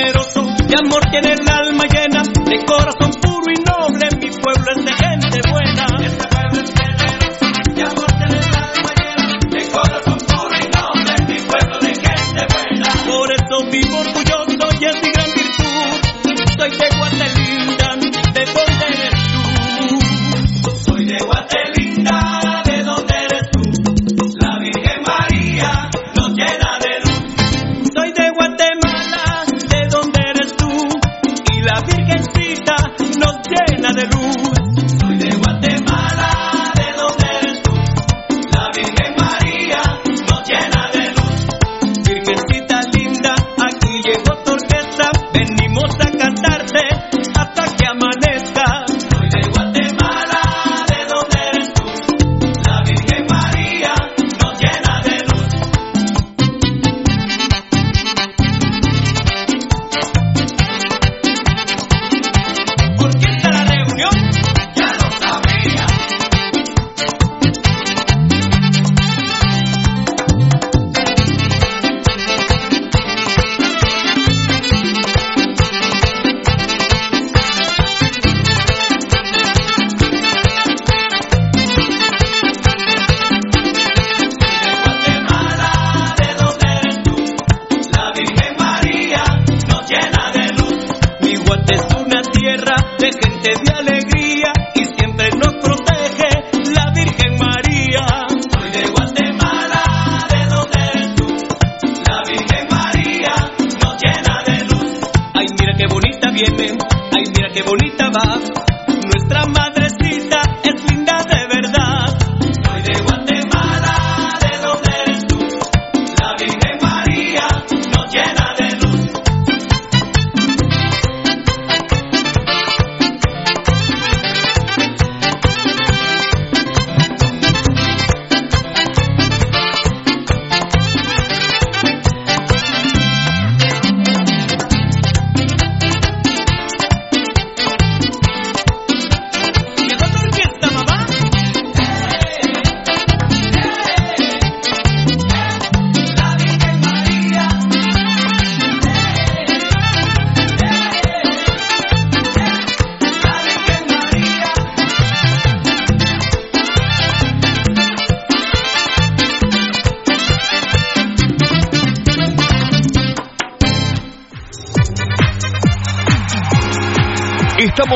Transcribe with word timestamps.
generoso, 0.00 0.42
de 0.66 0.76
amor 0.78 1.02
tiene 1.10 1.32
el 1.32 1.48
alma 1.48 1.84
llena, 1.84 2.22
de 2.22 2.64
corazón 2.64 3.10
puro 3.20 3.52
y 3.52 3.62
noble, 3.62 4.08
mi 4.18 4.30
pueblo 4.30 4.72
es 4.76 4.84
de 4.84 4.99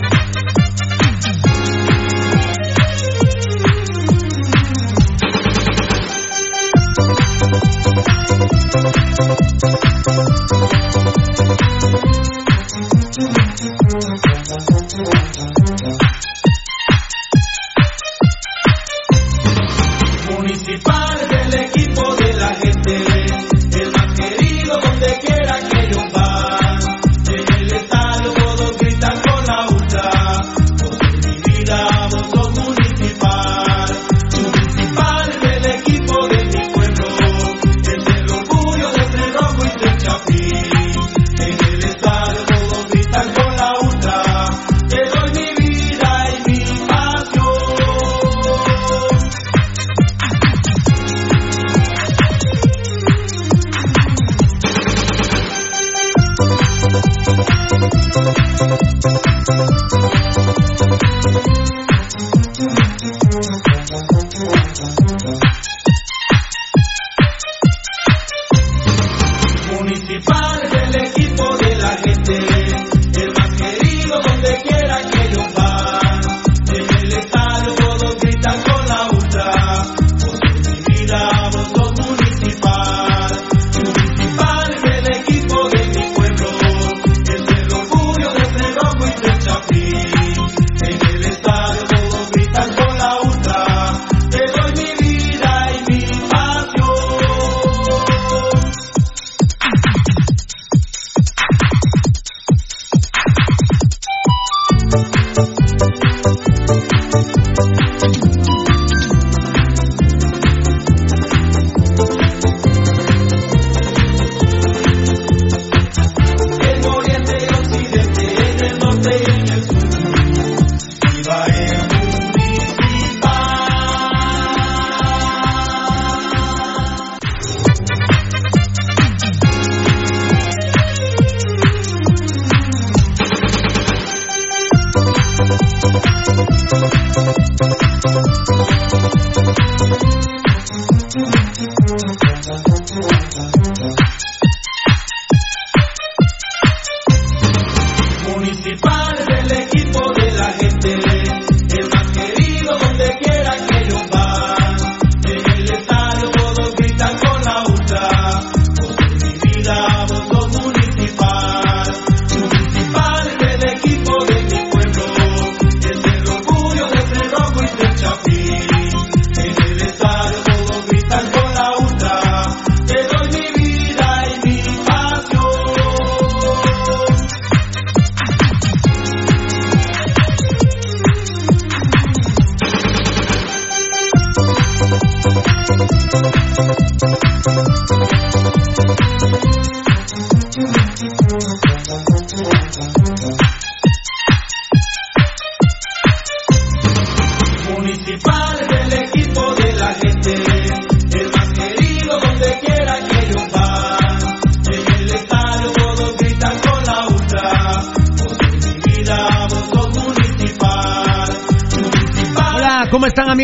Municipal 8.71 9.11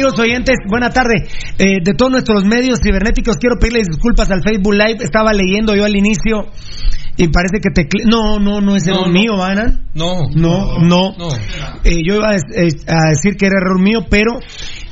amigos 0.08 0.20
oyentes? 0.20 0.56
Buena 0.68 0.90
tarde. 0.90 1.28
Eh, 1.58 1.80
de 1.84 1.94
todos 1.94 2.12
nuestros 2.12 2.46
medios 2.46 2.80
cibernéticos, 2.82 3.38
quiero 3.38 3.58
pedirles 3.60 3.88
disculpas 3.88 4.30
al 4.32 4.42
Facebook 4.44 4.74
Live. 4.74 5.04
Estaba 5.04 5.34
leyendo 5.34 5.76
yo 5.76 5.86
al 5.86 5.96
inicio 5.96 6.48
y 7.18 7.28
parece 7.30 7.60
que 7.62 7.70
te... 7.74 7.88
No, 8.06 8.40
no, 8.40 8.62
no 8.62 8.76
es 8.76 8.88
error 8.88 9.02
No, 9.02 9.08
no. 9.08 9.12
mío, 9.12 9.38
¿van? 9.38 9.90
No. 9.94 10.30
No, 10.36 10.80
no. 10.82 11.14
Eh, 11.84 12.02
yo 12.06 12.16
iba 12.16 12.30
a, 12.30 12.36
eh, 12.36 12.70
a 12.88 13.10
decir 13.10 13.36
que 13.38 13.48
era 13.48 13.58
error 13.60 13.82
mío, 13.82 14.06
pero 14.10 14.40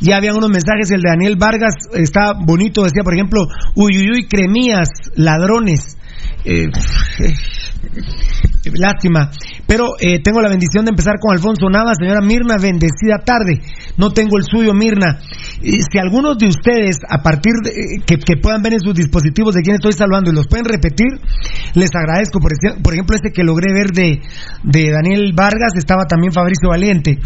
ya 0.01 0.17
habían 0.17 0.35
unos 0.35 0.49
mensajes. 0.49 0.91
El 0.91 1.01
de 1.01 1.09
Daniel 1.09 1.35
Vargas 1.37 1.73
está 1.93 2.33
bonito. 2.33 2.83
Decía, 2.83 3.03
por 3.03 3.13
ejemplo, 3.13 3.47
uy, 3.75 3.97
uy, 3.97 4.11
uy, 4.11 4.27
cremías, 4.27 4.89
ladrones. 5.15 5.97
Eh, 6.43 6.67
Lástima. 8.73 9.31
Pero 9.67 9.85
eh, 9.99 10.19
tengo 10.21 10.41
la 10.41 10.49
bendición 10.49 10.85
de 10.85 10.89
empezar 10.89 11.15
con 11.19 11.33
Alfonso 11.33 11.69
Navas. 11.69 11.97
Señora 11.99 12.21
Mirna, 12.21 12.57
bendecida 12.57 13.19
tarde. 13.23 13.61
No 13.97 14.11
tengo 14.11 14.37
el 14.37 14.43
suyo, 14.43 14.73
Mirna. 14.73 15.19
Y 15.61 15.81
si 15.81 15.99
algunos 15.99 16.37
de 16.37 16.47
ustedes, 16.47 16.97
a 17.07 17.21
partir 17.21 17.53
de 17.63 17.69
eh, 17.69 18.01
que, 18.05 18.37
puedan 18.37 18.61
ver 18.61 18.73
en 18.73 18.81
sus 18.81 18.93
dispositivos 18.93 19.55
de 19.55 19.61
quién 19.61 19.75
estoy 19.75 19.93
saludando 19.93 20.31
y 20.31 20.35
los 20.35 20.47
pueden 20.47 20.65
repetir, 20.65 21.07
les 21.73 21.89
agradezco. 21.93 22.39
Por, 22.39 22.51
por 22.81 22.93
ejemplo, 22.93 23.15
este 23.15 23.31
que 23.31 23.43
logré 23.43 23.73
ver 23.73 23.91
de, 23.91 24.21
Daniel 24.91 25.33
Vargas, 25.35 25.73
estaba 25.77 26.05
también 26.05 26.33
Fabricio 26.33 26.69
Valiente. 26.69 27.19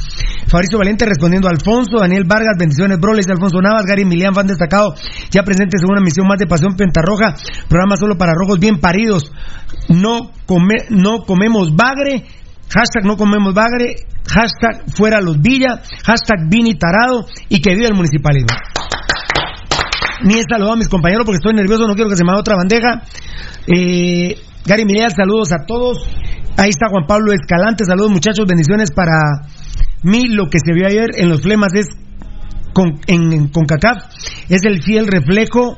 Fabricio 0.47 0.77
Valiente 0.77 1.05
respondiendo 1.05 1.47
a 1.47 1.51
Alfonso, 1.51 1.99
Daniel 1.99 2.23
Vargas, 2.25 2.55
bendiciones, 2.57 2.99
bro, 2.99 3.13
Alfonso 3.13 3.61
Navas, 3.61 3.85
Gary 3.85 4.05
Milian, 4.05 4.33
fan 4.33 4.47
destacado, 4.47 4.93
ya 5.29 5.43
presentes 5.43 5.81
en 5.81 5.91
una 5.91 6.01
misión 6.01 6.27
más 6.27 6.39
de 6.39 6.47
Pasión 6.47 6.75
Pentarroja, 6.75 7.35
programa 7.67 7.97
solo 7.97 8.17
para 8.17 8.33
rojos 8.33 8.59
bien 8.59 8.79
paridos. 8.79 9.31
No, 9.89 10.31
come- 10.45 10.85
no 10.89 11.23
comemos 11.25 11.75
bagre, 11.75 12.23
hashtag 12.69 13.03
no 13.05 13.17
comemos 13.17 13.53
bagre, 13.53 13.95
hashtag 14.27 14.89
fuera 14.95 15.19
los 15.21 15.41
Villa, 15.41 15.81
hashtag 16.05 16.47
Vini 16.49 16.75
Tarado 16.75 17.25
y 17.49 17.59
que 17.61 17.75
viva 17.75 17.87
el 17.87 17.95
municipalismo. 17.95 18.49
Ni 20.23 20.35
he 20.35 20.43
saludado 20.49 20.73
a 20.73 20.77
mis 20.77 20.89
compañeros 20.89 21.25
porque 21.25 21.37
estoy 21.37 21.53
nervioso, 21.53 21.87
no 21.87 21.95
quiero 21.95 22.09
que 22.09 22.17
se 22.17 22.23
me 22.23 22.31
haga 22.31 22.41
otra 22.41 22.55
bandeja. 22.55 23.01
Eh, 23.67 24.35
Gary 24.65 24.85
Milian, 24.85 25.09
saludos 25.11 25.51
a 25.53 25.65
todos. 25.65 25.97
Ahí 26.57 26.69
está 26.69 26.89
Juan 26.89 27.07
Pablo 27.07 27.31
Escalante, 27.31 27.85
saludos 27.85 28.11
muchachos, 28.11 28.45
bendiciones 28.45 28.91
para 28.91 29.13
mí. 30.03 30.27
Lo 30.27 30.49
que 30.49 30.59
se 30.63 30.73
vio 30.73 30.87
ayer 30.87 31.11
en 31.15 31.29
los 31.29 31.41
flemas 31.41 31.73
es 31.73 31.87
con, 32.73 32.99
en, 33.07 33.31
en 33.33 33.47
CONCACAF 33.47 33.97
es 34.49 34.61
el 34.65 34.83
fiel 34.83 35.07
reflejo 35.07 35.77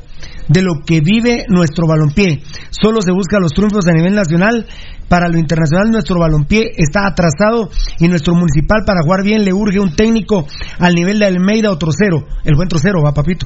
de 0.51 0.61
lo 0.61 0.81
que 0.85 0.99
vive 0.99 1.45
nuestro 1.47 1.87
balompié. 1.87 2.43
Solo 2.69 3.01
se 3.01 3.11
busca 3.11 3.39
los 3.39 3.53
triunfos 3.53 3.87
a 3.87 3.93
nivel 3.93 4.13
nacional. 4.13 4.65
Para 5.07 5.27
lo 5.27 5.37
internacional 5.37 5.91
nuestro 5.91 6.19
balompié 6.19 6.71
está 6.77 7.05
atrasado 7.05 7.69
y 7.99 8.07
nuestro 8.07 8.33
municipal 8.33 8.83
para 8.85 9.01
jugar 9.03 9.23
bien 9.23 9.43
le 9.43 9.51
urge 9.51 9.77
un 9.77 9.93
técnico 9.93 10.47
al 10.79 10.95
nivel 10.95 11.19
de 11.19 11.25
Almeida 11.25 11.69
o 11.69 11.77
Trocero. 11.77 12.25
El 12.45 12.55
buen 12.55 12.69
Trocero, 12.69 13.01
va 13.03 13.13
papito. 13.13 13.45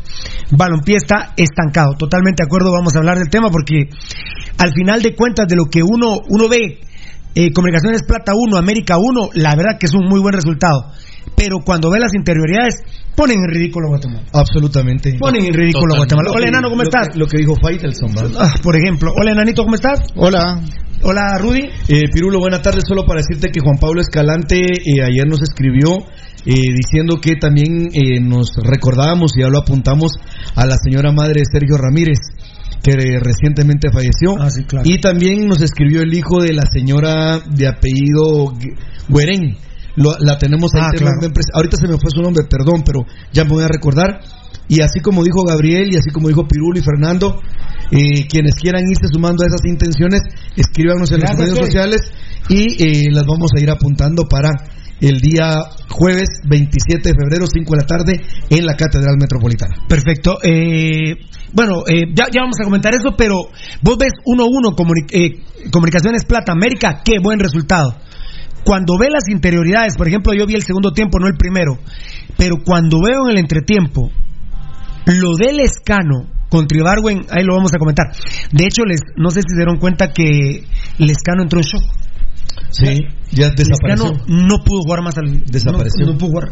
Balompié 0.51 0.97
está 0.97 1.33
estancado. 1.35 1.93
Totalmente 1.97 2.43
de 2.43 2.47
acuerdo, 2.47 2.71
vamos 2.71 2.95
a 2.95 2.99
hablar 2.99 3.17
del 3.17 3.29
tema 3.29 3.49
porque 3.49 3.89
al 4.59 4.73
final 4.73 5.01
de 5.01 5.15
cuentas 5.15 5.47
de 5.47 5.55
lo 5.55 5.65
que 5.65 5.81
uno, 5.81 6.19
uno 6.29 6.47
ve 6.47 6.81
eh, 7.33 7.51
Comunicaciones 7.51 8.03
Plata 8.07 8.33
1, 8.33 8.57
América 8.57 8.97
1, 8.97 9.29
la 9.33 9.55
verdad 9.55 9.77
que 9.79 9.87
es 9.87 9.93
un 9.93 10.07
muy 10.07 10.21
buen 10.21 10.33
resultado. 10.33 10.91
Pero 11.35 11.59
cuando 11.65 11.89
ve 11.91 11.99
las 11.99 12.13
interioridades, 12.13 12.75
ponen 13.15 13.39
en 13.39 13.49
ridículo 13.49 13.87
a 13.87 13.89
Guatemala. 13.89 14.23
Absolutamente. 14.33 15.17
Ponen 15.19 15.45
en 15.45 15.53
ridículo 15.53 15.95
a 15.95 15.97
Guatemala. 15.97 16.29
Hola, 16.33 16.47
enano, 16.47 16.69
¿cómo 16.69 16.83
Lo 16.83 16.89
que- 16.89 16.97
estás? 16.97 17.15
Lo 17.17 17.27
que 17.27 17.37
dijo 17.37 17.55
Faitelson. 17.61 18.11
Ah, 18.39 18.53
por 18.61 18.75
ejemplo. 18.75 19.11
Hola, 19.19 19.31
enanito, 19.31 19.63
¿cómo 19.63 19.75
estás? 19.75 19.99
Hola. 20.15 20.61
Hola, 21.03 21.37
Rudy. 21.39 21.69
Eh, 21.89 22.03
Pirulo, 22.11 22.39
buenas 22.39 22.61
tardes. 22.61 22.83
Solo 22.87 23.05
para 23.05 23.19
decirte 23.21 23.49
que 23.51 23.59
Juan 23.59 23.77
Pablo 23.79 24.01
Escalante 24.01 24.59
eh, 24.59 25.03
ayer 25.03 25.27
nos 25.27 25.41
escribió 25.41 25.97
eh, 26.45 26.53
diciendo 26.55 27.19
que 27.21 27.35
también 27.35 27.89
eh, 27.93 28.19
nos 28.21 28.55
recordábamos 28.55 29.31
y 29.37 29.41
ya 29.41 29.49
lo 29.49 29.59
apuntamos 29.59 30.13
a 30.55 30.65
la 30.65 30.75
señora 30.77 31.11
madre 31.11 31.41
de 31.41 31.45
Sergio 31.51 31.77
Ramírez 31.77 32.17
que 32.81 32.91
eh, 32.91 33.19
recientemente 33.19 33.89
falleció. 33.91 34.35
Ah, 34.39 34.49
sí, 34.49 34.63
claro. 34.63 34.87
Y 34.87 34.99
también 35.01 35.47
nos 35.47 35.61
escribió 35.61 36.01
el 36.01 36.13
hijo 36.13 36.41
de 36.41 36.53
la 36.53 36.63
señora 36.71 37.39
de 37.39 37.67
apellido 37.67 38.53
Gu- 38.53 38.77
Güerén. 39.09 39.57
Lo- 39.95 40.15
la 40.19 40.37
tenemos 40.37 40.73
ahí. 40.75 40.81
Ah, 40.83 40.89
claro. 40.99 41.15
Ahorita 41.53 41.77
se 41.77 41.87
me 41.87 41.97
fue 41.97 42.11
su 42.13 42.21
nombre, 42.21 42.43
perdón, 42.49 42.83
pero 42.85 43.01
ya 43.31 43.43
me 43.43 43.51
voy 43.51 43.63
a 43.63 43.67
recordar. 43.67 44.19
Y 44.67 44.81
así 44.81 44.99
como 44.99 45.23
dijo 45.23 45.43
Gabriel 45.43 45.93
y 45.93 45.97
así 45.97 46.09
como 46.11 46.27
dijo 46.27 46.47
Pirulo 46.47 46.79
y 46.79 46.81
Fernando, 46.81 47.39
eh, 47.91 48.25
quienes 48.27 48.55
quieran 48.55 48.81
irse 48.89 49.07
sumando 49.13 49.43
a 49.43 49.47
esas 49.47 49.61
intenciones, 49.65 50.21
escríbanos 50.55 51.11
en 51.11 51.19
Gracias, 51.19 51.39
las 51.39 51.47
redes 51.49 51.65
sociales 51.65 52.01
y 52.49 52.83
eh, 52.83 53.11
las 53.11 53.25
vamos 53.25 53.51
a 53.55 53.59
ir 53.61 53.69
apuntando 53.69 54.23
para 54.27 54.49
el 55.01 55.19
día 55.19 55.59
jueves 55.89 56.27
27 56.49 57.09
de 57.09 57.13
febrero, 57.15 57.45
5 57.45 57.75
de 57.75 57.81
la 57.81 57.85
tarde, 57.85 58.21
en 58.49 58.65
la 58.65 58.75
Catedral 58.75 59.17
Metropolitana. 59.19 59.75
Perfecto. 59.87 60.39
Eh, 60.41 61.13
bueno, 61.53 61.83
eh, 61.87 62.01
ya, 62.15 62.25
ya 62.33 62.41
vamos 62.41 62.55
a 62.59 62.63
comentar 62.63 62.93
eso, 62.95 63.13
pero 63.15 63.35
vos 63.83 63.97
ves 63.99 64.13
1-1 64.25 64.75
comuni- 64.75 65.05
eh, 65.11 65.43
Comunicaciones 65.71 66.25
Plata 66.25 66.53
América, 66.53 67.01
qué 67.03 67.19
buen 67.21 67.39
resultado. 67.39 67.95
Cuando 68.65 68.97
ve 68.99 69.09
las 69.11 69.29
interioridades, 69.29 69.95
por 69.95 70.07
ejemplo, 70.07 70.33
yo 70.33 70.45
vi 70.45 70.55
el 70.55 70.63
segundo 70.63 70.91
tiempo, 70.91 71.19
no 71.19 71.27
el 71.27 71.37
primero, 71.37 71.77
pero 72.37 72.57
cuando 72.65 72.97
veo 72.99 73.25
en 73.25 73.31
el 73.31 73.37
entretiempo 73.37 74.11
lo 75.05 75.35
del 75.37 75.59
escano 75.59 76.27
con 76.49 76.67
Tribarwen, 76.67 77.25
ahí 77.29 77.43
lo 77.43 77.55
vamos 77.55 77.73
a 77.73 77.77
comentar. 77.77 78.07
De 78.51 78.65
hecho, 78.65 78.83
les, 78.85 79.01
no 79.17 79.29
sé 79.29 79.41
si 79.41 79.49
se 79.49 79.55
dieron 79.57 79.77
cuenta 79.77 80.11
que 80.11 80.63
Lescano 80.97 81.43
entró 81.43 81.59
en 81.59 81.65
shock. 81.65 81.83
Sí, 82.71 83.03
ya 83.31 83.49
desapareció. 83.49 84.11
Lescano 84.11 84.25
no 84.27 84.63
pudo 84.63 84.81
jugar 84.81 85.01
más 85.01 85.17
al 85.17 85.43
Desapareció. 85.45 86.05
No, 86.05 86.13
no 86.13 86.17
pudo 86.17 86.29
jugar. 86.29 86.49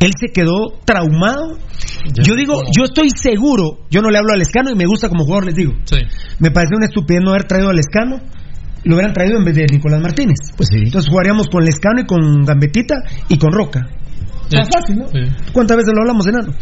Él 0.00 0.12
se 0.18 0.32
quedó 0.32 0.78
traumado. 0.84 1.58
yo 2.14 2.34
digo, 2.34 2.62
yo 2.76 2.84
estoy 2.84 3.10
seguro, 3.10 3.80
yo 3.90 4.00
no 4.00 4.10
le 4.10 4.18
hablo 4.18 4.32
al 4.32 4.38
Lescano 4.38 4.70
y 4.70 4.76
me 4.76 4.86
gusta 4.86 5.08
como 5.08 5.24
jugador, 5.24 5.46
les 5.46 5.54
digo. 5.54 5.72
Me 6.38 6.50
parece 6.50 6.74
una 6.76 6.86
estupidez 6.86 7.22
no 7.22 7.30
haber 7.30 7.44
traído 7.44 7.70
al 7.70 7.76
Lescano. 7.76 8.20
Lo 8.84 8.94
hubieran 8.96 9.12
traído 9.12 9.38
en 9.38 9.44
vez 9.44 9.54
de 9.56 9.66
Nicolás 9.70 10.00
Martínez. 10.00 10.36
Pues 10.56 10.68
sí. 10.72 10.78
Entonces 10.84 11.10
jugaríamos 11.10 11.46
con 11.48 11.64
Lescano 11.64 12.00
y 12.00 12.06
con 12.06 12.44
Gambetita 12.44 12.94
y 13.28 13.38
con 13.38 13.52
Roca. 13.52 13.86
Está 14.50 14.64
fácil, 14.80 14.96
¿no? 14.98 15.06
¿Cuántas 15.52 15.76
veces 15.76 15.92
lo 15.94 16.00
hablamos, 16.00 16.26
enano? 16.26 16.54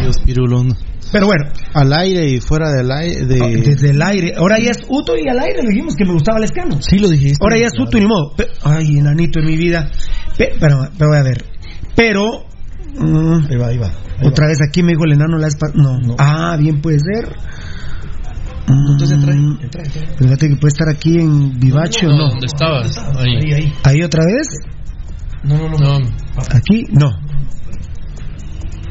Dios 0.00 0.18
pirulón. 0.24 0.68
Pero 1.12 1.26
bueno. 1.26 1.44
Al 1.74 1.92
aire 1.92 2.28
y 2.28 2.40
fuera 2.40 2.70
del 2.70 2.90
aire. 2.90 3.26
De... 3.26 3.40
Ah, 3.42 3.48
Desde 3.48 3.90
el 3.90 4.02
aire. 4.02 4.32
Ahora 4.36 4.58
ya 4.60 4.70
es 4.70 4.84
Uto 4.88 5.14
y 5.16 5.28
al 5.28 5.38
aire 5.40 5.60
le 5.62 5.70
dijimos 5.70 5.94
que 5.96 6.04
me 6.04 6.12
gustaba 6.12 6.38
el 6.38 6.44
escano. 6.44 6.78
Sí, 6.80 6.98
lo 6.98 7.08
dijiste. 7.08 7.38
Ahora 7.40 7.58
ya 7.58 7.66
es 7.66 7.78
Uto 7.78 7.96
y 7.96 8.00
ni 8.00 8.06
modo. 8.06 8.32
Ay, 8.62 8.98
enanito 8.98 9.40
en 9.40 9.46
mi 9.46 9.56
vida. 9.56 9.90
Pe- 10.36 10.52
pero, 10.60 10.88
pero 10.96 11.10
voy 11.10 11.18
a 11.18 11.22
ver. 11.22 11.44
Pero. 11.96 12.44
mm, 12.98 13.46
Ahí 13.50 13.56
va, 13.56 13.66
ahí 13.68 13.78
va. 13.78 13.86
ahí 14.18 14.26
otra 14.28 14.46
vez 14.48 14.58
aquí 14.68 14.82
me 14.82 14.90
dijo 14.92 15.04
el 15.04 15.12
enano 15.12 15.36
la 15.38 15.48
espa- 15.48 15.72
no. 15.74 16.14
Ah, 16.18 16.56
bien 16.58 16.80
puede 16.80 16.98
ser. 17.00 17.34
Entonces 18.68 19.10
entra 19.12 19.32
ahí, 19.32 19.40
Mm, 19.40 19.58
entra, 19.62 19.82
entra. 19.84 20.00
pero 20.02 20.16
Fíjate 20.18 20.48
que 20.48 20.56
puede 20.56 20.68
estar 20.68 20.88
aquí 20.88 21.18
en 21.18 21.58
Vivacho, 21.60 22.06
No, 22.08 22.16
¿no? 22.16 22.28
¿dónde 22.30 22.46
estabas? 22.46 22.98
Ahí. 23.16 23.36
Ahí, 23.36 23.52
ahí. 23.52 23.74
Ahí 23.84 24.02
otra 24.02 24.24
vez. 24.24 24.48
No, 25.44 25.56
no, 25.56 25.78
no. 25.78 25.98
No, 26.00 26.06
Aquí, 26.52 26.84
no. 26.90 27.10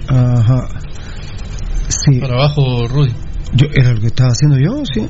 Ajá. 0.08 0.68
Sí. 1.90 2.20
Para 2.20 2.36
abajo, 2.36 2.88
Rudy. 2.88 3.14
Yo, 3.54 3.68
era 3.74 3.92
lo 3.94 4.00
que 4.00 4.08
estaba 4.08 4.30
haciendo 4.30 4.58
yo, 4.58 4.84
sí. 4.86 5.08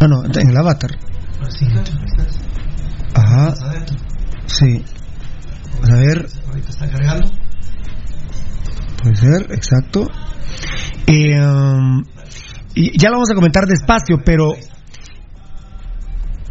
Ah, 0.00 0.06
no, 0.08 0.24
en 0.24 0.48
el 0.50 0.56
avatar. 0.56 0.90
Ajá. 3.14 3.54
Sí. 4.46 4.84
A 5.82 5.96
ver. 5.96 6.26
Ahorita 6.48 6.70
está 6.70 6.88
cargando. 6.90 7.30
Puede 9.02 9.16
ser, 9.16 9.52
exacto. 9.52 10.10
Eh, 11.06 11.40
um, 11.40 12.04
y 12.74 12.98
ya 12.98 13.08
lo 13.08 13.16
vamos 13.16 13.30
a 13.30 13.34
comentar 13.34 13.66
despacio, 13.66 14.18
pero. 14.24 14.54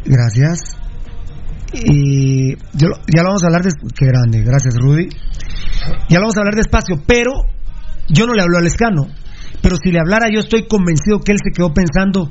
Gracias. 0.05 0.77
Y 1.73 2.55
yo 2.73 2.89
ya 3.13 3.23
lo 3.23 3.29
vamos 3.29 3.43
a 3.43 3.47
hablar. 3.47 3.63
Des... 3.63 3.73
Qué 3.95 4.05
grande, 4.05 4.41
gracias, 4.43 4.75
Rudy. 4.77 5.09
Ya 6.09 6.19
lo 6.19 6.25
vamos 6.25 6.37
a 6.37 6.41
hablar 6.41 6.55
despacio, 6.55 7.01
pero 7.05 7.31
yo 8.09 8.25
no 8.25 8.33
le 8.33 8.41
hablo 8.41 8.57
al 8.57 8.67
escano. 8.67 9.07
Pero 9.63 9.77
si 9.81 9.91
le 9.91 9.99
hablara, 9.99 10.27
yo 10.31 10.41
estoy 10.41 10.67
convencido 10.67 11.19
que 11.23 11.31
él 11.31 11.39
se 11.41 11.49
quedó 11.55 11.73
pensando: 11.73 12.29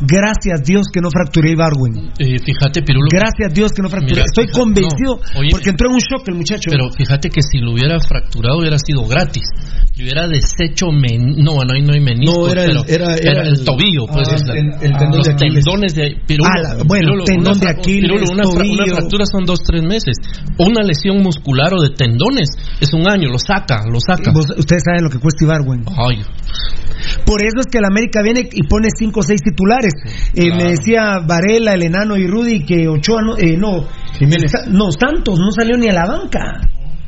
gracias 0.00 0.62
Dios 0.64 0.86
que 0.92 1.00
no 1.00 1.08
fracturé 1.10 1.50
a 1.50 1.52
Ibarwen. 1.52 2.12
Eh, 2.18 2.38
fíjate, 2.44 2.82
Pirulo. 2.82 3.08
Gracias 3.10 3.54
Dios 3.54 3.72
que 3.72 3.80
no 3.82 3.88
fracturé. 3.88 4.20
Mira, 4.20 4.26
estoy 4.26 4.44
fíjate, 4.46 4.60
convencido 4.60 5.16
no, 5.16 5.40
oye, 5.40 5.48
porque 5.50 5.70
entró 5.70 5.88
en 5.88 5.94
un 5.94 6.00
shock 6.00 6.28
el 6.28 6.34
muchacho. 6.36 6.68
Pero 6.70 6.90
fíjate 6.92 7.30
que 7.30 7.40
si 7.40 7.58
lo 7.58 7.72
hubiera 7.72 7.98
fracturado 8.00 8.58
hubiera 8.60 8.76
sido 8.78 9.04
gratis. 9.08 9.44
Le 9.96 10.04
hubiera 10.04 10.26
deshecho 10.26 10.90
men... 10.90 11.36
no, 11.38 11.54
no 11.62 11.72
hay 11.72 11.80
no 11.82 11.92
hay 11.92 12.00
menisco, 12.00 12.46
No, 12.46 12.50
era 12.50 12.64
el- 12.64 12.82
pero 12.84 13.04
era- 13.04 13.14
era 13.16 13.42
el, 13.42 13.58
el- 13.60 13.64
tobillo, 13.64 14.06
pues 14.12 14.26
ah, 14.28 14.34
el 14.34 14.42
ten- 14.44 14.72
el 14.82 14.92
tendón 14.98 15.18
los 15.18 15.26
de 15.28 15.32
Aquiles. 15.34 15.64
tendones 15.64 15.94
de 15.94 16.16
Pirulo. 16.26 16.50
Ah, 16.50 16.60
la- 16.60 16.82
bueno, 16.82 17.06
Pirulo, 17.06 17.24
tendón 17.24 17.56
una 17.56 17.60
de 17.64 17.70
Aquiles, 17.70 18.10
Pirulo, 18.10 18.24
una, 18.32 18.42
fra- 18.42 18.52
una 18.54 18.58
tobillo. 18.74 18.96
fractura 18.96 19.24
son 19.30 19.44
dos 19.44 19.60
tres 19.62 19.82
meses. 19.84 20.16
Una 20.58 20.82
lesión 20.82 21.22
muscular 21.22 21.72
o 21.72 21.80
de 21.80 21.90
tendones 21.90 22.48
es 22.80 22.92
un 22.92 23.08
año, 23.08 23.28
lo 23.30 23.38
saca, 23.38 23.84
lo 23.86 24.00
saca. 24.00 24.32
Ustedes 24.58 24.82
saben 24.84 25.04
lo 25.04 25.10
que 25.10 25.18
cuesta 25.20 25.44
Ibarwen. 25.44 25.84
Ay, 25.96 26.18
Por 27.26 27.42
eso 27.42 27.60
es 27.60 27.66
que 27.66 27.78
el 27.78 27.84
América 27.84 28.22
viene 28.22 28.48
y 28.50 28.66
pone 28.66 28.88
cinco 28.96 29.20
o 29.20 29.22
seis 29.22 29.40
titulares. 29.42 29.92
Eh, 30.34 30.48
claro. 30.48 30.56
Me 30.56 30.70
decía 30.70 31.18
Varela, 31.26 31.74
el 31.74 31.82
enano 31.82 32.16
y 32.16 32.26
Rudy 32.26 32.64
que 32.64 32.88
Ochoa 32.88 33.22
no, 33.22 33.38
eh, 33.38 33.56
no, 33.56 33.86
no, 34.68 34.90
Santos 34.90 35.38
no 35.38 35.50
salió 35.50 35.76
ni 35.76 35.88
a 35.88 35.92
la 35.92 36.06
banca. 36.06 36.60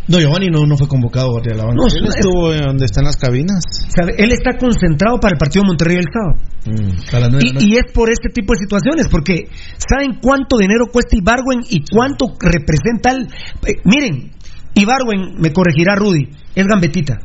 No, 0.08 0.20
Giovanni 0.20 0.48
no, 0.48 0.64
no 0.66 0.76
fue 0.76 0.86
convocado 0.86 1.38
a 1.38 1.54
la 1.54 1.64
banca. 1.64 1.74
No, 1.74 1.86
Él 1.88 2.06
estuvo 2.06 2.52
en 2.52 2.62
donde 2.62 2.84
están 2.84 3.04
las 3.04 3.16
cabinas. 3.16 3.64
¿Sabe? 3.88 4.14
Él 4.18 4.30
está 4.30 4.56
concentrado 4.56 5.18
para 5.18 5.34
el 5.34 5.38
partido 5.38 5.62
de 5.62 5.66
Monterrey 5.66 5.96
el 5.96 6.06
sábado. 6.12 6.38
Mm, 6.66 7.60
y 7.60 7.76
es 7.76 7.92
por 7.92 8.10
este 8.10 8.28
tipo 8.28 8.52
de 8.54 8.60
situaciones, 8.60 9.08
porque 9.10 9.48
¿saben 9.78 10.18
cuánto 10.22 10.58
dinero 10.58 10.86
cuesta 10.92 11.16
Ibarwen 11.16 11.60
y 11.70 11.82
cuánto 11.90 12.26
representa 12.40 13.10
el... 13.10 13.26
eh, 13.66 13.80
miren, 13.84 14.30
Ibarwen, 14.74 15.40
me 15.40 15.52
corregirá 15.52 15.94
Rudy, 15.96 16.28
es 16.54 16.66
gambetita. 16.66 17.18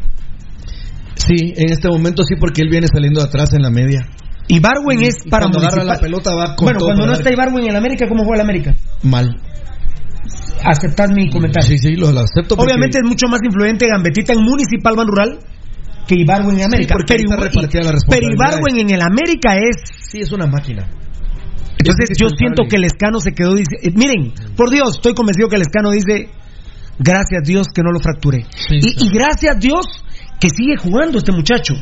Sí, 1.27 1.53
en 1.55 1.71
este 1.71 1.87
momento 1.89 2.23
sí, 2.23 2.35
porque 2.39 2.61
él 2.61 2.69
viene 2.69 2.87
saliendo 2.91 3.21
de 3.21 3.27
atrás 3.27 3.53
en 3.53 3.61
la 3.61 3.69
media. 3.69 4.01
Ibarwen 4.47 5.01
es 5.03 5.25
Y 5.25 5.29
para 5.29 5.45
cuando 5.45 5.59
agarra 5.59 5.83
la 5.83 5.97
pelota 5.99 6.35
va 6.35 6.55
con 6.55 6.65
Bueno, 6.65 6.79
todo 6.79 6.89
cuando 6.89 7.05
no 7.05 7.13
está 7.13 7.31
Ibarwen 7.31 7.63
en 7.63 7.69
el 7.69 7.75
América, 7.75 8.07
¿cómo 8.09 8.23
juega 8.25 8.43
el 8.43 8.49
América? 8.49 8.75
Mal. 9.03 9.37
Aceptad 10.63 11.09
mi 11.09 11.29
comentario. 11.29 11.67
Sí, 11.69 11.77
sí, 11.77 11.95
lo, 11.95 12.11
lo 12.11 12.19
acepto. 12.21 12.55
porque- 12.55 12.71
Obviamente 12.71 12.97
es 13.01 13.07
mucho 13.07 13.27
más 13.27 13.39
influyente 13.43 13.87
Gambetita 13.87 14.33
en 14.33 14.41
Municipal 14.43 14.95
Ban 14.95 15.07
Rural 15.07 15.39
que 16.07 16.15
Ibarwen 16.15 16.57
en 16.59 16.65
América. 16.65 16.93
porque 16.95 17.13
ahí 17.13 17.19
está 17.23 17.35
Ibar- 17.35 17.43
repartida 17.53 17.83
la 17.83 17.93
pero. 18.09 18.27
Ibarwen 18.33 18.77
en 18.79 18.89
el 18.91 19.01
América 19.01 19.55
es. 19.57 19.77
Sí, 20.09 20.19
es 20.21 20.31
una 20.31 20.45
máquina. 20.47 20.87
Entonces 21.77 22.11
Es 22.11 22.17
yo 22.19 22.27
siento 22.29 22.63
que 22.69 22.75
el 22.75 22.83
escano 22.83 23.19
se 23.19 23.31
quedó. 23.31 23.55
Dice, 23.55 23.75
eh, 23.81 23.89
miren, 23.95 24.33
por 24.55 24.69
Dios, 24.69 24.97
estoy 24.97 25.13
convencido 25.13 25.47
que 25.49 25.55
el 25.55 25.63
escano 25.63 25.89
dice: 25.91 26.29
Gracias 26.99 27.41
Dios 27.43 27.67
que 27.73 27.81
no 27.81 27.91
lo 27.91 27.99
fracturé. 27.99 28.45
Sí, 28.51 28.75
y, 28.75 28.81
sí. 28.81 28.95
y 28.99 29.09
gracias 29.13 29.57
Dios 29.59 29.85
que 30.41 30.49
sigue 30.49 30.75
jugando 30.75 31.19
este 31.19 31.31
muchacho. 31.31 31.75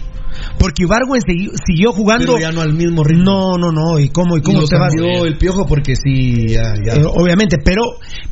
Porque 0.57 0.83
Ibarwen 0.83 1.21
segui- 1.21 1.51
siguió 1.65 1.91
jugando. 1.91 2.33
Pero 2.35 2.39
ya 2.39 2.51
no 2.51 2.61
al 2.61 2.73
mismo 2.73 3.03
ritmo. 3.03 3.23
No, 3.23 3.57
no, 3.57 3.71
no. 3.71 3.99
¿Y 3.99 4.09
cómo, 4.09 4.35
y 4.35 4.39
Y 4.39 4.43
cómo 4.43 4.61
lo 4.61 4.67
te 4.67 4.77
vas? 4.77 4.93
el 4.93 5.37
piojo 5.37 5.65
porque 5.65 5.93
sí, 5.95 6.47
ya, 6.47 6.73
ya. 6.85 6.93
Eh, 6.95 7.05
obviamente, 7.05 7.57
pero 7.63 7.81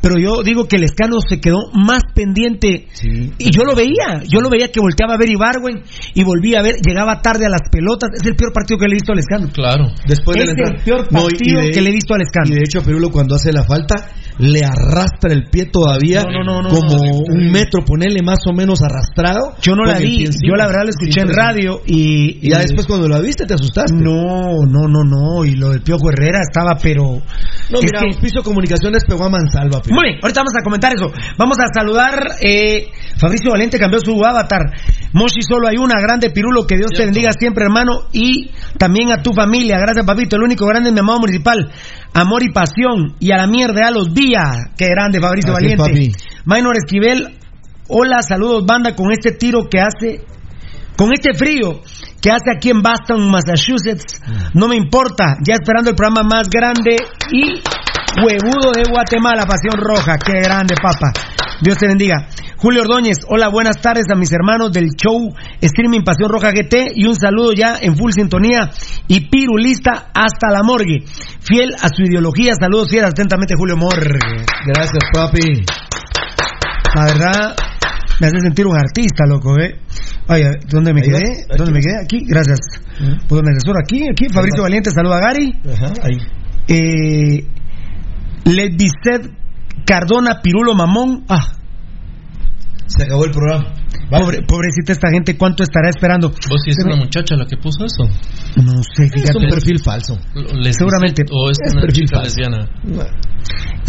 pero 0.00 0.14
yo 0.18 0.42
digo 0.42 0.66
que 0.66 0.76
el 0.76 0.84
escano 0.84 1.16
se 1.26 1.40
quedó 1.40 1.58
más 1.74 2.02
pendiente 2.14 2.86
Sí. 2.92 3.32
y 3.38 3.50
yo 3.50 3.64
lo 3.64 3.74
veía, 3.74 4.22
yo 4.30 4.40
lo 4.40 4.48
veía 4.50 4.70
que 4.70 4.80
volteaba 4.80 5.14
a 5.14 5.16
ver 5.18 5.30
Ibarwen 5.30 5.82
y 6.14 6.22
volvía 6.24 6.60
a 6.60 6.62
ver, 6.62 6.76
llegaba 6.86 7.20
tarde 7.20 7.46
a 7.46 7.48
las 7.48 7.62
pelotas, 7.70 8.10
es 8.14 8.26
el 8.26 8.36
peor 8.36 8.52
partido 8.52 8.78
que 8.78 8.86
le 8.86 8.92
he 8.92 8.94
visto 8.94 9.12
al 9.12 9.18
escano. 9.18 9.48
claro. 9.52 9.86
Después 10.06 10.36
es 10.36 10.46
de 10.54 10.62
la 10.62 10.68
el 10.70 10.82
peor 10.84 11.06
No, 11.12 11.20
y- 11.20 11.22
y 11.22 11.28
partido 11.30 11.60
de- 11.62 11.70
que 11.70 11.80
le 11.82 11.90
he 11.90 11.92
visto 11.92 12.14
al 12.14 12.22
escano. 12.22 12.46
Y 12.48 12.54
de 12.54 12.62
hecho, 12.64 12.82
Pirulo 12.82 13.10
cuando 13.10 13.34
hace 13.34 13.52
la 13.52 13.64
falta, 13.64 13.94
le 14.38 14.60
arrastra 14.64 15.32
el 15.32 15.44
pie 15.50 15.66
todavía 15.66 16.22
No, 16.22 16.44
no, 16.44 16.62
no, 16.62 16.62
no, 16.62 16.68
como 16.68 16.96
no. 16.96 17.18
un 17.34 17.50
metro, 17.50 17.84
ponerle 17.84 18.22
más 18.22 18.38
o 18.48 18.52
menos 18.52 18.80
arrastrado. 18.82 19.54
Yo 19.62 19.74
no 19.74 19.84
la 19.84 19.98
vi, 19.98 20.24
yo 20.26 20.54
la 20.56 20.66
verdad 20.66 20.82
la 20.84 20.90
escuché 20.90 21.20
en 21.22 21.32
radio 21.34 21.80
y, 21.90 22.38
Y 22.46 22.50
ya 22.50 22.58
después 22.58 22.86
cuando 22.86 23.08
la 23.08 23.18
viste 23.20 23.46
te 23.46 23.54
asustaste. 23.54 23.94
no, 23.96 24.22
no, 24.68 24.86
no, 24.86 25.02
no, 25.04 25.44
y 25.44 25.54
lo 25.56 25.70
del 25.70 25.80
Piojo 25.82 26.10
Herrera 26.10 26.38
estaba 26.40 26.76
pero 26.80 27.02
No, 27.70 27.78
es 27.78 27.84
mira, 27.84 28.00
que- 28.00 28.06
Auspicio 28.08 28.42
Comunicaciones 28.42 29.04
pegó 29.08 29.24
a 29.24 29.30
Mansalva. 29.30 29.80
Pirulo. 29.80 30.00
Muy 30.00 30.10
bien, 30.10 30.20
ahorita 30.22 30.40
vamos 30.40 30.52
a 30.60 30.62
comentar 30.62 30.92
eso. 30.94 31.10
Vamos 31.38 31.56
a 31.58 31.64
saludar. 31.74 32.18
Eh, 32.42 32.88
Fabricio 33.18 33.50
Valente 33.50 33.78
cambió 33.78 34.00
su 34.00 34.12
avatar. 34.24 34.60
Moshi 35.14 35.40
solo 35.48 35.66
hay 35.68 35.76
una. 35.78 36.00
Grande 36.00 36.30
Pirulo, 36.30 36.66
que 36.66 36.76
Dios 36.76 36.90
te 36.94 37.04
bendiga 37.04 37.30
siempre, 37.32 37.64
hermano. 37.64 38.02
Y 38.12 38.50
también 38.78 39.10
a 39.10 39.22
tu 39.22 39.32
familia. 39.32 39.78
Gracias, 39.78 40.04
papito. 40.04 40.36
El 40.36 40.42
único 40.42 40.66
grande 40.66 40.90
es 40.90 40.94
mi 40.94 41.00
amado 41.00 41.20
municipal. 41.20 41.70
Amor 42.12 42.42
y 42.42 42.52
pasión. 42.52 43.14
Y 43.18 43.30
a 43.32 43.38
la 43.38 43.46
mierda, 43.46 43.88
a 43.88 43.90
los 43.90 44.12
días. 44.14 44.68
Qué 44.76 44.88
grande, 44.88 45.20
Fabricio 45.20 45.52
Así 45.56 45.66
es, 45.66 45.76
Valiente. 45.78 46.10
papi. 46.10 46.24
Minor 46.44 46.76
Esquivel. 46.76 47.34
Hola, 47.88 48.22
saludos, 48.22 48.64
banda, 48.66 48.94
con 48.94 49.10
este 49.12 49.32
tiro 49.32 49.68
que 49.70 49.80
hace. 49.80 50.20
Con 50.98 51.12
este 51.12 51.32
frío 51.32 51.80
que 52.20 52.28
hace 52.32 52.50
aquí 52.56 52.70
en 52.70 52.82
Boston, 52.82 53.30
Massachusetts, 53.30 54.20
no 54.52 54.66
me 54.66 54.74
importa, 54.74 55.36
ya 55.46 55.54
esperando 55.54 55.90
el 55.90 55.96
programa 55.96 56.24
más 56.24 56.48
grande 56.50 56.96
y 57.30 57.62
huevudo 58.20 58.72
de 58.74 58.82
Guatemala, 58.90 59.46
Pasión 59.46 59.78
Roja, 59.78 60.18
qué 60.18 60.40
grande, 60.42 60.74
papa. 60.74 61.12
Dios 61.62 61.78
te 61.78 61.86
bendiga. 61.86 62.26
Julio 62.56 62.82
Ordóñez, 62.82 63.18
hola, 63.28 63.46
buenas 63.46 63.80
tardes 63.80 64.06
a 64.12 64.16
mis 64.16 64.32
hermanos 64.32 64.72
del 64.72 64.88
show 64.96 65.32
Streaming 65.60 66.02
Pasión 66.02 66.30
Roja 66.30 66.50
GT 66.50 66.90
y 66.96 67.06
un 67.06 67.14
saludo 67.14 67.52
ya 67.52 67.78
en 67.80 67.96
full 67.96 68.10
sintonía 68.10 68.68
y 69.06 69.28
pirulista 69.28 70.10
hasta 70.12 70.50
la 70.50 70.64
morgue. 70.64 71.04
Fiel 71.40 71.76
a 71.80 71.86
su 71.94 72.02
ideología, 72.02 72.54
saludos 72.58 72.90
fieles 72.90 73.10
atentamente 73.10 73.54
Julio 73.56 73.76
Morgue. 73.76 74.18
Gracias, 74.66 75.04
papi. 75.14 75.64
La 76.96 77.04
verdad, 77.04 77.56
me 78.20 78.26
hace 78.26 78.40
sentir 78.40 78.66
un 78.66 78.76
artista, 78.76 79.24
loco, 79.26 79.54
¿eh? 79.60 79.78
Oye, 80.28 80.50
¿dónde 80.68 80.92
me 80.92 81.00
Ahí 81.02 81.10
va, 81.10 81.18
quedé? 81.18 81.32
aquí 81.32 81.56
¿Dónde 81.56 81.72
me 81.72 81.80
quedé? 81.80 82.02
Aquí, 82.02 82.24
gracias. 82.26 82.58
Pues 83.28 83.42
me 83.42 83.50
asesoro 83.52 83.78
aquí, 83.82 84.02
aquí. 84.10 84.26
Fabricio 84.32 84.62
va. 84.62 84.64
Valiente, 84.68 84.90
saluda 84.90 85.16
a 85.18 85.20
Gary. 85.20 85.52
Ajá, 85.72 85.92
ahí. 86.02 86.16
Eh, 86.68 87.46
Cardona 89.86 90.40
Pirulo 90.42 90.74
Mamón. 90.74 91.24
Ah, 91.28 91.52
Se 92.86 93.04
acabó 93.04 93.24
el 93.24 93.30
programa. 93.30 93.72
pobre, 94.10 94.42
pobrecita 94.42 94.92
esta 94.92 95.10
gente, 95.10 95.36
¿cuánto 95.36 95.62
estará 95.62 95.88
esperando? 95.90 96.28
¿Vos 96.30 96.60
sí 96.64 96.70
es 96.70 96.78
una 96.84 96.96
muchacha 96.96 97.36
la 97.36 97.46
que 97.46 97.56
puso 97.56 97.84
eso? 97.84 98.04
No 98.56 98.82
sé, 98.94 99.04
Es 99.04 99.12
fíjate. 99.12 99.38
un 99.38 99.48
perfil 99.50 99.78
falso. 99.78 100.18
Les- 100.54 100.76
Seguramente. 100.76 101.24
¿O 101.30 101.50
es, 101.50 101.58
Es 101.64 101.72
una 101.72 101.82
perfil 101.82 102.04
chica 102.06 102.16
falso. 102.20 102.36
lesbiana? 102.36 102.68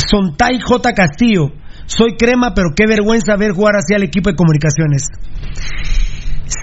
Sontay 0.10 0.60
J. 0.62 0.94
Castillo. 0.94 1.52
Soy 1.90 2.16
crema, 2.18 2.54
pero 2.54 2.70
qué 2.76 2.86
vergüenza 2.88 3.36
ver 3.36 3.52
jugar 3.52 3.76
hacia 3.76 3.98
el 3.98 4.04
equipo 4.04 4.30
de 4.30 4.36
comunicaciones. 4.36 5.04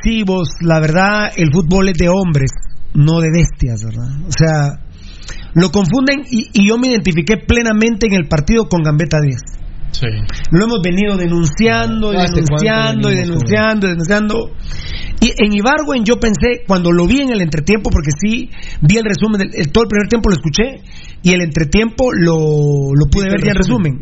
Sí, 0.03 0.23
vos, 0.25 0.49
la 0.61 0.81
verdad, 0.81 1.31
el 1.37 1.51
fútbol 1.53 1.89
es 1.89 1.99
de 1.99 2.09
hombres, 2.09 2.51
no 2.95 3.21
de 3.21 3.29
bestias, 3.33 3.83
¿verdad? 3.85 4.09
O 4.27 4.33
sea, 4.33 4.81
lo 5.55 5.71
confunden 5.71 6.23
y, 6.31 6.49
y 6.53 6.69
yo 6.69 6.79
me 6.79 6.89
identifiqué 6.89 7.37
plenamente 7.39 8.07
en 8.07 8.15
el 8.15 8.29
partido 8.29 8.69
con 8.69 8.83
Gambetta 8.83 9.21
10. 9.21 9.37
Sí. 9.93 10.07
Lo 10.51 10.65
hemos 10.65 10.81
venido 10.83 11.17
denunciando 11.17 12.13
y 12.13 12.17
¿Hace 12.17 12.43
cuánto 12.43 12.57
denunciando 12.57 13.11
y 13.13 13.17
denunciando 13.17 13.87
y 13.87 13.91
denunciando. 13.91 14.51
Y 15.21 15.33
en 15.43 15.53
Ibargüen 15.55 16.05
yo 16.05 16.17
pensé, 16.21 16.63
cuando 16.67 16.93
lo 16.93 17.07
vi 17.07 17.23
en 17.23 17.31
el 17.33 17.41
entretiempo, 17.41 17.89
porque 17.91 18.11
sí 18.21 18.51
vi 18.83 18.99
el 18.99 19.05
resumen, 19.05 19.39
del, 19.41 19.51
el- 19.55 19.73
todo 19.73 19.85
el 19.85 19.89
primer 19.89 20.09
tiempo 20.09 20.29
lo 20.29 20.37
escuché 20.37 20.83
y 21.23 21.33
el 21.33 21.41
entretiempo 21.41 22.13
lo, 22.13 22.93
lo 22.95 23.07
pude 23.11 23.31
ver 23.31 23.41
ya 23.43 23.51
en 23.53 23.57
resumen. 23.57 23.99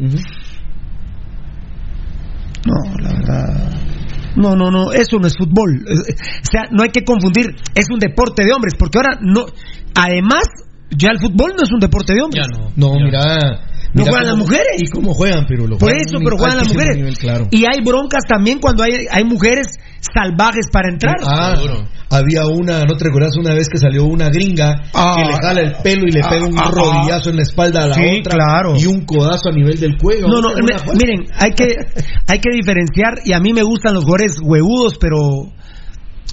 No, 2.66 2.74
la 3.03 3.12
verdad. 3.12 3.70
No, 4.37 4.57
no, 4.57 4.70
no, 4.70 4.92
eso 4.92 5.18
no 5.18 5.27
es 5.27 5.37
fútbol. 5.37 5.85
Eh, 5.87 5.92
O 6.42 6.50
sea, 6.50 6.62
no 6.70 6.83
hay 6.83 6.90
que 6.90 7.05
confundir, 7.05 7.55
es 7.74 7.87
un 7.90 7.98
deporte 7.98 8.44
de 8.44 8.53
hombres, 8.53 8.74
porque 8.79 8.98
ahora 8.98 9.18
no. 9.20 9.46
Además, 9.94 10.42
ya 10.90 11.11
el 11.12 11.20
fútbol 11.20 11.53
no 11.57 11.62
es 11.62 11.70
un 11.72 11.79
deporte 11.81 12.14
de 12.14 12.22
hombres. 12.22 12.44
Ya 12.50 12.59
no. 12.59 12.72
No, 12.77 12.98
Ya. 12.98 13.05
mira. 13.05 13.61
No 13.94 14.00
mira 14.02 14.11
juegan 14.11 14.26
las 14.26 14.37
mujeres. 14.37 14.76
¿Y 14.83 14.87
cómo 14.90 15.14
juegan, 15.14 15.46
Pirulo? 15.46 15.78
Por 15.78 15.88
Juegan 15.88 16.02
eso, 16.07 16.18
pero 16.22 16.37
juegan 16.37 16.57
las 16.59 16.68
mujeres. 16.68 16.96
nivel, 16.96 17.16
claro. 17.16 17.46
Y 17.50 17.64
hay 17.64 17.80
broncas 17.85 18.22
también 18.28 18.59
cuando 18.59 18.83
hay, 18.83 19.07
hay 19.11 19.24
mujeres 19.24 19.68
salvajes 20.12 20.66
para 20.72 20.88
entrar. 20.90 21.14
Ah, 21.24 21.54
Seguro. 21.57 21.85
había 22.11 22.44
una, 22.46 22.85
¿no 22.85 22.96
te 22.96 23.04
recuerdas 23.04 23.37
una 23.37 23.54
vez 23.54 23.68
que 23.68 23.78
salió 23.78 24.04
una 24.04 24.28
gringa 24.30 24.74
Ah. 24.92 25.14
que 25.16 25.24
le 25.24 25.33
jala 25.40 25.61
el 25.61 25.72
pelo 25.83 26.02
y 26.09 26.11
le 26.11 26.20
Ah, 26.24 26.28
pega 26.28 26.44
un 26.46 26.59
ah, 26.59 26.70
rodillazo 26.70 27.30
en 27.30 27.37
la 27.37 27.42
espalda 27.42 27.85
a 27.85 27.88
la 27.88 27.94
Sí, 27.94 28.18
otra 28.20 28.35
claro. 28.37 28.74
y 28.76 28.87
un 28.87 29.07
codazo 29.07 29.48
a 29.48 29.52
nivel 29.52 29.78
del 29.78 29.96
cuello? 29.96 30.26
No, 30.26 30.42
me- 30.42 30.94
miren, 30.98 31.26
hay 31.38 31.52
que, 31.52 31.76
hay 32.28 32.38
que 32.40 32.50
diferenciar, 32.52 33.20
y 33.24 33.33
a 33.33 33.38
mí 33.38 33.52
me 33.52 33.62
gustan 33.62 33.94
los 33.94 34.02
jugadores 34.04 34.38
huevudos, 34.42 34.98
pero 34.98 35.18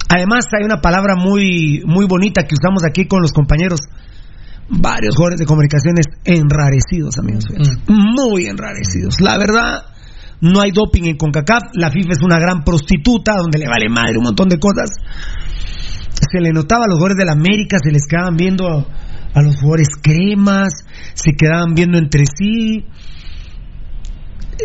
Además, 0.08 0.44
hay 0.58 0.64
una 0.64 0.80
palabra 0.82 1.14
muy, 1.16 1.82
muy 1.86 2.04
bonita 2.06 2.42
que 2.42 2.54
usamos 2.54 2.82
aquí 2.84 3.06
con 3.06 3.22
los 3.22 3.32
compañeros. 3.32 3.80
Varios 4.74 5.14
jugadores 5.14 5.38
de 5.38 5.46
comunicaciones 5.46 6.06
enrarecidos, 6.24 7.18
amigos. 7.18 7.44
Muy 7.88 8.46
enrarecidos. 8.46 9.20
La 9.20 9.36
verdad, 9.36 9.84
no 10.40 10.60
hay 10.60 10.70
doping 10.70 11.04
en 11.04 11.16
CONCACAF. 11.16 11.62
La 11.74 11.90
FIFA 11.90 12.12
es 12.12 12.22
una 12.22 12.38
gran 12.38 12.64
prostituta 12.64 13.36
donde 13.36 13.58
le 13.58 13.68
vale 13.68 13.88
madre 13.90 14.16
un 14.16 14.24
montón 14.24 14.48
de 14.48 14.58
cosas. 14.58 14.90
Se 16.14 16.40
le 16.40 16.52
notaba 16.52 16.84
a 16.84 16.88
los 16.88 16.96
jugadores 16.96 17.18
de 17.18 17.24
la 17.26 17.32
América, 17.32 17.76
se 17.82 17.90
les 17.90 18.06
quedaban 18.06 18.36
viendo 18.36 18.66
a, 18.66 18.86
a 19.34 19.42
los 19.42 19.56
jugadores 19.56 19.88
cremas, 20.00 20.72
se 21.14 21.32
quedaban 21.32 21.74
viendo 21.74 21.98
entre 21.98 22.24
sí. 22.26 22.86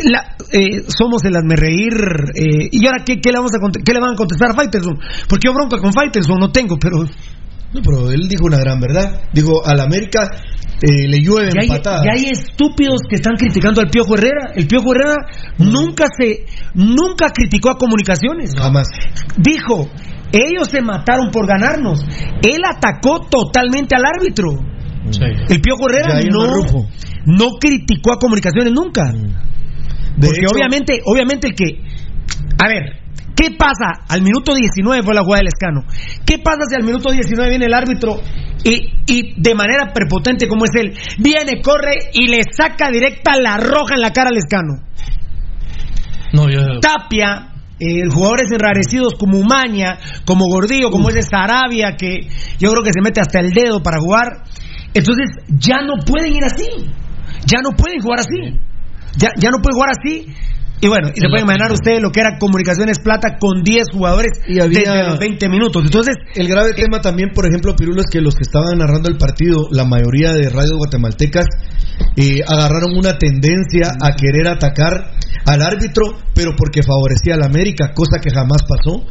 La, 0.04 0.36
eh, 0.52 0.84
somos 0.88 1.24
el 1.26 1.36
hazme 1.36 1.56
reír. 1.56 1.94
Eh, 2.36 2.70
¿Y 2.72 2.86
ahora 2.86 3.04
qué, 3.06 3.20
qué, 3.20 3.32
le 3.32 3.38
vamos 3.38 3.52
a, 3.54 3.60
qué 3.84 3.94
le 3.94 4.00
van 4.00 4.14
a 4.14 4.16
contestar 4.16 4.52
a 4.52 4.54
Faitelson? 4.54 4.98
Porque 5.28 5.48
yo 5.48 5.54
bronca 5.54 5.80
con 5.80 5.94
Faitelson 5.94 6.40
no 6.40 6.52
tengo, 6.52 6.78
pero. 6.80 7.06
No, 7.74 7.82
pero 7.84 8.10
él 8.12 8.28
dijo 8.28 8.46
una 8.46 8.58
gran 8.58 8.80
verdad. 8.80 9.22
Dijo, 9.34 9.66
al 9.66 9.80
América 9.82 10.30
eh, 10.82 11.08
le 11.08 11.20
llueven 11.20 11.52
Ya 11.54 11.62
hay, 11.62 11.68
patadas. 11.68 12.04
ya 12.06 12.12
hay 12.16 12.30
estúpidos 12.32 13.00
que 13.10 13.16
están 13.16 13.36
criticando 13.36 13.82
al 13.82 13.90
Piojo 13.90 14.16
Herrera. 14.16 14.52
El 14.56 14.68
Piojo 14.68 14.94
Herrera 14.94 15.16
nunca 15.58 16.06
se. 16.18 16.46
Nunca 16.76 17.30
criticó 17.34 17.70
a 17.72 17.78
comunicaciones. 17.78 18.52
Jamás. 18.58 18.88
Dijo, 19.38 19.90
ellos 20.32 20.70
se 20.70 20.82
mataron 20.82 21.30
por 21.32 21.46
ganarnos. 21.48 22.00
Él 22.42 22.62
atacó 22.66 23.22
totalmente 23.30 23.96
al 23.96 24.04
árbitro. 24.06 24.50
El 25.50 25.62
Piojo 25.62 25.90
Herrera 25.90 26.20
no, 26.32 26.46
no 27.26 27.50
criticó 27.60 28.14
a 28.14 28.18
comunicaciones 28.20 28.72
nunca. 28.74 29.04
Porque 30.20 30.40
hecho- 30.42 30.50
obviamente, 30.54 31.02
obviamente 31.06 31.48
el 31.48 31.54
que. 31.56 31.82
A 32.64 32.68
ver, 32.68 33.02
¿qué 33.38 33.52
pasa? 33.52 34.04
Al 34.10 34.22
minuto 34.22 34.54
19 34.54 35.04
fue 35.04 35.14
la 35.14 35.22
jugada 35.22 35.40
del 35.40 35.54
escano. 35.54 35.82
¿Qué 36.26 36.40
pasa 36.40 36.66
si 36.68 36.76
al 36.76 36.84
minuto 36.84 37.12
19 37.12 37.50
viene 37.50 37.66
el 37.66 37.74
árbitro 37.74 38.20
y, 38.64 38.90
y 39.06 39.40
de 39.40 39.56
manera 39.56 39.94
prepotente 39.94 40.48
como 40.48 40.66
es 40.66 40.72
él, 40.76 40.98
viene, 41.20 41.62
corre 41.62 42.10
y 42.14 42.28
le 42.28 42.42
saca 42.52 42.90
directa 42.90 43.38
la 43.40 43.58
roja 43.58 43.96
en 43.96 44.02
la 44.02 44.12
cara 44.12 44.30
al 44.30 44.38
escano? 44.38 44.84
No, 46.34 46.50
yo. 46.50 46.80
Tapia, 46.82 47.54
eh, 47.80 48.10
jugadores 48.10 48.52
enrarecidos 48.52 49.14
como 49.20 49.38
Umaña, 49.38 50.00
como 50.26 50.46
Gordillo, 50.48 50.90
como 50.90 51.10
ese 51.10 51.22
Sarabia, 51.22 51.96
que 51.96 52.28
yo 52.58 52.72
creo 52.72 52.84
que 52.84 52.92
se 52.92 53.02
mete 53.02 53.22
hasta 53.22 53.40
el 53.40 53.52
dedo 53.52 53.84
para 53.84 54.00
jugar. 54.00 54.44
Entonces, 54.94 55.28
ya 55.48 55.82
no 55.82 55.94
pueden 56.06 56.34
ir 56.34 56.44
así. 56.44 56.68
Ya 57.46 57.60
no 57.62 57.70
pueden 57.78 58.02
jugar 58.02 58.20
así. 58.20 58.60
Ya, 59.16 59.30
ya 59.38 59.52
no 59.52 59.60
pueden 59.62 59.76
jugar 59.76 59.92
así. 59.92 60.34
Y 60.80 60.88
bueno, 60.88 61.10
y 61.10 61.20
se 61.20 61.28
pueden 61.28 61.46
imaginar 61.46 61.72
ustedes 61.72 62.02
lo 62.02 62.12
que 62.12 62.20
era 62.20 62.38
Comunicaciones 62.38 63.00
Plata 63.00 63.38
con 63.40 63.64
10 63.64 63.88
jugadores 63.92 64.32
Y 64.48 64.60
había- 64.62 64.80
desde 64.94 65.04
los 65.10 65.18
20 65.20 65.50
minutos. 65.50 65.84
Entonces, 65.84 66.16
El 66.36 66.48
grave 66.48 66.74
tema 66.76 67.02
también, 67.02 67.32
por 67.34 67.48
ejemplo, 67.48 67.76
Pirulo, 67.76 68.02
es 68.02 68.08
que 68.12 68.22
los 68.22 68.36
que 68.36 68.44
estaban 68.44 68.78
narrando 68.78 69.10
el 69.10 69.18
partido, 69.18 69.68
la 69.72 69.86
mayoría 69.86 70.34
de 70.34 70.50
radios 70.50 70.78
guatemaltecas, 70.78 71.48
eh, 72.16 72.42
agarraron 72.48 72.96
una 72.96 73.18
tendencia 73.18 73.92
a 74.00 74.16
querer 74.16 74.48
atacar 74.48 75.14
al 75.48 75.62
árbitro, 75.64 76.14
pero 76.36 76.52
porque 76.56 76.84
favorecía 76.84 77.34
al 77.36 77.44
América, 77.44 77.94
cosa 77.96 78.20
que 78.22 78.30
jamás 78.30 78.62
pasó. 78.68 79.04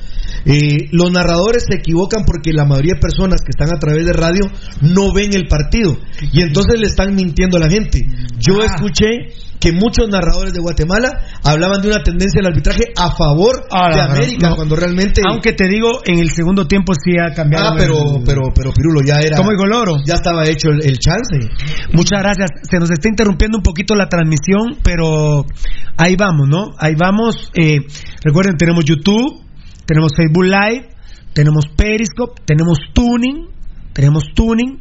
Eh, 0.44 0.88
los 0.92 1.10
narradores 1.10 1.64
se 1.68 1.76
equivocan 1.78 2.24
porque 2.24 2.52
la 2.52 2.64
mayoría 2.64 2.94
de 2.94 3.00
personas 3.00 3.40
que 3.40 3.50
están 3.50 3.74
a 3.74 3.78
través 3.80 4.06
de 4.06 4.12
radio 4.12 4.42
no 4.82 5.12
ven 5.12 5.34
el 5.34 5.48
partido 5.48 5.96
y 6.32 6.42
entonces 6.42 6.78
le 6.78 6.86
están 6.86 7.14
mintiendo 7.14 7.56
a 7.56 7.60
la 7.60 7.68
gente. 7.70 8.02
Yo 8.38 8.60
Ah. 8.62 8.66
escuché 8.66 9.06
que 9.60 9.72
muchos 9.72 10.08
narradores 10.08 10.52
de 10.52 10.60
Guatemala 10.60 11.08
hablaban 11.42 11.80
de 11.80 11.88
una 11.88 12.02
tendencia 12.02 12.40
del 12.42 12.52
arbitraje 12.52 12.84
a 12.96 13.10
favor 13.16 13.64
Ah, 13.70 13.90
de 13.94 14.00
América, 14.00 14.50
no. 14.50 14.56
cuando 14.56 14.76
realmente... 14.76 15.22
aunque 15.28 15.52
te 15.52 15.66
digo, 15.68 16.00
en 16.04 16.18
el 16.18 16.30
segundo 16.30 16.66
tiempo 16.66 16.92
sí 16.94 17.12
ha 17.18 17.32
cambiado. 17.34 17.68
Ah, 17.70 17.74
pero, 17.76 17.94
el- 18.16 18.22
pero, 18.24 18.42
pero 18.54 18.72
Pirulo 18.72 19.00
ya 19.06 19.20
era. 19.20 19.36
¿Cómo 19.36 19.50
dijo 19.50 19.64
Loro? 19.66 19.96
Ya 20.06 20.14
estaba 20.14 20.44
hecho 20.46 20.68
el, 20.68 20.84
el 20.84 20.98
chance. 20.98 21.38
Muchas 21.92 22.20
gracias. 22.20 22.50
Se 22.70 22.78
nos 22.78 22.90
está 22.90 23.08
interrumpiendo 23.08 23.58
un 23.58 23.62
poquito 23.62 23.94
la 23.94 24.08
transmisión, 24.08 24.78
pero 24.82 25.44
ahí 25.96 26.16
vamos, 26.16 26.48
¿no? 26.48 26.74
Ahí 26.78 26.94
vamos. 26.94 27.50
Eh, 27.54 27.78
recuerden, 28.22 28.56
tenemos 28.56 28.84
YouTube, 28.84 29.42
tenemos 29.86 30.12
Facebook 30.16 30.44
Live, 30.44 30.88
tenemos 31.32 31.64
Periscope, 31.76 32.42
tenemos 32.44 32.78
Tuning, 32.94 33.48
tenemos 33.92 34.24
Tuning. 34.34 34.80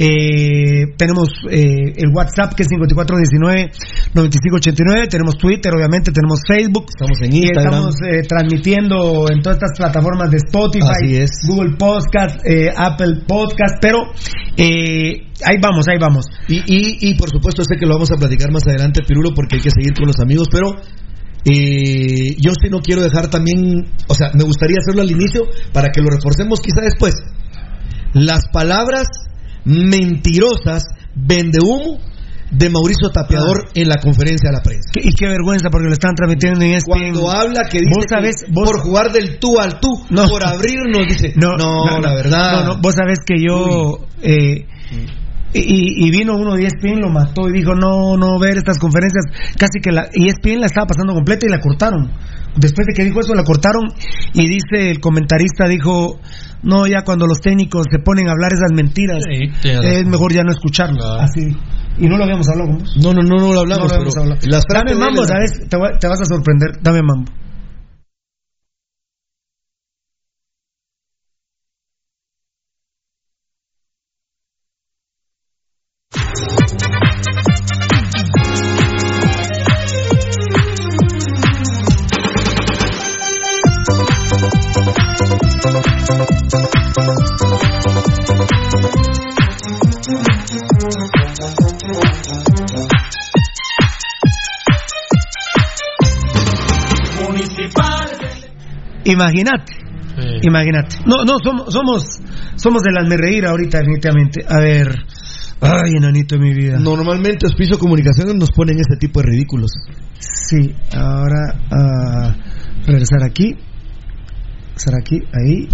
Eh, 0.00 0.94
tenemos 0.96 1.26
eh, 1.50 1.92
el 1.96 2.10
WhatsApp 2.14 2.54
que 2.54 2.62
es 2.62 2.68
5419-9589. 2.70 5.08
Tenemos 5.10 5.36
Twitter, 5.36 5.74
obviamente. 5.74 6.12
Tenemos 6.12 6.38
Facebook. 6.46 6.86
Estamos 6.88 7.20
en 7.22 7.32
Instagram. 7.34 7.74
estamos 7.74 7.96
eh, 8.06 8.22
transmitiendo 8.28 9.26
en 9.28 9.42
todas 9.42 9.56
estas 9.56 9.76
plataformas 9.76 10.30
de 10.30 10.36
Spotify. 10.36 11.26
Google 11.48 11.74
Podcast, 11.76 12.38
eh, 12.46 12.70
Apple 12.76 13.22
Podcast. 13.26 13.78
Pero 13.82 14.12
eh, 14.56 15.26
ahí 15.44 15.56
vamos, 15.60 15.88
ahí 15.88 15.98
vamos. 15.98 16.26
Y, 16.46 16.58
y, 16.58 16.98
y 17.10 17.14
por 17.18 17.28
supuesto, 17.30 17.64
sé 17.64 17.74
que 17.76 17.84
lo 17.86 17.94
vamos 17.94 18.12
a 18.12 18.16
platicar 18.16 18.52
más 18.52 18.64
adelante, 18.68 19.02
Pirulo, 19.02 19.34
porque 19.34 19.56
hay 19.56 19.62
que 19.62 19.70
seguir 19.70 19.94
con 19.94 20.06
los 20.06 20.20
amigos, 20.20 20.46
pero. 20.50 20.76
eh, 21.44 22.36
yo 22.38 22.52
sí 22.60 22.68
no 22.70 22.80
quiero 22.80 23.02
dejar 23.02 23.28
también, 23.30 23.86
o 24.06 24.14
sea, 24.14 24.30
me 24.34 24.44
gustaría 24.44 24.76
hacerlo 24.78 25.02
al 25.02 25.10
inicio 25.10 25.42
para 25.72 25.90
que 25.90 26.00
lo 26.00 26.08
reforcemos 26.10 26.60
quizá 26.60 26.82
después. 26.82 27.14
Las 28.12 28.46
palabras 28.52 29.08
mentirosas, 29.68 30.84
vende 31.14 31.58
humo, 31.62 31.98
de 32.50 32.70
Mauricio 32.70 33.10
Tapiador 33.10 33.64
Ah. 33.66 33.70
en 33.74 33.88
la 33.88 33.96
conferencia 34.02 34.48
de 34.48 34.56
la 34.56 34.62
prensa. 34.62 34.88
Y 35.02 35.12
qué 35.12 35.26
vergüenza 35.28 35.68
porque 35.70 35.86
lo 35.88 35.92
están 35.92 36.14
transmitiendo 36.14 36.64
en 36.64 36.70
ESPN. 36.72 37.12
Cuando 37.12 37.30
habla 37.30 37.64
que 37.70 37.78
dice 37.80 37.90
Vos 37.94 38.04
sabés, 38.08 38.36
que 38.46 38.52
vos- 38.52 38.70
por 38.70 38.80
jugar 38.80 39.12
del 39.12 39.38
tú 39.38 39.60
al 39.60 39.78
tú, 39.80 39.90
No. 40.08 40.26
por 40.26 40.42
abrirnos, 40.46 41.06
dice, 41.06 41.34
no, 41.36 41.56
la 42.00 42.14
verdad. 42.14 42.64
No, 42.64 42.74
no, 42.74 42.80
vos 42.80 42.94
sabés 42.94 43.18
que 43.26 43.34
yo. 43.38 43.98
eh, 44.22 44.66
y, 45.54 46.06
y 46.06 46.10
vino 46.10 46.34
uno 46.36 46.54
de 46.56 46.64
ESPN, 46.66 47.00
lo 47.00 47.08
mató 47.10 47.48
y 47.48 47.52
dijo: 47.52 47.74
No, 47.74 48.16
no, 48.18 48.38
ver 48.38 48.56
estas 48.58 48.78
conferencias. 48.78 49.24
Casi 49.58 49.80
que 49.82 49.92
la 49.92 50.04
E 50.04 50.26
ESPN 50.28 50.60
la 50.60 50.66
estaba 50.66 50.86
pasando 50.86 51.14
completa 51.14 51.46
y 51.46 51.50
la 51.50 51.60
cortaron. 51.60 52.10
Después 52.56 52.86
de 52.86 52.92
que 52.94 53.04
dijo 53.04 53.20
eso, 53.20 53.34
la 53.34 53.44
cortaron. 53.44 53.88
Y 54.34 54.46
dice 54.46 54.90
el 54.90 55.00
comentarista: 55.00 55.66
Dijo, 55.68 56.18
No, 56.62 56.86
ya 56.86 57.02
cuando 57.04 57.26
los 57.26 57.40
técnicos 57.40 57.86
se 57.90 57.98
ponen 58.00 58.28
a 58.28 58.32
hablar 58.32 58.52
esas 58.52 58.72
mentiras, 58.74 59.22
Sí, 59.28 59.68
es 59.68 60.06
mejor 60.06 60.32
ya 60.32 60.42
no 60.42 60.50
escucharlo. 60.50 60.96
Claro. 60.98 61.20
Así. 61.22 61.56
Y 61.98 62.06
no 62.08 62.16
lo 62.16 62.24
habíamos 62.24 62.48
hablado 62.48 62.70
con 62.70 62.78
vos. 62.78 62.96
No, 63.02 63.12
no, 63.12 63.22
no, 63.22 63.36
no 63.36 63.52
lo 63.52 63.60
hablamos, 63.60 63.92
No 63.92 63.98
lo 63.98 64.04
pero 64.10 64.22
hablado. 64.22 64.40
las 64.48 64.64
Dame 64.72 64.94
mambo, 64.94 65.24
¿sabes? 65.24 65.68
Te, 65.68 65.76
voy- 65.76 65.98
te 66.00 66.06
vas 66.08 66.20
a 66.20 66.24
sorprender. 66.24 66.70
Dame 66.82 67.02
mambo. 67.02 67.30
Imagínate. 99.12 99.72
Sí. 100.16 100.38
Imagínate. 100.42 100.96
No, 101.06 101.24
no, 101.24 101.38
somos, 101.42 101.72
somos, 101.72 102.20
somos 102.56 102.82
de 102.82 102.92
las 102.92 103.08
me 103.08 103.16
reír 103.16 103.46
ahorita, 103.46 103.78
definitivamente. 103.78 104.44
A 104.48 104.58
ver. 104.60 104.94
Ay, 105.60 105.92
enanito 105.96 106.36
de 106.36 106.40
mi 106.40 106.54
vida. 106.54 106.78
Normalmente 106.78 107.46
Hospicio 107.46 107.78
Comunicaciones 107.78 108.34
nos 108.36 108.52
ponen 108.52 108.78
ese 108.78 108.96
tipo 108.98 109.20
de 109.20 109.26
ridículos. 109.26 109.70
Sí, 110.18 110.74
ahora 110.96 111.54
a 111.70 112.36
regresar 112.86 113.24
aquí. 113.24 113.54
Regresar 114.68 114.94
aquí, 115.00 115.16
ahí. 115.32 115.68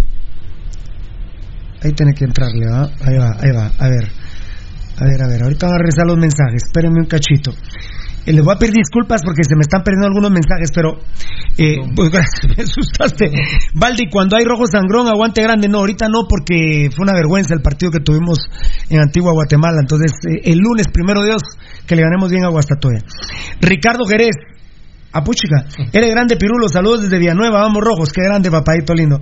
Ahí 1.83 1.91
tiene 1.91 2.13
que 2.13 2.25
entrarle, 2.25 2.65
¿va? 2.67 2.89
Ahí 3.05 3.17
va, 3.17 3.37
ahí 3.39 3.51
va. 3.51 3.71
A 3.77 3.89
ver. 3.89 4.09
A 4.97 5.05
ver, 5.05 5.21
a 5.21 5.27
ver. 5.27 5.43
Ahorita 5.43 5.67
van 5.67 5.75
a 5.75 5.77
regresar 5.77 6.07
los 6.07 6.17
mensajes. 6.17 6.63
Espérenme 6.65 7.01
un 7.01 7.05
cachito. 7.05 7.53
Les 8.25 8.43
voy 8.43 8.55
a 8.55 8.57
pedir 8.57 8.73
disculpas 8.73 9.21
porque 9.23 9.43
se 9.43 9.55
me 9.55 9.61
están 9.61 9.83
perdiendo 9.83 10.07
algunos 10.07 10.31
mensajes, 10.31 10.71
pero. 10.73 10.97
Eh, 11.57 11.77
pues 11.95 12.09
gracias, 12.09 12.41
me 12.57 12.63
asustaste. 12.63 13.31
Valdi, 13.73 14.09
cuando 14.09 14.35
hay 14.35 14.45
rojo 14.45 14.65
sangrón, 14.65 15.07
aguante 15.07 15.43
grande. 15.43 15.67
No, 15.67 15.79
ahorita 15.79 16.09
no, 16.09 16.27
porque 16.27 16.89
fue 16.95 17.03
una 17.03 17.13
vergüenza 17.13 17.53
el 17.53 17.61
partido 17.61 17.91
que 17.91 17.99
tuvimos 17.99 18.39
en 18.89 18.99
Antigua 18.99 19.31
Guatemala. 19.33 19.77
Entonces, 19.79 20.11
eh, 20.27 20.51
el 20.51 20.59
lunes, 20.59 20.87
primero 20.91 21.23
Dios, 21.23 21.41
que 21.85 21.95
le 21.95 22.01
ganemos 22.01 22.31
bien 22.31 22.43
a 22.45 22.49
Guastatoya. 22.49 22.99
Ricardo 23.61 24.05
Jerez. 24.05 24.35
Apuchica, 25.15 25.63
eres 25.93 26.11
grande 26.11 26.35
Pirulo, 26.35 26.67
saludos 26.67 27.03
desde 27.03 27.17
Villanueva, 27.17 27.61
vamos 27.61 27.81
rojos, 27.81 28.11
qué 28.11 28.21
grande 28.21 28.51
papadito 28.51 28.93
lindo. 28.93 29.21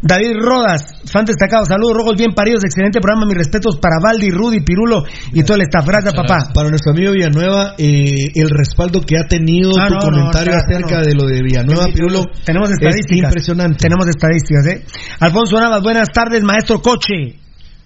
David 0.00 0.36
Rodas, 0.38 0.82
fan 1.10 1.24
destacado, 1.24 1.64
saludos 1.66 1.96
rojos 1.96 2.14
bien 2.16 2.30
paridos, 2.32 2.62
excelente 2.64 3.00
programa, 3.00 3.26
mis 3.26 3.36
respetos 3.36 3.78
para 3.82 3.96
Valdi, 4.00 4.30
Rudy, 4.30 4.60
Pirulo 4.60 5.02
y 5.32 5.42
todo 5.42 5.56
el 5.56 5.62
staff. 5.62 5.84
Gracias, 5.86 6.14
papá. 6.14 6.50
Para 6.54 6.68
nuestro 6.68 6.92
amigo 6.92 7.12
Villanueva, 7.12 7.74
eh, 7.78 8.30
el 8.34 8.48
respaldo 8.48 9.00
que 9.00 9.16
ha 9.18 9.26
tenido 9.26 9.72
Ah, 9.76 9.88
tu 9.88 9.94
no, 9.94 10.00
comentario 10.00 10.52
no, 10.52 10.58
acerca 10.58 11.00
no. 11.00 11.04
de 11.04 11.14
lo 11.14 11.26
de 11.26 11.42
Villanueva, 11.42 11.84
Sí, 11.86 11.92
Pirulo. 11.92 12.24
Tenemos 12.44 12.70
es 12.70 12.76
estadísticas. 12.80 13.30
impresionante. 13.30 13.78
Tenemos 13.78 14.06
estadísticas, 14.06 14.66
¿eh? 14.66 14.84
Alfonso 15.18 15.58
Navas, 15.58 15.82
buenas 15.82 16.08
tardes, 16.14 16.44
maestro 16.44 16.80
Coche. 16.80 17.34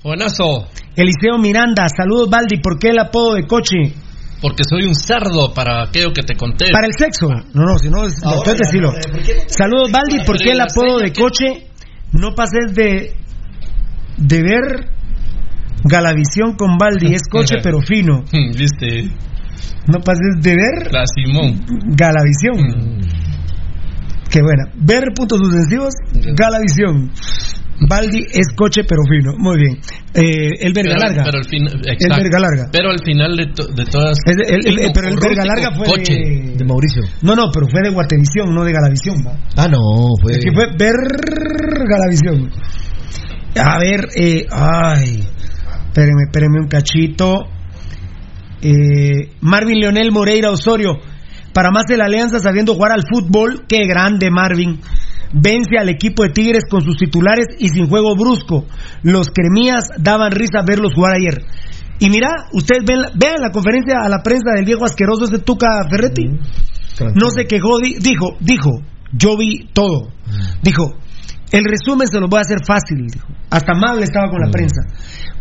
Buenazo, 0.05 0.69
Eliseo 0.97 1.39
Miranda, 1.39 1.87
saludos 1.97 2.29
Valdi, 2.29 2.59
¿por 2.61 2.79
qué 2.79 2.89
el 2.91 2.99
apodo 2.99 3.35
de 3.37 3.47
Coche? 3.47 3.95
porque 4.43 4.65
soy 4.69 4.83
un 4.89 4.95
cerdo 4.97 5.55
para 5.55 5.85
aquello 5.85 6.13
que 6.13 6.25
te 6.25 6.35
conté. 6.35 6.67
Para 6.73 6.89
el 6.89 6.93
sexo. 6.99 7.29
No, 7.55 7.63
no, 7.63 7.79
si 7.79 7.89
no, 7.89 8.05
es- 8.09 8.21
Ahora, 8.25 8.39
entonces 8.39 8.59
decilo. 8.67 8.89
ahora, 8.89 9.01
¿por 9.13 9.23
qué 9.23 9.35
no 9.37 9.41
Saludos 9.47 9.93
Valdi, 9.93 10.25
¿por 10.27 10.37
qué 10.37 10.51
el 10.51 10.61
apodo 10.61 10.99
de 10.99 11.13
Coche? 11.13 11.69
No 12.13 12.35
pases 12.35 12.75
de 12.75 13.15
de 14.17 14.43
ver 14.43 14.93
Galavisión 15.85 16.55
con 16.57 16.79
Valdi, 16.79 17.13
es 17.15 17.23
Coche 17.29 17.57
pero 17.63 17.81
fino. 17.81 18.23
¿Viste? 18.33 19.11
No 19.89 19.99
pases 20.01 20.41
de 20.41 20.55
ver 20.55 20.93
La 20.93 21.05
Simón. 21.07 21.61
Galavisión. 21.97 23.01
Qué 24.31 24.41
buena. 24.41 24.65
Ver 24.77 25.05
puntos 25.15 25.41
suspensivos, 25.41 25.93
Galavisión. 26.37 27.11
Valdi 27.89 28.21
es 28.33 28.49
coche 28.57 28.83
pero 28.85 29.03
fino. 29.09 29.33
Muy 29.39 29.57
bien. 29.59 29.79
Eh, 30.15 30.51
el 30.61 30.73
verga 30.73 30.95
Pero- 30.95 31.07
larga. 31.09 31.23
Pero 31.25 31.45
fin- 31.45 31.67
el 31.69 32.23
verga 32.23 32.39
larga. 32.41 32.65
Pero 32.73 32.91
al 32.91 32.99
final 33.05 33.37
de, 33.37 33.47
to- 33.53 33.67
de 33.69 33.85
todas. 33.85 34.19
El- 34.27 34.67
el- 34.69 34.91
pero 34.95 35.09
el 35.09 35.17
verga 35.21 35.45
larga 35.45 35.77
fue 35.77 35.87
coche. 35.87 36.13
de, 36.15 36.55
de 36.57 36.65
Mauricio. 36.65 37.03
No, 37.23 37.35
no, 37.35 37.51
pero 37.53 37.67
fue 37.71 37.81
de 37.83 37.91
Guatevisión, 37.91 38.55
no 38.55 38.65
de 38.65 38.73
Galavisión. 38.73 39.17
¿va? 39.27 39.37
Ah, 39.57 39.69
no, 39.69 39.79
fue. 40.23 40.33
Es 40.33 40.45
que 40.45 40.53
fue 40.53 40.67
ver 40.77 40.95
Galavisión. 41.89 42.51
A 43.57 43.79
ver, 43.79 44.09
eh, 44.17 44.47
ay, 44.51 45.25
espérenme, 45.87 46.23
espérenme 46.27 46.61
un 46.61 46.69
cachito. 46.69 47.41
Eh, 48.63 49.31
Marvin 49.41 49.81
Leonel 49.81 50.13
Moreira 50.13 50.51
Osorio, 50.51 50.99
para 51.53 51.71
más 51.71 51.85
de 51.89 51.97
la 51.97 52.05
Alianza 52.05 52.39
sabiendo 52.39 52.75
jugar 52.75 52.93
al 52.93 53.03
fútbol, 53.03 53.65
qué 53.69 53.87
grande 53.87 54.31
Marvin. 54.31 54.81
Vence 55.33 55.79
al 55.79 55.89
equipo 55.89 56.23
de 56.23 56.31
Tigres 56.31 56.65
con 56.69 56.83
sus 56.83 56.97
titulares 56.97 57.47
y 57.59 57.69
sin 57.69 57.89
juego 57.89 58.15
brusco. 58.15 58.67
Los 59.03 59.29
cremías 59.31 59.85
daban 59.99 60.33
risa 60.33 60.63
verlos 60.67 60.93
jugar 60.95 61.15
ayer. 61.15 61.45
Y 61.99 62.11
mira, 62.11 62.29
ustedes 62.53 62.83
ven, 62.87 62.99
vean 63.15 63.41
la 63.41 63.51
conferencia 63.51 64.01
a 64.03 64.09
la 64.09 64.23
prensa 64.23 64.51
del 64.57 64.65
viejo 64.65 64.85
asqueroso 64.85 65.25
ese 65.25 65.39
Tuca 65.39 65.69
Ferretti. 65.89 66.25
No 67.15 67.31
se 67.31 67.47
quejó, 67.47 67.79
di- 67.79 67.97
dijo, 68.01 68.37
dijo, 68.41 68.71
yo 69.13 69.37
vi 69.39 69.69
todo. 69.73 70.09
Dijo, 70.63 70.95
el 71.53 71.65
resumen 71.65 72.09
se 72.09 72.19
lo 72.21 72.29
voy 72.29 72.39
a 72.39 72.43
hacer 72.43 72.59
fácil, 72.67 73.07
dijo. 73.07 73.29
Hasta 73.51 73.73
amable 73.73 74.05
estaba 74.05 74.29
con 74.31 74.41
la 74.41 74.51
prensa. 74.51 74.83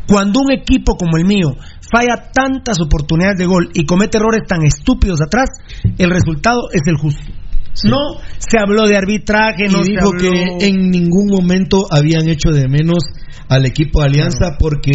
Cuando 0.07 0.39
un 0.41 0.51
equipo 0.51 0.95
como 0.97 1.17
el 1.17 1.25
mío 1.25 1.55
falla 1.91 2.31
tantas 2.33 2.79
oportunidades 2.81 3.37
de 3.37 3.45
gol 3.45 3.69
y 3.73 3.85
comete 3.85 4.17
errores 4.17 4.41
tan 4.47 4.63
estúpidos 4.65 5.21
atrás, 5.21 5.49
el 5.97 6.09
resultado 6.09 6.69
es 6.73 6.81
el 6.85 6.95
justo. 6.97 7.21
No 7.85 8.19
se 8.37 8.59
habló 8.59 8.87
de 8.87 8.97
arbitraje, 8.97 9.67
no 9.69 9.79
y 9.79 9.83
se 9.83 9.91
dijo 9.91 10.07
habló... 10.07 10.19
que 10.19 10.67
en 10.67 10.89
ningún 10.89 11.27
momento 11.27 11.85
habían 11.89 12.27
hecho 12.27 12.51
de 12.51 12.67
menos 12.67 13.03
al 13.47 13.65
equipo 13.65 13.99
de 13.99 14.07
Alianza 14.07 14.57
porque 14.57 14.91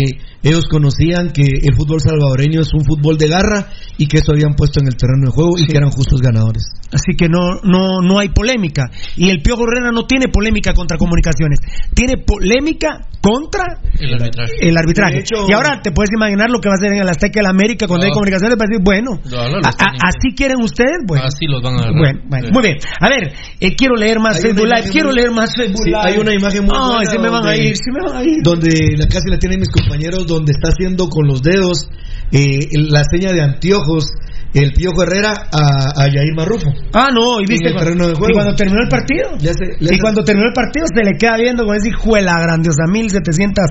ellos 0.49 0.65
conocían 0.71 1.31
que 1.31 1.43
el 1.43 1.75
fútbol 1.77 2.01
salvadoreño 2.01 2.61
es 2.61 2.69
un 2.75 2.85
fútbol 2.85 3.17
de 3.19 3.29
garra 3.29 3.69
y 3.99 4.07
que 4.07 4.19
eso 4.19 4.33
habían 4.33 4.55
puesto 4.55 4.81
en 4.81 4.87
el 4.89 4.97
terreno 4.97 5.27
de 5.27 5.33
juego 5.33 5.51
y 5.59 5.67
que 5.67 5.77
eran 5.77 5.91
justos 5.91 6.21
ganadores. 6.21 6.65
Así 6.93 7.17
que 7.17 7.29
no, 7.29 7.61
no, 7.65 8.01
no 8.03 8.19
hay 8.19 8.29
polémica. 8.29 8.85
Y 9.17 9.31
el 9.31 9.43
Piojo 9.43 9.65
Herrera 9.65 9.91
no 9.93 10.07
tiene 10.07 10.29
polémica 10.29 10.73
contra 10.73 10.97
comunicaciones. 10.99 11.59
Tiene 11.95 12.19
polémica 12.19 13.01
contra 13.21 13.65
El 13.99 14.15
arbitraje. 14.15 14.53
el 14.61 14.77
arbitraje. 14.79 15.15
De 15.15 15.21
hecho- 15.21 15.47
y 15.49 15.53
ahora 15.53 15.81
te 15.83 15.91
puedes 15.91 16.11
imaginar 16.15 16.49
lo 16.49 16.61
que 16.61 16.69
va 16.69 16.75
a 16.75 16.79
hacer 16.79 16.93
en 16.93 17.03
el 17.03 17.09
Azteca 17.09 17.41
del 17.41 17.51
América 17.51 17.89
cuando 17.89 18.07
No. 18.07 18.13
hay 18.13 18.15
comunicaciones. 18.15 18.57
Va 18.57 18.65
a 18.65 18.69
decir, 18.71 18.83
bueno, 18.85 19.11
No, 19.25 19.49
no, 19.51 19.59
lo 19.59 19.67
a- 19.67 19.71
están 19.71 19.95
a- 19.99 20.09
así 20.15 20.35
quieren 20.37 20.63
ustedes, 20.63 21.03
bueno. 21.09 21.25
Así 21.27 21.47
los 21.47 21.61
van 21.61 21.75
a 21.75 21.79
agarrar. 21.79 21.99
Bueno, 21.99 22.21
bueno, 22.31 22.47
Sí. 22.47 22.53
muy 22.53 22.63
bien. 22.63 22.77
A 23.01 23.09
ver, 23.09 23.33
eh, 23.59 23.75
quiero 23.75 23.97
leer 23.97 24.21
más 24.21 24.37
Hay 24.37 24.43
Facebook 24.43 24.63
una 24.67 24.77
Live, 24.77 24.79
imagen 24.87 24.93
quiero 24.93 25.09
muy- 25.09 25.17
leer 25.17 25.31
más 25.33 25.51
Facebook 25.57 25.83
Sí, 25.83 25.91
Live. 25.91 26.01
hay 26.07 26.19
una 26.19 26.35
imagen 26.35 26.65
muy 26.65 26.77
Ay, 26.77 26.87
buena 26.87 27.11
se 27.11 27.19
me 27.19 27.29
van 27.29 27.35
a 27.35 27.51
donde- 27.51 27.67
ir, 27.67 27.77
se 27.77 27.91
me 27.91 28.01
van 28.07 28.17
a 28.17 28.23
ir. 28.23 28.39
Donde 28.43 28.71
la 28.97 29.07
casi 29.09 29.29
la 29.29 29.39
tienen 29.39 29.59
mis 29.59 29.71
compañeros, 29.75 30.27
donde 30.37 30.53
está 30.53 30.69
haciendo 30.69 31.09
con 31.09 31.27
los 31.27 31.43
dedos 31.43 31.89
eh, 32.33 32.69
la 32.73 33.03
seña 33.05 33.33
de 33.33 33.43
anteojos 33.43 34.13
el 34.55 34.73
Piojo 34.73 35.03
Herrera 35.03 35.33
a, 35.53 36.03
a 36.03 36.07
Yair 36.09 36.35
Marrufo. 36.35 36.71
Ah, 36.95 37.09
no, 37.13 37.41
y 37.41 37.47
viste 37.47 37.73
cuando, 37.75 38.11
y 38.11 38.33
cuando 38.33 38.55
terminó 38.55 38.81
el 38.83 38.89
partido. 38.89 39.37
Y 39.81 39.99
cuando 39.99 40.25
terminó 40.25 40.49
el 40.49 40.55
partido 40.55 40.87
se 40.95 41.05
le 41.05 41.19
queda 41.19 41.37
viendo 41.37 41.65
con 41.67 41.77
ese 41.77 41.89
hijo 41.89 42.15
de 42.15 42.23
la 42.23 42.41
grandiosa 42.41 42.87
1700 42.87 43.65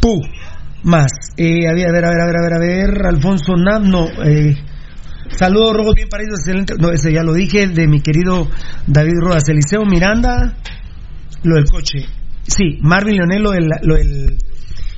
pu 0.00 0.22
más. 0.82 1.12
Eh, 1.36 1.68
a 1.68 1.74
ver, 1.74 1.88
a 1.88 1.92
ver, 1.92 2.04
a 2.04 2.10
ver, 2.10 2.36
a 2.36 2.42
ver, 2.42 2.52
a 2.54 2.58
ver, 2.58 3.06
Alfonso 3.06 3.56
Nam, 3.56 3.88
no, 3.88 4.06
eh, 4.24 4.56
saludos 5.30 5.76
rojos 5.76 5.94
bien 5.94 6.08
paridos, 6.08 6.40
excelente. 6.40 6.74
No, 6.78 6.90
ese 6.90 7.12
ya 7.12 7.22
lo 7.22 7.32
dije, 7.32 7.66
de 7.68 7.86
mi 7.86 8.00
querido 8.00 8.48
David 8.86 9.14
Rodas, 9.20 9.48
Eliseo 9.48 9.84
Miranda, 9.84 10.56
lo 11.42 11.56
del 11.56 11.66
coche. 11.66 12.06
Sí, 12.42 12.78
Marvin 12.80 13.16
Leonel, 13.16 13.42
lo 13.42 13.50
del, 13.50 13.68
lo 13.82 13.94
del, 13.96 14.38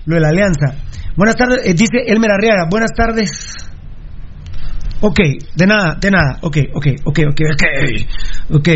lo 0.08 0.14
de 0.14 0.20
la 0.22 0.28
alianza. 0.28 0.74
Buenas 1.16 1.36
tardes, 1.36 1.60
eh, 1.64 1.74
dice 1.74 1.98
Elmer 2.06 2.32
Arriaga, 2.32 2.66
buenas 2.70 2.92
tardes. 2.96 3.54
Ok, 5.00 5.20
de 5.54 5.66
nada, 5.66 5.96
de 6.00 6.10
nada. 6.10 6.38
Ok, 6.40 6.56
ok, 6.74 6.86
ok, 7.04 7.18
ok, 7.30 7.40
ok. 7.52 7.64
Ok. 8.50 8.68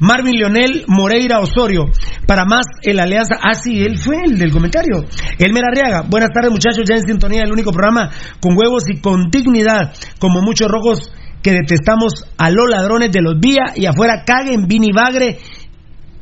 Marvin 0.00 0.36
Leonel 0.36 0.84
Moreira 0.88 1.38
Osorio. 1.38 1.86
Para 2.26 2.44
más, 2.44 2.66
el 2.82 2.98
Alianza. 2.98 3.36
Ah, 3.40 3.54
sí, 3.54 3.82
él 3.82 3.96
fue 3.96 4.18
el 4.26 4.38
del 4.38 4.52
comentario. 4.52 5.06
Elmer 5.38 5.64
Arriaga. 5.64 6.02
Buenas 6.06 6.30
tardes, 6.34 6.50
muchachos. 6.50 6.84
Ya 6.86 6.96
en 6.96 7.06
sintonía, 7.06 7.44
el 7.44 7.52
único 7.52 7.70
programa 7.70 8.10
con 8.40 8.58
huevos 8.58 8.82
y 8.88 9.00
con 9.00 9.30
dignidad. 9.30 9.94
Como 10.18 10.42
muchos 10.42 10.68
rojos 10.68 11.12
que 11.42 11.52
detestamos 11.52 12.12
a 12.36 12.50
los 12.50 12.68
ladrones 12.68 13.10
de 13.10 13.22
los 13.22 13.40
vía 13.40 13.72
y 13.74 13.86
afuera 13.86 14.24
caguen, 14.26 14.66
vini 14.66 14.92
bagre. 14.92 15.38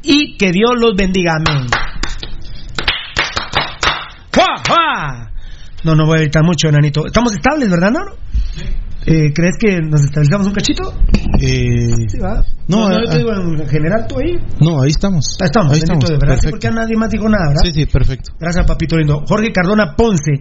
Y 0.03 0.37
que 0.37 0.53
Dios 0.53 0.73
los 0.79 0.95
bendiga. 0.95 1.33
Amén. 1.35 1.67
No, 5.85 5.95
no 5.95 6.07
voy 6.07 6.19
a 6.19 6.21
gritar 6.23 6.43
mucho, 6.45 6.71
Nanito. 6.71 7.07
Estamos 7.07 7.33
estables, 7.35 7.71
¿verdad, 7.71 7.91
no? 7.93 8.01
Eh, 9.07 9.33
¿Crees 9.33 9.55
que 9.59 9.79
nos 9.81 10.03
estabilizamos 10.03 10.49
un 10.49 10.53
cachito? 10.53 10.93
Eh, 11.41 11.89
Sí, 12.09 12.19
va. 12.19 12.43
No, 12.67 12.89
no, 12.91 12.97
ah, 12.97 13.01
yo 13.05 13.11
te 13.11 13.19
digo 13.19 13.33
en 13.33 13.67
general 13.69 14.07
tú 14.09 14.17
ahí. 14.19 14.37
no, 14.61 14.83
ahí 14.83 14.91
estamos. 14.91 15.39
Ah, 15.41 15.47
Estamos, 15.47 15.73
ahí 15.73 15.79
estamos. 15.79 16.05
de 16.05 16.17
verdad. 16.19 16.21
Sí, 16.21 16.27
perfecto. 16.29 16.51
porque 16.51 16.71
nadie 16.71 16.97
más 16.97 17.09
dijo 17.11 17.29
nada, 17.29 17.49
¿verdad? 17.49 17.63
Sí, 17.65 17.71
sí, 17.73 17.87
perfecto. 17.87 18.33
Gracias, 18.39 18.67
papito 18.67 18.97
lindo. 18.97 19.25
Jorge 19.27 19.51
Cardona 19.53 19.95
Ponce. 19.97 20.33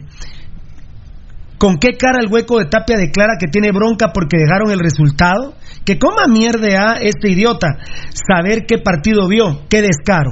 ¿Con 1.57 1.77
qué 1.77 1.93
cara 1.97 2.19
el 2.21 2.31
hueco 2.31 2.59
de 2.59 2.65
Tapia 2.65 2.97
declara 2.97 3.33
que 3.39 3.47
tiene 3.47 3.71
bronca 3.71 4.11
porque 4.13 4.37
dejaron 4.37 4.69
el 4.71 4.79
resultado? 4.79 5.55
Que 5.85 5.97
coma 5.97 6.27
mierda 6.29 6.67
a 6.93 6.97
este 6.97 7.31
idiota. 7.31 7.77
Saber 8.11 8.65
qué 8.67 8.77
partido 8.79 9.27
vio. 9.27 9.61
Qué 9.69 9.81
descaro. 9.81 10.31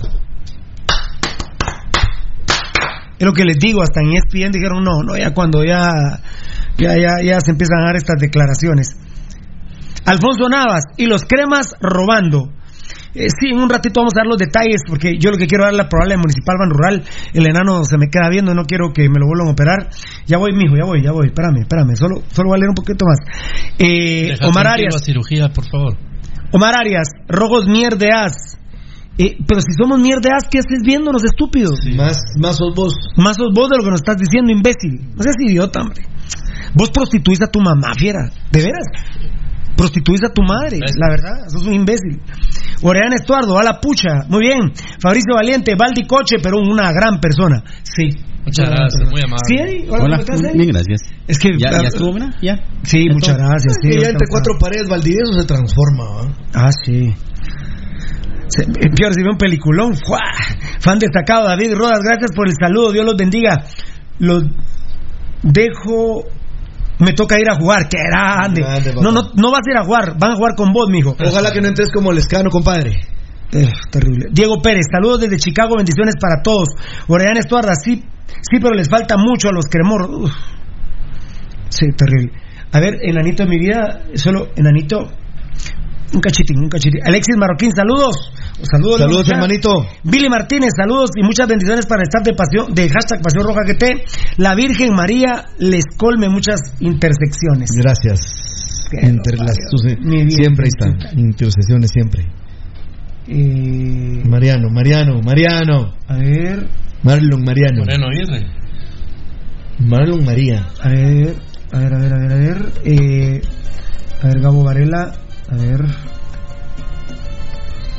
Es 3.18 3.26
lo 3.26 3.34
que 3.34 3.46
les 3.46 3.58
digo, 3.58 3.82
hasta 3.82 4.02
en 4.02 4.14
ESPN 4.14 4.52
dijeron 4.52 4.84
no, 4.84 5.04
no, 5.04 5.18
ya 5.18 5.34
cuando 5.34 5.64
ya, 5.64 6.20
ya, 6.78 6.98
ya, 6.98 7.22
ya 7.24 7.40
se 7.40 7.52
empiezan 7.52 7.80
a 7.80 7.86
dar 7.88 7.96
estas 7.96 8.20
declaraciones. 8.20 8.98
Alfonso 10.06 10.50
Navas 10.50 10.84
y 10.98 11.08
los 11.08 11.24
cremas 11.24 11.74
robando. 11.82 12.52
Eh, 13.16 13.30
sí, 13.30 13.48
en 13.52 13.60
un 13.60 13.70
ratito 13.70 14.02
vamos 14.02 14.14
a 14.16 14.20
dar 14.20 14.28
los 14.28 14.38
detalles 14.38 14.82
porque 14.88 15.18
yo 15.18 15.32
lo 15.32 15.38
que 15.38 15.48
quiero 15.48 15.64
dar 15.64 15.74
la 15.74 15.88
probable 15.88 16.18
municipal 16.18 16.58
Ban 16.60 16.70
Rural. 16.70 17.04
El 17.34 17.48
enano 17.48 17.84
se 17.86 17.98
me 17.98 18.08
queda 18.08 18.30
viendo, 18.30 18.54
no 18.54 18.64
quiero 18.66 18.92
que 18.94 19.08
me 19.08 19.20
lo 19.20 19.28
vuelvan 19.28 19.48
a 19.48 19.52
operar. 19.52 19.90
Ya 20.28 20.38
voy, 20.38 20.52
mijo, 20.54 20.76
ya 20.76 20.84
voy, 20.84 21.02
ya 21.02 21.12
voy. 21.12 21.28
Espérame, 21.28 21.62
espérame. 21.62 21.96
Solo, 21.96 22.22
solo 22.32 22.50
voy 22.50 22.58
a 22.58 22.60
leer 22.60 22.70
un 22.70 22.76
poquito 22.76 23.06
más. 23.06 23.20
Eh, 23.80 24.36
Omar 24.44 24.68
Arias. 24.68 25.02
cirugía, 25.04 25.50
por 25.50 25.66
favor. 25.66 25.98
Omar 26.52 26.76
Arias, 26.78 27.08
rojos 27.28 27.68
mierdeas. 27.68 28.60
Eh, 29.18 29.38
pero 29.48 29.62
si 29.62 29.72
somos 29.78 30.00
mierdeas, 30.00 30.44
¿qué 30.52 30.60
haces 30.60 30.82
viéndonos 30.84 31.24
estúpidos? 31.24 31.80
Más, 31.96 32.20
más 32.38 32.58
sos 32.58 32.76
vos. 32.76 32.94
Más 33.16 33.38
sos 33.38 33.52
vos 33.54 33.70
de 33.70 33.78
lo 33.78 33.84
que 33.84 33.92
nos 33.92 34.02
estás 34.02 34.18
diciendo, 34.18 34.52
imbécil. 34.52 35.16
No 35.16 35.24
seas 35.24 35.36
idiota, 35.40 35.82
hombre. 35.82 36.04
Vos 36.74 36.92
prostituís 36.92 37.42
a 37.42 37.48
tu 37.48 37.62
mamá, 37.62 37.94
fiera. 37.98 38.30
¿De 38.52 38.60
veras? 38.60 38.86
Prostituís 39.78 40.24
a 40.24 40.30
tu 40.30 40.42
madre, 40.42 40.80
la 40.80 41.10
verdad. 41.10 41.48
Sos 41.48 41.66
un 41.66 41.74
imbécil. 41.74 42.20
Oreán 42.82 43.14
Estuardo, 43.14 43.58
a 43.58 43.64
la 43.64 43.80
pucha. 43.80 44.28
Muy 44.28 44.42
bien. 44.42 44.74
Fabricio 45.02 45.36
Valiente, 45.36 45.76
Baldi 45.78 46.06
Coche, 46.06 46.38
pero 46.44 46.60
una 46.60 46.92
gran 46.92 47.20
persona. 47.20 47.64
Sí. 47.84 48.10
Muchas 48.46 48.70
gracias, 48.70 49.10
muy 49.10 49.22
amable. 49.22 49.48
¿Sí, 49.48 49.56
Eddie? 49.56 49.90
Hola, 49.90 50.04
Hola, 50.04 50.18
¿cómo 50.18 50.36
estás, 50.38 50.54
bien, 50.54 50.70
gracias. 50.70 51.02
Es 51.28 51.40
que. 51.40 51.50
¿Ya, 51.58 51.82
ya 51.82 51.88
estuvo, 51.88 52.14
mira? 52.14 52.30
¿Ya? 52.44 52.56
Sí, 52.84 53.06
¿Ya 53.08 53.14
muchas 53.14 53.38
gracias. 53.38 53.78
sí, 53.82 53.90
que 53.90 54.02
ya 54.02 54.10
entre 54.10 54.28
cuatro 54.30 54.54
paredes 54.60 54.88
Valdivieso 54.88 55.34
se 55.34 55.48
transforma. 55.48 56.32
Ah, 56.54 56.70
sí. 56.86 57.12
Eh, 58.58 58.90
Peor 58.96 59.14
si 59.14 59.24
ve 59.24 59.30
un 59.30 59.38
peliculón. 59.38 59.96
¡Fua! 59.96 60.20
Fan 60.80 61.00
destacado, 61.00 61.48
David 61.48 61.74
Rodas, 61.76 62.00
gracias 62.04 62.32
por 62.36 62.48
el 62.48 62.54
saludo. 62.60 62.92
Dios 62.92 63.06
los 63.06 63.16
bendiga. 63.16 63.66
Los 64.20 64.44
dejo. 65.42 66.24
Me 67.00 67.14
toca 67.14 67.40
ir 67.40 67.50
a 67.50 67.56
jugar. 67.56 67.90
¡Qué 67.90 67.98
grande! 67.98 68.64
No, 69.02 69.12
no, 69.12 69.32
no 69.36 69.52
vas 69.52 69.62
a 69.68 69.72
ir 69.72 69.78
a 69.78 69.84
jugar. 69.84 70.18
Van 70.18 70.32
a 70.32 70.36
jugar 70.36 70.56
con 70.56 70.72
vos, 70.72 70.90
mijo. 70.90 71.16
Ojalá 71.20 71.52
que 71.52 71.62
no 71.62 71.68
entres 71.68 71.92
como 71.92 72.12
el 72.12 72.20
escano, 72.20 72.50
compadre. 72.50 73.02
Eh, 73.52 73.72
terrible. 73.92 74.28
Diego 74.32 74.62
Pérez, 74.62 74.86
saludos 74.92 75.22
desde 75.22 75.38
Chicago, 75.38 75.76
bendiciones 75.78 76.16
para 76.20 76.42
todos. 76.42 76.70
Orellana 77.08 77.40
Estuarda, 77.40 77.74
sí, 77.76 78.04
sí, 78.28 78.60
pero 78.62 78.74
les 78.74 78.90
falta 78.90 79.16
mucho 79.18 79.50
a 79.50 79.52
los 79.52 79.66
cremoros. 79.66 80.10
Uf. 80.10 80.32
Sí, 81.70 81.86
terrible. 81.96 82.34
A 82.72 82.80
ver, 82.80 82.98
enanito 83.02 83.44
de 83.44 83.50
mi 83.50 83.60
vida, 83.60 84.02
solo 84.16 84.48
enanito. 84.56 85.10
Un 86.14 86.22
cachitín, 86.22 86.60
un 86.60 86.70
cachitín. 86.70 87.02
Alexis 87.06 87.36
Marroquín, 87.38 87.72
saludos. 87.76 88.32
Saludos, 88.62 89.00
Saludos, 89.00 89.30
hermanito. 89.30 89.86
Billy 90.04 90.30
Martínez, 90.30 90.70
saludos 90.78 91.10
y 91.18 91.24
muchas 91.24 91.48
bendiciones 91.48 91.86
para 91.88 92.04
estar 92.04 92.22
de 92.24 92.34
pasión, 92.34 92.74
de 92.74 92.88
hashtag 92.90 93.22
Pasión 93.22 93.44
Roja 93.44 93.62
GT. 93.66 94.06
La 94.38 94.56
Virgen 94.56 94.94
María 94.94 95.46
les 95.60 95.84
colme 95.98 96.30
muchas 96.30 96.60
intersecciones. 96.80 97.70
Gracias. 97.76 98.88
Qué 98.92 99.08
Entre 99.08 99.36
las, 99.38 99.56
sus- 99.70 99.82
siempre 99.82 100.68
están. 100.68 101.20
Intercesiones 101.20 101.90
siempre. 101.92 102.24
Eh, 103.28 104.22
Mariano, 104.26 104.70
Mariano, 104.70 105.20
Mariano. 105.22 105.96
a 106.08 106.18
ver, 106.18 106.68
Marlon 107.04 107.44
Mariano. 107.44 107.80
Moreno 107.80 108.08
Aguirre. 108.08 108.48
Marlon 109.80 110.24
María. 110.24 110.68
a 110.82 110.90
ver, 110.90 111.36
a 111.74 111.80
ver, 111.80 111.94
a 111.94 111.98
ver, 111.98 112.14
a 112.14 112.18
ver, 112.20 112.32
a 112.32 112.36
ver. 112.36 112.72
Eh, 112.86 113.42
a 114.22 114.28
ver, 114.28 114.40
Gabo 114.40 114.64
Varela, 114.64 115.12
a 115.50 115.56
ver. 115.56 115.86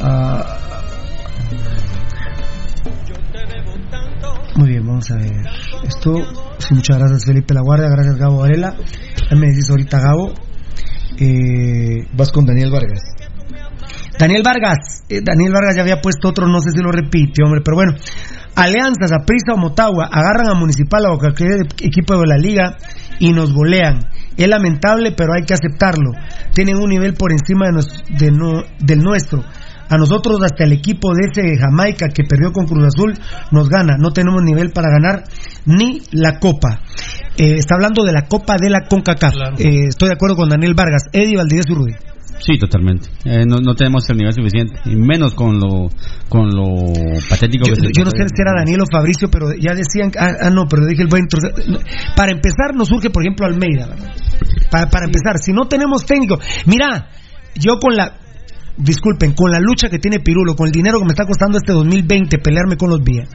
Ah. 0.00 0.52
muy 4.56 4.68
bien, 4.68 4.86
vamos 4.86 5.10
a 5.10 5.16
ver. 5.16 5.32
Esto, 5.84 6.14
sí, 6.58 6.74
muchas 6.74 6.98
gracias 6.98 7.24
Felipe 7.26 7.54
La 7.54 7.60
Guardia, 7.60 7.88
gracias 7.88 8.16
Gabo 8.16 8.38
Varela. 8.38 8.74
Ya 9.30 9.36
me 9.36 9.48
decís 9.48 9.68
ahorita 9.70 10.00
Gabo. 10.00 10.32
Eh, 11.18 12.06
Vas 12.14 12.30
con 12.30 12.46
Daniel 12.46 12.70
Vargas. 12.70 13.02
Daniel 14.18 14.42
Vargas, 14.42 15.04
eh, 15.08 15.20
Daniel 15.22 15.52
Vargas 15.52 15.76
ya 15.76 15.82
había 15.82 16.00
puesto 16.00 16.28
otro, 16.28 16.46
no 16.46 16.60
sé 16.60 16.70
si 16.70 16.82
lo 16.82 16.90
repite, 16.90 17.42
hombre, 17.44 17.60
pero 17.62 17.76
bueno. 17.76 17.92
Alianzas, 18.54 19.12
Aprisa 19.12 19.52
o 19.52 19.58
Motagua 19.58 20.08
agarran 20.10 20.48
a 20.48 20.54
Municipal 20.54 21.04
o 21.04 21.14
a 21.14 21.18
cualquier 21.18 21.66
equipo 21.82 22.18
de 22.18 22.26
la 22.26 22.38
liga 22.38 22.76
y 23.18 23.32
nos 23.32 23.52
golean. 23.52 24.00
Es 24.36 24.48
lamentable, 24.48 25.12
pero 25.12 25.32
hay 25.34 25.44
que 25.44 25.54
aceptarlo. 25.54 26.12
Tienen 26.52 26.76
un 26.76 26.88
nivel 26.90 27.14
por 27.14 27.32
encima 27.32 27.66
de 27.66 27.72
nos- 27.72 28.04
de 28.08 28.30
no- 28.30 28.62
del 28.78 29.02
nuestro. 29.02 29.42
A 29.88 29.96
nosotros, 29.98 30.40
hasta 30.42 30.64
el 30.64 30.72
equipo 30.72 31.14
de 31.14 31.28
ese 31.30 31.56
Jamaica 31.58 32.08
que 32.08 32.24
perdió 32.24 32.52
con 32.52 32.66
Cruz 32.66 32.86
Azul, 32.86 33.14
nos 33.52 33.68
gana. 33.68 33.96
No 33.98 34.10
tenemos 34.10 34.42
nivel 34.42 34.70
para 34.70 34.90
ganar 34.90 35.22
ni 35.64 36.02
la 36.10 36.38
Copa. 36.40 36.80
Eh, 37.38 37.54
está 37.58 37.76
hablando 37.76 38.02
de 38.04 38.12
la 38.12 38.22
Copa 38.22 38.56
de 38.60 38.68
la 38.68 38.80
CONCACAF. 38.88 39.34
Eh, 39.58 39.84
estoy 39.88 40.08
de 40.08 40.14
acuerdo 40.14 40.34
con 40.36 40.48
Daniel 40.48 40.74
Vargas. 40.74 41.02
Eddie 41.12 41.36
Rudy. 41.68 41.94
Sí, 42.38 42.58
totalmente. 42.58 43.08
Eh, 43.24 43.44
no, 43.46 43.58
no 43.60 43.74
tenemos 43.74 44.08
el 44.10 44.18
nivel 44.18 44.32
suficiente, 44.32 44.80
y 44.84 44.94
menos 44.94 45.34
con 45.34 45.58
lo 45.58 45.88
con 46.28 46.48
lo 46.50 46.92
patético 47.28 47.66
Yo, 47.66 47.74
que 47.74 47.80
se 47.80 47.92
yo 47.96 48.04
no 48.04 48.10
sé 48.10 48.24
si 48.28 48.42
era 48.42 48.52
Daniel 48.56 48.82
o 48.82 48.86
Fabricio, 48.90 49.28
pero 49.30 49.48
ya 49.58 49.74
decían, 49.74 50.12
ah, 50.18 50.32
ah, 50.42 50.50
no, 50.50 50.66
pero 50.68 50.86
dije 50.86 51.02
el 51.02 51.08
buen 51.08 51.26
Para 52.14 52.32
empezar, 52.32 52.74
nos 52.74 52.88
surge, 52.88 53.10
por 53.10 53.22
ejemplo, 53.22 53.46
Almeida. 53.46 53.88
Para, 54.70 54.90
para 54.90 55.06
empezar, 55.06 55.38
si 55.38 55.52
no 55.52 55.66
tenemos 55.66 56.04
técnico, 56.04 56.38
mira, 56.66 57.08
yo 57.54 57.78
con 57.78 57.96
la, 57.96 58.18
disculpen, 58.76 59.32
con 59.32 59.50
la 59.50 59.60
lucha 59.60 59.88
que 59.88 59.98
tiene 59.98 60.20
Pirulo, 60.20 60.54
con 60.54 60.66
el 60.66 60.72
dinero 60.72 60.98
que 60.98 61.04
me 61.04 61.12
está 61.12 61.24
costando 61.24 61.58
este 61.58 61.72
2020 61.72 62.38
pelearme 62.38 62.76
con 62.76 62.90
los 62.90 63.02
vías, 63.02 63.28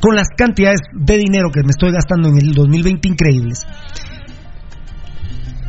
con 0.00 0.16
las 0.16 0.28
cantidades 0.36 0.80
de 0.92 1.16
dinero 1.18 1.50
que 1.52 1.62
me 1.62 1.70
estoy 1.70 1.92
gastando 1.92 2.28
en 2.28 2.38
el 2.38 2.54
2020 2.54 3.08
increíbles, 3.08 3.66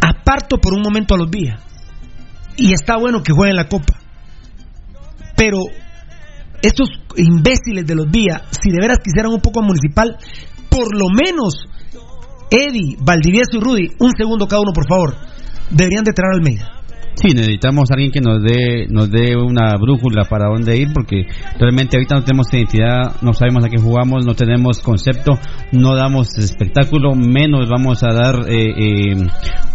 aparto 0.01 0.57
por 0.57 0.73
un 0.73 0.81
momento 0.81 1.15
a 1.15 1.17
los 1.17 1.29
vías. 1.29 1.61
Y 2.57 2.73
está 2.73 2.97
bueno 2.97 3.21
que 3.23 3.33
jueguen 3.33 3.55
la 3.55 3.67
copa. 3.67 3.99
Pero 5.35 5.59
estos 6.61 6.89
imbéciles 7.17 7.85
de 7.85 7.95
los 7.95 8.09
vías, 8.09 8.41
si 8.51 8.71
de 8.71 8.79
veras 8.79 8.99
quisieran 9.03 9.31
un 9.31 9.41
poco 9.41 9.61
a 9.61 9.63
municipal, 9.63 10.17
por 10.69 10.95
lo 10.97 11.07
menos 11.09 11.65
Eddie, 12.49 12.97
Valdivieso 12.99 13.57
y 13.57 13.59
Rudy, 13.59 13.87
un 13.99 14.11
segundo 14.17 14.47
cada 14.47 14.61
uno, 14.61 14.71
por 14.73 14.87
favor, 14.87 15.15
deberían 15.69 16.03
de 16.03 16.13
traer 16.13 16.33
a 16.33 16.37
Almeida. 16.37 16.84
Sí, 17.15 17.29
necesitamos 17.33 17.89
alguien 17.91 18.11
que 18.11 18.19
nos 18.19 18.43
dé 18.43 18.87
nos 18.89 19.09
dé 19.09 19.35
una 19.37 19.75
brújula 19.77 20.25
para 20.29 20.47
dónde 20.47 20.77
ir 20.77 20.89
porque 20.93 21.25
realmente 21.57 21.97
ahorita 21.97 22.15
no 22.15 22.23
tenemos 22.23 22.53
identidad, 22.53 23.15
no 23.21 23.33
sabemos 23.33 23.63
a 23.63 23.69
qué 23.69 23.77
jugamos, 23.77 24.25
no 24.25 24.33
tenemos 24.33 24.79
concepto, 24.79 25.31
no 25.71 25.95
damos 25.95 26.37
espectáculo, 26.37 27.15
menos 27.15 27.69
vamos 27.69 28.03
a 28.03 28.13
dar 28.13 28.49
eh, 28.49 29.11
eh, 29.11 29.27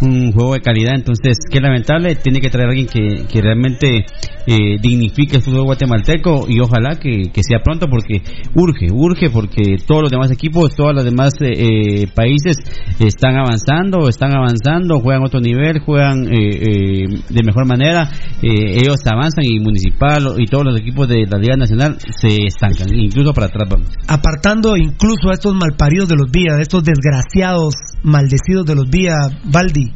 un 0.02 0.32
juego 0.32 0.54
de 0.54 0.60
calidad. 0.60 0.94
Entonces, 0.94 1.38
qué 1.50 1.60
lamentable, 1.60 2.14
tiene 2.16 2.40
que 2.40 2.50
traer 2.50 2.68
alguien 2.68 2.86
que, 2.86 3.26
que 3.26 3.40
realmente 3.40 4.04
eh, 4.46 4.76
dignifique 4.80 5.36
el 5.36 5.42
fútbol 5.42 5.64
guatemalteco 5.64 6.46
y 6.48 6.60
ojalá 6.60 6.96
que, 6.96 7.30
que 7.32 7.42
sea 7.42 7.60
pronto 7.62 7.86
porque 7.88 8.22
urge, 8.54 8.86
urge 8.92 9.30
porque 9.30 9.76
todos 9.86 10.02
los 10.02 10.10
demás 10.10 10.30
equipos, 10.30 10.74
todos 10.74 10.94
los 10.94 11.04
demás 11.04 11.34
eh, 11.40 11.52
eh, 11.52 12.06
países 12.14 12.56
están 12.98 13.36
avanzando, 13.36 14.08
están 14.08 14.34
avanzando, 14.34 15.00
juegan 15.00 15.22
a 15.22 15.26
otro 15.26 15.40
nivel, 15.40 15.80
juegan 15.80 16.26
eh, 16.26 16.50
eh, 16.50 17.04
de 17.30 17.42
mejor 17.42 17.66
manera, 17.66 18.10
eh, 18.42 18.78
ellos 18.82 19.00
avanzan 19.06 19.44
y 19.44 19.60
Municipal 19.60 20.34
y 20.38 20.46
todos 20.46 20.64
los 20.64 20.80
equipos 20.80 21.08
de 21.08 21.26
la 21.28 21.38
Liga 21.38 21.56
Nacional 21.56 21.98
se 22.00 22.46
estancan, 22.46 22.92
incluso 22.94 23.32
para 23.32 23.46
atrás. 23.46 23.68
Apartando 24.08 24.76
incluso 24.76 25.30
a 25.30 25.34
estos 25.34 25.54
malparidos 25.54 26.08
de 26.08 26.16
los 26.16 26.30
vías, 26.30 26.54
a 26.58 26.62
estos 26.62 26.82
desgraciados 26.82 27.74
maldecidos 28.02 28.66
de 28.66 28.74
los 28.74 28.88
vías, 28.88 29.30
Baldi. 29.44 29.92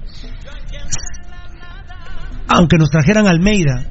Aunque 2.48 2.76
nos 2.78 2.90
trajeran 2.90 3.26
Almeida, 3.26 3.90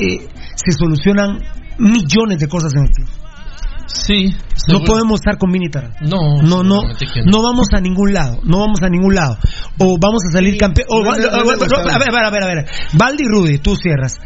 eh, 0.00 0.04
eh, 0.04 0.28
se 0.54 0.72
solucionan 0.72 1.38
millones 1.78 2.38
de 2.38 2.48
cosas 2.48 2.72
en 2.74 2.82
el 2.82 2.90
club. 2.90 3.21
Sí. 3.92 4.34
No 4.68 4.80
podemos 4.80 5.20
estar 5.20 5.38
con 5.38 5.50
Minitar. 5.50 5.90
No, 6.00 6.40
no, 6.42 6.62
no, 6.62 6.80
no. 6.82 7.42
vamos 7.42 7.68
a 7.74 7.80
ningún 7.80 8.12
lado, 8.12 8.40
no 8.44 8.60
vamos 8.60 8.82
a 8.82 8.88
ningún 8.88 9.14
lado. 9.14 9.36
O 9.78 9.98
vamos 9.98 10.22
a 10.28 10.32
salir 10.32 10.56
campeón. 10.56 10.86
A 10.90 11.12
ver, 11.12 11.26
a 11.30 11.98
ver, 11.98 12.24
a 12.24 12.30
ver, 12.30 12.42
a 12.42 12.46
ver. 12.46 12.66
Valdi 12.94 13.24
y 13.24 13.28
Rudy, 13.28 13.58
tú 13.58 13.76
cierras. 13.76 14.18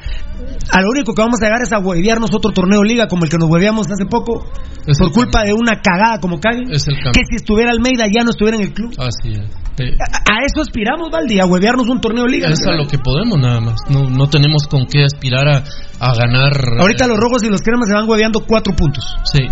A 0.71 0.83
lo 0.83 0.89
único 0.91 1.15
que 1.15 1.23
vamos 1.23 1.41
a 1.41 1.47
llegar 1.47 1.63
es 1.63 1.73
a 1.73 1.79
huevearnos 1.79 2.35
otro 2.35 2.53
torneo 2.53 2.83
liga 2.83 3.07
como 3.09 3.25
el 3.25 3.31
que 3.31 3.39
nos 3.39 3.49
hueveamos 3.49 3.87
hace 3.91 4.05
poco 4.05 4.51
Es 4.87 4.99
por 4.99 5.09
el 5.09 5.13
culpa 5.13 5.45
de 5.45 5.53
una 5.55 5.81
cagada 5.81 6.21
como 6.21 6.39
Caguen. 6.41 6.71
Es 6.73 6.87
el 6.89 6.95
cambio. 6.95 7.13
Que 7.13 7.25
si 7.29 7.37
estuviera 7.37 7.71
Almeida 7.71 8.07
ya 8.13 8.23
no 8.23 8.31
estuviera 8.31 8.57
en 8.57 8.65
el 8.65 8.73
club. 8.73 8.93
Así 8.99 9.33
es. 9.33 9.67
A 9.79 10.45
eso 10.45 10.63
aspiramos, 10.63 11.11
Valdi, 11.11 11.39
a 11.39 11.47
huevearnos 11.47 11.87
un 11.89 12.01
torneo 12.01 12.27
liga. 12.27 12.49
Es 12.49 12.67
a 12.67 12.73
lo 12.73 12.87
que 12.87 12.99
podemos 12.99 13.39
nada 13.39 13.61
más. 13.61 13.77
No, 13.91 14.09
no 14.09 14.29
tenemos 14.29 14.67
con 14.67 14.87
qué 14.87 15.05
aspirar 15.05 15.49
a, 15.49 15.65
a 16.01 16.15
ganar. 16.15 16.53
Ahorita 16.81 17.07
los 17.07 17.19
rojos 17.19 17.43
y 17.45 17.49
los 17.49 17.63
cremas 17.63 17.89
se 17.89 17.95
van 17.95 18.09
hueveando 18.09 18.41
cuatro 18.47 18.75
puntos. 18.77 19.05
Sí, 19.25 19.43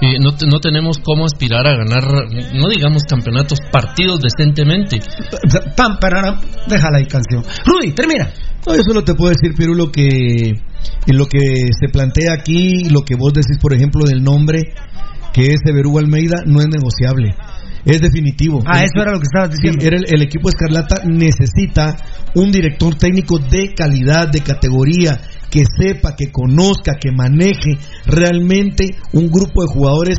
y 0.00 0.18
no, 0.18 0.34
te- 0.36 0.46
no 0.46 0.60
tenemos 0.60 0.98
cómo 0.98 1.24
aspirar 1.24 1.66
a 1.66 1.76
ganar, 1.76 2.04
no 2.54 2.68
digamos 2.68 3.04
campeonatos, 3.04 3.58
partidos 3.72 4.20
decentemente. 4.20 5.00
Pam, 5.76 5.98
pararam, 6.00 6.40
déjala 6.68 6.98
ahí 6.98 7.06
canción. 7.06 7.42
Rudy, 7.64 7.92
termina. 7.92 8.30
No, 8.66 8.76
yo 8.76 8.82
solo 8.82 9.02
te 9.04 9.14
puedo 9.14 9.30
decir, 9.32 9.54
Pirulo, 9.56 9.90
que 9.92 10.52
lo 11.08 11.26
que 11.26 11.38
se 11.78 11.88
plantea 11.92 12.32
aquí, 12.32 12.88
lo 12.90 13.02
que 13.02 13.14
vos 13.14 13.32
decís, 13.34 13.58
por 13.60 13.74
ejemplo, 13.74 14.04
del 14.06 14.22
nombre, 14.22 14.60
que 15.32 15.46
es 15.52 15.60
Everú 15.66 15.98
Almeida, 15.98 16.36
no 16.46 16.60
es 16.60 16.68
negociable. 16.68 17.34
Es 17.84 18.00
definitivo. 18.00 18.62
Ah, 18.66 18.78
El 18.78 18.84
eso 18.84 19.02
era 19.02 19.12
lo 19.12 19.18
que 19.18 19.26
estabas 19.26 19.50
diciendo. 19.50 19.78
Sí, 19.82 19.86
era 19.86 19.98
el, 19.98 20.04
el 20.08 20.22
equipo 20.22 20.48
Escarlata 20.48 21.02
necesita 21.04 21.94
un 22.34 22.50
director 22.50 22.94
técnico 22.94 23.38
de 23.38 23.74
calidad, 23.74 24.28
de 24.28 24.40
categoría, 24.40 25.20
que 25.54 25.62
sepa, 25.64 26.16
que 26.16 26.32
conozca, 26.32 26.96
que 27.00 27.12
maneje 27.12 27.78
realmente 28.06 28.96
un 29.12 29.28
grupo 29.30 29.62
de 29.62 29.72
jugadores 29.72 30.18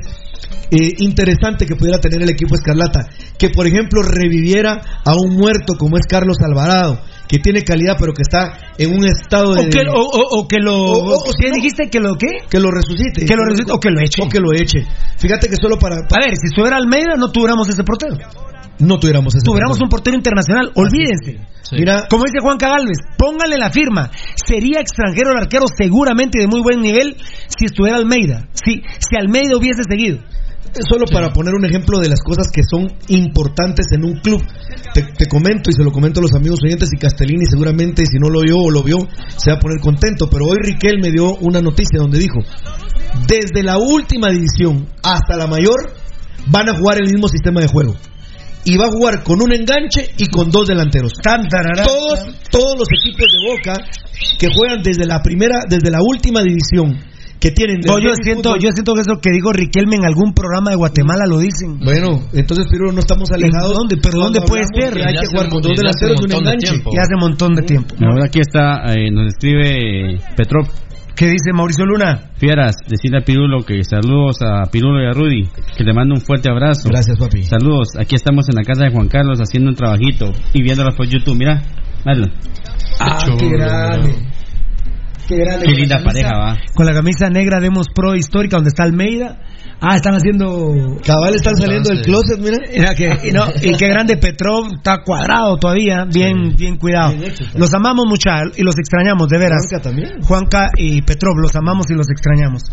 eh, 0.71 0.93
interesante 0.99 1.65
que 1.65 1.75
pudiera 1.75 1.99
tener 1.99 2.21
el 2.23 2.29
equipo 2.29 2.55
Escarlata. 2.55 3.01
Que, 3.37 3.49
por 3.49 3.67
ejemplo, 3.67 4.01
reviviera 4.01 4.81
a 5.03 5.13
un 5.13 5.35
muerto 5.35 5.73
como 5.77 5.97
es 5.97 6.05
Carlos 6.07 6.37
Alvarado, 6.39 7.01
que 7.27 7.39
tiene 7.39 7.63
calidad, 7.63 7.97
pero 7.99 8.13
que 8.13 8.21
está 8.21 8.57
en 8.77 8.95
un 8.95 9.05
estado 9.05 9.53
de. 9.55 9.65
O 9.65 9.69
que, 9.69 9.79
o, 9.93 10.01
o- 10.01 10.39
o 10.39 10.47
que 10.47 10.57
lo. 10.59 10.75
O- 10.75 11.15
o- 11.19 11.23
¿Qué 11.37 11.51
dijiste? 11.53 11.89
¿Que 11.89 11.99
lo 11.99 12.15
qué? 12.15 12.27
que 12.49 12.59
lo 12.59 12.69
resucite. 12.71 13.25
Que 13.25 13.35
lo 13.35 13.43
resucite 13.43 13.71
o 13.73 13.79
que 13.79 13.89
lo 13.91 13.99
eche. 13.99 14.23
O 14.23 14.29
que 14.29 14.39
lo 14.39 14.53
eche. 14.53 14.85
Fíjate 15.17 15.47
que 15.49 15.55
solo 15.57 15.77
para. 15.77 15.97
A 15.97 16.19
ver, 16.19 16.31
si 16.37 16.47
estuviera 16.47 16.77
Almeida 16.77 17.15
no 17.17 17.29
tuviéramos 17.31 17.67
ese 17.67 17.83
portero. 17.83 18.15
No 18.79 18.99
tuviéramos 18.99 19.33
ese 19.35 19.43
Tuviéramos 19.43 19.79
un 19.81 19.89
portero. 19.89 20.17
internacional, 20.17 20.71
olvídense. 20.75 21.39
Sí. 21.61 21.75
Mira, 21.79 22.07
Como 22.09 22.25
dice 22.25 22.39
Juan 22.41 22.57
Cagalvez, 22.57 22.97
póngale 23.17 23.57
la 23.57 23.69
firma. 23.71 24.11
Sería 24.35 24.79
extranjero 24.81 25.31
el 25.31 25.37
arquero 25.37 25.65
seguramente 25.75 26.39
de 26.39 26.47
muy 26.47 26.61
buen 26.61 26.81
nivel 26.81 27.15
si 27.47 27.65
estuviera 27.65 27.97
Almeida. 27.97 28.47
Si, 28.53 28.81
si 28.99 29.15
Almeida 29.17 29.57
hubiese 29.57 29.81
seguido. 29.87 30.19
Solo 30.89 31.05
para 31.05 31.31
poner 31.31 31.55
un 31.55 31.63
ejemplo 31.63 31.99
de 31.99 32.09
las 32.09 32.19
cosas 32.21 32.47
que 32.51 32.61
son 32.69 32.91
importantes 33.07 33.87
en 33.93 34.03
un 34.03 34.19
club. 34.19 34.43
Te, 34.93 35.03
te 35.03 35.25
comento 35.27 35.69
y 35.69 35.73
se 35.73 35.83
lo 35.83 35.91
comento 35.91 36.19
a 36.19 36.23
los 36.23 36.33
amigos 36.33 36.59
oyentes 36.63 36.89
y 36.91 36.97
Castellini 36.97 37.45
seguramente 37.45 38.05
si 38.05 38.19
no 38.19 38.29
lo 38.29 38.41
vio 38.41 38.57
o 38.57 38.69
lo 38.69 38.83
vio 38.83 38.97
se 39.37 39.51
va 39.51 39.57
a 39.57 39.59
poner 39.59 39.79
contento. 39.79 40.29
Pero 40.29 40.45
hoy 40.45 40.57
Riquel 40.61 40.99
me 41.01 41.11
dio 41.11 41.33
una 41.35 41.61
noticia 41.61 41.99
donde 41.99 42.19
dijo, 42.19 42.39
desde 43.25 43.63
la 43.63 43.77
última 43.77 44.29
división 44.29 44.89
hasta 45.01 45.37
la 45.37 45.47
mayor 45.47 45.93
van 46.47 46.69
a 46.69 46.77
jugar 46.77 46.97
el 46.97 47.09
mismo 47.09 47.29
sistema 47.29 47.61
de 47.61 47.67
juego. 47.67 47.95
Y 48.65 48.77
va 48.77 48.87
a 48.87 48.91
jugar 48.91 49.23
con 49.23 49.41
un 49.41 49.53
enganche 49.53 50.09
y 50.17 50.27
con 50.27 50.49
dos 50.49 50.67
delanteros. 50.67 51.13
Todos, 51.85 52.19
todos 52.49 52.75
los 52.77 52.87
equipos 52.91 53.27
de 53.31 53.47
Boca 53.47 53.73
que 54.39 54.47
juegan 54.53 54.81
desde 54.81 55.05
la 55.05 55.21
primera, 55.21 55.61
desde 55.69 55.91
la 55.91 55.99
última 56.01 56.41
división, 56.41 56.97
que 57.39 57.51
tienen. 57.51 57.81
No, 57.85 57.99
yo 57.99 58.09
siento, 58.23 58.57
yo 58.57 58.71
siento 58.71 58.93
que 58.93 59.01
eso 59.01 59.21
que 59.21 59.29
digo 59.29 59.51
Riquelme 59.51 59.97
en 59.97 60.05
algún 60.05 60.33
programa 60.33 60.71
de 60.71 60.77
Guatemala 60.77 61.25
lo 61.27 61.37
dicen. 61.37 61.79
Bueno, 61.79 62.21
entonces 62.33 62.65
pero 62.71 62.91
no 62.91 62.99
estamos 62.99 63.29
alejados. 63.31 63.73
¿Dónde? 63.73 63.97
¿Pero 64.01 64.19
dónde 64.19 64.41
puede 64.41 64.63
ser? 64.73 64.97
Hay 64.97 65.13
que 65.13 65.27
jugar 65.27 65.49
con 65.49 65.61
dos 65.61 65.77
delanteros 65.77 66.21
y 66.21 66.23
un 66.25 66.31
enganche. 66.31 66.75
Y 66.91 66.97
hace 66.97 67.13
un 67.13 67.21
montón 67.21 67.53
de 67.53 67.61
tiempo. 67.61 67.95
Ahora 68.01 68.25
aquí 68.25 68.39
está, 68.39 68.93
eh, 68.93 69.11
nos 69.11 69.27
escribe 69.27 70.19
Petrov. 70.35 70.67
¿Qué 71.15 71.27
dice 71.27 71.53
Mauricio 71.53 71.85
Luna? 71.85 72.31
Fieras, 72.37 72.75
decirle 72.89 73.19
a 73.19 73.25
Pirulo 73.25 73.63
que 73.63 73.81
saludos 73.85 74.41
a 74.41 74.69
Pirulo 74.69 75.01
y 75.01 75.07
a 75.07 75.13
Rudy, 75.13 75.47
que 75.77 75.83
le 75.85 75.93
mando 75.93 76.13
un 76.15 76.19
fuerte 76.19 76.49
abrazo. 76.51 76.89
Gracias, 76.89 77.17
papi. 77.17 77.43
Saludos, 77.43 77.95
aquí 77.97 78.15
estamos 78.15 78.49
en 78.49 78.55
la 78.55 78.63
casa 78.63 78.83
de 78.83 78.91
Juan 78.91 79.07
Carlos 79.07 79.39
haciendo 79.39 79.69
un 79.69 79.75
trabajito 79.75 80.33
y 80.51 80.61
viéndolos 80.61 80.93
por 80.93 81.07
YouTube, 81.07 81.37
mira, 81.37 81.61
hazlo. 82.03 82.27
Ah, 82.99 83.17
qué 83.39 83.47
grande. 83.47 84.15
Qué 85.25 85.37
grande. 85.37 85.65
Qué 85.65 85.71
linda 85.71 86.03
pareja, 86.03 86.37
va. 86.37 86.57
Con 86.73 86.85
la 86.85 86.93
camisa 86.93 87.29
negra 87.29 87.61
Demos 87.61 87.87
Pro 87.95 88.13
Histórica, 88.13 88.57
donde 88.57 88.69
está 88.69 88.83
Almeida. 88.83 89.37
Ah, 89.81 89.95
están 89.95 90.15
haciendo. 90.15 90.97
Cabal 91.05 91.35
están 91.35 91.55
saliendo 91.55 91.89
del 91.93 92.01
closet, 92.01 92.39
mira. 92.39 92.57
Mira 92.71 92.95
que, 92.95 93.27
y, 93.27 93.31
no, 93.31 93.45
y 93.61 93.73
qué 93.75 93.87
grande 93.87 94.17
Petrov, 94.17 94.67
está 94.75 95.03
cuadrado 95.03 95.57
todavía, 95.57 96.05
bien, 96.05 96.55
bien 96.57 96.77
cuidado. 96.77 97.11
Bien 97.11 97.31
hecho, 97.31 97.43
está. 97.43 97.59
los 97.59 97.73
amamos 97.73 98.05
mucho 98.07 98.29
y 98.55 98.63
los 98.63 98.77
extrañamos, 98.77 99.27
de 99.27 99.37
veras. 99.37 99.67
Juanca 99.69 99.83
también. 99.83 100.21
Juanca 100.23 100.69
y 100.77 101.01
Petrov, 101.01 101.35
los 101.37 101.55
amamos 101.55 101.85
y 101.89 101.93
los 101.93 102.07
extrañamos. 102.09 102.63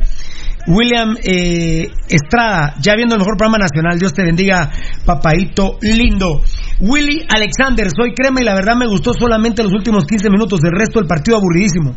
William 0.66 1.16
eh, 1.22 1.90
Estrada, 2.08 2.74
ya 2.80 2.94
viendo 2.94 3.16
el 3.16 3.20
mejor 3.20 3.36
programa 3.36 3.58
nacional, 3.58 3.98
Dios 3.98 4.12
te 4.12 4.22
bendiga, 4.22 4.70
papaito 5.04 5.78
lindo. 5.80 6.40
Willy 6.80 7.26
Alexander, 7.28 7.88
soy 7.94 8.14
crema 8.14 8.40
y 8.40 8.44
la 8.44 8.54
verdad 8.54 8.76
me 8.76 8.86
gustó 8.86 9.12
solamente 9.12 9.62
los 9.62 9.72
últimos 9.72 10.04
15 10.04 10.30
minutos, 10.30 10.60
el 10.64 10.72
resto 10.72 11.00
del 11.00 11.08
partido 11.08 11.36
aburridísimo. 11.36 11.94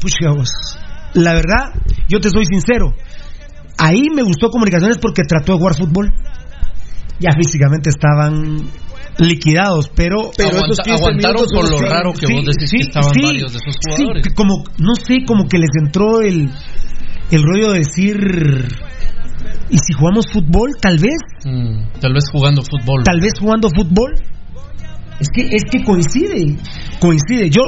Pucha, 0.00 0.30
vos. 0.36 0.50
La 1.14 1.32
verdad, 1.32 1.72
yo 2.08 2.20
te 2.20 2.28
soy 2.28 2.44
sincero. 2.44 2.94
Ahí 3.78 4.08
me 4.14 4.22
gustó 4.22 4.50
Comunicaciones 4.50 4.98
porque 4.98 5.22
trató 5.22 5.52
de 5.52 5.58
jugar 5.58 5.76
fútbol. 5.76 6.12
Ya 7.18 7.32
físicamente 7.32 7.90
estaban 7.90 8.70
liquidados, 9.18 9.90
pero... 9.94 10.30
Pero 10.36 10.56
esos 10.58 10.78
15 10.78 10.92
aguantaron 10.92 11.36
minutos 11.36 11.52
por 11.52 11.70
lo 11.70 11.78
sí, 11.78 11.84
raro 11.84 12.12
que 12.12 12.26
sí, 12.26 12.32
vos 12.34 12.44
decís 12.44 12.70
sí, 12.70 12.76
que 12.78 12.82
estaban 12.82 13.14
sí, 13.14 13.22
varios 13.22 13.52
de 13.52 13.58
esos 13.58 13.74
sí, 13.80 14.02
jugadores. 14.02 14.34
como, 14.34 14.64
no 14.78 14.94
sé, 14.94 15.24
como 15.24 15.48
que 15.48 15.58
les 15.58 15.70
entró 15.80 16.20
el, 16.20 16.50
el 17.30 17.42
rollo 17.42 17.72
de 17.72 17.78
decir... 17.78 18.16
¿Y 19.70 19.78
si 19.78 19.92
jugamos 19.92 20.26
fútbol? 20.32 20.70
Tal 20.80 20.98
vez. 20.98 21.16
Mm, 21.44 21.98
tal 22.00 22.12
vez 22.12 22.24
jugando 22.30 22.62
fútbol. 22.62 23.02
Tal 23.04 23.20
vez 23.20 23.32
jugando 23.38 23.68
fútbol. 23.70 24.12
Es 25.20 25.28
que, 25.32 25.42
es 25.42 25.62
que 25.70 25.84
coincide, 25.84 26.56
coincide. 27.00 27.48
Yo, 27.48 27.62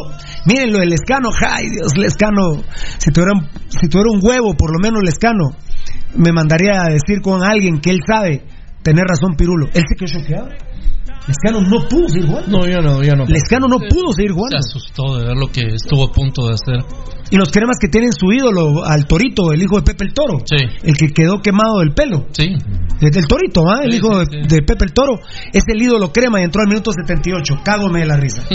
miren 0.47 0.73
lo 0.73 0.79
del 0.81 0.91
Lescano, 0.91 1.31
ay 1.49 1.69
Dios, 1.71 1.97
Lescano, 1.97 2.63
si 2.99 3.11
tuviera, 3.13 3.33
si 3.69 3.89
tuviera 3.89 4.11
un 4.11 4.21
huevo, 4.21 4.55
por 4.57 4.73
lo 4.73 4.79
menos 4.83 5.01
Lescano, 5.05 5.55
me 6.15 6.33
mandaría 6.33 6.83
a 6.83 6.89
decir 6.91 7.21
con 7.23 7.43
alguien 7.43 7.81
que 7.81 7.91
él 7.91 8.01
sabe, 8.07 8.45
tener 8.83 9.05
razón 9.05 9.35
Pirulo. 9.37 9.67
Él 9.75 9.83
se 9.89 9.95
quedó 9.97 10.19
choqueado. 10.21 10.49
Lescano 11.27 11.61
no 11.61 11.89
pudo 11.89 12.09
seguir 12.09 12.29
jugando. 12.29 12.59
No, 12.59 12.69
yo 12.69 12.81
no, 12.81 13.03
yo 13.03 13.17
no. 13.17 13.25
Lescano 13.27 13.67
no 13.67 13.79
pudo 13.81 14.13
seguir 14.13 14.31
Se 14.31 14.35
jugando. 14.35 14.59
asustó 14.59 15.17
de 15.19 15.27
ver 15.27 15.37
lo 15.37 15.49
que 15.49 15.63
estuvo 15.75 16.05
a 16.09 16.13
punto 16.13 16.47
de 16.47 16.55
hacer. 16.55 16.85
Y 17.33 17.37
los 17.37 17.51
cremas 17.51 17.79
que 17.81 17.89
tienen 17.89 18.13
su 18.13 18.31
ídolo, 18.33 18.85
al 18.85 19.07
Torito, 19.09 19.53
el 19.53 19.61
hijo 19.61 19.75
de 19.79 19.83
Pepe 19.83 20.05
el 20.05 20.15
Toro, 20.15 20.39
Sí. 20.45 20.57
el 20.85 20.97
que 20.97 21.09
quedó 21.09 21.41
quemado 21.43 21.81
del 21.81 21.93
pelo. 21.95 22.29
Sí. 22.31 22.55
Desde 23.01 23.19
el 23.19 23.27
Torito, 23.27 23.69
¿ah? 23.69 23.81
el 23.83 23.91
Sí, 23.91 23.97
hijo 23.97 24.25
sí, 24.25 24.31
de, 24.37 24.43
sí. 24.43 24.55
de 24.55 24.63
Pepe 24.63 24.85
el 24.85 24.93
Toro, 24.93 25.19
es 25.53 25.65
el 25.67 25.83
ídolo 25.83 26.13
crema 26.13 26.41
y 26.41 26.45
entró 26.45 26.63
al 26.63 26.69
minuto 26.69 26.93
78. 26.93 27.61
Cágome 27.65 27.99
de 28.01 28.07
la 28.07 28.17
risa. 28.17 28.43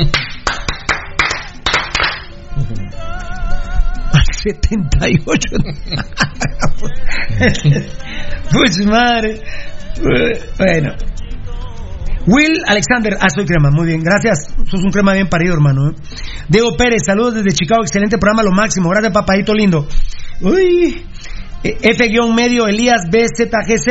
Al 4.13 4.25
78. 4.43 5.49
pues 8.51 8.85
madre. 8.85 9.41
Bueno. 10.57 10.95
Will 12.27 12.61
Alexander, 12.67 13.17
ah, 13.19 13.29
soy 13.33 13.45
crema, 13.45 13.71
muy 13.71 13.87
bien, 13.87 14.03
gracias. 14.03 14.53
Sos 14.69 14.83
un 14.83 14.91
crema 14.91 15.13
bien 15.13 15.27
parido, 15.27 15.53
hermano. 15.53 15.89
¿eh? 15.89 15.95
Diego 16.49 16.77
Pérez, 16.77 17.01
saludos 17.05 17.33
desde 17.35 17.51
Chicago, 17.51 17.81
excelente 17.81 18.19
programa, 18.19 18.43
lo 18.43 18.51
máximo. 18.51 18.89
Gracias, 18.89 19.11
papadito 19.11 19.53
lindo. 19.53 19.87
Uy, 20.41 21.03
eh, 21.63 21.77
F-medio 21.81 22.67
Elías 22.67 23.05
BZGZ. 23.09 23.87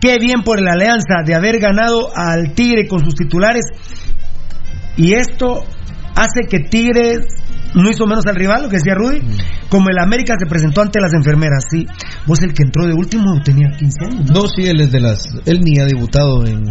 Qué 0.00 0.18
bien 0.18 0.42
por 0.42 0.60
la 0.60 0.72
alianza 0.72 1.22
de 1.24 1.34
haber 1.34 1.58
ganado 1.58 2.10
al 2.16 2.54
Tigre 2.54 2.88
con 2.88 3.04
sus 3.04 3.14
titulares. 3.14 3.64
Y 4.96 5.12
esto 5.12 5.64
hace 6.16 6.48
que 6.48 6.60
Tigres 6.60 7.26
no 7.74 7.90
hizo 7.90 8.06
menos 8.06 8.26
al 8.26 8.34
rival, 8.36 8.62
lo 8.64 8.68
que 8.68 8.76
decía 8.76 8.94
Rudy. 8.94 9.20
Como 9.68 9.88
el 9.88 9.98
América 9.98 10.34
se 10.38 10.46
presentó 10.46 10.82
ante 10.82 11.00
las 11.00 11.12
enfermeras, 11.14 11.64
sí. 11.70 11.86
Vos 12.26 12.40
el 12.42 12.52
que 12.52 12.62
entró 12.64 12.86
de 12.86 12.92
último 12.94 13.40
tenía 13.42 13.70
15 13.76 14.04
años. 14.06 14.30
No, 14.30 14.46
sí, 14.48 14.66
él 14.66 14.80
es 14.80 14.92
de 14.92 15.00
las. 15.00 15.24
Él 15.46 15.60
ni 15.62 15.78
ha 15.80 15.86
debutado 15.86 16.44
en, 16.46 16.62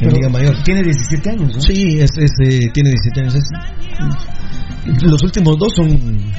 Liga 0.00 0.28
Mayor. 0.28 0.62
Tiene 0.62 0.82
17 0.82 1.30
años, 1.30 1.54
¿no? 1.54 1.60
Sí, 1.60 1.98
es, 2.00 2.10
es, 2.18 2.30
eh, 2.44 2.70
tiene 2.74 2.90
17 2.90 3.20
años. 3.20 3.34
es- 3.36 5.02
los 5.02 5.20
últimos 5.22 5.56
dos 5.58 5.72
son. 5.74 5.88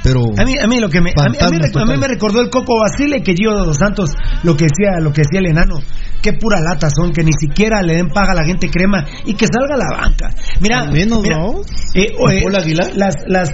Pero. 0.03 0.21
A 0.37 0.45
mí, 0.45 0.53
a 0.61 0.67
mí 0.67 0.79
lo 0.79 0.89
que 0.89 1.01
me, 1.01 1.09
a 1.11 1.29
mí, 1.29 1.37
a 1.39 1.49
mí- 1.49 1.57
Fantasmas 1.57 1.83
a 1.83 1.85
mí 1.91 1.97
me 1.99 2.07
recordó 2.07 2.39
el 2.41 2.49
Coco 2.49 2.75
Basile 2.79 3.21
que 3.21 3.33
Gio 3.35 3.51
dos 3.51 3.77
Santos 3.77 4.11
lo 4.43 4.55
que 4.55 4.65
decía, 4.65 5.01
lo 5.01 5.11
que 5.11 5.23
decía 5.23 5.39
el 5.39 5.47
enano, 5.47 5.79
qué 6.21 6.31
pura 6.33 6.61
lata 6.61 6.89
son, 6.89 7.11
que 7.11 7.23
ni 7.23 7.31
siquiera 7.37 7.81
le 7.81 7.95
den 7.95 8.07
paga 8.07 8.31
a 8.31 8.35
la 8.35 8.45
gente 8.45 8.69
crema 8.69 9.05
y 9.25 9.33
que 9.33 9.47
salga 9.47 9.75
a 9.75 9.77
la 9.77 10.01
banca. 10.01 10.29
Mira, 10.61 10.85
menos, 10.89 11.21
mira, 11.23 11.37
¿no? 11.39 11.59
eh, 11.93 12.07
¿Y 12.15 12.33
eh, 12.33 12.43
Aguilar? 12.57 12.91
las, 12.95 13.15
las, 13.27 13.49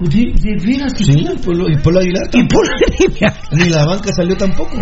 de, 0.00 0.32
de 0.40 0.66
veras 0.66 0.92
que 0.94 1.04
Sí, 1.04 1.12
sí. 1.12 1.26
y 1.32 1.38
Polo, 1.38 1.68
y 1.70 1.76
Polo 1.78 2.00
Aguilar. 2.00 2.24
y 2.32 2.46
por 2.46 2.66
Ni 3.52 3.68
la 3.70 3.84
banca 3.86 4.10
salió 4.14 4.36
tampoco. 4.36 4.76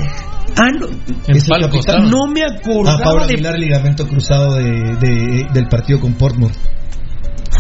ah, 0.57 0.69
no, 0.81 0.87
Es 1.29 1.49
el 1.49 1.61
capitán. 1.61 2.11
no 2.11 2.27
me 2.27 2.43
A 2.43 2.47
acordaba 2.59 2.99
Pablo 3.03 3.27
de 3.27 3.35
Aguilar, 3.35 3.59
ligamento 3.59 4.07
cruzado 4.09 4.55
de, 4.57 4.65
de- 4.97 5.47
del 5.53 5.69
partido 5.69 6.01
con 6.01 6.15
Portmore. 6.15 6.55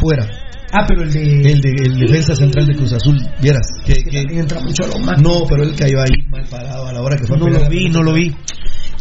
Fuera. 0.00 0.26
ah, 0.72 0.84
pero 0.88 1.02
el 1.02 1.12
de 1.12 1.22
El, 1.52 1.60
de, 1.60 1.70
el 1.84 1.98
defensa 2.00 2.34
central 2.34 2.66
de 2.66 2.74
Cruz 2.74 2.92
Azul. 2.92 3.16
Vieras. 3.40 3.66
Que, 3.86 3.94
que- 4.02 4.20
entra 4.38 4.60
mucho 4.60 4.84
a 4.84 4.88
lo 4.88 4.98
más. 5.04 5.20
no, 5.22 5.44
pero 5.48 5.62
él 5.62 5.74
cayó 5.76 6.00
ahí 6.00 6.10
mal 6.30 6.44
parado 6.50 6.88
a 6.88 6.92
la 6.92 7.00
hora 7.00 7.16
que 7.16 7.26
fue 7.26 7.38
No 7.38 7.48
lo 7.48 7.68
vi, 7.68 7.88
no 7.88 8.02
lo 8.02 8.12
vi. 8.12 8.34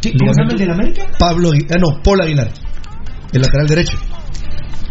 ¿Qué- 0.01 0.13
¿Cómo 0.17 0.33
se 0.33 0.41
llama 0.41 0.51
el 0.53 0.59
del 0.59 0.69
América? 0.71 1.05
Pablo 1.17 1.51
ah, 1.53 1.77
no, 1.79 2.01
Paul 2.03 2.21
Aguilar. 2.21 2.49
El 3.31 3.41
lateral 3.41 3.67
derecho. 3.67 3.97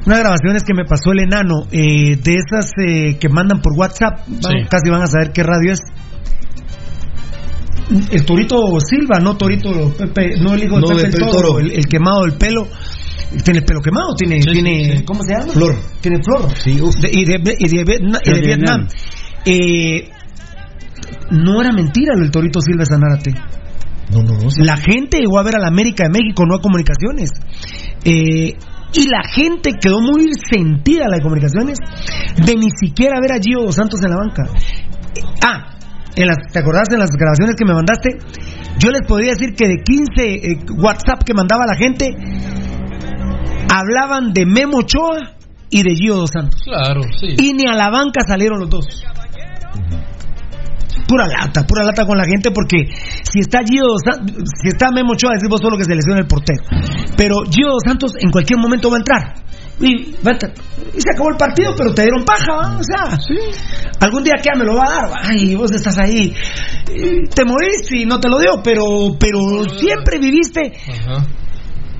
Unas 0.04 0.18
grabaciones 0.18 0.64
que 0.64 0.74
me 0.74 0.84
pasó 0.84 1.12
el 1.12 1.20
enano, 1.20 1.62
eh, 1.70 2.16
de 2.16 2.34
esas 2.34 2.70
eh, 2.84 3.18
que 3.18 3.28
mandan 3.28 3.60
por 3.60 3.72
WhatsApp, 3.78 4.20
van- 4.28 4.66
casi 4.68 4.90
van 4.90 5.02
a 5.02 5.06
saber 5.06 5.32
qué 5.32 5.42
radio 5.42 5.72
es. 5.72 5.80
El 8.10 8.24
Torito 8.24 8.56
Silva, 8.80 9.18
no 9.20 9.36
Torito 9.36 9.70
Pepe, 9.96 10.34
no 10.40 10.54
el 10.54 10.64
hijo 10.64 10.80
No, 10.80 10.86
Pepe 10.86 11.00
de 11.02 11.06
el 11.08 11.12
Pepe 11.12 11.24
Toro, 11.24 11.32
Toro. 11.48 11.58
El, 11.60 11.70
el 11.72 11.86
quemado 11.86 12.22
del 12.22 12.32
pelo. 12.34 12.66
Tiene 13.44 13.60
el 13.60 13.64
pelo 13.64 13.80
quemado, 13.80 14.14
tiene, 14.16 14.42
Sí, 14.42 14.50
tiene 14.52 14.96
sí. 14.98 15.04
¿cómo 15.04 15.22
se 15.22 15.32
llama? 15.34 15.52
Flor. 15.52 15.74
Tiene 16.00 16.18
flor. 16.22 16.50
Sí. 16.58 16.78
De- 17.00 17.10
y 17.12 17.24
de, 17.24 17.56
y 17.58 17.68
de 17.76 17.84
Vietna- 17.84 18.20
y 18.24 18.30
de 18.30 18.40
De 18.40 18.46
Vietnam. 18.46 18.88
Eh, 19.44 20.10
no 21.30 21.60
era 21.60 21.72
mentira 21.72 22.14
lo 22.14 22.20
del 22.22 22.30
Torito 22.30 22.60
Silva 22.60 22.84
Sanárate. 22.84 23.32
No, 24.10 24.22
no, 24.22 24.34
no. 24.38 24.48
La 24.58 24.76
gente 24.76 25.18
llegó 25.18 25.38
a 25.38 25.42
ver 25.42 25.56
a 25.56 25.60
la 25.60 25.68
América 25.68 26.04
de 26.04 26.10
México, 26.10 26.44
no 26.46 26.56
a 26.56 26.60
comunicaciones. 26.60 27.30
Eh, 28.04 28.56
y 28.94 29.08
la 29.08 29.22
gente 29.24 29.72
quedó 29.80 30.00
muy 30.00 30.32
sentida 30.50 31.06
la 31.08 31.16
de 31.16 31.22
comunicaciones 31.22 31.78
de 32.36 32.56
ni 32.56 32.68
siquiera 32.70 33.18
ver 33.20 33.32
a 33.32 33.40
Gio 33.40 33.64
Dos 33.64 33.74
Santos 33.74 34.00
en 34.02 34.10
la 34.10 34.16
banca. 34.16 34.44
Ah, 35.44 35.76
en 36.14 36.26
las, 36.26 36.38
¿te 36.52 36.58
acordás 36.58 36.88
de 36.90 36.98
las 36.98 37.10
grabaciones 37.10 37.54
que 37.56 37.64
me 37.64 37.74
mandaste? 37.74 38.18
Yo 38.78 38.90
les 38.90 39.06
podría 39.06 39.32
decir 39.32 39.54
que 39.54 39.66
de 39.66 39.82
15 39.82 40.22
eh, 40.24 40.58
WhatsApp 40.76 41.22
que 41.24 41.34
mandaba 41.34 41.64
la 41.66 41.74
gente, 41.74 42.14
hablaban 43.72 44.32
de 44.32 44.44
Memo 44.44 44.78
Ochoa 44.78 45.36
y 45.70 45.82
de 45.82 45.94
Gio 45.94 46.16
Dos 46.16 46.30
Santos. 46.32 46.60
Claro, 46.62 47.02
sí. 47.18 47.36
Y 47.38 47.54
ni 47.54 47.66
a 47.66 47.74
la 47.74 47.90
banca 47.90 48.20
salieron 48.26 48.60
los 48.60 48.68
dos. 48.68 49.04
Pura 51.12 51.26
lata, 51.26 51.66
pura 51.66 51.84
lata 51.84 52.06
con 52.06 52.16
la 52.16 52.24
gente 52.24 52.50
porque 52.50 52.88
si 52.88 53.40
está 53.40 53.60
Gio 53.68 53.84
Santos, 54.02 54.48
si 54.62 54.68
está 54.68 54.90
Memo 54.90 55.12
Ochoa, 55.12 55.32
decimos 55.34 55.60
solo 55.60 55.76
que 55.76 55.84
se 55.84 55.94
lesiona 55.94 56.20
el 56.20 56.26
portero. 56.26 56.64
Pero 57.18 57.42
Gio 57.50 57.68
Santos 57.84 58.12
en 58.18 58.30
cualquier 58.30 58.58
momento 58.58 58.88
va 58.88 58.96
a 58.96 59.00
entrar. 59.00 59.34
Y, 59.78 60.12
va 60.24 60.30
a 60.30 60.32
entrar. 60.32 60.54
Y 60.96 61.00
se 61.02 61.10
acabó 61.12 61.28
el 61.28 61.36
partido, 61.36 61.74
pero 61.76 61.92
te 61.92 62.00
dieron 62.00 62.24
paja, 62.24 62.52
¿va? 62.56 62.78
o 62.78 62.82
sea, 62.82 63.18
algún 64.00 64.24
día 64.24 64.40
que 64.42 64.58
me 64.58 64.64
lo 64.64 64.74
va 64.74 64.84
a 64.86 64.90
dar, 64.90 65.10
¿va? 65.10 65.16
ay, 65.20 65.54
vos 65.54 65.70
estás 65.72 65.98
ahí, 65.98 66.32
Eh, 66.88 67.28
te 67.28 67.44
moriste 67.44 67.98
y 67.98 68.06
no 68.06 68.18
te 68.18 68.30
lo 68.30 68.38
dio, 68.38 68.62
pero, 68.64 69.14
pero 69.20 69.64
siempre 69.78 70.18
viviste 70.18 70.72
Ajá. 70.88 71.26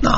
No, 0.03 0.11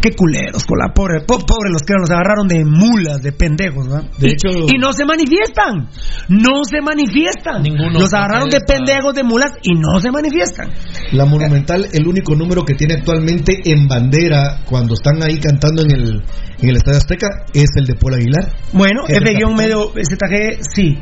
qué 0.00 0.12
culeros 0.14 0.64
con 0.64 0.78
la 0.78 0.92
pobre, 0.94 1.20
po- 1.26 1.38
pobre 1.44 1.70
los 1.72 1.82
que 1.82 1.94
nos 1.98 2.08
agarraron 2.10 2.46
de 2.46 2.64
mulas, 2.64 3.20
de 3.20 3.32
pendejos, 3.32 3.88
¿verdad? 3.88 4.04
De 4.18 4.28
y, 4.28 4.32
hecho- 4.32 4.48
y 4.72 4.78
no 4.78 4.92
se 4.92 5.04
manifiestan, 5.04 5.88
no 6.28 6.62
se 6.64 6.80
manifiestan. 6.80 7.62
Ninguno 7.62 7.98
los 7.98 8.14
agarraron 8.14 8.48
de 8.48 8.60
pendejos, 8.60 9.14
de 9.14 9.24
mulas 9.24 9.52
y 9.62 9.74
no 9.74 9.98
se 10.00 10.10
manifiestan. 10.12 10.70
La 11.12 11.24
Monumental, 11.26 11.88
el 11.92 12.06
único 12.06 12.34
número 12.36 12.64
que 12.64 12.74
tiene 12.74 12.94
actualmente 12.94 13.60
en 13.64 13.88
bandera 13.88 14.60
cuando 14.66 14.94
están 14.94 15.22
ahí 15.22 15.38
cantando 15.40 15.82
en 15.82 15.90
el, 15.90 16.22
en 16.60 16.68
el 16.68 16.76
Estadio 16.76 16.98
Azteca 16.98 17.26
es 17.52 17.70
el 17.76 17.86
de 17.86 17.94
Paul 17.96 18.14
Aguilar. 18.14 18.52
Bueno, 18.72 19.02
Es 19.08 19.16
el 19.16 19.22
F 19.26 19.34
guion 19.36 19.54
medio 19.56 19.88
ZG, 19.90 20.58
sí. 20.74 20.98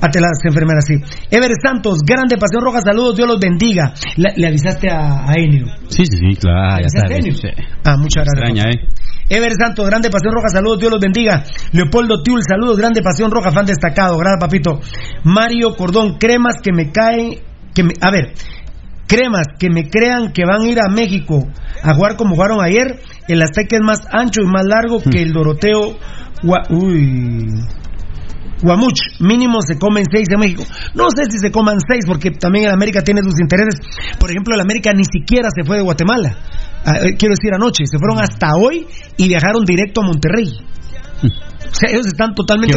Ate 0.00 0.20
las 0.20 0.38
enfermeras, 0.44 0.84
sí. 0.86 0.94
Ever 1.30 1.50
Santos, 1.62 2.00
grande 2.04 2.36
Pasión 2.36 2.62
Roja, 2.62 2.80
saludos, 2.80 3.16
Dios 3.16 3.28
los 3.28 3.38
bendiga. 3.40 3.94
Le, 4.16 4.32
le 4.36 4.46
avisaste 4.48 4.90
a, 4.90 5.24
a 5.28 5.34
Enio. 5.36 5.66
Sí, 5.88 6.04
sí, 6.04 6.16
sí, 6.18 6.36
claro, 6.36 6.82
ya. 6.82 6.88
Ah, 7.84 7.96
muchas 7.96 8.24
gracias. 8.24 8.50
Extraña, 8.50 8.70
¿eh? 8.70 8.88
Ever 9.30 9.52
Santos, 9.58 9.86
grande 9.88 10.10
Pasión 10.10 10.34
Roja, 10.34 10.48
saludos, 10.48 10.80
Dios 10.80 10.90
los 10.90 11.00
bendiga. 11.00 11.44
Leopoldo 11.72 12.22
Tiul, 12.22 12.40
saludos, 12.46 12.76
grande 12.76 13.00
Pasión 13.02 13.30
Roja, 13.30 13.50
fan 13.52 13.64
destacado, 13.66 14.18
gracias 14.18 14.40
papito. 14.40 14.80
Mario 15.24 15.74
Cordón, 15.76 16.18
cremas 16.18 16.56
que 16.62 16.72
me 16.74 16.90
caen, 16.92 17.38
que 17.74 17.84
me, 17.84 17.92
a 18.02 18.10
ver, 18.10 18.34
cremas 19.06 19.46
que 19.58 19.70
me 19.70 19.88
crean 19.88 20.32
que 20.32 20.42
van 20.44 20.62
a 20.62 20.68
ir 20.68 20.78
a 20.80 20.90
México 20.90 21.46
a 21.82 21.94
jugar 21.94 22.16
como 22.16 22.34
jugaron 22.34 22.60
ayer. 22.60 23.00
El 23.28 23.40
Azteca 23.40 23.76
es 23.76 23.82
más 23.82 24.00
ancho 24.12 24.42
y 24.42 24.46
más 24.46 24.64
largo 24.66 25.00
que 25.02 25.22
el 25.22 25.32
Doroteo. 25.32 25.96
Gua- 26.42 26.66
Uy. 26.68 27.48
Guamuch, 28.64 29.20
mínimo 29.20 29.60
se 29.60 29.78
comen 29.78 30.04
seis 30.10 30.26
en 30.32 30.40
México. 30.40 30.64
No 30.94 31.04
sé 31.14 31.24
si 31.30 31.38
se 31.38 31.50
coman 31.52 31.76
seis, 31.86 32.04
porque 32.06 32.30
también 32.30 32.64
el 32.66 32.72
América 32.72 33.02
tiene 33.02 33.20
sus 33.22 33.38
intereses. 33.40 33.80
Por 34.18 34.30
ejemplo, 34.30 34.54
el 34.54 34.60
América 34.60 34.90
ni 34.94 35.04
siquiera 35.04 35.48
se 35.54 35.64
fue 35.64 35.76
de 35.76 35.82
Guatemala. 35.82 36.36
Ah, 36.86 36.96
eh, 37.02 37.14
quiero 37.18 37.34
decir, 37.38 37.52
anoche. 37.54 37.84
Se 37.86 37.98
fueron 37.98 38.18
hasta 38.18 38.48
hoy 38.56 38.86
y 39.16 39.28
viajaron 39.28 39.64
directo 39.64 40.00
a 40.02 40.06
Monterrey. 40.06 40.48
O 41.22 41.74
sea, 41.74 41.90
ellos 41.90 42.06
están 42.06 42.34
totalmente. 42.34 42.76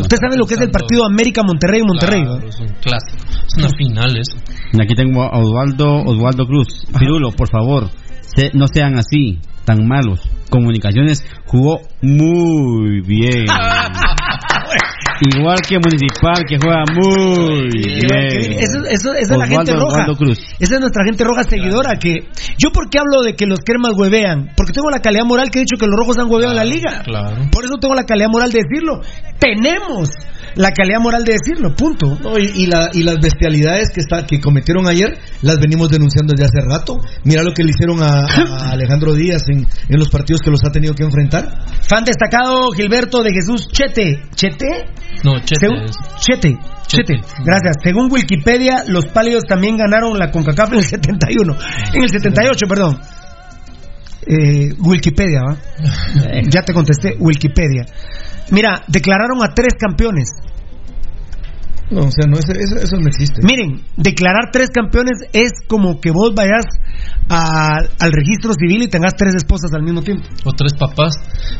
Usted 0.00 0.16
sabe 0.18 0.36
lo 0.36 0.46
que 0.46 0.54
es 0.54 0.60
el 0.60 0.70
partido 0.70 1.04
América-Monterrey-Monterrey. 1.04 2.22
Claro, 2.24 2.48
es 2.48 2.60
un 2.60 2.68
clásico. 2.80 3.18
Es 3.46 3.54
una 3.58 3.68
final 3.76 4.16
eso. 4.16 4.36
Aquí 4.82 4.94
tengo 4.94 5.22
a 5.22 5.38
Osvaldo, 5.38 6.02
Osvaldo 6.04 6.46
Cruz. 6.46 6.68
Pirulo, 6.98 7.30
por 7.32 7.48
favor, 7.50 7.90
se- 8.34 8.50
no 8.54 8.66
sean 8.72 8.96
así, 8.98 9.38
tan 9.64 9.86
malos. 9.86 10.20
Comunicaciones 10.48 11.24
jugó 11.46 11.80
muy 12.00 13.00
bien. 13.02 13.46
Igual 15.36 15.58
que 15.62 15.78
Municipal, 15.78 16.42
que 16.48 16.58
juega 16.58 16.84
muy 16.94 17.68
bien. 17.70 18.52
Eso, 18.58 18.78
eso- 18.88 19.14
esa 19.14 19.32
es 19.34 19.38
la 19.38 19.46
gente 19.46 19.72
roja. 19.72 20.06
Esa 20.58 20.74
es 20.74 20.80
nuestra 20.80 21.04
gente 21.04 21.24
roja 21.24 21.44
seguidora. 21.44 21.96
que 21.98 22.28
Yo, 22.58 22.70
¿por 22.72 22.88
qué 22.90 22.98
hablo 22.98 23.22
de 23.22 23.34
que 23.34 23.46
los 23.46 23.60
cremas 23.60 23.92
huevean? 23.96 24.50
Porque 24.56 24.72
tengo 24.72 24.90
la 24.90 25.00
calidad 25.00 25.24
moral 25.24 25.50
que 25.50 25.60
he 25.60 25.62
dicho 25.62 25.76
que 25.78 25.86
los 25.86 25.96
rojos 25.96 26.18
han 26.18 26.30
hueveado 26.30 26.52
en 26.52 26.56
la 26.56 26.64
liga. 26.64 27.02
Claro. 27.04 27.36
Por 27.50 27.64
eso 27.64 27.74
tengo 27.80 27.94
la 27.94 28.04
calidad 28.04 28.28
moral 28.28 28.50
de 28.50 28.60
decirlo. 28.62 29.00
Tenemos 29.38 30.08
la 30.56 30.70
calidad 30.72 31.00
moral 31.00 31.24
de 31.24 31.32
decirlo, 31.34 31.74
punto. 31.74 32.18
No, 32.22 32.38
y, 32.38 32.50
y 32.54 32.66
la- 32.66 32.90
y 32.92 33.02
las 33.02 33.16
bestialidades 33.20 33.90
que, 33.90 34.00
está, 34.00 34.26
que 34.26 34.40
cometieron 34.40 34.86
ayer 34.86 35.18
las 35.42 35.58
venimos 35.58 35.88
denunciando 35.90 36.32
desde 36.36 36.44
hace 36.46 36.66
rato. 36.68 36.98
Mira 37.24 37.42
lo 37.42 37.52
que 37.52 37.64
le 37.64 37.70
hicieron 37.70 38.02
a, 38.02 38.26
a 38.26 38.70
Alejandro 38.72 39.14
Díaz 39.14 39.42
en, 39.48 39.66
en 39.88 39.98
los 39.98 40.08
partidos 40.10 40.40
que 40.44 40.50
los 40.50 40.60
ha 40.66 40.70
tenido 40.70 40.94
que 40.94 41.04
enfrentar. 41.04 41.48
Fan 41.88 42.04
destacado 42.04 42.70
Gilberto 42.72 43.22
de 43.22 43.30
Jesús 43.32 43.68
Chete. 43.68 44.22
¿Chete? 44.34 44.86
No, 45.24 45.38
Chete 45.40 45.66
Según- 45.66 45.82
es- 45.84 45.96
Chete. 46.20 46.56
Chete. 46.86 47.14
Gracias. 47.44 47.76
Según 47.82 48.12
Wikipedia, 48.12 48.84
los 48.86 49.06
pálidos 49.06 49.44
también 49.48 49.76
ganaron 49.78 50.18
la 50.18 50.30
CONCACAF 50.30 50.72
en 50.72 50.78
el 50.78 50.84
71. 50.84 51.56
En 51.94 52.02
el 52.02 52.10
78, 52.10 52.66
perdón. 52.68 52.98
Eh, 54.24 54.72
Wikipedia, 54.78 55.40
¿va? 55.42 55.56
ya 56.48 56.62
te 56.62 56.72
contesté, 56.72 57.16
Wikipedia. 57.18 57.86
Mira, 58.52 58.82
declararon 58.86 59.42
a 59.42 59.52
tres 59.54 59.72
campeones. 59.78 60.28
No, 61.90 62.00
o 62.06 62.10
sea, 62.10 62.24
no, 62.26 62.38
eso, 62.38 62.96
no 62.96 63.06
existe. 63.08 63.42
Miren, 63.44 63.82
declarar 63.98 64.48
tres 64.50 64.70
campeones 64.72 65.18
es 65.34 65.52
como 65.68 66.00
que 66.00 66.10
vos 66.10 66.32
vayas 66.34 66.64
a- 67.28 67.80
al 68.00 68.12
registro 68.12 68.54
civil 68.54 68.82
y 68.84 68.88
tengas 68.88 69.12
tres 69.14 69.34
esposas 69.34 69.72
al 69.74 69.82
mismo 69.82 70.00
tiempo. 70.00 70.24
O 70.46 70.52
tres 70.52 70.72
papás. 70.78 71.12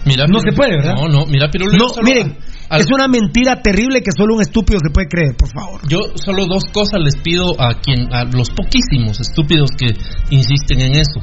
Mira, 0.07 0.25
No 0.27 0.39
Pirulo- 0.39 0.51
se 0.51 0.57
puede, 0.57 0.77
¿verdad? 0.77 0.95
No, 0.95 1.09
no, 1.09 1.27
mira, 1.27 1.51
Pirulo, 1.51 1.73
No, 1.77 1.85
miren, 2.03 2.39
al- 2.71 2.81
es 2.81 2.87
una 2.91 3.09
mentira 3.09 3.61
terrible 3.61 4.01
que 4.01 4.11
solo 4.17 4.35
un 4.37 4.41
estúpido 4.41 4.79
se 4.83 4.89
puede 4.91 5.09
creer, 5.09 5.37
por 5.37 5.51
favor. 5.53 5.81
Yo 5.87 5.99
solo 6.15 6.47
dos 6.47 6.65
cosas 6.73 7.01
les 7.05 7.17
pido 7.19 7.53
a 7.61 7.75
quien 7.83 8.11
a 8.15 8.25
los 8.25 8.49
poquísimos 8.51 9.21
estúpidos 9.21 9.69
que 9.77 9.89
insisten 10.31 10.81
en 10.81 10.97
eso. 10.97 11.21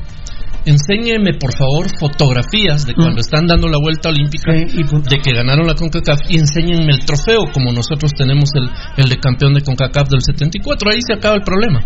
Enséñeme 0.69 1.33
por 1.33 1.51
favor 1.51 1.87
fotografías 1.99 2.85
de 2.85 2.93
cuando 2.93 3.21
están 3.21 3.47
dando 3.47 3.67
la 3.67 3.79
vuelta 3.81 4.09
olímpica 4.09 4.53
de 4.53 5.17
que 5.17 5.33
ganaron 5.33 5.65
la 5.65 5.73
CONCACAF 5.73 6.29
y 6.29 6.37
enséñenme 6.37 6.93
el 6.93 7.03
trofeo 7.05 7.49
como 7.51 7.71
nosotros 7.71 8.13
tenemos 8.13 8.51
el, 8.53 8.69
el 9.03 9.09
de 9.09 9.17
campeón 9.17 9.55
de 9.55 9.61
CONCACAF 9.61 10.09
del 10.09 10.21
74. 10.21 10.91
Ahí 10.91 10.99
se 11.01 11.13
acaba 11.13 11.33
el 11.35 11.41
problema. 11.41 11.81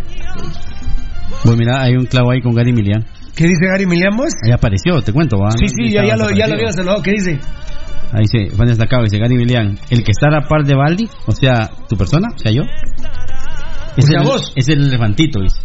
Pues 1.44 1.56
mira, 1.56 1.82
hay 1.82 1.96
un 1.96 2.08
clavo 2.08 2.32
ahí 2.32 2.42
con 2.42 2.54
Gary 2.54 2.74
Milian. 2.74 3.06
¿Qué 3.34 3.46
dice 3.46 3.68
Gary 3.72 3.86
Milian, 3.86 4.18
vos? 4.18 4.34
Ahí 4.46 4.52
apareció, 4.52 5.02
te 5.02 5.14
cuento, 5.14 5.38
¿va? 5.38 5.52
Sí, 5.52 5.68
sí, 5.70 5.90
ya, 5.90 6.06
ya 6.06 6.18
lo, 6.18 6.30
ya 6.32 6.48
lo 6.48 6.56
había 6.56 6.74
saludado. 6.74 7.02
¿Qué 7.02 7.12
dice? 7.12 7.40
Ahí 8.12 8.26
dice, 8.30 8.54
fan 8.54 8.68
destacado, 8.68 9.04
dice 9.04 9.18
Gary 9.18 9.36
Milian. 9.36 9.80
El 9.92 10.04
que 10.04 10.12
está 10.12 10.28
a 10.28 10.42
la 10.42 10.42
par 10.42 10.66
de 10.66 10.76
Baldi, 10.76 11.08
o 11.26 11.32
sea, 11.32 11.72
tu 11.88 11.96
persona, 11.96 12.28
o 12.36 12.38
sea, 12.38 12.52
yo. 12.52 12.64
Es, 13.96 14.06
sea, 14.06 14.20
el, 14.20 14.28
vos. 14.28 14.52
es 14.58 14.68
el 14.68 14.88
elefantito, 14.88 15.40
dice. 15.40 15.63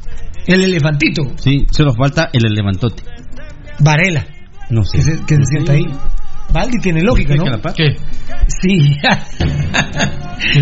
El 0.48 0.64
elefantito. 0.64 1.22
Sí, 1.36 1.66
solo 1.70 1.92
falta 1.94 2.30
el 2.32 2.44
elefantote. 2.46 3.02
Varela. 3.80 4.24
No 4.70 4.82
sé. 4.84 4.98
Que 4.98 5.02
se, 5.04 5.16
se 5.18 5.44
sienta 5.50 5.72
ahí. 5.72 5.84
Baldi 6.52 6.78
tiene 6.80 7.02
lógica, 7.02 7.34
¿no? 7.34 7.44
¿Qué? 7.76 7.94
Sí. 8.48 8.96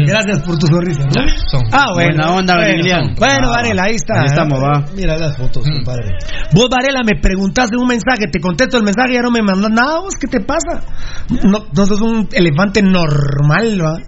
Gracias 0.07 0.43
por 0.43 0.59
tu 0.59 0.67
sonrisa. 0.67 1.03
¿no? 1.05 1.63
Ah, 1.73 1.87
bueno. 1.95 2.15
Buena 2.17 2.31
onda, 2.33 2.57
bueno, 2.57 2.71
Emiliano. 2.73 3.15
Bueno, 3.17 3.49
Ah, 3.49 3.51
Varela, 3.57 3.83
ahí 3.85 3.95
está. 3.95 4.21
ahí 4.21 4.27
estamos, 4.27 4.59
va. 4.61 4.85
Mira 4.97 5.17
las 5.17 5.37
fotos, 5.37 5.65
compadre. 5.65 6.17
Vos, 6.53 6.69
Varela, 6.69 7.03
me 7.05 7.21
preguntaste 7.21 7.77
un 7.77 7.87
mensaje, 7.87 8.27
te 8.31 8.41
contesto 8.41 8.77
el 8.79 8.83
mensaje 8.83 9.13
y 9.13 9.15
ya 9.15 9.23
no 9.23 9.31
me 9.31 9.43
mandas 9.43 9.71
nada. 9.71 10.01
¿Vos 10.01 10.15
qué 10.21 10.27
te 10.27 10.41
pasa? 10.41 10.85
No, 11.45 11.67
no 11.73 11.87
sos 11.87 12.01
un 12.01 12.29
elefante 12.33 12.83
normal, 12.83 13.81
¿va? 13.81 13.99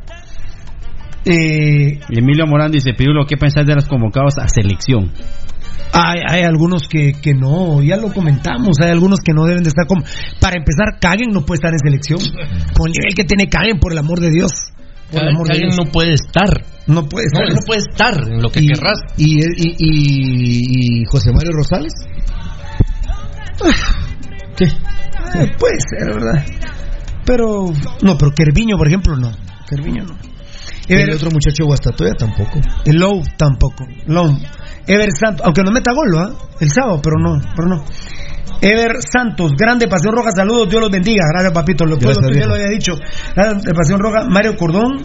Eh, 1.25 2.01
Emilio 2.09 2.47
Morán 2.47 2.73
dice, 2.73 2.93
Pirulo, 2.95 3.25
¿qué 3.27 3.37
pensás 3.37 3.67
de 3.67 3.75
los 3.75 3.87
convocados 3.87 4.39
a 4.39 4.49
selección? 4.49 5.13
Hay, 5.93 6.21
hay 6.29 6.43
algunos 6.45 6.89
que, 6.89 7.13
que 7.21 7.35
no, 7.35 7.83
ya 7.83 7.97
lo 7.97 8.13
comentamos, 8.13 8.79
hay 8.81 8.91
algunos 8.91 9.21
que 9.21 9.33
no 9.33 9.45
deben 9.47 9.63
de 9.63 9.69
estar 9.71 9.87
como... 9.87 10.03
Para 10.41 10.57
empezar, 10.57 10.99
Caguen 11.01 11.31
no 11.33 11.45
puede 11.45 11.59
estar 11.59 11.73
en 11.73 11.79
selección. 11.79 12.19
Con 12.77 12.89
el 12.89 12.93
nivel 12.93 13.15
que 13.15 13.25
tiene 13.25 13.49
Caguen, 13.49 13.79
por 13.79 13.93
el 13.93 13.99
amor 13.99 14.21
de 14.21 14.31
Dios. 14.31 14.53
Por 15.11 15.23
el 15.23 15.29
amor 15.29 15.47
de 15.49 15.53
Alguien 15.55 15.71
Dios. 15.71 15.85
no 15.87 15.91
puede 15.93 16.13
estar. 16.15 16.65
No 16.87 17.09
puede 17.09 17.27
estar. 17.27 17.43
no 17.53 17.61
puede 17.67 17.81
estar 17.81 18.15
en 18.23 18.43
lo 18.43 18.51
que 18.51 18.61
y, 18.61 18.67
querrás. 18.69 18.99
Y, 19.17 19.39
y, 19.39 19.75
y- 19.79 21.01
y 21.01 21.05
José 21.07 21.33
Mario 21.33 21.51
Rosales. 21.53 21.93
¿Qué? 24.57 24.65
Eh, 24.65 25.53
puede 25.59 25.77
ser, 25.81 26.15
¿verdad? 26.15 26.45
Pero, 27.25 27.67
no, 28.03 28.17
pero 28.17 28.31
Kerviño, 28.33 28.77
por 28.77 28.87
ejemplo, 28.89 29.17
no. 29.17 29.31
Kerviño 29.69 30.05
no. 30.05 30.17
El 30.89 31.01
Ever, 31.01 31.15
otro 31.17 31.31
muchacho 31.31 31.65
Guastatoya 31.67 32.13
tampoco. 32.15 32.61
el 32.87 32.97
Low 32.97 33.23
tampoco. 33.37 33.85
Low. 34.07 34.35
Ever 34.89 35.09
Santos, 35.13 35.45
aunque 35.45 35.63
no 35.63 35.71
meta 35.71 35.93
gol, 35.95 36.19
¿ah? 36.19 36.31
El 36.61 36.71
sábado, 36.71 37.01
pero 37.03 37.17
no, 37.21 37.41
pero 37.55 37.69
no. 37.69 37.85
Ever 38.61 38.97
Santos, 39.03 39.53
grande 39.57 39.87
Pasión 39.87 40.15
Roja, 40.15 40.31
saludos, 40.35 40.69
Dios 40.69 40.81
los 40.81 40.91
bendiga. 40.91 41.23
Gracias, 41.31 41.53
papito. 41.53 41.85
Lo 41.85 41.97
puedo, 41.99 42.15
Gracias, 42.15 42.33
tú 42.33 42.39
ya 42.41 42.47
lo 42.47 42.55
había 42.55 42.69
dicho. 42.69 42.93
Grande 43.37 43.73
Pasión 43.75 44.01
Roja, 44.01 44.25
Mario 44.29 44.57
Cordón. 44.57 45.05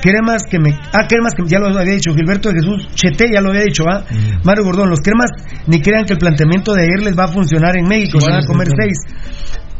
Cremas 0.00 0.42
que 0.50 0.58
me. 0.58 0.70
Ah, 0.92 1.06
cremas 1.08 1.34
que 1.34 1.44
ya 1.46 1.58
lo 1.58 1.66
había 1.68 1.94
dicho. 1.94 2.14
Gilberto 2.14 2.50
de 2.50 2.56
Jesús 2.60 2.88
Chete 2.94 3.26
ya 3.32 3.40
lo 3.40 3.50
había 3.50 3.62
dicho, 3.62 3.84
¿ah? 3.88 4.04
Mm. 4.10 4.44
Mario 4.44 4.64
Gordón, 4.64 4.90
los 4.90 5.00
cremas 5.00 5.30
ni 5.66 5.80
crean 5.80 6.04
que 6.04 6.12
el 6.14 6.18
planteamiento 6.18 6.72
de 6.74 6.82
ayer 6.82 7.02
les 7.02 7.18
va 7.18 7.24
a 7.24 7.28
funcionar 7.28 7.76
en 7.76 7.86
México. 7.86 8.20
Se 8.20 8.30
van 8.30 8.42
a 8.42 8.46
comer 8.46 8.68
seis. 8.78 8.96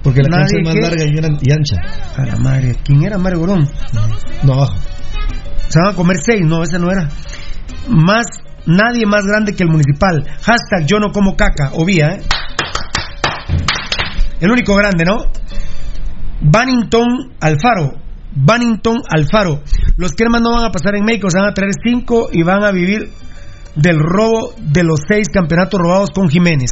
Porque 0.02 0.20
la 0.22 0.28
cancha 0.36 0.56
es 0.58 0.64
más 0.64 0.74
que- 0.74 0.80
larga 0.80 1.04
y 1.40 1.52
ancha. 1.52 1.76
A 2.16 2.26
la 2.26 2.36
madre, 2.36 2.76
¿quién 2.84 3.02
era 3.04 3.16
Mario 3.18 3.40
Gordón? 3.40 3.68
No, 4.42 4.66
Se 5.68 5.78
van 5.80 5.92
a 5.92 5.96
comer 5.96 6.16
seis, 6.18 6.42
no, 6.44 6.62
ese 6.62 6.78
no 6.78 6.90
era. 6.90 7.08
Más, 7.88 8.26
nadie 8.66 9.06
más 9.06 9.24
grande 9.24 9.54
que 9.54 9.62
el 9.62 9.70
municipal. 9.70 10.24
Hashtag 10.42 10.86
yo 10.86 10.98
no 10.98 11.12
como 11.12 11.36
caca, 11.36 11.70
obvia, 11.72 12.14
¿eh? 12.14 12.22
El 14.40 14.50
único 14.50 14.74
grande, 14.74 15.04
¿no? 15.04 15.26
Bannington 16.40 17.32
Alfaro. 17.40 17.92
Bannington 18.36 18.98
Alfaro. 19.08 19.62
Los 19.96 20.12
cremas 20.12 20.42
no 20.42 20.52
van 20.52 20.64
a 20.64 20.70
pasar 20.70 20.96
en 20.96 21.04
México, 21.04 21.30
se 21.30 21.38
van 21.38 21.48
a 21.48 21.54
traer 21.54 21.72
cinco 21.82 22.28
y 22.32 22.42
van 22.42 22.64
a 22.64 22.72
vivir 22.72 23.10
del 23.76 23.98
robo 23.98 24.52
de 24.58 24.82
los 24.82 25.00
seis 25.08 25.28
campeonatos 25.32 25.80
robados 25.80 26.10
con 26.10 26.28
Jiménez. 26.28 26.70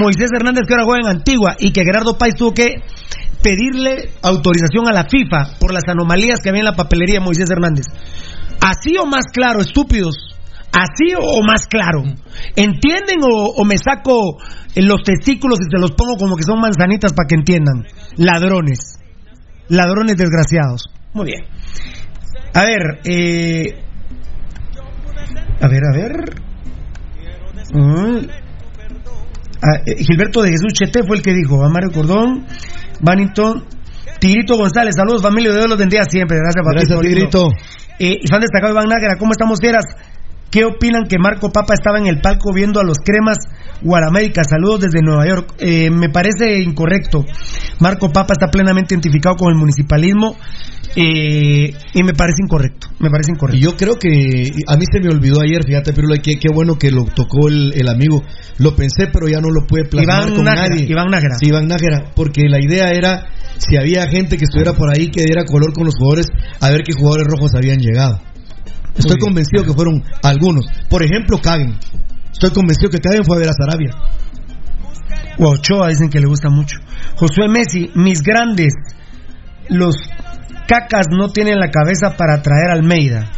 Moisés 0.00 0.30
Hernández 0.34 0.64
que 0.66 0.74
ahora 0.74 0.84
juega 0.84 1.10
en 1.10 1.16
Antigua 1.16 1.56
y 1.58 1.72
que 1.72 1.84
Gerardo 1.84 2.18
Páez 2.18 2.34
tuvo 2.34 2.52
que 2.52 2.82
pedirle 3.42 4.10
autorización 4.22 4.88
a 4.88 4.92
la 4.92 5.04
FIFA 5.04 5.58
por 5.60 5.72
las 5.72 5.84
anomalías 5.86 6.40
que 6.40 6.48
había 6.48 6.60
en 6.60 6.66
la 6.66 6.74
papelería 6.74 7.20
Moisés 7.20 7.48
Hernández. 7.50 7.86
Así 8.64 8.96
o 8.96 9.04
más 9.04 9.26
claro, 9.30 9.60
estúpidos. 9.60 10.16
¿Así 10.72 11.12
o 11.14 11.42
más 11.46 11.66
claro? 11.66 12.02
¿Entienden 12.56 13.20
o, 13.22 13.62
me 13.64 13.76
saco 13.76 14.38
los 14.74 15.02
testículos 15.02 15.58
y 15.60 15.70
se 15.70 15.78
los 15.78 15.92
pongo 15.92 16.16
como 16.16 16.34
que 16.34 16.44
son 16.44 16.60
manzanitas 16.60 17.12
para 17.12 17.26
que 17.28 17.34
entiendan? 17.34 17.84
Ladrones. 18.16 18.98
Ladrones 19.68 20.16
desgraciados. 20.16 20.86
Muy 21.12 21.26
bien. 21.26 21.44
A 22.54 22.64
ver, 22.64 23.00
eh... 23.04 23.82
A 25.60 25.68
ver, 25.68 25.82
a 25.84 25.96
ver. 25.96 26.12
Mm. 27.70 28.26
Ah, 29.62 29.80
eh, 29.86 30.04
Gilberto 30.04 30.42
de 30.42 30.50
Jesús 30.50 30.72
Chete 30.72 31.02
fue 31.06 31.16
el 31.16 31.22
que 31.22 31.34
dijo. 31.34 31.62
A 31.62 31.68
Mario 31.68 31.90
Cordón, 31.92 32.46
Bannington, 33.00 33.64
Tigrito 34.24 34.56
González. 34.56 34.94
Saludos, 34.96 35.20
familia. 35.20 35.52
Dios 35.52 35.68
los 35.68 35.76
bendiga 35.76 36.04
siempre. 36.08 36.38
Gracias, 36.38 36.64
Gracias. 36.64 36.98
Tigrito. 36.98 37.48
Eh, 37.98 38.20
y 38.22 38.26
fan 38.26 38.40
destacado 38.40 38.72
Iván 38.72 38.88
Nájera, 38.88 39.16
¿cómo 39.18 39.32
estamos, 39.32 39.58
fieras? 39.60 39.84
¿Qué 40.50 40.64
opinan 40.64 41.04
que 41.06 41.18
Marco 41.18 41.50
Papa 41.52 41.74
estaba 41.74 41.98
en 41.98 42.06
el 42.06 42.22
palco 42.22 42.50
viendo 42.54 42.80
a 42.80 42.84
los 42.84 42.96
cremas 43.04 43.36
Guaramérica? 43.82 44.42
Saludos 44.44 44.80
desde 44.80 45.02
Nueva 45.02 45.26
York. 45.26 45.54
Eh, 45.58 45.90
me 45.90 46.08
parece 46.08 46.62
incorrecto. 46.62 47.22
Marco 47.80 48.10
Papa 48.12 48.32
está 48.32 48.46
plenamente 48.46 48.94
identificado 48.94 49.36
con 49.36 49.52
el 49.52 49.58
municipalismo 49.58 50.36
eh, 50.96 51.74
y 51.92 52.02
me 52.02 52.14
parece 52.14 52.44
incorrecto. 52.44 52.88
Me 53.00 53.10
parece 53.10 53.32
incorrecto. 53.32 53.58
Y 53.58 53.60
yo 53.60 53.76
creo 53.76 53.98
que 53.98 54.52
a 54.66 54.76
mí 54.76 54.84
se 54.90 55.00
me 55.00 55.10
olvidó 55.10 55.42
ayer, 55.42 55.64
fíjate, 55.66 55.92
pero 55.92 56.08
qué, 56.22 56.38
qué 56.40 56.48
bueno 56.50 56.78
que 56.78 56.90
lo 56.90 57.04
tocó 57.04 57.48
el, 57.48 57.74
el 57.76 57.88
amigo. 57.88 58.22
Lo 58.56 58.74
pensé, 58.74 59.08
pero 59.12 59.28
ya 59.28 59.40
no 59.42 59.50
lo 59.50 59.66
puede 59.66 59.84
plasmar 59.84 60.22
Iván 60.22 60.34
con 60.34 60.44
Nájera, 60.46 60.68
nadie. 60.70 60.86
Iván 60.88 61.10
Nájera. 61.10 61.34
Sí, 61.38 61.48
Iván 61.48 61.68
Nájera, 61.68 62.12
porque 62.16 62.48
la 62.48 62.58
idea 62.58 62.88
era 62.90 63.26
si 63.58 63.76
había 63.76 64.06
gente 64.08 64.36
que 64.36 64.44
estuviera 64.44 64.72
por 64.72 64.90
ahí 64.90 65.10
que 65.10 65.24
diera 65.24 65.44
color 65.44 65.72
con 65.72 65.84
los 65.84 65.94
jugadores, 65.96 66.26
a 66.60 66.70
ver 66.70 66.82
qué 66.82 66.92
jugadores 66.92 67.26
rojos 67.26 67.54
habían 67.54 67.78
llegado. 67.78 68.20
Estoy 68.96 69.18
convencido 69.18 69.64
que 69.64 69.72
fueron 69.72 70.02
algunos. 70.22 70.66
Por 70.88 71.02
ejemplo, 71.02 71.38
Cagen. 71.38 71.76
Estoy 72.32 72.50
convencido 72.50 72.90
que 72.90 73.00
Cagen 73.00 73.24
fue 73.24 73.36
a 73.36 73.40
ver 73.40 73.48
a 73.48 73.52
Sarabia. 73.52 73.90
O 75.38 75.50
Ochoa 75.50 75.88
dicen 75.88 76.10
que 76.10 76.20
le 76.20 76.26
gusta 76.26 76.48
mucho. 76.48 76.78
Josué 77.16 77.48
Messi, 77.48 77.90
mis 77.94 78.22
grandes. 78.22 78.72
Los 79.68 79.96
cacas 80.68 81.06
no 81.10 81.30
tienen 81.30 81.58
la 81.58 81.70
cabeza 81.70 82.16
para 82.16 82.42
traer 82.42 82.70
a 82.70 82.74
Almeida. 82.74 83.30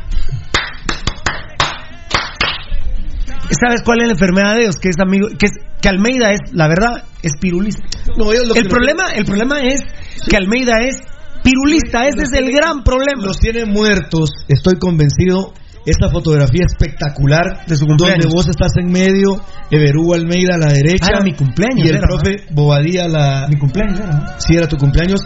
¿Sabes 3.50 3.82
cuál 3.82 4.00
es 4.00 4.08
la 4.08 4.12
enfermedad 4.12 4.54
de 4.54 4.62
ellos? 4.62 4.76
Que 4.76 4.88
es 4.88 4.96
amigo, 5.00 5.28
que, 5.38 5.46
es, 5.46 5.52
que 5.80 5.88
Almeida 5.88 6.30
es, 6.32 6.40
la 6.52 6.68
verdad, 6.68 7.04
es 7.22 7.32
pirulista. 7.40 7.82
No, 8.16 8.32
el 8.32 8.68
problema, 8.68 9.14
el 9.14 9.24
problema 9.24 9.60
es 9.62 9.80
que 10.28 10.36
Almeida 10.36 10.72
es 10.86 10.96
pirulista. 11.42 12.06
Ese 12.08 12.22
es 12.24 12.32
el 12.32 12.50
gran 12.52 12.82
problema. 12.84 13.22
Los 13.24 13.38
tiene 13.38 13.64
muertos, 13.64 14.30
estoy 14.48 14.78
convencido. 14.78 15.52
Esa 15.86 16.10
fotografía 16.10 16.64
espectacular 16.66 17.64
De 17.68 17.76
su 17.76 17.86
donde 17.86 18.02
cumpleaños. 18.02 18.34
vos 18.34 18.48
estás 18.48 18.72
en 18.76 18.90
medio, 18.90 19.40
Everú 19.70 20.14
Almeida 20.14 20.56
a 20.56 20.58
la 20.58 20.72
derecha, 20.72 21.06
Ah, 21.06 21.10
era 21.14 21.20
mi 21.22 21.32
cumpleaños, 21.32 21.84
y 21.84 21.88
el 21.90 21.96
era, 21.98 22.08
profe 22.08 22.38
Bobadilla 22.50 23.04
a 23.04 23.08
la 23.08 23.46
Mi 23.48 23.56
cumpleaños 23.56 24.00
era, 24.00 24.10
¿no? 24.10 24.24
si 24.38 24.56
era 24.56 24.66
tu 24.66 24.76
cumpleaños, 24.78 25.20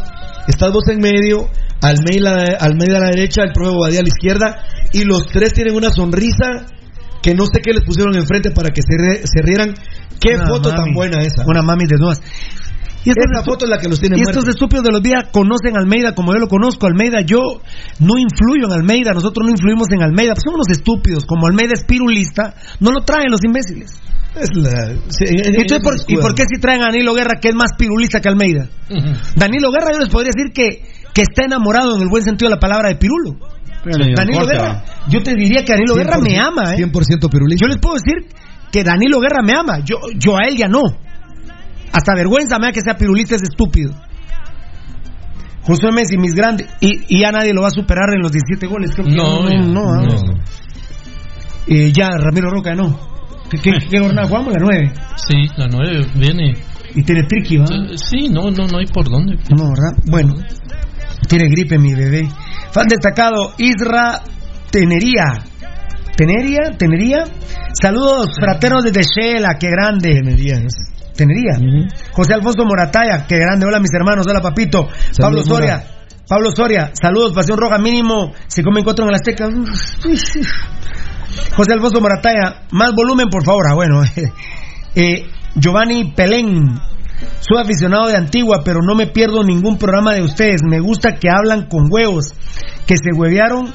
estás 0.48 0.70
vos 0.70 0.86
en 0.88 1.00
medio, 1.00 1.48
Almeida, 1.80 2.44
Almeida 2.60 2.98
a 2.98 3.00
la 3.00 3.06
derecha, 3.06 3.42
el 3.44 3.52
profe 3.54 3.70
Bobadilla 3.70 4.00
a 4.00 4.02
la 4.02 4.08
izquierda, 4.08 4.64
y 4.92 5.04
los 5.04 5.28
tres 5.28 5.54
tienen 5.54 5.74
una 5.76 5.90
sonrisa 5.90 6.66
que 7.22 7.34
no 7.34 7.44
sé 7.46 7.62
qué 7.62 7.72
les 7.72 7.82
pusieron 7.84 8.14
enfrente 8.16 8.50
para 8.50 8.68
que 8.68 8.82
se, 8.82 8.98
re- 8.98 9.22
se 9.24 9.40
rieran. 9.42 9.72
Qué 10.20 10.34
Una 10.34 10.46
foto 10.46 10.74
tan 10.74 10.92
buena 10.92 11.22
esa. 11.22 11.42
Una 11.46 11.62
mami 11.62 11.84
desnudas. 11.88 12.20
Y 13.04 13.10
estos 13.10 13.24
Esa 13.32 13.44
foto 13.44 13.64
es 13.64 13.70
la 13.70 13.78
que 13.78 13.88
los 13.88 13.98
tiene 14.00 14.16
Y 14.18 14.20
estos 14.20 14.46
estúpidos 14.48 14.84
de 14.84 14.92
los 14.92 15.02
días 15.02 15.24
conocen 15.32 15.76
a 15.76 15.80
Almeida 15.80 16.14
como 16.14 16.32
yo 16.34 16.38
lo 16.38 16.48
conozco. 16.48 16.86
Almeida, 16.86 17.22
yo 17.22 17.40
no 18.00 18.18
influyo 18.18 18.66
en 18.66 18.72
Almeida, 18.72 19.12
nosotros 19.14 19.46
no 19.46 19.50
influimos 19.52 19.88
en 19.92 20.02
Almeida. 20.02 20.34
Pues 20.34 20.44
son 20.44 20.54
unos 20.54 20.68
estúpidos. 20.70 21.24
Como 21.24 21.46
Almeida 21.46 21.72
es 21.74 21.84
pirulista, 21.84 22.54
no 22.80 22.90
lo 22.92 23.00
traen 23.04 23.30
los 23.30 23.42
imbéciles. 23.44 23.98
Es 24.38 24.50
la- 24.54 24.94
sí, 25.08 25.24
en- 25.26 25.38
en- 25.46 25.60
Entonces, 25.62 25.80
¿por- 25.82 25.94
en- 25.94 26.04
¿y 26.08 26.16
por 26.20 26.34
qué 26.34 26.44
si 26.44 26.60
traen 26.60 26.82
a 26.82 26.86
Danilo 26.86 27.14
Guerra, 27.14 27.40
que 27.40 27.48
es 27.48 27.54
más 27.54 27.72
pirulista 27.76 28.20
que 28.20 28.28
Almeida? 28.28 28.68
Danilo 29.34 29.70
Guerra, 29.72 29.92
yo 29.92 29.98
les 30.00 30.08
podría 30.10 30.30
decir 30.34 30.52
que, 30.52 30.84
que 31.12 31.22
está 31.22 31.44
enamorado 31.46 31.96
en 31.96 32.02
el 32.02 32.08
buen 32.08 32.22
sentido 32.22 32.48
de 32.50 32.56
la 32.56 32.60
palabra 32.60 32.88
de 32.90 32.96
pirulo. 32.96 33.32
Danilo 34.14 34.38
Guerra, 34.46 34.84
yo 35.08 35.22
te 35.22 35.34
diría 35.34 35.64
que 35.64 35.72
Danilo 35.72 35.94
Guerra 35.96 36.18
me 36.22 36.38
ama, 36.38 36.74
¿eh? 36.74 36.76
100% 36.76 37.28
pirulista. 37.30 37.64
Yo 37.64 37.68
les 37.68 37.78
puedo 37.78 37.94
decir 37.96 38.28
que 38.70 38.84
Danilo 38.84 39.18
Guerra 39.20 39.42
me 39.42 39.52
ama. 39.58 39.80
Yo, 39.84 39.96
yo 40.16 40.36
a 40.36 40.46
él 40.46 40.56
ya 40.56 40.68
no. 40.68 40.82
Hasta 41.92 42.14
vergüenza 42.14 42.58
me 42.58 42.66
da 42.66 42.72
que 42.72 42.80
sea 42.80 42.96
pirulista, 42.96 43.36
es 43.36 43.42
estúpido. 43.42 43.92
Josué 45.62 45.92
Messi, 45.92 46.16
mis 46.16 46.34
grandes. 46.34 46.68
Y, 46.80 47.16
y 47.16 47.20
ya 47.20 47.32
nadie 47.32 47.52
lo 47.52 47.62
va 47.62 47.68
a 47.68 47.72
superar 47.72 48.14
en 48.14 48.22
los 48.22 48.32
17 48.32 48.66
goles. 48.66 48.92
Creo 48.94 49.06
que 49.06 49.14
No, 49.14 49.48
ya, 49.48 49.58
no, 49.60 49.92
ah. 49.92 50.02
no. 50.02 50.40
Eh, 51.66 51.92
ya, 51.92 52.08
Ramiro 52.10 52.50
Roca 52.50 52.74
no. 52.74 52.98
¿Qué, 53.50 53.58
qué, 53.58 53.72
qué 53.90 53.98
jornada 53.98 54.26
jugamos? 54.26 54.54
La 54.54 54.60
9. 54.60 54.92
Sí, 55.16 55.48
la 55.56 55.66
9 55.68 56.06
viene. 56.14 56.54
Y 56.94 57.02
tiene 57.02 57.24
triqui, 57.24 57.58
¿va? 57.58 57.66
Sí, 57.96 58.28
no, 58.28 58.50
no, 58.50 58.66
no 58.66 58.78
hay 58.78 58.86
por 58.86 59.08
dónde. 59.08 59.36
No, 59.56 59.68
¿verdad? 59.68 60.02
Bueno, 60.06 60.34
tiene 61.28 61.48
gripe 61.48 61.78
mi 61.78 61.94
bebé. 61.94 62.28
Fan 62.72 62.88
destacado, 62.88 63.52
Isra 63.58 64.22
Tenería. 64.70 65.44
¿Tenería? 66.16 66.76
¿Tenería? 66.76 67.24
Saludos 67.80 68.30
fraternos 68.38 68.84
desde 68.84 69.02
Shela, 69.02 69.56
qué 69.58 69.68
grande. 69.70 70.14
Tenería. 70.14 70.60
Tenería. 71.20 71.58
José 72.12 72.32
Alfonso 72.32 72.64
Morataya, 72.64 73.26
qué 73.28 73.36
grande. 73.36 73.66
Hola 73.66 73.78
mis 73.78 73.92
hermanos, 73.92 74.26
hola 74.26 74.40
papito. 74.40 74.88
Pablo 75.18 75.42
Soria. 75.42 75.76
Mora. 75.76 76.00
Pablo 76.26 76.50
Soria, 76.50 76.92
saludos, 76.94 77.34
Pasión 77.34 77.58
Roja 77.58 77.76
mínimo. 77.76 78.32
Se 78.46 78.62
come 78.62 78.80
encuentro 78.80 79.04
en 79.04 79.10
el 79.10 79.16
Azteca. 79.16 79.50
José 81.54 81.72
Alfonso 81.74 82.00
Morataya, 82.00 82.62
más 82.70 82.94
volumen 82.94 83.28
por 83.28 83.44
favor. 83.44 83.66
Ah, 83.70 83.74
bueno. 83.74 84.02
Eh, 84.92 85.28
Giovanni 85.54 86.12
Pelén, 86.16 86.64
soy 87.38 87.62
aficionado 87.62 88.08
de 88.08 88.16
Antigua, 88.16 88.62
pero 88.64 88.80
no 88.84 88.96
me 88.96 89.06
pierdo 89.06 89.44
ningún 89.44 89.78
programa 89.78 90.14
de 90.14 90.22
ustedes. 90.22 90.62
Me 90.68 90.80
gusta 90.80 91.14
que 91.14 91.28
hablan 91.30 91.68
con 91.68 91.86
huevos, 91.88 92.34
que 92.88 92.96
se 92.96 93.16
huevearon 93.16 93.72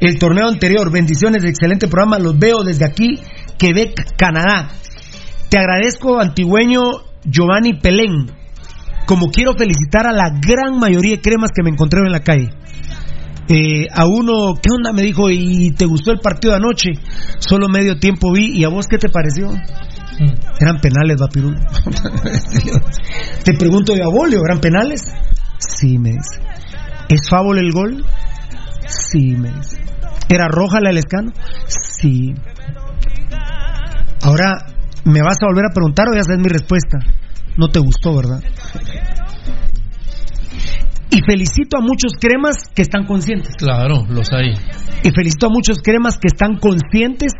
el 0.00 0.18
torneo 0.18 0.48
anterior. 0.48 0.92
Bendiciones, 0.92 1.46
excelente 1.46 1.88
programa. 1.88 2.18
Los 2.18 2.38
veo 2.38 2.62
desde 2.62 2.84
aquí, 2.84 3.22
Quebec, 3.56 4.16
Canadá. 4.18 4.68
Te 5.48 5.58
agradezco, 5.58 6.20
antigüeño 6.20 6.82
Giovanni 7.24 7.74
Pelén. 7.74 8.30
Como 9.06 9.30
quiero 9.30 9.54
felicitar 9.56 10.06
a 10.06 10.12
la 10.12 10.30
gran 10.30 10.78
mayoría 10.78 11.16
de 11.16 11.22
cremas 11.22 11.52
que 11.54 11.62
me 11.62 11.70
encontraron 11.70 12.08
en 12.08 12.12
la 12.12 12.24
calle. 12.24 12.50
Eh, 13.48 13.86
a 13.94 14.06
uno, 14.06 14.54
¿qué 14.60 14.72
onda? 14.74 14.92
Me 14.92 15.02
dijo, 15.02 15.30
¿y 15.30 15.70
te 15.70 15.86
gustó 15.86 16.10
el 16.10 16.18
partido 16.18 16.52
de 16.52 16.58
anoche? 16.58 16.94
Solo 17.38 17.68
medio 17.68 17.98
tiempo 17.98 18.32
vi, 18.32 18.58
¿y 18.58 18.64
a 18.64 18.68
vos 18.68 18.86
qué 18.88 18.98
te 18.98 19.08
pareció? 19.08 19.50
Eran 20.60 20.80
penales, 20.80 21.16
Vapirulo. 21.20 21.58
te 23.44 23.54
pregunto 23.54 23.92
de 23.92 24.02
abolio, 24.02 24.40
¿eran 24.44 24.60
penales? 24.60 25.12
Sí, 25.58 25.98
me 25.98 26.10
dice. 26.10 26.40
¿Es 27.08 27.28
fábol 27.28 27.58
el 27.58 27.70
gol? 27.70 28.04
Sí, 28.86 29.36
me 29.36 29.52
dice. 29.52 29.78
¿Era 30.28 30.48
roja 30.48 30.80
la 30.80 30.88
del 30.88 30.98
escano? 30.98 31.32
Sí. 31.68 32.34
Ahora, 34.22 34.75
¿me 35.04 35.22
vas 35.22 35.36
a 35.42 35.46
volver 35.46 35.64
a 35.70 35.74
preguntar 35.74 36.06
o 36.08 36.14
ya 36.14 36.22
sabes 36.22 36.40
mi 36.40 36.48
respuesta? 36.48 36.98
No 37.56 37.68
te 37.68 37.78
gustó, 37.80 38.14
¿verdad? 38.16 38.40
Y 41.10 41.20
felicito 41.22 41.78
a 41.78 41.80
muchos 41.80 42.12
cremas 42.20 42.56
que 42.74 42.82
están 42.82 43.04
conscientes. 43.06 43.54
Claro, 43.56 44.04
los 44.08 44.30
hay. 44.32 44.52
Y 45.02 45.10
felicito 45.12 45.46
a 45.46 45.50
muchos 45.50 45.78
cremas 45.82 46.18
que 46.18 46.26
están 46.26 46.58
conscientes. 46.58 47.32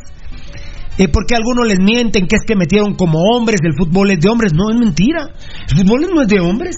Eh, 0.99 1.09
porque 1.09 1.35
algunos 1.35 1.67
les 1.69 1.79
mienten 1.79 2.27
que 2.27 2.37
es 2.37 2.43
que 2.47 2.57
metieron 2.57 2.95
como 2.95 3.19
hombres, 3.35 3.61
el 3.63 3.75
fútbol 3.77 4.13
es 4.13 4.21
de 4.21 4.31
hombres. 4.31 4.53
No, 4.55 4.71
es 4.71 4.77
mentira. 4.79 5.29
El 5.69 5.79
fútbol 5.79 6.07
no 6.15 6.23
es 6.23 6.29
de 6.29 6.41
hombres. 6.41 6.77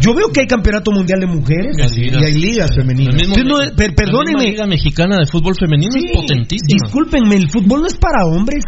Yo 0.00 0.14
veo 0.14 0.28
que 0.32 0.40
hay 0.40 0.46
campeonato 0.46 0.90
mundial 0.92 1.20
de 1.20 1.26
mujeres. 1.26 1.76
Y 1.96 2.10
hay 2.24 2.34
ligas 2.34 2.70
femeninas. 2.74 3.14
Entonces, 3.16 3.44
no, 3.44 3.56
per- 3.76 3.94
perdónenme. 3.94 4.32
La 4.32 4.38
misma 4.38 4.50
Liga 4.50 4.66
Mexicana 4.66 5.16
de 5.18 5.26
Fútbol 5.26 5.54
Femenino 5.58 5.92
Sí, 5.92 6.06
es 6.06 6.16
potentísima. 6.20 6.66
Discúlpenme, 6.84 7.36
el 7.36 7.48
fútbol 7.50 7.80
no 7.80 7.86
es 7.86 7.96
para 7.96 8.26
hombres. 8.26 8.64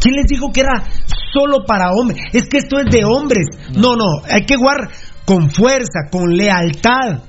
¿Quién 0.00 0.14
les 0.14 0.26
dijo 0.26 0.50
que 0.52 0.60
era 0.60 0.84
solo 1.32 1.64
para 1.66 1.90
hombres? 1.92 2.20
Es 2.32 2.48
que 2.48 2.58
esto 2.58 2.78
es 2.78 2.86
de 2.90 3.04
hombres. 3.04 3.46
No, 3.74 3.96
no, 3.96 4.04
hay 4.30 4.44
que 4.44 4.56
jugar 4.56 4.90
con 5.24 5.50
fuerza, 5.50 6.08
con 6.10 6.36
lealtad. 6.36 7.22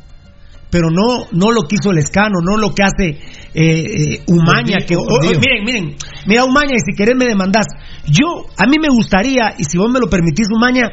Pero 0.70 0.90
no, 0.92 1.26
no 1.32 1.52
lo 1.52 1.62
que 1.62 1.78
hizo 1.80 1.94
Lescano, 1.94 2.40
no 2.44 2.58
lo 2.58 2.74
que 2.76 2.84
hace 2.84 3.08
eh, 3.08 3.20
eh, 3.54 4.24
Umaña. 4.28 4.80
Que, 4.86 4.98
oh, 4.98 5.02
oh, 5.02 5.22
miren, 5.22 5.64
miren, 5.64 5.96
mira 6.26 6.44
Umaña 6.44 6.76
y 6.76 6.80
si 6.80 6.96
querés 6.96 7.16
me 7.16 7.26
demandás. 7.26 7.68
Yo, 8.06 8.46
a 8.58 8.68
mí 8.68 8.76
me 8.78 8.90
gustaría, 8.90 9.56
y 9.58 9.64
si 9.64 9.78
vos 9.78 9.90
me 9.90 10.00
lo 10.00 10.10
permitís 10.10 10.48
Umaña, 10.54 10.90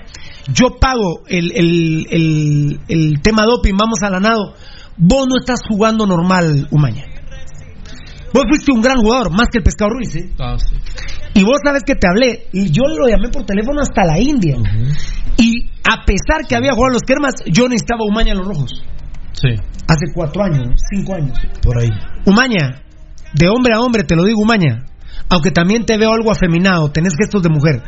yo 0.52 0.78
pago 0.78 1.22
el, 1.26 1.50
el, 1.56 2.06
el, 2.10 2.80
el 2.86 3.20
tema 3.20 3.44
doping, 3.44 3.74
vamos 3.76 3.98
a 4.02 4.10
la 4.10 4.20
nado. 4.20 4.54
Vos 4.96 5.26
no 5.28 5.38
estás 5.40 5.60
jugando 5.68 6.06
normal, 6.06 6.68
Umaña. 6.70 7.13
Vos 8.34 8.42
fuiste 8.48 8.72
un 8.72 8.82
gran 8.82 8.96
jugador, 8.96 9.30
más 9.30 9.46
que 9.46 9.58
el 9.58 9.64
Pescado 9.64 9.92
Ruiz, 9.92 10.16
¿eh? 10.16 10.28
Ah, 10.40 10.56
sí. 10.58 10.74
Y 11.34 11.44
vos 11.44 11.58
sabes 11.64 11.84
que 11.86 11.94
te 11.94 12.08
hablé, 12.08 12.48
y 12.52 12.68
yo 12.72 12.82
lo 12.88 13.06
llamé 13.06 13.28
por 13.28 13.46
teléfono 13.46 13.80
hasta 13.80 14.04
la 14.04 14.18
India. 14.20 14.56
Y 15.36 15.70
a 15.88 16.04
pesar 16.04 16.44
que 16.48 16.56
había 16.56 16.72
jugado 16.72 16.88
en 16.88 16.92
los 16.94 17.02
Kermas, 17.02 17.34
yo 17.46 17.68
necesitaba 17.68 18.00
Umaña 18.02 18.32
en 18.32 18.38
los 18.38 18.48
rojos. 18.48 18.82
Sí. 19.34 19.50
Hace 19.86 20.06
cuatro 20.12 20.42
años, 20.42 20.66
cinco 20.90 21.14
años. 21.14 21.38
Por 21.62 21.78
ahí. 21.80 21.90
Umaña, 22.26 22.82
de 23.34 23.48
hombre 23.48 23.72
a 23.72 23.80
hombre, 23.80 24.02
te 24.02 24.16
lo 24.16 24.24
digo, 24.24 24.42
Umaña. 24.42 24.84
Aunque 25.28 25.52
también 25.52 25.86
te 25.86 25.96
veo 25.96 26.12
algo 26.12 26.32
afeminado, 26.32 26.90
tenés 26.90 27.14
gestos 27.16 27.40
de 27.40 27.50
mujer. 27.50 27.82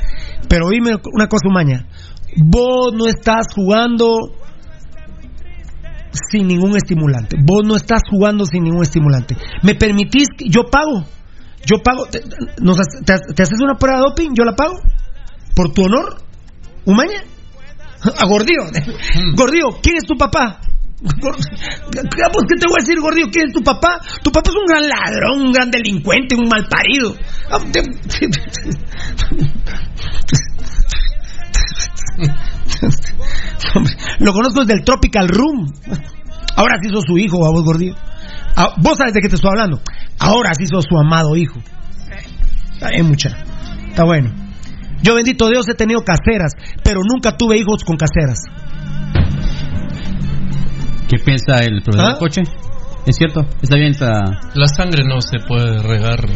Pero 0.48 0.66
oíme 0.68 0.94
una 1.12 1.26
cosa, 1.26 1.48
Umaña. 1.48 1.86
Vos 2.36 2.92
no 2.94 3.08
estás 3.08 3.46
jugando 3.52 4.30
sin 6.30 6.46
ningún 6.48 6.76
estimulante. 6.76 7.36
Vos 7.42 7.64
no 7.66 7.76
estás 7.76 8.02
jugando 8.10 8.44
sin 8.44 8.64
ningún 8.64 8.82
estimulante. 8.82 9.36
¿Me 9.62 9.74
permitís? 9.74 10.28
Yo 10.48 10.64
pago. 10.70 11.04
Yo 11.64 11.78
pago. 11.82 12.06
¿Te, 12.06 12.20
nos 12.60 12.78
hace- 12.78 13.02
te, 13.04 13.14
te 13.34 13.42
haces 13.42 13.58
una 13.60 13.74
prueba 13.74 13.98
de 13.98 14.04
doping? 14.08 14.30
¿Yo 14.36 14.44
la 14.44 14.54
pago? 14.54 14.74
¿Por 15.54 15.72
tu 15.72 15.84
honor? 15.84 16.18
¿Umaña? 16.84 17.22
A 18.18 18.26
Gordillo. 18.26 18.62
Gordillo, 19.36 19.68
¿quién 19.82 19.96
es 19.96 20.04
tu 20.04 20.16
papá? 20.16 20.60
¿Qué 20.98 22.00
te 22.00 22.66
voy 22.68 22.78
a 22.78 22.80
decir, 22.80 22.98
Gordillo? 23.00 23.28
¿Quién 23.30 23.48
es 23.48 23.52
tu 23.54 23.62
papá? 23.62 24.00
Tu 24.22 24.30
papá 24.32 24.50
es 24.50 24.56
un 24.56 24.64
gran 24.66 24.82
ladrón, 24.88 25.42
un 25.46 25.52
gran 25.52 25.70
delincuente, 25.70 26.34
un 26.36 26.48
mal 26.48 26.66
parido. 26.68 27.14
Lo 34.20 34.32
conozco 34.32 34.60
desde 34.60 34.74
el 34.74 34.84
Tropical 34.84 35.28
Room. 35.28 35.72
Ahora 36.56 36.76
sí 36.82 36.88
sos 36.88 37.04
su 37.06 37.18
hijo, 37.18 37.44
a 37.44 37.50
vos, 37.50 37.64
Gordillo. 37.64 37.94
Ah, 38.56 38.74
Vos 38.78 38.96
sabes 38.96 39.12
de 39.12 39.20
qué 39.20 39.28
te 39.28 39.34
estoy 39.34 39.50
hablando. 39.50 39.80
Ahora 40.18 40.54
sí 40.54 40.66
sos 40.66 40.84
su 40.88 40.98
amado 40.98 41.36
hijo. 41.36 41.60
Está 42.72 42.90
bien, 42.90 43.06
mucha. 43.06 43.28
Está 43.88 44.04
bueno. 44.04 44.30
Yo, 45.02 45.14
bendito 45.14 45.48
Dios, 45.48 45.68
he 45.68 45.74
tenido 45.74 46.00
caseras, 46.02 46.52
pero 46.82 47.00
nunca 47.04 47.36
tuve 47.36 47.58
hijos 47.58 47.84
con 47.84 47.96
caseras. 47.96 48.38
¿Qué 51.08 51.18
piensa 51.18 51.62
el 51.62 51.82
profesor 51.82 52.14
¿Ah? 52.14 52.18
Coche? 52.18 52.42
¿Es 53.06 53.16
cierto? 53.16 53.46
¿Está 53.62 53.76
bien 53.76 53.90
esta...? 53.90 54.24
La 54.54 54.66
sangre 54.66 55.04
no 55.04 55.20
se 55.20 55.38
puede 55.46 55.78
regar. 55.80 56.26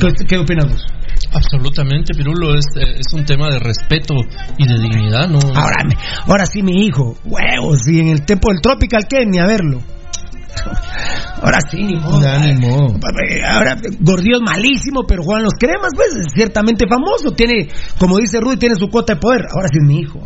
¿Qué, 0.00 0.26
qué 0.26 0.38
opinas 0.38 0.70
vos? 0.70 0.86
Absolutamente, 1.32 2.14
Pirulo, 2.14 2.54
es, 2.54 2.64
eh, 2.76 2.98
es 3.00 3.12
un 3.12 3.24
tema 3.24 3.50
de 3.50 3.58
respeto 3.58 4.14
y 4.58 4.66
de 4.66 4.78
dignidad, 4.80 5.28
¿no? 5.28 5.38
Ahora, 5.38 5.84
me- 5.86 5.96
ahora 6.26 6.46
sí, 6.46 6.62
mi 6.62 6.86
hijo. 6.86 7.16
Huevos, 7.24 7.86
y 7.88 8.00
en 8.00 8.08
el 8.08 8.22
tiempo 8.24 8.50
del 8.50 8.60
Tropical, 8.60 9.06
¿qué? 9.08 9.26
Ni 9.26 9.38
a 9.38 9.46
verlo. 9.46 9.80
Ahora 11.42 11.58
sí, 11.70 11.82
ni 11.82 11.96
modo. 11.96 12.20
Ya, 12.22 12.38
ni 12.38 12.54
modo. 12.58 12.98
Ahora, 13.46 13.76
Gordillo 14.00 14.36
es 14.36 14.42
malísimo, 14.42 15.02
pero 15.06 15.22
juegan 15.22 15.44
los 15.44 15.52
cremas, 15.58 15.90
pues, 15.94 16.16
es 16.16 16.32
ciertamente 16.32 16.86
famoso. 16.88 17.32
Tiene, 17.32 17.68
como 17.98 18.16
dice 18.16 18.40
Rudy, 18.40 18.56
tiene 18.56 18.74
su 18.74 18.88
cuota 18.88 19.14
de 19.14 19.20
poder. 19.20 19.42
Ahora 19.54 19.68
sí 19.70 19.76
es 19.82 19.86
mi 19.86 20.00
hijo. 20.00 20.18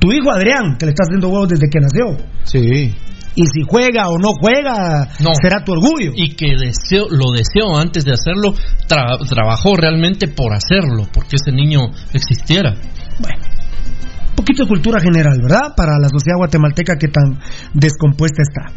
Tu 0.00 0.12
hijo 0.12 0.30
Adrián, 0.32 0.76
que 0.76 0.86
le 0.86 0.90
está 0.90 1.04
haciendo 1.04 1.28
huevos 1.28 1.48
desde 1.48 1.68
que 1.70 1.78
nació. 1.78 2.16
Sí. 2.42 2.94
Y 3.36 3.42
si 3.46 3.62
juega 3.68 4.08
o 4.08 4.18
no 4.18 4.30
juega, 4.40 5.08
No. 5.20 5.30
será 5.40 5.62
tu 5.62 5.72
orgullo. 5.72 6.10
Y 6.14 6.34
que 6.34 6.54
deseo, 6.58 7.06
lo 7.10 7.30
deseo 7.32 7.76
antes 7.76 8.04
de 8.04 8.12
hacerlo, 8.12 8.54
tra- 8.88 9.28
trabajó 9.28 9.76
realmente 9.76 10.26
por 10.26 10.52
hacerlo, 10.54 11.06
porque 11.12 11.36
ese 11.36 11.52
niño 11.52 11.80
existiera. 12.14 12.70
Un 12.72 14.34
poquito 14.36 14.62
de 14.64 14.68
cultura 14.68 15.00
general, 15.00 15.38
¿verdad? 15.42 15.74
Para 15.76 15.98
la 16.00 16.08
sociedad 16.08 16.36
guatemalteca 16.38 16.96
que 16.98 17.08
tan 17.08 17.38
descompuesta 17.74 18.42
está. 18.42 18.72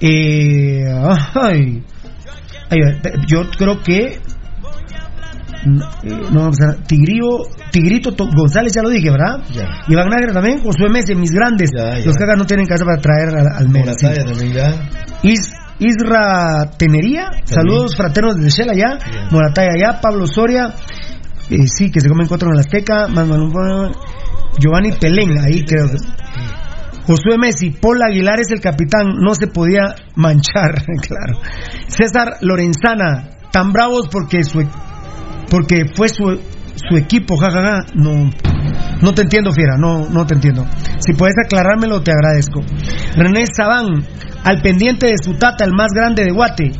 Eh, 0.00 0.84
ay, 1.34 1.82
ay, 2.70 2.78
yo 3.28 3.48
creo 3.56 3.82
que 3.82 4.18
no, 5.66 5.84
eh, 6.02 6.28
no 6.32 6.40
vamos 6.40 6.56
a 6.60 6.74
Tigrillo, 6.84 7.38
Tigrito 7.70 8.12
To- 8.12 8.28
González 8.34 8.72
ya 8.74 8.82
lo 8.82 8.88
dije, 8.90 9.10
¿verdad? 9.10 9.42
Ya. 9.52 9.68
Iván 9.88 10.08
Nájera 10.08 10.32
también, 10.32 10.62
Josué 10.62 10.88
Messi, 10.90 11.14
mis 11.14 11.30
grandes. 11.32 11.70
Ya, 11.76 11.98
ya. 11.98 12.04
Los 12.06 12.16
cagas 12.16 12.36
no 12.38 12.44
tienen 12.46 12.66
casa 12.66 12.84
para 12.84 13.00
traer 13.00 13.28
al, 13.36 13.46
al 13.56 13.68
Mera, 13.68 13.92
sí. 13.96 14.06
Morataya 14.06 14.24
también 14.24 14.52
ya. 14.52 14.74
Is- 15.22 15.52
Isra 15.78 16.70
Tenería, 16.78 17.30
saludos 17.44 17.96
fraternos 17.96 18.36
desde 18.36 18.50
Shell 18.50 18.70
allá, 18.70 18.98
Morataya 19.32 19.70
allá, 19.74 20.00
Pablo 20.00 20.26
Soria, 20.28 20.74
eh, 21.50 21.66
sí, 21.66 21.90
que 21.90 22.00
se 22.00 22.08
come 22.08 22.22
encuentro 22.24 22.50
en 22.50 22.54
la 22.54 22.60
Azteca, 22.60 23.08
Giovanni 24.58 24.92
Pelén, 24.92 25.38
ahí 25.38 25.64
creo 25.64 25.86
que. 25.88 25.96
Josué 27.04 27.36
Messi, 27.36 27.70
Paul 27.70 28.00
Aguilar 28.00 28.38
es 28.38 28.52
el 28.52 28.60
capitán, 28.60 29.08
no 29.18 29.34
se 29.34 29.48
podía 29.48 29.94
manchar, 30.14 30.84
claro. 31.02 31.40
César 31.88 32.36
Lorenzana, 32.42 33.30
tan 33.50 33.72
bravos 33.72 34.08
porque 34.08 34.44
su 34.44 34.60
porque 35.52 35.84
fue 35.94 36.08
su, 36.08 36.24
su 36.24 36.96
equipo, 36.96 37.36
jajaja, 37.36 37.84
no 37.94 38.30
no 39.02 39.12
te 39.12 39.22
entiendo, 39.22 39.52
fiera, 39.52 39.76
no 39.76 40.08
no 40.08 40.24
te 40.24 40.34
entiendo. 40.34 40.64
Si 40.98 41.12
puedes 41.12 41.34
aclarármelo 41.44 42.02
te 42.02 42.10
agradezco. 42.10 42.62
René 43.14 43.44
Sabán, 43.54 43.86
al 44.44 44.62
pendiente 44.62 45.08
de 45.08 45.16
su 45.22 45.34
tata, 45.34 45.66
el 45.66 45.72
más 45.76 45.88
grande 45.94 46.24
de 46.24 46.32
Guate. 46.32 46.70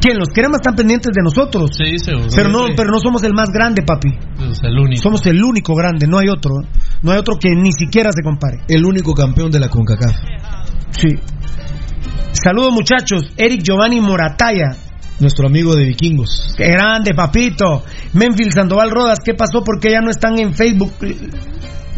¿Quién? 0.00 0.18
Los 0.18 0.28
cremas 0.28 0.60
están 0.60 0.76
pendientes 0.76 1.10
de 1.12 1.22
nosotros. 1.22 1.70
Sí, 1.72 1.98
sí, 1.98 2.12
Pero 2.36 2.48
no, 2.48 2.66
pero 2.76 2.90
no 2.92 3.00
somos 3.00 3.24
el 3.24 3.34
más 3.34 3.48
grande, 3.50 3.82
papi. 3.82 4.10
Es 4.50 4.62
el 4.62 4.78
único. 4.78 5.02
Somos 5.02 5.26
el 5.26 5.42
único 5.42 5.74
grande, 5.74 6.06
no 6.06 6.18
hay 6.18 6.28
otro. 6.28 6.52
No 7.02 7.10
hay 7.10 7.18
otro 7.18 7.38
que 7.40 7.50
ni 7.56 7.72
siquiera 7.72 8.10
se 8.12 8.22
compare. 8.22 8.58
El 8.68 8.84
único 8.84 9.14
campeón 9.14 9.50
de 9.50 9.58
la 9.58 9.68
CONCACAF. 9.68 10.14
Sí. 10.90 11.08
Saludos 12.32 12.72
muchachos, 12.72 13.32
Eric 13.36 13.62
Giovanni 13.64 14.00
Morataya. 14.00 14.76
Nuestro 15.18 15.46
amigo 15.46 15.74
de 15.74 15.84
vikingos. 15.84 16.54
Qué 16.56 16.68
grande, 16.68 17.14
papito. 17.14 17.82
Memphis 18.12 18.54
Sandoval 18.54 18.90
Rodas, 18.90 19.18
¿qué 19.24 19.32
pasó? 19.34 19.62
Porque 19.64 19.90
ya 19.90 20.00
no 20.00 20.10
están 20.10 20.38
en 20.38 20.52
Facebook. 20.54 20.92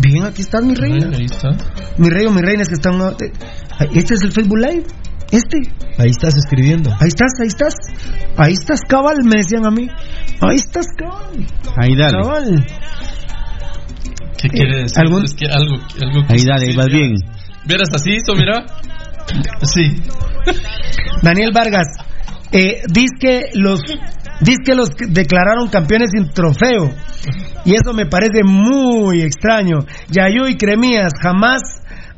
Bien, 0.00 0.24
aquí 0.24 0.42
están 0.42 0.66
mi 0.68 0.74
reina. 0.74 1.10
Ahí 1.16 1.24
está. 1.24 1.50
Mi 1.96 2.08
rey 2.08 2.26
o 2.26 2.30
mi 2.30 2.40
reina 2.42 2.62
es 2.62 2.68
que 2.68 2.74
están. 2.74 2.94
Este 3.92 4.14
es 4.14 4.22
el 4.22 4.30
Facebook 4.32 4.58
Live. 4.58 4.84
Este. 5.32 5.58
Ahí 5.98 6.10
estás 6.10 6.36
escribiendo. 6.36 6.90
Ahí 7.00 7.08
estás, 7.08 7.32
ahí 7.40 7.48
estás. 7.48 7.74
Ahí 8.36 8.52
estás, 8.52 8.80
cabal, 8.88 9.16
me 9.24 9.38
decían 9.38 9.66
a 9.66 9.70
mí. 9.70 9.88
Ahí 10.40 10.56
estás, 10.56 10.86
cabal. 10.96 11.44
Ahí 11.76 11.96
dale. 11.96 12.22
Cabal. 12.22 12.66
¿Qué 14.40 14.48
quiere 14.48 14.82
decir? 14.82 14.98
¿algún- 15.00 15.24
Es 15.24 15.34
que 15.34 15.46
algo, 15.46 15.74
algo 16.00 16.26
que- 16.28 16.34
Ahí 16.34 16.44
dale, 16.44 16.68
ahí 16.68 16.76
vas 16.76 16.86
bien. 16.86 17.14
¿Vieras 17.66 17.88
así, 17.92 18.12
eso, 18.12 18.34
mira? 18.36 18.64
Sí. 19.62 20.00
Daniel 21.22 21.50
Vargas, 21.52 21.88
eh, 22.52 22.82
los 23.54 23.80
dice 24.40 24.62
que 24.64 24.74
los 24.74 24.90
declararon 24.96 25.68
campeones 25.68 26.10
sin 26.12 26.30
trofeo 26.30 26.90
y 27.64 27.74
eso 27.74 27.92
me 27.92 28.06
parece 28.06 28.42
muy 28.44 29.20
extraño. 29.22 29.80
Yayo 30.10 30.48
y 30.48 30.56
Cremías 30.56 31.12
jamás 31.20 31.60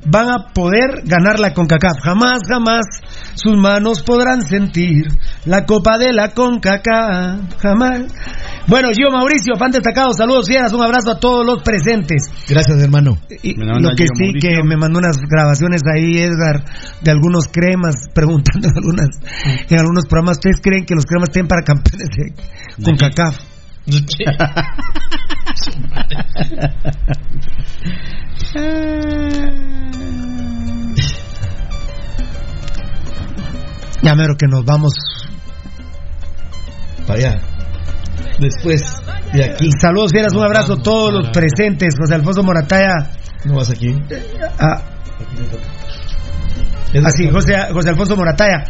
van 0.05 0.28
a 0.30 0.53
poder 0.53 1.03
ganar 1.05 1.38
la 1.38 1.53
CONCACAF, 1.53 2.01
jamás, 2.03 2.40
jamás 2.48 2.86
sus 3.34 3.57
manos 3.57 4.03
podrán 4.03 4.42
sentir 4.42 5.07
la 5.44 5.66
copa 5.66 5.98
de 5.98 6.12
la 6.12 6.30
CONCACAF, 6.30 7.57
jamás. 7.59 8.03
Bueno, 8.66 8.90
yo 8.92 9.11
Mauricio, 9.11 9.57
fan 9.59 9.70
destacado, 9.70 10.12
saludos 10.12 10.48
fieras, 10.48 10.72
un 10.72 10.82
abrazo 10.82 11.12
a 11.12 11.20
todos 11.20 11.44
los 11.44 11.62
presentes. 11.62 12.30
Gracias, 12.48 12.82
hermano. 12.82 13.18
Y 13.42 13.55
lo 13.57 13.90
que 13.96 14.05
yo, 14.05 14.11
sí 14.14 14.24
Mauricio. 14.24 14.51
que 14.51 14.62
me 14.64 14.76
mandó 14.76 14.98
unas 14.98 15.16
grabaciones 15.28 15.82
ahí 15.92 16.18
Edgar 16.18 16.64
de 17.01 17.11
algunos 17.11 17.48
cremas 17.48 18.07
preguntando 18.14 18.68
en 18.68 18.76
algunas 18.76 19.09
en 19.68 19.78
algunos 19.78 20.07
programas 20.07 20.38
ustedes 20.38 20.61
creen 20.62 20.84
que 20.84 20.94
los 20.94 21.05
cremas 21.05 21.30
tienen 21.30 21.48
para 21.48 21.62
campeones 21.62 22.09
de 22.16 22.32
con 22.84 22.96
CACAF 22.96 23.36
ya 34.03 34.14
mero 34.14 34.34
que 34.36 34.46
nos 34.46 34.64
vamos 34.64 34.94
Para 37.07 37.18
allá. 37.18 37.40
Después 38.38 38.82
de 39.32 39.44
aquí. 39.44 39.70
saludos 39.80 40.12
fieras 40.12 40.32
un 40.34 40.42
abrazo 40.42 40.74
a 40.74 40.82
todos 40.82 41.12
los 41.12 41.28
presentes 41.30 41.94
José 41.98 42.14
Alfonso 42.14 42.42
Morataya 42.42 43.11
No 43.44 43.57
vas 43.57 43.70
aquí. 43.70 43.94
ah, 44.59 44.82
Así, 47.05 47.28
José, 47.30 47.55
José 47.72 47.90
Alfonso 47.90 48.16
Morataya. 48.16 48.64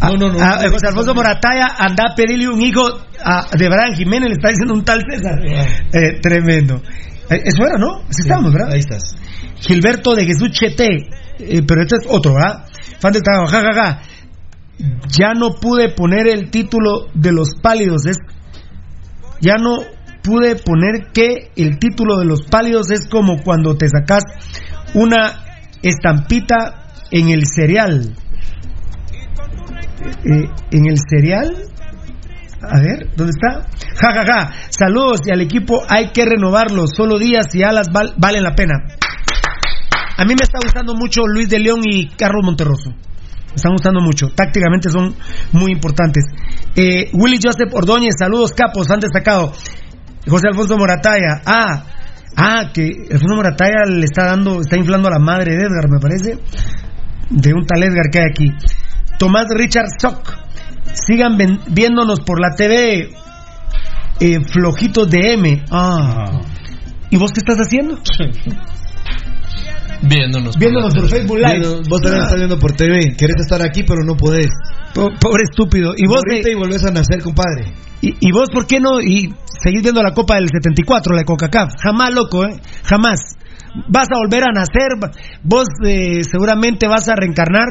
Ah, 0.00 0.08
No, 0.08 0.16
no, 0.16 0.32
no. 0.32 0.38
ah, 0.42 0.62
José 0.70 0.86
Alfonso 0.88 1.14
Morataya 1.14 1.66
anda 1.78 2.04
a 2.10 2.14
pedirle 2.14 2.48
un 2.48 2.62
hijo 2.62 2.82
a, 3.24 3.56
de 3.56 3.68
Brian 3.68 3.94
Jiménez, 3.94 4.28
le 4.28 4.34
está 4.34 4.48
diciendo 4.48 4.74
un 4.74 4.84
tal 4.84 5.02
César. 5.08 5.38
Eh, 5.44 6.20
tremendo. 6.20 6.82
Eh, 7.30 7.42
eso 7.44 7.64
era, 7.64 7.78
¿no? 7.78 8.02
Así 8.08 8.22
estamos, 8.22 8.52
¿verdad? 8.52 8.72
Ahí 8.72 8.80
estás. 8.80 9.14
Gilberto 9.60 10.14
de 10.14 10.24
Jesús 10.24 10.50
Cheté. 10.50 11.08
Eh, 11.38 11.62
pero 11.66 11.82
este 11.82 11.96
es 11.96 12.06
otro, 12.08 12.34
¿verdad? 12.34 12.66
Fan 12.98 13.12
del 13.12 13.22
trabajo, 13.22 13.46
ja, 13.46 13.60
ja, 13.60 13.72
ja. 13.72 14.02
Ya 15.08 15.34
no 15.34 15.54
pude 15.60 15.90
poner 15.90 16.26
el 16.26 16.50
título 16.50 17.08
de 17.14 17.32
los 17.32 17.50
pálidos. 17.62 18.06
Es, 18.06 18.16
ya 19.40 19.54
no 19.56 19.78
pude 20.22 20.56
poner 20.56 21.12
que 21.12 21.50
el 21.56 21.78
título 21.78 22.18
de 22.18 22.26
los 22.26 22.42
pálidos 22.42 22.90
es 22.90 23.06
como 23.06 23.42
cuando 23.42 23.76
te 23.76 23.88
sacas 23.88 24.22
una 24.94 25.44
estampita 25.82 26.88
en 27.10 27.28
el 27.28 27.44
cereal. 27.46 28.14
Eh, 30.24 30.48
en 30.72 30.86
el 30.86 30.96
cereal. 31.08 31.70
A 32.62 32.78
ver, 32.80 33.08
¿dónde 33.16 33.32
está? 33.32 33.66
Ja, 34.00 34.12
ja, 34.14 34.24
ja. 34.26 34.52
Saludos 34.68 35.20
y 35.26 35.32
al 35.32 35.40
equipo 35.40 35.82
hay 35.88 36.10
que 36.12 36.24
renovarlo. 36.24 36.84
Solo 36.86 37.18
días 37.18 37.46
y 37.54 37.62
alas 37.62 37.88
val- 37.92 38.14
valen 38.18 38.42
la 38.42 38.54
pena. 38.54 38.74
A 40.16 40.24
mí 40.24 40.34
me 40.34 40.42
está 40.42 40.58
gustando 40.62 40.94
mucho 40.94 41.22
Luis 41.26 41.48
de 41.48 41.58
León 41.58 41.80
y 41.84 42.08
Carlos 42.08 42.42
Monterroso. 42.44 42.90
Me 42.90 43.56
están 43.56 43.72
gustando 43.72 44.00
mucho. 44.00 44.28
Tácticamente 44.28 44.90
son 44.90 45.14
muy 45.52 45.72
importantes. 45.72 46.24
Eh, 46.76 47.10
Willy 47.14 47.38
Joseph 47.42 47.72
Ordóñez, 47.72 48.14
saludos 48.18 48.52
capos, 48.52 48.90
han 48.90 49.00
destacado. 49.00 49.52
José 50.28 50.48
Alfonso 50.48 50.76
Morataya, 50.76 51.40
ah, 51.46 51.84
ah, 52.36 52.64
que 52.74 52.90
Alfonso 53.10 53.36
Morataya 53.36 53.86
le 53.88 54.04
está 54.04 54.26
dando, 54.26 54.60
está 54.60 54.76
inflando 54.76 55.08
a 55.08 55.12
la 55.12 55.18
madre 55.18 55.56
de 55.56 55.62
Edgar, 55.62 55.88
me 55.90 55.98
parece, 55.98 56.38
de 57.30 57.54
un 57.54 57.64
tal 57.66 57.82
Edgar 57.82 58.10
que 58.12 58.18
hay 58.18 58.26
aquí. 58.30 58.52
Tomás 59.18 59.46
Richard 59.56 59.88
Sock, 59.98 60.30
sigan 60.94 61.36
ven- 61.36 61.60
viéndonos 61.68 62.20
por 62.20 62.40
la 62.40 62.54
TV, 62.56 63.10
eh, 64.20 64.38
flojitos 64.52 65.10
de 65.10 65.32
M. 65.34 65.64
Ah. 65.70 66.40
¿Y 67.10 67.16
vos 67.16 67.30
qué 67.32 67.40
estás 67.40 67.56
haciendo? 67.58 67.98
Viéndonos. 70.02 70.56
Viéndonos 70.56 70.94
por 70.94 71.08
Facebook 71.08 71.36
Live. 71.38 71.58
Viendo- 71.58 71.82
vos 71.88 72.00
también 72.00 72.22
estás 72.22 72.36
viendo 72.38 72.58
por 72.58 72.72
TV. 72.72 73.14
Querés 73.18 73.36
estar 73.40 73.60
aquí, 73.62 73.82
pero 73.82 74.02
no 74.04 74.16
podés. 74.16 74.46
Po- 74.94 75.10
Pobre 75.20 75.42
estúpido. 75.50 75.92
¿Y 75.96 76.06
vos, 76.06 76.22
Ahorita 76.26 76.48
y 76.50 76.54
volvés 76.54 76.84
a 76.84 76.90
nacer, 76.90 77.22
compadre. 77.22 77.72
¿Y, 78.00 78.14
y 78.18 78.32
vos 78.32 78.48
por 78.52 78.66
qué 78.66 78.80
no? 78.80 79.00
Y 79.00 79.32
seguís 79.62 79.82
viendo 79.82 80.02
la 80.02 80.12
Copa 80.14 80.36
del 80.36 80.48
74, 80.48 81.12
la 81.14 81.20
de 81.20 81.24
CONCACAF. 81.26 81.74
Jamás, 81.82 82.14
loco, 82.14 82.44
¿eh? 82.46 82.60
Jamás. 82.84 83.20
Vas 83.88 84.08
a 84.10 84.18
volver 84.18 84.42
a 84.44 84.52
nacer, 84.52 84.98
vos 85.44 85.66
eh, 85.86 86.24
seguramente 86.24 86.88
vas 86.88 87.08
a 87.08 87.14
reencarnar 87.14 87.68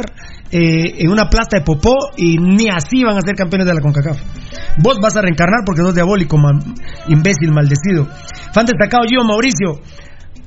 eh, 0.51 1.03
en 1.03 1.11
una 1.11 1.29
plasta 1.29 1.57
de 1.57 1.63
popó 1.63 1.95
y 2.15 2.37
ni 2.37 2.69
así 2.69 3.03
van 3.03 3.17
a 3.17 3.21
ser 3.21 3.35
campeones 3.35 3.67
de 3.67 3.73
la 3.73 3.81
CONCACAF. 3.81 4.17
Vos 4.81 4.97
vas 5.01 5.17
a 5.17 5.21
reencarnar 5.21 5.59
porque 5.65 5.81
sos 5.81 5.93
diabólico, 5.93 6.37
imbécil, 7.07 7.51
maldecido. 7.51 8.07
Fan 8.53 8.65
destacado, 8.65 9.03
Gio 9.07 9.23
Mauricio. 9.23 9.81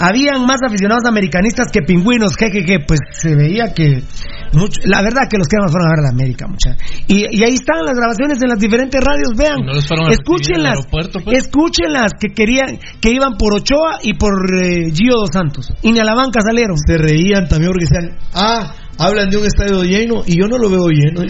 Habían 0.03 0.45
más 0.47 0.59
aficionados 0.67 1.05
americanistas 1.07 1.69
que 1.73 1.81
pingüinos, 1.83 2.35
jejeje, 2.37 2.79
pues 2.87 2.99
se 3.13 3.37
veía 3.37 3.73
que 3.73 4.03
mucho, 4.53 4.81
la 4.85 5.01
verdad 5.01 5.31
que 5.31 5.39
los 5.39 5.47
que 5.47 5.57
más 5.63 5.71
fueron 5.71 5.87
a 5.87 5.95
ver 5.95 6.03
la 6.03 6.11
América, 6.11 6.47
mucha. 6.49 6.77
Y, 7.07 7.39
y 7.39 7.45
ahí 7.45 7.55
están 7.55 7.87
las 7.87 7.95
grabaciones 7.95 8.43
en 8.43 8.49
las 8.49 8.59
diferentes 8.59 9.01
radios, 9.01 9.31
vean, 9.37 9.65
no 9.65 9.73
les 9.73 9.87
fueron 9.87 10.07
a 10.07 10.11
recibir 10.11 10.27
escúchenlas, 10.27 10.87
pues. 10.91 11.09
escúchenlas 11.39 12.13
que 12.19 12.35
querían, 12.35 12.81
que 13.01 13.13
iban 13.13 13.37
por 13.39 13.55
Ochoa 13.55 14.01
y 14.03 14.15
por 14.15 14.35
eh, 14.59 14.91
Gio 14.93 15.15
dos 15.15 15.31
Santos. 15.33 15.73
Y 15.83 15.93
ni 15.93 16.01
a 16.01 16.05
la 16.05 16.15
banca 16.15 16.41
salieron. 16.43 16.77
Se 16.77 16.99
reían 16.99 17.47
también 17.47 17.71
porque 17.71 17.87
decían, 17.89 18.19
ah, 18.35 18.75
hablan 18.99 19.31
de 19.31 19.37
un 19.37 19.47
estadio 19.47 19.85
lleno 19.85 20.23
y 20.27 20.37
yo 20.37 20.49
no 20.49 20.59
lo 20.59 20.69
veo 20.69 20.89
lleno. 20.89 21.23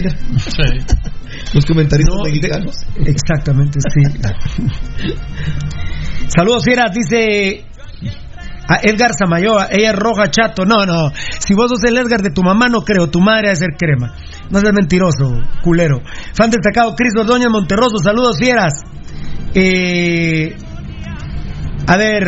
Los 1.53 1.65
comentaristas 1.65 2.15
mexicanos. 2.25 2.75
Exactamente, 3.05 3.79
sí. 3.79 4.01
Saludos, 6.35 6.63
fieras, 6.63 6.91
dice 6.93 7.65
a 8.67 8.79
Edgar 8.81 9.11
Samayoa, 9.17 9.67
ella 9.71 9.91
es 9.91 9.95
roja 9.95 10.29
chato. 10.29 10.65
No, 10.65 10.85
no, 10.85 11.11
si 11.39 11.53
vos 11.53 11.69
sos 11.69 11.83
el 11.83 11.97
Edgar 11.97 12.21
de 12.21 12.31
tu 12.31 12.41
mamá, 12.43 12.67
no 12.67 12.81
creo, 12.81 13.09
tu 13.09 13.19
madre 13.19 13.49
ha 13.49 13.55
ser 13.55 13.71
crema. 13.77 14.13
No 14.49 14.59
seas 14.59 14.73
mentiroso, 14.73 15.33
culero. 15.61 16.01
Fan 16.33 16.49
destacado, 16.49 16.95
Cris 16.95 17.13
Ordóñez 17.17 17.49
Monterroso, 17.49 17.97
saludos, 18.03 18.37
fieras. 18.39 18.73
Eh, 19.53 20.55
a 21.87 21.97
ver, 21.97 22.23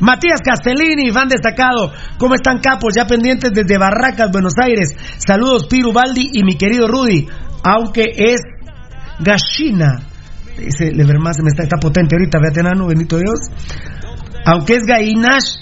Matías 0.00 0.40
Castellini, 0.44 1.10
fan 1.12 1.28
destacado. 1.28 1.92
¿Cómo 2.18 2.34
están 2.34 2.58
capos? 2.58 2.94
Ya 2.96 3.06
pendientes 3.06 3.50
desde 3.52 3.78
Barracas, 3.78 4.30
Buenos 4.30 4.54
Aires. 4.60 4.94
Saludos, 5.18 5.66
Piru 5.66 5.92
Baldi 5.92 6.30
y 6.32 6.42
mi 6.42 6.56
querido 6.56 6.88
Rudy. 6.88 7.26
Aunque 7.62 8.04
es 8.16 8.40
gallina. 9.20 10.00
Ese 10.58 10.92
Levermas 10.92 11.38
me 11.42 11.48
está, 11.48 11.76
potente 11.78 12.14
ahorita, 12.14 12.38
véate 12.40 12.60
enano, 12.60 12.86
bendito 12.86 13.16
Dios. 13.18 13.40
Aunque 14.44 14.76
es 14.76 14.84
gainash, 14.86 15.56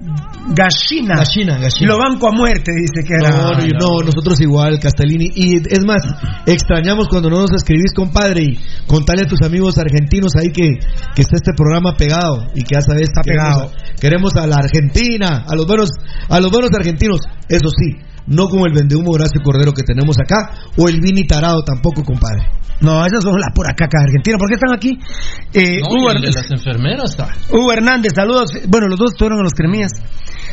gallina. 0.00 1.14
Gallina, 1.16 1.58
gallina. 1.58 1.92
Lo 1.92 1.98
banco 1.98 2.28
a 2.28 2.32
muerte, 2.32 2.72
dice 2.72 3.06
que 3.06 3.14
era. 3.14 3.30
No, 3.30 3.50
no, 3.52 3.58
no, 3.58 4.04
nosotros 4.04 4.40
igual, 4.40 4.78
Castellini. 4.78 5.30
Y 5.34 5.56
es 5.56 5.84
más, 5.84 6.02
extrañamos 6.46 7.08
cuando 7.08 7.30
no 7.30 7.40
nos 7.40 7.52
escribís, 7.52 7.92
compadre, 7.94 8.44
y 8.44 8.58
contale 8.86 9.22
a 9.22 9.26
tus 9.26 9.42
amigos 9.42 9.78
argentinos 9.78 10.32
ahí 10.36 10.50
que, 10.52 10.78
que 11.14 11.22
está 11.22 11.36
este 11.36 11.52
programa 11.56 11.94
pegado 11.96 12.46
y 12.54 12.62
que 12.62 12.74
ya 12.74 12.80
sabes, 12.80 13.02
está 13.02 13.22
pegado. 13.22 13.72
Queremos 14.00 14.34
a 14.36 14.46
la 14.46 14.56
Argentina, 14.56 15.44
a 15.46 15.54
los 15.54 15.66
buenos, 15.66 15.90
a 16.28 16.40
los 16.40 16.50
buenos 16.50 16.70
argentinos, 16.74 17.20
eso 17.48 17.68
sí, 17.70 17.96
no 18.26 18.48
como 18.48 18.66
el 18.66 18.72
vendehumo 18.72 19.12
Horacio 19.12 19.40
Cordero 19.42 19.72
que 19.72 19.82
tenemos 19.82 20.16
acá, 20.18 20.50
o 20.76 20.88
el 20.88 21.00
Vini 21.00 21.26
Tarado 21.26 21.62
tampoco, 21.62 22.02
compadre. 22.04 22.48
No, 22.80 23.06
esas 23.06 23.22
son 23.22 23.40
la 23.40 23.54
pura 23.54 23.70
caca 23.74 23.98
Argentina. 24.02 24.36
¿Por 24.38 24.48
qué 24.48 24.54
están 24.54 24.74
aquí? 24.74 24.98
Eh, 25.52 25.80
No, 25.80 25.88
Hugo, 25.96 26.12
y 26.12 26.16
el 26.16 26.22
de 26.22 26.32
las 26.32 26.50
enfermeras 26.50 27.10
está. 27.10 27.28
Hugo 27.50 27.72
Hernández, 27.72 28.12
saludos. 28.14 28.50
Bueno, 28.68 28.88
los 28.88 28.98
dos 28.98 29.12
estuvieron 29.12 29.38
en 29.38 29.44
los 29.44 29.54
cremías. 29.54 29.92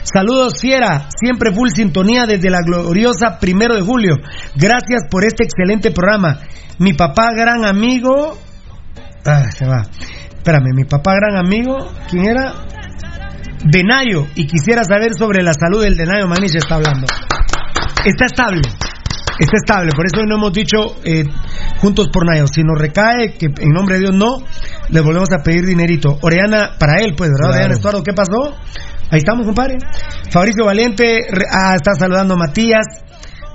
Saludos, 0.03 0.53
Fiera. 0.59 1.09
Siempre 1.19 1.51
full 1.53 1.69
sintonía 1.73 2.25
desde 2.25 2.49
la 2.49 2.59
gloriosa 2.65 3.39
primero 3.39 3.75
de 3.75 3.81
julio. 3.81 4.15
Gracias 4.55 5.03
por 5.09 5.25
este 5.25 5.43
excelente 5.43 5.91
programa. 5.91 6.39
Mi 6.79 6.93
papá, 6.93 7.29
gran 7.35 7.65
amigo. 7.65 8.37
Ah, 9.25 9.43
se 9.51 9.65
va. 9.65 9.81
Espérame, 10.35 10.73
mi 10.75 10.85
papá, 10.85 11.13
gran 11.15 11.45
amigo. 11.45 11.77
¿Quién 12.09 12.25
era? 12.25 12.53
Denayo. 13.63 14.27
Y 14.35 14.47
quisiera 14.47 14.83
saber 14.83 15.13
sobre 15.17 15.43
la 15.43 15.53
salud 15.53 15.83
del 15.83 15.95
Denayo 15.95 16.27
Manich 16.27 16.55
está 16.55 16.75
hablando. 16.75 17.07
Está 18.05 18.25
estable. 18.25 18.61
Está 19.39 19.57
estable, 19.57 19.91
por 19.95 20.05
eso 20.05 20.23
no 20.27 20.35
hemos 20.35 20.53
dicho 20.53 20.95
eh, 21.03 21.25
juntos 21.79 22.09
por 22.13 22.25
Nayo. 22.25 22.45
Si 22.47 22.61
nos 22.61 22.79
recae, 22.79 23.33
que 23.33 23.47
en 23.47 23.69
nombre 23.69 23.95
de 23.95 24.01
Dios 24.01 24.13
no, 24.13 24.37
le 24.89 25.01
volvemos 25.01 25.29
a 25.33 25.41
pedir 25.41 25.65
dinerito. 25.65 26.19
Oriana, 26.21 26.71
para 26.77 27.01
él, 27.01 27.15
pues, 27.17 27.31
¿verdad? 27.31 27.49
Claro. 27.49 27.55
Oriana 27.55 27.73
Estuardo, 27.73 28.03
¿qué 28.03 28.13
pasó? 28.13 28.55
Ahí 29.09 29.17
estamos, 29.17 29.45
compadre. 29.45 29.77
Fabricio 30.29 30.65
Valiente, 30.65 31.19
ah, 31.51 31.75
está 31.75 31.93
saludando 31.95 32.35
a 32.35 32.37
Matías. 32.37 32.85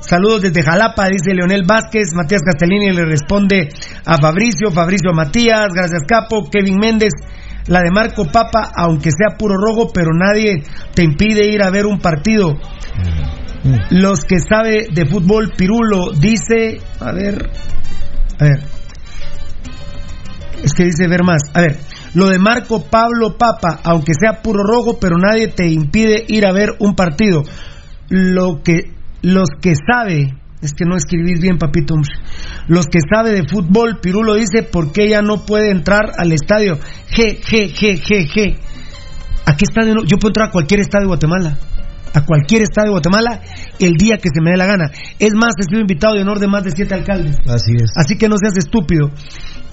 Saludos 0.00 0.42
desde 0.42 0.62
Jalapa, 0.62 1.08
dice 1.08 1.34
Leonel 1.34 1.64
Vázquez. 1.64 2.14
Matías 2.14 2.42
Castellini 2.42 2.90
le 2.90 3.04
responde 3.04 3.68
a 4.04 4.16
Fabricio, 4.16 4.70
Fabricio 4.70 5.10
a 5.10 5.14
Matías, 5.14 5.68
gracias 5.74 6.02
Capo, 6.06 6.48
Kevin 6.50 6.76
Méndez. 6.78 7.12
La 7.68 7.80
de 7.80 7.90
Marco 7.90 8.24
Papa, 8.24 8.72
aunque 8.74 9.10
sea 9.10 9.36
puro 9.36 9.54
rojo, 9.56 9.90
pero 9.92 10.10
nadie 10.12 10.64
te 10.94 11.02
impide 11.02 11.46
ir 11.46 11.62
a 11.62 11.70
ver 11.70 11.86
un 11.86 11.98
partido. 11.98 12.56
Los 13.90 14.24
que 14.24 14.38
sabe 14.40 14.88
de 14.90 15.06
fútbol, 15.06 15.52
Pirulo 15.56 16.12
dice, 16.12 16.80
a 17.00 17.12
ver, 17.12 17.50
a 18.40 18.44
ver, 18.44 18.60
es 20.62 20.72
que 20.72 20.84
dice 20.84 21.08
ver 21.08 21.22
más, 21.24 21.42
a 21.54 21.60
ver, 21.60 21.76
lo 22.14 22.28
de 22.28 22.38
Marco 22.38 22.84
Pablo 22.84 23.36
Papa, 23.36 23.80
aunque 23.84 24.12
sea 24.18 24.40
puro 24.42 24.62
rojo, 24.62 24.98
pero 24.98 25.16
nadie 25.18 25.48
te 25.48 25.68
impide 25.68 26.24
ir 26.26 26.46
a 26.46 26.52
ver 26.52 26.70
un 26.78 26.94
partido. 26.94 27.42
Lo 28.08 28.62
que, 28.62 28.94
los 29.20 29.48
que 29.60 29.74
sabe, 29.74 30.37
es 30.60 30.72
que 30.72 30.84
no 30.84 30.96
escribís 30.96 31.40
bien, 31.40 31.58
papito, 31.58 31.94
hombre. 31.94 32.10
los 32.66 32.86
que 32.86 32.98
sabe 33.12 33.30
de 33.30 33.46
fútbol, 33.46 34.00
Pirulo 34.00 34.34
dice, 34.34 34.62
¿por 34.64 34.92
qué 34.92 35.04
ella 35.04 35.22
no 35.22 35.44
puede 35.46 35.70
entrar 35.70 36.12
al 36.18 36.32
estadio? 36.32 36.78
G, 37.10 37.40
G, 37.40 37.72
G, 37.72 38.00
G, 38.00 38.28
G. 38.28 38.56
¿A 39.46 39.56
qué 39.56 39.64
estadio? 39.64 39.94
no? 39.94 40.04
Yo 40.04 40.18
puedo 40.18 40.30
entrar 40.30 40.48
a 40.48 40.50
cualquier 40.50 40.80
estadio 40.80 41.04
de 41.04 41.08
Guatemala. 41.08 41.58
A 42.14 42.24
cualquier 42.24 42.62
estadio 42.62 42.88
de 42.88 42.92
Guatemala 42.92 43.40
el 43.78 43.92
día 43.94 44.16
que 44.16 44.30
se 44.34 44.40
me 44.42 44.50
dé 44.50 44.56
la 44.56 44.66
gana. 44.66 44.90
Es 45.18 45.32
más, 45.34 45.54
he 45.58 45.62
sido 45.62 45.80
invitado 45.80 46.14
de 46.14 46.22
honor 46.22 46.38
de 46.40 46.48
más 46.48 46.64
de 46.64 46.72
siete 46.72 46.94
alcaldes. 46.94 47.36
Así 47.46 47.72
es. 47.76 47.92
Así 47.94 48.16
que 48.16 48.28
no 48.28 48.36
seas 48.36 48.56
estúpido. 48.56 49.10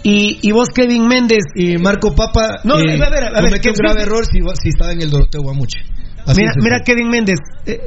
Y, 0.03 0.37
y 0.43 0.51
vos, 0.51 0.69
Kevin 0.69 1.07
Méndez. 1.07 1.43
Y 1.55 1.77
Marco 1.77 2.13
Papa, 2.13 2.59
No, 2.63 2.77
eh, 2.77 3.01
a 3.01 3.09
ver, 3.09 3.23
a 3.23 3.41
ver, 3.41 3.53
un 3.53 3.73
grave 3.73 4.03
error 4.03 4.23
si, 4.25 4.39
si 4.61 4.69
estaba 4.69 4.91
en 4.91 5.01
el 5.01 5.09
Doroteo 5.09 5.41
Guamuche. 5.41 5.79
Así 6.25 6.41
Mira, 6.41 6.51
es 6.55 6.63
mira. 6.63 6.79
Kevin 6.79 7.09
Méndez, 7.09 7.37
eh, 7.65 7.79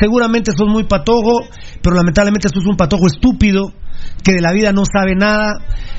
seguramente 0.00 0.52
sos 0.52 0.68
muy 0.68 0.84
patojo, 0.84 1.40
pero 1.82 1.96
lamentablemente 1.96 2.48
sos 2.48 2.64
un 2.66 2.76
patojo 2.76 3.06
estúpido 3.06 3.72
que 4.22 4.32
de 4.34 4.40
la 4.40 4.52
vida 4.52 4.72
no 4.72 4.82
sabe 4.84 5.14
nada. 5.16 5.54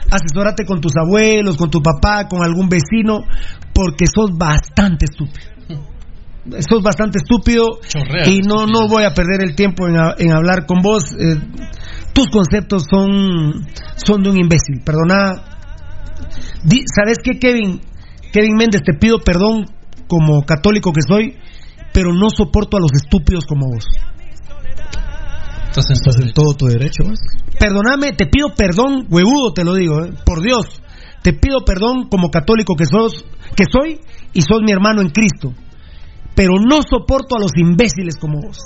Asesórate 0.10 0.66
con 0.66 0.80
tus 0.82 0.94
abuelos, 0.98 1.58
con 1.58 1.70
tu 1.70 1.82
papá, 1.82 2.28
con 2.30 2.42
algún 2.44 2.70
vecino, 2.70 3.22
porque 3.74 4.06
sos 4.08 4.32
bastante 4.38 5.06
estúpido. 5.06 5.50
Sos 6.68 6.82
bastante 6.82 7.20
estúpido 7.20 7.68
Chorrea 7.88 8.28
y 8.28 8.40
no 8.40 8.66
no 8.66 8.88
voy 8.88 9.04
a 9.04 9.14
perder 9.14 9.42
el 9.44 9.56
tiempo 9.56 9.88
en, 9.88 9.98
a- 9.98 10.16
en 10.18 10.32
hablar 10.32 10.66
con 10.66 10.80
vos. 10.82 11.04
eh, 11.20 11.36
tus 12.14 12.28
conceptos 12.30 12.86
son 12.90 13.68
son 13.98 14.24
de 14.24 14.30
un 14.32 14.38
imbécil. 14.40 14.82
Perdona. 14.84 15.44
Di- 16.64 16.86
¿Sabes 16.96 17.18
qué, 17.24 17.38
Kevin? 17.40 17.82
Kevin 18.32 18.56
Méndez, 18.56 18.82
te 18.84 18.94
pido 18.98 19.20
perdón 19.20 19.66
como 20.08 20.42
católico 20.44 20.92
que 20.92 21.02
soy, 21.08 21.36
pero 22.00 22.14
no 22.14 22.30
soporto 22.30 22.78
a 22.78 22.80
los 22.80 22.92
estúpidos 22.94 23.44
como 23.46 23.66
vos. 23.74 23.84
Estás 25.68 25.90
en, 25.90 25.98
Estás 25.98 26.16
en 26.22 26.32
todo 26.32 26.54
tu 26.54 26.68
derecho. 26.68 27.04
Perdóname, 27.60 28.14
te 28.14 28.26
pido 28.28 28.56
perdón, 28.56 29.06
huevudo 29.10 29.52
te 29.52 29.66
lo 29.66 29.74
digo, 29.74 30.06
¿eh? 30.06 30.14
por 30.26 30.42
Dios. 30.42 30.64
Te 31.24 31.34
pido 31.34 31.66
perdón 31.66 32.08
como 32.10 32.30
católico 32.30 32.76
que 32.78 32.86
sos, 32.86 33.26
que 33.54 33.66
soy 33.70 34.00
y 34.32 34.42
sos 34.44 34.62
mi 34.64 34.72
hermano 34.72 35.02
en 35.02 35.10
Cristo. 35.10 35.54
Pero 36.36 36.54
no 36.58 36.82
soporto 36.84 37.36
a 37.36 37.42
los 37.42 37.52
imbéciles 37.58 38.16
como 38.16 38.40
vos. 38.48 38.60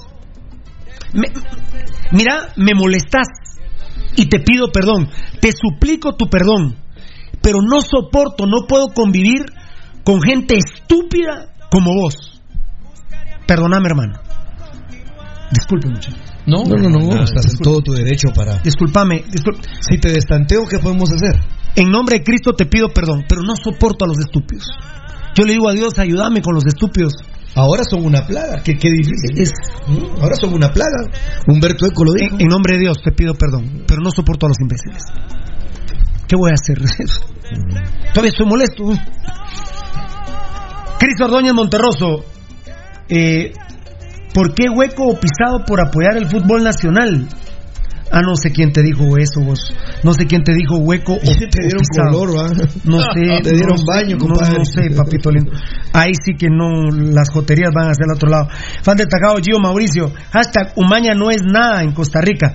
Me- 1.13 1.33
mira, 2.11 2.53
me 2.55 2.75
molestas 2.75 3.25
y 4.15 4.27
te 4.27 4.41
pido 4.41 4.67
perdón. 4.71 5.09
Te 5.41 5.49
suplico 5.53 6.13
tu 6.15 6.29
perdón. 6.29 6.75
Pero 7.41 7.61
no 7.63 7.81
soporto, 7.81 8.45
no 8.45 8.67
puedo 8.67 8.89
convivir 8.89 9.41
con 10.03 10.21
gente 10.21 10.55
estúpida 10.55 11.51
como 11.71 11.95
vos. 11.95 12.32
Perdóname, 13.47 13.87
hermano. 13.87 14.19
Disculpe 15.51 15.87
mucho. 15.87 16.11
No, 16.45 16.63
no, 16.63 16.75
no, 16.75 16.89
no, 16.89 17.23
estás 17.23 17.53
en 17.53 17.59
todo 17.59 17.81
tu 17.81 17.93
derecho 17.93 18.29
para. 18.35 18.57
Disculpame, 18.59 19.23
Si 19.79 19.97
te 19.97 20.11
destanteo, 20.11 20.65
¿qué 20.69 20.79
podemos 20.79 21.09
hacer? 21.11 21.39
En 21.75 21.89
nombre 21.89 22.17
de 22.17 22.23
Cristo 22.23 22.53
te 22.53 22.65
pido 22.65 22.89
perdón, 22.89 23.23
pero 23.27 23.41
no 23.41 23.55
soporto 23.55 24.05
a 24.05 24.07
los 24.07 24.19
estúpidos. 24.19 24.65
Yo 25.35 25.45
le 25.45 25.53
digo 25.53 25.69
a 25.69 25.73
Dios, 25.73 25.97
ayúdame 25.97 26.41
con 26.41 26.53
los 26.53 26.65
estúpidos. 26.65 27.13
Ahora 27.55 27.83
son 27.83 28.03
una 28.03 28.25
plaga, 28.25 28.61
qué, 28.63 28.73
qué 28.75 28.89
difícil. 28.89 29.37
Es, 29.37 29.51
Ahora 30.19 30.35
son 30.35 30.53
una 30.53 30.71
plaga. 30.71 31.09
Humberto 31.47 31.85
Eco 31.85 32.03
lo 32.03 32.13
dijo. 32.13 32.35
En, 32.35 32.41
en, 32.41 32.47
nombre 32.47 32.75
de 32.75 32.81
Dios 32.81 32.97
te 33.03 33.11
pido 33.11 33.35
perdón, 33.35 33.83
pero 33.87 34.01
no 34.01 34.11
soporto 34.11 34.47
a 34.47 34.49
los 34.49 34.59
imbéciles. 34.59 35.03
¿Qué 36.27 36.35
voy 36.35 36.51
a 36.51 36.53
hacer? 36.53 36.79
Todavía 38.13 38.31
estoy 38.31 38.47
molesto. 38.47 38.83
Cristo 40.99 41.25
Ordóñez 41.25 41.53
Monterroso, 41.53 42.25
eh, 43.15 43.53
¿por 44.33 44.53
qué 44.53 44.69
hueco 44.69 45.07
o 45.07 45.19
pisado 45.19 45.63
por 45.65 45.79
apoyar 45.79 46.17
el 46.17 46.27
fútbol 46.27 46.63
nacional? 46.63 47.27
Ah, 48.15 48.21
no 48.21 48.35
sé 48.35 48.51
quién 48.51 48.71
te 48.71 48.83
dijo 48.83 49.17
eso, 49.17 49.41
vos. 49.41 49.73
No 50.03 50.13
sé 50.13 50.27
quién 50.27 50.43
te 50.43 50.53
dijo 50.53 50.77
hueco 50.77 51.13
o, 51.13 51.17
te 51.49 51.63
dieron 51.63 51.81
pisado. 51.81 52.11
color, 52.11 52.37
¿va? 52.37 52.49
No 52.83 52.99
sé. 53.13 53.41
Te 53.41 53.55
dieron 53.55 53.75
no 53.75 53.85
baño, 53.91 54.09
sé, 54.09 54.17
compadre. 54.17 54.51
No, 54.51 54.57
no 54.59 54.65
sé, 54.65 54.81
papito 54.95 55.31
lindo. 55.31 55.51
Ahí 55.93 56.11
sí 56.23 56.33
que 56.37 56.47
no, 56.47 56.91
las 56.91 57.31
joterías 57.31 57.71
van 57.73 57.89
hacia 57.89 58.05
el 58.05 58.15
otro 58.15 58.29
lado. 58.29 58.49
Fan 58.83 58.97
destacado, 58.97 59.37
Gio 59.41 59.57
Mauricio. 59.59 60.11
Hashtag 60.31 60.73
Umaña 60.75 61.15
no 61.15 61.31
es 61.31 61.41
nada 61.41 61.81
en 61.81 61.91
Costa 61.93 62.21
Rica. 62.21 62.53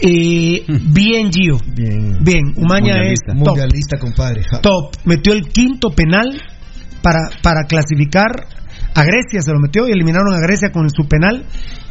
Eh, 0.00 0.64
bien, 0.68 1.32
Gio. 1.32 1.58
Bien. 1.74 2.18
Bien, 2.22 2.42
Umaña 2.56 3.02
es 3.02 3.18
top. 3.26 3.34
Mundialista, 3.34 3.98
compadre. 3.98 4.44
Ja. 4.44 4.60
Top. 4.60 4.94
Metió 5.06 5.32
el 5.32 5.48
quinto 5.48 5.90
penal 5.90 6.40
para, 7.02 7.30
para 7.42 7.64
clasificar. 7.64 8.46
A 8.94 9.02
Grecia 9.04 9.42
se 9.42 9.52
lo 9.52 9.60
metió 9.60 9.88
y 9.88 9.92
eliminaron 9.92 10.32
a 10.34 10.40
Grecia 10.40 10.70
con 10.70 10.88
su 10.90 11.08
penal 11.08 11.44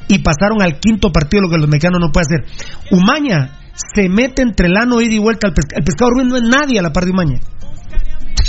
y 0.08 0.20
pasaron 0.20 0.62
al 0.62 0.80
quinto 0.80 1.12
partido, 1.12 1.44
lo 1.44 1.50
que 1.50 1.58
los 1.58 1.68
mexicanos 1.68 2.00
no 2.00 2.12
pueden 2.12 2.28
hacer. 2.42 2.90
Umaña 2.92 3.60
se 3.76 4.10
mete 4.10 4.42
entre 4.42 4.68
el 4.68 4.78
ano 4.78 5.02
ida 5.02 5.14
y 5.14 5.20
vuelta 5.20 5.48
al 5.48 5.54
pescado. 5.54 5.80
El 5.80 5.84
pescado 5.84 6.12
no 6.24 6.38
es 6.38 6.44
nadie 6.44 6.80
a 6.80 6.82
la 6.82 6.94
par 6.94 7.06
de 7.06 7.12
Umaña. 7.12 7.40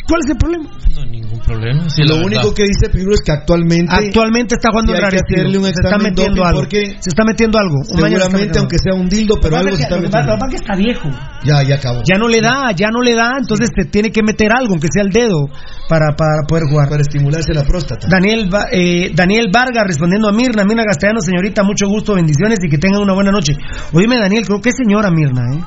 ¿Cuál 0.07 0.21
es 0.23 0.31
el 0.31 0.37
problema? 0.37 0.69
No, 0.95 1.05
ningún 1.07 1.41
problema. 1.41 1.89
Sí, 1.89 2.03
lo 2.05 2.17
único 2.17 2.53
verdad. 2.53 2.55
que 2.57 2.63
dice 2.65 2.91
Pirulo 2.93 3.15
es 3.15 3.23
que 3.23 3.33
actualmente. 3.33 3.89
Actualmente 3.89 4.55
está 4.55 4.69
jugando 4.71 4.93
sí 4.93 4.97
hay 4.97 5.01
que 5.01 5.17
rarecido. 5.17 5.41
hacerle 5.41 5.59
un 5.59 5.65
se 5.65 5.71
está 5.71 5.99
metiendo 5.99 6.45
algo. 6.45 6.61
porque 6.61 6.87
Se 7.01 7.09
está 7.09 7.25
metiendo 7.25 7.59
algo. 7.59 7.75
Seguramente, 7.85 8.29
metiendo 8.33 8.59
aunque 8.61 8.77
sea 8.79 8.95
un 8.95 9.09
dildo, 9.09 9.35
pero 9.41 9.57
algo 9.57 9.71
que 9.71 9.77
se 9.77 9.83
está 9.85 9.97
que- 9.97 10.03
lo 10.03 10.11
que 10.11 10.17
metiendo. 10.19 10.57
está 10.57 10.77
viejo. 10.77 11.09
Ya, 11.45 11.63
ya 11.63 11.75
acabó. 11.77 12.03
Ya 12.05 12.19
no 12.19 12.29
le 12.29 12.41
da, 12.43 12.73
ya 12.77 12.89
no 12.93 13.01
le 13.01 13.15
da, 13.15 13.33
entonces 13.41 13.71
se 13.75 13.85
tiene 13.87 14.11
que 14.13 14.23
meter 14.23 14.53
algo, 14.53 14.73
aunque 14.75 14.89
sea 14.93 15.03
el 15.05 15.11
dedo, 15.11 15.49
para, 15.89 16.15
para 16.17 16.43
poder 16.47 16.65
jugar. 16.69 16.89
Para 16.91 17.01
estimularse 17.01 17.55
la 17.55 17.65
próstata. 17.65 18.07
Daniel, 18.11 18.53
Va- 18.53 18.67
eh, 18.71 19.11
Daniel 19.15 19.49
Vargas 19.53 19.85
respondiendo 19.87 20.29
a 20.29 20.33
Mirna, 20.33 20.65
Mirna 20.65 20.85
Castellano, 20.85 21.21
señorita, 21.23 21.63
mucho 21.63 21.87
gusto, 21.89 22.15
bendiciones 22.15 22.59
y 22.63 22.69
que 22.69 22.77
tengan 22.77 23.01
una 23.01 23.15
buena 23.15 23.33
noche. 23.33 23.55
Oíme, 23.95 24.19
Daniel, 24.19 24.45
creo 24.45 24.61
que 24.61 24.69
es 24.69 24.77
señora 24.77 25.11
Mirna, 25.11 25.43
¿eh? 25.55 25.61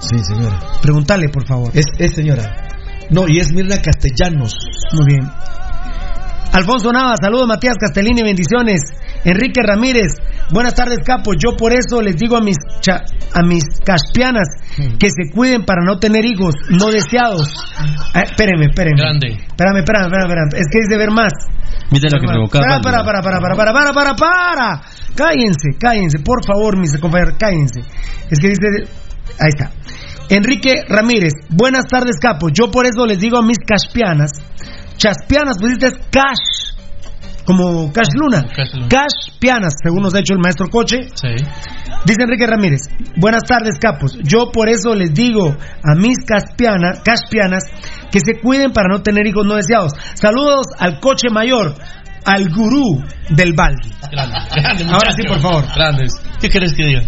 Sí, 0.00 0.16
señora. 0.18 0.58
Pregúntale, 0.82 1.28
por 1.28 1.46
favor. 1.46 1.70
Es, 1.74 1.86
es 1.98 2.12
señora. 2.14 2.67
No, 3.10 3.24
y 3.28 3.38
es 3.38 3.52
Mirna 3.52 3.76
Castellanos. 3.80 4.54
Muy 4.92 5.04
bien. 5.06 5.30
Alfonso 6.52 6.90
Nava, 6.92 7.14
saludos 7.20 7.46
Matías 7.46 7.76
Castellini, 7.78 8.22
bendiciones. 8.22 8.80
Enrique 9.24 9.60
Ramírez, 9.62 10.14
buenas 10.50 10.74
tardes 10.74 10.98
capo. 11.04 11.32
Yo 11.34 11.56
por 11.56 11.72
eso 11.72 12.00
les 12.00 12.16
digo 12.16 12.36
a 12.36 12.40
mis 12.40 12.56
cha- 12.80 13.04
a 13.34 13.42
mis 13.42 13.64
caspianas 13.84 14.48
que 14.98 15.08
se 15.10 15.30
cuiden 15.34 15.64
para 15.64 15.82
no 15.84 15.98
tener 15.98 16.24
hijos 16.24 16.54
no 16.70 16.86
deseados. 16.90 17.48
Eh, 18.14 18.22
espérenme, 18.24 18.66
espérenme. 18.70 18.96
Grande. 19.00 19.28
Espérame, 19.46 19.78
espérame, 19.80 20.04
espérame, 20.06 20.28
espérame. 20.28 20.48
Es 20.54 20.66
que 20.72 20.78
es 20.78 20.88
de 20.88 20.96
ver 20.96 21.10
más. 21.10 21.32
Mira 21.90 22.08
lo 22.10 22.20
que 22.20 22.26
provocaba. 22.26 22.80
Para, 22.82 23.04
para, 23.04 23.22
para, 23.22 23.40
para, 23.40 23.54
para, 23.56 23.72
para, 23.72 23.92
para, 23.92 23.92
para, 23.92 24.14
para. 24.16 24.82
Cállense, 25.14 25.76
cállense, 25.78 26.18
por 26.20 26.44
favor, 26.46 26.78
mis 26.78 26.96
compañeros, 26.98 27.34
cállense. 27.38 27.80
Es 28.30 28.38
que 28.38 28.48
dice, 28.48 28.90
ahí 29.38 29.48
está. 29.48 29.70
Enrique 30.30 30.84
Ramírez, 30.88 31.32
buenas 31.48 31.84
tardes, 31.86 32.18
capo. 32.20 32.48
Yo 32.50 32.70
por 32.70 32.86
eso 32.86 33.06
les 33.06 33.18
digo 33.18 33.38
a 33.38 33.42
mis 33.42 33.58
caspianas, 33.58 34.30
chaspianas, 34.96 35.56
pues 35.58 35.78
dices 35.78 35.98
cash, 36.10 36.76
como 37.44 37.90
cash 37.92 38.08
luna, 38.14 38.42
Cash 38.54 38.74
Luna. 38.74 38.88
cash 38.88 39.38
pianas, 39.40 39.74
según 39.82 40.02
nos 40.02 40.14
ha 40.14 40.20
hecho 40.20 40.34
el 40.34 40.38
maestro 40.38 40.68
Coche. 40.68 41.08
Sí. 41.14 41.28
Dice 42.04 42.22
Enrique 42.22 42.46
Ramírez, 42.46 42.80
buenas 43.16 43.42
tardes 43.42 43.78
capos, 43.80 44.18
yo 44.22 44.52
por 44.52 44.68
eso 44.68 44.94
les 44.94 45.12
digo 45.14 45.48
a 45.82 45.94
mis 45.96 46.18
caspianas, 46.26 47.00
caspianas 47.02 47.64
que 48.10 48.20
se 48.20 48.38
cuiden 48.40 48.72
para 48.72 48.88
no 48.88 49.02
tener 49.02 49.26
hijos 49.26 49.46
no 49.46 49.54
deseados. 49.54 49.92
Saludos 50.14 50.66
al 50.78 51.00
coche 51.00 51.28
mayor, 51.30 51.74
al 52.24 52.48
gurú 52.50 53.02
del 53.30 53.52
balde. 53.54 53.88
Grande, 54.10 54.36
grande, 54.54 54.84
Ahora 54.84 55.12
sí, 55.12 55.22
por 55.26 55.40
favor. 55.40 55.64
Grandes. 55.74 56.12
¿Qué 56.40 56.48
quieres 56.48 56.72
que 56.72 56.84
diga? 56.86 57.02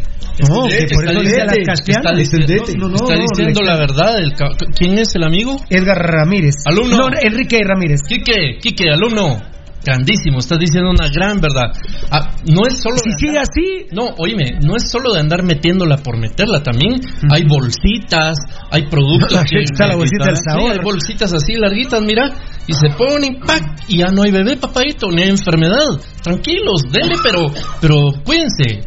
No, 0.48 0.62
que 0.68 0.86
por 0.94 1.04
eso 1.04 1.18
a 1.20 1.44
las 1.44 1.56
caspianas. 1.66 2.18
Está, 2.18 2.78
No, 2.78 2.88
no, 2.88 2.88
no, 2.88 2.94
está 2.96 3.14
diciendo 3.14 3.60
le- 3.60 3.66
la 3.66 3.76
verdad. 3.76 4.18
el 4.18 4.32
¿Quién 4.74 4.98
es 4.98 5.14
el 5.14 5.24
amigo? 5.24 5.56
Edgar 5.68 5.98
Ramírez. 5.98 6.54
Alumno. 6.66 6.96
No, 6.96 7.08
Enrique 7.20 7.58
Ramírez. 7.62 8.00
Quique, 8.08 8.58
Quique, 8.62 8.90
alumno. 8.90 9.36
Grandísimo, 9.84 10.38
estás 10.40 10.58
diciendo 10.58 10.90
una 10.90 11.08
gran 11.08 11.40
verdad. 11.40 11.72
Ah, 12.10 12.36
no 12.46 12.66
es 12.68 12.80
solo. 12.82 12.96
Si 12.98 13.10
sigue 13.18 13.38
así, 13.38 13.86
No, 13.92 14.08
oíme, 14.18 14.58
no 14.62 14.76
es 14.76 14.90
solo 14.90 15.14
de 15.14 15.20
andar 15.20 15.42
metiéndola 15.42 15.96
por 15.96 16.18
meterla, 16.18 16.62
también 16.62 17.00
hay 17.30 17.44
bolsitas, 17.44 18.36
hay 18.70 18.86
productos. 18.88 19.40
que- 19.50 19.60
Está 19.62 19.86
la 19.88 19.96
bolsita 19.96 20.26
del 20.26 20.36
Sí, 20.36 20.42
sabor. 20.46 20.72
hay 20.72 20.78
bolsitas 20.84 21.32
así 21.32 21.54
larguitas, 21.54 22.02
mira, 22.02 22.30
y 22.66 22.72
se 22.74 22.90
ponen, 22.90 23.40
¡pac! 23.40 23.62
y 23.88 23.98
ya 23.98 24.06
no 24.12 24.22
hay 24.22 24.30
bebé, 24.32 24.56
papadito, 24.58 25.08
ni 25.10 25.22
hay 25.22 25.30
enfermedad. 25.30 25.78
Tranquilos, 26.22 26.82
denle, 26.92 27.14
pero, 27.22 27.46
pero 27.80 27.96
cuídense. 28.24 28.84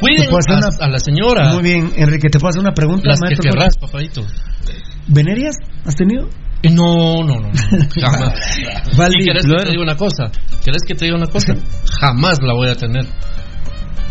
Cuiden 0.00 0.24
¿Te 0.24 0.28
puedo 0.28 0.38
hacer 0.38 0.70
a, 0.80 0.88
la 0.88 0.98
señora. 0.98 1.52
Muy 1.54 1.62
bien, 1.62 1.90
Enrique, 1.96 2.28
te 2.28 2.38
puedo 2.38 2.50
hacer 2.50 2.60
una 2.60 2.72
pregunta, 2.72 3.08
Las 3.08 3.18
que 3.20 3.34
querrás, 3.36 3.76
papadito. 3.78 4.24
¿Venerias 5.08 5.56
has 5.84 5.94
tenido? 5.96 6.28
No, 6.64 7.22
no, 7.24 7.34
no, 7.40 7.48
no, 7.48 7.50
jamás. 8.00 8.32
Valdi, 8.96 9.22
¿Y 9.22 9.24
querés 9.26 9.46
que 9.46 9.54
te 9.64 9.70
diga 9.70 9.82
una 9.82 9.96
cosa? 9.96 10.24
¿Querés 10.64 10.82
que 10.86 10.94
te 10.94 11.04
diga 11.04 11.16
una 11.16 11.26
cosa? 11.28 11.54
Jamás 12.00 12.38
la 12.42 12.54
voy 12.54 12.68
a 12.68 12.74
tener. 12.74 13.04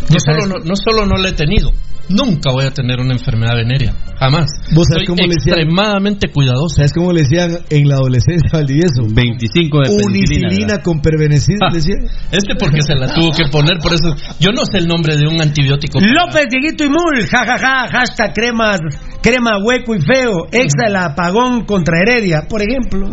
No 0.09 0.17
solo 0.19 0.45
no, 0.47 0.55
no 0.63 0.75
solo 0.75 1.05
no 1.05 1.17
la 1.17 1.29
he 1.29 1.33
tenido, 1.33 1.71
nunca 2.07 2.51
voy 2.53 2.63
a 2.65 2.71
tener 2.71 3.01
una 3.01 3.11
enfermedad 3.13 3.55
venérea. 3.55 3.93
Jamás. 4.17 4.45
¿Vos 4.73 4.87
sabés 4.89 5.05
Soy 5.05 5.05
cómo 5.07 5.27
le 5.27 5.35
decían? 5.35 5.59
extremadamente 5.59 6.31
cuidadoso. 6.31 6.75
¿Sabes 6.77 6.93
cómo 6.93 7.11
le 7.11 7.21
decían 7.23 7.59
en 7.69 7.87
la 7.89 7.95
adolescencia 7.95 8.49
Valdivieso? 8.53 9.03
25 9.09 9.77
de 9.79 9.83
penicilina, 9.89 10.47
Unicilina 10.47 10.77
con 10.81 11.01
pervenecina, 11.01 11.67
Ah. 11.67 11.69
le 11.69 11.75
decían. 11.77 11.99
Este 12.31 12.55
porque 12.57 12.81
se 12.81 12.95
la 12.95 13.13
tuvo 13.13 13.31
que 13.31 13.43
poner, 13.51 13.77
por 13.79 13.93
eso. 13.93 14.15
Yo 14.39 14.51
no 14.53 14.63
sé 14.65 14.77
el 14.79 14.87
nombre 14.87 15.17
de 15.17 15.27
un 15.27 15.41
antibiótico. 15.41 15.99
López, 15.99 16.45
Dieguito 16.49 16.85
y 16.85 16.89
Mul, 16.89 17.27
jajaja, 17.29 17.89
hashtag 17.91 18.33
cremas, 18.33 18.79
crema 19.21 19.57
hueco 19.63 19.95
y 19.95 20.01
feo, 20.01 20.47
exa 20.51 20.87
el 20.87 20.95
apagón 20.95 21.65
contra 21.65 21.99
Heredia, 21.99 22.43
por 22.47 22.61
ejemplo. 22.61 23.09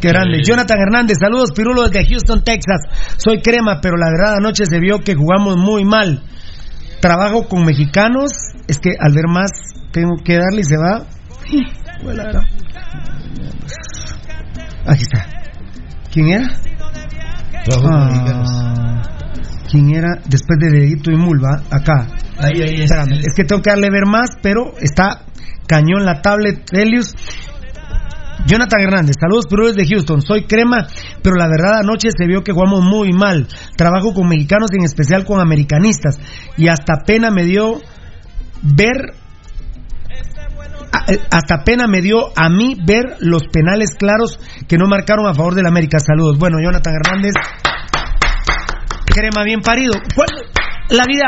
Qué 0.00 0.08
grande. 0.08 0.38
Sí. 0.38 0.50
Jonathan 0.50 0.78
Hernández, 0.78 1.18
saludos 1.18 1.52
Pirulo 1.54 1.88
desde 1.88 2.06
Houston, 2.06 2.42
Texas. 2.42 2.80
Soy 3.16 3.40
crema, 3.40 3.80
pero 3.80 3.96
la 3.96 4.10
verdad 4.10 4.36
anoche 4.38 4.66
se 4.66 4.78
vio 4.78 5.00
que 5.00 5.14
jugamos 5.14 5.56
muy 5.56 5.84
mal. 5.84 6.22
Trabajo 7.00 7.48
con 7.48 7.64
mexicanos, 7.64 8.32
es 8.68 8.78
que 8.78 8.90
al 8.98 9.12
ver 9.12 9.28
más 9.28 9.50
tengo 9.92 10.16
que 10.24 10.34
darle 10.34 10.60
y 10.60 10.64
se 10.64 10.76
va. 10.76 11.06
Bueno. 12.02 12.22
Aquí 14.86 15.02
está. 15.02 15.26
¿Quién 16.12 16.28
era? 16.28 16.48
Ah. 17.84 19.02
¿Quién 19.70 19.94
era? 19.94 20.16
Después 20.26 20.58
de 20.60 20.70
Dedito 20.70 21.10
y 21.10 21.16
Mulva, 21.16 21.62
acá. 21.70 22.06
Ahí, 22.38 22.62
ahí, 22.62 22.82
Espérame, 22.82 23.20
es 23.20 23.34
que 23.34 23.44
tengo 23.44 23.62
que 23.62 23.70
darle 23.70 23.90
ver 23.90 24.06
más, 24.06 24.30
pero 24.42 24.74
está 24.80 25.25
cañón 25.66 26.04
la 26.04 26.20
tablet 26.22 26.64
Helios. 26.72 27.14
Jonathan 28.46 28.80
Hernández, 28.80 29.16
saludos 29.20 29.46
Perú 29.50 29.72
de 29.72 29.86
Houston, 29.86 30.22
soy 30.22 30.44
crema, 30.46 30.86
pero 31.22 31.34
la 31.36 31.48
verdad 31.48 31.80
anoche 31.80 32.10
se 32.16 32.26
vio 32.26 32.44
que 32.44 32.52
jugamos 32.52 32.80
muy 32.84 33.12
mal. 33.12 33.48
Trabajo 33.76 34.14
con 34.14 34.28
mexicanos 34.28 34.70
en 34.72 34.84
especial 34.84 35.24
con 35.24 35.40
americanistas 35.40 36.18
y 36.56 36.68
hasta 36.68 37.02
pena 37.04 37.30
me 37.30 37.42
dio 37.44 37.80
ver 38.62 39.14
a- 40.92 41.12
eh, 41.12 41.18
hasta 41.30 41.64
pena 41.64 41.88
me 41.88 42.02
dio 42.02 42.26
a 42.36 42.48
mí 42.48 42.76
ver 42.86 43.16
los 43.20 43.42
penales 43.52 43.90
claros 43.98 44.38
que 44.68 44.78
no 44.78 44.86
marcaron 44.86 45.26
a 45.26 45.34
favor 45.34 45.54
del 45.56 45.66
América. 45.66 45.98
Saludos. 45.98 46.38
Bueno, 46.38 46.58
Jonathan 46.62 46.94
Hernández, 46.94 47.32
crema 49.06 49.42
bien 49.44 49.60
parido. 49.60 49.92
¿Cuál- 50.14 50.28
La 50.90 51.04
vida, 51.04 51.24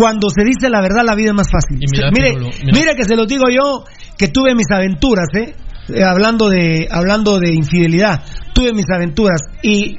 cuando 0.00 0.28
se 0.30 0.42
dice 0.44 0.68
la 0.70 0.80
verdad, 0.80 1.02
la 1.04 1.14
vida 1.14 1.28
es 1.30 1.34
más 1.34 1.48
fácil. 1.50 1.76
Y 1.80 1.86
mira, 1.90 2.10
mire, 2.10 2.32
mira. 2.64 2.72
mire 2.78 2.96
que 2.96 3.04
se 3.04 3.14
los 3.16 3.26
digo 3.28 3.44
yo, 3.50 3.84
que 4.16 4.28
tuve 4.28 4.54
mis 4.54 4.66
aventuras, 4.72 5.26
¿eh? 5.36 5.54
Eh, 5.92 6.02
hablando 6.04 6.48
de 6.48 6.88
hablando 6.90 7.38
de 7.38 7.52
infidelidad, 7.52 8.22
tuve 8.54 8.72
mis 8.72 8.86
aventuras 8.94 9.40
y 9.62 9.96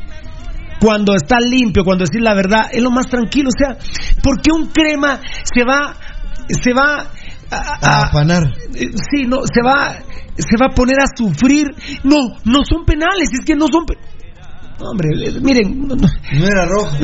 cuando 0.79 1.13
está 1.15 1.39
limpio, 1.39 1.83
cuando 1.83 2.05
decir 2.05 2.21
la 2.21 2.33
verdad, 2.33 2.69
es 2.71 2.81
lo 2.81 2.89
más 2.91 3.07
tranquilo, 3.07 3.49
o 3.49 3.57
sea, 3.57 3.77
¿por 4.23 4.41
qué 4.41 4.51
un 4.51 4.67
crema 4.67 5.19
se 5.43 5.63
va 5.63 5.95
se 6.47 6.73
va 6.73 7.07
a, 7.51 7.77
A 7.81 8.03
afanar. 8.07 8.43
eh, 8.73 8.87
sí, 9.11 9.25
no, 9.27 9.41
se 9.45 9.61
va 9.63 9.93
se 10.37 10.57
va 10.59 10.67
a 10.71 10.75
poner 10.75 10.97
a 10.99 11.05
sufrir? 11.15 11.67
No, 12.03 12.17
no 12.45 12.59
son 12.67 12.85
penales, 12.85 13.29
es 13.33 13.45
que 13.45 13.55
no 13.55 13.65
son 13.71 13.85
pe- 13.85 13.97
Hombre, 14.83 15.09
eh, 15.23 15.39
miren. 15.41 15.87
No, 15.87 15.95
no 15.95 16.45
era 16.45 16.65
rojo. 16.65 16.97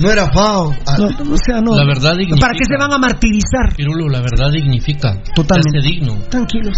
No 0.00 0.10
era 0.10 0.30
fao. 0.32 0.72
No, 0.98 1.06
o 1.06 1.36
sea, 1.36 1.60
no. 1.60 1.76
La 1.76 1.86
verdad 1.86 2.16
dignifica. 2.16 2.46
¿Para 2.46 2.54
qué 2.54 2.64
se 2.64 2.76
van 2.78 2.92
a 2.92 2.98
martirizar? 2.98 3.74
Pirulo, 3.76 4.08
la 4.08 4.20
verdad 4.20 4.50
dignifica. 4.52 5.22
Totalmente. 5.34 5.78
Hace 5.78 5.88
digno. 5.88 6.14
Tranquilos. 6.28 6.76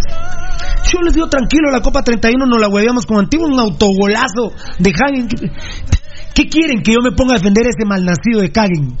Yo 0.91 1.01
les 1.01 1.13
digo 1.13 1.27
tranquilo, 1.27 1.71
la 1.71 1.81
Copa 1.81 2.03
31 2.03 2.45
nos 2.45 2.59
la 2.59 2.67
hueveamos 2.67 3.05
con 3.05 3.19
antiguo, 3.19 3.47
un 3.47 3.59
autogolazo 3.59 4.53
de 4.79 4.91
Hagen. 4.91 5.27
¿Qué 6.33 6.47
quieren 6.47 6.81
que 6.81 6.93
yo 6.93 6.99
me 7.03 7.11
ponga 7.11 7.33
a 7.33 7.37
defender 7.37 7.65
a 7.65 7.69
ese 7.69 7.85
malnacido 7.85 8.41
de 8.41 8.51
Kagen? 8.51 8.97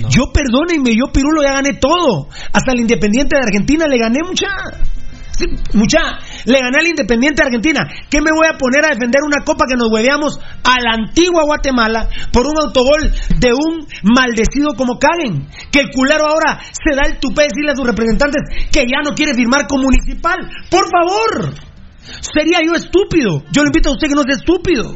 No. 0.00 0.08
Yo 0.10 0.32
perdónenme, 0.32 0.94
yo 0.94 1.12
Pirulo 1.12 1.42
ya 1.42 1.54
gané 1.54 1.74
todo. 1.74 2.28
Hasta 2.52 2.72
el 2.72 2.80
Independiente 2.80 3.36
de 3.36 3.42
Argentina 3.42 3.86
le 3.86 3.98
gané 3.98 4.20
mucha. 4.26 4.48
Mucha, 5.72 6.18
le 6.44 6.60
gané 6.60 6.78
al 6.78 6.86
Independiente 6.86 7.42
de 7.42 7.46
Argentina. 7.46 7.88
¿Qué 8.08 8.20
me 8.20 8.30
voy 8.30 8.46
a 8.46 8.56
poner 8.56 8.84
a 8.84 8.94
defender 8.94 9.20
una 9.26 9.44
copa 9.44 9.64
que 9.68 9.76
nos 9.76 9.90
hueveamos 9.90 10.38
a 10.62 10.80
la 10.80 10.94
antigua 10.94 11.42
Guatemala 11.44 12.08
por 12.32 12.46
un 12.46 12.56
autogol 12.58 13.10
de 13.38 13.52
un 13.52 13.86
maldecido 14.02 14.74
como 14.76 14.98
Karen? 14.98 15.48
Que 15.72 15.80
el 15.80 15.90
culero 15.90 16.26
ahora 16.26 16.60
se 16.62 16.94
da 16.94 17.02
el 17.06 17.18
tupé 17.18 17.42
de 17.42 17.48
decirle 17.48 17.72
a 17.72 17.76
sus 17.76 17.86
representantes 17.86 18.42
que 18.70 18.86
ya 18.86 19.02
no 19.04 19.14
quiere 19.14 19.34
firmar 19.34 19.66
con 19.66 19.82
Municipal. 19.82 20.38
¡Por 20.70 20.86
favor! 20.88 21.54
Sería 22.20 22.60
yo 22.64 22.74
estúpido. 22.74 23.42
Yo 23.50 23.62
le 23.62 23.68
invito 23.68 23.90
a 23.90 23.92
usted 23.92 24.08
que 24.08 24.14
no 24.14 24.22
sea 24.22 24.36
estúpido. 24.36 24.94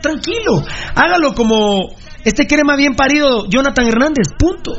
Tranquilo. 0.00 0.62
Hágalo 0.94 1.34
como 1.34 1.94
este 2.24 2.46
crema 2.46 2.76
bien 2.76 2.94
parido 2.94 3.46
Jonathan 3.48 3.86
Hernández. 3.86 4.28
Punto. 4.38 4.72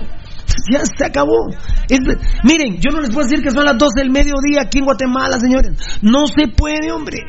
Ya 0.72 0.82
se 0.86 1.06
acabó. 1.06 1.50
Es, 1.90 2.00
miren, 2.44 2.80
yo 2.80 2.92
no 2.92 3.02
les 3.02 3.10
puedo 3.10 3.28
decir 3.28 3.44
que 3.44 3.52
son 3.52 3.66
las 3.66 3.78
12 3.78 4.02
del 4.02 4.10
mediodía 4.10 4.62
aquí 4.62 4.80
en 4.80 4.86
Guatemala, 4.86 5.40
señores. 5.40 5.72
No 6.02 6.28
se 6.28 6.48
puede, 6.48 6.92
hombre. 6.92 7.20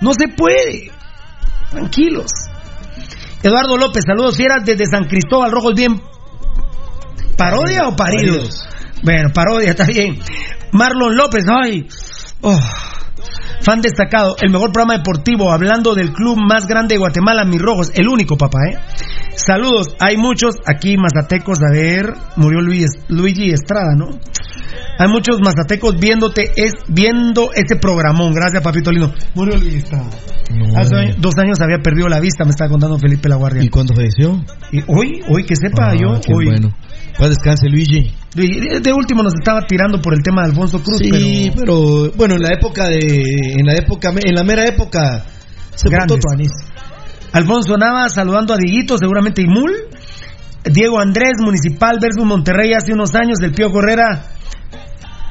No 0.00 0.12
se 0.14 0.28
puede. 0.28 0.90
Tranquilos. 1.70 2.30
Eduardo 3.42 3.76
López, 3.76 4.04
saludos 4.06 4.36
fieras 4.36 4.64
desde 4.64 4.86
San 4.86 5.04
Cristóbal, 5.04 5.50
Rojos 5.52 5.74
bien. 5.74 6.00
¿Parodia 7.36 7.86
o 7.86 7.94
paridos? 7.94 8.36
paridos? 8.36 8.68
Bueno, 9.02 9.30
parodia, 9.32 9.70
está 9.70 9.84
bien. 9.84 10.18
Marlon 10.72 11.16
López, 11.16 11.44
ay. 11.48 11.86
Oh. 12.40 12.58
Fan 13.60 13.80
destacado, 13.80 14.36
el 14.40 14.50
mejor 14.50 14.72
programa 14.72 14.98
deportivo, 14.98 15.52
hablando 15.52 15.94
del 15.94 16.12
club 16.12 16.38
más 16.38 16.66
grande 16.66 16.94
de 16.94 16.98
Guatemala, 16.98 17.44
Mis 17.44 17.60
Rojos, 17.60 17.90
el 17.94 18.08
único, 18.08 18.36
papá, 18.36 18.58
¿eh? 18.70 18.78
Saludos, 19.34 19.88
hay 20.00 20.16
muchos 20.16 20.56
aquí 20.66 20.96
mazatecos, 20.96 21.58
a 21.62 21.72
ver, 21.72 22.12
murió 22.36 22.60
Luis, 22.60 22.88
Luigi 23.08 23.50
Estrada, 23.50 23.94
¿no? 23.96 24.10
Hay 24.98 25.08
muchos 25.08 25.38
mazatecos 25.40 25.98
viéndote, 25.98 26.52
es, 26.56 26.72
viendo 26.88 27.50
ese 27.52 27.76
programón, 27.76 28.32
gracias, 28.32 28.62
papito 28.62 28.90
lindo. 28.90 29.12
Murió 29.34 29.56
Luis 29.56 29.74
Estrada. 29.74 30.08
No. 30.50 30.78
Hace 30.78 31.14
dos 31.18 31.34
años 31.38 31.60
había 31.60 31.78
perdido 31.78 32.08
la 32.08 32.20
vista, 32.20 32.44
me 32.44 32.50
estaba 32.50 32.70
contando 32.70 32.98
Felipe 32.98 33.28
La 33.28 33.36
Guardia. 33.36 33.62
¿Y 33.62 33.68
cuándo 33.68 33.94
falleció? 33.94 34.42
Y 34.72 34.80
hoy, 34.88 35.20
hoy 35.28 35.44
que 35.44 35.54
sepa 35.54 35.90
ah, 35.90 35.94
yo, 35.94 36.20
hoy. 36.34 36.46
Bueno. 36.46 36.74
Pues 37.18 37.30
descanse 37.30 37.68
Luigi. 37.68 38.14
De 38.34 38.92
último 38.92 39.24
nos 39.24 39.34
estaba 39.34 39.62
tirando 39.66 40.00
por 40.00 40.14
el 40.14 40.22
tema 40.22 40.42
de 40.42 40.50
Alfonso 40.50 40.80
Cruz, 40.80 40.98
sí, 40.98 41.50
pero... 41.54 41.64
pero 41.64 42.12
bueno, 42.16 42.34
en 42.36 42.42
la 42.42 42.54
época 42.54 42.86
de 42.86 43.22
en 43.58 43.66
la 43.66 43.74
época 43.74 44.10
en 44.14 44.34
la 44.34 44.44
mera 44.44 44.64
época 44.66 45.24
se. 45.74 45.88
Alfonso 47.32 47.76
Nava 47.76 48.08
saludando 48.08 48.54
a 48.54 48.56
Diguito, 48.56 48.96
seguramente 48.96 49.42
Imul. 49.42 49.72
Diego 50.64 51.00
Andrés, 51.00 51.34
Municipal 51.40 51.98
versus 52.00 52.24
Monterrey 52.24 52.72
hace 52.72 52.92
unos 52.92 53.14
años, 53.14 53.38
el 53.42 53.52
Pío 53.52 53.70
Correra 53.70 54.24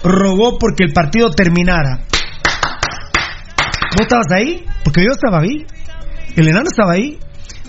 rogó 0.04 0.58
porque 0.58 0.84
el 0.84 0.94
partido 0.94 1.32
terminara. 1.32 2.02
¿Vos 3.92 4.02
estabas 4.02 4.28
ahí? 4.36 4.66
Porque 4.84 5.04
yo 5.04 5.12
estaba 5.12 5.40
ahí. 5.40 5.66
El 6.36 6.48
enano 6.48 6.66
estaba 6.70 6.94
ahí. 6.94 7.18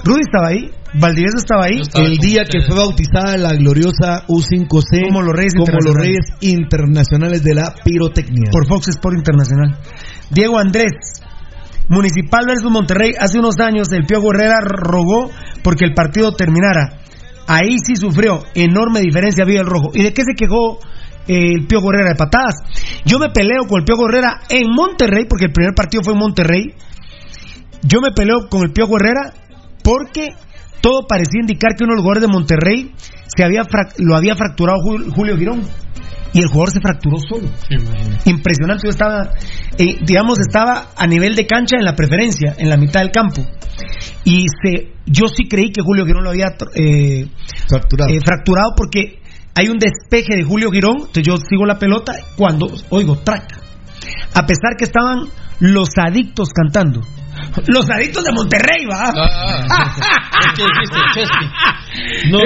Rudy 0.04 0.20
estaba 0.20 0.48
ahí. 0.48 0.70
Valdivieso 0.94 1.36
estaba 1.38 1.64
ahí. 1.64 1.80
Estaba 1.80 2.06
el 2.06 2.16
día 2.16 2.44
que 2.44 2.62
fue 2.62 2.76
bautizada 2.76 3.36
la 3.36 3.52
gloriosa 3.54 4.26
U5C 4.26 5.06
como 5.06 5.22
los 5.22 5.34
Reyes, 5.34 5.54
como 5.54 5.78
los 5.84 5.94
reyes 5.94 6.26
internacionales 6.40 7.42
de 7.42 7.54
la 7.54 7.74
pirotecnia. 7.84 8.50
Por 8.50 8.66
Fox 8.66 8.88
Sport 8.88 9.16
Internacional. 9.18 9.78
Diego 10.30 10.58
Andrés, 10.58 10.92
Municipal 11.88 12.44
versus 12.46 12.70
Monterrey, 12.70 13.12
hace 13.18 13.38
unos 13.38 13.58
años 13.60 13.90
el 13.92 14.04
Pío 14.04 14.20
Herrera 14.30 14.60
rogó 14.62 15.30
porque 15.62 15.86
el 15.86 15.94
partido 15.94 16.32
terminara. 16.32 17.00
Ahí 17.46 17.76
sí 17.82 17.96
sufrió 17.96 18.44
enorme 18.54 19.00
diferencia 19.00 19.44
vía 19.46 19.60
el 19.60 19.66
rojo. 19.66 19.90
¿Y 19.94 20.02
de 20.02 20.12
qué 20.12 20.22
se 20.22 20.34
quejó 20.34 20.80
el 21.26 21.66
Pío 21.66 21.80
Herrera 21.80 22.10
de 22.10 22.14
patadas? 22.14 22.56
Yo 23.06 23.18
me 23.18 23.30
peleo 23.30 23.66
con 23.66 23.80
el 23.80 23.84
Pío 23.84 23.96
Herrera 24.06 24.40
en 24.50 24.66
Monterrey, 24.70 25.24
porque 25.26 25.46
el 25.46 25.52
primer 25.52 25.74
partido 25.74 26.02
fue 26.02 26.12
en 26.12 26.18
Monterrey. 26.18 26.74
Yo 27.82 28.00
me 28.02 28.10
peleo 28.10 28.48
con 28.50 28.62
el 28.64 28.72
Pío 28.72 28.86
Herrera 28.94 29.32
porque 29.88 30.34
todo 30.82 31.06
parecía 31.08 31.40
indicar 31.40 31.74
que 31.74 31.84
uno 31.84 31.94
de 31.94 31.96
los 31.96 32.02
jugadores 32.02 32.28
de 32.28 32.28
Monterrey 32.28 32.92
se 33.34 33.42
había 33.42 33.62
lo 33.98 34.16
había 34.16 34.34
fracturado 34.36 34.80
Julio 34.82 35.36
Girón 35.38 35.62
y 36.34 36.40
el 36.40 36.46
jugador 36.46 36.70
se 36.70 36.80
fracturó 36.80 37.16
solo. 37.18 37.48
Sí, 37.66 38.30
Impresionante, 38.30 38.82
yo 38.84 38.90
estaba, 38.90 39.30
eh, 39.78 39.96
digamos, 40.02 40.38
estaba 40.40 40.90
a 40.94 41.06
nivel 41.06 41.34
de 41.34 41.46
cancha 41.46 41.76
en 41.78 41.86
la 41.86 41.94
preferencia, 41.94 42.54
en 42.58 42.68
la 42.68 42.76
mitad 42.76 43.00
del 43.00 43.10
campo. 43.10 43.42
Y 44.24 44.44
se, 44.62 44.92
yo 45.06 45.26
sí 45.28 45.48
creí 45.48 45.72
que 45.72 45.80
Julio 45.80 46.04
Girón 46.04 46.24
lo 46.24 46.30
había 46.30 46.54
eh, 46.74 47.26
fracturado. 47.66 48.12
Eh, 48.12 48.20
fracturado 48.22 48.72
porque 48.76 49.20
hay 49.54 49.68
un 49.68 49.78
despeje 49.78 50.36
de 50.36 50.44
Julio 50.44 50.70
Girón, 50.70 50.96
entonces 50.98 51.24
yo 51.24 51.36
sigo 51.38 51.64
la 51.64 51.78
pelota 51.78 52.12
cuando 52.36 52.70
oigo 52.90 53.16
traca. 53.20 53.56
A 54.34 54.46
pesar 54.46 54.76
que 54.76 54.84
estaban 54.84 55.20
los 55.60 55.88
adictos 55.96 56.50
cantando. 56.52 57.00
Los 57.66 57.88
adictos 57.90 58.24
de 58.24 58.32
Monterrey, 58.32 58.84
va. 58.86 59.12
¿Qué 60.54 60.62
dijiste, 60.62 60.98
Chesky? 61.14 61.46
No. 62.30 62.38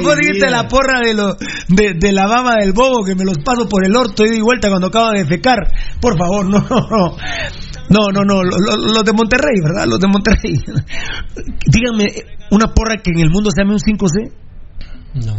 Vos 0.00 0.16
dijiste 0.16 0.50
la 0.50 0.66
porra 0.66 1.00
de, 1.00 1.14
lo, 1.14 1.34
de, 1.68 1.94
de, 1.94 2.12
la 2.12 2.26
baba 2.26 2.56
del 2.56 2.72
bobo 2.72 3.04
que 3.04 3.14
me 3.14 3.24
los 3.24 3.38
paso 3.38 3.68
por 3.68 3.84
el 3.84 3.94
orto 3.94 4.24
y 4.24 4.28
doy 4.28 4.40
vuelta 4.40 4.68
cuando 4.68 4.86
acabo 4.86 5.10
de 5.10 5.26
fecar. 5.26 5.58
Por 6.00 6.16
favor, 6.16 6.46
no, 6.48 6.60
no, 6.60 6.86
no. 6.88 7.16
No, 7.90 8.00
no, 8.12 8.22
no, 8.24 8.42
los 8.42 9.04
de 9.04 9.12
Monterrey, 9.12 9.60
¿verdad? 9.62 9.86
Los 9.86 10.00
de 10.00 10.08
Monterrey. 10.08 10.54
Díganme, 11.66 12.12
¿una 12.50 12.72
porra 12.72 12.96
que 13.02 13.10
en 13.10 13.20
el 13.20 13.30
mundo 13.30 13.50
se 13.50 13.62
llame 13.62 13.74
un 13.74 13.80
5C? 13.80 14.32
No. 15.26 15.36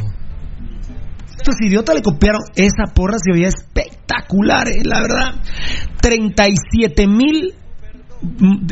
Estos 1.35 1.55
idiotas 1.61 1.95
le 1.95 2.01
copiaron 2.01 2.41
esa 2.55 2.93
porra, 2.93 3.17
se 3.23 3.31
veía 3.31 3.47
espectacular, 3.47 4.67
¿eh? 4.67 4.83
la 4.83 5.01
verdad. 5.01 5.35
37 6.01 7.07
mil 7.07 7.53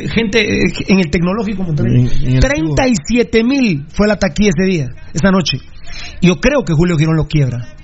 gente 0.10 0.40
eh, 0.40 0.74
en 0.88 1.00
el 1.00 1.10
tecnológico 1.10 1.64
Monterrey. 1.64 2.08
37 2.40 3.44
mil 3.44 3.86
fue 3.90 4.08
la 4.08 4.18
taquilla 4.18 4.50
ese 4.50 4.70
día, 4.70 4.88
esa 5.14 5.32
noche. 5.32 5.58
Yo 6.22 6.40
creo 6.40 6.64
que 6.64 6.74
Julio 6.74 6.98
Girón 6.98 7.16
lo 7.16 7.28
quiebra. 7.28 7.76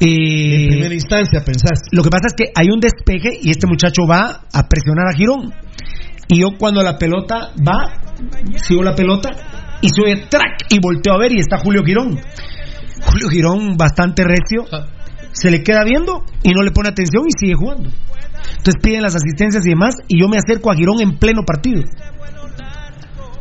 Eh, 0.00 0.64
en 0.64 0.68
primera 0.68 0.94
instancia, 0.94 1.44
pensás. 1.44 1.80
Lo 1.90 2.02
que 2.02 2.10
pasa 2.10 2.28
es 2.28 2.34
que 2.34 2.52
hay 2.54 2.68
un 2.72 2.80
despeje 2.80 3.38
y 3.42 3.50
este 3.50 3.66
muchacho 3.66 4.06
va 4.08 4.42
a 4.52 4.68
presionar 4.68 5.06
a 5.08 5.16
Girón. 5.16 5.52
Y 6.28 6.40
yo 6.40 6.48
cuando 6.58 6.82
la 6.82 6.98
pelota 6.98 7.52
va, 7.56 7.94
sigo 8.56 8.82
la 8.82 8.94
pelota 8.94 9.30
y 9.80 9.88
sube 9.88 10.26
track 10.28 10.66
y 10.70 10.78
volteo 10.78 11.14
a 11.14 11.18
ver 11.18 11.32
y 11.32 11.40
está 11.40 11.58
Julio 11.58 11.82
Girón. 11.84 12.18
Julio 13.00 13.28
Girón 13.28 13.76
bastante 13.76 14.24
recio, 14.24 14.64
se 15.32 15.50
le 15.50 15.62
queda 15.62 15.84
viendo 15.84 16.24
y 16.42 16.50
no 16.50 16.62
le 16.62 16.70
pone 16.70 16.90
atención 16.90 17.24
y 17.26 17.32
sigue 17.38 17.54
jugando. 17.54 17.90
Entonces 18.50 18.74
piden 18.82 19.02
las 19.02 19.16
asistencias 19.16 19.64
y 19.66 19.70
demás 19.70 19.96
y 20.08 20.20
yo 20.20 20.28
me 20.28 20.38
acerco 20.38 20.70
a 20.70 20.74
Girón 20.74 21.00
en 21.00 21.18
pleno 21.18 21.42
partido. 21.46 21.82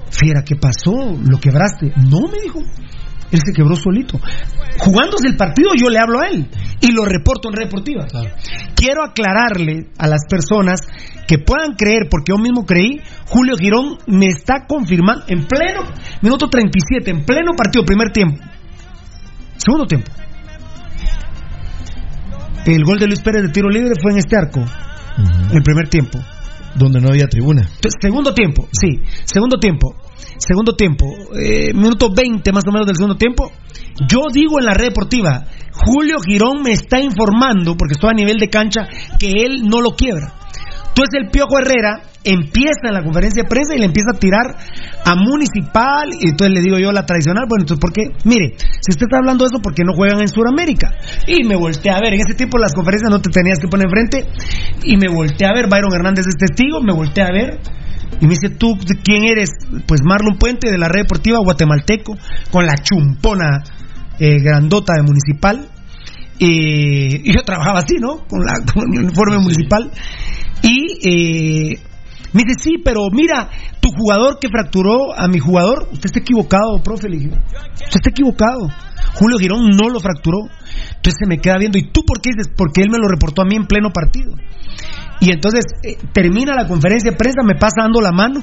Fiera, 0.10 0.44
¿qué 0.44 0.56
pasó? 0.56 1.16
¿Lo 1.30 1.40
quebraste? 1.40 1.92
No, 2.10 2.22
me 2.32 2.40
dijo. 2.42 2.60
Él 3.32 3.42
se 3.46 3.54
quebró 3.54 3.76
solito. 3.76 4.20
Jugándose 4.80 5.28
el 5.28 5.36
partido, 5.36 5.72
yo 5.76 5.90
le 5.90 6.00
hablo 6.00 6.22
a 6.22 6.28
él 6.28 6.48
y 6.80 6.92
lo 6.92 7.04
reporto 7.04 7.50
en. 7.50 8.06
Claro. 8.08 8.30
Quiero 8.76 9.04
aclararle 9.04 9.90
a 9.98 10.08
las 10.08 10.22
personas 10.30 10.80
que 11.28 11.40
puedan 11.40 11.74
creer, 11.74 12.08
porque 12.10 12.32
yo 12.32 12.38
mismo 12.38 12.66
creí, 12.66 13.02
Julio 13.28 13.56
Girón 13.58 13.98
me 14.08 14.28
está 14.28 14.66
confirmando 14.66 15.26
en 15.28 15.46
pleno 15.46 15.82
minuto 16.22 16.48
37, 16.50 17.12
en 17.12 17.26
pleno 17.26 17.52
partido, 17.58 17.84
primer 17.84 18.12
tiempo. 18.12 18.38
Segundo 19.58 19.86
tiempo. 19.86 20.10
El 22.66 22.84
gol 22.84 23.00
de 23.00 23.08
Luis 23.08 23.22
Pérez 23.22 23.44
de 23.44 23.50
tiro 23.50 23.70
libre 23.70 23.94
fue 24.02 24.12
en 24.12 24.18
este 24.18 24.36
arco, 24.38 24.60
uh 24.60 24.64
-huh. 24.64 25.56
el 25.56 25.64
primer 25.64 25.88
tiempo. 25.90 26.20
Donde 26.76 27.00
no 27.02 27.10
había 27.10 27.28
tribuna. 27.28 27.68
Segundo 28.00 28.34
tiempo, 28.34 28.68
sí, 28.72 29.02
segundo 29.26 29.58
tiempo. 29.58 29.96
Segundo 30.38 30.74
tiempo, 30.76 31.06
eh, 31.36 31.74
minuto 31.74 32.10
20 32.14 32.52
más 32.52 32.64
o 32.68 32.72
menos 32.72 32.86
del 32.86 32.96
segundo 32.96 33.18
tiempo. 33.18 33.52
Yo 34.08 34.28
digo 34.32 34.60
en 34.60 34.66
la 34.66 34.74
red 34.74 34.90
deportiva, 34.90 35.46
Julio 35.74 36.18
Girón 36.20 36.62
me 36.64 36.72
está 36.74 37.00
informando, 37.00 37.76
porque 37.76 37.94
estoy 37.94 38.12
a 38.12 38.14
nivel 38.14 38.38
de 38.38 38.50
cancha, 38.50 38.88
que 39.18 39.32
él 39.32 39.64
no 39.68 39.82
lo 39.82 39.96
quiebra. 39.96 40.34
Entonces 40.98 41.22
el 41.22 41.30
Piojo 41.30 41.60
Herrera 41.60 42.02
empieza 42.24 42.90
en 42.90 42.94
la 42.96 43.04
conferencia 43.04 43.44
de 43.44 43.48
prensa 43.48 43.76
y 43.76 43.78
le 43.78 43.86
empieza 43.86 44.10
a 44.16 44.18
tirar 44.18 44.58
a 45.06 45.14
Municipal 45.14 46.10
y 46.10 46.30
entonces 46.30 46.58
le 46.58 46.62
digo 46.62 46.80
yo 46.80 46.92
la 46.92 47.06
tradicional, 47.06 47.46
bueno, 47.48 47.70
entonces 47.70 47.80
¿por 47.80 47.94
qué? 47.94 48.18
Mire, 48.26 48.58
si 48.58 48.90
usted 48.90 49.06
está 49.06 49.18
hablando 49.18 49.46
de 49.46 49.50
eso, 49.54 49.62
¿por 49.62 49.76
qué 49.76 49.84
no 49.84 49.94
juegan 49.94 50.22
en 50.22 50.28
Sudamérica? 50.28 50.90
Y 51.28 51.48
me 51.48 51.56
volteé 51.56 51.92
a 51.92 52.02
ver, 52.02 52.16
en 52.16 52.22
ese 52.22 52.34
tiempo 52.34 52.58
las 52.58 52.74
conferencias 52.74 53.12
no 53.12 53.22
te 53.22 53.30
tenías 53.30 53.60
que 53.60 53.68
poner 53.68 53.86
enfrente 53.86 54.26
y 54.82 54.98
me 54.98 55.08
volteé 55.14 55.46
a 55.46 55.54
ver, 55.54 55.70
Byron 55.70 55.94
Hernández 55.94 56.26
es 56.26 56.36
testigo, 56.36 56.82
me 56.82 56.96
volteé 56.96 57.24
a 57.24 57.32
ver 57.32 57.60
Y 58.20 58.26
me 58.26 58.34
dice, 58.34 58.50
¿tú 58.50 58.76
quién 59.04 59.26
eres? 59.26 59.52
Pues 59.86 60.02
Marlon 60.04 60.40
Puente 60.40 60.72
de 60.72 60.80
la 60.80 60.88
red 60.90 61.04
deportiva 61.04 61.38
guatemalteco, 61.44 62.18
con 62.50 62.66
la 62.66 62.74
chumpona 62.74 63.62
eh, 64.18 64.42
grandota 64.42 64.94
de 64.96 65.04
municipal. 65.04 65.70
Eh, 66.40 67.22
y 67.24 67.34
yo 67.34 67.44
trabajaba 67.44 67.80
así, 67.80 67.98
¿no? 68.00 68.26
Con, 68.28 68.42
la, 68.44 68.54
con 68.74 68.84
el 68.94 69.06
uniforme 69.06 69.38
municipal. 69.38 69.92
Y 70.64 70.98
eh, 71.04 71.80
me 72.34 72.44
dice, 72.44 72.60
sí, 72.62 72.76
pero 72.84 73.02
mira, 73.12 73.50
tu 73.80 73.90
jugador 73.92 74.38
que 74.40 74.50
fracturó 74.50 75.14
a 75.18 75.28
mi 75.28 75.40
jugador, 75.40 75.88
usted 75.92 76.06
está 76.06 76.20
equivocado, 76.20 76.82
profe. 76.84 77.10
Le 77.10 77.18
dije, 77.18 77.30
usted 77.30 77.96
está 77.96 78.10
equivocado. 78.10 78.68
Julio 79.16 79.38
Girón 79.40 79.70
no 79.70 79.90
lo 79.90 80.00
fracturó. 80.00 80.40
Entonces 80.96 81.16
se 81.20 81.28
me 81.28 81.40
queda 81.40 81.58
viendo, 81.58 81.78
¿y 81.78 81.90
tú 81.92 82.02
por 82.06 82.22
qué 82.22 82.32
dices? 82.36 82.52
Porque 82.56 82.82
él 82.82 82.90
me 82.90 82.98
lo 82.98 83.08
reportó 83.08 83.42
a 83.42 83.46
mí 83.46 83.56
en 83.56 83.66
pleno 83.66 83.90
partido. 83.92 84.34
Y 85.20 85.32
entonces 85.32 85.62
eh, 85.84 85.98
termina 86.14 86.54
la 86.54 86.68
conferencia 86.68 87.10
de 87.12 87.18
prensa, 87.18 87.42
me 87.44 87.56
pasa 87.56 87.82
dando 87.82 88.02
la 88.02 88.12
mano. 88.12 88.42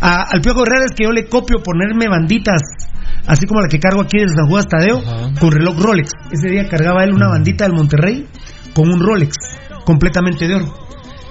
A- 0.00 0.22
al 0.32 0.40
Piojo 0.40 0.62
Herrera 0.62 0.86
es 0.86 0.92
que 0.96 1.04
yo 1.04 1.12
le 1.12 1.26
copio 1.28 1.62
ponerme 1.62 2.08
banditas, 2.08 2.60
así 3.26 3.46
como 3.46 3.60
la 3.60 3.68
que 3.68 3.78
cargo 3.78 4.00
aquí 4.02 4.18
de 4.18 4.28
San 4.28 4.48
Juan 4.48 4.66
Tadeo, 4.66 5.00
con 5.38 5.52
reloj 5.52 5.78
Rolex. 5.78 6.10
Ese 6.32 6.48
día 6.50 6.68
cargaba 6.68 7.04
él 7.04 7.12
una 7.12 7.28
bandita 7.28 7.64
del 7.64 7.74
Monterrey 7.74 8.26
con 8.74 8.88
un 8.92 8.98
Rolex 9.00 9.36
completamente 9.84 10.48
de 10.48 10.54
oro. 10.56 10.74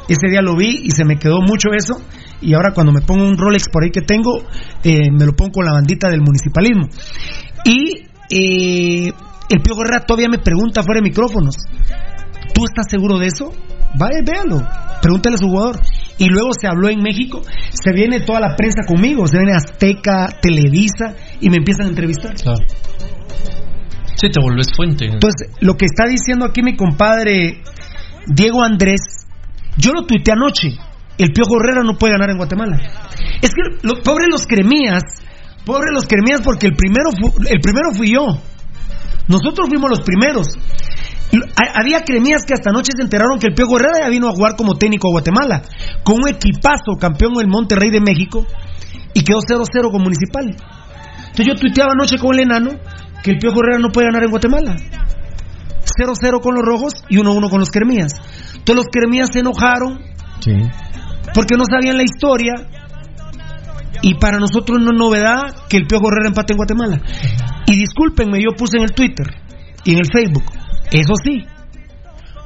Ese 0.08 0.30
día 0.30 0.42
lo 0.42 0.56
vi 0.56 0.82
y 0.84 0.92
se 0.92 1.06
me 1.06 1.18
quedó 1.18 1.40
mucho 1.42 1.70
eso. 1.74 2.02
Y 2.42 2.54
ahora 2.54 2.74
cuando 2.74 2.92
me 2.92 3.02
pongo 3.02 3.24
un 3.24 3.38
Rolex 3.38 3.70
por 3.70 3.84
ahí 3.84 3.92
que 3.92 4.02
tengo, 4.02 4.44
eh, 4.84 5.12
me 5.12 5.26
lo 5.26 5.34
pongo 5.34 5.52
con 5.52 5.66
la 5.66 5.74
bandita 5.74 6.10
del 6.10 6.22
municipalismo. 6.22 6.88
Y 7.64 8.06
eh, 8.30 9.12
el 9.50 9.62
Piojo 9.62 9.82
Herrera 9.82 10.06
todavía 10.06 10.30
me 10.30 10.40
pregunta 10.40 10.84
fuera 10.84 11.02
de 11.02 11.10
micrófonos. 11.10 11.56
¿Tú 12.54 12.66
estás 12.66 12.86
seguro 12.90 13.18
de 13.18 13.28
eso? 13.28 13.52
Vaya, 13.98 14.20
véalo. 14.26 14.62
Pregúntale 15.02 15.36
a 15.36 15.40
su 15.40 15.48
jugador. 15.48 15.80
Y 16.18 16.30
luego 16.30 16.50
se 16.60 16.68
habló 16.68 16.90
en 16.90 17.02
México. 17.02 17.42
Se 17.72 17.92
viene 17.92 18.22
toda 18.22 18.40
la 18.40 18.56
prensa 18.56 18.84
conmigo. 18.88 19.28
Se 19.28 19.38
viene 19.38 19.54
Azteca, 19.54 20.30
Televisa 20.42 21.16
y 21.42 21.50
me 21.50 21.58
empiezan 21.58 21.88
a 21.88 21.90
entrevistar. 21.90 22.36
Sí, 24.16 24.30
te 24.30 24.42
volvés 24.42 24.68
fuente. 24.76 25.06
Entonces, 25.06 25.50
lo 25.60 25.76
que 25.76 25.86
está 25.86 26.06
diciendo 26.08 26.46
aquí 26.46 26.62
mi 26.64 26.76
compadre 26.76 27.62
Diego 28.28 28.64
Andrés, 28.64 29.25
yo 29.78 29.92
lo 29.94 30.06
tuiteé 30.06 30.34
anoche. 30.34 30.70
El 31.18 31.32
Piojo 31.32 31.56
Herrera 31.60 31.82
no 31.84 31.98
puede 31.98 32.14
ganar 32.14 32.30
en 32.30 32.38
Guatemala. 32.38 32.78
Es 33.42 33.52
que, 33.52 33.62
lo, 33.88 34.02
pobre 34.04 34.26
los 34.30 34.46
cremías, 34.46 35.02
pobre 35.66 35.92
los 35.94 36.06
cremías, 36.06 36.42
porque 36.42 36.68
el 36.68 36.76
primero, 36.76 37.10
fu- 37.12 37.34
el 37.48 37.60
primero 37.62 37.92
fui 37.94 38.12
yo. 38.12 38.26
Nosotros 39.28 39.68
fuimos 39.70 39.90
los 39.90 40.02
primeros. 40.02 40.48
Había 41.74 42.04
cremías 42.04 42.44
que 42.46 42.54
hasta 42.54 42.70
anoche 42.70 42.92
se 42.96 43.02
enteraron 43.02 43.40
que 43.40 43.48
el 43.48 43.54
Piojo 43.54 43.78
Herrera 43.78 44.00
ya 44.04 44.10
vino 44.10 44.28
a 44.28 44.32
jugar 44.32 44.56
como 44.56 44.76
técnico 44.76 45.08
a 45.08 45.12
Guatemala, 45.12 45.62
con 46.04 46.22
un 46.22 46.28
equipazo 46.30 46.96
campeón 47.00 47.34
del 47.34 47.48
Monterrey 47.48 47.90
de 47.90 48.00
México 48.00 48.46
y 49.14 49.24
quedó 49.24 49.40
0-0 49.40 49.92
con 49.92 50.02
Municipal. 50.04 50.46
Entonces 50.50 51.46
yo 51.48 51.56
tuiteaba 51.56 51.92
anoche 51.94 52.18
con 52.18 52.34
el 52.36 52.42
enano 52.42 52.72
que 53.24 53.32
el 53.32 53.38
Piojo 53.40 53.60
Herrera 53.64 53.80
no 53.80 53.90
puede 53.90 54.08
ganar 54.08 54.24
en 54.24 54.30
Guatemala. 54.32 54.76
0-0 55.98 56.42
con 56.42 56.56
los 56.56 56.64
rojos 56.64 56.94
y 57.10 57.18
1-1 57.18 57.50
con 57.50 57.60
los 57.60 57.70
cremías. 57.70 58.12
Entonces 58.48 58.76
los 58.76 58.88
cremías 58.92 59.30
se 59.32 59.40
enojaron 59.40 60.00
porque 61.34 61.56
no 61.58 61.64
sabían 61.70 61.98
la 61.98 62.04
historia 62.04 62.54
y 64.02 64.16
para 64.16 64.38
nosotros 64.38 64.80
no 64.80 64.92
es 64.92 64.98
novedad 64.98 65.68
que 65.70 65.78
el 65.78 65.88
Piojo 65.88 66.08
Herrera 66.10 66.30
empate 66.30 66.54
en 66.54 66.58
Guatemala. 66.58 67.02
Y 67.68 67.76
discúlpenme, 67.78 68.40
yo 68.40 68.56
puse 68.56 68.78
en 68.78 68.84
el 68.84 68.92
Twitter 68.92 69.28
y 69.84 69.94
en 69.94 70.00
el 70.00 70.06
Facebook, 70.12 70.44
eso 70.92 71.14
sí, 71.24 71.46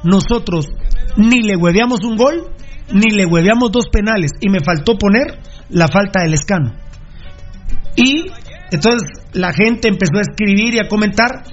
nosotros 0.04 0.66
ni 1.16 1.42
le 1.42 1.56
hueveamos 1.56 2.02
un 2.04 2.16
gol, 2.16 2.54
ni 2.92 3.10
le 3.10 3.26
hueveamos 3.26 3.70
dos 3.72 3.88
penales, 3.90 4.30
y 4.40 4.48
me 4.48 4.60
faltó 4.60 4.96
poner 4.96 5.38
la 5.68 5.88
falta 5.88 6.22
del 6.22 6.34
escano. 6.34 6.72
Y 7.96 8.26
entonces 8.70 9.08
la 9.32 9.52
gente 9.52 9.88
empezó 9.88 10.18
a 10.18 10.22
escribir 10.22 10.74
y 10.74 10.78
a 10.78 10.88
comentar 10.88 11.44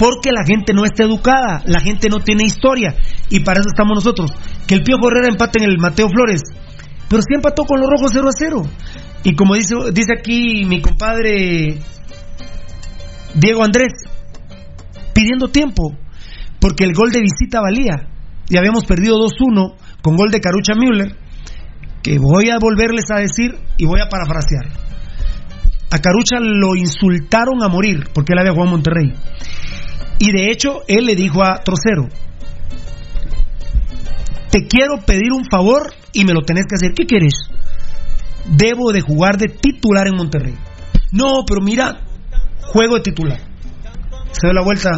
porque 0.00 0.32
la 0.32 0.46
gente 0.46 0.72
no 0.72 0.86
está 0.86 1.04
educada, 1.04 1.62
la 1.66 1.78
gente 1.78 2.08
no 2.08 2.20
tiene 2.20 2.44
historia, 2.44 2.96
y 3.28 3.40
para 3.40 3.60
eso 3.60 3.68
estamos 3.68 3.96
nosotros. 3.96 4.32
Que 4.66 4.76
el 4.76 4.82
Piojo 4.82 5.10
Herrera 5.10 5.28
empate 5.28 5.62
en 5.62 5.68
el 5.68 5.76
Mateo 5.76 6.08
Flores, 6.08 6.40
pero 7.06 7.20
sí 7.20 7.34
empató 7.34 7.64
con 7.64 7.78
los 7.78 7.90
rojos 7.90 8.10
0 8.14 8.26
a 8.26 8.32
0. 8.32 8.62
Y 9.24 9.34
como 9.34 9.56
dice, 9.56 9.74
dice 9.92 10.14
aquí 10.18 10.64
mi 10.64 10.80
compadre 10.80 11.80
Diego 13.34 13.62
Andrés, 13.62 13.92
pidiendo 15.12 15.48
tiempo, 15.48 15.94
porque 16.62 16.84
el 16.84 16.94
gol 16.94 17.12
de 17.12 17.20
visita 17.20 17.60
valía. 17.60 18.08
Y 18.48 18.56
habíamos 18.56 18.86
perdido 18.86 19.16
2-1 19.16 19.74
con 20.00 20.16
gol 20.16 20.30
de 20.30 20.40
Carucha 20.40 20.72
Müller, 20.76 21.14
que 22.02 22.18
voy 22.18 22.48
a 22.48 22.58
volverles 22.58 23.04
a 23.14 23.20
decir 23.20 23.54
y 23.76 23.84
voy 23.84 24.00
a 24.00 24.08
parafrasear. 24.08 24.64
A 25.92 25.98
Carucha 25.98 26.38
lo 26.40 26.74
insultaron 26.74 27.62
a 27.62 27.68
morir 27.68 28.08
porque 28.14 28.32
él 28.32 28.38
había 28.38 28.52
jugado 28.52 28.68
en 28.68 28.74
Monterrey. 28.76 29.12
Y 30.20 30.32
de 30.32 30.50
hecho, 30.50 30.82
él 30.86 31.06
le 31.06 31.16
dijo 31.16 31.42
a 31.42 31.62
Trocero, 31.64 32.06
te 34.50 34.66
quiero 34.66 34.98
pedir 35.06 35.32
un 35.32 35.46
favor 35.46 35.94
y 36.12 36.26
me 36.26 36.34
lo 36.34 36.42
tenés 36.42 36.66
que 36.68 36.74
hacer. 36.74 36.92
¿Qué 36.94 37.06
quieres? 37.06 37.32
Debo 38.44 38.92
de 38.92 39.00
jugar 39.00 39.38
de 39.38 39.46
titular 39.46 40.06
en 40.06 40.16
Monterrey. 40.16 40.54
No, 41.10 41.44
pero 41.48 41.62
mira, 41.62 42.02
juego 42.60 42.96
de 42.96 43.00
titular. 43.00 43.40
Se 44.32 44.46
da 44.46 44.52
la 44.52 44.62
vuelta 44.62 44.90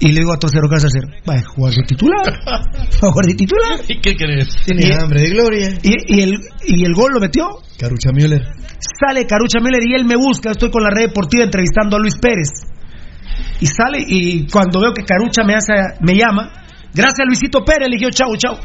y 0.00 0.12
le 0.12 0.20
digo 0.20 0.32
a 0.32 0.38
Trocero, 0.38 0.66
¿qué 0.66 0.76
vas 0.76 0.84
a 0.84 0.86
hacer? 0.86 1.02
Va 1.28 1.34
a 1.34 1.44
jugar 1.44 1.74
de 1.74 1.82
titular. 1.82 2.40
Jugar 3.00 3.26
de 3.26 3.34
titular. 3.34 3.80
¿Y 3.86 4.00
qué 4.00 4.16
crees? 4.16 4.48
Tiene 4.64 4.94
hambre 4.94 5.20
de 5.20 5.28
gloria. 5.28 5.68
Y, 5.82 6.16
y 6.16 6.22
el, 6.22 6.34
y 6.64 6.84
el 6.86 6.94
gol 6.94 7.12
lo 7.12 7.20
metió. 7.20 7.44
Carucha 7.78 8.12
Müller. 8.12 8.42
Sale 8.80 9.26
Carucha 9.26 9.60
Miller 9.60 9.82
y 9.86 9.94
él 9.94 10.06
me 10.06 10.16
busca. 10.16 10.52
Estoy 10.52 10.70
con 10.70 10.82
la 10.82 10.90
red 10.90 11.08
deportiva 11.08 11.44
entrevistando 11.44 11.96
a 11.96 12.00
Luis 12.00 12.16
Pérez. 12.16 12.48
Y 13.60 13.66
sale, 13.66 14.04
y 14.06 14.46
cuando 14.46 14.80
veo 14.80 14.92
que 14.92 15.04
Carucha 15.04 15.42
me, 15.44 15.54
hace, 15.54 15.74
me 16.00 16.14
llama, 16.14 16.50
gracias 16.94 17.20
a 17.20 17.24
Luisito 17.26 17.64
Pérez, 17.64 17.88
le 17.88 17.96
dije, 17.96 18.10
chau, 18.10 18.36
chau. 18.36 18.56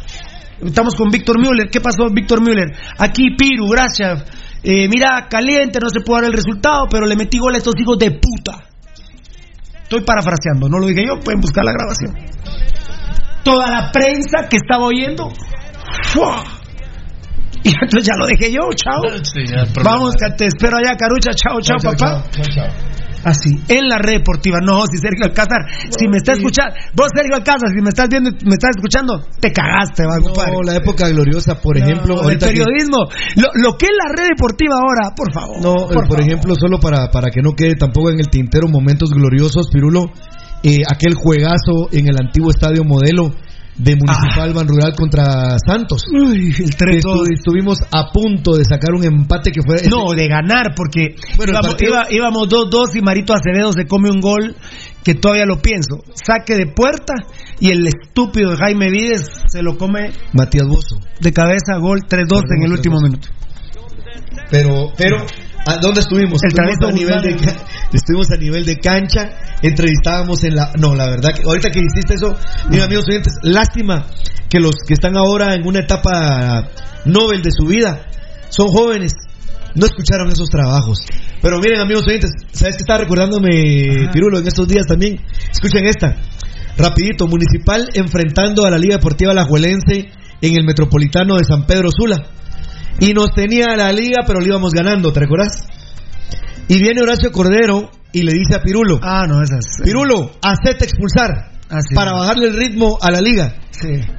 Estamos 0.63 0.95
con 0.95 1.09
Víctor 1.09 1.39
Müller. 1.39 1.69
¿Qué 1.69 1.81
pasó, 1.81 2.09
Víctor 2.09 2.41
Müller? 2.41 2.71
Aquí, 2.97 3.35
Piru, 3.37 3.69
gracias. 3.69 4.23
Eh, 4.63 4.87
mira, 4.87 5.27
caliente, 5.29 5.79
no 5.81 5.89
se 5.89 5.99
puede 5.99 6.21
dar 6.21 6.31
el 6.31 6.37
resultado, 6.37 6.87
pero 6.89 7.05
le 7.05 7.15
metí 7.15 7.37
gol 7.37 7.53
a 7.55 7.57
estos 7.57 7.73
hijos 7.79 7.97
de 7.97 8.11
puta. 8.11 8.63
Estoy 9.81 10.01
parafraseando, 10.01 10.69
no 10.69 10.79
lo 10.79 10.87
dije 10.87 11.03
yo, 11.05 11.19
pueden 11.19 11.41
buscar 11.41 11.65
la 11.65 11.73
grabación. 11.73 12.15
Toda 13.43 13.69
la 13.69 13.91
prensa 13.91 14.47
que 14.49 14.55
estaba 14.55 14.85
oyendo, 14.85 15.31
¡fua! 16.05 16.43
Y 17.63 17.69
entonces 17.69 18.05
ya 18.05 18.15
lo 18.17 18.25
dejé 18.25 18.51
yo, 18.51 18.61
chao. 18.75 19.01
Sí. 19.23 19.43
Vamos, 19.83 20.15
te 20.37 20.47
espero 20.47 20.77
allá, 20.77 20.95
Carucha, 20.97 21.31
chao, 21.33 21.59
chao, 21.61 21.77
papá. 21.83 22.23
Así, 23.23 23.55
en 23.69 23.87
la 23.87 23.97
red 23.97 24.19
deportiva. 24.19 24.59
No, 24.61 24.85
si 24.85 24.97
Sergio 24.97 25.25
Alcázar, 25.25 25.63
si 25.89 26.07
me 26.07 26.17
está 26.17 26.33
escuchando, 26.33 26.75
vos 26.93 27.07
Sergio 27.15 27.35
Alcázar, 27.35 27.69
si 27.69 27.81
me 27.81 27.89
estás 27.89 28.09
viendo, 28.09 28.31
me 28.31 28.53
estás 28.53 28.71
escuchando, 28.75 29.21
te 29.39 29.51
cagaste, 29.51 30.03
va. 30.05 30.19
No, 30.19 30.61
la 30.63 30.75
época 30.75 31.07
gloriosa, 31.09 31.55
por 31.61 31.77
ejemplo. 31.77 32.15
No, 32.15 32.21
el 32.21 32.25
ahorita 32.25 32.47
que- 32.47 32.51
periodismo, 32.53 32.97
lo, 33.37 33.49
lo 33.55 33.77
que 33.77 33.85
es 33.85 33.91
la 33.95 34.11
red 34.13 34.29
deportiva 34.35 34.75
ahora, 34.75 35.15
por 35.15 35.31
favor. 35.31 35.61
No, 35.61 35.91
eh, 35.91 36.05
por, 36.07 36.19
ejemplo, 36.19 36.55
solo 36.55 36.79
para, 36.79 37.09
para 37.11 37.29
que 37.31 37.41
no 37.41 37.53
quede 37.53 37.75
tampoco 37.75 38.09
en 38.11 38.19
el 38.19 38.29
tintero 38.29 38.67
momentos 38.67 39.11
gloriosos, 39.11 39.69
Pirulo, 39.71 40.11
eh, 40.63 40.83
aquel 40.89 41.13
juegazo 41.15 41.89
en 41.91 42.07
el 42.07 42.15
antiguo 42.19 42.49
estadio 42.49 42.83
modelo 42.83 43.31
de 43.75 43.95
Municipal 43.95 44.53
Ban 44.53 44.67
Rural 44.67 44.93
contra 44.95 45.57
Santos. 45.65 46.03
Uy, 46.11 46.53
el 46.59 46.75
3 46.75 47.03
Estu- 47.03 47.27
Estuvimos 47.33 47.79
a 47.91 48.11
punto 48.11 48.55
de 48.55 48.63
sacar 48.65 48.93
un 48.93 49.03
empate 49.03 49.51
que 49.51 49.61
fue... 49.61 49.77
No, 49.89 50.11
de 50.13 50.27
ganar, 50.27 50.73
porque 50.75 51.15
Bueno, 51.37 51.53
íbamos, 51.53 51.67
partido- 51.71 51.91
iba- 51.93 52.05
íbamos 52.11 52.49
2-2 52.49 52.95
y 52.97 53.01
Marito 53.01 53.33
Acevedo 53.33 53.71
se 53.73 53.85
come 53.87 54.09
un 54.11 54.19
gol 54.21 54.55
que 55.03 55.15
todavía 55.15 55.45
lo 55.45 55.59
pienso. 55.61 56.03
Saque 56.13 56.55
de 56.55 56.67
puerta 56.67 57.13
y 57.59 57.71
el 57.71 57.87
estúpido 57.87 58.51
de 58.51 58.57
Jaime 58.57 58.89
Vides 58.89 59.29
se 59.47 59.61
lo 59.63 59.77
come 59.77 60.11
Matías 60.33 60.67
Bozo. 60.67 60.97
de 61.19 61.33
cabeza, 61.33 61.77
gol 61.79 61.99
3-2 62.07 62.41
en 62.57 62.63
el 62.63 62.71
último 62.71 63.01
minuto. 63.01 63.27
Pero, 64.49 64.91
pero, 64.97 65.17
¿a 65.65 65.77
dónde 65.77 66.01
estuvimos? 66.01 66.39
El 66.43 66.49
estuvimos, 66.49 66.89
a 66.89 66.91
nivel 66.91 67.21
de, 67.21 67.53
estuvimos 67.93 68.31
a 68.31 68.37
nivel 68.37 68.65
de 68.65 68.79
cancha, 68.79 69.29
entrevistábamos 69.61 70.43
en 70.43 70.55
la... 70.55 70.71
No, 70.77 70.95
la 70.95 71.09
verdad 71.09 71.33
que 71.33 71.43
ahorita 71.43 71.71
que 71.71 71.79
hiciste 71.79 72.15
eso, 72.15 72.37
mira 72.69 72.85
amigos 72.85 73.05
oyentes, 73.07 73.33
lástima 73.43 74.07
que 74.49 74.59
los 74.59 74.75
que 74.85 74.93
están 74.93 75.17
ahora 75.17 75.55
en 75.55 75.65
una 75.65 75.79
etapa 75.79 76.69
Nobel 77.05 77.41
de 77.41 77.51
su 77.51 77.65
vida 77.65 78.05
son 78.49 78.67
jóvenes, 78.67 79.13
no 79.75 79.85
escucharon 79.85 80.31
esos 80.31 80.49
trabajos. 80.49 80.99
Pero 81.41 81.59
miren 81.59 81.79
amigos 81.79 82.07
oyentes, 82.07 82.31
¿sabes 82.51 82.75
qué 82.75 82.81
estaba 82.81 82.99
recordándome 82.99 84.09
Pirulo 84.13 84.39
en 84.39 84.47
estos 84.47 84.67
días 84.67 84.85
también? 84.85 85.19
Escuchen 85.51 85.85
esta, 85.85 86.15
rapidito, 86.77 87.27
Municipal 87.27 87.89
enfrentando 87.93 88.65
a 88.65 88.69
la 88.69 88.77
Liga 88.77 88.97
Deportiva 88.97 89.31
Alajuelense 89.31 90.09
en 90.41 90.55
el 90.55 90.65
Metropolitano 90.65 91.37
de 91.37 91.45
San 91.45 91.65
Pedro 91.65 91.89
Sula. 91.91 92.17
Y 92.99 93.13
nos 93.13 93.31
tenía 93.33 93.75
la 93.75 93.91
liga, 93.91 94.21
pero 94.25 94.39
le 94.39 94.47
íbamos 94.47 94.73
ganando, 94.73 95.11
¿te 95.11 95.19
recuerdas? 95.21 95.67
Y 96.67 96.79
viene 96.79 97.01
Horacio 97.01 97.31
Cordero 97.31 97.91
y 98.11 98.23
le 98.23 98.33
dice 98.33 98.55
a 98.55 98.61
Pirulo: 98.61 98.99
Ah, 99.01 99.25
no, 99.27 99.41
esas. 99.41 99.81
Pirulo, 99.83 100.31
hacete 100.41 100.85
expulsar. 100.85 101.52
Para 101.95 102.13
bajarle 102.13 102.47
el 102.47 102.55
ritmo 102.55 102.97
a 103.01 103.11
la 103.11 103.21
liga. 103.21 103.55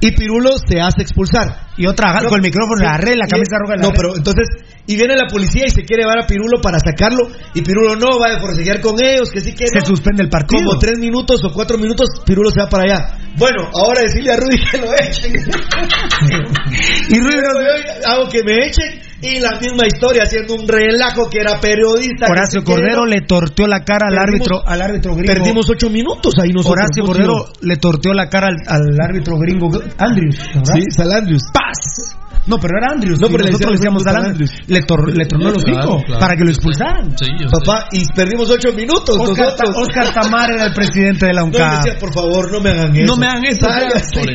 Y 0.01 0.11
Pirulo 0.11 0.57
se 0.57 0.79
hace 0.79 1.01
expulsar. 1.01 1.65
Y 1.77 1.87
otra 1.87 2.19
con 2.27 2.35
el 2.35 2.41
micrófono, 2.41 2.83
la 2.83 2.97
red, 2.97 3.15
la 3.15 3.27
camisa 3.27 3.57
roja. 3.59 3.75
No, 3.77 3.91
pero 3.93 4.15
entonces, 4.15 4.47
y 4.87 4.95
viene 4.95 5.15
la 5.15 5.27
policía 5.27 5.63
y 5.65 5.71
se 5.71 5.83
quiere 5.83 6.03
llevar 6.03 6.19
a 6.19 6.27
Pirulo 6.27 6.61
para 6.61 6.79
sacarlo. 6.79 7.27
Y 7.53 7.61
Pirulo 7.61 7.95
no, 7.95 8.19
va 8.19 8.33
a 8.35 8.39
forcejear 8.39 8.79
con 8.81 8.95
ellos, 9.03 9.29
que 9.31 9.41
sí 9.41 9.53
que 9.53 9.67
Se 9.67 9.81
suspende 9.85 10.23
el 10.23 10.29
partido. 10.29 10.61
Como 10.63 10.77
tres 10.79 10.99
minutos 10.99 11.43
o 11.43 11.51
cuatro 11.51 11.77
minutos, 11.77 12.07
Pirulo 12.25 12.51
se 12.51 12.61
va 12.61 12.69
para 12.69 12.83
allá. 12.83 13.17
Bueno, 13.37 13.69
ahora 13.73 14.01
decirle 14.01 14.31
a 14.31 14.37
Rudy 14.37 14.57
que 14.71 14.77
lo 14.77 14.93
echen. 14.93 15.33
y 17.09 17.19
Rudy, 17.19 17.35
hago 18.05 18.29
que 18.29 18.43
me 18.43 18.67
echen. 18.67 19.01
Y 19.21 19.39
la 19.39 19.59
misma 19.59 19.87
historia, 19.87 20.23
haciendo 20.23 20.55
un 20.55 20.67
relajo 20.67 21.29
que 21.29 21.39
era 21.39 21.59
periodista. 21.59 22.27
Horacio 22.29 22.63
Cordero 22.63 23.05
le 23.05 23.21
torteó 23.21 23.65
la 23.65 23.83
cara 23.83 24.07
al 24.09 24.17
árbitro, 24.17 24.61
al 24.65 24.81
árbitro 24.81 25.15
gringo. 25.15 25.33
Perdimos 25.33 25.69
ocho 25.69 25.89
minutos 25.89 26.33
ahí 26.41 26.49
nosotros. 26.49 26.83
Horacio 26.83 27.05
Cordero 27.05 27.45
le 27.61 27.77
torteó 27.77 28.13
la 28.13 28.27
cara 28.27 28.47
al, 28.47 28.57
al 28.67 29.01
árbitro 29.01 29.37
gringo 29.37 29.69
Andrews. 29.97 30.37
¿verdad? 30.53 30.73
Sí, 30.75 30.81
Sal 30.89 31.11
Andrews. 31.11 31.43
¡Paz! 31.53 32.17
No, 32.47 32.57
pero 32.59 32.77
era 32.77 32.93
Andrews. 32.93 33.19
No, 33.19 33.27
pero 33.27 33.43
le 33.43 33.51
nosotros 33.51 33.71
le 33.71 33.77
decíamos 33.77 34.03
Sal 34.03 34.15
Andrews. 34.17 34.51
Le, 34.67 34.79
tor- 34.85 35.11
le 35.17 35.25
tornó 35.25 35.49
los 35.51 35.63
Claro, 35.63 35.81
cinco 35.83 36.03
claro. 36.05 36.19
para 36.19 36.35
que 36.35 36.43
lo 36.43 36.49
expulsaran. 36.51 37.17
Sí, 37.17 37.25
yo 37.41 37.47
Papá, 37.49 37.87
y 37.91 38.05
perdimos 38.13 38.49
ocho 38.51 38.71
minutos 38.73 39.17
Oscar. 39.17 39.55
Oscar 39.75 40.13
Tamar 40.13 40.51
era 40.51 40.65
el 40.67 40.73
presidente 40.75 41.25
de 41.27 41.33
la 41.33 41.41
No, 41.41 41.47
me 41.47 41.53
UNCAP. 41.57 41.83
decía, 41.83 41.99
por 41.99 42.13
favor, 42.13 42.51
no 42.51 42.59
me 42.61 42.69
hagan 42.69 42.95
eso. 42.95 43.05
No 43.05 43.17
me 43.17 43.25
hagan 43.27 43.45
esto. 43.45 43.67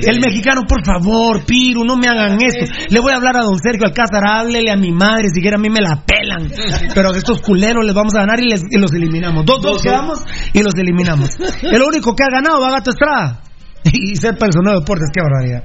El 0.07 0.21
mexicano, 0.21 0.63
por 0.67 0.85
favor, 0.85 1.45
Piru, 1.45 1.85
no 1.85 1.97
me 1.97 2.09
hagan 2.09 2.39
esto. 2.43 2.73
Le 2.89 3.01
voy 3.01 3.13
a 3.13 3.17
hablar 3.17 3.37
a 3.37 3.43
don 3.43 3.59
Sergio 3.59 3.87
Alcázar, 3.87 4.23
háblele 4.27 4.71
a 4.71 4.77
mi 4.77 4.91
madre, 4.93 5.29
si 5.33 5.41
quiere 5.41 5.57
a 5.57 5.61
mí 5.61 5.71
me 5.71 5.81
la 5.81 6.03
pelan. 6.05 6.51
Pero 6.95 7.11
a 7.13 7.17
estos 7.17 7.41
culeros 7.41 7.85
les 7.85 7.95
vamos 7.95 8.15
a 8.17 8.21
ganar 8.21 8.41
y, 8.41 8.49
les- 8.49 8.65
y 8.71 8.79
los 8.79 8.93
eliminamos. 8.93 9.45
Dos, 9.47 9.63
dos 9.63 9.83
quedamos 9.83 10.21
y 10.53 10.63
los 10.63 10.75
eliminamos. 10.75 11.31
El 11.63 11.83
único 11.83 12.15
que 12.17 12.25
ha 12.25 12.31
ganado 12.33 12.61
va 12.61 12.71
Gato 12.73 12.91
Estrada. 12.91 13.41
Y 13.93 14.15
ser 14.17 14.37
personal 14.37 14.75
de 14.75 14.81
deportes, 14.81 15.09
qué 15.15 15.21
barbaridad. 15.23 15.65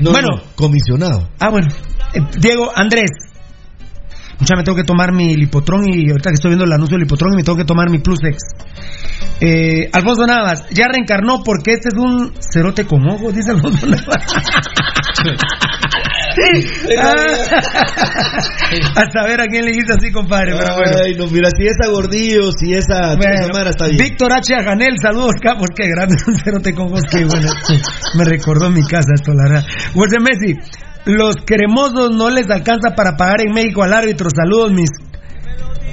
No, 0.00 0.10
Bueno. 0.12 0.28
no, 0.36 0.42
comisionado. 0.56 1.28
Ah, 1.38 1.50
bueno. 1.50 1.68
Eh, 2.14 2.20
Diego, 2.38 2.70
Andrés. 2.74 3.10
Mucha 4.38 4.56
me 4.56 4.62
tengo 4.62 4.76
que 4.76 4.84
tomar 4.84 5.12
mi 5.12 5.36
lipotrón 5.36 5.84
y 5.86 6.08
ahorita 6.10 6.30
que 6.30 6.34
estoy 6.34 6.50
viendo 6.50 6.64
el 6.64 6.72
anuncio 6.72 6.94
del 6.96 7.02
lipotrón 7.02 7.34
me 7.36 7.42
tengo 7.42 7.58
que 7.58 7.64
tomar 7.66 7.90
mi 7.90 7.98
Plusex. 7.98 8.38
Eh, 9.40 9.90
Alfonso 9.92 10.26
Navas, 10.26 10.64
ya 10.70 10.86
reencarnó 10.88 11.42
porque 11.44 11.72
este 11.74 11.88
es 11.90 11.94
un 11.94 12.32
cerote 12.40 12.86
con 12.86 13.06
ojos, 13.06 13.34
dice 13.34 13.50
Alfonso 13.50 13.86
Navas. 13.86 14.26
Ah, 16.98 17.14
a 18.96 19.10
saber 19.12 19.40
a 19.40 19.46
quién 19.46 19.64
le 19.64 19.72
dice 19.72 19.92
así, 19.96 20.10
compadre, 20.10 20.52
pero 20.58 20.74
bueno. 20.76 20.98
Ay, 21.04 21.14
no, 21.14 21.26
mira, 21.26 21.50
si 21.56 21.66
esa 21.66 21.90
gordillo, 21.90 22.50
si 22.52 22.72
esa 22.72 23.16
Bueno, 23.16 23.48
Mara 23.52 23.70
está 23.70 23.86
bien. 23.86 23.98
Víctor 23.98 24.32
H. 24.32 24.54
Aganel, 24.54 24.94
saludos, 25.00 25.34
capos, 25.42 25.68
qué 25.74 25.88
grande, 25.88 26.16
un 26.26 26.38
cerote 26.38 26.74
con 26.74 26.86
ojos, 26.86 27.02
qué 27.10 27.24
bueno. 27.24 27.50
Me 28.14 28.24
recordó 28.24 28.70
mi 28.70 28.82
casa 28.82 29.08
esto, 29.14 29.32
la 29.34 29.48
verdad. 29.48 29.64
Messi, 30.20 30.54
los 31.06 31.36
cremosos 31.44 32.10
no 32.14 32.30
les 32.30 32.50
alcanza 32.50 32.94
para 32.94 33.16
pagar 33.16 33.42
en 33.42 33.52
México 33.52 33.82
al 33.82 33.92
árbitro. 33.92 34.28
Saludos, 34.30 34.72
mis 34.72 34.90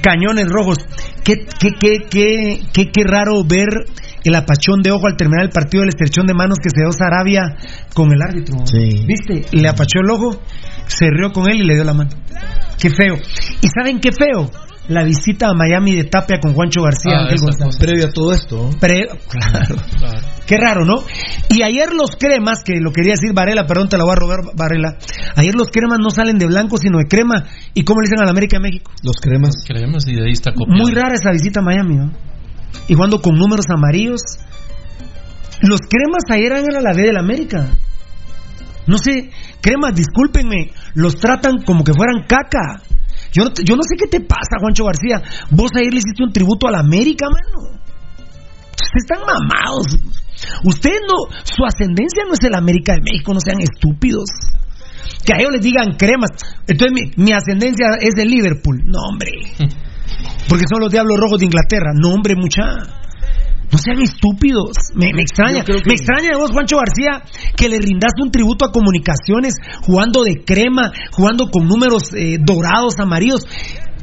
cañones 0.00 0.46
rojos. 0.48 0.78
Qué, 1.24 1.46
qué, 1.58 1.70
qué, 1.78 1.98
qué, 2.08 2.60
qué, 2.72 2.90
qué 2.90 3.04
raro 3.04 3.44
ver 3.44 3.68
el 4.24 4.34
apachón 4.34 4.82
de 4.82 4.90
ojo 4.90 5.06
al 5.06 5.16
terminar 5.16 5.44
el 5.44 5.50
partido, 5.50 5.82
el 5.82 5.90
estrechón 5.90 6.26
de 6.26 6.34
manos 6.34 6.58
que 6.62 6.70
se 6.70 6.80
dio 6.80 6.92
Sarabia 6.92 7.56
con 7.94 8.12
el 8.12 8.20
árbitro. 8.22 8.66
Sí. 8.66 9.04
¿Viste? 9.06 9.56
Le 9.56 9.68
apachó 9.68 10.00
el 10.00 10.10
ojo, 10.10 10.40
se 10.86 11.10
rió 11.10 11.32
con 11.32 11.50
él 11.50 11.60
y 11.60 11.64
le 11.64 11.74
dio 11.74 11.84
la 11.84 11.94
mano. 11.94 12.10
Qué 12.78 12.90
feo. 12.90 13.16
¿Y 13.60 13.68
saben 13.68 14.00
qué 14.00 14.10
feo? 14.12 14.50
La 14.88 15.04
visita 15.04 15.48
a 15.48 15.54
Miami 15.54 15.94
de 15.94 16.04
Tapia 16.04 16.38
con 16.40 16.54
Juancho 16.54 16.82
García. 16.82 17.12
Ah, 17.14 17.22
Ángel 17.24 17.40
González. 17.40 17.76
Previo 17.78 18.06
a 18.06 18.10
todo 18.10 18.32
esto. 18.32 18.70
Pre- 18.80 19.06
claro. 19.28 19.76
Claro. 19.98 20.26
Qué 20.46 20.56
raro, 20.56 20.86
¿no? 20.86 20.94
Y 21.50 21.62
ayer 21.62 21.92
los 21.92 22.16
cremas, 22.18 22.62
que 22.64 22.80
lo 22.80 22.90
quería 22.90 23.12
decir 23.12 23.34
Varela, 23.34 23.66
perdón, 23.66 23.90
te 23.90 23.98
la 23.98 24.04
voy 24.04 24.12
a 24.12 24.16
robar 24.16 24.38
Varela. 24.54 24.96
Ayer 25.36 25.54
los 25.54 25.68
cremas 25.68 25.98
no 26.00 26.08
salen 26.10 26.38
de 26.38 26.46
blanco, 26.46 26.78
sino 26.78 26.98
de 26.98 27.04
crema. 27.04 27.44
¿Y 27.74 27.84
cómo 27.84 28.00
le 28.00 28.06
dicen 28.06 28.20
a 28.22 28.24
la 28.24 28.30
América 28.30 28.56
de 28.56 28.62
México? 28.62 28.90
Los 29.02 29.16
cremas. 29.20 29.56
Creemos 29.66 30.06
y 30.08 30.14
de 30.14 30.24
ahí 30.24 30.32
está 30.32 30.52
copiado. 30.54 30.80
Muy 30.80 30.92
rara 30.92 31.14
esa 31.14 31.32
visita 31.32 31.60
a 31.60 31.62
Miami, 31.62 31.96
¿no? 31.96 32.12
Y 32.86 32.94
jugando 32.94 33.20
con 33.20 33.34
números 33.36 33.66
amarillos. 33.68 34.22
Los 35.60 35.80
cremas 35.80 36.22
ayer 36.30 36.52
eran 36.52 36.76
a 36.76 36.80
la 36.80 36.92
B 36.94 37.02
de 37.02 37.12
la 37.12 37.20
América. 37.20 37.66
No 38.86 38.96
sé, 38.96 39.30
cremas, 39.60 39.94
discúlpenme, 39.94 40.70
los 40.94 41.16
tratan 41.16 41.62
como 41.66 41.84
que 41.84 41.92
fueran 41.92 42.24
caca. 42.26 42.80
Yo 43.32 43.44
no, 43.44 43.50
yo 43.62 43.76
no 43.76 43.82
sé 43.82 43.96
qué 43.98 44.08
te 44.08 44.20
pasa, 44.20 44.58
Juancho 44.60 44.84
García. 44.84 45.22
Vos 45.50 45.70
ayer 45.74 45.92
le 45.92 45.98
hiciste 45.98 46.24
un 46.24 46.32
tributo 46.32 46.68
a 46.68 46.72
la 46.72 46.80
América, 46.80 47.26
mano. 47.26 47.78
Ustedes 48.72 49.04
están 49.04 49.20
mamados. 49.26 49.86
Ustedes 50.64 51.00
no, 51.06 51.28
su 51.44 51.64
ascendencia 51.64 52.24
no 52.26 52.34
es 52.34 52.42
el 52.44 52.54
América 52.54 52.94
de 52.94 53.00
México, 53.02 53.34
no 53.34 53.40
sean 53.40 53.60
estúpidos. 53.60 54.30
Que 55.24 55.34
a 55.34 55.38
ellos 55.40 55.52
les 55.52 55.62
digan 55.62 55.96
cremas. 55.98 56.30
Entonces 56.66 56.92
mi, 56.92 57.24
mi 57.24 57.32
ascendencia 57.32 57.98
es 58.00 58.14
de 58.14 58.24
Liverpool. 58.24 58.82
No, 58.86 59.00
hombre. 59.10 59.30
Porque 60.48 60.64
son 60.70 60.80
los 60.80 60.90
Diablos 60.90 61.18
Rojos 61.18 61.40
de 61.40 61.46
Inglaterra. 61.46 61.92
No, 61.94 62.10
hombre, 62.14 62.34
mucha. 62.36 62.62
No 63.70 63.78
sean 63.78 64.00
estúpidos. 64.00 64.72
Me, 64.94 65.12
me 65.14 65.22
extraña. 65.22 65.62
Que- 65.64 65.74
Me 65.86 65.94
extraña 65.94 66.30
de 66.32 66.38
vos, 66.38 66.50
Juancho 66.52 66.76
García, 66.76 67.22
que 67.56 67.68
le 67.68 67.78
rindaste 67.78 68.22
un 68.22 68.30
tributo 68.30 68.64
a 68.64 68.72
comunicaciones 68.72 69.54
jugando 69.82 70.24
de 70.24 70.42
crema, 70.44 70.90
jugando 71.12 71.50
con 71.50 71.66
números 71.68 72.04
eh, 72.16 72.38
dorados, 72.40 72.94
amarillos. 72.98 73.46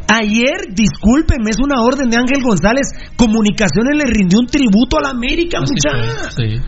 Ayer, 0.08 0.70
discúlpeme, 0.72 1.50
es 1.50 1.58
una 1.60 1.82
orden 1.82 2.10
de 2.12 2.18
Ángel 2.18 2.44
González. 2.44 2.88
Comunicaciones 3.18 3.98
le 3.98 4.06
rindió 4.06 4.40
un 4.40 4.46
tributo 4.46 4.98
a 5.00 5.02
la 5.02 5.10
América, 5.10 5.58
Así 5.64 5.74
mucha. 5.74 6.30
fue, 6.36 6.46
sí. 6.46 6.62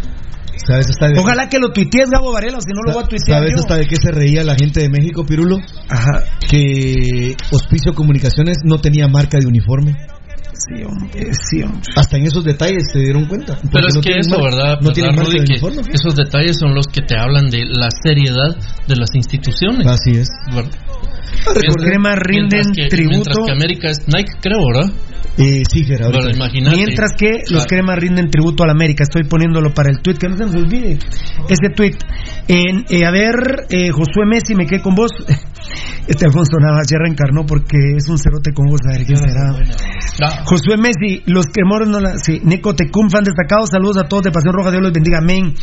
¿Sabes 0.66 0.90
hasta 0.90 1.10
de, 1.10 1.20
Ojalá 1.20 1.48
que 1.48 1.60
lo 1.60 1.72
tuitees, 1.72 2.10
Gabo 2.10 2.34
Varela, 2.34 2.58
si 2.60 2.74
no 2.74 2.82
lo 2.84 2.94
voy 2.94 3.04
a 3.04 3.08
tuitear. 3.08 3.38
¿Sabes 3.40 3.54
yo. 3.54 3.60
hasta 3.62 3.78
de 3.78 3.86
qué 3.86 3.96
se 3.96 4.12
reía 4.12 4.44
la 4.44 4.56
gente 4.56 4.80
de 4.82 4.90
México, 4.90 5.24
Pirulo? 5.24 5.58
Ajá. 5.88 6.24
Que 6.50 7.36
Hospicio 7.52 7.94
Comunicaciones 7.94 8.58
no 8.66 8.80
tenía 8.80 9.08
marca 9.08 9.38
de 9.40 9.46
uniforme. 9.46 9.94
Sí, 10.58 10.84
hombre, 10.84 11.32
sí, 11.50 11.62
hombre. 11.62 11.82
Hasta 11.96 12.18
en 12.18 12.26
esos 12.26 12.44
detalles 12.44 12.84
se 12.92 13.00
dieron 13.00 13.26
cuenta. 13.28 13.56
Pero 13.58 13.70
Porque 13.72 13.88
es 13.88 13.96
no 13.96 14.02
que 14.02 14.20
eso, 14.20 14.30
mar- 14.40 14.52
¿verdad? 14.52 14.80
No 14.82 14.90
uniforme. 15.52 15.82
esos 15.94 16.16
detalles 16.16 16.58
son 16.60 16.74
los 16.74 16.88
que 16.88 17.02
te 17.02 17.18
hablan 17.18 17.50
de 17.50 17.64
la 17.66 17.90
seriedad 17.92 18.56
de 18.88 18.96
las 18.96 19.14
instituciones. 19.14 19.86
Así 19.86 20.12
es. 20.18 20.30
¿verdad? 20.54 20.72
Los 21.46 21.76
cremas 21.76 22.16
rinden 22.20 22.64
que- 22.76 22.88
tributo. 22.88 23.46
Que 23.46 23.52
América 23.52 23.90
es 23.90 24.08
Nike, 24.08 24.34
creo, 24.42 24.60
¿verdad? 24.74 24.92
Eh, 25.38 25.62
sí, 25.72 25.84
Gerardo. 25.84 26.14
Bueno, 26.14 26.32
imagínate. 26.32 26.76
Mientras 26.76 27.12
que 27.16 27.44
los 27.52 27.66
cremas 27.68 27.98
rinden 28.00 28.30
tributo 28.30 28.64
a 28.64 28.68
la 28.68 28.74
América. 28.74 29.04
Estoy 29.04 29.24
poniéndolo 29.24 29.72
para 29.72 29.92
el 29.92 30.00
tweet, 30.02 30.16
que 30.16 30.28
no 30.28 30.36
se 30.36 30.46
nos 30.46 30.56
olvide. 30.56 30.98
Ese 31.48 31.70
tweet. 31.76 31.94
En, 32.48 32.86
eh, 32.90 33.06
a 33.06 33.12
ver, 33.12 33.68
eh, 33.70 33.92
Josué 33.92 34.26
Messi, 34.28 34.56
me 34.56 34.66
quedé 34.66 34.82
con 34.82 34.96
vos. 34.96 35.12
Este 36.08 36.26
Alfonso 36.26 36.58
Navas 36.58 36.88
ya 36.90 36.98
reencarnó 37.00 37.46
porque 37.46 37.76
es 37.98 38.08
un 38.08 38.18
cerote 38.18 38.54
con 38.54 38.68
vos. 38.68 38.80
A 38.90 38.98
ver, 38.98 39.06
¿quién 39.06 39.18
será? 39.18 39.52
Ah, 40.24 40.44
Josué 40.46 40.78
Messi, 40.78 41.22
los 41.26 41.48
cremoros 41.48 41.90
no 41.90 42.00
la. 42.00 42.18
Sí, 42.18 42.40
Nico 42.46 42.74
Tecum, 42.74 43.10
fan 43.10 43.26
destacado. 43.26 43.68
Saludos 43.68 43.98
a 43.98 44.08
todos 44.08 44.24
de 44.24 44.32
Pasión 44.32 44.54
Roja. 44.54 44.72
Dios 44.72 44.82
los 44.84 44.94
bendiga. 44.94 45.18
Amén. 45.20 45.54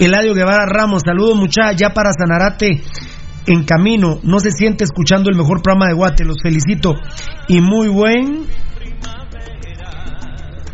Eladio 0.00 0.34
Guevara 0.34 0.66
Ramos, 0.66 1.02
saludos, 1.06 1.36
muchachos. 1.36 1.76
Ya 1.80 1.90
para 1.90 2.10
Sanarate. 2.12 2.82
En 3.46 3.64
camino, 3.64 4.20
no 4.22 4.38
se 4.38 4.50
siente 4.50 4.84
escuchando 4.84 5.30
el 5.30 5.36
mejor 5.36 5.62
programa 5.62 5.86
de 5.88 5.94
Guate, 5.94 6.24
los 6.24 6.36
felicito. 6.42 6.94
Y 7.48 7.60
muy 7.60 7.88
buen 7.88 8.46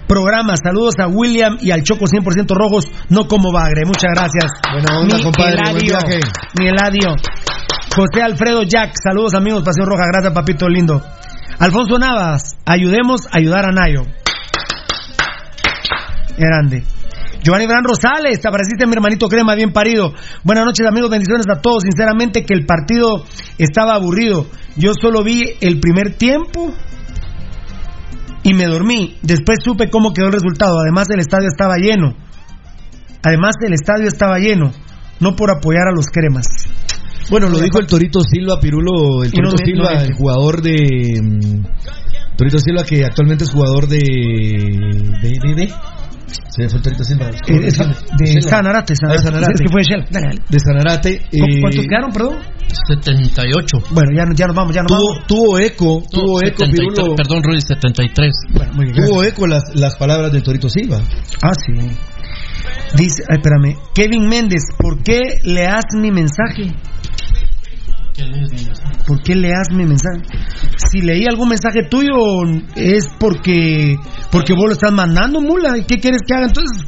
programa. 0.06 0.54
Saludos 0.56 0.94
a 0.98 1.06
William 1.06 1.58
y 1.60 1.70
al 1.70 1.82
Choco 1.82 2.06
100% 2.06 2.54
rojos, 2.56 2.88
no 3.10 3.28
como 3.28 3.52
Bagre. 3.52 3.84
Muchas 3.86 4.10
gracias. 4.14 4.52
Buena 4.72 5.00
onda, 5.00 5.16
Mi 5.16 5.22
compadre, 5.22 5.52
Eladio, 5.54 5.98
mi 6.58 6.68
Eladio. 6.68 7.16
José 7.94 8.22
Alfredo 8.22 8.62
Jack, 8.62 8.92
saludos 9.02 9.34
amigos, 9.34 9.62
Pasión 9.64 9.86
Roja, 9.86 10.04
gracias 10.06 10.32
papito 10.32 10.68
lindo. 10.68 11.02
Alfonso 11.58 11.98
Navas, 11.98 12.56
ayudemos 12.64 13.26
a 13.26 13.38
ayudar 13.38 13.64
a 13.66 13.72
Nayo. 13.72 14.02
Grande. 16.36 16.97
Giovanni 17.42 17.66
Bran 17.66 17.84
Rosales, 17.84 18.40
te 18.40 18.48
apareciste 18.48 18.86
mi 18.86 18.92
hermanito 18.92 19.28
crema, 19.28 19.54
bien 19.54 19.72
parido. 19.72 20.12
Buenas 20.42 20.64
noches 20.64 20.86
amigos, 20.86 21.10
bendiciones 21.10 21.46
a 21.48 21.60
todos. 21.60 21.82
Sinceramente 21.84 22.44
que 22.44 22.54
el 22.54 22.66
partido 22.66 23.24
estaba 23.58 23.94
aburrido. 23.94 24.46
Yo 24.76 24.92
solo 25.00 25.22
vi 25.22 25.44
el 25.60 25.78
primer 25.80 26.14
tiempo 26.14 26.72
y 28.42 28.54
me 28.54 28.66
dormí. 28.66 29.16
Después 29.22 29.58
supe 29.62 29.88
cómo 29.88 30.12
quedó 30.12 30.26
el 30.26 30.32
resultado. 30.32 30.80
Además 30.80 31.08
el 31.10 31.20
estadio 31.20 31.48
estaba 31.48 31.76
lleno. 31.76 32.14
Además 33.22 33.54
el 33.64 33.72
estadio 33.72 34.08
estaba 34.08 34.38
lleno. 34.38 34.72
No 35.20 35.34
por 35.36 35.50
apoyar 35.50 35.88
a 35.88 35.92
los 35.94 36.06
cremas. 36.06 36.46
Bueno, 37.30 37.48
lo 37.48 37.58
dijo 37.58 37.78
el 37.78 37.86
Torito 37.86 38.20
Silva, 38.20 38.58
Pirulo, 38.60 39.22
el 39.22 39.30
no 39.32 39.50
Torito 39.50 39.64
Silva, 39.64 39.94
no 39.94 40.00
el 40.00 40.14
jugador 40.14 40.62
de... 40.62 41.20
mm, 41.22 42.36
Torito 42.36 42.58
Silva 42.58 42.84
que 42.84 43.04
actualmente 43.04 43.44
es 43.44 43.50
jugador 43.50 43.86
de... 43.86 43.98
de, 43.98 45.28
de, 45.28 45.54
de- 45.54 45.72
se 46.28 46.68
fue 46.68 46.78
el 46.78 46.82
Torito 46.82 47.04
Silva. 47.04 47.30
Eh, 47.46 47.60
de. 47.60 47.70
Sanarate, 48.42 48.92
de 48.92 48.96
Sanarate. 48.96 49.52
Es 49.54 49.60
que 49.60 49.68
fue 49.70 49.82
Shell. 49.82 50.04
Dale, 50.10 50.26
dale. 50.28 50.42
De 50.48 50.58
Sanarate. 50.60 51.18
¿Cu- 51.18 51.36
eh, 51.36 51.60
¿Cuántos 51.60 51.84
quedaron, 51.86 52.12
perdón? 52.12 52.38
78. 52.88 53.78
Bueno, 53.92 54.10
ya, 54.14 54.24
ya 54.34 54.46
nos 54.46 54.56
vamos, 54.56 54.74
ya 54.74 54.82
nos 54.82 54.88
tuvo, 54.92 55.12
vamos. 55.14 55.26
tuvo 55.26 55.58
eco, 55.58 56.02
No, 56.04 56.20
tuvo 56.20 56.42
eco, 56.42 56.64
73, 56.66 56.94
Pirulo. 56.94 57.16
Perdón, 57.16 57.42
Rudy, 57.42 57.60
73. 57.60 58.34
Bueno, 58.52 58.72
muy 58.74 58.84
bien. 58.92 59.06
Tuvo 59.06 59.24
eco 59.24 59.46
las, 59.46 59.62
las 59.74 59.96
palabras 59.96 60.32
del 60.32 60.42
Torito 60.42 60.68
Silva. 60.68 61.00
Ah, 61.42 61.52
sí. 61.54 61.72
Dice, 62.94 63.22
ay, 63.28 63.36
espérame, 63.36 63.76
Kevin 63.94 64.28
Méndez, 64.28 64.62
¿por 64.78 65.02
qué 65.02 65.38
leas 65.44 65.84
mi 65.94 66.10
mensaje? 66.10 66.74
¿Por 69.06 69.22
qué 69.22 69.34
leas 69.34 69.68
mi 69.72 69.84
mensaje? 69.84 70.22
Si 70.90 71.00
leí 71.00 71.24
algún 71.26 71.48
mensaje 71.50 71.82
tuyo 71.88 72.14
es 72.76 73.06
porque 73.18 73.96
porque 74.30 74.52
vos 74.54 74.64
lo 74.66 74.72
estás 74.72 74.92
mandando, 74.92 75.40
mula. 75.40 75.76
¿Y 75.78 75.84
qué 75.84 75.98
quieres 75.98 76.20
que 76.26 76.34
haga 76.34 76.46
entonces? 76.46 76.84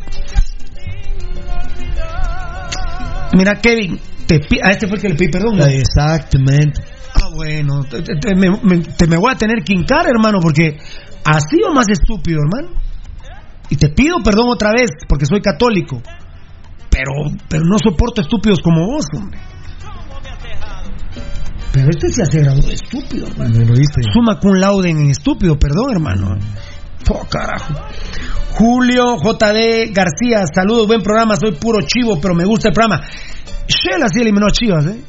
Mira, 3.37 3.55
Kevin, 3.61 3.99
te 4.27 4.41
a 4.63 4.71
este 4.71 4.87
fue 4.89 4.97
el 4.97 5.03
que 5.03 5.09
le 5.09 5.15
pedí 5.15 5.29
perdón. 5.31 5.57
¿no? 5.59 5.65
Exactamente. 5.67 6.83
Ah, 7.15 7.29
bueno, 7.35 7.81
te, 7.85 8.03
te- 8.03 8.17
te- 8.17 8.35
me, 8.37 8.51
me- 8.63 8.79
te 8.83 9.07
me 9.07 9.17
voy 9.17 9.33
a 9.33 9.37
tener 9.37 9.63
que 9.65 9.73
hincar, 9.73 10.07
hermano, 10.07 10.39
porque 10.41 10.77
así 11.25 11.59
o 11.69 11.73
más 11.73 11.89
estúpido, 11.89 12.39
hermano. 12.41 12.75
Y 13.69 13.77
te 13.77 13.89
pido 13.89 14.17
perdón 14.25 14.49
otra 14.51 14.73
vez, 14.73 14.91
porque 15.09 15.27
soy 15.27 15.41
católico. 15.41 16.03
Pero, 16.91 17.13
pero 17.49 17.63
no 17.65 17.77
soporto 17.79 18.21
estúpidos 18.21 18.59
como 18.63 18.85
vos, 18.87 19.05
hombre. 19.17 19.39
Pero 21.73 21.89
este 21.91 22.09
se 22.09 22.23
hace 22.23 22.41
graduado 22.41 22.69
de 22.69 22.75
estúpido, 22.75 23.27
hermano. 23.29 23.51
Me 23.59 23.65
lo 23.65 23.73
viste. 23.75 24.01
Suma 24.13 24.39
cum 24.41 24.55
laude 24.55 24.91
en 24.91 25.11
estúpido, 25.11 25.59
perdón, 25.59 25.93
hermano. 25.93 26.37
Oh, 27.09 27.27
carajo. 27.29 27.75
Julio 28.53 29.17
JD 29.17 29.93
García, 29.93 30.45
saludos, 30.53 30.87
buen 30.87 31.03
programa, 31.03 31.35
soy 31.37 31.53
puro 31.53 31.79
chivo, 31.87 32.21
pero 32.21 32.35
me 32.35 32.45
gusta 32.45 32.69
el 32.69 32.75
programa. 32.75 33.01
Shell 33.67 34.03
así 34.03 34.21
eliminó 34.21 34.47
a 34.47 34.51
Chivas, 34.51 34.87
¿eh? 34.87 35.01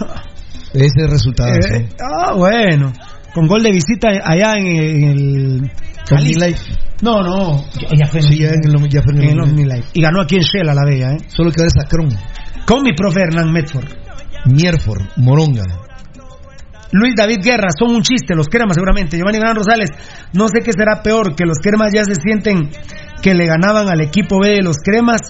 Ese 0.74 1.06
resultado. 1.08 1.50
Eh, 1.54 1.88
ah, 2.00 2.32
bueno. 2.34 2.92
Con 3.32 3.46
gol 3.46 3.62
de 3.62 3.70
visita 3.72 4.08
allá 4.24 4.54
en, 4.56 4.66
el. 4.66 5.72
Con. 6.08 6.18
Life. 6.22 6.60
No, 7.02 7.20
no. 7.22 7.64
Ya, 7.80 7.88
ya 8.04 8.06
fue 8.06 8.20
en, 8.20 8.26
Sí, 8.26 8.38
ya 8.38 8.48
en 8.48 8.64
el, 8.64 8.88
ya 8.88 9.02
fue 9.02 9.12
en 9.14 9.18
el- 9.22 9.24
en 9.24 9.30
el 9.30 9.40
OmniLife. 9.40 9.88
Y 9.94 10.02
ganó 10.02 10.20
aquí 10.20 10.36
en 10.36 10.42
Shell 10.42 10.68
a 10.68 10.74
la 10.74 10.84
Bella, 10.84 11.12
¿eh? 11.12 11.18
Solo 11.28 11.50
que 11.50 11.60
ahora 11.60 11.70
es 11.74 11.84
Acron. 11.84 12.08
Con 12.66 12.82
mi 12.82 12.92
profe 12.94 13.20
Hernán 13.22 13.52
Medford. 13.52 13.86
Mierford, 14.44 15.02
Moronga. 15.16 15.64
Luis 16.92 17.14
David 17.16 17.40
Guerra, 17.42 17.68
son 17.76 17.94
un 17.96 18.02
chiste, 18.02 18.36
los 18.36 18.46
cremas 18.46 18.76
seguramente. 18.76 19.16
Giovanni 19.16 19.38
Gran 19.38 19.56
Rosales, 19.56 19.90
no 20.32 20.46
sé 20.48 20.60
qué 20.64 20.72
será 20.72 21.02
peor, 21.02 21.34
que 21.34 21.44
los 21.44 21.58
cremas 21.58 21.92
ya 21.92 22.04
se 22.04 22.14
sienten 22.14 22.70
que 23.20 23.34
le 23.34 23.46
ganaban 23.46 23.88
al 23.88 24.00
equipo 24.00 24.38
B 24.40 24.50
de 24.50 24.62
los 24.62 24.76
cremas 24.76 25.20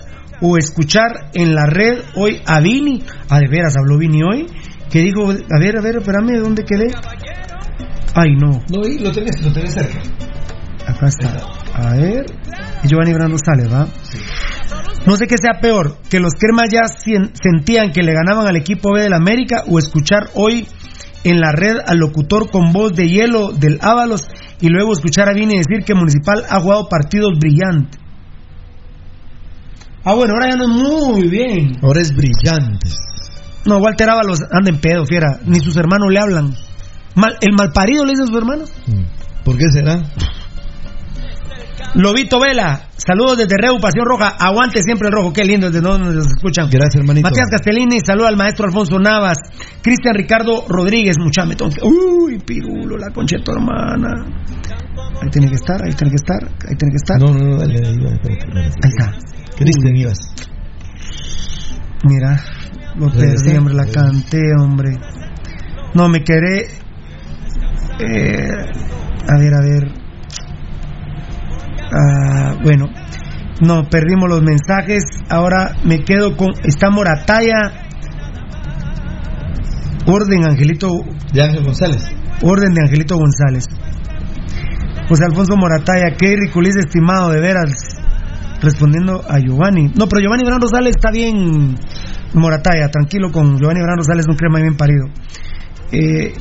o 0.41 0.59
escuchar 0.59 1.31
en 1.33 1.55
la 1.55 1.65
red 1.67 2.03
hoy 2.17 2.43
a 2.45 2.61
Vini. 2.61 3.03
Ah, 3.31 3.39
de 3.39 3.49
veras, 3.49 3.77
habló 3.79 3.97
Vini 3.99 4.23
hoy. 4.23 4.47
Que 4.91 5.01
dijo, 5.01 5.31
a 5.31 5.59
ver, 5.59 5.79
a 5.79 5.81
ver, 5.81 5.97
espérame, 5.97 6.39
¿dónde 6.39 6.65
quedé? 6.65 6.89
Ay, 8.15 8.37
no. 8.37 8.63
No, 8.71 8.87
y 8.87 8.99
lo 8.99 9.11
tenés, 9.11 9.43
lo 9.43 9.53
tenés 9.53 9.73
cerca. 9.73 9.99
Acá 10.87 11.07
está. 11.09 11.37
A 11.75 11.97
ver. 11.97 12.27
Y 12.85 12.89
Giovanni 12.89 13.13
Gran 13.13 13.31
Rosales, 13.31 13.73
¿va? 13.73 13.89
No 15.07 15.17
sé 15.17 15.27
qué 15.27 15.37
sea 15.41 15.61
peor, 15.61 15.99
que 16.09 16.21
los 16.21 16.33
cremas 16.35 16.71
ya 16.71 16.83
sentían 16.87 17.93
que 17.93 18.03
le 18.03 18.13
ganaban 18.13 18.47
al 18.47 18.57
equipo 18.57 18.93
B 18.93 19.03
del 19.03 19.13
América 19.13 19.65
o 19.69 19.79
escuchar 19.79 20.31
hoy 20.35 20.67
en 21.25 21.41
la 21.41 21.53
red 21.53 21.77
al 21.87 21.99
locutor 21.99 22.51
con 22.51 22.73
voz 22.73 22.93
de 22.93 23.09
hielo 23.09 23.53
del 23.53 23.79
Ábalos 23.83 24.29
y 24.61 24.69
luego 24.69 24.93
escuchar 24.93 25.29
a 25.29 25.33
Vini 25.33 25.57
decir 25.57 25.85
que 25.85 25.95
Municipal 25.95 26.45
ha 26.49 26.61
jugado 26.61 26.89
partidos 26.89 27.33
brillantes. 27.39 28.01
Ah, 30.05 30.15
bueno, 30.15 30.35
ahora 30.35 30.51
ya 30.51 30.57
no 30.57 30.65
es 30.65 30.71
muy 30.71 31.29
bien. 31.29 31.79
Ahora 31.83 32.03
es 32.03 32.15
brillante. 32.15 32.89
No, 33.65 33.79
Walter 33.79 34.11
Ábalos 34.11 34.41
anda 34.53 34.71
en 34.71 34.79
pedo, 34.79 35.07
fiera. 35.07 35.41
Ni 35.47 35.61
sus 35.61 35.77
hermanos 35.77 36.09
le 36.11 36.21
hablan. 36.21 36.55
Mal, 37.15 37.37
¿El 37.41 37.55
malparido 37.55 38.05
le 38.05 38.11
dice 38.11 38.25
a 38.25 38.27
sus 38.27 38.37
hermanos? 38.37 38.71
¿Por 39.45 39.57
qué 39.57 39.65
será? 39.73 40.03
Lobito 41.95 42.41
Vela, 42.41 42.89
saludos 42.97 43.39
desde 43.39 43.57
Reu, 43.57 43.79
Pasión 43.79 44.05
Roja, 44.05 44.29
aguante 44.39 44.83
siempre 44.83 45.09
el 45.09 45.15
rojo, 45.15 45.33
qué 45.33 45.45
lindo 45.45 45.69
desde 45.71 45.81
donde 45.81 46.13
nos 46.13 46.27
escuchan. 46.27 46.69
Gracias, 46.69 46.97
hermanito. 46.97 47.29
Matías 47.29 47.47
Castellini, 47.51 48.01
saludos 48.05 48.29
al 48.31 48.37
maestro 48.37 48.67
Alfonso 48.67 48.99
Navas. 48.99 49.39
Cristian 49.81 50.15
Ricardo 50.17 50.65
Rodríguez, 50.69 51.17
mucha 51.19 51.45
metón. 51.45 51.71
Uy, 51.83 52.39
pirulo, 52.45 52.97
la 52.99 53.11
concha 53.15 53.37
de 53.37 53.45
tu 53.45 53.53
hermana. 53.53 54.09
Ahí 55.23 55.31
tiene 55.31 55.49
que 55.49 55.55
estar, 55.55 55.81
ahí 55.85 55.93
tiene 55.93 56.11
que 56.11 56.17
estar, 56.17 56.43
ahí 56.69 56.77
tiene 56.77 56.91
que 56.91 56.97
estar. 56.97 57.21
No, 57.21 57.33
no, 57.33 57.51
no, 57.51 57.57
dale, 57.59 57.81
dale, 57.81 57.97
dale. 57.97 58.61
Ahí 58.83 58.91
está. 58.91 59.13
Cristian 59.57 59.97
Ibas. 59.97 60.19
Mira, 62.07 62.43
lo 62.97 63.07
perdí, 63.09 63.57
hombre, 63.57 63.75
la 63.75 63.87
canté, 63.87 64.41
hombre. 64.59 64.99
No, 65.95 66.09
me 66.09 66.25
quedé. 66.25 66.67
eh, 68.01 68.49
a 69.29 69.39
ver, 69.39 69.55
a 69.55 69.61
ver. 69.61 70.04
Ah, 71.97 72.57
bueno, 72.63 72.87
no, 73.61 73.89
perdimos 73.89 74.29
los 74.29 74.43
mensajes. 74.43 75.05
Ahora 75.29 75.77
me 75.85 76.01
quedo 76.05 76.37
con. 76.37 76.51
Está 76.65 76.91
Morataya. 76.91 77.87
Orden, 80.07 80.45
Angelito. 80.45 80.89
De 81.33 81.43
Ángel 81.43 81.65
González. 81.65 82.05
Orden 82.43 82.75
de 82.75 82.83
Angelito 82.83 83.17
González. 83.17 83.65
José 85.09 85.25
Alfonso 85.25 85.57
Morataya, 85.57 86.17
qué 86.19 86.35
ridiculiza, 86.37 86.81
estimado, 86.81 87.31
de 87.31 87.41
veras. 87.41 87.71
Respondiendo 88.61 89.23
a 89.29 89.39
Giovanni. 89.39 89.93
No, 89.99 90.09
pero 90.09 90.23
Giovanni 90.23 90.45
Gran 90.45 90.61
Rosales 90.61 90.95
está 90.97 91.11
bien. 91.11 91.77
Morataya, 92.33 92.89
tranquilo 92.89 93.31
con 93.31 93.59
Giovanni 93.59 93.81
Gran 93.81 93.99
Rosales, 93.99 94.27
un 94.29 94.37
crema 94.37 94.61
bien 94.61 94.77
parido. 94.77 95.07
Eh, 95.93 96.35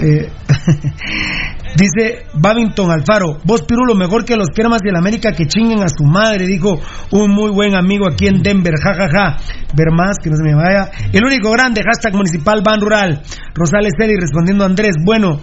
eh, 0.00 0.30
dice 1.76 2.26
Babington 2.34 2.90
Alfaro, 2.90 3.38
vos 3.44 3.62
Pirulo, 3.62 3.94
mejor 3.94 4.24
que 4.24 4.36
los 4.36 4.48
cremas 4.54 4.80
de 4.82 4.92
la 4.92 4.98
América 4.98 5.32
que 5.32 5.46
chinguen 5.46 5.82
a 5.82 5.88
su 5.88 6.04
madre, 6.04 6.46
dijo 6.46 6.78
un 7.12 7.30
muy 7.30 7.50
buen 7.50 7.74
amigo 7.74 8.06
aquí 8.06 8.26
en 8.26 8.42
Denver, 8.42 8.74
jajaja. 8.80 9.36
Ver 9.74 9.88
más, 9.92 10.16
que 10.22 10.30
no 10.30 10.36
se 10.36 10.44
me 10.44 10.54
vaya. 10.54 10.90
El 11.12 11.24
único 11.24 11.50
grande, 11.50 11.82
hashtag 11.82 12.14
municipal 12.14 12.62
van 12.64 12.80
rural. 12.80 13.22
Rosales 13.54 13.92
Eli 13.98 14.14
respondiendo 14.14 14.64
a 14.64 14.68
Andrés, 14.68 14.94
bueno, 15.04 15.40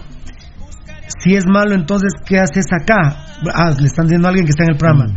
si 1.22 1.34
es 1.34 1.46
malo, 1.46 1.74
entonces, 1.74 2.12
¿qué 2.26 2.38
haces 2.38 2.66
acá? 2.72 3.24
Ah, 3.54 3.70
le 3.78 3.86
están 3.86 4.06
diciendo 4.06 4.28
a 4.28 4.30
alguien 4.30 4.46
que 4.46 4.50
está 4.50 4.64
en 4.64 4.70
el 4.70 4.76
programa. 4.76 5.14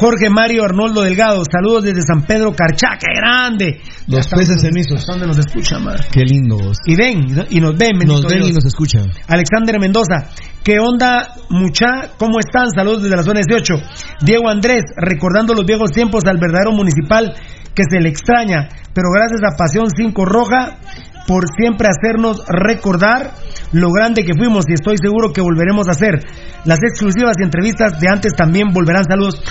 Jorge 0.00 0.30
Mario 0.30 0.64
Arnoldo 0.64 1.02
Delgado, 1.02 1.42
saludos 1.44 1.84
desde 1.84 2.00
San 2.00 2.22
Pedro 2.22 2.54
Carchá, 2.56 2.96
qué 2.98 3.12
grande. 3.14 3.82
Los 4.06 4.28
peces 4.28 4.62
cenizos. 4.62 5.04
donde 5.06 5.26
nos 5.26 5.36
escuchan, 5.36 5.84
madre. 5.84 6.04
Qué 6.10 6.24
lindos. 6.24 6.78
Y 6.86 6.96
ven, 6.96 7.26
y 7.50 7.60
nos 7.60 7.76
ven, 7.76 7.98
Nos 8.06 8.24
ven 8.24 8.44
y 8.44 8.50
nos 8.50 8.64
escuchan. 8.64 9.04
Alexander 9.28 9.78
Mendoza, 9.78 10.30
¿qué 10.64 10.78
onda, 10.80 11.34
mucha? 11.50 12.12
¿Cómo 12.16 12.38
están? 12.40 12.70
Saludos 12.74 13.02
desde 13.02 13.14
la 13.14 13.22
zona 13.22 13.40
18. 13.46 13.74
Diego 14.22 14.48
Andrés, 14.48 14.84
recordando 14.96 15.52
los 15.52 15.66
viejos 15.66 15.90
tiempos 15.90 16.24
al 16.24 16.38
verdadero 16.38 16.72
municipal 16.72 17.34
que 17.74 17.82
se 17.86 18.00
le 18.00 18.08
extraña, 18.08 18.70
pero 18.94 19.08
gracias 19.14 19.40
a 19.44 19.54
Pasión 19.54 19.88
5 19.94 20.24
Roja 20.24 20.78
por 21.26 21.44
siempre 21.56 21.88
hacernos 21.88 22.44
recordar 22.46 23.32
lo 23.72 23.90
grande 23.90 24.24
que 24.24 24.34
fuimos 24.34 24.64
y 24.68 24.74
estoy 24.74 24.96
seguro 25.00 25.32
que 25.32 25.40
volveremos 25.40 25.88
a 25.88 25.92
hacer. 25.92 26.20
Las 26.64 26.78
exclusivas 26.82 27.36
y 27.38 27.44
entrevistas 27.44 28.00
de 28.00 28.08
antes 28.08 28.34
también 28.34 28.68
volverán. 28.72 29.04
Saludos. 29.04 29.42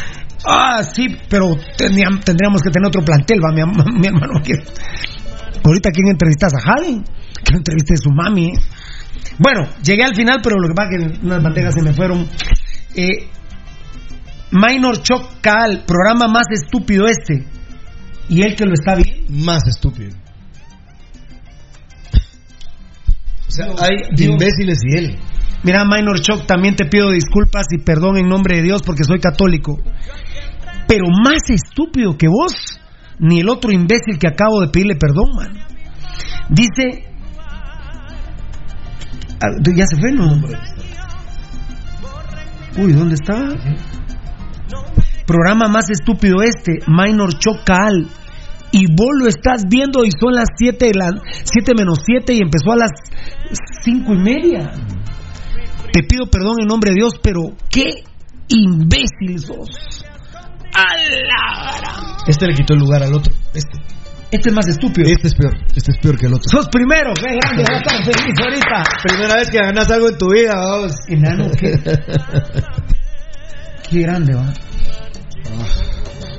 Ah, 0.46 0.84
sí, 0.84 1.08
pero 1.30 1.56
tendríamos 1.78 2.62
que 2.62 2.72
tener 2.72 2.88
otro 2.88 3.04
plantel, 3.04 3.40
va, 3.40 3.54
mi, 3.54 3.62
hermano. 4.08 4.41
Ahorita, 5.64 5.91
¿quién 5.91 6.08
entrevistas 6.08 6.54
a 6.56 6.62
Javi? 6.62 7.04
Que 7.44 7.58
entreviste 7.58 7.94
a 7.94 7.98
su 7.98 8.10
mami, 8.12 8.48
¿eh? 8.48 8.60
Bueno, 9.38 9.68
llegué 9.84 10.04
al 10.04 10.16
final, 10.16 10.40
pero 10.44 10.58
lo 10.60 10.68
que 10.68 10.74
pasa 10.74 10.90
es 10.91 11.20
que 11.20 11.26
unas 11.26 11.44
bandejas 11.44 11.74
se 11.74 11.82
me 11.82 11.94
fueron. 11.94 12.28
Eh, 12.96 13.30
Minor 14.52 15.02
Choc 15.02 15.40
Cal, 15.41 15.84
programa 15.86 16.28
más 16.28 16.48
estúpido 16.52 17.06
este. 17.08 17.46
Y 18.30 18.41
él 18.41 18.56
que 18.56 18.66
lo 18.66 18.74
está 18.74 18.96
bien. 18.96 19.26
Más 19.30 19.66
estúpido. 19.68 20.16
O 23.49 23.51
sea, 23.51 23.65
hay 23.81 24.15
de 24.15 24.26
imbéciles 24.26 24.77
y 24.84 24.97
él. 24.97 25.19
Mira, 25.63 25.84
Minor 25.84 26.21
Choc, 26.21 26.45
también 26.45 26.76
te 26.76 26.85
pido 26.85 27.09
disculpas 27.09 27.65
y 27.71 27.80
perdón 27.80 28.17
en 28.17 28.30
nombre 28.30 28.57
de 28.57 28.61
Dios 28.61 28.84
porque 28.85 29.03
soy 29.03 29.19
católico. 29.19 29.80
Pero 30.88 31.05
más 31.23 31.49
estúpido 31.49 32.15
que 32.15 32.27
vos, 32.27 32.80
ni 33.17 33.39
el 33.39 33.49
otro 33.49 33.71
imbécil 33.71 34.19
que 34.19 34.27
acabo 34.27 34.61
de 34.61 34.67
pedirle 34.69 34.95
perdón, 34.95 35.30
man. 35.35 35.57
Dice. 36.49 37.05
Ya 39.76 39.85
se 39.85 39.97
fue, 39.99 40.11
¿no? 40.11 40.34
Uy, 42.77 42.93
¿dónde 42.93 43.15
está? 43.15 43.35
Programa 45.26 45.67
más 45.67 45.89
estúpido 45.89 46.41
este, 46.43 46.80
Minor 46.88 47.38
Chocal. 47.39 48.07
Y 48.72 48.86
vos 48.94 49.10
lo 49.20 49.28
estás 49.28 49.64
viendo 49.68 50.06
y 50.06 50.12
son 50.12 50.34
las 50.34 50.48
7 50.58 50.91
las 50.94 51.12
7 51.44 51.74
menos 51.78 52.00
7 52.06 52.34
y 52.34 52.38
empezó 52.40 52.72
a 52.72 52.78
las 52.78 52.91
5 53.84 54.14
y 54.14 54.18
media. 54.18 54.72
Te 55.91 56.04
pido 56.04 56.28
perdón 56.28 56.58
en 56.62 56.68
nombre 56.68 56.91
de 56.91 56.98
Dios, 56.98 57.14
pero 57.22 57.41
qué 57.70 58.04
imbécil 58.48 59.40
sos. 59.40 60.06
A 60.76 60.96
la 60.96 61.80
gran- 61.80 62.06
Este 62.28 62.46
le 62.46 62.54
quitó 62.54 62.74
el 62.74 62.80
lugar 62.80 63.02
al 63.04 63.14
otro. 63.16 63.34
Este. 63.54 63.78
Este 64.32 64.50
es 64.50 64.56
más 64.56 64.68
estúpido. 64.68 65.10
Este 65.10 65.28
es 65.30 65.34
peor. 65.34 65.58
Este 65.76 65.91
es 65.91 65.98
peor 66.00 66.16
que 66.16 66.28
el 66.28 66.34
otro. 66.36 66.48
Sos 66.52 66.70
primero, 66.70 67.12
qué 67.16 67.36
grande, 67.36 67.64
vas 67.64 67.72
a 67.72 67.78
estar 67.78 68.04
feliz 68.06 68.36
ahorita. 68.40 68.84
Primera 69.04 69.34
vez 69.36 69.50
que 69.50 69.58
ganas 69.58 69.90
algo 69.90 70.08
en 70.10 70.18
tu 70.20 70.30
vida, 70.32 70.54
vamos. 70.56 70.94
Enano, 71.08 71.50
qué, 71.60 71.74
qué 73.90 74.02
grande, 74.02 74.36
va. 74.36 74.54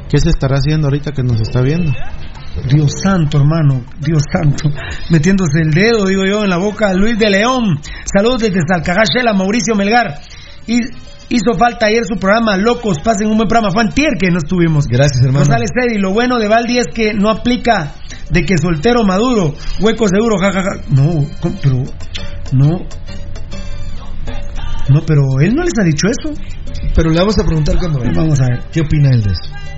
¿Qué 0.08 0.18
se 0.18 0.28
estará 0.28 0.56
haciendo 0.56 0.86
ahorita 0.86 1.10
que 1.12 1.22
nos 1.24 1.40
está 1.40 1.60
viendo? 1.62 1.90
Dios 2.68 2.92
santo, 3.02 3.38
hermano, 3.38 3.84
Dios 4.00 4.22
santo. 4.32 4.68
Metiéndose 5.10 5.60
el 5.62 5.70
dedo, 5.70 6.06
digo 6.06 6.24
yo, 6.24 6.44
en 6.44 6.50
la 6.50 6.58
boca. 6.58 6.92
Luis 6.94 7.18
de 7.18 7.30
León, 7.30 7.80
saludos 8.12 8.42
desde 8.42 8.60
Salcagashela, 8.66 9.32
Mauricio 9.32 9.74
Melgar. 9.74 10.20
Y 10.66 10.80
hizo 11.28 11.54
falta 11.58 11.86
ayer 11.86 12.04
su 12.04 12.18
programa, 12.18 12.56
Locos, 12.56 12.98
pasen 12.98 13.28
un 13.28 13.36
buen 13.36 13.48
programa. 13.48 13.72
Fue 13.72 13.82
antier 13.82 14.12
que 14.18 14.30
no 14.30 14.38
estuvimos. 14.38 14.86
Gracias, 14.86 15.22
hermano. 15.24 15.44
Rosales 15.44 15.70
Eddy, 15.74 15.98
lo 15.98 16.12
bueno 16.12 16.38
de 16.38 16.48
Valdi 16.48 16.78
es 16.78 16.86
que 16.92 17.14
no 17.14 17.30
aplica 17.30 17.92
de 18.30 18.44
que 18.44 18.58
soltero 18.58 19.04
maduro, 19.04 19.54
hueco 19.80 20.06
seguro, 20.08 20.36
jajaja. 20.38 20.82
No, 20.90 21.26
¿cómo? 21.40 21.56
pero, 21.62 21.76
no. 22.52 22.86
No, 24.88 25.02
pero 25.06 25.22
él 25.40 25.54
no 25.54 25.62
les 25.62 25.72
ha 25.80 25.84
dicho 25.84 26.08
eso. 26.08 26.34
Pero 26.94 27.10
le 27.10 27.18
vamos 27.18 27.38
a 27.38 27.44
preguntar 27.44 27.78
cuando 27.78 28.00
venga. 28.00 28.20
Vamos 28.20 28.40
a 28.40 28.46
ver. 28.46 28.64
¿Qué 28.72 28.80
opina 28.80 29.10
él 29.10 29.22
de 29.22 29.30
eso? 29.30 29.69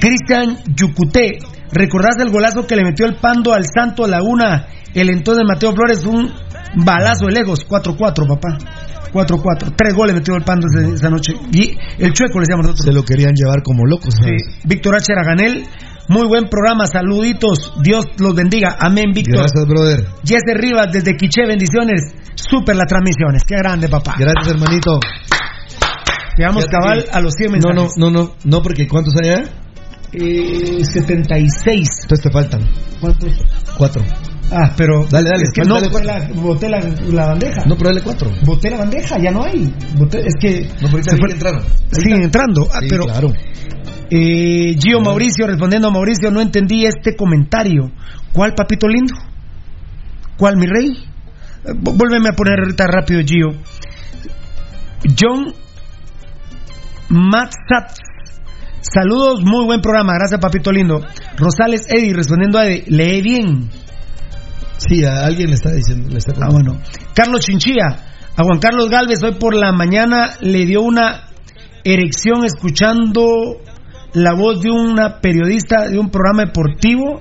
Cristian 0.00 0.58
Yucuté, 0.74 1.38
¿recordás 1.72 2.16
el 2.20 2.30
golazo 2.30 2.66
que 2.66 2.76
le 2.76 2.84
metió 2.84 3.06
el 3.06 3.16
Pando 3.16 3.52
al 3.52 3.64
Santo 3.72 4.06
Laguna? 4.06 4.66
El 4.94 5.10
entonces 5.10 5.44
Mateo 5.46 5.72
Flores, 5.72 6.04
un 6.04 6.32
balazo 6.84 7.26
de 7.26 7.32
lejos, 7.32 7.66
4-4, 7.68 8.26
papá. 8.26 8.58
4-4. 9.12 9.74
Tres 9.76 9.94
goles 9.94 10.14
metió 10.14 10.34
el 10.36 10.42
Pando 10.42 10.66
esa 10.68 11.10
noche. 11.10 11.32
Y 11.52 11.76
el 11.98 12.12
chueco 12.12 12.38
le 12.38 12.46
decíamos 12.46 12.66
nosotros. 12.66 12.84
Se 12.86 12.92
lo 12.92 13.04
querían 13.04 13.32
llevar 13.34 13.62
como 13.62 13.84
locos. 13.84 14.14
Sí. 14.14 14.36
Víctor 14.64 14.94
H. 14.96 15.12
Araganel, 15.12 15.64
muy 16.08 16.26
buen 16.26 16.48
programa, 16.48 16.86
saluditos, 16.86 17.72
Dios 17.82 18.04
los 18.18 18.34
bendiga, 18.34 18.76
amén, 18.80 19.12
Víctor. 19.14 19.38
Gracias, 19.38 19.66
brother. 19.66 20.06
Jesse 20.24 20.54
Rivas, 20.56 20.88
desde 20.92 21.16
Quiché, 21.16 21.46
bendiciones, 21.46 22.02
súper 22.34 22.74
las 22.76 22.86
transmisiones, 22.88 23.42
qué 23.46 23.56
grande, 23.56 23.88
papá. 23.88 24.14
Gracias, 24.18 24.48
hermanito. 24.54 24.98
Llegamos 26.36 26.66
cabal 26.66 27.04
a 27.12 27.20
los 27.20 27.32
100 27.34 27.52
No, 27.52 27.68
mensajes. 27.68 27.92
no, 27.98 28.10
no, 28.10 28.22
no, 28.22 28.32
no, 28.44 28.62
porque 28.62 28.88
¿cuántos 28.88 29.14
hay 29.22 29.30
allá? 29.30 29.44
Eh, 30.12 30.84
76. 30.84 31.88
Entonces 32.02 32.24
te 32.24 32.30
faltan. 32.32 32.60
¿Cuántos? 33.00 33.32
Cuatro. 33.78 34.02
Ah, 34.50 34.72
pero. 34.76 35.06
Dale, 35.08 35.28
dale, 35.30 35.42
Es 35.44 35.50
que 35.54 35.62
no, 35.62 35.80
dale, 35.80 36.04
la, 36.04 36.28
boté 36.34 36.68
la, 36.68 36.80
la 37.12 37.26
bandeja. 37.26 37.64
No, 37.66 37.76
pero 37.76 37.90
dale 37.90 38.02
cuatro. 38.02 38.30
Boté 38.44 38.70
la 38.70 38.78
bandeja, 38.78 39.16
ya 39.18 39.30
no 39.30 39.44
hay. 39.44 39.72
Boté- 39.96 40.24
es 40.26 40.34
que. 40.40 40.62
No, 40.82 40.88
pero 40.90 40.96
ahorita 40.98 41.16
que 41.16 41.32
entraron. 41.32 41.62
Siguen 41.92 42.22
entrando. 42.24 42.66
Ah, 42.72 42.78
Sí, 42.80 42.86
pero. 42.90 43.04
claro. 43.04 43.28
Eh, 44.10 44.76
Gio 44.82 45.00
Mauricio, 45.00 45.46
respondiendo 45.46 45.86
a 45.86 45.92
Mauricio, 45.92 46.32
no 46.32 46.40
entendí 46.40 46.84
este 46.84 47.14
comentario. 47.14 47.92
¿Cuál, 48.32 48.54
papito 48.56 48.88
lindo? 48.88 49.14
¿Cuál, 50.36 50.56
mi 50.56 50.66
rey? 50.66 50.88
Eh, 51.64 51.72
Vuélveme 51.80 52.30
a 52.30 52.32
poner 52.32 52.58
ahorita 52.58 52.86
rápido, 52.88 53.20
Gio. 53.24 53.50
John 55.16 55.54
Matsat. 57.08 57.96
Saludos, 58.80 59.42
muy 59.42 59.66
buen 59.66 59.80
programa. 59.80 60.14
Gracias, 60.14 60.40
papito 60.40 60.72
lindo. 60.72 61.00
Rosales 61.36 61.86
Eddy, 61.88 62.12
respondiendo 62.12 62.58
a 62.58 62.66
Eddie, 62.66 62.84
lee 62.86 63.20
bien. 63.20 63.70
Sí, 64.78 65.04
a 65.04 65.24
alguien 65.26 65.48
le 65.48 65.54
está 65.54 65.70
diciendo. 65.72 66.08
Le 66.10 66.18
está 66.18 66.32
Ah, 66.40 66.48
bueno. 66.50 66.80
Carlos 67.14 67.44
Chinchilla, 67.44 67.86
a 68.36 68.42
Juan 68.42 68.58
Carlos 68.58 68.88
Galvez 68.88 69.22
hoy 69.22 69.34
por 69.34 69.54
la 69.54 69.72
mañana 69.72 70.30
le 70.40 70.64
dio 70.64 70.80
una 70.80 71.28
erección 71.84 72.44
escuchando 72.44 73.58
la 74.14 74.32
voz 74.34 74.62
de 74.62 74.70
una 74.70 75.20
periodista 75.20 75.88
de 75.88 75.98
un 75.98 76.10
programa 76.10 76.46
deportivo 76.46 77.20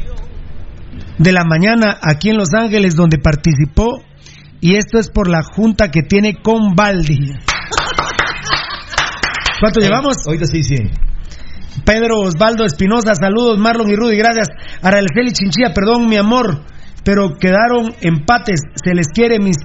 de 1.18 1.32
la 1.32 1.44
mañana 1.44 1.98
aquí 2.00 2.30
en 2.30 2.38
Los 2.38 2.54
Ángeles 2.54 2.96
donde 2.96 3.18
participó 3.18 4.02
y 4.60 4.76
esto 4.76 4.98
es 4.98 5.10
por 5.10 5.28
la 5.28 5.42
junta 5.42 5.90
que 5.90 6.02
tiene 6.02 6.36
con 6.42 6.74
Baldi. 6.74 7.32
¿Cuánto 9.60 9.80
llevamos? 9.80 10.16
Ahorita 10.26 10.46
sí, 10.46 10.62
sí. 10.62 10.76
Pedro 11.84 12.20
Osvaldo 12.20 12.64
Espinosa, 12.64 13.14
saludos 13.14 13.58
Marlon 13.58 13.90
y 13.90 13.94
Rudy, 13.94 14.16
gracias. 14.16 14.48
Araceli 14.82 15.32
Chinchilla, 15.32 15.74
perdón 15.74 16.08
mi 16.08 16.16
amor, 16.16 16.64
pero 17.04 17.36
quedaron 17.38 17.94
empates, 18.00 18.60
se 18.82 18.94
les 18.94 19.08
quiere 19.08 19.38
mis, 19.38 19.56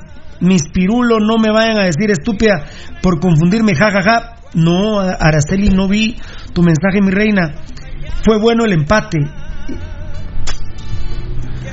mis 0.42 0.70
pirulos, 0.72 1.20
no 1.22 1.38
me 1.38 1.52
vayan 1.52 1.78
a 1.78 1.86
decir 1.86 2.12
estúpida 2.12 2.66
por 3.02 3.20
confundirme, 3.20 3.74
jajaja. 3.76 4.34
No, 4.54 5.00
Araceli, 5.00 5.70
no 5.70 5.88
vi 5.88 6.16
tu 6.54 6.62
mensaje, 6.62 7.02
mi 7.02 7.12
reina. 7.12 7.56
Fue 8.24 8.38
bueno 8.40 8.64
el 8.66 8.74
empate. 8.74 9.20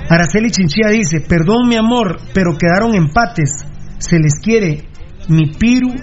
Araceli 0.09 0.51
Chinchilla 0.51 0.91
dice, 0.91 1.21
perdón 1.21 1.69
mi 1.69 1.77
amor, 1.77 2.21
pero 2.35 2.57
quedaron 2.59 2.95
empates, 2.95 3.65
se 3.99 4.19
les 4.19 4.41
quiere. 4.41 4.89
Mi 5.29 5.53
piru, 5.53 5.95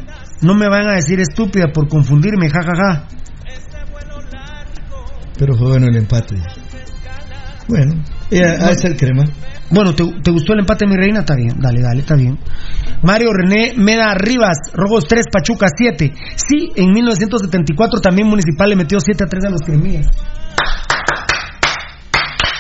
no 0.41 0.56
me 0.56 0.68
van 0.70 0.88
a 0.88 0.94
decir 0.94 1.20
estúpida 1.20 1.66
por 1.74 1.88
confundirme, 1.88 2.49
jajaja. 2.49 3.07
Pero 5.38 5.56
fue 5.56 5.70
bueno 5.70 5.88
el 5.88 5.95
empate. 5.95 6.36
Bueno, 7.68 8.03
eh, 8.32 8.44
a 8.44 8.72
el 8.72 8.98
crema. 8.98 9.26
Bueno, 9.72 9.94
¿te, 9.94 10.03
te 10.24 10.32
gustó 10.32 10.53
el 10.53 10.60
empate, 10.60 10.88
mi 10.88 10.95
reina? 10.95 11.20
Está 11.20 11.36
bien, 11.36 11.56
dale, 11.60 11.82
dale, 11.82 11.99
está 11.99 12.16
bien. 12.16 12.38
Mario 13.03 13.30
René 13.32 13.74
Meda 13.78 14.14
Rivas, 14.16 14.57
Rojos 14.74 15.06
3, 15.07 15.26
Pachuca 15.32 15.68
7. 15.74 16.14
Sí, 16.36 16.72
en 16.76 16.91
1974 16.91 18.02
también 18.02 18.28
Municipal 18.28 18.70
le 18.70 18.76
metió 18.76 18.99
7 18.99 19.24
a 19.24 19.28
3 19.28 19.45
a 19.45 19.49
los 19.49 19.61
cremillas. 19.61 20.07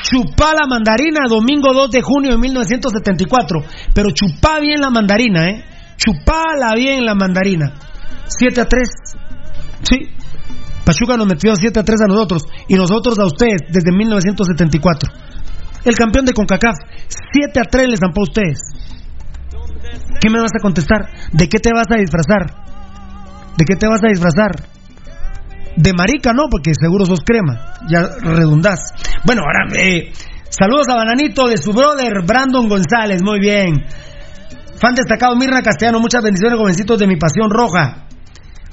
Chupá 0.03 0.53
la 0.53 0.67
mandarina, 0.67 1.27
domingo 1.27 1.73
2 1.73 1.91
de 1.91 2.01
junio 2.01 2.31
de 2.31 2.37
1974. 2.37 3.59
Pero 3.93 4.11
chupá 4.11 4.59
bien 4.59 4.79
la 4.79 4.89
mandarina, 4.89 5.49
¿eh? 5.49 5.65
Chupala 5.99 6.75
bien 6.75 7.05
la 7.05 7.13
mandarina. 7.13 7.73
7 8.25 8.61
a 8.61 8.65
3. 8.65 8.89
Sí. 9.83 10.09
Pachuca 10.85 11.17
nos 11.17 11.27
metió 11.27 11.55
7 11.55 11.79
a 11.79 11.83
3 11.83 12.01
a 12.01 12.07
nosotros 12.07 12.43
y 12.67 12.75
nosotros 12.75 13.19
a 13.19 13.25
ustedes 13.25 13.61
desde 13.69 13.91
1974. 13.91 15.11
El 15.85 15.95
campeón 15.95 16.25
de 16.25 16.33
CONCACAF, 16.33 16.75
7 17.31 17.59
a 17.59 17.63
3 17.63 17.87
les 17.89 17.99
zampó 17.99 18.21
a 18.21 18.23
ustedes. 18.23 18.59
¿Qué 20.19 20.29
me 20.29 20.39
vas 20.39 20.51
a 20.57 20.61
contestar? 20.61 21.09
¿De 21.31 21.47
qué 21.47 21.59
te 21.59 21.69
vas 21.73 21.87
a 21.91 21.95
disfrazar? 21.95 22.47
¿De 23.57 23.65
qué 23.65 23.75
te 23.75 23.87
vas 23.87 24.01
a 24.03 24.07
disfrazar? 24.07 24.51
De 25.75 25.93
marica, 25.93 26.33
no, 26.33 26.47
porque 26.49 26.71
seguro 26.73 27.05
sos 27.05 27.21
crema. 27.25 27.73
Ya 27.89 28.09
redundás. 28.21 28.79
Bueno, 29.25 29.43
ahora, 29.43 29.79
eh, 29.79 30.11
saludos 30.49 30.87
a 30.89 30.95
Bananito 30.95 31.47
de 31.47 31.57
su 31.57 31.71
brother 31.71 32.25
Brandon 32.25 32.67
González. 32.67 33.21
Muy 33.21 33.39
bien. 33.39 33.85
Fan 34.79 34.95
destacado 34.95 35.35
Mirna 35.35 35.61
Castellano. 35.61 35.99
Muchas 35.99 36.23
bendiciones, 36.23 36.57
jovencitos 36.57 36.97
de 36.99 37.07
mi 37.07 37.17
pasión 37.17 37.49
roja. 37.49 38.05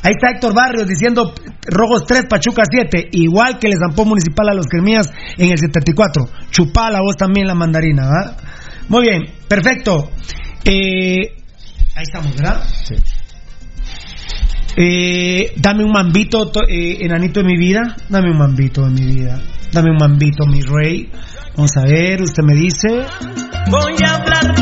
Ahí 0.02 0.12
está 0.14 0.30
Héctor 0.30 0.54
Barrios 0.54 0.86
diciendo 0.86 1.34
Rojos 1.66 2.04
3, 2.06 2.26
Pachuca 2.28 2.62
7. 2.70 3.08
Igual 3.12 3.58
que 3.58 3.68
le 3.68 3.76
zampó 3.76 4.04
Municipal 4.04 4.48
a 4.50 4.54
los 4.54 4.66
Cremías 4.66 5.10
en 5.36 5.50
el 5.50 5.58
74. 5.58 6.28
Chupá 6.50 6.90
la 6.90 7.00
voz 7.00 7.16
también 7.16 7.46
la 7.48 7.54
mandarina, 7.54 8.04
¿verdad? 8.08 8.36
Muy 8.88 9.02
bien, 9.02 9.22
perfecto. 9.48 10.10
Eh, 10.64 11.34
ahí 11.96 12.02
estamos, 12.02 12.36
¿verdad? 12.36 12.62
Sí. 12.84 12.94
Eh, 14.76 15.54
dame 15.56 15.84
un 15.84 15.90
mambito, 15.92 16.50
to- 16.50 16.68
eh, 16.68 16.98
enanito 17.00 17.40
de 17.40 17.46
mi 17.46 17.56
vida. 17.56 17.96
Dame 18.08 18.30
un 18.30 18.38
mambito 18.38 18.82
de 18.84 18.90
mi 18.90 19.06
vida. 19.14 19.40
Dame 19.72 19.90
un 19.90 19.96
mambito, 19.96 20.46
mi 20.46 20.60
rey. 20.62 21.10
Vamos 21.56 21.70
a 21.78 21.82
ver, 21.84 22.20
usted 22.22 22.42
me 22.44 22.54
dice. 22.54 22.88
Voy 23.70 23.94
a 24.04 24.14
hablar 24.16 24.54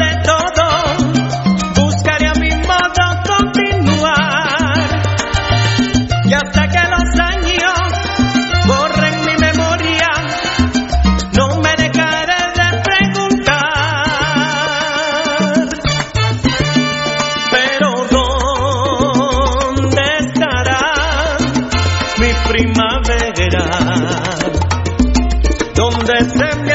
¿Dónde 26.07 26.29
se 26.29 26.74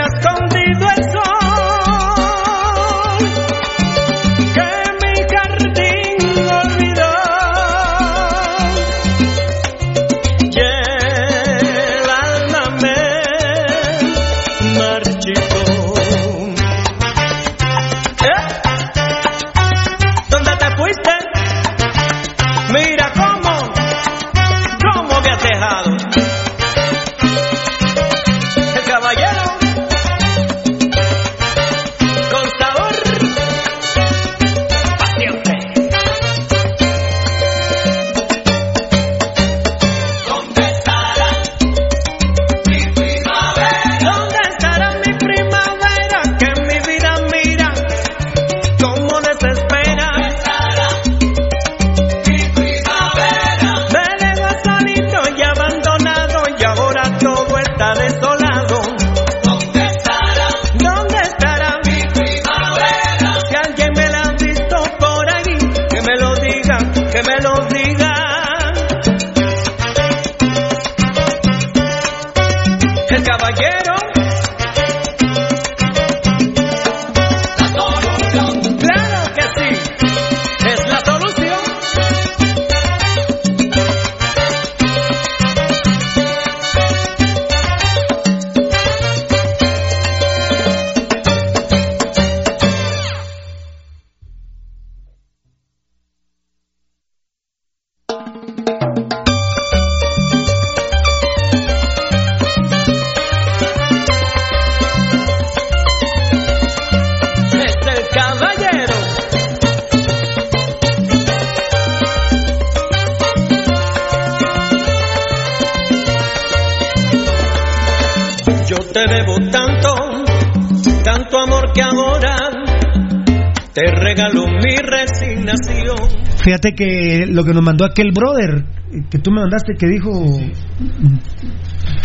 Fíjate 126.50 126.74
que 126.74 127.28
lo 127.28 127.44
que 127.44 127.54
nos 127.54 127.62
mandó 127.62 127.86
aquel 127.86 128.12
brother 128.12 128.66
que 129.12 129.20
tú 129.20 129.30
me 129.30 129.42
mandaste 129.42 129.76
que 129.78 129.86
dijo, 129.86 130.10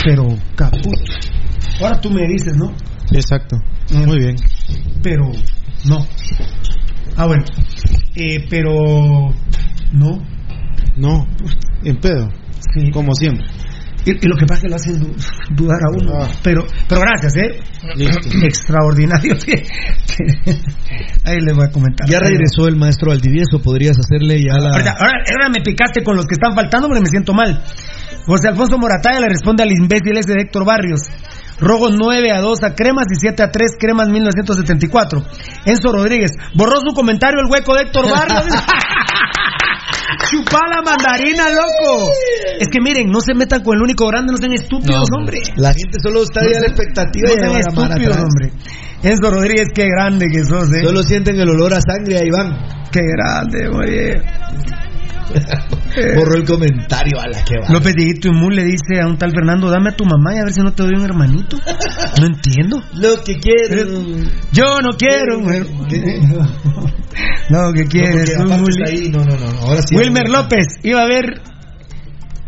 pero 0.05 0.27
caput. 0.55 0.99
Ahora 1.81 1.99
tú 1.99 2.11
me 2.11 2.29
dices, 2.29 2.55
¿no? 2.55 2.71
Exacto. 3.11 3.57
Muy 4.07 4.19
bien. 4.19 4.37
Pero 5.03 5.31
no. 5.89 6.07
Ah, 7.17 7.27
bueno. 7.27 7.43
Eh, 8.17 8.45
pero 8.51 9.33
no. 9.93 10.23
No, 10.99 11.27
en 11.83 11.97
pedo. 11.97 12.29
Sí. 12.75 12.91
Como 12.91 13.15
siempre. 13.15 13.47
Y, 14.07 14.11
y 14.13 14.29
lo 14.29 14.37
que 14.37 14.47
pasa 14.47 14.59
es 14.59 14.63
que 14.63 14.69
lo 14.69 14.77
hacen 14.77 15.01
du- 15.01 15.15
dudar 15.55 15.79
a 15.83 15.91
uno. 15.97 16.13
Ah. 16.25 16.29
Pero, 16.43 16.65
pero 16.89 17.01
gracias, 17.01 17.37
¿eh? 17.37 17.61
Listo. 17.97 18.29
Extraordinario. 18.45 19.35
Ahí 21.25 21.41
les 21.41 21.55
voy 21.57 21.67
a 21.67 21.71
comentar. 21.71 22.09
Ya 22.09 22.21
regresó 22.21 22.69
el 22.69 22.77
maestro 22.77 23.13
Aldivieso, 23.13 23.61
podrías 23.63 23.97
hacerle 23.99 24.43
ya 24.43 24.59
la... 24.59 24.71
Ahora, 24.77 24.95
ahora 25.33 25.49
me 25.49 25.63
picaste 25.63 26.03
con 26.03 26.17
los 26.17 26.27
que 26.27 26.35
están 26.35 26.55
faltando 26.55 26.89
porque 26.89 27.03
me 27.03 27.09
siento 27.09 27.33
mal. 27.33 27.63
José 28.27 28.49
Alfonso 28.49 28.79
Morataya 28.79 29.21
le 29.21 29.29
responde 29.29 29.63
al 29.63 29.73
imbécil 29.73 30.17
ese 30.17 30.33
de 30.35 30.43
Héctor 30.43 30.65
Barrios. 30.65 31.01
Rojo 31.61 31.89
9 31.91 32.33
a 32.33 32.41
2 32.41 32.63
a 32.65 32.75
Cremas 32.75 33.07
y 33.11 33.17
7 33.17 33.43
a 33.43 33.51
3 33.51 33.71
Cremas 33.79 34.09
1974. 34.09 35.23
Enzo 35.67 35.93
Rodríguez. 35.93 36.33
Borró 36.55 36.81
su 36.81 36.95
comentario 36.95 37.39
el 37.41 37.51
hueco 37.51 37.75
de 37.75 37.83
Héctor 37.83 38.11
Barrios. 38.11 38.47
Chupá 40.31 40.61
la 40.71 40.83
mandarina, 40.83 41.49
loco. 41.51 42.11
Es 42.59 42.69
que 42.69 42.81
miren, 42.81 43.11
no 43.11 43.21
se 43.21 43.35
metan 43.35 43.63
con 43.63 43.77
el 43.77 43.83
único 43.83 44.07
grande, 44.07 44.33
no 44.33 44.39
sean 44.39 44.53
estúpidos, 44.53 45.09
No, 45.11 45.19
hombre. 45.19 45.39
La 45.57 45.73
gente 45.73 45.99
solo 46.03 46.23
está 46.23 46.41
ahí 46.41 46.55
a 46.55 46.61
la 46.61 46.67
expectativa 46.67 47.29
No 47.29 47.35
de 47.35 47.41
sean 47.41 47.61
estúpidos, 47.61 48.17
hombre. 48.19 48.53
Enzo 49.03 49.31
Rodríguez, 49.31 49.69
qué 49.75 49.87
grande 49.87 50.27
que 50.33 50.45
sos, 50.45 50.73
eh. 50.73 50.83
Solo 50.83 51.03
sienten 51.03 51.39
el 51.39 51.49
olor 51.49 51.75
a 51.75 51.81
sangre, 51.81 52.19
ahí 52.19 52.31
van. 52.31 52.57
Qué 52.91 53.01
grande, 53.03 53.69
oye. 53.69 54.23
Borró 56.17 56.37
el 56.37 56.45
comentario 56.45 57.21
a 57.21 57.29
la 57.29 57.45
que 57.45 57.55
va. 57.59 57.73
López 57.73 57.95
Dieguito 57.95 58.29
Imún 58.29 58.55
le 58.55 58.65
dice 58.65 59.01
a 59.01 59.07
un 59.07 59.17
tal 59.17 59.33
Fernando, 59.33 59.71
dame 59.71 59.91
a 59.91 59.97
tu 59.97 60.05
mamá 60.05 60.35
y 60.35 60.39
a 60.39 60.45
ver 60.45 60.53
si 60.53 60.61
no 60.61 60.73
te 60.73 60.83
doy 60.83 60.93
un 60.97 61.05
hermanito. 61.05 61.57
No 62.21 62.27
entiendo. 62.27 62.81
Lo 62.95 63.23
que 63.25 63.39
quiero. 63.39 63.93
Yo 64.53 64.81
no 64.81 64.91
quiero 64.97 65.41
No, 67.51 67.73
que 67.73 67.85
quieres 67.87 68.31
ahí, 68.87 69.09
no, 69.11 69.25
no, 69.25 69.37
no, 69.37 69.61
ahora 69.63 69.83
sí. 69.83 69.97
Wilmer 69.97 70.29
López, 70.29 70.67
iba 70.83 71.03
a 71.03 71.07
ver 71.07 71.43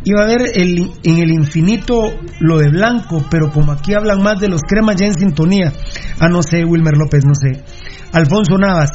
iba 0.06 0.22
a 0.22 0.26
ver 0.26 0.52
el, 0.54 0.92
en 1.02 1.18
el 1.18 1.32
infinito 1.32 2.00
lo 2.38 2.58
de 2.58 2.68
blanco, 2.70 3.24
pero 3.28 3.50
como 3.50 3.72
aquí 3.72 3.92
hablan 3.92 4.22
más 4.22 4.38
de 4.38 4.48
los 4.48 4.62
cremas 4.62 4.96
ya 4.96 5.06
en 5.06 5.14
sintonía. 5.14 5.72
Ah, 6.20 6.28
no 6.28 6.42
sé, 6.42 6.64
Wilmer 6.64 6.96
López, 6.96 7.24
no 7.26 7.34
sé. 7.34 7.64
Alfonso 8.12 8.56
Navas, 8.56 8.90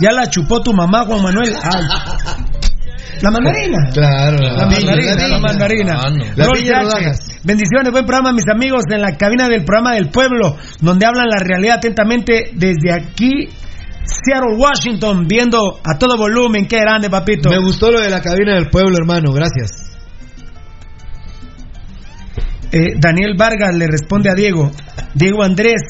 ya 0.00 0.10
la 0.10 0.28
chupó 0.28 0.60
tu 0.62 0.72
mamá, 0.72 1.04
Juan 1.04 1.22
Manuel. 1.22 1.54
Ay. 1.62 1.84
La 3.22 3.30
mandarina. 3.30 3.78
Claro, 3.92 4.36
La 4.38 4.66
mandarina, 4.66 5.28
la 5.28 5.38
mandarina. 5.38 6.00
Ah, 6.04 6.10
no. 6.10 6.24
La 6.36 6.46
piña 6.48 6.64
Yache. 6.66 6.82
rodajas. 6.82 7.18
Bendiciones, 7.44 7.90
buen 7.92 8.04
programa, 8.04 8.32
mis 8.32 8.48
amigos, 8.52 8.82
en 8.90 9.00
la 9.00 9.16
cabina 9.16 9.48
del 9.48 9.64
programa 9.64 9.94
del 9.94 10.10
pueblo, 10.10 10.56
donde 10.80 11.06
hablan 11.06 11.26
la 11.28 11.38
realidad 11.38 11.76
atentamente 11.76 12.50
desde 12.54 12.92
aquí, 12.92 13.48
Seattle, 14.04 14.56
Washington, 14.56 15.26
viendo 15.26 15.80
a 15.82 15.98
todo 15.98 16.16
volumen. 16.16 16.66
Qué 16.68 16.78
grande, 16.78 17.08
papito. 17.10 17.48
Me 17.50 17.58
gustó 17.58 17.90
lo 17.90 18.00
de 18.00 18.10
la 18.10 18.20
cabina 18.20 18.54
del 18.54 18.68
pueblo, 18.68 18.96
hermano, 18.96 19.32
gracias. 19.32 19.70
Eh, 22.72 22.94
Daniel 22.98 23.34
Vargas 23.38 23.74
le 23.74 23.86
responde 23.86 24.30
a 24.30 24.34
Diego. 24.34 24.70
Diego 25.14 25.42
Andrés, 25.42 25.80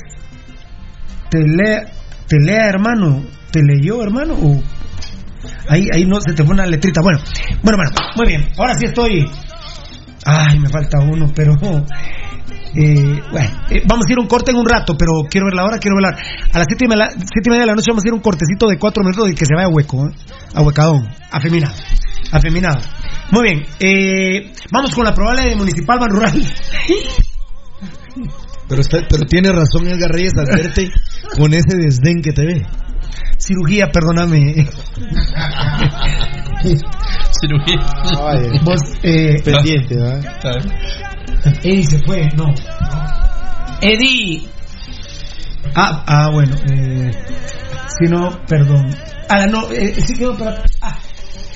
te 1.30 1.38
lea, 1.40 1.86
te 2.28 2.36
lea, 2.38 2.68
hermano. 2.68 3.22
¿Te 3.50 3.60
leyó, 3.62 4.02
hermano? 4.02 4.34
O- 4.34 4.62
Ahí, 5.68 5.86
ahí 5.93 6.05
no 6.05 6.18
se 6.20 6.32
te 6.34 6.44
fue 6.44 6.55
una 6.55 6.66
letrita. 6.66 7.01
Bueno, 7.02 7.18
bueno, 7.62 7.78
bueno, 7.78 7.90
muy 8.16 8.26
bien. 8.26 8.48
Ahora 8.59 8.74
sí 8.78 8.86
estoy. 8.86 9.28
Ay, 10.24 10.59
me 10.59 10.68
falta 10.68 10.98
uno, 11.01 11.30
pero. 11.34 11.52
eh, 12.74 13.20
bueno, 13.30 13.51
eh, 13.70 13.82
vamos 13.86 14.06
a 14.09 14.12
ir 14.12 14.18
un 14.18 14.26
corte 14.26 14.51
en 14.51 14.56
un 14.59 14.66
rato, 14.66 14.97
pero 14.98 15.12
quiero 15.30 15.47
ver 15.47 15.55
la 15.55 15.64
hora, 15.64 15.78
quiero 15.78 15.98
la. 16.01 16.09
A 16.10 16.59
las 16.59 16.66
siete 16.68 16.84
y, 16.84 16.88
media, 16.88 17.09
siete 17.10 17.47
y 17.47 17.51
media 17.51 17.60
de 17.62 17.66
la 17.66 17.74
noche 17.74 17.90
vamos 17.90 18.05
a 18.05 18.09
ir 18.09 18.14
un 18.14 18.20
cortecito 18.20 18.66
de 18.68 18.78
cuatro 18.78 19.02
minutos 19.02 19.30
y 19.30 19.34
que 19.34 19.47
se 19.47 19.55
vaya 19.55 19.68
hueco, 19.68 20.05
¿eh? 20.06 20.14
a 20.55 20.62
huecadón, 20.62 21.09
afeminado. 21.30 21.74
Afeminado. 22.32 22.80
Muy 23.30 23.43
bien, 23.44 23.66
eh, 23.80 24.52
vamos 24.70 24.94
con 24.94 25.05
la 25.05 25.14
probable 25.14 25.43
de 25.48 25.56
Municipal 25.56 25.98
Ban 25.98 26.10
Rural. 26.10 26.43
Pero, 28.68 28.80
está- 28.80 29.06
pero 29.09 29.22
tiene 29.28 29.52
razón 29.52 29.86
Edgar 29.86 30.10
Reyes 30.10 30.32
al 30.38 30.47
con 31.36 31.55
ese 31.55 31.76
desdén 31.76 32.20
que 32.20 32.32
te 32.32 32.44
ve. 32.44 32.66
Cirugía, 33.47 33.86
perdóname. 33.93 34.66
Cirugía. 37.40 37.78
Vos, 38.64 38.81
eh, 39.05 39.40
Pendiente, 39.44 39.94
¿verdad? 39.94 40.20
Eddie 41.62 41.85
se 41.85 41.98
fue, 42.01 42.28
no. 42.36 42.52
Eddie. 43.81 44.48
Ah, 45.77 46.02
ah 46.06 46.31
bueno. 46.32 46.56
Eh, 46.73 47.12
si 47.98 48.09
no, 48.09 48.36
perdón. 48.48 48.93
Ah, 49.28 49.47
no, 49.47 49.70
eh, 49.70 49.94
sí 49.94 50.14
quedó 50.14 50.36
para. 50.36 50.64
Ah, 50.81 50.98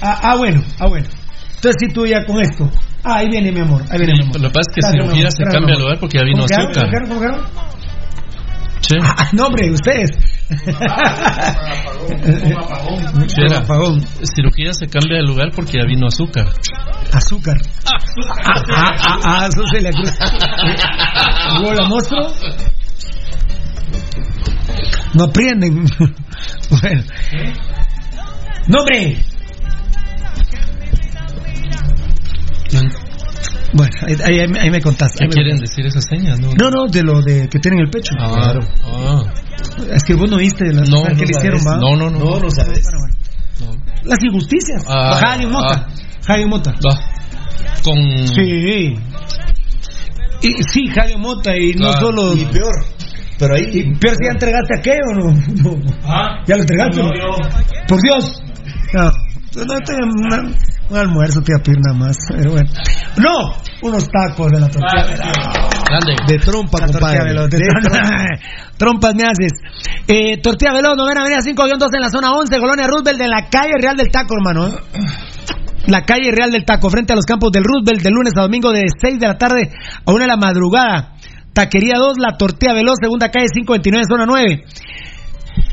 ah, 0.01 0.21
ah, 0.23 0.37
bueno, 0.37 0.63
ah, 0.79 0.87
bueno. 0.87 1.09
Entonces 1.57 1.77
sí 1.81 1.93
tú 1.93 2.07
ya 2.07 2.25
con 2.25 2.41
esto. 2.41 2.71
Ah, 3.03 3.17
ahí 3.17 3.29
viene 3.29 3.51
mi 3.51 3.61
amor, 3.61 3.83
ahí 3.91 3.99
viene 3.99 4.13
mi 4.15 4.23
amor. 4.27 4.41
Lo 4.41 4.49
que 4.49 4.55
pasa 4.55 4.71
es 4.71 4.75
que 4.77 4.81
mi 4.93 5.03
cirugía 5.03 5.23
amor, 5.23 5.33
se 5.33 5.43
cambia 5.43 5.75
amor. 5.75 5.81
lugar 5.81 5.99
porque 5.99 6.19
ya 6.19 6.25
vino 6.25 6.45
azúcar. 6.45 6.67
¿Cómo 6.67 6.91
quedaron? 6.91 7.09
¿Cómo 7.09 7.21
quedaron? 7.21 7.47
Sí. 8.81 8.97
Ah, 9.03 9.29
no, 9.33 9.47
hombre, 9.47 9.71
ustedes. 9.73 10.40
Era. 13.37 13.59
apagón. 13.59 14.05
Cirugía 14.35 14.73
se 14.73 14.89
cambia 14.89 15.19
de 15.19 15.23
lugar 15.25 15.51
porque 15.55 15.79
ya 15.79 15.87
vino 15.87 16.07
azúcar. 16.09 16.47
Azúcar. 17.13 17.57
Ah, 17.87 17.99
ah, 18.45 18.63
ah, 18.75 19.21
ah, 19.25 19.49
eso 19.49 19.67
se 19.67 19.81
le 19.81 19.91
cruz. 19.91 20.19
¿Hubo 21.61 21.73
la 21.73 21.89
monstruo? 21.89 22.33
No 25.15 25.25
aprenden. 25.25 25.87
Bueno. 26.71 27.03
¡Nombre! 28.69 29.17
Bueno, 33.73 33.93
ahí, 34.07 34.17
ahí- 34.25 34.59
ahí 34.61 34.71
me 34.71 34.81
contaste. 34.81 35.19
¿Qué 35.19 35.25
ahí 35.25 35.29
me 35.29 35.35
quieren 35.35 35.57
contaste. 35.59 35.83
decir 35.83 35.87
esas 35.87 36.05
señas? 36.09 36.41
No, 36.41 36.51
No, 36.55 36.71
no, 36.71 36.87
de 36.91 37.03
lo 37.03 37.21
de 37.23 37.49
que 37.49 37.59
tienen 37.61 37.81
el 37.81 37.91
pecho. 37.91 38.15
Ah, 38.19 38.31
Claro. 38.35 38.61
ah. 38.85 39.23
Es 39.95 40.03
que 40.05 40.15
vos 40.15 40.29
no 40.31 40.37
viste 40.39 40.65
las 40.73 40.89
No, 40.89 41.03
cosas 41.03 41.19
que 41.19 41.27
le 41.27 41.31
hicieron. 41.31 41.61
¿va? 41.67 41.77
No, 41.77 41.97
no, 41.97 42.11
no. 42.11 42.19
No, 42.19 42.41
no 42.41 42.51
sabes. 42.51 42.83
Bueno, 42.83 42.99
bueno. 42.99 43.85
Las 44.05 44.19
injusticias. 44.25 44.83
Ah, 44.89 45.17
Javi 45.21 45.47
Mota. 45.47 45.87
ah. 45.87 45.95
Javi 46.27 46.45
Mota. 46.47 46.75
Ah, 46.91 47.01
Con. 47.85 47.97
Sí. 48.29 48.95
Y, 50.43 50.55
sí, 50.73 50.87
Javi 50.89 51.17
Mota, 51.17 51.57
y 51.57 51.73
no 51.75 51.93
solo. 51.93 52.35
Y 52.35 52.45
peor. 52.47 52.85
Pero 53.39 53.55
ahí. 53.55 53.65
Peor 54.01 54.15
si 54.17 54.25
ya 54.25 54.33
entregaste 54.33 54.79
aquello 54.79 55.01
o 55.11 55.15
no. 55.15 55.33
No. 55.63 55.93
Ah, 56.05 56.43
¿Ya 56.47 56.57
lo 56.57 56.63
entregaste? 56.63 57.03
No. 57.03 57.11
Por 57.87 58.01
Dios. 58.03 58.43
No, 58.95 59.11
no 59.57 59.79
te, 59.85 59.93
una- 59.95 60.55
un 60.91 60.97
almuerzo 60.97 61.41
te 61.43 61.53
iba 61.53 61.59
a 61.61 61.63
pedir 61.63 61.79
nada 61.87 61.99
más. 61.99 62.17
Pero 62.29 62.53
bueno. 62.53 62.69
No, 63.17 63.57
unos 63.83 64.07
tacos 64.09 64.51
de 64.53 64.61
la 64.61 64.69
tortilla. 64.69 65.05
veloz. 65.07 65.81
Grande. 65.89 66.15
De 66.27 66.39
trompa, 66.39 66.79
La 66.81 66.87
compadre. 66.87 67.25
veloz, 67.25 67.49
de 67.51 67.59
De 67.59 67.65
trompa. 67.69 67.91
trompa. 67.99 68.25
Trompas 68.79 69.15
me 69.15 69.23
haces. 69.25 69.53
Eh, 70.09 70.41
tortilla 70.43 70.73
veloz, 70.73 70.97
novena 70.97 71.21
avenida 71.21 71.41
5-2 71.41 71.89
en 71.95 72.01
la 72.01 72.09
zona 72.11 72.33
11, 72.33 72.59
Colonia 72.59 72.87
Roosevelt, 72.87 73.21
en 73.21 73.29
la 73.31 73.49
calle 73.51 73.73
Real 73.81 73.97
del 73.97 74.09
Taco, 74.11 74.35
hermano. 74.35 74.69
¿eh? 74.69 74.73
La 75.87 76.05
calle 76.05 76.31
Real 76.33 76.51
del 76.53 76.65
Taco, 76.65 76.89
frente 76.91 77.13
a 77.13 77.17
los 77.17 77.25
campos 77.27 77.51
del 77.53 77.65
Roosevelt, 77.65 78.03
de 78.03 78.11
lunes 78.11 78.33
a 78.37 78.43
domingo 78.43 78.73
de 78.73 78.85
6 79.01 79.19
de 79.19 79.27
la 79.27 79.37
tarde 79.37 79.71
a 80.07 80.11
1 80.13 80.19
de 80.21 80.27
la 80.27 80.37
madrugada. 80.37 81.15
Taquería 81.53 81.99
2, 81.99 82.19
La 82.19 82.37
Tortilla 82.37 82.73
Veloz, 82.75 82.97
segunda 83.01 83.31
calle 83.31 83.47
529, 83.53 84.05
zona 84.09 84.25
9. 84.27 84.65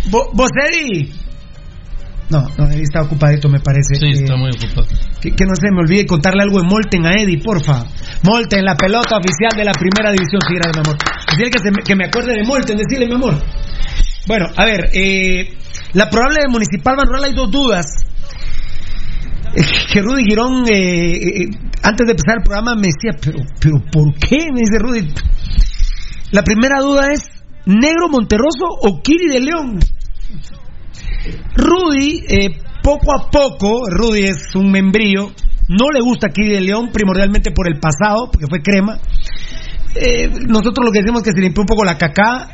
Bo. 0.09 0.31
No, 2.29 2.43
no, 2.57 2.69
Eddie 2.69 2.83
está 2.83 3.03
ocupadito, 3.03 3.47
me 3.47 3.59
parece. 3.59 3.95
Sí, 3.95 4.09
está 4.11 4.35
muy 4.35 4.49
ocupado. 4.49 4.85
Que, 5.21 5.31
que, 5.31 5.45
no 5.45 5.55
se 5.55 5.71
me 5.71 5.79
olvide 5.79 6.05
contarle 6.05 6.43
algo 6.43 6.59
de 6.59 6.67
Molten 6.67 7.05
a 7.05 7.13
Eddie, 7.13 7.41
porfa. 7.41 7.85
Molten, 8.23 8.65
la 8.65 8.75
pelota 8.75 9.15
oficial 9.15 9.51
de 9.55 9.63
la 9.63 9.71
primera 9.71 10.11
división. 10.11 10.41
Sí, 10.45 10.53
gracias, 10.55 10.75
mi 10.75 10.81
amor. 10.83 10.97
Decirle 11.25 11.51
que, 11.51 11.59
se 11.59 11.71
que 11.83 11.95
me 11.95 12.05
acuerde 12.05 12.33
de 12.33 12.43
Molten, 12.43 12.77
decirle, 12.77 13.07
mi 13.07 13.15
amor. 13.15 13.41
Bueno, 14.27 14.45
a 14.57 14.65
ver, 14.65 14.89
eh, 14.93 15.57
la 15.93 16.09
probable 16.09 16.39
de 16.41 16.51
Municipal 16.51 16.97
Manuel 16.97 17.23
hay 17.23 17.33
dos 17.33 17.49
dudas. 17.49 17.85
Que 19.91 20.01
Rudy 20.01 20.23
Girón, 20.27 20.65
eh, 20.69 21.13
eh, 21.13 21.49
antes 21.81 22.05
de 22.05 22.11
empezar 22.11 22.37
el 22.37 22.43
programa, 22.43 22.75
me 22.75 22.87
decía, 22.87 23.17
pero, 23.23 23.39
pero 23.59 23.79
¿por 23.89 24.13
qué? 24.15 24.51
Me 24.53 24.59
dice 24.59 24.77
Rudy. 24.79 25.13
La 26.31 26.43
primera 26.43 26.81
duda 26.81 27.07
es, 27.13 27.23
¿Negro 27.65 28.09
Monterroso 28.09 28.67
o 28.67 29.01
Kiri 29.01 29.27
de 29.29 29.39
León? 29.39 29.79
Rudy, 31.55 32.23
eh, 32.27 32.59
poco 32.83 33.13
a 33.13 33.29
poco, 33.29 33.89
Rudy 33.89 34.25
es 34.25 34.55
un 34.55 34.71
membrillo, 34.71 35.31
no 35.67 35.89
le 35.91 36.01
gusta 36.01 36.29
Kiri 36.29 36.49
de 36.49 36.61
León, 36.61 36.89
primordialmente 36.91 37.51
por 37.51 37.67
el 37.67 37.79
pasado, 37.79 38.29
porque 38.31 38.47
fue 38.47 38.61
crema. 38.61 38.99
Eh, 39.95 40.29
nosotros 40.47 40.85
lo 40.85 40.91
que 40.91 40.99
decimos 40.99 41.21
es 41.21 41.25
que 41.25 41.31
se 41.31 41.41
limpió 41.41 41.61
un 41.61 41.67
poco 41.67 41.83
la 41.83 41.97
caca, 41.97 42.49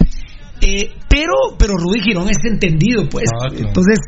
eh, 0.62 0.92
pero, 1.10 1.58
pero 1.58 1.74
Rudy 1.78 2.02
Girón 2.02 2.30
es 2.30 2.38
entendido, 2.44 3.08
pues. 3.10 3.26
Ah, 3.34 3.50
claro. 3.50 3.68
Entonces, 3.68 4.00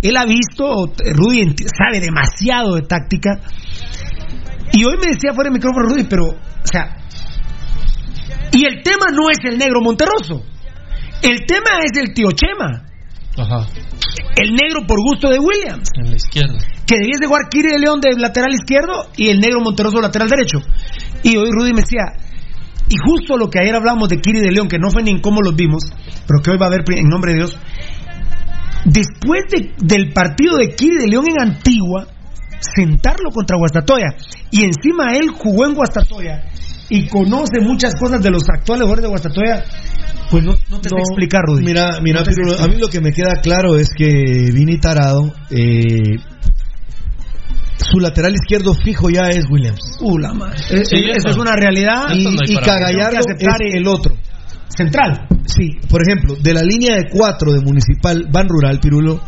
él 0.00 0.16
ha 0.16 0.24
visto, 0.24 0.92
Rudy 1.14 1.54
sabe 1.76 2.00
demasiado 2.00 2.76
de 2.76 2.82
táctica. 2.82 3.40
Y 4.72 4.84
hoy 4.84 4.96
me 4.98 5.12
decía 5.12 5.34
fuera 5.34 5.50
de 5.50 5.54
micrófono 5.54 5.88
Rudy, 5.88 6.04
pero, 6.04 6.26
o 6.26 6.66
sea, 6.70 6.98
y 8.52 8.64
el 8.64 8.82
tema 8.82 9.06
no 9.12 9.30
es 9.30 9.38
el 9.44 9.58
negro 9.58 9.80
Monterroso. 9.82 10.42
El 11.22 11.46
tema 11.46 11.80
es 11.84 11.98
el 11.98 12.14
tío 12.14 12.28
Chema. 12.32 12.87
Ajá. 13.38 13.66
El 14.36 14.52
negro 14.52 14.86
por 14.86 14.98
gusto 15.00 15.30
de 15.30 15.38
Williams. 15.38 15.88
En 15.94 16.10
la 16.10 16.16
izquierda. 16.16 16.58
Que 16.86 16.96
debiese 16.96 17.26
jugar 17.26 17.48
Kiri 17.50 17.70
de 17.70 17.78
León 17.78 18.00
de 18.00 18.12
lateral 18.18 18.52
izquierdo 18.52 19.08
y 19.16 19.28
el 19.28 19.40
negro 19.40 19.60
Monterroso 19.60 20.00
lateral 20.00 20.28
derecho. 20.28 20.58
Y 21.22 21.36
hoy 21.36 21.50
Rudy 21.50 21.72
me 21.72 21.82
decía, 21.82 22.14
y 22.88 22.96
justo 22.96 23.36
lo 23.36 23.50
que 23.50 23.60
ayer 23.60 23.74
hablamos 23.74 24.08
de 24.08 24.20
Kiri 24.20 24.40
de 24.40 24.50
León, 24.50 24.68
que 24.68 24.78
no 24.78 24.90
fue 24.90 25.02
ni 25.02 25.10
en 25.10 25.20
cómo 25.20 25.40
los 25.42 25.54
vimos, 25.54 25.84
pero 26.26 26.40
que 26.42 26.50
hoy 26.50 26.58
va 26.58 26.66
a 26.66 26.68
haber 26.68 26.84
en 26.88 27.08
nombre 27.08 27.32
de 27.32 27.38
Dios. 27.38 27.58
Después 28.84 29.42
de, 29.50 29.74
del 29.78 30.12
partido 30.12 30.56
de 30.56 30.74
Kiri 30.74 30.96
de 30.98 31.08
León 31.08 31.24
en 31.28 31.40
Antigua, 31.40 32.06
sentarlo 32.60 33.30
contra 33.30 33.58
Guastatoya, 33.58 34.16
y 34.50 34.64
encima 34.64 35.16
él 35.16 35.28
jugó 35.30 35.66
en 35.66 35.74
Guastatoya 35.74 36.44
y 36.90 37.06
conoce 37.08 37.60
muchas 37.60 37.94
cosas 37.94 38.22
de 38.22 38.30
los 38.30 38.44
actuales 38.48 38.82
jugadores 38.82 39.02
de 39.02 39.08
Guastatoya, 39.08 39.64
pues 40.30 40.42
no, 40.42 40.52
no 40.70 40.80
te 40.80 40.88
no, 40.90 40.98
explicar, 40.98 41.42
Rudy. 41.44 41.64
Mira, 41.64 42.00
mira, 42.00 42.20
no 42.20 42.26
pero 42.34 42.62
a 42.62 42.68
mí 42.68 42.76
lo 42.78 42.88
que 42.88 43.00
me 43.00 43.12
queda 43.12 43.40
claro 43.42 43.76
es 43.76 43.90
que 43.96 44.50
Vini 44.52 44.78
Tarado, 44.78 45.32
eh, 45.50 46.16
su 47.76 48.00
lateral 48.00 48.34
izquierdo 48.34 48.74
fijo 48.74 49.08
ya 49.10 49.28
es 49.28 49.44
Williams. 49.50 49.98
Uh, 50.00 50.18
la 50.18 50.32
madre. 50.32 50.58
Sí, 50.84 50.96
eh, 50.96 51.12
eso 51.16 51.28
es 51.28 51.36
una 51.36 51.54
realidad. 51.54 52.08
Y, 52.14 52.52
y 52.52 52.56
Cagallardo 52.56 53.18
es 53.20 53.74
el 53.74 53.86
otro. 53.86 54.14
Central. 54.68 55.26
Sí, 55.46 55.78
por 55.88 56.02
ejemplo, 56.02 56.36
de 56.36 56.54
la 56.54 56.62
línea 56.62 56.96
de 56.96 57.08
cuatro 57.10 57.52
de 57.52 57.60
Municipal 57.60 58.26
Ban 58.30 58.48
Rural, 58.48 58.80
Pirulo, 58.80 59.20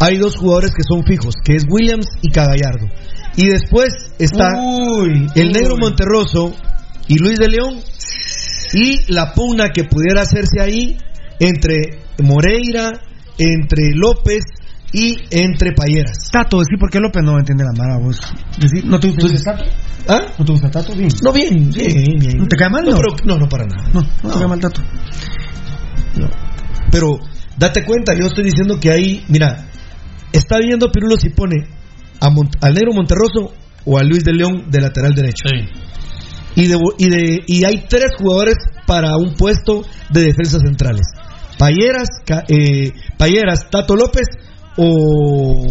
hay 0.00 0.18
dos 0.18 0.36
jugadores 0.36 0.72
que 0.72 0.82
son 0.86 1.04
fijos, 1.04 1.34
que 1.42 1.54
es 1.54 1.64
Williams 1.68 2.06
y 2.20 2.30
Cagallardo. 2.30 2.86
Y 3.36 3.46
después 3.46 4.12
está 4.18 4.50
uy, 4.58 5.26
el 5.34 5.46
uy. 5.48 5.52
negro 5.52 5.76
Monterroso 5.78 6.54
y 7.08 7.18
Luis 7.18 7.38
de 7.38 7.48
León 7.48 7.80
y 8.74 9.12
la 9.12 9.34
pugna 9.34 9.68
que 9.68 9.84
pudiera 9.84 10.22
hacerse 10.22 10.60
ahí 10.60 10.96
entre 11.38 12.00
Moreira, 12.22 12.90
entre 13.38 13.90
López 13.94 14.44
y 14.92 15.16
entre 15.30 15.72
Payeras. 15.72 16.30
Tato, 16.30 16.58
decir 16.58 16.78
por 16.78 16.90
qué 16.90 17.00
López 17.00 17.22
no 17.24 17.38
entiende 17.38 17.64
la 17.64 17.98
vos. 17.98 18.20
Decir, 18.58 18.84
¿No 18.84 19.00
te 19.00 19.08
gusta 19.08 19.26
Entonces, 19.26 19.44
Tato? 19.44 19.64
¿Ah? 20.08 20.32
¿No 20.38 20.44
te 20.44 20.52
gusta 20.52 20.70
Tato? 20.70 20.94
Bien. 20.94 21.08
No, 21.22 21.32
bien, 21.32 21.70
bien, 21.70 22.18
bien. 22.18 22.38
¿No 22.38 22.46
te 22.46 22.56
cae 22.56 22.70
mal? 22.70 22.84
No, 22.84 22.96
pero, 22.96 23.16
no, 23.24 23.38
no, 23.38 23.48
para 23.48 23.66
nada. 23.66 23.90
No, 23.92 24.00
no, 24.00 24.08
no. 24.22 24.30
te 24.30 24.38
cae 24.38 24.48
mal 24.48 24.60
Tato. 24.60 24.82
No. 26.18 26.28
Pero 26.90 27.18
date 27.56 27.84
cuenta, 27.84 28.14
yo 28.14 28.26
estoy 28.26 28.44
diciendo 28.44 28.78
que 28.78 28.90
ahí, 28.90 29.24
mira, 29.28 29.66
está 30.32 30.58
viendo 30.58 30.90
Pirulo 30.90 31.16
si 31.16 31.30
pone 31.30 31.68
a 32.20 32.30
Mont 32.30 32.54
al 32.60 32.74
negro 32.74 32.92
Monterroso 32.92 33.54
o 33.84 33.98
a 33.98 34.02
Luis 34.02 34.24
de 34.24 34.32
León 34.32 34.70
de 34.70 34.80
lateral 34.80 35.14
derecho. 35.14 35.48
Sí. 35.48 35.68
Y, 36.54 36.66
de, 36.66 36.78
y, 36.98 37.08
de, 37.08 37.44
y 37.46 37.64
hay 37.64 37.84
tres 37.88 38.12
jugadores 38.18 38.56
para 38.86 39.16
un 39.16 39.34
puesto 39.34 39.82
de 40.10 40.24
defensas 40.24 40.60
centrales. 40.62 41.06
Payeras, 41.58 42.08
eh, 42.48 42.92
Payeras, 43.16 43.70
Tato 43.70 43.96
López 43.96 44.26
o, 44.76 45.66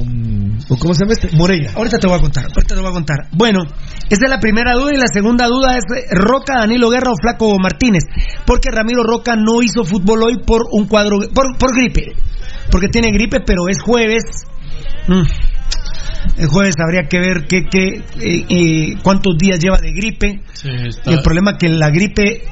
o 0.70 0.78
¿cómo 0.78 0.94
se 0.94 1.04
llama 1.04 1.14
este? 1.14 1.36
Moreira. 1.36 1.72
Ahorita 1.76 1.98
te 1.98 2.08
voy 2.08 2.18
a 2.18 2.22
contar, 2.22 2.46
ahorita 2.46 2.76
te 2.76 2.82
voy 2.82 2.90
a 2.90 2.94
contar. 2.94 3.18
Bueno, 3.32 3.64
esa 4.10 4.26
es 4.26 4.30
la 4.30 4.40
primera 4.40 4.74
duda 4.74 4.92
y 4.94 4.98
la 4.98 5.08
segunda 5.12 5.48
duda 5.48 5.78
es 5.78 5.84
Roca, 6.12 6.60
Danilo 6.60 6.90
Guerra 6.90 7.12
o 7.12 7.16
Flaco 7.20 7.58
Martínez, 7.60 8.04
porque 8.46 8.70
Ramiro 8.72 9.04
Roca 9.04 9.36
no 9.36 9.62
hizo 9.64 9.84
fútbol 9.84 10.24
hoy 10.24 10.36
por 10.46 10.68
un 10.72 10.88
cuadro 10.88 11.20
por, 11.34 11.58
por 11.58 11.76
gripe, 11.76 12.14
porque 12.70 12.88
tiene 12.88 13.12
gripe, 13.12 13.40
pero 13.46 13.68
es 13.70 13.82
jueves. 13.82 14.24
Mm. 15.08 15.24
El 16.38 16.48
jueves 16.48 16.76
habría 16.80 17.08
que 17.08 17.20
ver 17.20 17.48
qué, 17.48 17.66
qué, 17.66 17.88
eh, 18.20 18.46
eh, 18.50 18.98
cuántos 19.04 19.38
días 19.38 19.60
lleva 19.60 19.78
de 19.78 19.92
gripe. 19.92 20.42
Sí, 20.54 20.70
está... 20.88 21.12
El 21.12 21.22
problema 21.22 21.52
es 21.52 21.58
que 21.58 21.70
la 21.70 21.90
gripe 21.90 22.44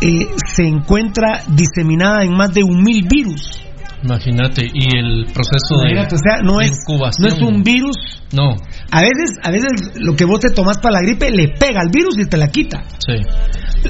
eh, 0.00 0.26
se 0.46 0.64
encuentra 0.64 1.42
diseminada 1.48 2.24
en 2.24 2.34
más 2.34 2.52
de 2.52 2.62
un 2.62 2.82
mil 2.82 3.06
virus. 3.08 3.65
Imagínate, 4.04 4.66
y 4.72 4.96
el 4.96 5.24
proceso 5.32 5.76
de, 5.82 5.90
Imagínate, 5.92 6.14
o 6.14 6.18
sea, 6.18 6.42
no 6.42 6.60
es, 6.60 6.70
incubación. 6.86 7.28
no 7.28 7.34
es 7.34 7.42
un 7.42 7.62
virus. 7.62 7.96
No, 8.32 8.50
A 8.90 9.00
veces, 9.00 9.30
a 9.42 9.50
veces 9.50 9.70
lo 9.96 10.14
que 10.16 10.24
vos 10.24 10.40
te 10.40 10.50
tomás 10.50 10.78
para 10.78 10.94
la 11.00 11.00
gripe 11.02 11.30
le 11.30 11.48
pega 11.48 11.80
al 11.80 11.90
virus 11.92 12.18
y 12.18 12.26
te 12.26 12.36
la 12.36 12.48
quita. 12.48 12.82
sí. 12.98 13.14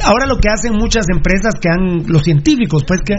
Ahora 0.02 0.26
lo 0.26 0.36
que 0.36 0.48
hacen 0.52 0.74
muchas 0.74 1.06
empresas 1.10 1.54
que 1.58 1.70
han, 1.70 2.02
los 2.06 2.22
científicos, 2.22 2.84
pues 2.86 3.00
que 3.02 3.14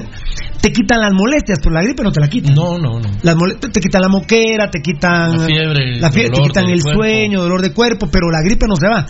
te 0.62 0.72
quitan 0.72 1.00
las 1.02 1.12
molestias, 1.12 1.58
pero 1.64 1.74
la 1.74 1.82
gripe 1.82 2.04
no 2.04 2.12
te 2.12 2.20
la 2.22 2.28
quitan. 2.28 2.54
No, 2.54 2.78
no, 2.78 3.00
no. 3.00 3.10
Las 3.24 3.36
mole- 3.36 3.56
te 3.56 3.80
quitan 3.80 4.02
la 4.02 4.10
moquera, 4.10 4.70
te 4.70 4.80
quitan 4.82 5.32
La 5.40 5.46
fiebre, 5.46 6.00
la 6.00 6.12
fiebre, 6.12 6.38
te 6.38 6.42
quitan 6.44 6.66
el 6.70 6.82
cuerpo. 6.84 7.00
sueño, 7.02 7.42
dolor 7.42 7.62
de 7.64 7.74
cuerpo, 7.74 8.10
pero 8.12 8.30
la 8.30 8.42
gripe 8.44 8.68
no 8.68 8.76
se 8.76 8.88
va. 8.88 9.08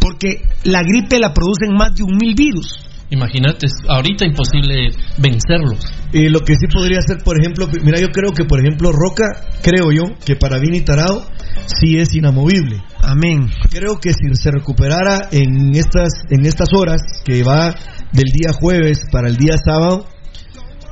Porque 0.00 0.40
la 0.64 0.82
gripe 0.82 1.18
la 1.18 1.34
producen 1.34 1.74
más 1.74 1.94
de 1.94 2.02
un 2.02 2.16
mil 2.16 2.34
virus. 2.34 2.78
Imagínate, 3.12 3.66
ahorita 3.88 4.24
imposible 4.24 4.88
vencerlos. 5.18 5.84
Y 6.14 6.30
lo 6.30 6.40
que 6.40 6.54
sí 6.54 6.66
podría 6.72 7.02
ser, 7.02 7.18
por 7.22 7.38
ejemplo, 7.38 7.68
mira, 7.84 8.00
yo 8.00 8.08
creo 8.08 8.32
que, 8.32 8.44
por 8.44 8.58
ejemplo, 8.58 8.90
Roca, 8.90 9.50
creo 9.62 9.92
yo, 9.92 10.16
que 10.24 10.34
para 10.34 10.58
Vini 10.58 10.80
Tarado 10.80 11.22
sí 11.66 11.98
es 11.98 12.14
inamovible. 12.14 12.82
Amén. 13.02 13.50
Creo 13.70 14.00
que 14.00 14.14
si 14.14 14.34
se 14.34 14.50
recuperara 14.50 15.28
en 15.30 15.74
estas, 15.74 16.24
en 16.30 16.46
estas 16.46 16.68
horas, 16.74 17.02
que 17.22 17.42
va 17.42 17.74
del 18.12 18.32
día 18.32 18.52
jueves 18.58 19.02
para 19.12 19.28
el 19.28 19.36
día 19.36 19.58
sábado, 19.62 20.06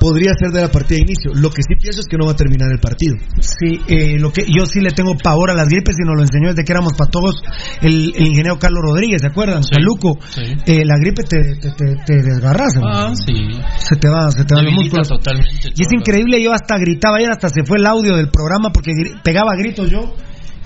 podría 0.00 0.32
ser 0.34 0.50
de 0.50 0.62
la 0.62 0.70
partida 0.70 0.96
de 0.96 1.02
inicio. 1.02 1.30
Lo 1.34 1.50
que 1.50 1.62
sí 1.62 1.76
pienso 1.78 2.00
es 2.00 2.06
que 2.08 2.16
no 2.16 2.24
va 2.26 2.32
a 2.32 2.36
terminar 2.36 2.72
el 2.72 2.80
partido. 2.80 3.14
Sí, 3.38 3.78
eh, 3.86 4.18
lo 4.18 4.32
que 4.32 4.46
yo 4.48 4.64
sí 4.66 4.80
le 4.80 4.90
tengo 4.92 5.14
pavor 5.16 5.50
a 5.50 5.54
las 5.54 5.68
gripes 5.68 5.94
y 6.02 6.06
nos 6.06 6.16
lo 6.16 6.22
enseñó 6.22 6.48
desde 6.48 6.64
que 6.64 6.72
éramos 6.72 6.94
patojos 6.94 7.42
el, 7.82 8.12
el 8.16 8.26
ingeniero 8.26 8.58
Carlos 8.58 8.80
Rodríguez, 8.82 9.20
¿se 9.20 9.28
acuerdan? 9.28 9.62
Sí, 9.62 9.70
Caluco. 9.74 10.18
sí. 10.30 10.42
Eh, 10.66 10.84
la 10.84 10.96
gripe 10.98 11.22
te, 11.22 11.54
te, 11.60 11.70
te, 11.72 11.96
te 12.04 12.14
desgarras, 12.22 12.74
¿no? 12.74 12.82
Ah, 12.88 13.12
sí. 13.14 13.34
se 13.78 13.96
te 13.96 14.08
va, 14.08 14.30
se 14.32 14.44
te 14.44 14.54
van 14.54 14.64
los 14.64 14.74
Debilita 14.74 14.96
músculos. 14.96 15.08
totalmente. 15.08 15.68
Y 15.76 15.82
es 15.82 15.92
increíble, 15.92 16.42
yo 16.42 16.52
hasta 16.52 16.78
gritaba 16.78 17.18
ayer, 17.18 17.30
hasta 17.30 17.48
se 17.50 17.62
fue 17.64 17.76
el 17.78 17.86
audio 17.86 18.16
del 18.16 18.30
programa 18.30 18.72
porque 18.72 18.92
pegaba 19.22 19.54
gritos 19.56 19.90
yo 19.90 20.14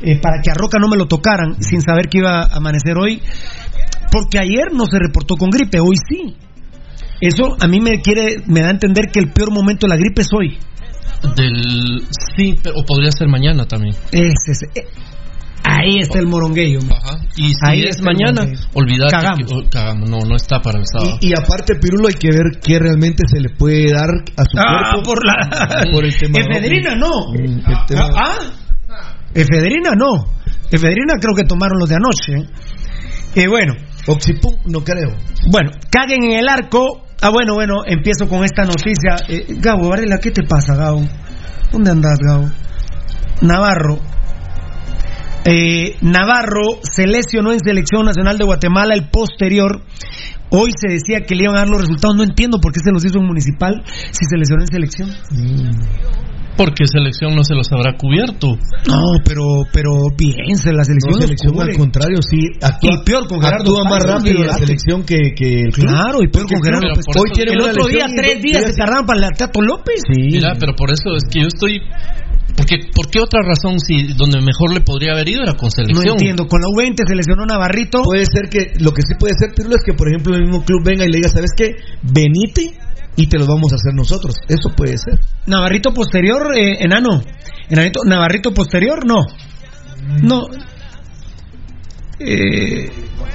eh, 0.01 0.21
para 0.21 0.41
que 0.43 0.51
a 0.51 0.55
Roca 0.55 0.79
no 0.79 0.89
me 0.89 0.97
lo 0.97 1.07
tocaran 1.07 1.61
sin 1.63 1.81
saber 1.83 2.09
que 2.09 2.19
iba 2.19 2.43
a 2.43 2.57
amanecer 2.57 2.97
hoy. 2.97 3.21
Porque 4.13 4.39
ayer 4.39 4.73
no 4.73 4.87
se 4.87 4.99
reportó 4.99 5.37
con 5.37 5.51
gripe, 5.51 5.81
hoy 5.81 5.97
sí. 6.09 6.37
Eso 7.27 7.57
a 7.61 7.67
mí 7.67 7.81
me 7.81 8.01
quiere, 8.01 8.43
me 8.47 8.61
da 8.61 8.69
a 8.69 8.71
entender 8.73 9.07
que 9.13 9.21
el 9.21 9.33
peor 9.33 9.51
momento 9.53 9.87
de 9.87 9.91
la 9.91 9.97
gripe 9.97 10.23
es 10.23 10.29
hoy. 10.33 10.59
Del... 11.37 12.03
Sí, 12.37 12.55
pero 12.63 12.77
o 12.79 12.85
podría 12.85 13.11
ser 13.13 13.29
mañana 13.29 13.65
también. 13.67 13.95
Ese, 14.13 14.67
eh, 14.75 14.85
ahí 15.65 15.99
está 16.01 16.19
el 16.19 16.27
moronguillo. 16.27 16.81
Ajá. 16.91 17.19
Y 17.37 17.49
si 17.49 17.55
Ahí 17.63 17.85
es 17.85 18.03
mañana, 18.03 18.43
olvídate. 18.75 19.11
Cagamos. 19.11 19.39
que- 19.49 19.55
oh, 19.55 19.71
cagamos. 19.71 20.11
No, 20.11 20.19
no 20.19 20.37
está 20.37 20.61
para 20.61 20.79
el 20.81 20.85
sábado. 20.87 21.19
Y, 21.23 21.29
y 21.29 21.33
aparte, 21.33 21.77
Pirulo, 21.77 22.09
hay 22.09 22.15
que 22.15 22.29
ver 22.29 22.61
qué 22.63 22.79
realmente 22.79 23.23
se 23.27 23.41
le 23.41 23.49
puede 23.49 23.91
dar 23.91 24.11
a 24.37 24.45
su 24.45 24.59
Ah, 24.59 24.91
cuerpo 24.93 25.11
por 25.11 25.27
la. 25.27 25.85
por 25.93 26.05
el 26.05 26.15
tema. 26.17 26.39
Efedrina 26.41 26.95
no. 26.95 27.11
Mm, 27.33 27.45
el 27.71 27.87
tema- 27.89 28.11
Ah, 28.15 28.39
ah. 28.91 29.17
Efedrina 29.35 29.91
no. 29.97 30.27
Efedrina 30.71 31.15
creo 31.21 31.35
que 31.35 31.45
tomaron 31.45 31.79
los 31.79 31.89
de 31.89 31.95
anoche. 31.97 32.49
Eh, 33.35 33.49
bueno, 33.49 33.75
Oxipum, 34.07 34.55
no 34.67 34.81
creo. 34.85 35.15
bueno, 35.51 35.71
caguen 35.91 36.25
en 36.25 36.39
el 36.41 36.49
arco. 36.49 37.04
Ah, 37.21 37.31
bueno, 37.31 37.55
bueno, 37.55 37.83
empiezo 37.87 38.29
con 38.29 38.45
esta 38.45 38.65
noticia. 38.65 39.17
Eh, 39.29 39.47
Gabo, 39.61 39.89
Varela, 39.89 40.19
¿qué 40.19 40.31
te 40.31 40.43
pasa, 40.43 40.75
Gabo? 40.75 41.03
¿Dónde 41.73 41.91
andas, 41.91 42.19
Gabo? 42.19 42.51
Navarro. 43.41 43.99
Eh, 45.47 45.97
Navarro 46.01 46.81
se 46.83 47.07
lesionó 47.07 47.53
en 47.53 47.61
Selección 47.61 48.07
Nacional 48.07 48.39
de 48.39 48.45
Guatemala 48.45 48.95
el 48.95 49.09
posterior. 49.11 49.83
Hoy 50.51 50.71
se 50.77 50.93
decía 50.93 51.27
que 51.27 51.35
le 51.35 51.45
iban 51.45 51.57
a 51.57 51.61
dar 51.61 51.69
los 51.69 51.81
resultados. 51.81 52.17
No 52.17 52.23
entiendo 52.23 52.61
por 52.61 52.73
qué 52.73 52.81
se 52.81 52.93
los 52.93 53.05
hizo 53.05 53.19
en 53.19 53.27
municipal 53.27 53.83
si 53.87 54.25
se 54.25 54.37
lesionó 54.37 54.63
en 54.63 54.69
selección. 54.69 55.11
Porque 56.57 56.87
selección 56.87 57.35
no 57.35 57.43
se 57.43 57.55
los 57.55 57.71
habrá 57.73 57.97
cubierto. 57.97 58.57
No, 58.87 59.19
pero 59.25 59.43
pero 59.73 59.91
bien, 60.17 60.57
se 60.57 60.73
la 60.73 60.85
selección, 60.85 61.15
No, 61.15 61.21
selección 61.21 61.61
al 61.61 61.77
contrario, 61.77 62.19
sí. 62.23 62.39
Actúa, 62.63 62.91
Y 62.93 63.05
peor 63.05 63.27
con 63.27 63.41
Gerardo 63.41 63.79
actúa 63.79 63.85
más 63.91 64.03
rápido 64.03 64.45
la 64.45 64.55
selección 64.55 65.03
que, 65.05 65.35
que 65.37 65.63
el 65.63 65.73
club. 65.73 65.89
Claro, 65.89 66.19
y 66.23 66.29
peor 66.29 66.47
con 66.47 66.63
Gerardo. 66.63 66.87
Hoy 66.95 67.31
tiene 67.35 67.53
El 67.53 67.61
una 67.61 67.71
otro 67.73 67.87
día, 67.87 68.07
tres 68.15 68.43
días 68.43 68.65
se 68.65 68.73
tardaban 68.75 69.07
para 69.07 69.27
el 69.27 69.33
Tato 69.37 69.61
López. 69.61 70.03
Mira, 70.09 70.55
pero 70.59 70.75
por 70.75 70.93
eso 70.93 71.17
es 71.17 71.25
que 71.31 71.41
yo 71.43 71.49
estoy. 71.49 71.81
Porque, 72.57 72.79
¿Por 72.95 73.11
qué 73.11 73.19
otra 73.19 73.41
razón 73.43 73.81
si 73.81 74.13
donde 74.15 74.41
mejor 74.41 74.73
le 74.73 74.81
podría 74.81 75.13
haber 75.13 75.29
ido 75.29 75.43
era 75.43 75.55
con 75.55 75.67
No 75.67 75.71
selección? 75.71 76.15
entiendo, 76.15 76.47
con 76.47 76.61
la 76.61 76.69
U20 76.69 77.03
se 77.05 77.17
lesionó 77.17 77.45
Navarrito. 77.47 78.03
Puede 78.05 78.27
ser 78.27 78.49
que, 78.49 78.75
lo 78.79 78.93
que 78.93 79.03
sí 79.03 79.15
puede 79.19 79.35
ser, 79.37 79.51
Pirulo, 79.57 79.75
es 79.75 79.83
que 79.85 79.93
por 79.95 80.07
ejemplo 80.09 80.37
el 80.37 80.43
mismo 80.43 80.65
club 80.65 80.83
venga 80.85 81.05
y 81.05 81.09
le 81.11 81.17
diga, 81.17 81.29
¿sabes 81.31 81.51
qué? 81.57 81.75
Venite 82.03 82.79
y 83.17 83.29
te 83.29 83.39
lo 83.39 83.47
vamos 83.47 83.73
a 83.73 83.77
hacer 83.77 83.95
nosotros. 83.95 84.35
Eso 84.49 84.75
puede 84.75 84.97
ser. 84.99 85.19
Navarrito 85.47 85.93
posterior, 85.93 86.57
eh, 86.57 86.83
enano. 86.83 87.23
Enanito, 87.69 88.01
Navarrito 88.05 88.53
posterior, 88.53 89.07
no. 89.07 89.23
No. 90.23 90.47
Eh, 92.21 92.91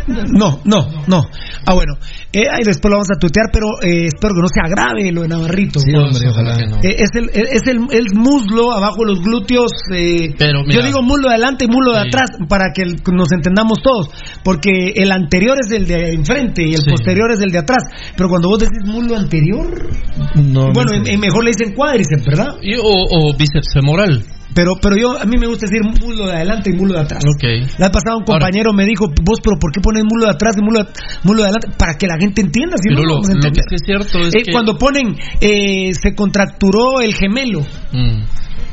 no, 0.08 0.60
no, 0.66 0.88
no. 1.08 1.22
Ah, 1.66 1.74
bueno. 1.74 1.94
Eh, 2.32 2.44
ahí 2.52 2.64
después 2.64 2.90
lo 2.90 2.98
vamos 2.98 3.10
a 3.16 3.20
tuitear, 3.20 3.48
pero 3.52 3.66
eh, 3.82 4.06
espero 4.08 4.34
que 4.36 4.42
no 4.42 4.48
se 4.48 4.62
agrave 4.62 5.12
lo 5.12 5.22
de 5.24 5.28
Navarrito. 5.28 5.80
Sí, 5.80 5.92
hombre, 5.96 6.30
ojalá. 6.30 6.56
que 6.58 6.66
no. 6.68 6.78
Eh, 6.78 6.96
es 7.00 7.10
el, 7.16 7.30
es 7.34 7.62
el, 7.68 7.80
el 7.92 8.14
muslo 8.14 8.72
abajo 8.72 8.98
de 9.06 9.12
los 9.14 9.22
glúteos. 9.22 9.72
eh, 9.94 10.34
Pero 10.38 10.62
mira. 10.64 10.80
yo 10.80 10.86
digo 10.86 11.02
muslo 11.02 11.28
de 11.30 11.36
adelante 11.36 11.66
y 11.66 11.68
muslo 11.68 11.94
de 11.94 12.02
Sí. 12.02 12.08
atrás 12.08 12.30
para 12.48 12.72
que 12.74 12.84
nos 13.12 13.32
entendamos 13.32 13.80
todos. 13.84 14.10
Porque 14.44 14.94
el 14.96 15.12
anterior 15.12 15.58
es 15.60 15.72
el 15.72 15.86
de 15.88 16.14
enfrente 16.14 16.64
y 16.64 16.74
el 16.74 16.82
Sí. 16.82 16.90
posterior 16.90 17.32
es 17.32 17.42
el 17.42 17.52
de 17.52 17.58
atrás. 17.60 17.84
Pero 18.16 18.30
cuando 18.30 18.50
vos 18.50 18.60
decís 18.60 18.80
muslo 18.86 19.16
anterior, 19.18 19.90
No, 20.36 20.72
bueno, 20.74 20.92
no 20.94 21.18
mejor 21.20 21.44
le 21.44 21.52
dicen 21.52 21.74
cuádriceps, 21.76 22.26
¿verdad? 22.26 22.56
Y- 22.62 22.76
o, 22.76 22.82
o 22.84 23.34
bíceps 23.38 23.74
femoral. 23.74 24.24
Pero, 24.54 24.74
pero 24.82 24.96
yo, 24.98 25.20
a 25.22 25.26
mí 25.26 25.38
me 25.38 25.48
gusta 25.48 25.68
decir 25.68 25.82
muslo 25.84 26.28
de 26.28 26.34
adelante 26.34 26.72
y 26.72 26.74
muslo 26.74 26.96
de 26.96 27.02
atrás. 27.02 27.24
Ok. 27.24 27.44
La 27.78 27.88
vez 27.88 27.94
pasada 27.94 28.18
un 28.18 28.24
compañero 28.26 28.74
me 28.74 28.86
dijo, 28.86 29.08
vos, 29.24 29.40
pero 29.44 29.58
¿por 29.60 29.72
qué 29.72 29.80
pones 29.80 30.04
muslo 30.04 30.26
de 30.26 30.32
atrás 30.32 30.56
y 30.58 30.62
muslo 30.62 30.84
de, 30.84 30.90
muslo 31.24 31.44
de 31.44 31.50
adelante? 31.50 31.70
Para 31.78 31.94
que 31.96 32.08
la 32.08 32.18
gente 32.20 32.42
entienda, 32.42 32.76
si 32.78 32.90
no, 32.90 32.96
Pero 32.96 33.02
no 33.02 33.08
lo, 33.08 33.14
vamos 33.22 33.30
a 33.30 33.34
lo 33.36 33.52
que 33.54 33.76
es 33.76 33.82
cierto 33.86 34.20
es 34.20 34.36
Eh, 34.36 34.44
que. 34.46 34.52
Cuando 34.52 34.78
ponen, 34.78 35.16
eh, 35.40 35.94
se 35.94 36.16
contracturó 36.16 37.02
el 37.02 37.14
gemelo. 37.14 37.62
Mm, 37.92 38.24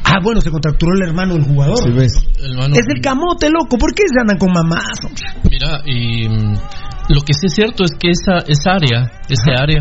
Ah, 0.09 0.21
bueno, 0.23 0.41
se 0.41 0.53
contracturó 0.53 0.95
el 0.95 1.03
hermano 1.03 1.35
del 1.35 1.43
jugador. 1.43 1.79
Sí, 1.79 1.91
ves. 1.91 2.13
el 2.41 2.57
mano- 2.57 2.77
Es 2.77 2.85
el 2.95 3.01
camote, 3.01 3.51
loco. 3.51 3.77
¿Por 3.77 3.93
qué 3.93 4.05
se 4.07 4.21
andan 4.21 4.39
con 4.39 4.53
mamás? 4.53 5.01
hombre? 5.05 5.25
Mira, 5.51 5.81
y 5.85 6.29
mm, 6.29 6.55
lo 7.09 7.21
que 7.23 7.35
sí 7.35 7.47
es 7.47 7.55
cierto 7.55 7.83
es 7.83 7.91
que 7.99 8.11
esa, 8.11 8.39
esa 8.47 8.75
área, 8.75 9.11
ese 9.29 9.51
área, 9.59 9.81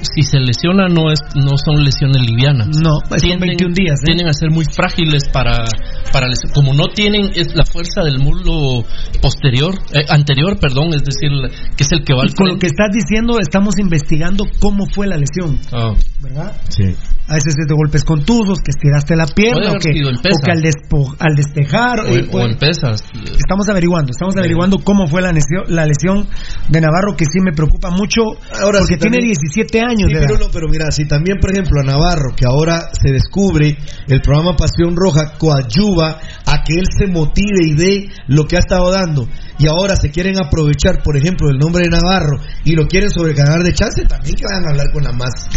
si 0.00 0.22
se 0.22 0.38
lesiona 0.40 0.86
no 0.88 1.10
es 1.12 1.18
no 1.34 1.56
son 1.58 1.84
lesiones 1.84 2.22
livianas. 2.28 2.68
No, 2.68 3.00
son 3.08 3.40
21 3.40 3.74
días. 3.74 3.98
¿eh? 4.00 4.04
Tienden 4.06 4.28
a 4.28 4.32
ser 4.32 4.50
muy 4.50 4.64
frágiles 4.64 5.28
para, 5.32 5.64
para 6.12 6.28
les- 6.28 6.38
como 6.54 6.72
no 6.74 6.88
tienen 6.88 7.30
es 7.34 7.54
la 7.54 7.64
fuerza 7.64 8.02
del 8.02 8.18
muslo 8.18 8.84
posterior, 9.20 9.74
eh, 9.92 10.04
anterior, 10.08 10.58
perdón, 10.60 10.94
es 10.94 11.02
decir, 11.04 11.30
la- 11.32 11.48
que 11.48 11.82
es 11.84 11.92
el 11.92 12.04
que 12.04 12.14
va 12.14 12.22
al 12.22 12.34
con 12.34 12.48
lo 12.48 12.58
que 12.58 12.66
estás 12.66 12.88
diciendo, 12.92 13.38
estamos 13.40 13.78
investigando 13.78 14.44
cómo 14.60 14.86
fue 14.86 15.06
la 15.06 15.16
lesión, 15.16 15.58
Ah, 15.72 15.94
¿verdad? 16.22 16.52
Sí. 16.68 16.84
A 17.30 17.34
veces 17.34 17.56
es 17.60 17.66
de 17.68 17.74
golpes 17.74 18.04
contusos, 18.04 18.58
que 18.64 18.70
estiraste 18.70 19.14
la 19.14 19.26
pierna, 19.26 19.72
o 19.72 19.78
que, 19.78 19.90
o 19.90 20.12
que 20.42 20.50
al, 20.50 20.62
despo- 20.62 21.14
al 21.18 21.34
despejar. 21.36 22.00
o, 22.00 22.06
eh, 22.08 22.24
o 22.26 22.30
puede- 22.30 22.52
en 22.52 22.58
pesas. 22.58 23.02
Estamos 23.36 23.68
averiguando, 23.68 24.12
estamos 24.12 24.34
averiguando 24.36 24.78
cómo 24.78 25.06
fue 25.06 25.20
la 25.20 25.30
lesión, 25.32 25.64
la 25.68 25.84
lesión 25.84 26.26
de 26.70 26.80
Navarro, 26.80 27.16
que 27.16 27.26
sí 27.26 27.40
me 27.44 27.52
preocupa 27.52 27.90
mucho, 27.90 28.22
Ahora 28.62 28.78
porque 28.80 28.96
tiene 28.96 29.18
también- 29.18 29.34
17 29.36 29.80
años 29.80 29.87
Sí, 30.08 30.12
de 30.14 30.18
edad. 30.20 30.28
Pirulo, 30.28 30.50
pero 30.52 30.68
mira, 30.68 30.90
si 30.90 31.06
también, 31.06 31.38
por 31.40 31.52
ejemplo, 31.52 31.80
a 31.80 31.84
Navarro, 31.84 32.34
que 32.36 32.44
ahora 32.46 32.90
se 32.92 33.12
descubre 33.12 33.76
el 34.08 34.20
programa 34.20 34.56
Pasión 34.56 34.94
Roja, 34.96 35.34
coadyuva 35.38 36.18
a 36.46 36.62
que 36.64 36.78
él 36.78 36.86
se 36.96 37.06
motive 37.06 37.60
y 37.66 37.74
dé 37.74 38.08
lo 38.26 38.44
que 38.46 38.56
ha 38.56 38.60
estado 38.60 38.90
dando, 38.90 39.28
y 39.58 39.66
ahora 39.66 39.96
se 39.96 40.10
quieren 40.10 40.38
aprovechar, 40.38 41.02
por 41.02 41.16
ejemplo, 41.16 41.50
el 41.50 41.58
nombre 41.58 41.84
de 41.84 41.90
Navarro 41.90 42.38
y 42.64 42.72
lo 42.74 42.86
quieren 42.86 43.10
sobreganar 43.10 43.60
de 43.62 43.72
chance, 43.74 44.04
también 44.04 44.34
que 44.36 44.44
vayan 44.44 44.66
a 44.66 44.70
hablar 44.70 44.92
con 44.92 45.02
la 45.04 45.12
más. 45.12 45.48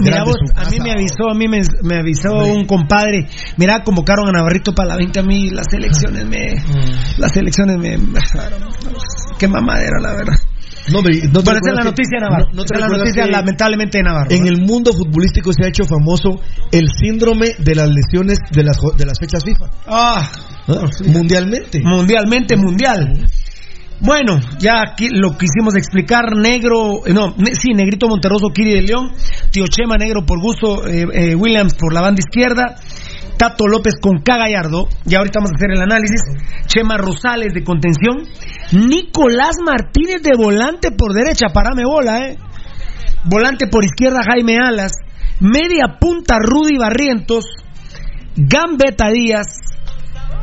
Mira 0.00 0.24
vos, 0.24 0.36
a 0.54 0.70
mí 0.70 0.78
me 0.80 0.92
avisó, 0.92 1.30
a 1.30 1.34
mí 1.34 1.48
me, 1.48 1.60
me 1.82 1.96
avisó 1.98 2.32
un 2.34 2.64
compadre, 2.66 3.28
mira, 3.56 3.82
convocaron 3.84 4.28
a 4.28 4.32
Navarrito 4.32 4.72
para 4.74 4.90
la 4.90 4.96
20 4.96 5.20
a 5.20 5.22
mí, 5.22 5.50
las 5.50 5.66
elecciones 5.72 6.24
me, 6.26 6.52
Mm. 6.52 7.18
las 7.20 7.36
elecciones 7.36 7.76
me, 7.78 7.98
qué 9.38 9.48
mamadera 9.48 10.00
la 10.00 10.12
verdad. 10.12 10.36
No, 10.90 11.00
no 11.02 11.40
es 11.40 11.74
la 11.76 11.84
noticia 11.84 12.18
de 12.18 12.20
Navarro, 12.24 12.46
no- 12.52 12.62
no 12.74 12.80
la 12.80 12.88
noticia 12.98 13.26
lamentablemente 13.30 13.98
de 13.98 14.04
Navarro. 14.04 14.30
En 14.30 14.46
el 14.46 14.60
mundo 14.62 14.92
futbolístico 14.92 15.52
se 15.52 15.64
ha 15.64 15.68
hecho 15.68 15.84
famoso 15.84 16.40
el 16.72 16.86
síndrome 17.00 17.54
de 17.58 17.74
las 17.74 17.88
lesiones 17.88 18.38
de 18.50 18.64
las, 18.64 18.76
de 18.96 19.06
las 19.06 19.18
fechas 19.20 19.44
FIFA. 19.44 19.66
Ah, 19.86 20.28
¿no? 20.66 20.82
Mundialmente. 21.12 21.80
mundialmente 21.84 22.56
mundial. 22.56 23.26
Bueno, 24.00 24.40
ya 24.58 24.82
aquí 24.82 25.08
lo 25.12 25.36
quisimos 25.38 25.76
explicar, 25.76 26.34
negro, 26.36 27.06
eh, 27.06 27.12
no, 27.14 27.32
ne- 27.36 27.54
sí, 27.54 27.68
negrito 27.72 28.08
Monterroso, 28.08 28.48
Kiri 28.52 28.72
de 28.72 28.82
León, 28.82 29.12
Tío 29.52 29.66
Chema 29.68 29.96
negro 29.96 30.26
por 30.26 30.40
gusto, 30.40 30.84
eh, 30.88 31.06
eh, 31.12 31.34
Williams 31.36 31.74
por 31.74 31.92
la 31.94 32.00
banda 32.00 32.18
izquierda, 32.18 32.74
Tato 33.42 33.66
López 33.66 33.94
con 34.00 34.22
K 34.22 34.34
ahorita 34.34 35.40
vamos 35.40 35.50
a 35.50 35.56
hacer 35.56 35.72
el 35.72 35.82
análisis, 35.82 36.22
Chema 36.66 36.96
Rosales 36.96 37.52
de 37.52 37.64
contención, 37.64 38.22
Nicolás 38.70 39.56
Martínez 39.66 40.22
de 40.22 40.36
volante 40.38 40.92
por 40.92 41.12
derecha, 41.12 41.48
parame 41.52 41.82
bola, 41.84 42.28
eh, 42.28 42.38
volante 43.24 43.66
por 43.66 43.84
izquierda 43.84 44.20
Jaime 44.24 44.58
Alas, 44.64 44.92
media 45.40 45.98
punta 45.98 46.36
Rudy 46.38 46.78
Barrientos, 46.78 47.46
Gambetta 48.36 49.10
Díaz, 49.10 49.48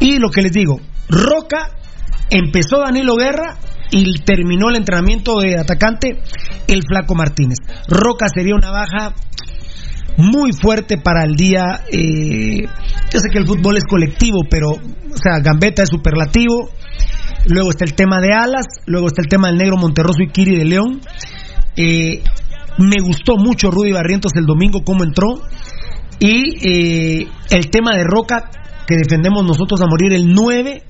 y 0.01 0.19
lo 0.19 0.29
que 0.29 0.41
les 0.41 0.51
digo, 0.51 0.81
Roca 1.07 1.69
empezó 2.29 2.81
Danilo 2.81 3.15
Guerra 3.15 3.55
y 3.91 4.19
terminó 4.25 4.71
el 4.71 4.75
entrenamiento 4.75 5.39
de 5.39 5.57
atacante 5.57 6.19
el 6.67 6.83
Flaco 6.83 7.15
Martínez. 7.15 7.59
Roca 7.87 8.27
sería 8.27 8.55
una 8.55 8.71
baja 8.71 9.13
muy 10.17 10.51
fuerte 10.53 10.97
para 10.97 11.23
el 11.23 11.35
día. 11.35 11.81
eh, 11.91 12.63
yo 13.11 13.19
sé 13.19 13.29
que 13.31 13.39
el 13.39 13.47
fútbol 13.47 13.77
es 13.77 13.85
colectivo, 13.85 14.41
pero, 14.49 14.69
o 14.69 15.17
sea, 15.21 15.39
Gambetta 15.41 15.83
es 15.83 15.89
superlativo. 15.89 16.69
Luego 17.45 17.69
está 17.69 17.85
el 17.85 17.93
tema 17.93 18.19
de 18.19 18.33
Alas, 18.33 18.65
luego 18.85 19.07
está 19.07 19.21
el 19.21 19.27
tema 19.27 19.47
del 19.47 19.57
Negro 19.57 19.77
Monterroso 19.77 20.21
y 20.21 20.29
Kiri 20.29 20.57
de 20.57 20.65
León. 20.65 21.01
Eh, 21.75 22.21
me 22.77 23.01
gustó 23.01 23.35
mucho 23.37 23.71
Rudy 23.71 23.91
Barrientos 23.91 24.33
el 24.35 24.45
domingo, 24.45 24.83
cómo 24.83 25.03
entró. 25.03 25.41
Y 26.19 26.67
eh, 27.21 27.27
el 27.49 27.69
tema 27.69 27.95
de 27.95 28.03
Roca, 28.03 28.49
que 28.85 28.95
defendemos 28.97 29.45
nosotros 29.45 29.81
a 29.81 29.87
morir 29.87 30.13
el 30.13 30.33
9, 30.33 30.83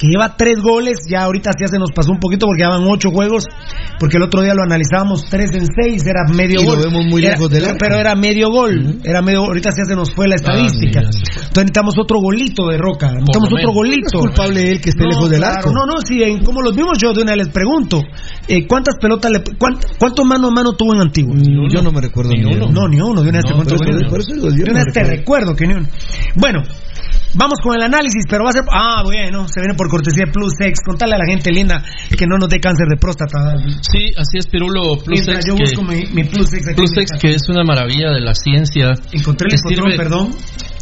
que 0.00 0.06
lleva 0.08 0.34
tres 0.34 0.60
goles, 0.62 1.00
ya 1.10 1.24
ahorita 1.24 1.50
ya 1.60 1.68
se 1.68 1.78
nos 1.78 1.92
pasó 1.92 2.10
un 2.10 2.18
poquito 2.18 2.46
porque 2.46 2.62
llevan 2.62 2.84
ocho 2.88 3.10
juegos, 3.10 3.44
porque 3.98 4.16
el 4.16 4.22
otro 4.22 4.40
día 4.40 4.54
lo 4.54 4.62
analizábamos 4.62 5.26
tres 5.28 5.50
en 5.52 5.66
seis, 5.66 6.06
era 6.06 6.24
medio 6.26 6.60
Y 6.62 6.64
lo 6.64 6.70
gol. 6.70 6.78
vemos 6.86 7.04
muy 7.04 7.22
Era- 7.22 7.34
lejos 7.34 7.50
del 7.50 7.64
arco. 7.66 7.76
Pero 7.78 7.96
era 7.96 8.14
medio 8.14 8.48
gol, 8.48 8.98
era 9.04 9.20
medio 9.20 9.40
ahorita 9.44 9.68
ya 9.76 9.84
se 9.84 9.94
nos 9.94 10.14
fue 10.14 10.26
la 10.26 10.36
estadística. 10.36 11.00
mira. 11.00 11.10
Entonces 11.10 11.52
necesitamos 11.54 11.94
otro 11.98 12.18
golito 12.18 12.66
de 12.68 12.78
Roca, 12.78 13.12
necesitamos 13.12 13.52
otro 13.52 13.72
golito. 13.74 14.06
Es 14.06 14.20
culpable 14.24 14.70
él 14.72 14.80
que 14.80 14.88
esté 14.88 15.02
No, 15.04 15.10
lejos 15.10 15.28
del 15.30 15.40
claro, 15.40 15.56
arco. 15.58 15.70
No, 15.72 15.84
no, 15.84 16.00
sí, 16.00 16.22
en 16.22 16.42
cómo 16.44 16.62
los 16.62 16.74
vimos 16.74 16.96
yo 16.96 17.12
de 17.12 17.20
una 17.20 17.32
vez 17.32 17.44
les 17.44 17.48
pregunto, 17.52 18.00
eh, 18.48 18.66
¿cuántas 18.66 18.96
pelotas 18.96 19.30
le 19.30 19.44
cuánt- 19.44 19.84
cuánto 19.98 20.24
mano 20.24 20.48
a 20.48 20.50
mano 20.50 20.72
tuvo 20.72 20.94
en 20.94 21.02
Antiguo? 21.02 21.34
Yo 21.68 21.82
no 21.82 21.92
me 21.92 22.00
recuerdo 22.00 22.30
ni, 22.32 22.42
uno. 22.44 22.68
No, 22.72 22.88
ni 22.88 23.00
uno, 23.02 23.22
de 23.22 23.28
una 23.28 23.40
No, 23.40 23.54
ni 23.54 23.62
uno. 23.90 24.50
De 24.50 24.72
vez 24.72 24.84
te 24.94 25.02
recuerdo. 25.04 25.10
recuerdo 25.10 25.54
que 25.56 25.66
ni 25.66 25.74
uno. 25.74 25.86
Bueno, 26.36 26.62
vamos 27.34 27.58
con 27.62 27.76
el 27.76 27.82
análisis, 27.82 28.24
pero 28.28 28.44
va 28.44 28.50
a 28.50 28.52
ser. 28.52 28.62
Ah, 28.72 29.02
bueno, 29.04 29.46
se 29.48 29.60
viene 29.60 29.74
por 29.74 29.89
cortesía 29.90 30.24
de 30.26 30.32
Plus 30.32 30.54
X. 30.58 30.80
Contale 30.84 31.14
a 31.14 31.18
la 31.18 31.26
gente 31.26 31.50
linda 31.50 31.82
que 32.16 32.26
no 32.26 32.38
nos 32.38 32.48
dé 32.48 32.58
cáncer 32.60 32.86
de 32.88 32.96
próstata. 32.96 33.56
Sí, 33.82 34.10
así 34.16 34.38
es, 34.38 34.46
Pirulo 34.46 34.96
Plus 35.04 35.20
Mientras 35.20 35.44
X, 35.44 35.46
yo 35.46 35.54
que, 35.56 35.62
busco 35.62 35.82
mi, 35.82 36.06
mi 36.14 36.24
Plus 36.24 36.52
X 36.54 36.68
aquí. 36.68 36.76
Plus 36.76 36.90
en 36.90 36.96
mi 36.96 37.02
X, 37.02 37.10
casa. 37.12 37.20
que 37.20 37.34
es 37.34 37.48
una 37.48 37.64
maravilla 37.64 38.10
de 38.10 38.20
la 38.20 38.34
ciencia. 38.34 38.94
Encontré 39.12 39.48
el 39.48 39.54
escuadrón, 39.54 39.96
perdón. 39.96 40.30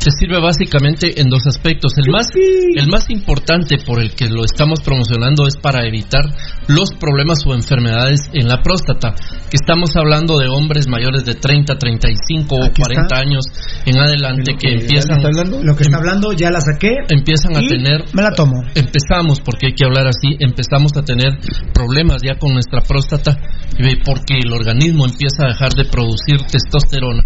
Te 0.03 0.11
sirve 0.11 0.41
básicamente 0.41 1.21
en 1.21 1.29
dos 1.29 1.47
aspectos. 1.47 1.93
El 1.99 2.11
más, 2.11 2.29
el 2.35 2.87
más 2.89 3.11
importante 3.11 3.79
por 3.85 4.01
el 4.01 4.15
que 4.15 4.29
lo 4.29 4.45
estamos 4.45 4.81
promocionando 4.81 5.47
es 5.47 5.57
para 5.57 5.87
evitar 5.87 6.25
los 6.69 6.91
problemas 6.99 7.39
o 7.47 7.55
enfermedades 7.55 8.21
en 8.33 8.49
la 8.49 8.63
próstata, 8.63 9.15
que 9.51 9.57
estamos 9.57 9.97
hablando 9.97 10.39
de 10.39 10.49
hombres 10.49 10.87
mayores 10.89 11.25
de 11.25 11.35
30, 11.35 11.77
35 11.77 12.55
o 12.55 12.65
Aquí 12.65 12.83
40 12.83 13.03
está. 13.03 13.19
años 13.19 13.45
en 13.87 13.99
adelante 13.99 14.53
que 14.59 14.73
empiezan 14.75 15.17
está 15.19 15.29
hablando? 15.29 15.63
Lo 15.63 15.75
que 15.75 15.83
está 15.83 15.97
hablando 15.97 16.33
ya 16.33 16.51
la 16.51 16.61
saqué. 16.61 16.95
empiezan 17.09 17.57
a 17.57 17.61
tener 17.61 18.05
Me 18.13 18.23
la 18.23 18.31
tomo. 18.33 18.63
empezamos, 18.75 19.41
porque 19.41 19.67
hay 19.69 19.75
que 19.75 19.85
hablar 19.85 20.07
así, 20.07 20.37
empezamos 20.39 20.97
a 20.97 21.03
tener 21.03 21.39
problemas 21.75 22.23
ya 22.23 22.37
con 22.39 22.53
nuestra 22.53 22.81
próstata 22.83 23.33
eh, 23.79 23.97
porque 24.05 24.39
el 24.43 24.53
organismo 24.53 25.07
empieza 25.07 25.45
a 25.45 25.49
dejar 25.49 25.73
de 25.73 25.85
producir 25.85 26.39
testosterona. 26.43 27.25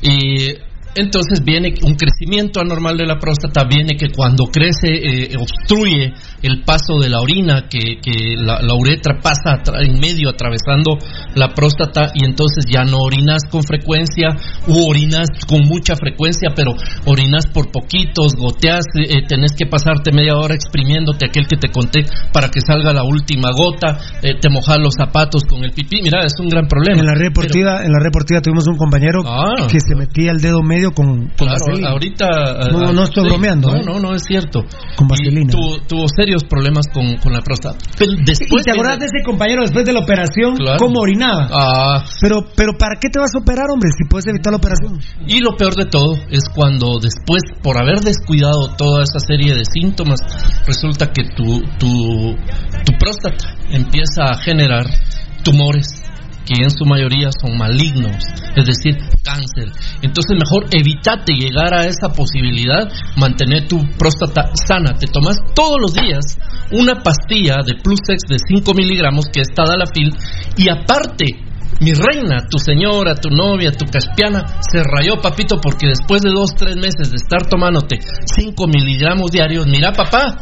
Y 0.00 0.54
Entonces 0.94 1.44
viene 1.44 1.74
un 1.82 1.94
crecimiento 1.94 2.60
anormal 2.60 2.96
de 2.96 3.06
la 3.06 3.18
próstata, 3.18 3.64
viene 3.64 3.96
que 3.96 4.08
cuando 4.14 4.46
crece 4.46 4.88
eh, 4.88 5.36
obstruye 5.38 6.12
el 6.42 6.62
paso 6.64 6.98
de 7.00 7.08
la 7.08 7.20
orina, 7.20 7.68
que, 7.68 8.00
que 8.00 8.34
la, 8.36 8.60
la, 8.62 8.74
uretra 8.74 9.18
pasa 9.22 9.60
en 9.80 9.98
medio 10.00 10.30
atravesando 10.30 10.98
la 11.34 11.48
próstata 11.54 12.12
y 12.14 12.24
entonces 12.24 12.64
ya 12.68 12.84
no 12.84 12.98
orinas 12.98 13.42
con 13.50 13.62
frecuencia 13.62 14.28
u 14.66 14.88
orinas 14.88 15.28
con 15.46 15.62
mucha 15.66 15.94
frecuencia, 15.94 16.50
pero 16.54 16.72
orinas 17.04 17.46
por 17.46 17.70
poquitos, 17.70 18.34
goteas, 18.36 18.84
eh, 18.96 19.22
tenés 19.26 19.52
que 19.56 19.66
pasarte 19.66 20.12
media 20.12 20.36
hora 20.36 20.54
exprimiéndote 20.54 21.26
aquel 21.26 21.46
que 21.46 21.56
te 21.56 21.70
conté 21.70 22.04
para 22.32 22.48
que 22.48 22.60
salga 22.60 22.92
la 22.92 23.04
última 23.04 23.50
gota, 23.52 23.98
eh, 24.22 24.38
te 24.40 24.48
mojas 24.48 24.78
los 24.78 24.94
zapatos 24.94 25.44
con 25.44 25.64
el 25.64 25.72
pipí, 25.72 26.00
mira, 26.02 26.24
es 26.24 26.34
un 26.40 26.48
gran 26.48 26.66
problema. 26.66 27.00
En 27.00 27.06
la 27.06 27.14
reportiva, 27.14 27.84
en 27.84 27.92
la 27.92 28.00
reportiva 28.00 28.40
tuvimos 28.40 28.66
un 28.66 28.76
compañero 28.76 29.22
ah, 29.26 29.66
que 29.70 29.80
se 29.80 29.94
metía 29.94 30.32
el 30.32 30.40
dedo 30.40 30.62
medio 30.62 30.77
con, 30.94 31.28
con 31.28 31.48
claro, 31.48 31.88
ahorita 31.88 32.70
no, 32.72 32.92
no 32.92 33.04
estoy 33.04 33.24
sí, 33.24 33.28
bromeando. 33.28 33.68
No, 33.68 33.76
¿eh? 33.76 33.82
no, 33.84 34.00
no 34.00 34.14
es 34.14 34.22
cierto. 34.24 34.64
Con 34.96 35.08
vaselina. 35.08 35.50
Tuvo, 35.50 35.78
tuvo, 35.86 36.06
serios 36.08 36.44
problemas 36.44 36.86
con, 36.92 37.16
con 37.18 37.32
la 37.32 37.40
próstata. 37.40 37.78
Pero 37.98 38.12
después 38.24 38.62
¿Y 38.62 38.64
te 38.64 38.70
acordás 38.70 38.98
de 38.98 39.06
ese 39.06 39.24
compañero 39.24 39.62
después 39.62 39.84
de 39.84 39.92
la 39.92 40.00
operación 40.00 40.56
claro. 40.56 40.78
cómo 40.78 41.00
orinaba? 41.00 41.48
Ah. 41.52 42.04
Pero 42.20 42.46
pero 42.56 42.72
¿para 42.78 42.96
qué 43.00 43.08
te 43.08 43.18
vas 43.18 43.34
a 43.34 43.38
operar, 43.38 43.66
hombre, 43.70 43.90
si 43.96 44.08
puedes 44.08 44.26
evitar 44.26 44.52
la 44.52 44.58
operación? 44.58 44.98
Y 45.26 45.40
lo 45.40 45.56
peor 45.56 45.74
de 45.74 45.86
todo 45.86 46.14
es 46.30 46.44
cuando 46.54 46.98
después 47.00 47.42
por 47.62 47.78
haber 47.78 48.00
descuidado 48.00 48.74
toda 48.76 49.02
esa 49.02 49.18
serie 49.18 49.54
de 49.54 49.64
síntomas 49.64 50.20
resulta 50.66 51.10
que 51.12 51.24
tu 51.36 51.60
tu 51.78 52.36
tu 52.84 52.92
próstata 52.98 53.54
empieza 53.70 54.24
a 54.24 54.38
generar 54.38 54.84
tumores 55.42 55.97
que 56.48 56.64
en 56.64 56.70
su 56.70 56.86
mayoría 56.86 57.28
son 57.30 57.58
malignos, 57.58 58.24
es 58.56 58.64
decir, 58.64 58.96
cáncer. 59.22 59.68
Entonces 60.00 60.32
mejor 60.32 60.64
evítate 60.72 61.34
llegar 61.34 61.74
a 61.74 61.84
esa 61.84 62.08
posibilidad, 62.08 62.88
mantener 63.16 63.68
tu 63.68 63.84
próstata 63.98 64.50
sana. 64.66 64.94
Te 64.98 65.06
tomas 65.06 65.36
todos 65.54 65.76
los 65.78 65.92
días 65.92 66.38
una 66.72 67.02
pastilla 67.02 67.56
de 67.64 67.74
Plusex 67.74 68.22
de 68.28 68.38
5 68.38 68.72
miligramos 68.74 69.26
que 69.30 69.42
es 69.42 69.48
Tadalafil 69.54 70.10
y 70.56 70.70
aparte 70.70 71.47
mi 71.80 71.92
reina, 71.92 72.46
tu 72.50 72.58
señora, 72.58 73.14
tu 73.14 73.30
novia, 73.30 73.72
tu 73.72 73.86
caspiana, 73.86 74.44
se 74.60 74.82
rayó, 74.82 75.20
papito, 75.20 75.60
porque 75.60 75.88
después 75.88 76.22
de 76.22 76.30
dos, 76.30 76.54
tres 76.56 76.76
meses 76.76 77.10
de 77.10 77.16
estar 77.16 77.46
tomándote 77.46 77.98
5 78.36 78.66
miligramos 78.66 79.30
diarios, 79.30 79.66
mira, 79.66 79.92
papá, 79.92 80.36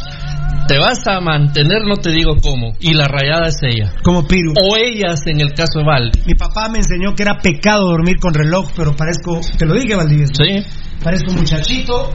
te 0.66 0.78
vas 0.78 1.06
a 1.06 1.20
mantener, 1.20 1.82
no 1.86 1.96
te 1.96 2.10
digo 2.10 2.36
cómo. 2.42 2.72
Y 2.80 2.94
la 2.94 3.06
rayada 3.06 3.48
es 3.48 3.58
ella. 3.62 3.92
Como 4.02 4.26
Piru. 4.26 4.52
O 4.60 4.76
ellas 4.76 5.20
en 5.26 5.40
el 5.40 5.52
caso 5.52 5.78
de 5.78 5.84
Valdi. 5.84 6.20
Mi 6.26 6.34
papá 6.34 6.68
me 6.68 6.78
enseñó 6.78 7.14
que 7.14 7.22
era 7.22 7.38
pecado 7.38 7.86
dormir 7.86 8.16
con 8.18 8.34
reloj, 8.34 8.70
pero 8.76 8.96
parezco, 8.96 9.40
te 9.58 9.66
lo 9.66 9.74
dije, 9.74 9.94
Valdivieso. 9.94 10.32
Sí. 10.34 10.64
Parezco 11.02 11.30
un 11.30 11.38
muchachito. 11.38 12.10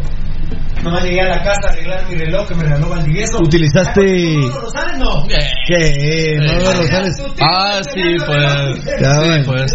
Nomás 0.84 1.04
llegué 1.04 1.22
a 1.22 1.30
la 1.30 1.44
casa 1.44 1.68
a 1.68 1.70
arreglar 1.72 2.10
mi 2.10 2.16
reloj 2.16 2.48
que 2.48 2.56
me 2.56 2.64
regaló 2.64 2.90
Valdivieso. 2.90 3.38
¿Utilizaste. 3.40 4.02
¿No 4.02 4.60
Rosales 4.62 4.98
no? 4.98 5.28
¿Qué? 5.28 6.38
¿No 6.40 6.74
Rosales? 6.74 7.22
Ah, 7.40 7.82
sí, 7.84 8.02
pues. 8.26 8.80
Sí, 8.84 9.44
pues. 9.46 9.74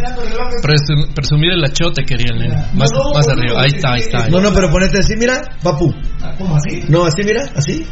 Presum, 0.62 1.15
presumir 1.15 1.53
el 1.53 1.65
achote 1.65 2.05
querían, 2.05 2.39
más, 2.74 2.90
más 3.15 3.28
arriba. 3.28 3.62
Ahí 3.62 3.70
está, 3.74 3.93
ahí 3.93 4.01
está. 4.01 4.28
No, 4.28 4.40
no, 4.40 4.53
pero 4.53 4.69
ponete 4.70 4.98
así, 4.98 5.15
mira, 5.16 5.40
papu. 5.62 5.94
¿Cómo 6.39 6.57
así? 6.57 6.82
No, 6.89 7.05
así, 7.05 7.23
mira, 7.23 7.44
así. 7.55 7.86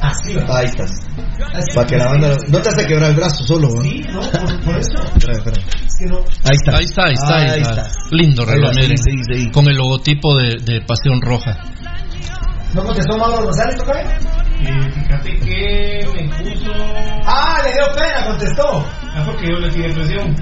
Así 0.00 0.36
Ahí 0.48 0.66
estás. 0.66 0.92
Para 1.74 1.86
que 1.86 1.96
la 1.96 2.06
banda. 2.06 2.36
No 2.48 2.58
te 2.60 2.68
hace 2.68 2.86
quebrar 2.86 3.10
el 3.10 3.16
brazo 3.16 3.42
solo, 3.42 3.68
¿no? 3.68 3.82
Sí, 3.82 4.00
no, 4.12 4.20
por, 4.20 4.64
por 4.64 4.76
eso. 4.76 5.02
Espera, 5.16 5.32
espera. 5.38 5.56
Es 5.58 5.94
que 5.98 6.06
no. 6.06 6.18
Ahí 6.18 6.54
está. 6.54 6.76
Ahí 6.76 6.84
está, 6.84 7.04
ahí 7.04 7.14
está. 7.14 7.36
Ahí 7.36 7.48
Ahí 7.50 7.60
está. 7.62 7.90
Lindo 8.12 8.44
reloj, 8.44 8.70
miren. 8.76 8.96
sí, 8.96 9.10
sí, 9.26 9.34
sí. 9.44 9.50
Con 9.50 9.66
el 9.66 9.74
logotipo 9.76 10.36
de, 10.36 10.50
de 10.64 10.80
Pasión 10.82 11.20
Roja. 11.20 11.56
¿No 12.78 12.84
contestó 12.84 13.18
Mauro 13.18 13.42
Rosales, 13.46 13.76
toca? 13.76 14.00
Eh, 14.00 14.90
fíjate 14.94 15.38
que 15.40 16.00
me 16.14 16.28
puso. 16.54 16.72
Ah, 17.26 17.58
le 17.64 17.72
dio 17.72 17.86
pena, 17.94 18.24
contestó. 18.26 18.84
Ah, 19.14 19.22
porque 19.26 19.46
yo 19.50 19.58
le 19.58 19.68
tiré 19.70 19.92
presión. 19.92 20.34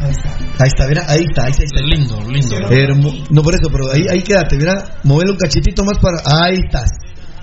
Ahí 0.00 0.10
está. 0.10 0.28
Ahí 0.58 0.68
está, 0.68 0.86
mira, 0.86 1.02
ahí 1.06 1.24
está, 1.28 1.44
ahí 1.44 1.50
está. 1.50 1.62
Ahí 1.62 1.66
está. 1.66 1.80
Lindo, 1.82 2.20
lindo. 2.30 2.56
Hermo- 2.70 3.26
no 3.30 3.42
por 3.42 3.54
eso, 3.54 3.68
pero 3.70 3.92
ahí, 3.92 4.06
ahí 4.10 4.22
quédate, 4.22 4.56
mira, 4.56 4.72
móvelo 5.04 5.32
un 5.32 5.38
cachitito 5.38 5.84
más 5.84 5.98
para. 5.98 6.16
Ahí 6.44 6.56
estás. 6.64 6.90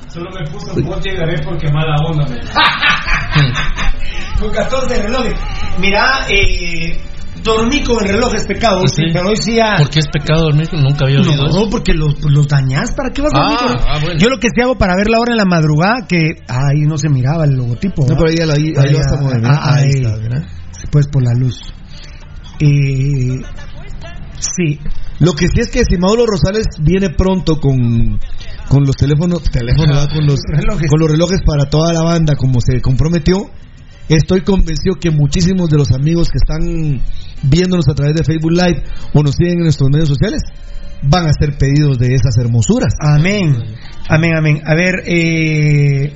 Solo 0.08 0.32
me 0.32 0.44
puso 0.50 0.74
vos 0.82 1.00
llegaré 1.04 1.40
porque 1.44 1.70
mala 1.72 1.96
onda 2.08 2.26
me. 2.28 2.40
Con 4.40 4.52
14 4.52 5.02
relojes. 5.04 5.34
Mira, 5.80 6.26
eh, 6.30 7.00
dormí 7.44 7.84
con 7.84 8.04
el 8.04 8.10
reloj 8.14 8.34
es 8.36 8.46
pecado, 8.46 8.82
¿Ah, 8.84 8.88
sí? 8.88 9.04
pero 9.12 9.30
hoy 9.30 9.38
sí 9.38 9.56
ya. 9.56 9.76
¿Por 9.78 9.90
qué 9.90 10.00
es 10.00 10.08
pecado 10.08 10.44
dormir? 10.44 10.68
Nunca 10.74 11.06
había 11.06 11.20
oído. 11.20 11.48
No, 11.48 11.70
porque 11.70 11.94
los, 11.94 12.20
los 12.24 12.48
dañas. 12.48 12.92
¿Para 12.94 13.10
qué 13.10 13.22
vas 13.22 13.34
a 13.34 13.38
dormir? 13.40 13.58
Ah, 13.62 13.86
ah, 13.88 14.00
bueno. 14.02 14.20
Yo 14.20 14.30
lo 14.30 14.38
que 14.40 14.48
sí 14.54 14.62
hago 14.62 14.76
para 14.78 14.96
ver 14.96 15.10
la 15.10 15.20
hora 15.20 15.34
en 15.34 15.38
la 15.38 15.46
madrugada, 15.46 16.06
que 16.08 16.36
ahí 16.48 16.82
no 16.88 16.98
se 16.98 17.10
miraba 17.10 17.46
el 17.46 17.56
logotipo. 17.56 18.06
No, 18.08 18.16
pero 18.16 18.30
ahí, 18.30 18.38
ahí, 18.40 18.74
ahí 18.78 18.92
lo 18.94 18.98
vas 19.00 19.12
a 19.12 19.22
mover, 19.22 19.42
ah, 19.46 19.76
ahí 19.76 19.84
ahí. 19.84 20.02
está. 20.02 20.48
Pues 20.92 21.08
por 21.08 21.24
la 21.24 21.34
luz. 21.38 21.60
Eh, 22.60 23.42
sí. 24.40 24.80
Lo 25.20 25.34
que 25.34 25.48
sí 25.48 25.60
es 25.60 25.70
que 25.70 25.84
si 25.86 25.98
Mauro 25.98 26.26
Rosales 26.26 26.66
viene 26.82 27.10
pronto 27.10 27.60
con, 27.60 28.20
con 28.68 28.84
los 28.84 28.96
teléfonos, 28.96 29.44
teléfonos, 29.44 30.08
con 30.08 30.26
los 30.26 30.40
Relojes. 30.48 30.90
con 30.90 31.00
los 31.00 31.10
relojes 31.12 31.40
para 31.46 31.66
toda 31.70 31.94
la 31.94 32.04
banda, 32.04 32.36
como 32.36 32.60
se 32.60 32.82
comprometió, 32.82 33.50
estoy 34.10 34.42
convencido 34.42 34.96
que 35.00 35.12
muchísimos 35.12 35.70
de 35.70 35.78
los 35.78 35.92
amigos 35.92 36.30
que 36.30 36.38
están 36.42 37.02
viéndonos 37.44 37.86
a 37.90 37.94
través 37.94 38.16
de 38.16 38.24
Facebook 38.24 38.52
Live 38.52 38.84
o 39.14 39.22
nos 39.24 39.36
siguen 39.36 39.58
en 39.60 39.64
nuestros 39.64 39.90
medios 39.92 40.10
sociales 40.10 40.42
van 41.06 41.26
a 41.28 41.30
hacer 41.32 41.58
pedidos 41.58 41.98
de 42.00 42.14
esas 42.14 42.38
hermosuras. 42.38 42.94
Amén. 43.00 43.56
Amén, 44.08 44.32
amén. 44.38 44.62
A 44.66 44.74
ver, 44.74 45.04
eh, 45.06 46.14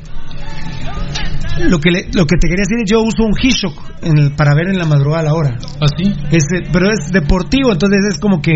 lo 1.70 1.80
que 1.80 1.92
le- 1.92 2.08
lo 2.14 2.26
que 2.26 2.38
te 2.40 2.48
quería 2.48 2.64
decir 2.68 2.78
yo 2.86 3.02
uso 3.02 3.24
un 3.24 3.34
G-Shock 3.34 3.97
en 4.02 4.18
el- 4.20 4.32
para 4.36 4.54
ver 4.56 4.68
en 4.70 4.78
la 4.78 4.86
madrugada 4.86 5.24
la 5.24 5.34
hora. 5.34 5.58
¿Así? 5.82 6.14
Este, 6.32 6.64
pero 6.72 6.92
es 6.92 7.12
deportivo, 7.12 7.72
entonces 7.72 8.00
es 8.14 8.20
como 8.20 8.42
que 8.42 8.52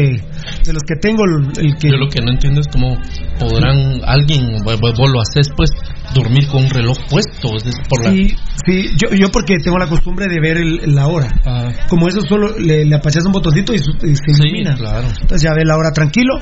de 0.65 0.73
los 0.73 0.83
que 0.83 0.95
tengo 1.01 1.23
el, 1.25 1.75
que 1.77 1.89
Yo 1.89 1.97
lo 1.97 2.07
que 2.09 2.21
no 2.23 2.31
entiendo 2.31 2.61
es 2.61 2.67
cómo 2.67 2.97
podrán 3.39 4.01
alguien, 4.05 4.57
vos 4.63 5.09
lo 5.11 5.21
haces 5.21 5.49
pues, 5.55 5.69
dormir 6.13 6.47
con 6.47 6.63
un 6.63 6.69
reloj 6.69 6.97
puesto. 7.09 7.55
Es 7.57 7.75
por 7.89 8.03
la... 8.05 8.11
Sí, 8.11 8.35
sí, 8.65 8.85
yo, 8.97 9.15
yo 9.15 9.29
porque 9.31 9.55
tengo 9.63 9.77
la 9.77 9.87
costumbre 9.87 10.27
de 10.27 10.39
ver 10.39 10.57
el- 10.57 10.93
la 10.95 11.07
hora. 11.07 11.27
Ah, 11.45 11.69
Como 11.89 12.07
eso 12.07 12.21
solo 12.21 12.57
le, 12.59 12.85
le 12.85 12.95
apachas 12.95 13.25
un 13.25 13.31
botoncito 13.31 13.73
y, 13.73 13.77
y 13.77 14.15
se 14.15 14.33
sí, 14.33 14.43
ilumina. 14.43 14.75
claro. 14.75 15.07
Entonces 15.21 15.41
ya 15.41 15.53
ve 15.53 15.63
la 15.65 15.77
hora 15.77 15.91
tranquilo. 15.91 16.35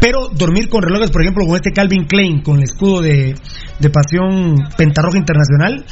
Pero 0.00 0.28
dormir 0.34 0.68
con 0.68 0.82
relojes, 0.82 1.10
por 1.10 1.22
ejemplo, 1.22 1.44
con 1.46 1.56
este 1.56 1.72
Calvin 1.72 2.04
Klein, 2.06 2.40
con 2.42 2.58
el 2.58 2.62
escudo 2.64 3.02
de, 3.02 3.34
de 3.80 3.90
pasión 3.90 4.54
Pentarroja 4.76 5.18
Internacional, 5.18 5.84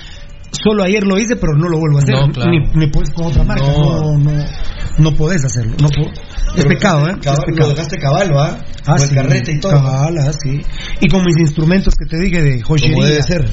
solo 0.51 0.83
ayer 0.85 1.05
lo 1.05 1.19
hice, 1.19 1.37
pero 1.37 1.55
no 1.55 1.69
lo 1.69 1.79
vuelvo 1.79 1.99
a 1.99 2.03
hacer. 2.03 2.15
No, 2.15 2.33
claro. 2.33 2.51
Ni, 2.51 2.59
ni 2.75 2.87
puedes 2.91 3.11
con 3.11 3.27
otra 3.27 3.45
marca. 3.45 3.65
No, 3.67 4.13
No. 4.15 4.19
no, 4.19 4.45
no, 4.99 5.13
podés 5.13 5.45
hacerlo. 5.45 5.75
No 5.81 5.89
po- 5.89 6.11
es 6.57 6.65
pecado, 6.65 7.09
¿eh? 7.09 7.13
Es 7.19 7.25
Cabal, 7.27 7.39
lo 7.39 7.55
pecado. 7.55 7.71
dejaste 7.71 7.97
¿ah? 8.39 8.59
Ah, 8.87 8.99
sí, 8.99 9.15
carrete 9.15 9.53
y 9.53 9.61
todo. 9.61 9.73
cabal, 9.73 10.19
ah, 10.19 10.33
sí. 10.33 10.63
Y 11.01 11.09
con 11.09 11.23
mis 11.25 11.37
instrumentos 11.39 11.95
que 11.95 12.07
te 12.09 12.23
dije 12.23 12.41
de 12.41 12.63
joyería. 12.63 13.05
Debe 13.07 13.23
ser. 13.23 13.45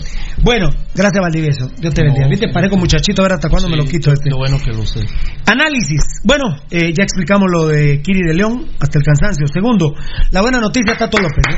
Bueno, 0.41 0.69
gracias 0.95 1.21
Valdivieso. 1.21 1.69
Dios 1.79 1.93
te 1.93 2.03
bendiga. 2.03 2.27
Viste, 2.27 2.47
parezco 2.53 2.77
muchachito, 2.77 3.21
a 3.21 3.25
ver 3.25 3.33
hasta 3.33 3.49
cuándo 3.49 3.67
me 3.69 3.75
lo 3.77 3.85
quito 3.85 4.11
este. 4.11 4.29
Qué 4.29 4.35
bueno 4.35 4.57
que 4.63 4.71
lo 4.71 4.85
sé. 4.85 5.01
Análisis. 5.45 6.01
Bueno, 6.23 6.45
eh, 6.69 6.93
ya 6.95 7.03
explicamos 7.03 7.47
lo 7.51 7.67
de 7.67 8.01
Kiri 8.01 8.21
de 8.27 8.33
León 8.33 8.67
hasta 8.79 8.99
el 8.99 9.03
cansancio. 9.03 9.45
Segundo, 9.51 9.93
la 10.31 10.41
buena 10.41 10.59
noticia 10.59 10.97
Tato 10.97 11.17
López. 11.17 11.43
¿eh? 11.49 11.57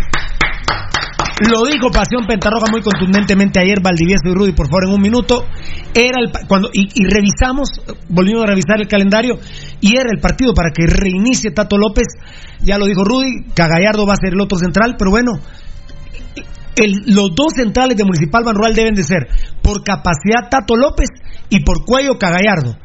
Lo 1.41 1.66
dijo 1.66 1.91
Pasión 1.91 2.26
Pentarroja 2.26 2.68
muy 2.72 2.82
contundentemente 2.82 3.60
ayer 3.60 3.82
Valdivieso 3.82 4.24
y 4.30 4.34
Rudy, 4.34 4.53
por 4.53 4.68
favor, 4.68 4.86
en 4.88 4.94
un 4.94 5.02
minuto. 5.02 5.44
Era 5.94 6.20
el 6.22 6.32
cuando 6.48 6.70
y, 6.72 6.88
y 6.95 7.06
revisamos, 7.06 7.70
volvimos 8.07 8.44
a 8.44 8.48
revisar 8.48 8.80
el 8.80 8.88
calendario 8.88 9.38
y 9.82 9.98
era 9.98 10.10
el 10.16 10.22
partido 10.22 10.53
para 10.53 10.70
que 10.72 10.88
reinicie 10.88 11.52
Tato 11.52 11.78
López. 11.78 12.06
Ya 12.62 12.78
lo 12.78 12.86
dijo 12.86 13.03
Rudy, 13.03 13.52
Cagallardo 13.53 14.06
va 14.07 14.14
a 14.14 14.18
ser 14.18 14.34
el 14.34 14.40
otro 14.41 14.57
central, 14.57 14.95
pero 14.98 15.12
bueno, 15.12 15.34
el- 16.78 17.03
los 17.14 17.30
dos 17.36 17.53
centrales 17.53 17.98
de 17.98 18.06
Municipal 18.06 18.44
Banrural 18.45 18.74
deben 18.74 18.95
de 18.95 19.03
ser 19.03 19.28
por 19.62 19.84
capacidad 19.84 20.49
Tato 20.49 20.78
López 20.78 21.10
y 21.49 21.60
por 21.66 21.84
cuello 21.86 22.18
Cagallardo. 22.18 22.78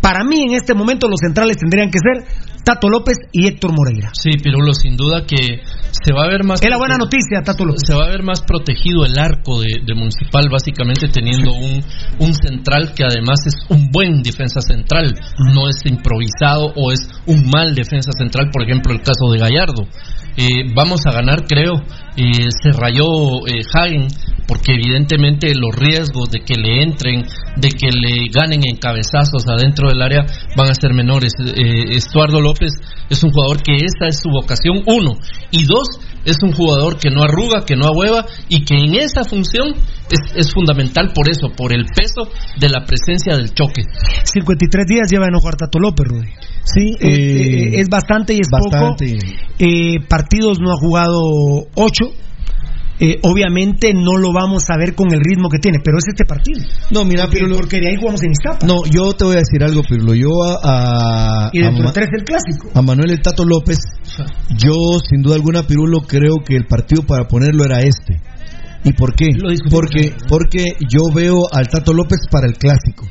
Para 0.00 0.24
mí 0.24 0.44
en 0.44 0.54
este 0.54 0.72
momento 0.74 1.08
los 1.08 1.20
centrales 1.20 1.58
tendrían 1.58 1.90
que 1.90 1.98
ser 1.98 2.24
Tato 2.68 2.90
López 2.90 3.16
y 3.32 3.46
Héctor 3.46 3.72
Moreira. 3.72 4.10
Sí, 4.12 4.32
Pirulo, 4.42 4.74
sin 4.74 4.94
duda 4.94 5.24
que 5.24 5.62
se 5.90 6.12
va 6.12 6.24
a 6.24 6.28
ver 6.28 6.44
más. 6.44 6.60
Es 6.60 6.68
la 6.68 6.76
buena 6.76 6.98
noticia, 6.98 7.40
Tato 7.42 7.64
López. 7.64 7.80
Se 7.86 7.94
va 7.94 8.04
a 8.04 8.10
ver 8.10 8.22
más 8.22 8.42
protegido 8.42 9.06
el 9.06 9.18
arco 9.18 9.62
de, 9.62 9.80
de 9.86 9.94
Municipal, 9.94 10.50
básicamente 10.52 11.08
teniendo 11.08 11.50
un, 11.50 11.82
un 12.18 12.34
central 12.34 12.92
que 12.94 13.04
además 13.04 13.40
es 13.46 13.54
un 13.70 13.88
buen 13.90 14.20
defensa 14.22 14.60
central, 14.60 15.14
no 15.54 15.70
es 15.70 15.80
improvisado 15.86 16.70
o 16.76 16.92
es 16.92 17.08
un 17.24 17.48
mal 17.48 17.74
defensa 17.74 18.12
central, 18.12 18.50
por 18.52 18.62
ejemplo, 18.62 18.92
el 18.92 19.00
caso 19.00 19.32
de 19.32 19.38
Gallardo. 19.38 19.88
Eh, 20.36 20.70
vamos 20.74 21.00
a 21.06 21.12
ganar, 21.12 21.46
creo. 21.48 21.82
Eh, 22.16 22.50
se 22.50 22.72
rayó 22.72 23.06
eh, 23.46 23.62
Hagen 23.72 24.08
porque 24.48 24.72
evidentemente 24.72 25.54
los 25.54 25.76
riesgos 25.76 26.30
de 26.30 26.40
que 26.40 26.54
le 26.54 26.82
entren, 26.82 27.22
de 27.56 27.68
que 27.68 27.92
le 27.92 28.26
ganen 28.32 28.62
en 28.64 28.76
cabezazos 28.76 29.46
adentro 29.46 29.90
del 29.90 30.00
área 30.00 30.24
van 30.56 30.70
a 30.70 30.74
ser 30.74 30.94
menores. 30.94 31.34
Eh, 31.38 31.96
Estuardo 31.96 32.40
López 32.40 32.57
López 32.58 32.72
es 33.08 33.22
un 33.22 33.30
jugador 33.30 33.62
que 33.62 33.76
esa 33.76 34.08
es 34.08 34.20
su 34.20 34.30
vocación, 34.30 34.82
uno. 34.86 35.14
Y 35.50 35.64
dos, 35.64 35.88
es 36.24 36.36
un 36.42 36.52
jugador 36.52 36.98
que 36.98 37.10
no 37.10 37.22
arruga, 37.22 37.64
que 37.64 37.76
no 37.76 37.86
ahueva 37.86 38.26
y 38.48 38.64
que 38.64 38.74
en 38.74 38.94
esa 38.94 39.24
función 39.24 39.74
es, 40.10 40.34
es 40.36 40.52
fundamental 40.52 41.12
por 41.14 41.30
eso, 41.30 41.48
por 41.56 41.72
el 41.72 41.84
peso 41.86 42.28
de 42.58 42.68
la 42.68 42.84
presencia 42.84 43.36
del 43.36 43.54
choque. 43.54 43.82
53 44.24 44.86
días 44.86 45.10
lleva 45.10 45.26
en 45.26 45.38
jugar 45.38 45.56
Tato 45.56 45.78
López, 45.78 46.06
Rudy. 46.08 46.28
Sí, 46.64 46.96
Eh, 47.00 47.08
eh, 47.08 47.68
eh, 47.76 47.80
es 47.80 47.88
bastante 47.88 48.34
y 48.34 48.40
es 48.40 48.48
bastante. 48.50 49.16
poco. 49.16 49.26
Eh, 49.58 50.00
partidos 50.08 50.58
no 50.60 50.72
ha 50.72 50.76
jugado 50.76 51.20
8. 51.74 52.04
Obviamente 53.22 53.92
no 53.94 54.16
lo 54.16 54.32
vamos 54.32 54.64
a 54.70 54.76
ver 54.76 54.94
con 54.94 55.12
el 55.12 55.20
ritmo 55.20 55.48
que 55.48 55.58
tiene, 55.58 55.78
pero 55.84 55.98
es 55.98 56.04
este 56.08 56.24
partido. 56.24 56.60
No, 56.90 57.04
mira, 57.04 57.24
porque, 57.26 57.38
Pirulo- 57.40 57.56
porque 57.56 57.80
de 57.80 57.88
ahí 57.90 57.96
jugamos 57.96 58.22
en 58.24 58.32
Iztapa. 58.32 58.66
No, 58.66 58.84
yo 58.90 59.12
te 59.14 59.24
voy 59.24 59.36
a 59.36 59.38
decir 59.38 59.62
algo, 59.62 59.82
Pirulo. 59.82 60.14
Yo 60.14 60.30
a, 60.42 61.46
a, 61.46 61.50
y 61.52 61.60
dentro 61.60 61.88
a 61.88 61.92
tres 61.92 62.08
el 62.12 62.24
clásico. 62.24 62.70
a 62.74 62.82
Manuel 62.82 63.10
El 63.10 63.20
Tato 63.22 63.44
López, 63.44 63.78
yo 64.56 64.72
sin 65.08 65.22
duda 65.22 65.36
alguna, 65.36 65.62
Pirulo, 65.62 66.00
creo 66.00 66.36
que 66.44 66.56
el 66.56 66.66
partido 66.66 67.02
para 67.04 67.28
ponerlo 67.28 67.64
era 67.64 67.80
este. 67.80 68.20
¿Y 68.84 68.92
por 68.92 69.14
qué? 69.14 69.26
Porque, 69.70 70.14
porque 70.28 70.64
yo 70.88 71.12
veo 71.14 71.42
al 71.52 71.68
Tato 71.68 71.92
López 71.92 72.20
para 72.30 72.46
el 72.46 72.54
clásico. 72.54 73.06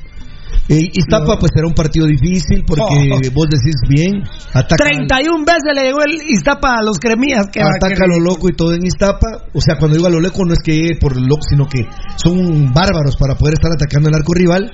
Eh, 0.69 0.89
Iztapa, 0.91 1.39
pues 1.39 1.51
será 1.55 1.65
un 1.65 1.73
partido 1.73 2.05
difícil 2.07 2.65
porque 2.67 2.83
Oh. 2.83 3.19
vos 3.33 3.47
decís 3.49 3.75
bien, 3.87 4.21
ataca, 4.53 4.75
31 4.83 5.45
veces 5.45 5.71
le 5.73 5.83
llegó 5.83 5.99
el 6.03 6.19
Iztapa 6.29 6.75
a 6.79 6.83
los 6.83 6.99
cremías. 6.99 7.47
Que 7.51 7.61
ataca 7.61 8.03
a 8.03 8.07
lo 8.07 8.19
loco 8.19 8.49
y 8.49 8.53
todo 8.53 8.73
en 8.73 8.85
Iztapa. 8.85 9.47
O 9.53 9.61
sea, 9.61 9.77
cuando 9.79 9.95
digo 9.95 10.07
a 10.07 10.09
lo 10.11 10.19
loco 10.19 10.43
no 10.43 10.51
es 10.53 10.59
que 10.59 10.97
por 10.99 11.15
lo 11.15 11.21
loco, 11.25 11.43
sino 11.49 11.67
que 11.67 11.87
son 12.17 12.73
bárbaros 12.73 13.15
para 13.15 13.35
poder 13.35 13.53
estar 13.53 13.71
atacando 13.71 14.09
el 14.09 14.15
arco 14.15 14.33
rival. 14.33 14.69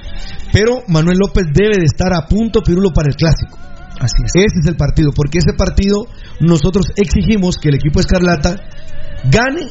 Pero 0.51 0.81
Manuel 0.87 1.17
López 1.19 1.45
debe 1.53 1.77
de 1.77 1.85
estar 1.85 2.11
a 2.13 2.25
punto, 2.27 2.61
Pirulo, 2.61 2.89
para 2.89 3.09
el 3.09 3.15
clásico. 3.15 3.59
Así 3.99 4.17
es. 4.25 4.31
Ese 4.35 4.59
es 4.61 4.67
el 4.67 4.75
partido, 4.75 5.11
porque 5.15 5.37
ese 5.37 5.53
partido 5.53 6.07
nosotros 6.39 6.87
exigimos 6.95 7.57
que 7.57 7.69
el 7.69 7.75
equipo 7.75 7.99
Escarlata 7.99 8.55
gane 9.29 9.69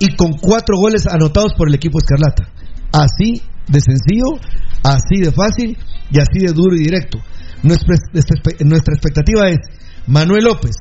y 0.00 0.14
con 0.16 0.32
cuatro 0.32 0.74
goles 0.76 1.06
anotados 1.06 1.52
por 1.56 1.68
el 1.68 1.74
equipo 1.74 1.98
Escarlata. 1.98 2.48
Así 2.92 3.40
de 3.68 3.80
sencillo, 3.80 4.40
así 4.82 5.20
de 5.20 5.32
fácil 5.32 5.76
y 6.10 6.20
así 6.20 6.44
de 6.46 6.52
duro 6.52 6.76
y 6.76 6.84
directo. 6.84 7.18
Nuestra, 7.62 7.94
expectativa 8.94 9.48
es 9.48 9.60
Manuel 10.06 10.44
López 10.44 10.76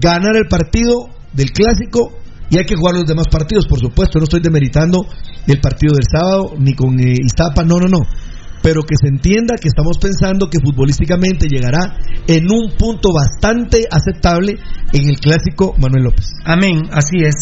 ganar 0.00 0.36
el 0.36 0.48
partido 0.48 1.10
del 1.32 1.52
clásico 1.52 2.18
y 2.50 2.58
hay 2.58 2.64
que 2.64 2.76
jugar 2.76 2.94
los 2.94 3.04
demás 3.04 3.28
partidos, 3.28 3.66
por 3.66 3.78
supuesto. 3.78 4.18
No 4.18 4.24
estoy 4.24 4.40
demeritando 4.40 5.06
el 5.46 5.60
partido 5.60 5.94
del 5.94 6.04
sábado 6.10 6.54
ni 6.58 6.74
con 6.74 6.98
eh, 7.00 7.16
Iztapa, 7.24 7.64
no, 7.64 7.76
no, 7.76 7.88
no. 7.88 8.00
Pero 8.62 8.82
que 8.82 8.94
se 8.96 9.08
entienda 9.08 9.56
que 9.60 9.68
estamos 9.68 9.98
pensando 9.98 10.48
que 10.48 10.58
futbolísticamente 10.62 11.48
llegará 11.48 11.96
en 12.26 12.44
un 12.50 12.76
punto 12.78 13.08
bastante 13.12 13.88
aceptable 13.90 14.56
en 14.92 15.08
el 15.08 15.16
clásico 15.18 15.74
Manuel 15.78 16.04
López. 16.04 16.32
Amén, 16.44 16.82
así 16.92 17.16
es. 17.24 17.34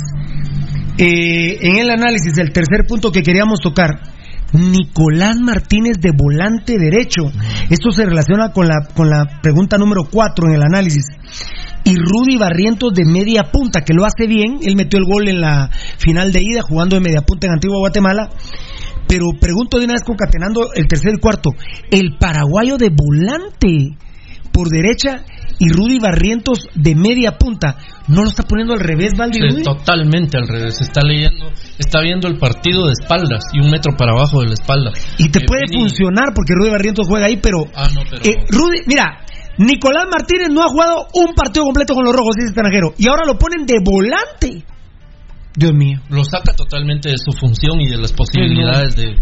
Eh, 0.97 1.59
en 1.61 1.77
el 1.77 1.91
análisis, 1.91 2.37
el 2.39 2.53
tercer 2.53 2.87
punto 2.87 3.12
que 3.12 3.23
queríamos 3.23 3.61
tocar, 3.61 4.01
Nicolás 4.52 5.36
Martínez 5.39 5.98
de 6.01 6.12
volante 6.12 6.78
derecho. 6.78 7.22
Esto 7.68 7.90
se 7.90 8.06
relaciona 8.06 8.52
con 8.52 8.68
la, 8.68 8.86
con 8.94 9.09
la 9.09 9.40
pregunta 9.43 9.78
número 9.78 10.05
4 10.10 10.48
en 10.48 10.55
el 10.55 10.62
análisis. 10.62 11.06
Y 11.85 11.94
Rudy 11.97 12.36
Barrientos 12.36 12.93
de 12.94 13.05
media 13.05 13.51
punta, 13.51 13.82
que 13.82 13.94
lo 13.94 14.05
hace 14.05 14.27
bien. 14.27 14.59
Él 14.62 14.77
metió 14.77 14.98
el 14.98 15.06
gol 15.06 15.28
en 15.28 15.40
la 15.40 15.70
final 15.98 16.32
de 16.32 16.43
ida 16.43 16.62
jugando 16.62 16.97
de 16.97 17.01
media 17.01 17.22
punta 17.22 17.47
en 17.47 17.55
Antigua 17.55 17.78
Guatemala. 17.78 18.31
Pero 19.09 19.27
pregunto 19.40 19.78
de 19.78 19.86
una 19.86 19.94
vez 19.94 20.02
concatenando 20.05 20.72
el 20.74 20.86
tercer 20.86 21.14
y 21.16 21.20
cuarto. 21.20 21.51
El 21.90 22.16
paraguayo 22.18 22.77
de 22.77 22.90
volante 22.90 23.97
por 24.52 24.68
derecha 24.68 25.24
y 25.61 25.69
Rudy 25.69 26.01
Barrientos 26.01 26.66
de 26.74 26.97
media 26.97 27.39
punta. 27.39 27.77
¿No 28.09 28.23
lo 28.24 28.31
está 28.31 28.43
poniendo 28.43 28.74
al 28.74 28.81
revés, 28.81 29.12
Valdi? 29.16 29.39
Sí, 29.39 29.62
totalmente 29.62 30.37
al 30.37 30.49
revés. 30.49 30.81
Está 30.81 31.03
leyendo, 31.03 31.53
está 31.78 32.01
viendo 32.01 32.27
el 32.27 32.39
partido 32.39 32.87
de 32.87 32.93
espaldas 33.01 33.45
y 33.53 33.61
un 33.61 33.70
metro 33.70 33.97
para 33.97 34.11
abajo 34.12 34.41
de 34.41 34.49
la 34.49 34.55
espalda. 34.55 34.91
Y 35.19 35.28
te 35.28 35.39
Eh, 35.41 35.45
puede 35.47 35.62
Vini- 35.70 35.78
funcionar 35.82 36.32
porque 36.35 36.55
Rudy 36.57 36.70
Barrientos 36.70 37.07
juega 37.07 37.27
ahí, 37.27 37.37
pero. 37.37 37.59
Ah, 37.77 37.87
no, 37.95 38.01
pero. 38.11 38.24
eh, 38.24 38.35
Rudy, 38.49 38.81
mira, 38.87 39.20
Nicolás 39.59 40.07
Martínez 40.11 40.49
no 40.51 40.62
ha 40.65 40.69
jugado 40.69 41.07
un 41.15 41.35
partido 41.35 41.65
completo 41.66 41.95
con 41.95 42.05
los 42.05 42.15
rojos, 42.16 42.35
es 42.39 42.47
extranjero. 42.47 42.95
Y 42.99 43.07
ahora 43.09 43.24
lo 43.27 43.39
ponen 43.39 43.66
de 43.66 43.74
volante. 43.85 44.65
Dios 45.55 45.73
mío. 45.74 46.01
lo 46.09 46.24
saca 46.24 46.55
totalmente 46.55 47.11
de 47.11 47.16
su 47.19 47.32
función 47.32 47.81
y 47.81 47.89
de 47.89 47.99
las 47.99 48.12
posibilidades 48.12 48.97
de, 48.97 49.16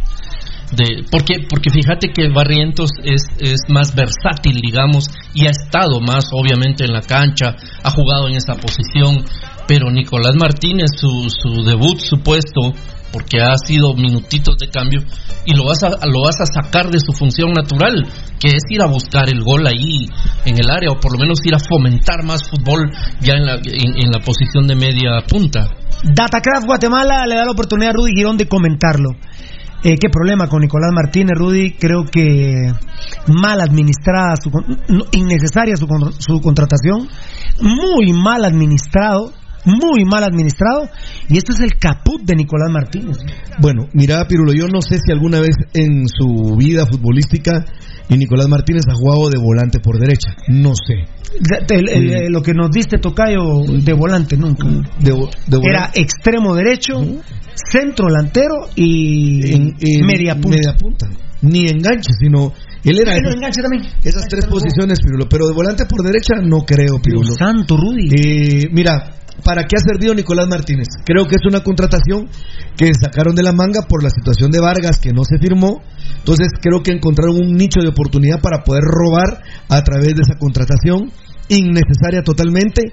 de 0.73 1.05
porque 1.11 1.47
porque 1.49 1.71
fíjate 1.71 2.09
que 2.13 2.29
Barrientos 2.29 2.91
es, 3.03 3.23
es 3.39 3.61
más 3.69 3.95
versátil 3.95 4.61
digamos 4.61 5.07
y 5.35 5.47
ha 5.47 5.51
estado 5.51 6.01
más 6.01 6.27
obviamente 6.33 6.85
en 6.85 6.93
la 6.93 7.01
cancha 7.01 7.57
ha 7.83 7.91
jugado 7.91 8.29
en 8.29 8.37
esa 8.37 8.55
posición 8.55 9.25
pero 9.67 9.91
Nicolás 9.91 10.35
Martínez 10.39 10.91
su, 10.97 11.31
su 11.31 11.65
debut 11.65 11.99
su 12.01 12.19
puesto 12.21 12.75
porque 13.11 13.41
ha 13.41 13.57
sido 13.57 13.95
minutitos 13.95 14.57
de 14.59 14.69
cambio 14.69 15.01
y 15.47 15.55
lo 15.57 15.65
vas 15.65 15.83
a 15.83 15.89
lo 16.07 16.21
vas 16.25 16.39
a 16.43 16.45
sacar 16.47 16.91
de 16.91 16.99
su 17.01 17.13
función 17.13 17.53
natural 17.53 18.05
que 18.39 18.49
es 18.49 18.63
ir 18.69 18.83
a 18.83 18.87
buscar 18.89 19.31
el 19.31 19.43
gol 19.43 19.67
ahí 19.67 20.05
en 20.45 20.55
el 20.63 20.69
área 20.71 20.91
o 20.91 21.01
por 21.01 21.13
lo 21.13 21.19
menos 21.19 21.39
ir 21.47 21.55
a 21.55 21.59
fomentar 21.59 22.23
más 22.25 22.43
fútbol 22.47 22.91
ya 23.23 23.35
en 23.35 23.47
la 23.47 23.55
en- 23.55 23.97
en 24.05 24.11
la 24.13 24.21
posición 24.21 24.67
de 24.67 24.77
media 24.77 25.23
punta 25.27 25.71
Datacraft 26.05 26.67
Guatemala 26.67 27.27
le 27.27 27.37
da 27.37 27.45
la 27.47 27.51
oportunidad 27.53 27.91
a 27.91 27.95
Rudy 27.95 28.13
Girón 28.15 28.37
de 28.37 28.47
comentarlo. 28.47 29.11
Eh, 29.85 29.95
¿Qué 30.01 30.09
problema 30.11 30.49
con 30.49 30.61
Nicolás 30.61 30.91
Martínez, 30.93 31.39
Rudy? 31.39 31.75
Creo 31.79 32.05
que 32.05 32.73
mal 33.29 33.61
administrada, 33.61 34.35
su, 34.37 34.51
innecesaria 35.13 35.77
su, 35.77 35.87
su 36.19 36.41
contratación, 36.41 37.09
muy 37.61 38.13
mal 38.13 38.45
administrado, 38.45 39.33
muy 39.69 40.05
mal 40.05 40.25
administrado, 40.25 40.89
y 41.29 41.39
esto 41.39 41.53
es 41.53 41.61
el 41.61 41.79
caput 41.79 42.23
de 42.23 42.35
Nicolás 42.37 42.71
Martínez. 42.73 43.19
Bueno, 43.61 43.87
mira, 43.93 44.27
Pirulo, 44.27 44.53
yo 44.53 44.67
no 44.69 44.81
sé 44.81 44.97
si 45.05 45.13
alguna 45.13 45.41
vez 45.41 45.57
en 45.75 46.07
su 46.09 46.57
vida 46.57 46.87
futbolística 46.87 47.65
y 48.09 48.17
Nicolás 48.17 48.49
Martínez 48.49 48.83
ha 48.91 48.95
jugado 48.95 49.29
de 49.31 49.39
volante 49.39 49.79
por 49.81 49.99
derecha. 49.99 50.35
No 50.49 50.73
sé. 50.75 51.05
De- 51.41 51.75
el- 51.77 51.89
el- 51.91 52.11
el- 52.13 52.33
lo 52.33 52.43
que 52.43 52.55
nos 52.55 52.71
diste, 52.71 52.99
Tocayo, 52.99 53.63
de 53.67 53.93
volante 53.93 54.37
nunca. 54.37 54.67
De, 54.67 55.11
de 55.11 55.11
Era 55.13 55.59
volante. 55.59 56.01
extremo 56.01 56.55
derecho, 56.55 56.95
centro 57.71 58.07
delantero 58.09 58.69
y 58.75 59.53
En- 59.53 59.75
en 59.79 60.07
media 60.07 60.35
punta. 60.35 60.49
media 60.49 60.75
punta. 60.79 61.07
Ni 61.43 61.67
enganche, 61.69 62.11
sino. 62.19 62.53
Él 62.83 62.99
era. 63.01 63.13
Bueno, 63.13 63.29
esas- 63.29 63.35
enganche 63.37 63.63
también. 63.63 63.83
Esas 64.03 64.25
tres 64.29 64.47
posiciones, 64.47 64.99
Pirulo. 65.01 65.29
Pero 65.29 65.47
de 65.47 65.55
volante 65.55 65.85
por 65.87 66.03
derecha 66.03 66.35
no 66.43 66.61
creo, 66.61 67.01
Pirulo. 67.03 67.31
Santo, 67.33 67.77
Rudy. 67.77 68.09
Eh, 68.11 68.69
mira, 68.73 69.11
¿para 69.45 69.65
qué 69.65 69.77
ha 69.77 69.81
servido 69.81 70.15
Nicolás 70.15 70.47
Martínez? 70.49 70.89
Creo 71.05 71.27
que 71.27 71.37
es 71.37 71.47
una 71.47 71.63
contratación 71.63 72.29
que 72.77 72.91
sacaron 73.01 73.35
de 73.35 73.43
la 73.43 73.53
manga 73.53 73.83
por 73.89 74.03
la 74.03 74.11
situación 74.11 74.51
de 74.51 74.61
Vargas 74.61 75.01
que 75.01 75.13
no 75.13 75.25
se 75.25 75.39
firmó. 75.39 75.83
Entonces 76.19 76.49
creo 76.61 76.83
que 76.83 76.93
encontraron 76.93 77.37
un 77.37 77.55
nicho 77.55 77.81
de 77.81 77.89
oportunidad 77.89 78.41
para 78.41 78.63
poder 78.65 78.83
robar 78.85 79.43
a 79.69 79.83
través 79.83 80.15
de 80.15 80.23
esa 80.23 80.39
contratación 80.39 81.11
innecesaria 81.49 82.23
totalmente. 82.23 82.93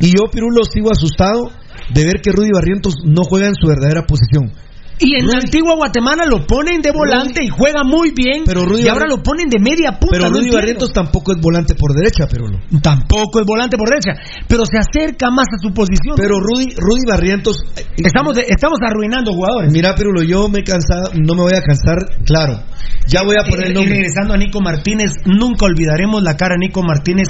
Y 0.00 0.08
yo, 0.08 0.30
Pirulo, 0.30 0.64
sigo 0.64 0.90
asustado 0.90 1.50
de 1.92 2.04
ver 2.04 2.20
que 2.22 2.32
Rudy 2.32 2.50
Barrientos 2.52 2.94
no 3.04 3.22
juega 3.24 3.48
en 3.48 3.54
su 3.54 3.66
verdadera 3.66 4.06
posición. 4.06 4.52
Y 4.98 5.16
en 5.16 5.26
la 5.26 5.38
antigua 5.38 5.74
Guatemala 5.76 6.24
lo 6.24 6.46
ponen 6.46 6.80
de 6.80 6.92
volante 6.92 7.42
y 7.44 7.48
juega 7.48 7.82
muy 7.84 8.12
bien. 8.12 8.44
Pero 8.46 8.64
Rudy 8.64 8.82
y 8.84 8.88
ahora 8.88 9.06
lo 9.08 9.22
ponen 9.22 9.48
de 9.48 9.58
media 9.58 9.98
punta. 9.98 10.16
Pero 10.18 10.28
Rudy. 10.30 10.50
Barrientos 10.50 10.92
tampoco 10.92 11.32
es 11.32 11.40
volante 11.40 11.74
por 11.74 11.92
derecha, 11.94 12.26
Pirulo. 12.28 12.60
tampoco 12.80 13.40
es 13.40 13.46
volante 13.46 13.76
por 13.76 13.88
derecha. 13.88 14.12
Pero 14.46 14.64
se 14.66 14.78
acerca 14.78 15.30
más 15.30 15.46
a 15.52 15.58
su 15.60 15.72
posición. 15.74 16.14
Pero 16.16 16.38
Rudy, 16.38 16.74
Rudy 16.76 17.02
Barrientos. 17.08 17.56
eh, 17.76 17.84
estamos, 17.96 18.36
de- 18.36 18.46
estamos 18.48 18.78
arruinando 18.86 19.32
jugadores. 19.32 19.72
Mira, 19.72 19.94
Pirulo, 19.96 20.22
yo 20.22 20.48
me 20.48 20.60
he 20.60 20.64
cansado, 20.64 21.10
no 21.14 21.34
me 21.34 21.42
voy 21.42 21.54
a 21.54 21.62
cansar, 21.62 21.98
claro. 22.24 22.62
Ya 23.08 23.22
voy 23.22 23.36
a 23.38 23.44
poner 23.44 23.66
el 23.72 23.78
y 23.78 23.86
regresando 23.86 24.32
a 24.34 24.36
Nico 24.36 24.60
Martínez, 24.60 25.10
nunca 25.26 25.66
olvidaremos 25.66 26.22
la 26.22 26.36
cara 26.36 26.54
de 26.54 26.66
Nico 26.68 26.82
Martínez 26.82 27.28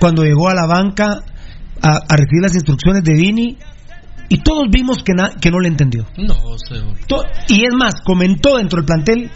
cuando 0.00 0.24
llegó 0.24 0.48
a 0.48 0.54
la 0.54 0.66
banca 0.66 1.04
a, 1.82 1.88
a 2.08 2.16
recibir 2.16 2.42
las 2.42 2.54
instrucciones 2.54 3.04
de 3.04 3.12
Vini 3.14 3.58
y 4.34 4.38
todos 4.42 4.64
vimos 4.70 5.02
que, 5.02 5.12
na- 5.14 5.34
que 5.40 5.50
no 5.50 5.58
le 5.60 5.68
entendió. 5.68 6.06
no 6.16 6.34
To- 7.06 7.24
y 7.48 7.62
es 7.64 7.74
más, 7.76 7.94
comentó 8.04 8.56
dentro 8.58 8.78
del 8.78 8.86
plantel, 8.86 9.30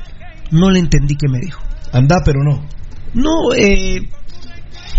no 0.51 0.71
le 0.71 0.79
entendí 0.79 1.17
qué 1.17 1.29
me 1.29 1.39
dijo. 1.41 1.61
Anda, 1.93 2.17
pero 2.25 2.41
no. 2.43 2.67
No, 3.15 3.53
eh, 3.55 3.97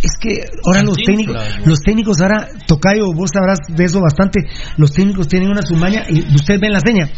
es 0.01 0.11
que 0.19 0.41
ahora 0.65 0.81
los 0.83 0.97
técnicos, 1.05 1.35
los 1.65 1.79
técnicos 1.79 2.21
ahora, 2.21 2.47
Tocayo, 2.67 3.13
vos 3.13 3.31
sabrás 3.33 3.59
de 3.67 3.83
eso 3.85 3.99
bastante, 4.01 4.41
los 4.77 4.91
técnicos 4.91 5.27
tienen 5.27 5.49
una 5.49 5.61
sumaña 5.63 6.03
y 6.09 6.19
ustedes 6.35 6.59
ven 6.61 6.71
la 6.73 6.79
seña, 6.79 7.09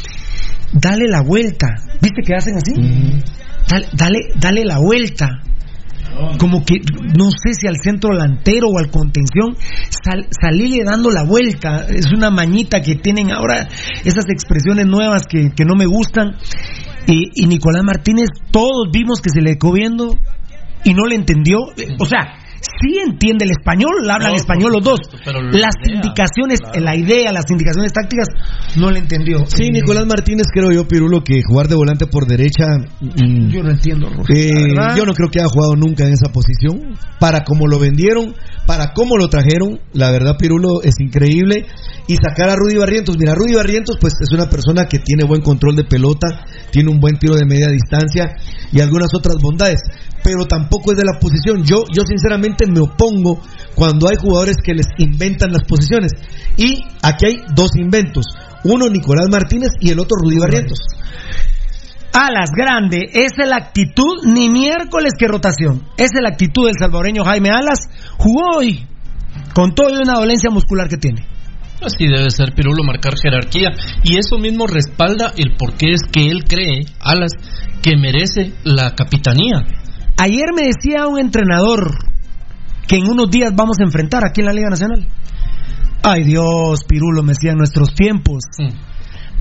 dale 0.73 1.07
la 1.07 1.21
vuelta, 1.21 1.67
¿viste 2.01 2.21
que 2.25 2.33
hacen 2.35 2.55
así? 2.55 2.73
Dale, 3.69 3.87
dale, 3.93 4.19
dale 4.35 4.65
la 4.65 4.79
vuelta. 4.79 5.27
Como 6.37 6.63
que 6.65 6.75
no 7.17 7.29
sé 7.31 7.53
si 7.53 7.67
al 7.67 7.77
centro 7.81 8.13
delantero 8.13 8.67
o 8.67 8.77
al 8.77 8.89
contención, 8.89 9.55
sal, 9.89 10.27
salirle 10.29 10.83
dando 10.83 11.11
la 11.11 11.23
vuelta. 11.23 11.85
Es 11.87 12.11
una 12.11 12.29
mañita 12.29 12.81
que 12.81 12.95
tienen 12.95 13.31
ahora 13.31 13.67
esas 14.03 14.25
expresiones 14.29 14.85
nuevas 14.87 15.25
que, 15.27 15.51
que 15.55 15.65
no 15.65 15.75
me 15.75 15.85
gustan. 15.85 16.35
Y, 17.07 17.47
Nicolás 17.47 17.83
Martínez, 17.83 18.29
todos 18.51 18.89
vimos 18.91 19.21
que 19.21 19.29
se 19.29 19.41
le 19.41 19.57
quedó 19.57 19.73
viendo 19.73 20.15
y 20.83 20.93
no 20.93 21.05
le 21.07 21.15
entendió. 21.15 21.59
O 21.99 22.05
sea, 22.05 22.37
sí 22.61 22.97
entiende 23.05 23.45
el 23.45 23.51
español, 23.51 24.09
hablan 24.09 24.31
No, 24.31 24.35
español 24.37 24.71
los 24.73 24.83
dos. 24.83 24.99
pero 25.23 25.41
la 25.41 25.51
Las 25.59 25.75
idea, 25.83 25.95
indicaciones, 25.95 26.59
la 26.79 26.95
idea, 26.95 27.31
las 27.31 27.49
indicaciones 27.49 27.93
tácticas, 27.93 28.27
no 28.77 28.91
le 28.91 28.99
entendió. 28.99 29.45
Sí, 29.47 29.65
Eh, 29.67 29.71
Nicolás 29.71 30.05
Martínez, 30.05 30.47
creo 30.53 30.71
yo, 30.71 30.87
Pirulo, 30.87 31.23
que 31.23 31.41
jugar 31.43 31.67
de 31.67 31.75
volante 31.75 32.05
por 32.07 32.25
derecha. 32.27 32.65
mm, 33.01 33.49
Yo 33.49 33.63
no 33.63 33.71
entiendo, 33.71 34.09
Roger, 34.09 34.35
eh, 34.37 34.95
yo 34.95 35.05
no 35.05 35.13
creo 35.13 35.29
que 35.29 35.39
haya 35.39 35.49
jugado 35.49 35.75
nunca 35.75 36.05
en 36.05 36.13
esa 36.13 36.31
posición. 36.31 36.95
Para 37.19 37.43
cómo 37.43 37.67
lo 37.67 37.79
vendieron, 37.79 38.33
para 38.65 38.93
cómo 38.93 39.17
lo 39.17 39.27
trajeron, 39.29 39.79
la 39.93 40.11
verdad, 40.11 40.35
Pirulo, 40.37 40.81
es 40.83 40.95
increíble. 40.99 41.65
Y 42.07 42.15
sacar 42.15 42.49
a 42.49 42.55
Rudy 42.55 42.77
Barrientos. 42.77 43.17
Mira, 43.19 43.35
Rudy 43.35 43.53
Barrientos, 43.55 43.97
pues 44.01 44.13
es 44.19 44.31
una 44.33 44.49
persona 44.49 44.85
que 44.87 44.99
tiene 44.99 45.25
buen 45.25 45.41
control 45.41 45.75
de 45.75 45.83
pelota, 45.83 46.27
tiene 46.71 46.89
un 46.89 46.99
buen 46.99 47.17
tiro 47.19 47.35
de 47.35 47.45
media 47.45 47.67
distancia 47.69 48.35
y 48.71 48.79
algunas 48.81 49.09
otras 49.13 49.35
bondades. 49.41 49.79
Pero 50.23 50.45
tampoco 50.45 50.91
es 50.91 50.97
de 50.97 51.05
la 51.05 51.19
posición. 51.19 51.63
Yo, 51.63 51.83
yo 51.93 52.03
sinceramente 52.03 52.65
me 52.67 52.81
opongo 52.81 53.41
cuando 53.75 54.09
hay 54.09 54.17
jugadores 54.17 54.57
que 54.63 54.73
les 54.73 54.87
inventan 54.97 55.51
las 55.51 55.63
posiciones. 55.63 56.11
Y 56.57 56.81
aquí 57.01 57.25
hay 57.25 57.41
dos 57.55 57.71
inventos. 57.75 58.25
Uno 58.63 58.89
Nicolás 58.89 59.27
Martínez 59.31 59.69
y 59.79 59.91
el 59.91 59.99
otro 59.99 60.17
Rudy 60.21 60.37
Barrientos. 60.37 60.79
Alas 62.11 62.49
grande, 62.55 63.09
esa 63.13 63.43
es 63.43 63.49
la 63.49 63.57
actitud, 63.57 64.25
ni 64.25 64.49
miércoles 64.49 65.13
que 65.17 65.27
rotación. 65.27 65.83
Esa 65.95 66.17
es 66.17 66.21
la 66.21 66.29
actitud 66.29 66.65
del 66.65 66.75
salvadoreño 66.77 67.23
Jaime 67.23 67.49
Alas. 67.49 67.79
Jugó 68.17 68.57
hoy 68.57 68.85
con 69.53 69.73
todo 69.75 69.89
y 69.89 70.01
una 70.01 70.15
dolencia 70.15 70.49
muscular 70.49 70.89
que 70.89 70.97
tiene. 70.97 71.25
Así 71.81 72.07
debe 72.07 72.29
ser 72.29 72.53
Pirulo 72.53 72.83
marcar 72.83 73.13
jerarquía 73.17 73.69
y 74.03 74.17
eso 74.17 74.37
mismo 74.37 74.67
respalda 74.67 75.31
el 75.37 75.55
por 75.55 75.75
qué 75.75 75.93
es 75.93 76.01
que 76.11 76.29
él 76.29 76.43
cree, 76.43 76.85
Alas, 76.99 77.31
que 77.81 77.95
merece 77.95 78.53
la 78.63 78.95
capitanía. 78.95 79.65
Ayer 80.19 80.47
me 80.55 80.67
decía 80.67 81.07
un 81.07 81.17
entrenador 81.19 81.91
que 82.87 82.97
en 82.97 83.07
unos 83.07 83.29
días 83.29 83.51
vamos 83.55 83.77
a 83.79 83.83
enfrentar 83.83 84.23
aquí 84.25 84.41
en 84.41 84.47
la 84.47 84.53
Liga 84.53 84.69
Nacional. 84.69 85.07
Ay 86.03 86.23
Dios, 86.23 86.83
Pirulo, 86.87 87.23
me 87.23 87.33
decía 87.33 87.51
en 87.51 87.57
nuestros 87.57 87.93
tiempos. 87.93 88.39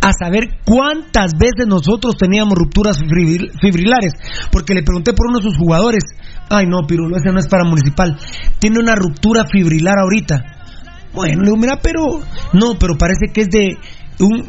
A 0.00 0.12
saber 0.12 0.60
cuántas 0.64 1.32
veces 1.36 1.66
nosotros 1.66 2.16
teníamos 2.16 2.54
rupturas 2.56 2.98
fibril- 3.00 3.50
fibrilares. 3.60 4.12
Porque 4.52 4.74
le 4.74 4.82
pregunté 4.84 5.12
por 5.12 5.26
uno 5.28 5.38
de 5.38 5.44
sus 5.44 5.56
jugadores. 5.56 6.04
Ay 6.48 6.66
no, 6.66 6.86
Pirulo, 6.86 7.16
ese 7.16 7.32
no 7.32 7.40
es 7.40 7.48
para 7.48 7.64
municipal. 7.64 8.16
Tiene 8.60 8.78
una 8.78 8.94
ruptura 8.94 9.44
fibrilar 9.50 9.98
ahorita. 9.98 10.44
Bueno, 11.14 11.38
le 11.40 11.44
digo, 11.46 11.56
mira, 11.56 11.80
pero. 11.82 12.20
No, 12.52 12.78
pero 12.78 12.96
parece 12.96 13.32
que 13.32 13.40
es 13.40 13.48
de 13.48 13.76
un 14.20 14.44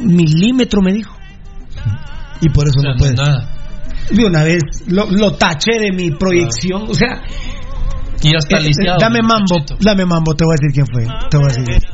milímetro, 0.00 0.82
me 0.82 0.92
dijo. 0.92 1.14
Y 2.42 2.48
por 2.50 2.66
eso 2.68 2.80
O 2.80 2.82
sea, 2.82 2.92
no 2.92 2.98
puede. 2.98 3.14
nada. 3.14 3.48
De 4.10 4.24
una 4.24 4.42
vez 4.42 4.62
lo, 4.88 5.06
lo 5.10 5.32
taché 5.34 5.78
de 5.78 5.92
mi 5.92 6.10
proyección. 6.10 6.82
O 6.88 6.94
sea, 6.94 7.22
Y 8.22 8.32
ya 8.32 8.38
está 8.38 8.58
eh, 8.58 8.60
eh, 8.60 8.64
lisiado. 8.66 8.98
dame 9.00 9.20
mambo, 9.22 9.56
dame 9.80 10.04
mambo, 10.04 10.34
te 10.34 10.44
voy 10.44 10.54
a 10.54 10.56
decir 10.60 10.72
quién 10.74 10.86
fue. 10.86 11.04
Te 11.30 11.38
voy 11.38 11.46
a 11.46 11.54
decir. 11.54 11.88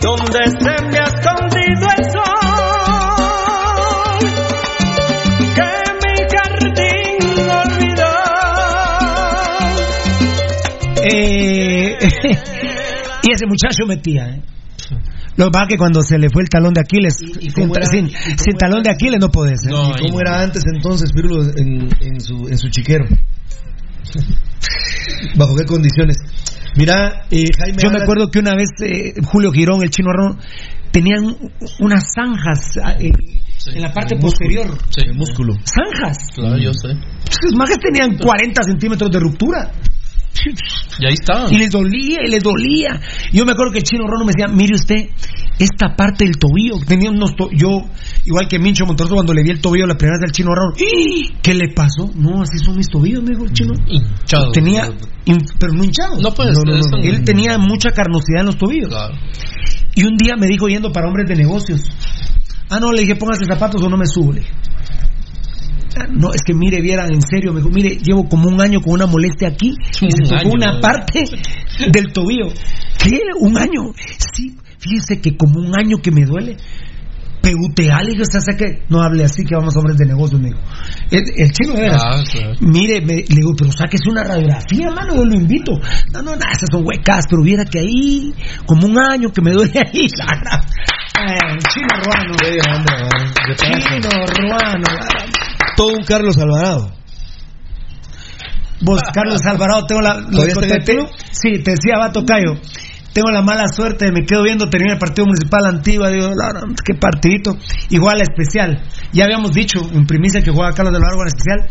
donde 0.00 0.44
se 0.44 0.84
me 0.84 0.98
ha 0.98 1.04
escondido 1.04 1.86
el 1.96 2.04
sol, 2.12 2.22
que 5.56 5.70
mi 6.02 6.14
jardín 6.32 7.18
olvidó. 7.50 8.12
Eh, 11.02 11.98
y 13.22 13.32
ese 13.32 13.46
muchacho 13.46 13.86
metía. 13.86 14.28
¿eh? 14.28 14.40
Lo 15.36 15.46
que 15.46 15.50
pasa 15.50 15.64
es 15.64 15.68
que 15.68 15.76
cuando 15.78 16.02
se 16.02 16.18
le 16.18 16.28
fue 16.30 16.42
el 16.42 16.48
talón 16.48 16.72
de 16.74 16.80
Aquiles, 16.80 17.16
sin, 17.16 17.52
cómo 17.52 17.76
era? 17.76 17.86
sin- 17.86 18.06
¿Y 18.08 18.12
cómo 18.12 18.36
sin 18.38 18.56
talón 18.56 18.82
de 18.82 18.90
Aquiles 18.90 19.20
no 19.20 19.28
podés. 19.28 19.60
¿eh? 19.66 19.70
¿Y 19.70 20.06
cómo 20.08 20.20
era 20.20 20.42
antes 20.42 20.62
entonces, 20.74 21.12
Pirulo, 21.12 21.42
en, 21.56 21.88
en 22.00 22.20
su, 22.20 22.48
en 22.48 22.58
su 22.58 22.68
chiquero? 22.70 23.04
¿Bajo 25.36 25.56
qué 25.56 25.64
condiciones? 25.64 26.16
Mira, 26.76 27.26
eh, 27.30 27.44
Jaime. 27.58 27.78
Yo 27.82 27.90
me 27.90 27.98
acuerdo 28.02 28.30
que 28.30 28.38
una 28.38 28.54
vez 28.54 28.68
eh, 28.82 29.14
Julio 29.24 29.50
Girón, 29.52 29.82
el 29.82 29.90
chino 29.90 30.10
Arrón, 30.10 30.38
tenían 30.92 31.24
unas 31.80 32.04
zanjas 32.14 32.76
eh, 33.00 33.10
en 33.74 33.82
la 33.82 33.92
parte 33.92 34.14
el 34.14 34.20
músculo. 34.22 34.62
posterior. 34.62 34.78
El 35.06 35.14
músculo. 35.16 35.54
Zanjas. 35.64 36.18
Claro, 36.34 36.58
yo 36.58 36.72
sé. 36.74 36.88
Sus 37.30 37.54
majes 37.56 37.78
tenían 37.78 38.16
40 38.18 38.62
centímetros 38.62 39.10
de 39.10 39.20
ruptura. 39.20 39.72
Y 40.98 41.06
ahí 41.06 41.14
estaban. 41.14 41.52
Y 41.52 41.58
les 41.58 41.70
dolía, 41.70 42.18
y 42.26 42.30
les 42.30 42.42
dolía. 42.42 43.00
Yo 43.32 43.44
me 43.44 43.52
acuerdo 43.52 43.72
que 43.72 43.78
el 43.78 43.84
chino 43.84 44.04
Rono 44.06 44.24
me 44.24 44.32
decía, 44.36 44.46
mire 44.52 44.74
usted, 44.74 45.08
esta 45.58 45.94
parte 45.96 46.24
del 46.24 46.36
tobillo, 46.36 46.76
tenía 46.86 47.10
unos 47.10 47.34
to- 47.34 47.48
yo, 47.52 47.68
igual 48.24 48.46
que 48.48 48.58
Mincho 48.58 48.84
Monterroso, 48.86 49.14
cuando 49.14 49.32
le 49.34 49.42
vi 49.42 49.50
el 49.50 49.60
tobillo 49.60 49.86
la 49.86 49.96
primera 49.96 50.18
vez 50.20 50.28
al 50.28 50.32
chino 50.32 50.50
Rono. 50.54 50.74
¿qué 51.42 51.54
le 51.54 51.68
pasó? 51.74 52.10
No, 52.14 52.42
así 52.42 52.58
son 52.58 52.76
mis 52.76 52.88
tobillos, 52.88 53.22
me 53.22 53.30
dijo 53.30 53.44
el 53.44 53.52
chino. 53.52 53.72
Hinchado. 53.86 54.50
Tenía, 54.52 54.86
in- 55.24 55.44
pero 55.58 55.72
no 55.72 55.84
hinchado. 55.84 56.20
No 56.20 56.32
puede 56.32 56.50
no, 56.52 56.60
ser, 56.60 56.68
no, 56.68 56.76
no. 56.78 56.98
no- 56.98 57.02
Él 57.02 57.24
tenía 57.24 57.58
mucha 57.58 57.90
carnosidad 57.90 58.40
en 58.40 58.46
los 58.46 58.58
tobillos. 58.58 58.88
Claro. 58.88 59.14
Y 59.94 60.04
un 60.04 60.16
día 60.16 60.34
me 60.36 60.46
dijo 60.46 60.68
yendo 60.68 60.92
para 60.92 61.08
hombres 61.08 61.26
de 61.28 61.36
negocios. 61.36 61.82
Ah, 62.68 62.78
no, 62.80 62.92
le 62.92 63.02
dije, 63.02 63.16
póngase 63.16 63.44
zapatos 63.46 63.80
o 63.82 63.88
no 63.88 63.96
me 63.96 64.06
subo. 64.06 64.34
No, 66.10 66.32
es 66.32 66.42
que 66.42 66.54
mire, 66.54 66.80
vieran, 66.80 67.12
en 67.12 67.20
serio, 67.22 67.52
me 67.52 67.60
dijo, 67.60 67.70
mire, 67.72 67.96
llevo 67.96 68.28
como 68.28 68.48
un 68.48 68.60
año 68.60 68.80
con 68.80 68.94
una 68.94 69.06
molestia 69.06 69.48
aquí 69.48 69.74
y 70.00 70.10
se 70.10 70.22
tocó 70.42 70.50
una 70.54 70.80
parte 70.80 71.24
del 71.92 72.12
tobillo. 72.12 72.48
¿Qué? 72.98 73.20
¿Un 73.40 73.56
año? 73.58 73.92
Sí, 74.34 74.56
fíjese 74.78 75.20
que 75.20 75.36
como 75.36 75.60
un 75.60 75.72
año 75.78 75.98
que 76.02 76.10
me 76.10 76.24
duele. 76.24 76.56
PUTA, 77.42 78.02
le 78.02 78.10
dije, 78.10 78.22
o 78.22 78.24
sea, 78.28 78.40
sé 78.40 78.56
que 78.56 78.82
no 78.88 79.00
hable 79.02 79.22
así 79.22 79.44
que 79.44 79.54
vamos 79.54 79.76
a 79.76 79.78
hombres 79.78 79.96
de 79.98 80.06
negocios, 80.06 80.40
me 80.40 80.48
dijo. 80.48 80.58
El, 81.12 81.22
el 81.36 81.52
chino 81.52 81.74
de 81.74 81.80
veras. 81.82 82.02
Ah. 82.04 82.16
Mire, 82.60 83.00
me- 83.02 83.22
le 83.22 83.36
digo, 83.36 83.52
pero 83.56 83.70
sáquese 83.70 84.10
una 84.10 84.24
radiografía, 84.24 84.90
mano, 84.90 85.14
yo 85.14 85.24
lo 85.24 85.34
invito. 85.36 85.70
No, 86.12 86.22
no, 86.22 86.32
nada, 86.32 86.50
esas 86.50 86.68
son 86.72 86.84
huecas, 86.84 87.24
pero 87.30 87.42
viera 87.42 87.64
que 87.64 87.78
ahí, 87.78 88.34
como 88.66 88.88
un 88.88 88.98
año 88.98 89.28
que 89.30 89.42
me 89.42 89.52
duele 89.52 89.74
ahí. 89.78 90.08
la. 90.18 90.60
Ay, 91.18 91.56
chino 91.72 91.86
ruano. 92.04 92.34
Chino 93.54 94.10
ruano. 94.26 94.84
Todo 95.76 95.88
un 95.88 96.04
Carlos 96.04 96.36
Alvarado. 96.38 96.92
Vos, 98.80 99.00
Carlos 99.12 99.40
Alvarado, 99.46 99.86
tengo 99.86 100.00
la. 100.02 100.14
¿Todavía 100.30 100.52
está 100.52 100.66
en 100.66 100.72
el 100.72 100.84
te- 100.84 101.08
sí, 101.30 101.62
te 101.62 101.70
decía, 101.72 101.98
Vato 101.98 102.24
Cayo. 102.24 102.54
Tengo 103.14 103.30
la 103.30 103.40
mala 103.40 103.66
suerte, 103.68 104.12
me 104.12 104.26
quedo 104.26 104.42
viendo 104.42 104.68
terminar 104.68 104.96
el 104.96 104.98
partido 104.98 105.24
municipal 105.24 105.64
antigua, 105.64 106.10
digo, 106.10 106.32
qué 106.84 106.92
partidito. 106.94 107.56
Igual 107.88 108.20
a 108.20 108.24
especial. 108.24 108.82
Ya 109.14 109.24
habíamos 109.24 109.52
dicho 109.52 109.78
en 109.90 110.04
primicia 110.06 110.42
que 110.42 110.50
juega 110.50 110.72
Carlos 110.72 110.92
Largo 111.00 111.22
en 111.22 111.28
especial. 111.28 111.66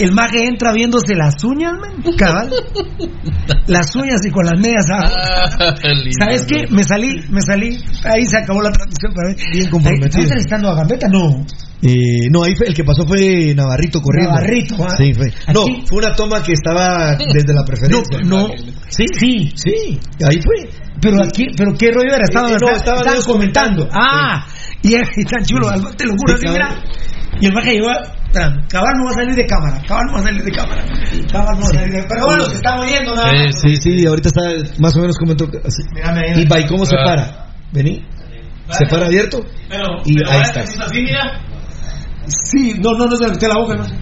El 0.00 0.10
mague 0.12 0.44
entra 0.44 0.72
viéndose 0.72 1.14
las 1.14 1.34
uñas, 1.44 1.74
man, 1.74 2.02
cabal. 2.16 2.50
las 3.68 3.94
uñas 3.94 4.20
y 4.26 4.30
con 4.32 4.44
las 4.46 4.58
medias. 4.58 4.86
Ah. 4.92 5.74
¿Sabes 6.18 6.44
qué? 6.46 6.64
Me 6.70 6.82
salí, 6.82 7.20
me 7.30 7.42
salí. 7.42 7.78
Ahí 8.04 8.24
se 8.26 8.36
acabó 8.38 8.60
la 8.60 8.72
transmisión 8.72 9.12
para 9.14 9.28
mí. 9.28 9.36
Bien 9.52 9.70
comprometido. 9.70 10.06
¿Estás 10.08 10.22
entrevistando 10.24 10.68
a 10.70 10.74
Gambetta? 10.74 11.06
No. 11.08 11.46
Eh, 11.80 12.28
no, 12.32 12.42
ahí 12.42 12.54
fue, 12.56 12.66
el 12.66 12.74
que 12.74 12.82
pasó 12.82 13.06
fue 13.06 13.54
Navarrito 13.54 14.00
corriendo. 14.00 14.32
Navarrito, 14.34 14.74
ah. 14.82 14.96
Sí, 14.98 15.12
fue. 15.14 15.26
No, 15.54 15.64
fue 15.86 15.98
una 15.98 16.12
toma 16.14 16.42
que 16.42 16.52
estaba 16.52 17.14
desde 17.16 17.54
la 17.54 17.62
preferencia. 17.64 18.18
No, 18.24 18.48
no. 18.48 18.48
Sí, 18.88 19.04
Sí. 19.12 19.52
sí, 19.54 20.00
ahí 20.28 20.40
fue. 20.42 20.68
Pero 21.00 21.22
aquí, 21.22 21.46
pero 21.56 21.72
qué 21.78 21.90
rollo 21.92 22.12
era, 22.14 22.24
estaban, 22.24 22.52
Eh, 22.52 22.56
no, 22.60 22.70
estaban- 22.70 23.02
comentando. 23.24 23.86
comentando. 23.86 23.88
Ah, 23.92 24.44
y, 24.82 24.96
y 24.96 25.24
tan 25.24 25.44
chulo, 25.44 25.68
te 25.96 26.04
lo 26.06 26.14
juro, 26.18 26.36
Sí, 26.36 26.46
así, 26.46 26.52
mira. 26.52 26.82
Y 27.40 27.46
el 27.46 27.52
maje 27.54 27.72
llegó, 27.74 27.86
cabal 28.68 28.94
no 28.96 29.04
va 29.04 29.10
a 29.10 29.14
salir 29.14 29.34
de 29.36 29.46
cámara, 29.46 29.80
cabal 29.86 30.06
no 30.08 30.12
va 30.14 30.18
a 30.18 30.22
salir 30.24 30.42
de 30.42 30.50
cámara, 30.50 30.84
cabal 31.30 31.54
no 31.54 31.60
va 31.60 31.66
a 31.68 31.74
salir 31.74 31.92
de 31.94 32.02
Pero 32.08 32.26
bueno, 32.26 32.44
se 32.46 32.54
está 32.56 32.80
oyendo 32.80 33.14
nada. 33.14 33.32
más. 33.32 33.60
Sí, 33.60 33.76
sí, 33.76 34.04
ahorita 34.06 34.28
está 34.30 34.42
más 34.80 34.96
o 34.96 35.00
menos 35.00 35.16
comentó. 35.16 35.44
así. 35.64 35.82
Mírame 35.94 36.20
ahí. 36.20 36.42
Y 36.42 36.44
va, 36.48 36.58
¿y 36.58 36.66
cómo 36.66 36.84
se 36.84 36.96
Ah. 36.96 37.04
para? 37.04 37.46
Vení. 37.72 38.04
Se 38.70 38.86
para 38.86 39.06
abierto. 39.06 39.40
Pero, 39.68 39.84
Y 40.04 40.14
pero 40.16 40.30
ahí 40.30 40.40
está. 40.42 40.60
que 40.64 40.70
es 40.70 40.80
así, 40.80 41.00
mira. 41.02 41.40
Sí, 42.28 42.74
no, 42.80 42.92
no, 42.92 43.06
no 43.06 43.16
se 43.16 43.48
la 43.48 43.54
boca, 43.56 43.74
no 43.76 43.84
sé. 43.84 43.94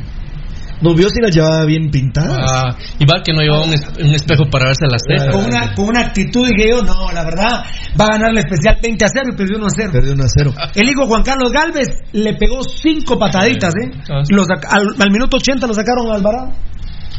Nos 0.83 0.95
vio 0.95 1.09
si 1.09 1.21
las 1.23 1.35
llevaba 1.35 1.65
bien 1.65 1.91
pintadas. 1.91 2.37
Ah, 2.39 2.77
y 2.99 3.07
va 3.07 3.23
que 3.25 3.33
no 3.33 3.41
llevaba 3.41 3.65
un, 3.65 3.73
es- 3.73 3.89
un 3.99 4.15
espejo 4.15 4.45
para 4.51 4.67
verse 4.67 4.85
las 4.87 5.01
cejas. 5.09 5.35
Con 5.35 5.47
una, 5.47 5.75
con 5.75 5.89
una 5.89 6.01
actitud 6.01 6.47
dije 6.47 6.69
yo, 6.69 6.83
no, 6.83 7.11
la 7.13 7.25
verdad, 7.25 7.65
va 7.99 8.05
a 8.05 8.09
ganar 8.13 8.31
el 8.33 8.39
especial 8.39 8.77
20 8.83 9.05
a 9.05 9.09
0 9.09 9.31
y 9.33 9.37
perdió 9.37 9.57
1 9.57 9.67
a 9.67 9.71
0. 9.71 9.91
Perdió 9.91 10.13
1 10.13 10.23
a 10.23 10.29
0. 10.29 10.53
El 10.75 10.91
hijo 10.91 11.07
Juan 11.07 11.23
Carlos 11.23 11.51
Galvez 11.51 11.89
le 12.13 12.35
pegó 12.35 12.63
cinco 12.63 13.19
pataditas, 13.19 13.73
¿eh? 13.83 13.91
Ah, 14.11 14.21
sí. 14.23 14.35
Lo 14.35 14.45
saca- 14.45 14.69
al, 14.71 14.83
al 14.99 15.11
minuto 15.11 15.39
80 15.39 15.67
lo 15.67 15.73
sacaron 15.73 16.09
al 16.11 16.17
Alvarado. 16.17 16.53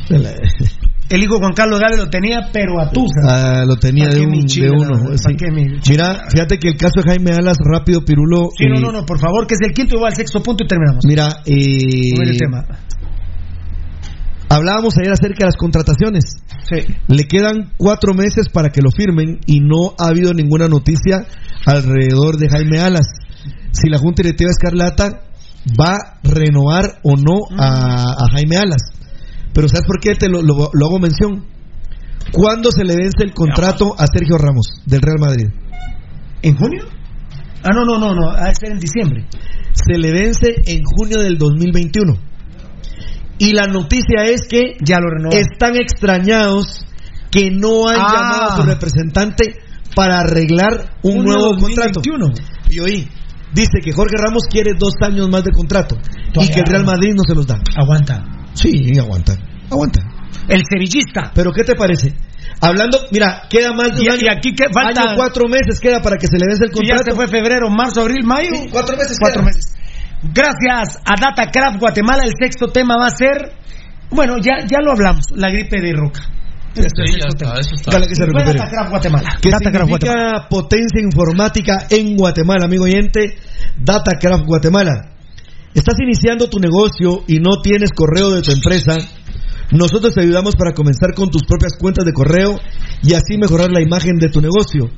El 1.10 1.24
hijo 1.24 1.38
Juan 1.38 1.54
Carlos 1.54 1.80
Galvez 1.80 2.00
lo 2.00 2.10
tenía, 2.10 2.50
pero 2.52 2.82
a 2.82 2.90
Tusa. 2.92 3.22
Ah, 3.24 3.64
lo 3.66 3.78
tenía 3.78 4.06
¿Pa' 4.06 4.14
de, 4.14 4.20
qué 4.20 4.26
un, 4.26 4.32
mi 4.32 4.46
chile, 4.46 4.68
de 4.68 4.72
uno. 4.74 5.00
Mira, 5.90 6.26
fíjate 6.30 6.60
que 6.60 6.68
el 6.68 6.78
caso 6.78 7.02
de 7.02 7.10
Jaime 7.10 7.32
Alas, 7.32 7.58
rápido, 7.64 8.04
Pirulo. 8.04 8.50
Sí, 8.58 8.66
no, 8.68 8.78
eh, 8.78 8.82
no, 8.82 8.92
no, 8.92 9.06
por 9.06 9.20
favor, 9.20 9.48
que 9.48 9.54
es 9.54 9.62
el 9.66 9.74
quinto 9.74 9.96
y 9.98 10.02
va 10.02 10.10
al 10.10 10.16
sexto 10.16 10.44
punto 10.44 10.66
y 10.66 10.68
terminamos. 10.68 11.06
Mira, 11.06 11.28
eh, 11.46 12.12
el 12.22 12.38
tema. 12.38 12.66
hablábamos 14.50 14.98
ayer 14.98 15.14
acerca 15.14 15.40
de 15.40 15.46
las 15.46 15.56
contrataciones. 15.58 16.26
Sí. 16.70 16.94
Le 17.08 17.24
quedan 17.24 17.72
cuatro 17.78 18.14
meses 18.14 18.50
para 18.50 18.70
que 18.70 18.82
lo 18.82 18.92
firmen 18.92 19.40
y 19.46 19.62
no 19.62 19.94
ha 19.98 20.10
habido 20.10 20.34
ninguna 20.34 20.68
noticia 20.68 21.26
alrededor 21.66 22.36
de 22.36 22.50
Jaime 22.50 22.80
Alas. 22.80 23.08
Si 23.72 23.90
la 23.90 23.98
Junta 23.98 24.24
Directiva 24.24 24.52
Escarlata 24.52 25.22
va 25.80 25.96
a 25.96 26.20
renovar 26.24 27.00
o 27.04 27.16
no 27.16 27.48
a, 27.58 28.12
a 28.12 28.28
Jaime 28.34 28.58
Alas. 28.58 28.97
Pero 29.58 29.68
¿sabes 29.70 29.86
por 29.88 30.00
qué 30.00 30.14
te 30.14 30.30
lo, 30.30 30.44
lo- 30.44 30.70
lo 30.72 30.86
hago 30.86 31.00
mención? 31.00 31.44
¿Cuándo 32.32 32.70
se 32.72 32.84
le 32.84 32.96
vence 32.96 33.24
el 33.24 33.34
contrato 33.34 33.96
a 33.98 34.06
Sergio 34.06 34.38
Ramos 34.38 34.68
del 34.86 35.02
Real 35.02 35.18
Madrid? 35.20 35.48
¿En 36.44 36.56
junio? 36.56 36.84
Ah, 37.64 37.70
no, 37.74 37.84
no, 37.84 37.98
no, 37.98 38.14
no, 38.14 38.30
ha 38.30 38.50
de 38.50 38.54
ser 38.56 38.72
en 38.74 38.80
diciembre. 38.80 39.26
Se 39.74 39.98
le 39.98 40.12
vence 40.12 40.54
en 40.66 40.84
junio 40.84 41.24
del 41.24 41.40
2021. 41.40 42.14
Y 43.40 43.54
la 43.54 43.66
noticia 43.66 44.26
es 44.26 44.42
que 44.48 44.76
ya 44.80 45.00
lo 45.00 45.30
están 45.32 45.76
extrañados 45.76 46.86
que 47.32 47.50
no 47.50 47.88
han 47.88 47.98
Ah. 48.00 48.08
llamado 48.14 48.52
a 48.52 48.56
su 48.58 48.62
representante 48.64 49.56
para 49.96 50.20
arreglar 50.20 50.98
un 51.02 51.14
Junio 51.18 51.34
nuevo 51.34 51.54
2021. 51.56 52.26
contrato. 52.28 52.52
Y 52.70 52.80
oí, 52.80 53.08
dice 53.56 53.80
que 53.84 53.92
Jorge 53.92 54.16
Ramos 54.24 54.44
quiere 54.52 54.74
dos 54.78 54.94
años 55.02 55.30
más 55.32 55.44
de 55.44 55.52
contrato 55.52 55.98
y 56.36 56.48
que 56.48 56.60
el 56.60 56.66
Real. 56.68 56.86
Madrid 56.86 57.14
no 57.16 57.24
se 57.28 57.34
los 57.34 57.48
da. 57.48 57.60
Aguanta. 57.76 58.24
Sí, 58.54 58.98
aguanta, 58.98 59.38
aguanta. 59.70 60.02
El 60.48 60.62
sevillista. 60.70 61.32
Pero 61.34 61.52
¿qué 61.52 61.64
te 61.64 61.76
parece? 61.76 62.14
Hablando, 62.62 63.00
mira, 63.12 63.44
queda 63.50 63.74
más 63.74 63.94
de 63.94 64.00
un 64.02 64.06
Y- 64.06 64.10
año, 64.10 64.22
y 64.24 64.30
aquí 64.30 64.54
que 64.56 64.66
falta- 64.74 65.02
año, 65.02 65.16
cuatro 65.16 65.48
meses 65.48 65.80
queda 65.80 66.02
para 66.02 66.18
que 66.18 66.28
se 66.28 66.38
le 66.38 66.46
vence 66.48 66.64
el 66.66 66.72
Y 66.72 66.88
ya 66.88 66.96
contrato. 66.96 67.04
se 67.12 67.16
fue 67.16 67.28
febrero, 67.28 67.70
marzo, 67.70 68.02
abril, 68.02 68.24
mayo. 68.26 68.50
Sí, 68.56 68.68
cuatro 68.72 68.96
meses 68.98 69.18
Cuatro 69.20 69.42
queda. 69.42 69.46
meses. 69.52 69.74
Gracias 70.34 70.98
a 71.06 71.14
DataCraft 71.20 71.80
Guatemala, 71.80 72.24
el 72.24 72.32
sexto 72.42 72.68
tema 72.68 72.96
va 72.98 73.08
a 73.08 73.12
ser. 73.12 73.52
Bueno, 74.10 74.38
ya, 74.38 74.66
ya 74.66 74.80
lo 74.82 74.92
hablamos, 74.94 75.26
la 75.36 75.50
gripe 75.52 75.80
de 75.82 75.94
Roca. 75.94 76.22
Sí, 76.74 76.84
ya 76.84 77.28
está, 77.28 77.54
eso 77.60 77.72
está. 77.76 77.92
Dale 77.92 78.08
que 78.08 78.16
se 78.16 78.24
Fue 78.26 78.34
recupere. 78.34 78.60
DataCraft 78.60 78.90
Guatemala. 78.90 79.30
DataCraft 79.44 79.86
significa 79.90 80.14
Guatemala. 80.14 80.48
potencia 80.50 81.02
informática 81.02 81.88
en 81.90 82.16
Guatemala, 82.16 82.66
amigo 82.66 82.84
oyente, 82.86 83.36
Datacraft 83.78 84.46
Guatemala. 84.46 85.12
Estás 85.74 85.96
iniciando 86.00 86.50
tu 86.50 86.60
negocio 86.60 87.24
y 87.28 87.40
no 87.40 87.62
tienes 87.62 87.92
correo 87.92 88.32
de 88.32 88.42
tu 88.42 88.52
empresa. 88.52 88.96
Nosotros 89.72 90.14
te 90.14 90.22
ayudamos 90.22 90.56
para 90.56 90.74
comenzar 90.74 91.14
con 91.14 91.30
tus 91.30 91.44
propias 91.44 91.74
cuentas 91.78 92.06
de 92.06 92.14
correo 92.14 92.58
y 93.04 93.14
así 93.14 93.38
mejorar 93.38 93.70
la 93.72 93.82
imagen 93.82 94.18
de 94.18 94.30
tu 94.30 94.42
negocio. 94.42 94.90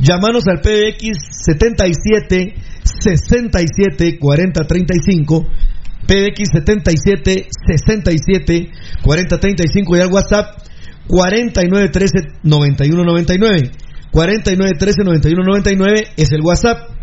Llámanos 0.00 0.44
al 0.48 0.60
PBX 0.60 1.18
77 1.46 2.54
67 2.82 4.18
40 4.18 4.66
35 4.66 5.46
PBX 6.06 6.48
77 6.52 7.48
67 7.66 8.70
40 9.02 9.40
35 9.40 9.96
y 9.96 10.00
al 10.00 10.12
WhatsApp 10.12 10.58
4913 11.06 12.40
9199 12.42 13.70
4913 14.10 15.04
9199 15.04 16.08
es 16.16 16.32
el 16.32 16.40
WhatsApp. 16.42 17.01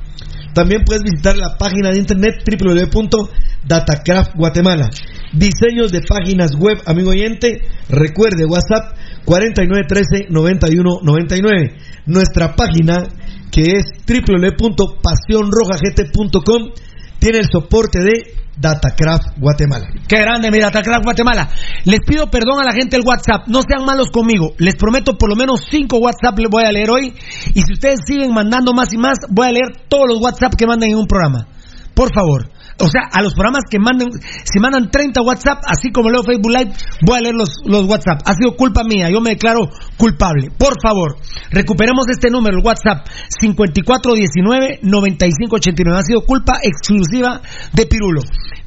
También 0.54 0.84
puedes 0.86 1.04
visitar 1.04 1.36
la 1.38 1.58
página 1.58 1.92
de 1.92 2.00
internet 2.00 2.44
www.datacraft 2.46 4.36
Guatemala. 4.36 4.90
Diseños 5.34 5.92
de 5.92 6.02
páginas 6.02 6.56
web, 6.58 6.82
amigo 6.86 7.10
oyente. 7.12 7.62
Recuerde 7.90 8.46
WhatsApp 8.46 8.96
4913-9199. 9.26 11.74
Nuestra 12.06 12.56
página 12.56 13.04
que 13.52 13.74
es 13.74 13.92
www.pasionrojagt.com 14.08 16.72
tiene 17.20 17.40
el 17.40 17.46
soporte 17.52 18.00
de 18.00 18.40
Datacraft 18.60 19.38
Guatemala. 19.38 19.88
Qué 20.08 20.20
grande, 20.20 20.52
mi 20.52 20.60
DataCraft 20.60 21.04
Guatemala. 21.04 21.50
Les 21.86 22.00
pido 22.06 22.30
perdón 22.30 22.60
a 22.62 22.66
la 22.66 22.74
gente 22.74 22.98
del 22.98 23.06
WhatsApp. 23.06 23.48
No 23.48 23.62
sean 23.62 23.86
malos 23.86 24.10
conmigo. 24.12 24.54
Les 24.58 24.76
prometo 24.76 25.18
por 25.18 25.30
lo 25.30 25.36
menos 25.36 25.62
cinco 25.70 25.98
WhatsApp 25.98 26.38
les 26.40 26.50
voy 26.50 26.66
a 26.66 26.72
leer 26.72 26.90
hoy. 26.90 27.14
Y 27.54 27.62
si 27.62 27.74
ustedes 27.74 28.00
siguen 28.06 28.34
mandando 28.34 28.74
más 28.74 28.94
y 28.94 28.98
más, 28.98 29.20
voy 29.30 29.48
a 29.48 29.52
leer 29.52 29.86
todos 29.88 30.08
los 30.08 30.22
WhatsApp 30.22 30.56
que 30.56 30.68
manden 30.68 30.92
en 30.92 30.98
un 30.98 31.08
programa. 31.08 31.48
Por 31.94 32.14
favor. 32.14 32.50
O 32.82 32.88
sea, 32.88 33.02
a 33.12 33.22
los 33.22 33.34
programas 33.34 33.64
que 33.70 33.78
manden, 33.80 34.10
si 34.12 34.60
mandan 34.60 34.90
30 34.90 35.22
WhatsApp, 35.22 35.60
así 35.68 35.92
como 35.92 36.10
leo 36.10 36.24
Facebook 36.24 36.52
Live, 36.52 36.72
voy 37.06 37.18
a 37.18 37.22
leer 37.22 37.36
los, 37.36 37.58
los 37.66 37.86
WhatsApp. 37.86 38.22
Ha 38.26 38.34
sido 38.34 38.56
culpa 38.56 38.84
mía, 38.84 39.10
yo 39.10 39.22
me 39.22 39.32
declaro 39.32 39.70
culpable. 39.98 40.50
Por 40.58 40.82
favor, 40.82 41.18
recuperemos 41.52 42.08
este 42.10 42.30
número, 42.30 42.58
el 42.58 42.66
WhatsApp 42.66 43.06
5419-9589. 43.42 45.96
Ha 45.96 46.04
sido 46.04 46.22
culpa 46.22 46.60
exclusiva 46.64 47.42
de 47.74 47.86
Pirulo. 47.86 48.22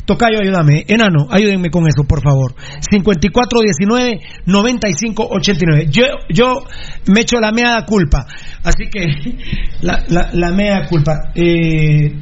Tocayo, 0.04 0.40
ayúdame. 0.42 0.84
Enano, 0.88 1.28
ayúdenme 1.30 1.70
con 1.70 1.86
eso, 1.86 2.02
por 2.04 2.20
favor. 2.22 2.54
5419-9589. 4.46 5.88
Yo, 5.90 6.02
yo 6.28 6.64
me 7.06 7.20
echo 7.20 7.38
la 7.38 7.52
mea 7.52 7.84
culpa. 7.86 8.26
Así 8.64 8.88
que, 8.90 9.06
la, 9.82 10.02
la, 10.08 10.30
la 10.32 10.50
mea 10.52 10.86
culpa. 10.88 11.30
Eh. 11.34 12.14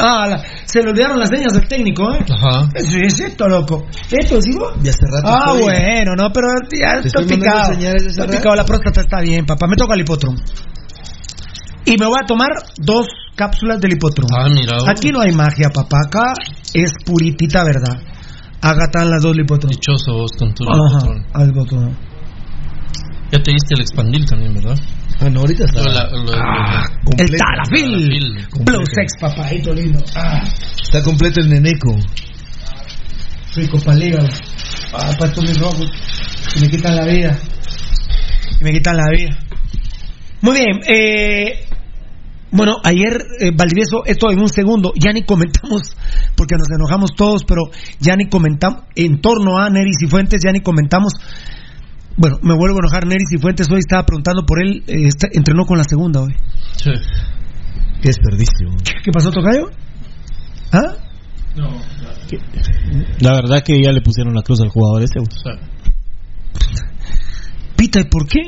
Ah, 0.00 0.26
la- 0.28 0.42
se 0.64 0.82
le 0.82 0.90
olvidaron 0.90 1.18
las 1.18 1.28
señas 1.30 1.52
del 1.54 1.66
técnico, 1.66 2.12
¿eh? 2.14 2.18
Ajá. 2.30 2.68
Eso 2.74 2.98
es 2.98 3.20
esto, 3.20 3.48
loco. 3.48 3.86
Esto, 4.10 4.40
¿sí 4.40 4.52
vos? 4.52 4.74
Y 4.84 4.88
hace 4.88 5.00
rato 5.10 5.28
Ah, 5.28 5.52
bueno, 5.58 6.12
no, 6.16 6.30
pero 6.32 6.48
ya 6.78 6.98
estoy 6.98 7.24
picado. 7.38 7.70
de 7.76 7.96
Estoy 7.96 8.26
picado, 8.36 8.54
la 8.54 8.64
próstata 8.64 9.00
está 9.00 9.20
bien, 9.20 9.44
papá. 9.46 9.66
Me 9.66 9.76
toca 9.76 9.94
el 9.94 10.00
hipotron. 10.00 10.36
Y 11.86 11.96
me 11.98 12.06
voy 12.06 12.16
a 12.22 12.26
tomar 12.26 12.48
dos 12.78 13.06
cápsulas 13.36 13.80
del 13.80 13.92
hipotron. 13.92 14.26
Ah, 14.36 14.48
mira. 14.48 14.78
Aquí 14.88 15.10
no 15.10 15.20
hay 15.20 15.32
magia, 15.32 15.68
papá. 15.72 15.98
Acá 16.06 16.32
es 16.72 16.92
puritita 17.04 17.62
verdad. 17.64 18.00
Agatan 18.62 19.10
las 19.10 19.22
dos 19.22 19.36
lipotron. 19.36 19.70
Dichoso 19.70 20.14
vos 20.14 20.32
con 20.38 20.54
tu 20.54 20.64
Ajá, 20.64 20.98
Lipotrón. 21.06 21.26
algo 21.34 21.64
todo. 21.66 21.90
Ya 23.32 23.42
te 23.42 23.50
diste 23.52 23.74
el 23.74 23.80
expandir 23.82 24.24
también, 24.24 24.54
¿verdad? 24.54 24.78
Ah, 25.20 25.28
no, 25.28 25.40
ahorita 25.40 25.64
está. 25.64 25.80
Lo- 25.82 25.92
la- 25.92 26.08
lo- 26.10 26.32
Ah, 26.34 26.84
el 27.18 27.28
sex, 28.86 29.12
papadito 29.20 29.72
lindo. 29.74 30.00
Ah, 30.16 30.42
Está 30.82 31.02
completo 31.02 31.40
el 31.40 31.48
neneco. 31.50 31.96
rico 33.56 33.78
hígado. 34.02 34.28
Ah, 34.92 35.10
para 35.18 35.30
estos 35.30 35.44
mis 35.44 35.58
rojos. 35.60 35.86
Y 36.56 36.60
me 36.60 36.70
quitan 36.70 36.96
la 36.96 37.04
vida. 37.04 37.38
Y 38.60 38.64
me 38.64 38.72
quitan 38.72 38.96
la 38.96 39.04
vida. 39.16 39.36
Muy 40.40 40.56
bien, 40.58 40.80
eh, 40.86 41.66
bueno, 42.54 42.76
ayer 42.84 43.26
eh, 43.40 43.50
Valdivieso, 43.54 44.04
esto 44.06 44.30
en 44.30 44.38
un 44.40 44.48
segundo, 44.48 44.92
ya 44.98 45.12
ni 45.12 45.22
comentamos, 45.24 45.82
porque 46.36 46.54
nos 46.56 46.68
enojamos 46.70 47.10
todos, 47.16 47.44
pero 47.44 47.62
ya 48.00 48.16
ni 48.16 48.28
comentamos, 48.28 48.84
en 48.96 49.20
torno 49.20 49.58
a 49.58 49.68
Neris 49.70 49.96
y 50.02 50.06
Fuentes, 50.06 50.40
ya 50.42 50.52
ni 50.52 50.60
comentamos. 50.60 51.12
Bueno, 52.16 52.38
me 52.42 52.54
vuelvo 52.56 52.76
a 52.76 52.80
enojar 52.80 53.06
Neris 53.06 53.32
y 53.32 53.38
Fuentes, 53.38 53.68
hoy 53.70 53.80
estaba 53.80 54.04
preguntando 54.06 54.46
por 54.46 54.62
él, 54.62 54.84
eh, 54.86 55.06
está- 55.08 55.28
entrenó 55.32 55.66
con 55.66 55.78
la 55.78 55.84
segunda 55.84 56.20
hoy. 56.22 56.34
Sí. 56.76 56.90
Qué 58.00 58.08
desperdicio. 58.08 58.68
¿Qué 59.02 59.10
pasó, 59.12 59.30
Tocayo? 59.30 59.70
¿Ah? 60.72 60.94
La 63.20 63.32
verdad 63.34 63.62
que 63.64 63.80
ya 63.82 63.92
le 63.92 64.00
pusieron 64.00 64.34
la 64.34 64.42
cruz 64.42 64.60
al 64.60 64.68
jugador 64.68 65.02
ese. 65.02 65.20
Pita, 67.76 68.00
¿y 68.00 68.04
por 68.04 68.26
qué? 68.26 68.40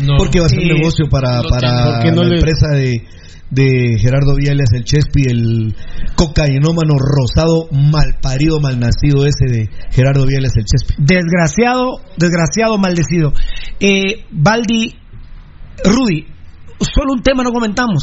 No. 0.00 0.16
Porque 0.16 0.40
va 0.40 0.46
a 0.46 0.48
ser 0.48 0.58
un 0.58 0.64
Eh, 0.70 0.74
negocio 0.74 1.08
para, 1.08 1.40
para 1.42 1.58
tiene. 1.58 1.84
¿Por 1.84 2.02
qué 2.04 2.10
no 2.12 2.22
la 2.22 2.28
le- 2.28 2.34
empresa 2.36 2.68
de, 2.68 3.06
de 3.50 3.96
Gerardo 3.98 4.34
Viales, 4.36 4.70
el 4.74 4.84
Chespi, 4.84 5.22
el 5.30 5.74
cocainómano 6.16 6.94
rosado, 6.98 7.68
malparido, 7.70 8.60
malnacido 8.60 9.26
ese 9.26 9.46
de 9.46 9.68
Gerardo 9.90 10.26
Viales, 10.26 10.52
el 10.56 10.64
Chespi. 10.64 10.94
Desgraciado, 10.98 12.00
desgraciado, 12.16 12.78
maldecido. 12.78 13.32
Eh, 13.80 14.24
Baldi, 14.30 14.94
Rudy, 15.84 16.26
solo 16.80 17.12
un 17.14 17.22
tema 17.22 17.42
no 17.42 17.52
comentamos. 17.52 18.02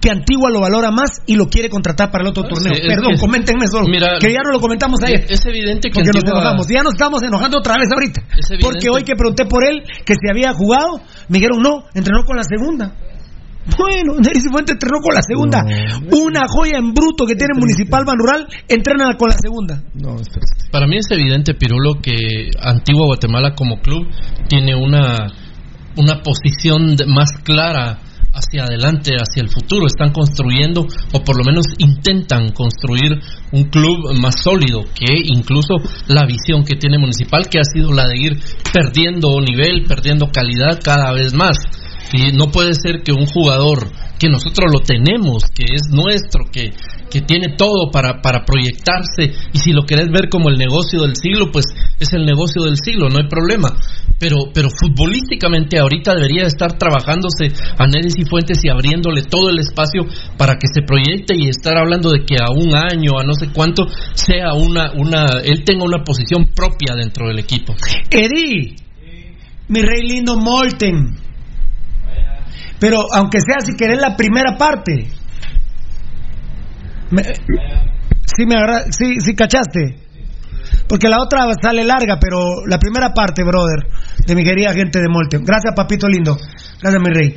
Que 0.00 0.10
Antigua 0.10 0.50
lo 0.50 0.60
valora 0.60 0.90
más 0.90 1.22
y 1.26 1.34
lo 1.34 1.46
quiere 1.48 1.70
contratar 1.70 2.10
para 2.10 2.24
el 2.24 2.28
otro 2.28 2.42
torneo. 2.44 2.74
sí, 2.74 2.82
es 2.82 2.94
Perdón, 2.94 3.14
que- 3.14 3.20
coméntenme 3.20 3.66
solo. 3.68 3.86
Mira, 3.88 4.18
que 4.20 4.30
ya 4.30 4.40
no 4.44 4.52
lo 4.52 4.60
comentamos 4.60 5.00
ayer. 5.02 5.24
Es 5.30 5.46
evidente 5.46 5.88
que 5.88 5.94
Porque 5.94 6.08
nos 6.10 6.16
Antigua- 6.24 6.40
enojamos. 6.42 6.66
Ya 6.68 6.82
nos 6.82 6.92
estamos 6.92 7.22
enojando 7.22 7.58
otra 7.58 7.76
vez 7.78 7.88
ahorita. 7.90 8.20
Es. 8.36 8.58
Porque 8.60 8.90
hoy 8.90 9.02
que 9.04 9.14
pregunté 9.16 9.46
por 9.46 9.64
él, 9.64 9.82
que 10.04 10.12
se 10.12 10.30
había 10.30 10.52
jugado, 10.52 11.00
me 11.28 11.38
dijeron 11.38 11.62
no, 11.62 11.84
entrenó 11.94 12.22
con 12.26 12.36
la 12.36 12.44
segunda. 12.44 12.92
Bueno, 13.78 14.14
Neris 14.20 14.44
Fuente 14.50 14.72
entrenó 14.72 15.00
con 15.00 15.14
la 15.14 15.22
segunda. 15.22 15.62
Una 16.12 16.46
joya 16.48 16.78
en 16.78 16.92
bruto 16.92 17.24
que 17.26 17.34
tiene 17.34 17.54
Municipal 17.58 18.04
Rural, 18.06 18.46
entrena 18.68 19.16
con 19.16 19.28
la 19.30 19.36
segunda. 19.38 19.82
No, 19.94 20.16
es 20.20 20.28
triste. 20.28 20.68
Para 20.70 20.86
mí 20.86 20.96
es 20.98 21.06
evidente, 21.10 21.54
Pirulo, 21.54 21.94
que 22.02 22.50
Antigua 22.60 23.06
Guatemala 23.06 23.54
como 23.54 23.80
club 23.80 24.06
tiene 24.48 24.74
una, 24.74 25.32
una 25.96 26.22
posición 26.22 26.96
de- 26.96 27.06
más 27.06 27.30
clara 27.42 28.00
hacia 28.36 28.64
adelante, 28.64 29.12
hacia 29.14 29.42
el 29.42 29.48
futuro. 29.48 29.86
Están 29.86 30.10
construyendo, 30.12 30.86
o 31.12 31.22
por 31.24 31.36
lo 31.38 31.44
menos 31.44 31.66
intentan 31.78 32.50
construir 32.50 33.12
un 33.52 33.64
club 33.70 34.12
más 34.20 34.42
sólido 34.42 34.80
que 34.92 35.14
incluso 35.24 35.76
la 36.08 36.26
visión 36.26 36.64
que 36.64 36.74
tiene 36.76 36.98
Municipal, 36.98 37.48
que 37.48 37.60
ha 37.60 37.64
sido 37.64 37.92
la 37.92 38.08
de 38.08 38.18
ir 38.18 38.38
perdiendo 38.72 39.40
nivel, 39.40 39.84
perdiendo 39.86 40.26
calidad 40.32 40.80
cada 40.82 41.12
vez 41.12 41.32
más. 41.32 41.56
Y 42.14 42.30
no 42.30 42.52
puede 42.52 42.74
ser 42.74 43.02
que 43.02 43.10
un 43.10 43.26
jugador 43.26 43.90
que 44.20 44.28
nosotros 44.28 44.70
lo 44.72 44.78
tenemos, 44.80 45.42
que 45.52 45.64
es 45.74 45.90
nuestro, 45.90 46.44
que, 46.50 46.72
que 47.10 47.22
tiene 47.22 47.56
todo 47.56 47.90
para, 47.90 48.22
para 48.22 48.44
proyectarse, 48.44 49.34
y 49.52 49.58
si 49.58 49.72
lo 49.72 49.82
querés 49.82 50.12
ver 50.12 50.28
como 50.28 50.48
el 50.48 50.56
negocio 50.56 51.02
del 51.02 51.16
siglo, 51.16 51.50
pues 51.50 51.66
es 51.98 52.12
el 52.12 52.24
negocio 52.24 52.62
del 52.62 52.76
siglo, 52.76 53.08
no 53.08 53.18
hay 53.18 53.28
problema. 53.28 53.76
Pero, 54.20 54.36
pero 54.54 54.68
futbolísticamente 54.70 55.76
ahorita 55.80 56.14
debería 56.14 56.46
estar 56.46 56.78
trabajándose 56.78 57.50
a 57.76 57.86
Neris 57.88 58.14
y 58.16 58.24
Fuentes 58.24 58.60
y 58.62 58.68
abriéndole 58.68 59.22
todo 59.22 59.50
el 59.50 59.58
espacio 59.58 60.06
para 60.38 60.54
que 60.54 60.68
se 60.72 60.82
proyecte 60.82 61.34
y 61.36 61.48
estar 61.48 61.76
hablando 61.76 62.12
de 62.12 62.24
que 62.24 62.36
a 62.36 62.52
un 62.54 62.76
año, 62.76 63.18
a 63.18 63.24
no 63.24 63.34
sé 63.34 63.48
cuánto, 63.52 63.88
sea 64.14 64.54
una, 64.54 64.92
una, 64.92 65.40
él 65.42 65.64
tenga 65.64 65.84
una 65.84 66.04
posición 66.04 66.46
propia 66.54 66.94
dentro 66.94 67.26
del 67.26 67.40
equipo. 67.40 67.74
Eddie, 68.08 68.76
mi 69.66 69.82
rey 69.82 70.06
lindo 70.06 70.36
Molten. 70.36 71.23
Pero 72.80 72.98
aunque 73.12 73.38
sea 73.40 73.60
si 73.64 73.76
querés 73.76 74.00
la 74.00 74.16
primera 74.16 74.56
parte. 74.58 75.08
Me- 77.10 77.22
sí, 77.24 78.46
me 78.46 78.54
agarra- 78.56 78.84
sí, 78.90 79.20
sí 79.20 79.34
cachaste. 79.34 79.98
Porque 80.88 81.08
la 81.08 81.20
otra 81.22 81.46
sale 81.62 81.84
larga, 81.84 82.18
pero 82.20 82.66
la 82.66 82.78
primera 82.78 83.12
parte, 83.14 83.42
brother, 83.42 83.86
de 84.26 84.34
mi 84.34 84.44
querida 84.44 84.72
gente 84.72 84.98
de 85.00 85.08
Molten. 85.08 85.42
Gracias, 85.44 85.74
papito 85.74 86.08
lindo. 86.08 86.36
Gracias, 86.80 87.02
mi 87.02 87.12
rey. 87.12 87.34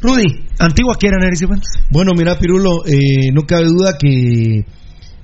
Rudy, 0.00 0.46
Antigua 0.58 0.96
y 1.00 1.46
Fuentes. 1.46 1.68
Bueno, 1.90 2.12
mira, 2.16 2.36
Pirulo, 2.38 2.84
eh, 2.86 3.30
no 3.32 3.42
cabe 3.42 3.66
duda 3.66 3.96
que 3.98 4.64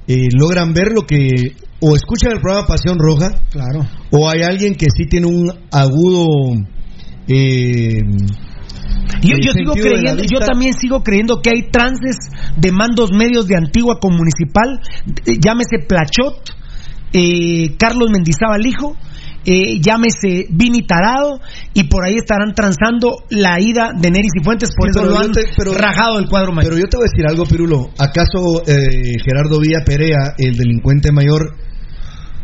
eh, 0.06 0.26
logran 0.38 0.72
ver 0.72 0.92
lo 0.92 1.02
que. 1.02 1.56
O 1.80 1.94
escuchan 1.94 2.32
el 2.32 2.40
programa 2.40 2.66
Pasión 2.66 2.96
Roja. 2.98 3.30
Claro. 3.50 3.86
O 4.10 4.28
hay 4.28 4.42
alguien 4.42 4.74
que 4.74 4.86
sí 4.94 5.06
tiene 5.06 5.26
un 5.26 5.50
agudo. 5.70 6.26
eh, 7.28 8.00
Yo, 9.22 9.36
yo 9.40 9.52
sigo 9.52 9.72
creyendo, 9.74 10.22
yo 10.24 10.38
también 10.40 10.72
sigo 10.74 11.02
creyendo 11.02 11.40
que 11.42 11.50
hay 11.50 11.70
trances 11.70 12.16
de 12.56 12.72
mandos 12.72 13.10
medios 13.12 13.46
de 13.46 13.56
Antigua 13.56 13.98
con 14.00 14.14
Municipal, 14.16 14.80
eh, 15.26 15.38
llámese 15.40 15.78
Plachot, 15.88 16.54
eh, 17.12 17.74
Carlos 17.78 18.10
Mendizábal 18.10 18.64
hijo, 18.66 18.96
eh, 19.44 19.80
llámese 19.80 20.46
Vini 20.50 20.86
Tarado, 20.86 21.40
y 21.72 21.84
por 21.84 22.04
ahí 22.04 22.16
estarán 22.16 22.54
transando 22.54 23.24
la 23.30 23.58
ida 23.60 23.92
de 23.98 24.10
Neris 24.10 24.32
y 24.38 24.44
Fuentes, 24.44 24.68
por 24.76 24.92
Sí, 24.92 24.98
eso 24.98 25.08
lo 25.08 25.18
han 25.18 25.32
te- 25.32 25.44
pero- 25.56 25.72
rajado 25.74 26.18
el 26.18 26.26
cuadro 26.28 26.52
mayor. 26.52 26.72
Pero 26.72 26.82
yo 26.84 26.88
te 26.90 26.96
voy 26.98 27.06
a 27.06 27.10
decir 27.10 27.26
algo, 27.26 27.44
Pirulo. 27.46 27.90
¿Acaso 27.98 28.62
eh, 28.66 29.16
Gerardo 29.24 29.58
Villa 29.60 29.78
Perea, 29.86 30.34
el 30.36 30.54
delincuente 30.56 31.12
mayor, 31.12 31.54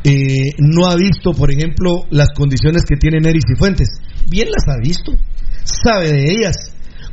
eh, 0.04 0.52
no 0.58 0.86
ha 0.86 0.96
visto, 0.96 1.32
por 1.32 1.50
ejemplo, 1.52 2.04
las 2.10 2.28
condiciones 2.34 2.82
que 2.88 2.96
tienen 2.96 3.22
Neris 3.22 3.44
y 3.54 3.58
Fuentes? 3.58 3.88
Bien 4.28 4.48
las 4.48 4.64
ha 4.74 4.78
visto. 4.80 5.12
Sabe 5.64 6.12
de 6.12 6.22
ellas. 6.32 6.56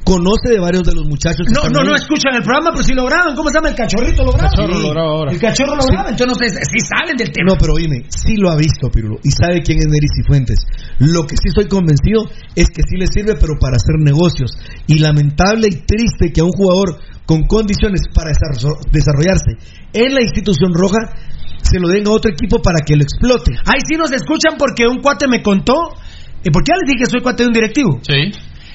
Conoce 0.04 0.50
de 0.50 0.60
varios 0.60 0.82
de 0.84 0.96
los 0.98 1.06
muchachos. 1.06 1.46
que 1.46 1.54
No, 1.54 1.62
están 1.62 1.74
no, 1.74 1.80
ahí. 1.82 1.88
no 1.90 1.96
escuchan 1.96 2.34
el 2.34 2.42
programa, 2.42 2.72
pero 2.74 2.84
si 2.84 2.94
lo 2.98 3.06
graban, 3.06 3.36
¿cómo 3.36 3.50
se 3.50 3.56
llama? 3.56 3.70
El 3.70 3.76
cachorrito 3.76 4.26
lo 4.26 4.32
graba. 4.34 4.50
Cachorro 4.50 4.74
Sí. 4.74 4.82
lo 4.82 4.90
graba 4.90 5.10
ahora. 5.14 5.32
El 5.32 5.40
cachorro 5.40 5.76
lo 5.76 5.82
Sí. 5.84 5.94
graba, 5.94 6.10
entonces 6.10 6.28
no 6.28 6.36
sé 6.42 6.50
si 6.50 6.80
saben 6.82 7.16
del 7.22 7.30
tema. 7.32 7.54
No, 7.54 7.56
pero 7.62 7.74
oíme, 7.78 8.10
sí 8.10 8.34
lo 8.36 8.50
ha 8.50 8.58
visto, 8.58 8.90
Pirulo, 8.90 9.20
y 9.24 9.30
sabe 9.30 9.62
quién 9.62 9.78
es 9.78 9.86
Neris 9.86 10.12
y 10.18 10.24
Fuentes. 10.26 10.66
Lo 10.98 11.28
que 11.28 11.38
sí 11.38 11.54
estoy 11.54 11.68
convencido 11.70 12.26
es 12.56 12.66
que 12.74 12.82
sí 12.82 12.98
le 12.98 13.06
sirve, 13.14 13.38
pero 13.40 13.60
para 13.62 13.78
hacer 13.78 13.94
negocios. 14.02 14.52
Y 14.88 14.98
lamentable 14.98 15.68
y 15.70 15.86
triste 15.86 16.34
que 16.34 16.42
a 16.42 16.46
un 16.46 16.52
jugador 16.58 16.98
con 17.28 17.44
condiciones 17.46 18.02
para 18.12 18.32
desarro- 18.34 18.82
desarrollarse 18.92 19.54
en 19.94 20.16
la 20.16 20.22
institución 20.24 20.74
roja 20.74 21.14
se 21.62 21.80
lo 21.80 21.88
den 21.88 22.08
a 22.08 22.12
otro 22.12 22.32
equipo 22.32 22.58
para 22.60 22.80
que 22.84 22.96
lo 22.98 23.04
explote. 23.04 23.52
Ahí 23.70 23.80
sí 23.88 23.96
nos 23.98 24.12
escuchan 24.12 24.58
porque 24.58 24.88
un 24.90 25.00
cuate 25.00 25.28
me 25.30 25.44
contó, 25.44 25.94
eh, 26.44 26.50
porque 26.52 26.72
ya 26.72 26.78
les 26.82 26.88
dije 26.92 27.04
que 27.06 27.10
soy 27.10 27.22
cuate 27.22 27.44
de 27.44 27.48
un 27.48 27.54
directivo. 27.54 28.00
Sí. 28.02 28.32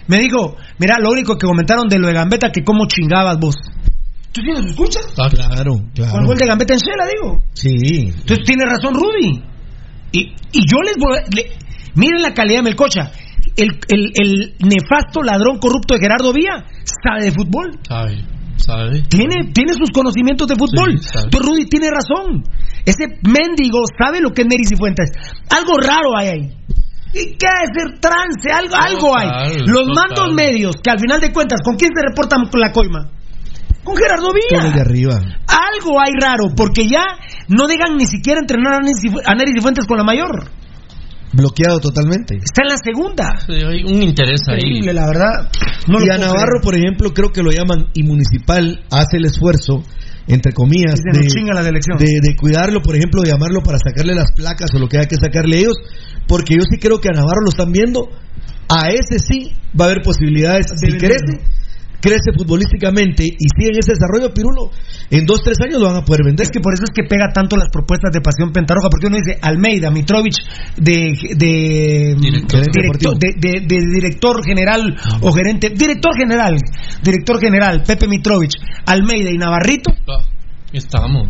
Me 0.08 0.18
dijo, 0.18 0.56
mira, 0.78 0.96
lo 1.00 1.10
único 1.10 1.36
que 1.36 1.46
comentaron 1.46 1.88
de 1.88 1.98
lo 1.98 2.06
de 2.08 2.14
Gambetta, 2.14 2.50
que 2.52 2.62
cómo 2.62 2.86
chingabas 2.86 3.38
vos. 3.38 3.56
¿Tú 4.32 4.40
sí 4.42 4.48
nos 4.52 4.66
escuchas? 4.66 5.14
Ah, 5.18 5.28
claro, 5.30 5.72
claro. 5.94 6.12
Con 6.12 6.20
el 6.20 6.26
gol 6.26 6.36
de 6.36 6.46
Gambetta 6.46 6.74
en 6.74 6.78
Shela, 6.80 7.06
digo. 7.06 7.42
Sí. 7.54 7.74
Entonces 8.08 8.44
tiene 8.44 8.64
razón 8.66 8.94
Rudy. 8.94 9.42
Y, 10.12 10.20
y 10.52 10.60
yo 10.70 10.78
les 10.84 10.94
voy 10.98 11.16
a... 11.18 11.22
le- 11.34 11.56
miren 11.94 12.22
la 12.22 12.34
calidad 12.34 12.58
de 12.58 12.62
Melcocha. 12.64 13.10
El, 13.56 13.68
el, 13.88 14.12
el 14.14 14.54
nefasto 14.60 15.22
ladrón 15.22 15.58
corrupto 15.58 15.94
de 15.94 16.00
Gerardo 16.00 16.32
Vía 16.32 16.64
sabe 17.02 17.24
de 17.24 17.32
fútbol. 17.32 17.70
Sabe, 17.88 18.22
sabe. 18.56 19.02
Tiene, 19.08 19.50
tiene 19.54 19.72
sus 19.72 19.90
conocimientos 19.90 20.46
de 20.46 20.54
fútbol. 20.54 20.98
Sí. 21.00 21.08
Entonces 21.24 21.48
Rudy 21.50 21.64
tiene 21.66 21.88
razón. 21.90 22.44
Ese 22.84 23.06
mendigo 23.22 23.80
sabe 23.98 24.20
lo 24.20 24.30
que 24.32 24.42
es 24.42 24.48
Neris 24.48 24.70
y 24.72 24.76
Fuentes. 24.76 25.10
Algo 25.50 25.78
raro 25.78 26.16
hay 26.16 26.28
ahí. 26.28 26.52
¿Y 27.12 27.36
qué 27.36 27.46
es 27.46 27.70
ser 27.74 27.98
trance? 28.00 28.50
Algo, 28.52 28.74
algo 28.76 29.18
hay. 29.18 29.58
Los 29.66 29.86
total. 29.86 29.94
mandos 29.94 30.34
medios, 30.34 30.76
que 30.82 30.90
al 30.90 30.98
final 30.98 31.20
de 31.20 31.32
cuentas, 31.32 31.60
¿con 31.62 31.76
quién 31.76 31.90
se 31.94 32.02
reportan 32.06 32.48
con 32.50 32.60
la 32.60 32.72
coima? 32.72 33.10
Con 33.82 33.96
Gerardo. 33.96 34.28
Con 34.50 34.66
el 34.66 34.72
de 34.72 34.80
arriba. 34.80 35.14
Algo 35.46 36.00
hay 36.00 36.12
raro, 36.20 36.48
porque 36.56 36.86
ya 36.88 37.04
no 37.48 37.66
dejan 37.68 37.96
ni 37.96 38.06
siquiera 38.06 38.40
entrenar 38.40 38.74
a 38.74 38.78
Neris 38.80 39.04
y 39.04 39.08
Fu- 39.10 39.20
a 39.24 39.34
Neris 39.34 39.54
y 39.56 39.60
Fuentes 39.60 39.86
con 39.86 39.96
la 39.96 40.02
mayor. 40.04 40.50
Bloqueado 41.32 41.78
totalmente. 41.80 42.36
Está 42.36 42.62
en 42.62 42.68
la 42.68 42.76
segunda. 42.82 43.26
Sí, 43.46 43.52
hay 43.52 43.82
un 43.84 44.02
interés 44.02 44.40
ahí. 44.48 44.56
Increíble, 44.58 44.92
la 44.94 45.06
verdad. 45.06 45.50
No 45.86 45.98
y 46.00 46.08
a 46.10 46.18
Navarro, 46.18 46.60
creer. 46.60 46.62
por 46.62 46.74
ejemplo, 46.76 47.12
creo 47.14 47.30
que 47.32 47.42
lo 47.42 47.50
llaman 47.50 47.88
y 47.94 48.02
Municipal 48.04 48.82
hace 48.90 49.18
el 49.18 49.26
esfuerzo, 49.26 49.82
entre 50.28 50.52
comillas, 50.52 51.00
la 51.54 51.62
de, 51.62 52.20
de 52.20 52.36
cuidarlo, 52.36 52.82
por 52.82 52.96
ejemplo, 52.96 53.22
de 53.22 53.30
llamarlo 53.30 53.62
para 53.62 53.78
sacarle 53.78 54.14
las 54.14 54.32
placas 54.32 54.70
o 54.74 54.78
lo 54.78 54.88
que 54.88 54.98
haya 54.98 55.08
que 55.08 55.16
sacarle 55.16 55.58
ellos, 55.58 55.76
porque 56.26 56.54
yo 56.54 56.62
sí 56.68 56.78
creo 56.78 56.98
que 56.98 57.08
a 57.08 57.12
Navarro 57.12 57.42
lo 57.42 57.50
están 57.50 57.70
viendo. 57.70 58.08
A 58.68 58.88
ese 58.88 59.20
sí 59.20 59.52
va 59.78 59.84
a 59.84 59.88
haber 59.90 60.02
posibilidades. 60.02 60.66
Si 60.74 60.90
De 60.90 60.98
crece. 60.98 61.38
Crece 62.06 62.30
futbolísticamente 62.36 63.24
y 63.24 63.46
sigue 63.58 63.72
en 63.74 63.78
ese 63.78 63.92
desarrollo, 63.98 64.32
Pirulo, 64.32 64.70
en 65.10 65.26
dos, 65.26 65.42
tres 65.42 65.58
años 65.66 65.80
lo 65.80 65.88
van 65.88 65.96
a 65.96 66.04
poder 66.04 66.22
vender. 66.24 66.44
Es 66.46 66.50
que 66.50 66.60
por 66.60 66.72
eso 66.74 66.84
es 66.84 66.90
que 66.94 67.02
pega 67.08 67.32
tanto 67.34 67.56
las 67.56 67.68
propuestas 67.72 68.12
de 68.12 68.20
Pasión 68.20 68.52
Pentarroja, 68.52 68.88
porque 68.90 69.08
uno 69.08 69.16
dice 69.16 69.38
Almeida, 69.42 69.90
Mitrovich, 69.90 70.38
de, 70.76 71.18
de, 71.36 72.14
Director. 72.18 73.18
de, 73.18 73.32
de- 73.38 73.66
de 73.66 73.76
director 73.94 74.44
general 74.44 74.96
o 75.20 75.32
gerente, 75.32 75.70
director 75.70 76.12
general, 76.16 76.56
director 77.02 77.40
general, 77.40 77.82
Pepe 77.86 78.06
Mitrovich, 78.08 78.54
Almeida 78.86 79.30
y 79.30 79.38
Navarrito, 79.38 79.90
Ah, 80.08 80.22
estamos. 80.72 81.28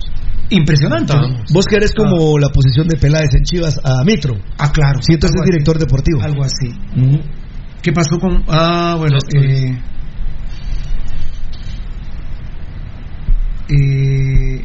impresionante. 0.50 1.12
Estamos. 1.14 1.52
Vos 1.52 1.66
querés 1.66 1.92
como 1.94 2.38
la 2.38 2.48
posición 2.50 2.86
de 2.88 2.96
Peláez 2.98 3.34
en 3.34 3.42
Chivas 3.44 3.78
a 3.82 4.04
Mitro. 4.04 4.34
Ah, 4.58 4.70
claro. 4.72 5.00
Sí, 5.00 5.14
entonces 5.14 5.36
es 5.36 5.42
así. 5.42 5.50
director 5.50 5.78
deportivo. 5.78 6.20
Algo 6.22 6.42
así. 6.44 6.72
¿Qué 7.82 7.92
pasó 7.92 8.18
con.? 8.18 8.42
Ah, 8.48 8.96
bueno. 8.98 9.18
Eh, 9.34 9.78
eh, 13.68 14.64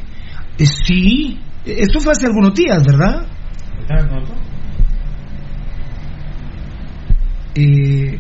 eh, 0.58 0.66
sí. 0.66 1.40
Esto 1.66 2.00
fue 2.00 2.12
hace 2.12 2.26
algunos 2.26 2.54
días, 2.56 2.84
¿verdad? 2.84 3.28
Eh, 7.54 8.18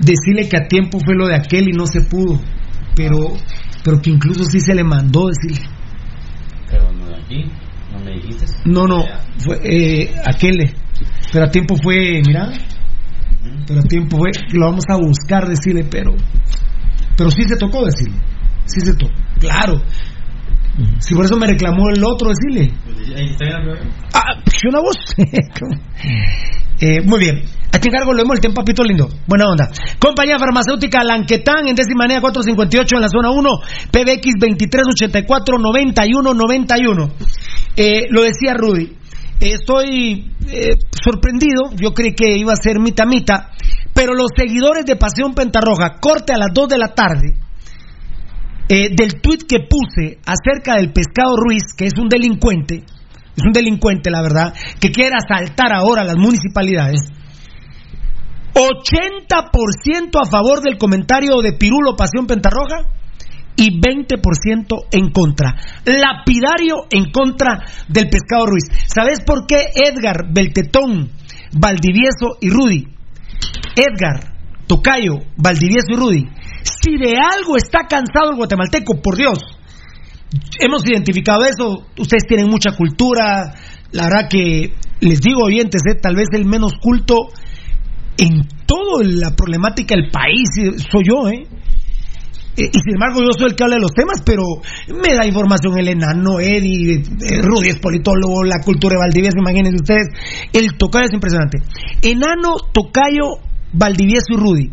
decirle 0.00 0.48
que 0.48 0.56
a 0.56 0.68
tiempo 0.68 0.98
fue 1.04 1.14
lo 1.16 1.26
de 1.26 1.34
aquel 1.34 1.68
y 1.68 1.72
no 1.72 1.86
se 1.86 2.02
pudo. 2.02 2.40
Pero, 2.94 3.36
pero 3.84 4.00
que 4.00 4.10
incluso 4.10 4.44
sí 4.44 4.60
se 4.60 4.74
le 4.74 4.84
mandó 4.84 5.26
decirle. 5.26 5.68
Pero 6.70 6.92
no 6.92 7.06
de 7.06 7.16
aquí, 7.16 7.44
no 7.92 7.98
me 8.04 8.12
dijiste. 8.12 8.46
No, 8.64 8.86
no, 8.86 9.04
fue 9.38 9.58
eh, 9.62 10.14
aquel. 10.24 10.74
Pero 11.32 11.44
a 11.44 11.50
tiempo 11.50 11.76
fue, 11.82 12.22
mira. 12.26 12.50
Pero 13.66 13.80
a 13.80 13.82
tiempo 13.82 14.18
fue, 14.18 14.30
lo 14.52 14.66
vamos 14.66 14.84
a 14.88 14.96
buscar 14.96 15.46
decirle, 15.46 15.84
pero. 15.90 16.14
Pero 17.16 17.30
sí 17.30 17.42
se 17.46 17.56
tocó 17.56 17.84
decirle. 17.84 18.18
Sí 18.66 18.80
se 18.80 18.94
tocó. 18.94 19.12
Claro. 19.38 19.82
Si 20.98 21.14
por 21.14 21.24
eso 21.24 21.36
me 21.36 21.46
reclamó 21.46 21.88
el 21.94 22.04
otro 22.04 22.28
decirle. 22.28 22.74
Ah, 24.12 24.42
¿qué 24.44 24.68
una 24.68 24.80
voz? 24.80 24.96
Eh, 26.78 27.00
muy 27.06 27.18
bien. 27.18 27.40
Aquí 27.72 27.88
encargo 27.88 28.12
lo 28.12 28.18
vemos 28.18 28.34
el 28.36 28.40
tiempo, 28.40 28.60
papito 28.60 28.84
lindo. 28.84 29.08
Buena 29.26 29.48
onda. 29.48 29.70
Compañía 29.98 30.38
farmacéutica 30.38 31.02
Lanquetán 31.02 31.66
en 31.66 31.74
décima 31.74 32.04
manera 32.04 32.20
458 32.20 32.96
en 32.96 33.00
la 33.00 33.08
zona 33.08 33.30
1, 33.30 33.50
PBX 33.90 34.32
2384 34.38 35.58
9191. 35.58 37.12
Eh, 37.76 38.06
lo 38.10 38.22
decía 38.22 38.52
Rudy. 38.52 38.92
Eh, 39.40 39.52
estoy 39.52 40.30
eh, 40.48 40.76
sorprendido. 41.02 41.70
Yo 41.76 41.92
creí 41.92 42.14
que 42.14 42.36
iba 42.36 42.52
a 42.52 42.56
ser 42.56 42.78
mita 42.78 43.06
mita. 43.06 43.50
Pero 43.96 44.12
los 44.12 44.28
seguidores 44.36 44.84
de 44.84 44.96
Pasión 44.96 45.32
Pentarroja, 45.32 45.96
corte 45.98 46.34
a 46.34 46.36
las 46.36 46.50
2 46.52 46.68
de 46.68 46.78
la 46.78 46.88
tarde, 46.88 47.32
eh, 48.68 48.90
del 48.94 49.22
tuit 49.22 49.44
que 49.48 49.60
puse 49.60 50.18
acerca 50.26 50.76
del 50.76 50.92
pescado 50.92 51.34
Ruiz, 51.34 51.72
que 51.74 51.86
es 51.86 51.94
un 51.98 52.10
delincuente, 52.10 52.84
es 52.84 53.42
un 53.42 53.52
delincuente, 53.52 54.10
la 54.10 54.20
verdad, 54.20 54.52
que 54.78 54.90
quiere 54.90 55.14
asaltar 55.16 55.72
ahora 55.72 56.04
las 56.04 56.18
municipalidades. 56.18 57.00
80% 58.52 60.20
a 60.22 60.28
favor 60.30 60.60
del 60.60 60.76
comentario 60.76 61.40
de 61.40 61.54
Pirulo 61.54 61.96
Pasión 61.96 62.26
Pentarroja 62.26 62.88
y 63.56 63.80
20% 63.80 64.88
en 64.90 65.10
contra. 65.10 65.56
Lapidario 65.86 66.84
en 66.90 67.10
contra 67.10 67.64
del 67.88 68.10
pescado 68.10 68.44
Ruiz. 68.44 68.64
¿Sabes 68.88 69.20
por 69.24 69.46
qué 69.46 69.70
Edgar, 69.74 70.30
Beltetón, 70.30 71.12
Valdivieso 71.58 72.36
y 72.42 72.50
Rudy 72.50 72.95
Edgar, 73.76 74.34
Tocayo, 74.66 75.18
Valdivieso 75.36 75.86
y 75.90 75.96
Rudy, 75.96 76.24
si 76.62 76.96
de 76.96 77.16
algo 77.16 77.56
está 77.56 77.86
cansado 77.88 78.30
el 78.30 78.36
guatemalteco, 78.36 79.00
por 79.00 79.16
Dios, 79.16 79.38
hemos 80.58 80.86
identificado 80.88 81.44
eso, 81.44 81.86
ustedes 81.98 82.24
tienen 82.26 82.48
mucha 82.48 82.72
cultura, 82.72 83.54
la 83.92 84.04
verdad 84.04 84.28
que 84.28 84.72
les 85.00 85.20
digo 85.20 85.44
oyentes, 85.44 85.82
eh, 85.88 85.98
tal 86.00 86.16
vez 86.16 86.28
el 86.32 86.46
menos 86.46 86.72
culto 86.80 87.28
en 88.18 88.48
toda 88.66 89.04
la 89.04 89.36
problemática 89.36 89.94
del 89.94 90.10
país 90.10 90.48
soy 90.90 91.04
yo, 91.04 91.28
¿eh? 91.28 91.46
Eh, 92.56 92.70
y 92.72 92.78
sin 92.80 92.94
embargo 92.94 93.20
yo 93.20 93.32
soy 93.36 93.50
el 93.50 93.54
que 93.54 93.64
habla 93.64 93.76
de 93.76 93.82
los 93.82 93.92
temas, 93.92 94.22
pero 94.24 94.42
me 94.88 95.14
da 95.14 95.26
información 95.26 95.78
el 95.78 95.88
enano, 95.88 96.40
Eddie, 96.40 96.94
eh, 96.94 97.42
Rudy 97.42 97.68
es 97.68 97.78
politólogo, 97.78 98.44
la 98.44 98.60
cultura 98.64 98.94
de 98.94 99.00
Valdivieso, 99.00 99.36
imagínense 99.38 99.76
ustedes, 99.76 100.08
el 100.54 100.76
tocayo 100.78 101.04
es 101.04 101.12
impresionante. 101.12 101.58
Enano, 102.00 102.56
tocayo, 102.72 103.44
Valdivieso 103.72 104.26
y 104.30 104.36
Rudy. 104.36 104.70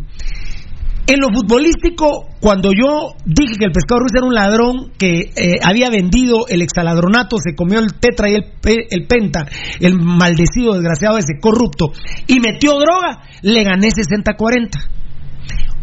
En 1.06 1.20
lo 1.20 1.28
futbolístico, 1.28 2.30
cuando 2.40 2.70
yo 2.72 3.12
dije 3.26 3.58
que 3.58 3.66
el 3.66 3.72
pescado 3.72 4.00
Ruiz 4.00 4.12
era 4.16 4.26
un 4.26 4.34
ladrón 4.34 4.92
que 4.96 5.32
eh, 5.36 5.60
había 5.62 5.90
vendido 5.90 6.46
el 6.48 6.62
exaladronato, 6.62 7.36
se 7.36 7.54
comió 7.54 7.78
el 7.78 7.92
tetra 8.00 8.30
y 8.30 8.36
el, 8.36 8.44
el 8.90 9.06
penta, 9.06 9.44
el 9.80 9.96
maldecido, 9.96 10.72
desgraciado 10.72 11.18
ese, 11.18 11.38
corrupto, 11.38 11.92
y 12.26 12.40
metió 12.40 12.78
droga, 12.78 13.22
le 13.42 13.64
gané 13.64 13.88
60-40. 13.88 14.70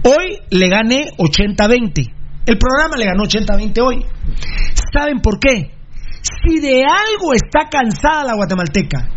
Hoy 0.04 0.40
le 0.50 0.70
gané 0.70 1.12
80-20. 1.20 2.14
El 2.48 2.58
programa 2.58 2.98
le 2.98 3.06
ganó 3.06 3.24
80-20 3.26 3.80
hoy. 3.86 4.04
¿Saben 4.92 5.20
por 5.22 5.40
qué? 5.40 5.72
Si 6.24 6.60
de 6.60 6.84
algo 6.84 7.34
está 7.36 7.70
cansada 7.70 8.24
la 8.24 8.34
guatemalteca, 8.34 9.10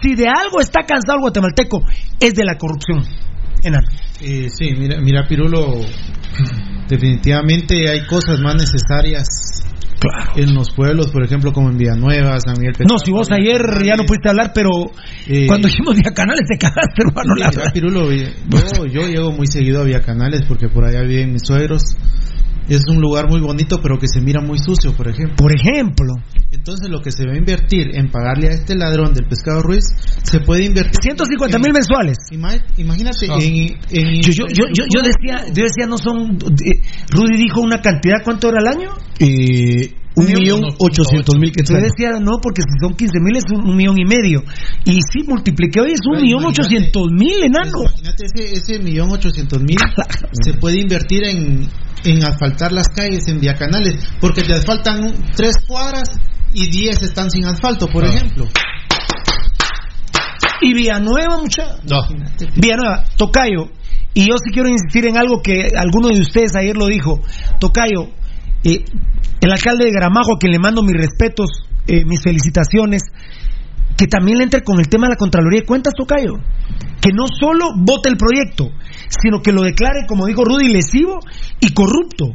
si 0.00 0.14
de 0.14 0.28
algo 0.28 0.60
está 0.60 0.82
cansado 0.82 1.16
el 1.16 1.22
guatemalteco, 1.22 1.82
es 2.20 2.34
de 2.34 2.44
la 2.44 2.56
corrupción. 2.56 3.04
Eh, 4.20 4.48
sí, 4.50 4.70
mira, 4.78 5.00
mira, 5.00 5.26
Pirulo, 5.28 5.80
definitivamente 6.88 7.88
hay 7.88 8.06
cosas 8.06 8.40
más 8.40 8.54
necesarias 8.56 9.26
Claro. 10.00 10.30
en 10.36 10.54
los 10.54 10.70
pueblos, 10.70 11.08
por 11.10 11.24
ejemplo, 11.24 11.52
como 11.52 11.70
en 11.70 11.76
Villanueva, 11.76 12.38
San 12.40 12.54
Miguel 12.56 12.74
No, 12.88 12.98
si 12.98 13.10
vos 13.10 13.28
ayer 13.32 13.60
ya 13.84 13.96
no 13.96 14.04
pudiste 14.04 14.28
hablar, 14.28 14.52
pero 14.54 14.70
Eh, 15.26 15.46
cuando 15.48 15.66
dijimos 15.66 15.96
Vía 15.96 16.12
Canales 16.14 16.46
te 16.48 16.56
cagaste, 16.56 17.02
hermano. 17.04 17.34
Mira, 17.34 17.50
Pirulo, 17.72 18.12
yo, 18.12 18.86
yo 18.86 19.08
llego 19.08 19.32
muy 19.32 19.48
seguido 19.48 19.80
a 19.80 19.84
Vía 19.84 20.00
Canales 20.02 20.42
porque 20.46 20.68
por 20.68 20.84
allá 20.84 21.02
viven 21.02 21.32
mis 21.32 21.42
suegros. 21.44 21.82
Es 22.68 22.82
un 22.88 23.00
lugar 23.00 23.28
muy 23.28 23.40
bonito, 23.40 23.80
pero 23.82 23.98
que 23.98 24.06
se 24.06 24.20
mira 24.20 24.40
muy 24.40 24.58
sucio, 24.58 24.92
por 24.96 25.08
ejemplo. 25.08 25.36
Por 25.36 25.52
ejemplo. 25.54 26.14
Entonces, 26.50 26.88
lo 26.90 27.00
que 27.00 27.10
se 27.12 27.26
va 27.26 27.32
a 27.32 27.36
invertir 27.38 27.94
en 27.94 28.10
pagarle 28.10 28.48
a 28.48 28.50
este 28.52 28.74
ladrón 28.76 29.12
del 29.14 29.26
pescado 29.26 29.62
Ruiz, 29.62 29.84
se 30.22 30.40
puede 30.40 30.64
invertir. 30.64 31.00
150 31.02 31.58
mil 31.58 31.72
mensuales. 31.72 32.16
Ima- 32.30 32.62
Imagínate, 32.76 33.26
No. 33.26 33.34
en, 33.40 33.78
en- 33.90 34.22
Yo, 34.22 34.32
yo, 34.32 34.46
yo, 34.48 34.64
yo, 34.74 34.84
yo 34.94 35.00
decía, 35.02 35.46
yo 35.52 35.64
decía, 35.64 35.86
no 35.88 35.98
son. 35.98 36.38
eh, 36.64 36.80
Rudy 37.10 37.36
dijo 37.38 37.60
una 37.60 37.80
cantidad, 37.80 38.16
¿cuánto 38.24 38.48
era 38.48 38.58
al 38.60 38.66
año? 38.68 38.90
Eh, 39.18 39.94
un 40.18 40.26
millón 40.26 40.60
ochocientos 40.78 41.34
mil 41.38 41.52
que 41.52 41.64
Yo 41.64 41.76
decía, 41.76 42.18
no, 42.20 42.38
porque 42.42 42.62
si 42.62 42.78
son 42.80 42.94
15 42.94 43.20
mil 43.20 43.36
es 43.36 43.44
un, 43.50 43.68
un 43.68 43.76
millón 43.76 43.98
y 43.98 44.04
medio. 44.04 44.42
Y 44.84 44.98
sí, 45.00 45.24
multipliqué 45.26 45.80
hoy, 45.80 45.92
es 45.92 46.00
un 46.06 46.20
millón 46.20 46.44
ochocientos 46.44 47.08
mil, 47.12 47.42
enano. 47.42 47.82
Imagínate 47.82 48.26
ese, 48.26 48.52
ese 48.52 48.78
millón 48.80 49.10
ochocientos 49.10 49.60
mil 49.62 49.76
se 50.42 50.54
puede 50.54 50.80
invertir 50.80 51.24
en, 51.24 51.68
en 52.04 52.26
asfaltar 52.26 52.72
las 52.72 52.88
calles 52.88 53.28
en 53.28 53.40
Viacanales, 53.40 53.94
porque 54.20 54.42
te 54.42 54.54
asfaltan 54.54 55.12
tres 55.36 55.54
cuadras 55.66 56.08
y 56.52 56.68
diez 56.70 57.02
están 57.02 57.30
sin 57.30 57.44
asfalto, 57.44 57.86
por 57.88 58.04
ejemplo. 58.04 58.46
Y 60.60 60.74
Villanueva, 60.74 61.38
mucha. 61.38 61.76
No. 61.88 62.00
Villanueva, 62.56 63.04
Tocayo. 63.16 63.70
Y 64.14 64.28
yo 64.28 64.36
sí 64.38 64.50
quiero 64.52 64.68
insistir 64.68 65.06
en 65.06 65.16
algo 65.16 65.40
que 65.42 65.68
alguno 65.76 66.08
de 66.08 66.20
ustedes 66.20 66.56
ayer 66.56 66.76
lo 66.76 66.86
dijo. 66.86 67.20
Tocayo, 67.60 68.08
eh, 68.64 68.84
el 69.40 69.52
alcalde 69.52 69.84
de 69.84 69.92
Gramajo, 69.92 70.34
a 70.34 70.38
quien 70.38 70.52
le 70.52 70.58
mando 70.58 70.82
mis 70.82 70.96
respetos, 70.96 71.48
eh, 71.86 72.04
mis 72.04 72.22
felicitaciones, 72.22 73.02
que 73.96 74.06
también 74.06 74.38
le 74.38 74.44
entre 74.44 74.62
con 74.62 74.78
el 74.78 74.88
tema 74.88 75.06
de 75.06 75.14
la 75.14 75.16
Contraloría 75.16 75.60
de 75.60 75.66
Cuentas, 75.66 75.94
Tocayo. 75.96 76.34
Que 77.00 77.10
no 77.12 77.26
solo 77.28 77.70
vote 77.76 78.08
el 78.08 78.16
proyecto, 78.16 78.70
sino 79.08 79.40
que 79.40 79.52
lo 79.52 79.62
declare, 79.62 80.06
como 80.06 80.26
dijo 80.26 80.44
Rudy, 80.44 80.68
lesivo 80.68 81.20
y 81.60 81.72
corrupto. 81.72 82.34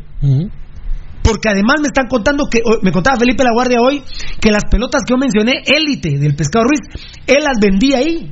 Porque 1.21 1.49
además 1.49 1.75
me 1.81 1.87
están 1.87 2.07
contando 2.07 2.45
que, 2.49 2.59
me 2.81 2.91
contaba 2.91 3.17
Felipe 3.17 3.43
La 3.43 3.51
Guardia 3.53 3.79
hoy, 3.81 4.01
que 4.41 4.51
las 4.51 4.65
pelotas 4.69 5.03
que 5.05 5.13
yo 5.13 5.17
mencioné, 5.17 5.63
élite 5.65 6.17
del 6.17 6.35
pescado 6.35 6.65
Ruiz, 6.65 6.81
él 7.27 7.43
las 7.43 7.57
vendía 7.61 7.97
ahí. 7.97 8.31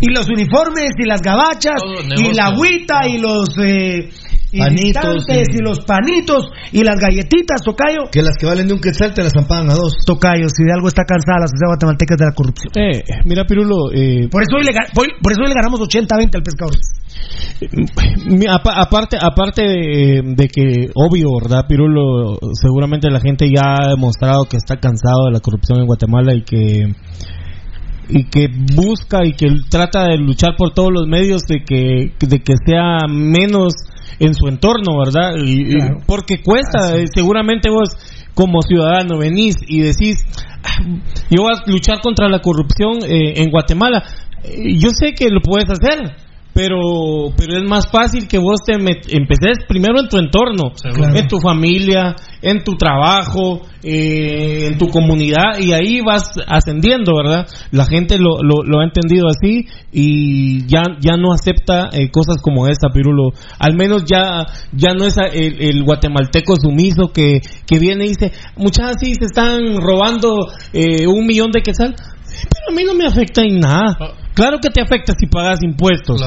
Y 0.00 0.12
los 0.12 0.28
uniformes, 0.28 0.90
y 0.98 1.06
las 1.06 1.22
gabachas, 1.22 1.80
y 2.16 2.34
la 2.34 2.46
agüita, 2.46 3.06
y 3.06 3.18
los 3.18 3.48
eh, 3.58 4.10
y 4.52 4.58
Panitos, 4.58 5.24
y- 5.28 5.56
y 5.56 5.62
los 5.62 5.80
panitos, 5.80 6.50
y 6.72 6.84
las 6.84 7.00
galletitas, 7.00 7.62
Tocayo. 7.64 8.10
Que 8.12 8.22
las 8.22 8.36
que 8.38 8.46
valen 8.46 8.68
de 8.68 8.74
un 8.74 8.80
quetzal 8.80 9.14
te 9.14 9.22
las 9.22 9.32
zampagan 9.32 9.70
a 9.70 9.74
dos. 9.74 9.94
Tocayo, 10.04 10.46
si 10.48 10.64
de 10.64 10.72
algo 10.72 10.88
está 10.88 11.04
cansada 11.04 11.40
la 11.40 11.46
sociedad 11.48 11.70
guatemalteca 11.72 12.14
es 12.14 12.18
de 12.20 12.26
la 12.26 12.32
corrupción. 12.34 12.72
Eh, 12.76 13.02
mira, 13.24 13.44
Pirulo, 13.44 13.90
eh, 13.92 14.28
Por 14.30 14.42
eso 14.42 14.56
hoy 14.56 14.64
le, 14.64 14.72
por, 14.94 15.06
por 15.22 15.32
eso 15.32 15.40
hoy 15.42 15.48
le 15.48 15.54
ganamos 15.54 15.80
80-20 15.80 16.36
al 16.36 16.42
pescado 16.42 16.70
Ruiz. 16.70 18.26
mi- 18.26 18.46
apa- 18.46 18.80
aparte, 18.80 19.16
aparte 19.20 19.62
de, 19.62 20.22
de 20.36 20.48
que, 20.48 20.90
obvio, 20.94 21.28
¿verdad, 21.40 21.64
Pirulo? 21.68 22.38
Seguramente 22.60 23.10
la 23.10 23.20
gente 23.20 23.46
ya 23.48 23.74
ha 23.78 23.88
demostrado 23.88 24.44
que 24.44 24.56
está 24.56 24.76
cansado 24.78 25.26
de 25.26 25.32
la 25.32 25.40
corrupción 25.40 25.80
en 25.80 25.86
Guatemala 25.86 26.34
y 26.34 26.42
que 26.42 26.92
y 28.08 28.24
que 28.24 28.48
busca 28.76 29.24
y 29.24 29.32
que 29.32 29.46
trata 29.70 30.04
de 30.08 30.18
luchar 30.18 30.50
por 30.58 30.74
todos 30.74 30.90
los 30.92 31.06
medios 31.06 31.42
de 31.42 31.60
que 31.64 32.12
de 32.20 32.38
que 32.40 32.54
sea 32.66 33.06
menos 33.08 33.72
en 34.24 34.34
su 34.34 34.46
entorno, 34.46 34.98
¿verdad? 35.04 35.34
Y, 35.44 35.74
porque 36.06 36.42
cuesta, 36.42 36.96
eh, 36.96 37.06
seguramente 37.12 37.68
vos 37.70 37.88
como 38.34 38.62
ciudadano 38.62 39.18
venís 39.18 39.56
y 39.66 39.80
decís, 39.80 40.24
"Ah, 40.64 40.78
yo 41.28 41.42
voy 41.42 41.52
a 41.54 41.70
luchar 41.70 42.00
contra 42.00 42.28
la 42.28 42.38
corrupción 42.40 42.98
eh, 43.04 43.34
en 43.42 43.50
Guatemala. 43.50 44.02
Eh, 44.44 44.78
Yo 44.78 44.90
sé 44.90 45.12
que 45.14 45.28
lo 45.28 45.40
puedes 45.40 45.68
hacer, 45.68 45.98
pero 46.54 47.32
pero 47.36 47.56
es 47.56 47.64
más 47.64 47.90
fácil 47.90 48.28
que 48.28 48.38
vos 48.38 48.60
te 48.66 48.74
met- 48.74 49.06
empeces 49.08 49.64
primero 49.68 50.00
en 50.00 50.08
tu 50.08 50.18
entorno, 50.18 50.72
en 51.16 51.28
tu 51.28 51.38
familia, 51.40 52.14
en 52.42 52.62
tu 52.62 52.74
trabajo, 52.76 53.62
eh, 53.82 54.66
en 54.66 54.78
tu 54.78 54.88
comunidad 54.88 55.58
y 55.60 55.72
ahí 55.72 56.00
vas 56.00 56.30
ascendiendo, 56.46 57.14
¿verdad? 57.16 57.46
La 57.70 57.86
gente 57.86 58.18
lo, 58.18 58.42
lo, 58.42 58.62
lo 58.64 58.80
ha 58.80 58.84
entendido 58.84 59.26
así 59.28 59.66
y 59.92 60.66
ya 60.66 60.82
ya 61.00 61.16
no 61.16 61.32
acepta 61.32 61.88
eh, 61.92 62.10
cosas 62.10 62.36
como 62.42 62.66
esta, 62.68 62.88
Pirulo. 62.90 63.30
Al 63.58 63.74
menos 63.76 64.04
ya 64.04 64.44
ya 64.72 64.92
no 64.94 65.06
es 65.06 65.16
el, 65.16 65.60
el 65.60 65.82
guatemalteco 65.84 66.54
sumiso 66.60 67.12
que, 67.14 67.40
que 67.66 67.78
viene 67.78 68.04
y 68.04 68.08
dice, 68.08 68.32
muchachas 68.56 68.96
sí 69.00 69.14
se 69.14 69.24
están 69.24 69.76
robando 69.78 70.48
eh, 70.72 71.06
un 71.06 71.26
millón 71.26 71.50
de 71.50 71.62
quetzal, 71.62 71.94
pero 71.96 72.70
a 72.70 72.74
mí 72.74 72.84
no 72.84 72.94
me 72.94 73.06
afecta 73.06 73.42
en 73.42 73.58
nada. 73.60 73.96
Claro 74.34 74.58
que 74.60 74.70
te 74.70 74.80
afecta 74.80 75.12
si 75.18 75.26
pagas 75.26 75.62
impuestos. 75.62 76.20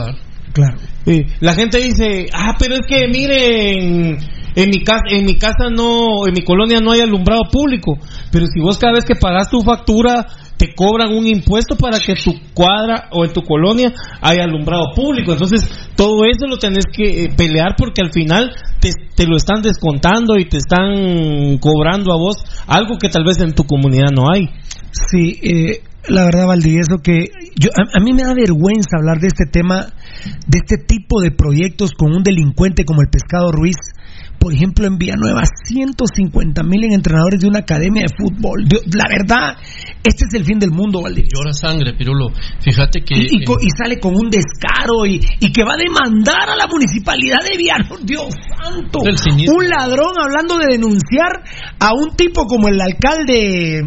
Claro. 0.53 0.77
Eh, 1.05 1.25
la 1.41 1.53
gente 1.53 1.79
dice, 1.79 2.27
ah, 2.33 2.55
pero 2.57 2.75
es 2.75 2.81
que 2.87 3.07
miren, 3.07 4.17
en 4.55 4.69
mi 4.69 4.83
casa, 4.83 5.03
en 5.09 5.25
mi 5.25 5.37
casa 5.37 5.69
no, 5.69 6.27
en 6.27 6.33
mi 6.33 6.43
colonia 6.43 6.79
no 6.79 6.91
hay 6.91 7.01
alumbrado 7.01 7.43
público. 7.51 7.97
Pero 8.31 8.45
si 8.47 8.61
vos 8.61 8.77
cada 8.77 8.93
vez 8.93 9.05
que 9.05 9.15
pagas 9.15 9.49
tu 9.49 9.61
factura 9.61 10.25
te 10.57 10.73
cobran 10.73 11.13
un 11.13 11.27
impuesto 11.27 11.75
para 11.75 11.99
que 11.99 12.15
tu 12.15 12.31
cuadra 12.53 13.09
o 13.11 13.25
en 13.25 13.33
tu 13.33 13.41
colonia 13.41 13.91
haya 14.21 14.43
alumbrado 14.43 14.93
público. 14.95 15.33
Entonces 15.33 15.69
todo 15.95 16.23
eso 16.25 16.47
lo 16.47 16.57
tenés 16.57 16.85
que 16.91 17.25
eh, 17.25 17.29
pelear 17.35 17.75
porque 17.77 18.01
al 18.01 18.13
final 18.13 18.51
te, 18.79 18.91
te 19.15 19.25
lo 19.27 19.35
están 19.35 19.61
descontando 19.61 20.37
y 20.37 20.47
te 20.47 20.57
están 20.57 21.57
cobrando 21.57 22.13
a 22.13 22.17
vos 22.17 22.37
algo 22.67 22.97
que 22.97 23.09
tal 23.09 23.25
vez 23.25 23.39
en 23.39 23.53
tu 23.53 23.63
comunidad 23.63 24.11
no 24.13 24.23
hay. 24.33 24.47
Sí, 24.91 25.39
eh, 25.43 25.81
la 26.09 26.23
verdad, 26.25 26.47
Valdivieso, 26.47 26.97
que 27.03 27.29
yo, 27.59 27.69
a, 27.71 27.99
a 27.99 28.03
mí 28.03 28.13
me 28.13 28.23
da 28.23 28.33
vergüenza 28.33 28.97
hablar 28.97 29.19
de 29.19 29.27
este 29.27 29.45
tema, 29.51 29.87
de 30.47 30.57
este 30.63 30.77
tipo 30.85 31.21
de 31.21 31.31
proyectos 31.31 31.91
con 31.91 32.11
un 32.13 32.23
delincuente 32.23 32.85
como 32.85 33.01
el 33.01 33.09
Pescado 33.09 33.51
Ruiz. 33.51 33.75
Por 34.37 34.53
ejemplo, 34.53 34.85
en 34.85 34.97
Villanueva, 34.97 35.41
150 35.65 36.61
mil 36.63 36.83
en 36.83 36.91
entrenadores 36.93 37.39
de 37.39 37.47
una 37.47 37.59
academia 37.59 38.03
de 38.03 38.13
fútbol. 38.15 38.65
La 38.93 39.05
verdad, 39.09 39.57
este 40.03 40.25
es 40.27 40.33
el 40.35 40.43
fin 40.45 40.59
del 40.59 40.71
mundo, 40.71 41.01
Valdivieso. 41.01 41.37
Llora 41.37 41.53
sangre, 41.53 41.93
Pirulo. 41.97 42.29
Fíjate 42.61 43.01
que. 43.01 43.15
Y, 43.15 43.27
y 43.41 43.43
co- 43.45 43.57
eh, 43.59 43.63
y 43.65 43.69
sale 43.75 43.99
con 43.99 44.13
un 44.13 44.29
descaro 44.29 45.05
y, 45.07 45.19
y 45.39 45.51
que 45.51 45.63
va 45.63 45.73
a 45.73 45.77
demandar 45.77 46.49
a 46.49 46.55
la 46.55 46.67
municipalidad 46.67 47.37
de 47.49 47.57
Villanueva. 47.57 47.95
Dios 48.03 48.27
santo. 48.61 48.99
Un 49.55 49.69
ladrón 49.69 50.13
hablando 50.21 50.57
de 50.59 50.65
denunciar 50.73 51.31
a 51.79 51.93
un 51.93 52.15
tipo 52.15 52.45
como 52.45 52.67
el 52.67 52.79
alcalde 52.81 53.81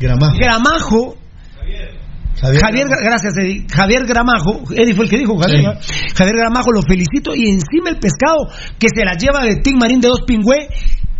Gramajo. 0.00 0.36
Gramajo. 0.38 1.16
Javier, 2.60 2.86
Gra- 2.88 3.02
gracias, 3.02 3.34
Eddie. 3.38 3.64
Javier 3.72 4.04
Gramajo, 4.06 4.62
Eddie 4.74 4.94
fue 4.94 5.04
el 5.04 5.10
que 5.10 5.18
dijo, 5.18 5.36
Javier. 5.38 5.62
Javier 6.16 6.36
Gramajo, 6.36 6.72
lo 6.72 6.82
felicito. 6.82 7.32
Y 7.34 7.48
encima 7.48 7.90
el 7.90 7.98
pescado 7.98 8.36
que 8.78 8.88
se 8.94 9.04
la 9.04 9.14
lleva 9.16 9.44
de 9.44 9.56
Tim 9.62 9.78
Marín 9.78 10.00
de 10.00 10.08
dos 10.08 10.22
pingüe 10.26 10.68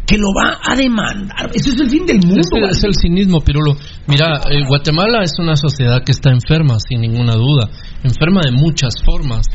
que 0.07 0.19
lo 0.19 0.29
va 0.33 0.59
a 0.63 0.77
demandar. 0.77 1.51
Eso 1.55 1.71
es 1.73 1.81
el 1.81 1.91
fin 1.91 2.07
del 2.07 2.19
mundo. 2.19 2.41
Es, 2.41 2.77
es 2.79 2.85
el 2.85 2.95
cinismo, 2.95 3.41
Pirulo. 3.41 3.77
Mira, 4.07 4.41
eh, 4.51 4.65
Guatemala 4.67 5.23
es 5.23 5.33
una 5.39 5.57
sociedad 5.57 6.03
que 6.05 6.13
está 6.13 6.31
enferma, 6.31 6.79
sin 6.79 7.01
ninguna 7.01 7.35
duda. 7.35 7.71
Enferma 8.03 8.43
de 8.45 8.53
muchas 8.53 8.95
formas. 9.05 9.47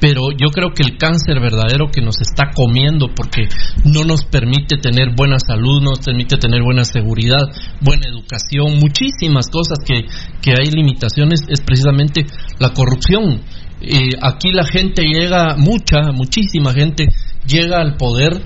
Pero 0.00 0.32
yo 0.32 0.48
creo 0.50 0.70
que 0.74 0.82
el 0.82 0.98
cáncer 0.98 1.40
verdadero 1.40 1.88
que 1.90 2.02
nos 2.02 2.20
está 2.20 2.50
comiendo 2.54 3.08
porque 3.14 3.48
no 3.84 4.04
nos 4.04 4.24
permite 4.24 4.76
tener 4.76 5.14
buena 5.16 5.38
salud, 5.38 5.80
no 5.80 5.90
nos 5.90 6.00
permite 6.00 6.36
tener 6.36 6.62
buena 6.62 6.84
seguridad, 6.84 7.48
buena 7.80 8.08
educación, 8.08 8.78
muchísimas 8.78 9.48
cosas 9.48 9.78
que, 9.86 10.04
que 10.42 10.50
hay 10.50 10.70
limitaciones, 10.70 11.40
es 11.48 11.60
precisamente 11.62 12.26
la 12.58 12.70
corrupción. 12.74 13.40
Eh, 13.80 14.10
aquí 14.20 14.50
la 14.52 14.64
gente 14.64 15.02
llega, 15.02 15.56
mucha, 15.56 16.12
muchísima 16.12 16.72
gente 16.72 17.06
llega 17.46 17.80
al 17.80 17.96
poder 17.96 18.42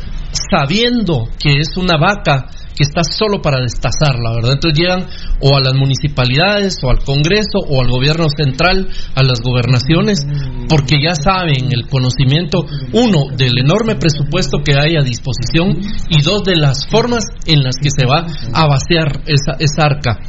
sabiendo 0.51 1.29
que 1.39 1.59
es 1.59 1.77
una 1.77 1.97
vaca 1.97 2.47
que 2.79 2.85
está 2.85 3.03
solo 3.03 3.43
para 3.43 3.61
destazarla, 3.61 4.35
¿verdad? 4.35 4.53
Entonces 4.53 4.79
llegan 4.79 5.07
o 5.41 5.57
a 5.57 5.61
las 5.61 5.75
municipalidades 5.75 6.77
o 6.85 6.91
al 6.91 7.03
Congreso 7.03 7.59
o 7.69 7.83
al 7.83 7.89
gobierno 7.89 8.27
central, 8.31 8.89
a 9.17 9.23
las 9.25 9.41
gobernaciones, 9.43 10.21
porque 10.69 10.97
ya 11.03 11.17
saben 11.17 11.73
el 11.73 11.89
conocimiento, 11.89 12.65
uno, 12.93 13.35
del 13.37 13.59
enorme 13.59 13.97
presupuesto 13.97 14.59
que 14.65 14.79
hay 14.79 14.95
a 14.97 15.03
disposición 15.03 15.77
y 16.09 16.23
dos, 16.23 16.45
de 16.45 16.55
las 16.55 16.87
formas 16.87 17.25
en 17.47 17.65
las 17.65 17.75
que 17.83 17.91
se 17.91 18.07
va 18.07 18.25
a 18.55 18.67
vaciar 18.69 19.23
esa, 19.27 19.57
esa 19.59 19.83
arca. 19.83 20.21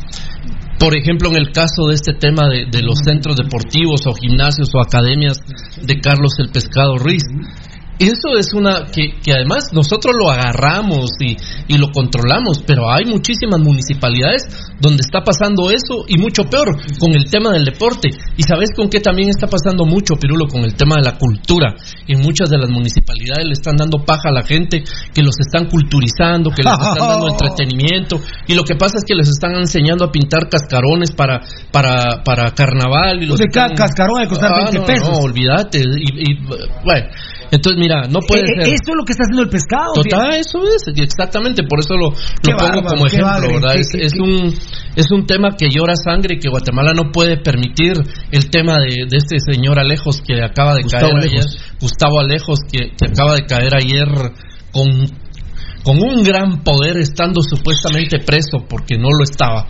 Por 0.80 0.98
ejemplo, 0.98 1.30
en 1.30 1.35
el 1.35 1.52
caso 1.52 1.88
de 1.88 1.95
este 1.95 2.14
tema 2.14 2.48
de, 2.48 2.66
de 2.72 2.82
los 2.82 3.00
centros 3.03 3.35
deportivos 3.35 4.08
o 4.08 4.14
gimnasios 4.14 4.69
o 4.74 4.80
academias 4.82 5.38
de 5.84 6.00
Carlos 6.00 6.40
el 6.40 6.50
Pescado 6.50 6.98
Ruiz, 6.98 7.24
eso 8.00 8.38
es 8.38 8.53
una 8.53 8.86
que, 8.92 9.19
que 9.24 9.34
además 9.34 9.72
nosotros 9.74 10.14
lo 10.18 10.32
agarramos 10.32 11.11
y, 11.19 11.38
y, 11.68 11.78
lo 11.78 11.92
controlamos, 11.92 12.64
pero 12.66 12.92
hay 12.92 13.06
muchísimas 13.06 13.60
municipalidades 13.60 14.44
donde 14.80 15.02
está 15.02 15.24
pasando 15.24 15.72
eso 15.72 16.06
y 16.08 16.18
mucho 16.18 16.44
peor 16.44 16.78
con 17.00 17.14
el 17.14 17.30
tema 17.30 17.52
del 17.52 17.66
deporte. 17.66 18.10
Y 18.38 18.44
sabes 18.44 18.69
con 18.76 18.90
qué 18.90 19.00
también 19.00 19.30
está 19.30 19.48
pasando 19.48 19.86
mucho, 19.86 20.16
Pirulo, 20.16 20.48
con 20.48 20.64
el 20.64 20.76
tema 20.76 20.95
de 20.98 21.03
la 21.03 21.18
cultura. 21.18 21.76
En 22.08 22.22
muchas 22.22 22.50
de 22.50 22.58
las 22.58 22.69
municipalidades 22.69 23.45
le 23.45 23.53
están 23.53 23.78
dando 23.78 24.03
paja 24.06 24.30
a 24.30 24.34
la 24.34 24.44
gente, 24.44 24.84
que 25.14 25.24
los 25.24 25.36
están 25.40 25.68
culturizando, 25.69 26.52
que 26.52 26.64
les 26.64 26.74
están 26.80 27.08
dando 27.08 27.30
entretenimiento. 27.30 28.19
Y 28.48 28.56
lo 28.56 28.64
que 28.64 28.76
pasa 28.76 28.98
es 28.98 29.03
que 29.06 29.16
les 29.16 29.30
están 29.30 29.56
enseñando 29.56 30.06
a 30.06 30.11
pintar 30.11 30.50
cascarones 30.50 31.11
para, 31.11 31.42
para, 31.72 32.24
para 32.24 32.52
carnaval. 32.52 33.24
Y 33.24 33.26
los 33.26 33.40
de 33.40 33.48
cada 33.48 33.74
cascarón 33.74 34.19
que 34.22 34.28
costar 34.28 34.50
Ah, 34.50 34.64
20 34.72 34.80
no, 34.80 34.86
pesos. 34.86 35.10
No, 35.10 35.19
olvídate. 35.19 35.80
Y, 35.80 36.32
y, 36.32 36.38
bueno, 36.84 37.08
entonces 37.52 37.80
mira, 37.80 38.08
no 38.08 38.19
puede 38.28 38.44
Eh, 38.44 38.45
ser. 38.64 38.74
Esto 38.74 38.92
es 38.92 38.98
lo 38.98 39.03
que 39.06 39.11
está 39.14 39.24
haciendo 39.24 39.44
el 39.44 39.50
pescado. 39.50 39.94
Total, 39.95 40.34
eso 40.36 40.60
es, 40.64 40.84
exactamente, 40.95 41.64
por 41.64 41.80
eso 41.80 41.95
lo, 41.95 42.10
lo 42.11 42.58
pongo 42.58 42.82
como 42.88 43.06
ejemplo, 43.08 43.53
¿verdad? 43.53 43.74
qué- 43.74 43.80
es, 43.82 43.90
qué- 43.92 44.06
es 44.06 44.14
qué- 44.14 44.22
un, 44.22 44.53
es 44.95 45.11
un 45.11 45.26
tema 45.26 45.56
que 45.58 45.69
llora 45.69 45.95
sangre 45.95 46.38
que 46.40 46.50
Guatemala 46.50 46.94
no 46.94 47.11
puede 47.11 47.38
permitir 47.38 47.94
el 48.32 48.50
tema 48.50 48.78
de, 48.80 49.06
de 49.10 49.18
este 49.18 49.38
señor 49.40 49.80
Alejos 49.80 50.22
que 50.22 50.42
acaba 50.44 50.76
de 50.76 50.84
Gustavo 50.84 51.11
caer 51.11 51.16
Alejos. 51.18 51.45
ayer, 51.56 51.78
Gustavo 51.82 52.19
Alejos, 52.19 52.60
que, 52.72 52.80
que 52.98 53.06
acaba 53.11 53.36
de 53.36 53.45
caer 53.45 53.76
ayer 53.76 54.08
con, 54.72 54.88
con 55.84 55.98
un 56.02 56.24
gran 56.24 56.64
poder 56.64 56.98
estando 56.98 57.42
supuestamente 57.42 58.19
preso 58.19 58.66
porque 58.69 58.98
no 58.98 59.08
lo 59.10 59.24
estaba. 59.24 59.66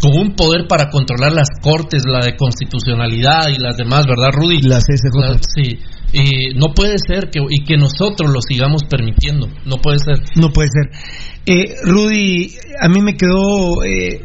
Con 0.00 0.18
un 0.18 0.34
poder 0.34 0.66
para 0.68 0.90
controlar 0.90 1.32
las 1.32 1.48
cortes, 1.62 2.02
la 2.06 2.20
de 2.20 2.36
constitucionalidad 2.36 3.48
y 3.48 3.58
las 3.60 3.76
demás, 3.76 4.04
¿verdad, 4.06 4.30
Rudy? 4.32 4.60
Las 4.62 4.82
SJ. 4.84 5.20
La- 5.20 5.38
sí. 5.38 5.78
Y 6.16 6.54
no 6.54 6.72
puede 6.74 6.94
ser 7.04 7.28
que, 7.30 7.40
y 7.50 7.64
que 7.64 7.76
nosotros 7.76 8.30
lo 8.30 8.40
sigamos 8.40 8.84
permitiendo. 8.88 9.48
No 9.66 9.76
puede 9.78 9.98
ser. 9.98 10.18
No 10.36 10.50
puede 10.50 10.68
ser. 10.68 10.90
Eh, 11.44 11.74
Rudy, 11.84 12.54
a 12.80 12.88
mí 12.88 13.02
me 13.02 13.16
quedó. 13.16 13.82
eh, 13.84 14.20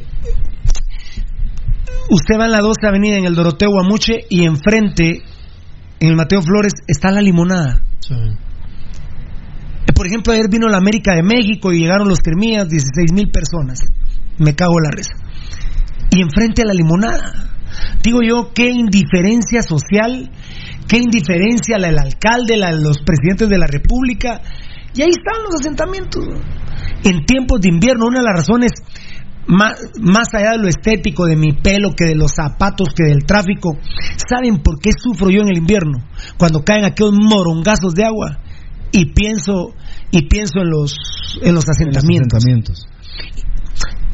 usted 2.11 2.40
va 2.40 2.45
en 2.45 2.51
la 2.51 2.59
12 2.59 2.88
Avenida 2.88 3.18
en 3.18 3.26
el 3.26 3.34
Doroteo 3.35 3.69
Guamuche 3.72 4.26
y 4.30 4.45
enfrente, 4.45 5.24
en 6.00 6.09
el 6.09 6.16
Mateo 6.16 6.42
Flores, 6.42 6.74
está 6.88 7.11
la 7.11 7.22
limonada. 7.22 7.82
Eh, 9.88 9.93
Por 9.95 10.06
ejemplo, 10.08 10.34
ayer 10.34 10.48
vino 10.50 10.68
la 10.68 10.77
América 10.77 11.16
de 11.16 11.24
México 11.24 11.74
y 11.74 11.80
llegaron 11.80 12.08
los 12.08 12.19
Cremías, 12.19 12.69
16 12.69 13.11
mil 13.14 13.30
personas. 13.32 13.80
Me 14.38 14.56
cago 14.56 14.74
en 14.80 14.84
la 14.84 14.92
risa. 14.92 15.14
Y 16.11 16.22
enfrente 16.22 16.61
a 16.61 16.66
la 16.66 16.74
limonada. 16.74 17.50
Digo 18.03 18.19
yo, 18.22 18.51
qué 18.53 18.69
indiferencia 18.69 19.61
social, 19.61 20.31
qué 20.88 20.98
indiferencia 20.98 21.77
la 21.77 21.88
del 21.88 21.99
alcalde, 21.99 22.57
la 22.57 22.72
de 22.72 22.81
los 22.81 22.99
presidentes 22.99 23.49
de 23.49 23.57
la 23.57 23.67
República. 23.67 24.41
Y 24.93 25.01
ahí 25.01 25.09
están 25.09 25.43
los 25.43 25.61
asentamientos. 25.61 26.25
En 27.03 27.25
tiempos 27.25 27.61
de 27.61 27.69
invierno, 27.69 28.07
una 28.07 28.19
de 28.19 28.25
las 28.25 28.35
razones 28.35 28.72
más, 29.48 29.80
más 29.99 30.27
allá 30.33 30.51
de 30.51 30.59
lo 30.59 30.67
estético, 30.67 31.25
de 31.25 31.35
mi 31.35 31.53
pelo, 31.53 31.95
que 31.95 32.06
de 32.06 32.15
los 32.15 32.31
zapatos, 32.35 32.89
que 32.95 33.03
del 33.06 33.25
tráfico, 33.25 33.77
¿saben 34.30 34.61
por 34.61 34.80
qué 34.80 34.91
sufro 34.91 35.30
yo 35.30 35.41
en 35.41 35.49
el 35.49 35.57
invierno? 35.57 35.99
Cuando 36.38 36.64
caen 36.64 36.85
aquellos 36.85 37.14
morongazos 37.14 37.93
de 37.95 38.06
agua 38.06 38.39
y 38.91 39.14
pienso 39.14 39.73
y 40.11 40.27
pienso 40.27 40.61
en 40.61 40.69
los 40.69 40.95
en 41.41 41.56
los 41.56 41.67
asentamientos. 41.67 42.38
asentamientos. 42.38 42.88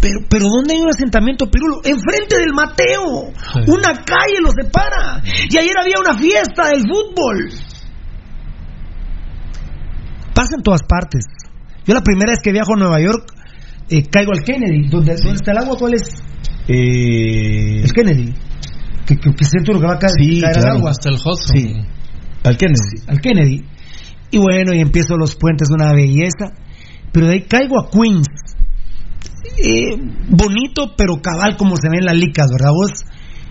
Pero, 0.06 0.20
pero 0.30 0.46
¿dónde 0.50 0.76
hay 0.76 0.82
un 0.82 0.90
asentamiento, 0.90 1.50
Pirulo? 1.50 1.78
Enfrente 1.84 2.38
del 2.38 2.54
Mateo. 2.54 3.34
Una 3.66 4.06
calle 4.06 4.38
lo 4.40 4.52
separa. 4.52 5.20
Y 5.50 5.58
ayer 5.58 5.74
había 5.82 5.96
una 6.00 6.14
fiesta 6.16 6.70
del 6.70 6.82
fútbol. 6.82 7.50
Pasa 10.36 10.56
en 10.58 10.62
todas 10.62 10.82
partes. 10.88 11.26
Yo 11.88 11.96
la 11.96 12.02
primera 12.02 12.34
vez 12.34 12.40
que 12.44 12.52
viajo 12.52 12.74
a 12.76 12.78
Nueva 12.78 13.00
York, 13.02 13.32
eh, 13.90 14.04
caigo 14.10 14.32
al 14.32 14.44
Kennedy. 14.44 14.90
¿Dónde, 14.90 15.16
¿Dónde 15.16 15.36
está 15.38 15.54
el 15.54 15.58
agua? 15.58 15.76
¿Cuál 15.76 15.96
es? 15.96 16.04
Eh, 16.68 17.82
El 17.84 17.92
Kennedy. 17.92 18.34
Que, 19.08 19.18
que, 19.18 19.34
que 19.34 19.46
siento 19.46 19.72
lo 19.74 19.80
que 19.80 19.88
va 19.88 19.94
a 19.96 20.00
caer, 20.00 20.12
Sí, 20.20 20.42
caer 20.42 20.54
claro. 20.54 20.70
al 20.72 20.78
agua. 20.78 20.92
Hasta 20.92 21.10
el 21.10 21.16
Hudson. 21.16 21.58
Sí. 21.58 21.74
Al 22.44 22.58
Kennedy. 22.58 23.02
Al 23.08 23.22
Kennedy. 23.22 23.66
Y 24.30 24.38
bueno, 24.38 24.72
y 24.76 24.82
empiezo 24.82 25.18
los 25.18 25.36
puentes, 25.36 25.68
una 25.72 25.94
belleza. 25.94 26.54
Pero 27.12 27.26
de 27.28 27.34
ahí 27.34 27.42
caigo 27.42 27.80
a 27.80 27.90
Queens. 27.90 28.28
Eh, 29.58 29.96
bonito, 30.30 30.94
pero 30.98 31.22
cabal 31.22 31.56
como 31.58 31.76
se 31.76 31.90
ven 31.90 32.06
las 32.06 32.16
licas, 32.18 32.48
¿verdad 32.52 32.72
vos? 32.72 32.92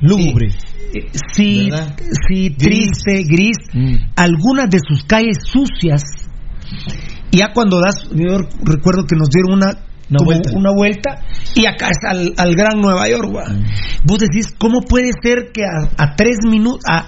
Lúgubre. 0.00 0.48
Eh, 0.92 1.08
sí, 1.32 1.70
¿Verdad? 1.70 1.96
sí, 2.28 2.50
triste, 2.50 3.24
gris. 3.24 3.56
Mm. 3.72 3.96
Algunas 4.16 4.68
de 4.70 4.78
sus 4.86 5.04
calles 5.04 5.38
sucias. 5.44 6.02
Y 7.30 7.38
ya 7.38 7.52
cuando 7.52 7.80
das, 7.80 8.08
yo 8.10 8.38
recuerdo 8.64 9.06
que 9.06 9.16
nos 9.16 9.28
dieron 9.30 9.54
una, 9.54 9.72
Una 10.10 10.24
vuelta. 10.24 10.50
una 10.54 10.70
vuelta, 10.76 11.10
y 11.54 11.66
acá 11.66 11.88
es 11.88 11.98
al, 12.08 12.34
al 12.36 12.54
Gran 12.54 12.80
Nueva 12.80 13.08
York. 13.08 13.28
Mm. 13.32 14.06
Vos 14.06 14.18
decís, 14.18 14.54
¿cómo 14.58 14.82
puede 14.82 15.10
ser 15.22 15.50
que 15.52 15.62
a, 15.64 15.90
a 15.96 16.14
tres 16.16 16.36
minutos, 16.48 16.80
a, 16.88 17.06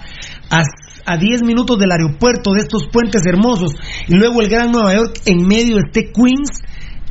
a, 0.50 0.62
a 1.06 1.16
diez 1.18 1.42
minutos 1.42 1.78
del 1.78 1.92
aeropuerto, 1.92 2.52
de 2.54 2.60
estos 2.62 2.88
puentes 2.92 3.22
hermosos, 3.26 3.72
y 4.08 4.14
luego 4.14 4.40
el 4.40 4.48
Gran 4.48 4.72
Nueva 4.72 4.94
York 4.94 5.20
en 5.26 5.46
medio 5.46 5.78
esté 5.78 6.10
Queens? 6.12 6.48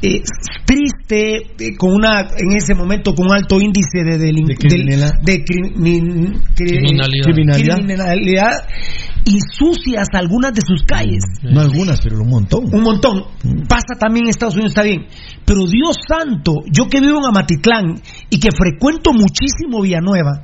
Eh, 0.08 0.22
triste, 0.66 1.38
eh, 1.60 1.76
con 1.78 1.94
una, 1.94 2.22
en 2.22 2.56
ese 2.58 2.74
momento, 2.76 3.14
con 3.14 3.28
un 3.28 3.34
alto 3.34 3.60
índice 3.60 4.04
de, 4.04 4.18
delin- 4.20 4.48
De 4.48 4.56
criminalidad. 4.56 5.14
de 5.24 5.44
crimin- 5.44 6.34
cri- 6.56 6.68
Criminalidad. 7.26 7.76
Criminalidad. 7.76 8.52
Y 9.26 9.40
sucias 9.40 10.08
algunas 10.14 10.54
de 10.54 10.62
sus 10.62 10.84
calles. 10.84 11.24
No 11.42 11.62
algunas, 11.62 12.00
pero 12.02 12.22
un 12.22 12.30
montón. 12.30 12.66
Un 12.72 12.84
montón. 12.84 13.24
Pasa 13.68 13.98
también 14.00 14.26
en 14.26 14.30
Estados 14.30 14.54
Unidos, 14.54 14.72
está 14.72 14.84
bien. 14.84 15.08
Pero 15.46 15.66
Dios 15.66 15.98
santo, 16.08 16.54
yo 16.72 16.88
que 16.88 17.02
vivo 17.02 17.18
en 17.20 17.26
Amatitlán 17.26 18.02
y 18.30 18.40
que 18.40 18.50
frecuento 18.56 19.12
muchísimo 19.14 19.82
Villanueva, 19.82 20.44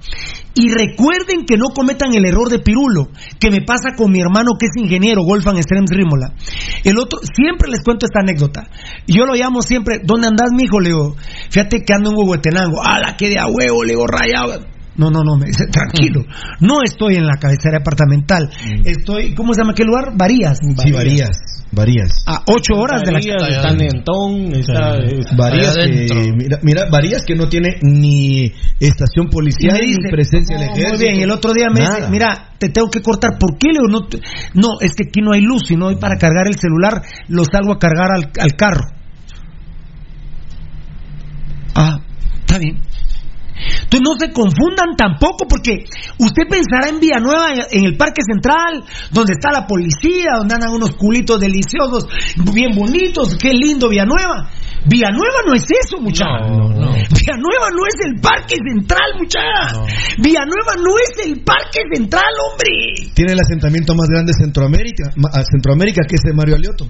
y 0.53 0.69
recuerden 0.69 1.45
que 1.45 1.58
no 1.58 1.69
cometan 1.69 2.14
el 2.14 2.26
error 2.26 2.50
de 2.50 2.60
Pirulo, 2.60 3.10
que 3.40 3.51
me 3.51 3.61
pasa 3.61 3.95
con 3.95 4.11
mi 4.11 4.19
hermano 4.19 4.51
que 4.60 4.66
es 4.66 4.76
ingeniero, 4.76 5.24
Wolfgang 5.24 5.61
Strems 5.61 5.92
Rímola. 5.92 6.34
El 6.84 6.98
otro, 6.98 7.19
siempre 7.34 7.69
les 7.69 7.82
cuento 7.84 8.06
esta 8.06 8.19
anécdota. 8.19 8.68
Yo 9.08 9.26
lo 9.26 9.34
llamo 9.34 9.61
siempre, 9.61 10.01
¿dónde 10.03 10.27
andás, 10.27 10.50
mijo? 10.53 10.80
Le 10.80 10.90
digo, 10.90 11.16
fíjate 11.50 11.84
que 11.84 11.93
ando 11.93 12.11
en 12.11 12.18
Huehuetenango. 12.18 12.82
¡Ah, 12.84 13.00
la 13.00 13.16
que 13.16 13.30
de 13.30 13.40
a 13.40 13.48
huevo! 13.48 13.84
Le 13.84 13.93
digo, 13.93 14.08
rayado. 14.08 14.70
No, 14.97 15.09
no, 15.09 15.23
no, 15.23 15.37
me 15.37 15.45
dice, 15.47 15.67
tranquilo. 15.67 16.21
No 16.59 16.83
estoy 16.83 17.15
en 17.15 17.25
la 17.25 17.37
cabecera 17.39 17.77
departamental. 17.79 18.49
Estoy, 18.83 19.33
¿cómo 19.33 19.53
se 19.53 19.61
llama 19.61 19.71
aquel 19.71 19.87
lugar? 19.87 20.11
Varías. 20.17 20.59
Sí, 20.61 20.91
varías. 20.91 21.29
Varías. 21.71 22.11
A 22.27 22.43
ocho 22.47 22.73
horas 22.75 23.01
de 23.01 23.11
la 23.13 23.19
Varías, 23.19 23.49
está 23.49 23.71
Nentón, 23.73 24.53
está... 24.53 24.97
Varías 25.37 25.77
Allá 25.77 25.85
que, 25.85 26.33
mira, 26.35 26.59
mira, 26.61 26.85
Varías 26.91 27.23
que 27.25 27.33
no 27.35 27.47
tiene 27.47 27.77
ni 27.81 28.51
estación 28.81 29.27
Y 29.27 29.29
policial 29.31 29.77
dice, 29.79 29.97
ni 30.03 30.11
presencia 30.11 30.57
del 30.57 30.67
"No, 30.67 30.73
ejército. 30.73 30.97
Muy 30.97 31.05
bien, 31.07 31.19
y 31.19 31.23
el 31.23 31.31
otro 31.31 31.53
día 31.53 31.67
me 31.73 31.79
dice, 31.79 32.09
mira, 32.09 32.49
te 32.57 32.67
tengo 32.67 32.89
que 32.89 33.01
cortar. 33.01 33.37
¿Por 33.39 33.57
qué, 33.57 33.67
Leo? 33.71 33.87
No, 33.89 34.05
te- 34.07 34.19
no, 34.55 34.81
es 34.81 34.93
que 34.93 35.07
aquí 35.07 35.21
no 35.21 35.31
hay 35.31 35.39
luz, 35.41 35.63
sino 35.69 35.87
hay 35.87 35.95
para 35.95 36.17
cargar 36.17 36.47
el 36.47 36.55
celular, 36.59 37.01
lo 37.29 37.45
salgo 37.45 37.71
a 37.71 37.79
cargar 37.79 38.11
al, 38.11 38.29
al 38.37 38.55
carro. 38.57 38.87
Ah, 41.75 41.99
está 42.41 42.57
bien. 42.57 42.79
Entonces 43.83 44.01
no 44.01 44.14
se 44.17 44.31
confundan 44.31 44.95
tampoco, 44.98 45.48
porque 45.48 45.83
usted 46.17 46.43
pensará 46.49 46.90
en 46.90 46.99
Villanueva, 46.99 47.53
en, 47.53 47.80
en 47.80 47.85
el 47.85 47.98
Parque 47.98 48.22
Central, 48.23 48.83
donde 49.11 49.33
está 49.33 49.51
la 49.51 49.67
policía, 49.67 50.38
donde 50.38 50.56
andan 50.56 50.73
unos 50.73 50.91
culitos 50.95 51.40
deliciosos, 51.40 52.07
bien 52.53 52.75
bonitos, 52.75 53.38
qué 53.38 53.51
lindo 53.53 53.90
Villanueva. 53.90 54.49
Villanueva 54.85 55.45
no 55.45 55.53
es 55.53 55.65
eso, 55.69 56.01
muchachos. 56.01 56.49
Villanueva 56.49 57.69
no 57.69 57.85
es 57.85 58.06
el 58.06 58.19
Parque 58.19 58.56
Central, 58.57 59.14
muchachos. 59.19 60.17
Villanueva 60.17 60.73
no 60.77 60.98
es 60.98 61.25
el 61.27 61.43
Parque 61.43 61.81
Central, 61.93 62.33
hombre. 62.49 63.11
Tiene 63.14 63.33
el 63.33 63.40
asentamiento 63.40 63.93
más 63.93 64.07
grande 64.07 64.33
de 64.35 64.43
Centroamérica, 64.43 65.11
a 65.33 65.43
Centroamérica 65.43 66.01
que 66.07 66.15
es 66.15 66.22
de 66.23 66.33
Mario 66.33 66.56
Alioto. 66.56 66.90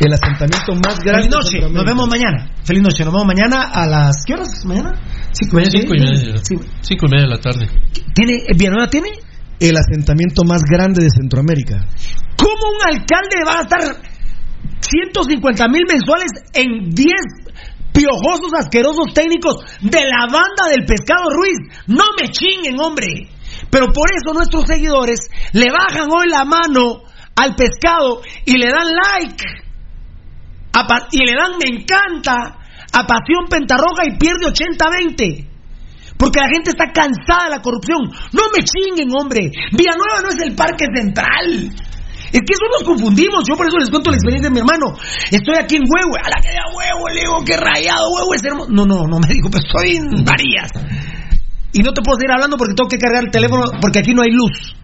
El 0.00 0.14
asentamiento 0.14 0.74
más 0.76 0.98
grande 1.00 1.28
Feliz 1.28 1.30
noche, 1.30 1.60
nos 1.70 1.84
vemos 1.84 2.08
mañana. 2.08 2.50
Feliz 2.64 2.82
noche, 2.82 3.04
nos 3.04 3.12
vemos 3.12 3.26
mañana 3.26 3.68
a 3.68 3.86
las. 3.86 4.24
¿Qué 4.26 4.32
horas? 4.32 4.64
¿Mañana? 4.64 4.98
Cinco 5.30 5.58
y 5.58 5.60
media. 5.60 5.70
Cinco 5.70 5.94
y 5.94 6.00
media. 6.00 6.36
Sí. 6.42 6.56
Cinco 6.80 7.06
y 7.06 7.10
media 7.10 7.24
de 7.24 7.30
la 7.30 7.38
tarde. 7.38 7.68
¿Tiene, 8.14 8.40
¿Villanueva 8.56 8.88
tiene? 8.88 9.10
El 9.60 9.76
asentamiento 9.76 10.42
más 10.44 10.62
grande 10.64 11.04
de 11.04 11.10
Centroamérica. 11.10 11.84
¿Cómo 12.34 12.72
un 12.72 12.96
alcalde 12.96 13.44
va 13.46 13.52
a 13.52 13.56
gastar 13.60 14.00
150 14.80 15.68
mil 15.68 15.84
mensuales 15.86 16.32
en 16.54 16.88
10 16.88 17.12
piojosos, 17.92 18.54
asquerosos 18.56 19.12
técnicos 19.12 19.56
de 19.82 20.00
la 20.00 20.24
banda 20.32 20.64
del 20.70 20.86
pescado 20.86 21.28
Ruiz? 21.28 21.58
No 21.88 22.04
me 22.18 22.30
chinguen, 22.30 22.80
hombre. 22.80 23.28
Pero 23.68 23.92
por 23.92 24.08
eso 24.16 24.32
nuestros 24.32 24.64
seguidores 24.66 25.28
le 25.52 25.66
bajan 25.70 26.08
hoy 26.10 26.30
la 26.30 26.46
mano 26.46 27.02
al 27.36 27.54
pescado 27.54 28.22
y 28.46 28.56
le 28.56 28.70
dan 28.70 28.88
like. 28.88 29.69
Y 31.12 31.24
le 31.24 31.34
dan 31.34 31.58
me 31.58 31.68
encanta 31.68 32.58
a 32.92 33.06
Pasión 33.06 33.46
Pentarroja 33.48 34.02
y 34.06 34.18
pierde 34.18 34.46
80-20. 34.46 35.46
Porque 36.16 36.40
la 36.40 36.48
gente 36.48 36.70
está 36.70 36.92
cansada 36.92 37.44
de 37.44 37.56
la 37.56 37.62
corrupción. 37.62 38.04
No 38.32 38.42
me 38.52 38.62
chinguen, 38.62 39.08
hombre. 39.16 39.50
Villanueva 39.72 40.20
no 40.22 40.28
es 40.28 40.40
el 40.42 40.54
parque 40.54 40.84
central. 40.94 41.72
Es 42.30 42.40
que 42.46 42.52
eso 42.52 42.66
nos 42.70 42.84
confundimos. 42.84 43.42
Yo 43.48 43.56
por 43.56 43.66
eso 43.66 43.78
les 43.78 43.90
cuento 43.90 44.10
la 44.10 44.16
experiencia 44.16 44.50
de 44.50 44.54
mi 44.54 44.60
hermano. 44.60 44.94
Estoy 45.30 45.56
aquí 45.56 45.76
en 45.76 45.82
Huevo. 45.88 46.14
A 46.20 46.28
la 46.28 46.40
que 46.42 46.52
da 46.52 46.68
huevo, 46.76 47.08
le 47.08 47.20
digo 47.20 47.42
que 47.44 47.56
rayado 47.56 48.10
huevo 48.12 48.34
es 48.34 48.44
hermoso. 48.44 48.70
No, 48.70 48.84
no, 48.84 49.06
no 49.06 49.18
me 49.18 49.32
dijo, 49.32 49.48
pero 49.50 49.64
estoy 49.64 49.96
en 49.96 50.24
Varías. 50.24 50.70
Y 51.72 51.82
no 51.82 51.92
te 51.92 52.02
puedo 52.02 52.18
seguir 52.18 52.32
hablando 52.32 52.56
porque 52.56 52.74
tengo 52.74 52.88
que 52.88 52.98
cargar 52.98 53.24
el 53.24 53.30
teléfono 53.30 53.64
porque 53.80 54.00
aquí 54.00 54.12
no 54.12 54.22
hay 54.22 54.30
luz. 54.30 54.76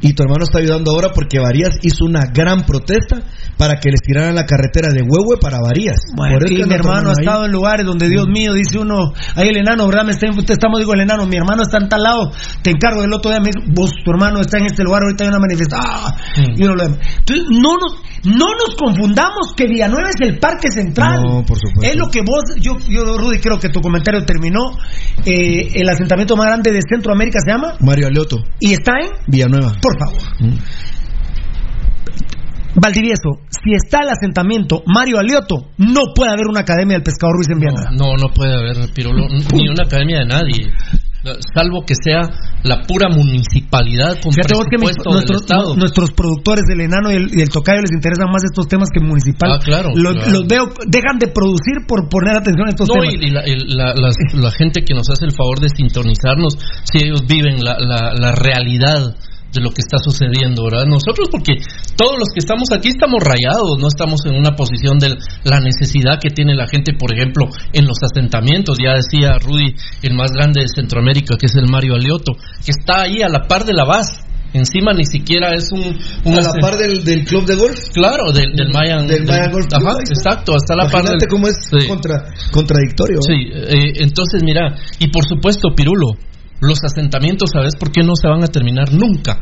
Y 0.00 0.12
tu 0.12 0.22
hermano 0.22 0.44
está 0.44 0.58
ayudando 0.58 0.92
ahora 0.92 1.08
porque 1.12 1.40
Varías 1.40 1.78
hizo 1.82 2.04
una 2.04 2.26
gran 2.32 2.64
protesta 2.64 3.20
para 3.56 3.80
que 3.80 3.90
les 3.90 4.00
tiraran 4.00 4.34
la 4.34 4.46
carretera 4.46 4.92
de 4.92 5.02
Huehue 5.02 5.38
para 5.40 5.60
Varías. 5.60 5.98
Bueno, 6.14 6.38
Por 6.38 6.46
eso 6.46 6.54
y 6.54 6.68
mi 6.68 6.74
hermano 6.74 7.10
ha 7.10 7.12
estado 7.18 7.46
en 7.46 7.52
lugares 7.52 7.84
donde 7.84 8.08
Dios 8.08 8.26
mío, 8.28 8.54
dice 8.54 8.78
uno, 8.78 9.12
ahí 9.34 9.48
el 9.48 9.56
enano, 9.56 9.88
¿verdad? 9.88 10.04
Me 10.04 10.12
está, 10.12 10.28
te 10.30 10.52
estamos, 10.52 10.78
digo 10.78 10.94
el 10.94 11.00
enano, 11.00 11.26
mi 11.26 11.36
hermano 11.36 11.62
está 11.62 11.78
en 11.78 11.88
tal 11.88 12.02
lado, 12.02 12.30
te 12.62 12.70
encargo 12.70 13.02
del 13.02 13.12
otro 13.12 13.30
día, 13.30 13.40
me 13.40 13.46
dice, 13.46 13.66
vos, 13.74 13.90
tu 14.04 14.10
hermano 14.12 14.40
está 14.40 14.58
en 14.58 14.66
este 14.66 14.84
lugar, 14.84 15.02
ahorita 15.02 15.24
hay 15.24 15.30
una 15.30 15.40
manifestación. 15.40 15.84
Ah, 15.84 16.16
y 16.56 16.62
uno 16.62 16.74
lo. 16.74 16.84
Entonces, 16.84 17.46
no 17.50 17.76
nos, 17.76 17.96
no 18.24 18.46
nos 18.54 18.74
confundamos 18.76 19.52
que 19.56 19.66
Villanueva 19.66 20.08
es 20.08 20.20
el 20.20 20.38
parque 20.38 20.70
central. 20.70 21.22
No, 21.22 21.44
por 21.44 21.58
supuesto. 21.58 21.82
Es 21.82 21.96
lo 21.96 22.08
que 22.08 22.20
vos, 22.20 22.44
yo, 22.60 22.78
yo 22.88 23.16
Rudy, 23.16 23.38
creo 23.38 23.58
que 23.58 23.68
tu 23.68 23.80
comentario 23.80 24.24
terminó. 24.24 24.76
Eh, 25.24 25.70
el 25.74 25.88
asentamiento 25.88 26.36
más 26.36 26.46
grande 26.46 26.72
de 26.72 26.80
Centroamérica 26.88 27.38
se 27.44 27.52
llama 27.52 27.74
Mario 27.80 28.08
Alioto, 28.08 28.38
y 28.60 28.72
está 28.72 28.92
en, 29.00 29.10
Villanueva. 29.26 29.76
por 29.80 29.98
favor. 29.98 30.22
Mm. 30.40 30.58
Valdivieso, 32.80 33.40
si 33.48 33.74
está 33.74 34.02
el 34.02 34.10
asentamiento 34.10 34.82
Mario 34.86 35.18
Alioto, 35.18 35.70
no 35.78 36.12
puede 36.14 36.30
haber 36.30 36.46
una 36.48 36.60
academia 36.60 36.96
del 36.96 37.02
pescador 37.02 37.34
Ruiz 37.36 37.48
en 37.50 37.58
Villanueva. 37.58 37.90
No, 37.90 38.14
no 38.16 38.32
puede 38.32 38.54
haber, 38.54 38.92
Pirulo, 38.92 39.26
ni 39.52 39.68
una 39.68 39.84
academia 39.84 40.20
de 40.20 40.26
nadie. 40.26 40.72
Salvo 41.54 41.82
que 41.84 41.94
sea 41.94 42.22
la 42.62 42.82
pura 42.86 43.08
municipalidad 43.08 44.20
con 44.22 44.32
Fíjate 44.32 44.54
del 44.54 44.90
nuestros, 45.12 45.42
Estado. 45.42 45.74
nuestros 45.76 46.12
productores 46.12 46.62
del 46.68 46.80
enano 46.82 47.10
y 47.10 47.16
el, 47.16 47.28
y 47.34 47.42
el 47.42 47.48
tocayo 47.48 47.80
les 47.80 47.92
interesan 47.92 48.30
más 48.30 48.44
estos 48.44 48.68
temas 48.68 48.88
que 48.92 49.00
municipal. 49.00 49.52
Ah, 49.52 49.58
claro, 49.58 49.90
Los, 49.94 50.14
claro. 50.14 50.30
los 50.32 50.46
veo, 50.46 50.64
dejan 50.86 51.18
de 51.18 51.28
producir 51.28 51.86
por 51.86 52.08
poner 52.08 52.36
atención 52.36 52.66
a 52.68 52.70
estos 52.70 52.88
No, 52.88 52.94
temas. 52.94 53.14
y, 53.14 53.26
y 53.26 53.30
la, 53.30 53.94
la- 53.94 54.12
la 54.34 54.50
gente 54.52 54.84
que 54.84 54.94
nos 54.94 55.10
hace 55.10 55.24
el 55.26 55.32
favor 55.32 55.58
de 55.60 55.68
sintonizarnos, 55.68 56.56
si 56.84 57.04
ellos 57.04 57.26
viven 57.26 57.62
la, 57.64 57.76
la- 57.80 58.14
la 58.14 58.32
realidad 58.32 59.14
de 59.52 59.60
lo 59.60 59.70
que 59.70 59.80
está 59.80 59.96
sucediendo, 59.98 60.64
¿verdad? 60.64 60.84
Nosotros, 60.86 61.28
porque 61.30 61.54
todos 61.96 62.16
los 62.18 62.28
que 62.28 62.40
estamos 62.40 62.68
aquí 62.72 62.88
estamos 62.88 63.22
rayados, 63.24 63.78
no 63.80 63.88
estamos 63.88 64.20
en 64.26 64.34
una 64.36 64.52
posición 64.54 64.98
de 64.98 65.16
la 65.44 65.60
necesidad 65.60 66.20
que 66.20 66.30
tiene 66.30 66.54
la 66.54 66.68
gente, 66.68 66.92
por 66.92 67.14
ejemplo, 67.14 67.48
en 67.72 67.86
los 67.86 67.96
asentamientos. 68.02 68.76
Ya 68.78 68.94
decía 68.94 69.38
Rudy, 69.38 69.74
el 70.02 70.14
más 70.14 70.32
grande 70.32 70.62
de 70.62 70.68
Centroamérica, 70.68 71.36
que 71.38 71.46
es 71.46 71.54
el 71.56 71.66
Mario 71.70 71.94
Alioto, 71.94 72.32
que 72.64 72.72
está 72.72 73.02
ahí 73.02 73.22
a 73.22 73.28
la 73.28 73.46
par 73.48 73.64
de 73.64 73.72
la 73.72 73.84
base. 73.84 74.20
Encima 74.54 74.94
ni 74.94 75.04
siquiera 75.04 75.52
es 75.54 75.70
un... 75.72 75.80
un 76.24 76.34
A 76.34 76.40
la 76.40 76.52
par 76.60 76.76
del, 76.78 77.04
del 77.04 77.24
club 77.24 77.44
de 77.44 77.54
golf. 77.54 77.78
Claro, 77.92 78.32
del, 78.32 78.52
del 78.56 78.72
Mayan... 78.72 79.06
Del 79.06 79.26
Mayan 79.26 79.52
Golf 79.52 79.66
Club, 79.66 79.86
Ajá, 79.86 79.98
exacto, 80.00 80.54
hasta 80.54 80.74
la 80.74 80.88
par 80.88 81.04
del... 81.04 81.18
cómo 81.28 81.48
es 81.48 81.56
Sí. 81.68 81.86
contra, 81.86 82.32
contradictorio. 82.50 83.18
Sí, 83.20 83.34
eh, 83.52 83.92
entonces 84.00 84.42
mira, 84.42 84.74
y 84.98 85.08
por 85.08 85.24
supuesto, 85.28 85.68
Pirulo, 85.76 86.16
los 86.60 86.78
asentamientos, 86.84 87.50
¿sabes 87.52 87.76
por 87.76 87.90
qué 87.92 88.02
no 88.02 88.12
se 88.20 88.28
van 88.28 88.42
a 88.42 88.48
terminar 88.48 88.92
nunca? 88.92 89.38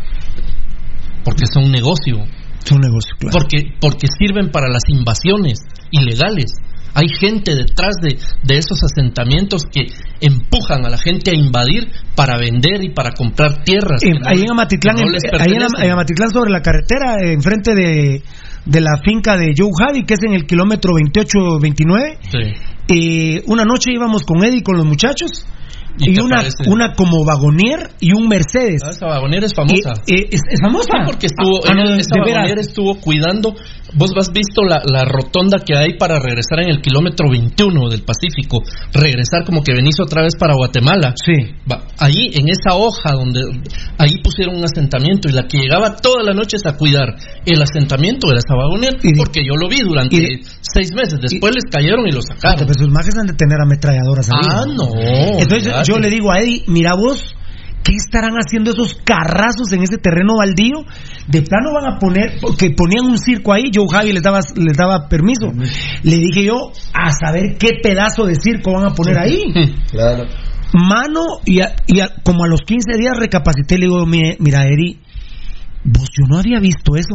Porque 1.24 1.44
son 1.52 1.70
negocio. 1.70 2.18
Son 2.64 2.78
negocio, 2.80 3.14
claro. 3.18 3.38
Porque, 3.38 3.58
porque 3.80 4.06
sirven 4.18 4.50
para 4.50 4.68
las 4.68 4.82
invasiones 4.88 5.60
ilegales. 5.90 6.52
Hay 6.94 7.08
gente 7.20 7.54
detrás 7.54 7.94
de, 8.00 8.16
de 8.42 8.58
esos 8.58 8.78
asentamientos 8.82 9.64
que 9.70 9.86
empujan 10.20 10.86
a 10.86 10.88
la 10.88 10.96
gente 10.96 11.30
a 11.30 11.34
invadir 11.38 11.88
para 12.14 12.38
vender 12.38 12.82
y 12.82 12.88
para 12.88 13.10
comprar 13.12 13.62
tierras. 13.64 14.02
Eh, 14.02 14.12
no- 14.18 14.26
ahí 14.26 14.40
en 14.42 14.50
Amatitlán, 14.50 14.96
no 14.96 15.02
ahí 15.38 15.52
en, 15.84 15.90
Amatitlán 15.92 16.30
sobre 16.32 16.50
la 16.50 16.62
carretera, 16.62 17.16
eh, 17.22 17.34
enfrente 17.34 17.74
de, 17.74 18.22
de 18.64 18.80
la 18.80 18.92
finca 19.04 19.36
de 19.36 19.52
Joe 19.56 19.68
Javi, 19.78 20.04
que 20.06 20.14
es 20.14 20.20
en 20.24 20.32
el 20.32 20.46
kilómetro 20.46 20.92
28-29. 20.94 22.18
Sí. 22.30 22.38
Eh, 22.88 23.42
una 23.46 23.64
noche 23.64 23.90
íbamos 23.92 24.22
con 24.22 24.42
Eddie 24.44 24.58
y 24.58 24.62
con 24.62 24.76
los 24.76 24.86
muchachos. 24.86 25.44
¿Y 25.99 26.10
Y, 26.10 26.20
una, 26.23 26.36
parece? 26.36 26.68
una 26.68 26.92
como 26.94 27.25
vagonier 27.25 27.91
y 28.00 28.12
un 28.12 28.28
Mercedes. 28.28 28.81
Ah, 28.84 28.91
esa 28.91 29.07
vagonera 29.07 29.47
es 29.47 29.55
famosa. 29.55 29.94
Y- 30.07 30.15
eh, 30.15 30.28
es, 30.31 30.41
es 30.50 30.60
famosa. 30.60 30.84
Sí, 30.92 31.02
porque 31.07 31.26
estuvo, 31.26 31.57
Ah, 31.65 31.70
ah, 31.70 31.75
no, 31.75 31.83
veras. 32.25 32.42
vagonera 32.42 32.60
estuvo 32.60 33.00
cuidando. 33.00 33.55
Vos 33.94 34.10
has 34.16 34.31
visto 34.32 34.62
la, 34.62 34.82
la 34.84 35.05
rotonda 35.05 35.58
que 35.65 35.76
hay 35.76 35.97
para 35.98 36.18
regresar 36.18 36.60
en 36.60 36.70
el 36.70 36.81
kilómetro 36.81 37.31
21 37.31 37.89
del 37.89 38.02
Pacífico, 38.02 38.62
regresar 38.92 39.44
como 39.44 39.62
que 39.62 39.73
venís 39.73 39.97
otra 40.00 40.23
vez 40.23 40.34
para 40.39 40.55
Guatemala. 40.55 41.15
Sí. 41.24 41.55
Ahí 41.98 42.31
en 42.34 42.48
esa 42.48 42.74
hoja 42.76 43.12
donde 43.12 43.40
ahí 43.98 44.20
pusieron 44.23 44.56
un 44.56 44.65
asentamiento 44.65 45.28
y 45.28 45.32
la 45.32 45.47
que 45.47 45.58
llegaba 45.58 45.97
todas 45.97 46.24
las 46.26 46.34
noches 46.34 46.60
a 46.66 46.76
cuidar 46.76 47.15
el 47.44 47.62
asentamiento 47.62 48.28
era 48.31 48.39
esa 48.39 48.55
porque 49.16 49.40
yo 49.44 49.55
lo 49.56 49.68
vi 49.68 49.81
durante 49.81 50.16
y- 50.16 50.40
seis 50.60 50.92
meses. 50.94 51.18
Después 51.20 51.55
les 51.55 51.65
cayeron 51.70 52.06
y 52.06 52.12
lo 52.12 52.20
sacaron. 52.23 52.66
Pero 52.66 52.74
sus 52.74 52.89
majes 52.90 53.15
han 53.16 53.26
de 53.26 53.34
tener 53.34 53.58
ametralladoras 53.60 54.28
ahí. 54.31 54.40
Ah, 54.42 54.65
no. 54.66 54.89
Entonces 55.39 55.73
yo 55.86 55.98
le 55.98 56.10
digo 56.10 56.32
a 56.32 56.40
Eddie, 56.40 56.65
mira 56.66 56.94
vos, 56.94 57.23
¿qué 57.86 57.92
estarán 57.94 58.32
haciendo 58.34 58.73
esos 58.73 58.94
carrazos 59.05 59.73
en 59.73 59.82
ese 59.82 59.97
terreno 59.98 60.34
baldío? 60.39 60.78
De 61.28 61.42
plano 61.42 61.70
van 61.73 61.94
a 61.94 61.98
poner, 61.98 62.39
porque 62.40 62.70
ponían 62.70 63.05
un 63.06 63.16
circo 63.18 63.52
ahí, 63.52 63.70
Joe 63.73 63.86
Javi 63.90 64.12
les 64.12 64.23
daba, 64.23 64.40
les 64.56 64.76
daba 64.76 65.08
permiso. 65.08 65.52
Le 66.02 66.16
dije 66.16 66.44
yo, 66.44 66.73
a 66.92 67.12
saber 67.12 67.56
qué 67.58 67.78
pedazo 67.82 68.24
de 68.26 68.34
circo 68.34 68.73
van 68.73 68.86
a 68.90 68.94
poner 68.94 69.18
ahí. 69.18 69.42
Claro. 69.90 70.24
Mano, 70.73 71.20
y, 71.44 71.60
a- 71.60 71.76
y 71.86 72.00
a- 72.00 72.10
como 72.24 72.44
a 72.44 72.48
los 72.48 72.60
15 72.62 72.98
días 72.98 73.16
recapacité, 73.16 73.78
le 73.78 73.86
digo, 73.86 74.05
"Mi- 74.05 74.34
mira, 74.40 74.65
Eri, 74.66 74.98
vos 75.84 76.08
yo 76.18 76.26
no 76.28 76.39
había 76.39 76.58
visto 76.58 76.97
eso. 76.97 77.15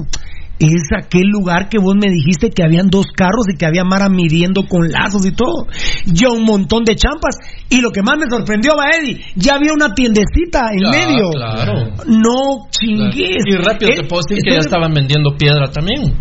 Es 0.63 0.83
aquel 0.95 1.27
lugar 1.27 1.69
que 1.69 1.79
vos 1.79 1.95
me 1.95 2.07
dijiste 2.11 2.51
que 2.51 2.63
habían 2.63 2.87
dos 2.89 3.07
carros 3.15 3.45
y 3.51 3.57
que 3.57 3.65
había 3.65 3.83
Mara 3.83 4.09
midiendo 4.09 4.67
con 4.67 4.91
lazos 4.91 5.25
y 5.25 5.31
todo. 5.31 5.65
Ya 6.05 6.29
un 6.29 6.43
montón 6.43 6.83
de 6.83 6.95
champas. 6.95 7.35
Y 7.69 7.81
lo 7.81 7.89
que 7.91 8.03
más 8.03 8.17
me 8.19 8.25
sorprendió, 8.29 8.75
va 8.77 8.91
Eddie, 8.95 9.19
ya 9.35 9.55
había 9.55 9.73
una 9.73 9.93
tiendecita 9.95 10.71
en 10.71 10.81
Ya, 10.83 10.91
medio. 10.91 11.29
claro. 11.31 11.73
No 12.05 12.67
chingues. 12.69 13.43
Y 13.47 13.55
rápido 13.55 13.91
Eh, 13.91 13.95
te 14.01 14.03
puedo 14.03 14.21
decir 14.27 14.43
que 14.43 14.51
ya 14.53 14.59
estaban 14.59 14.93
vendiendo 14.93 15.35
piedra 15.35 15.67
también. 15.71 16.13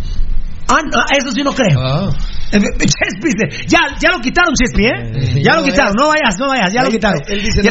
Ah, 0.68 0.80
no, 0.84 1.00
eso 1.18 1.32
sí 1.32 1.42
no 1.42 1.52
creo. 1.52 1.78
Ah. 1.78 2.10
Chespi, 2.50 3.28
dice, 3.30 3.66
ya, 3.68 3.78
ya 4.00 4.10
lo 4.10 4.20
quitaron, 4.20 4.52
Chespi, 4.54 4.84
¿eh? 4.86 5.42
ya 5.42 5.54
lo 5.56 5.62
quitaron, 5.62 5.94
no 5.96 6.08
vayas, 6.08 6.36
no 6.38 6.48
vayas, 6.48 6.72
ya 6.72 6.82
lo 6.82 6.90
quitaron. 6.90 7.20
él 7.28 7.42
dice, 7.42 7.62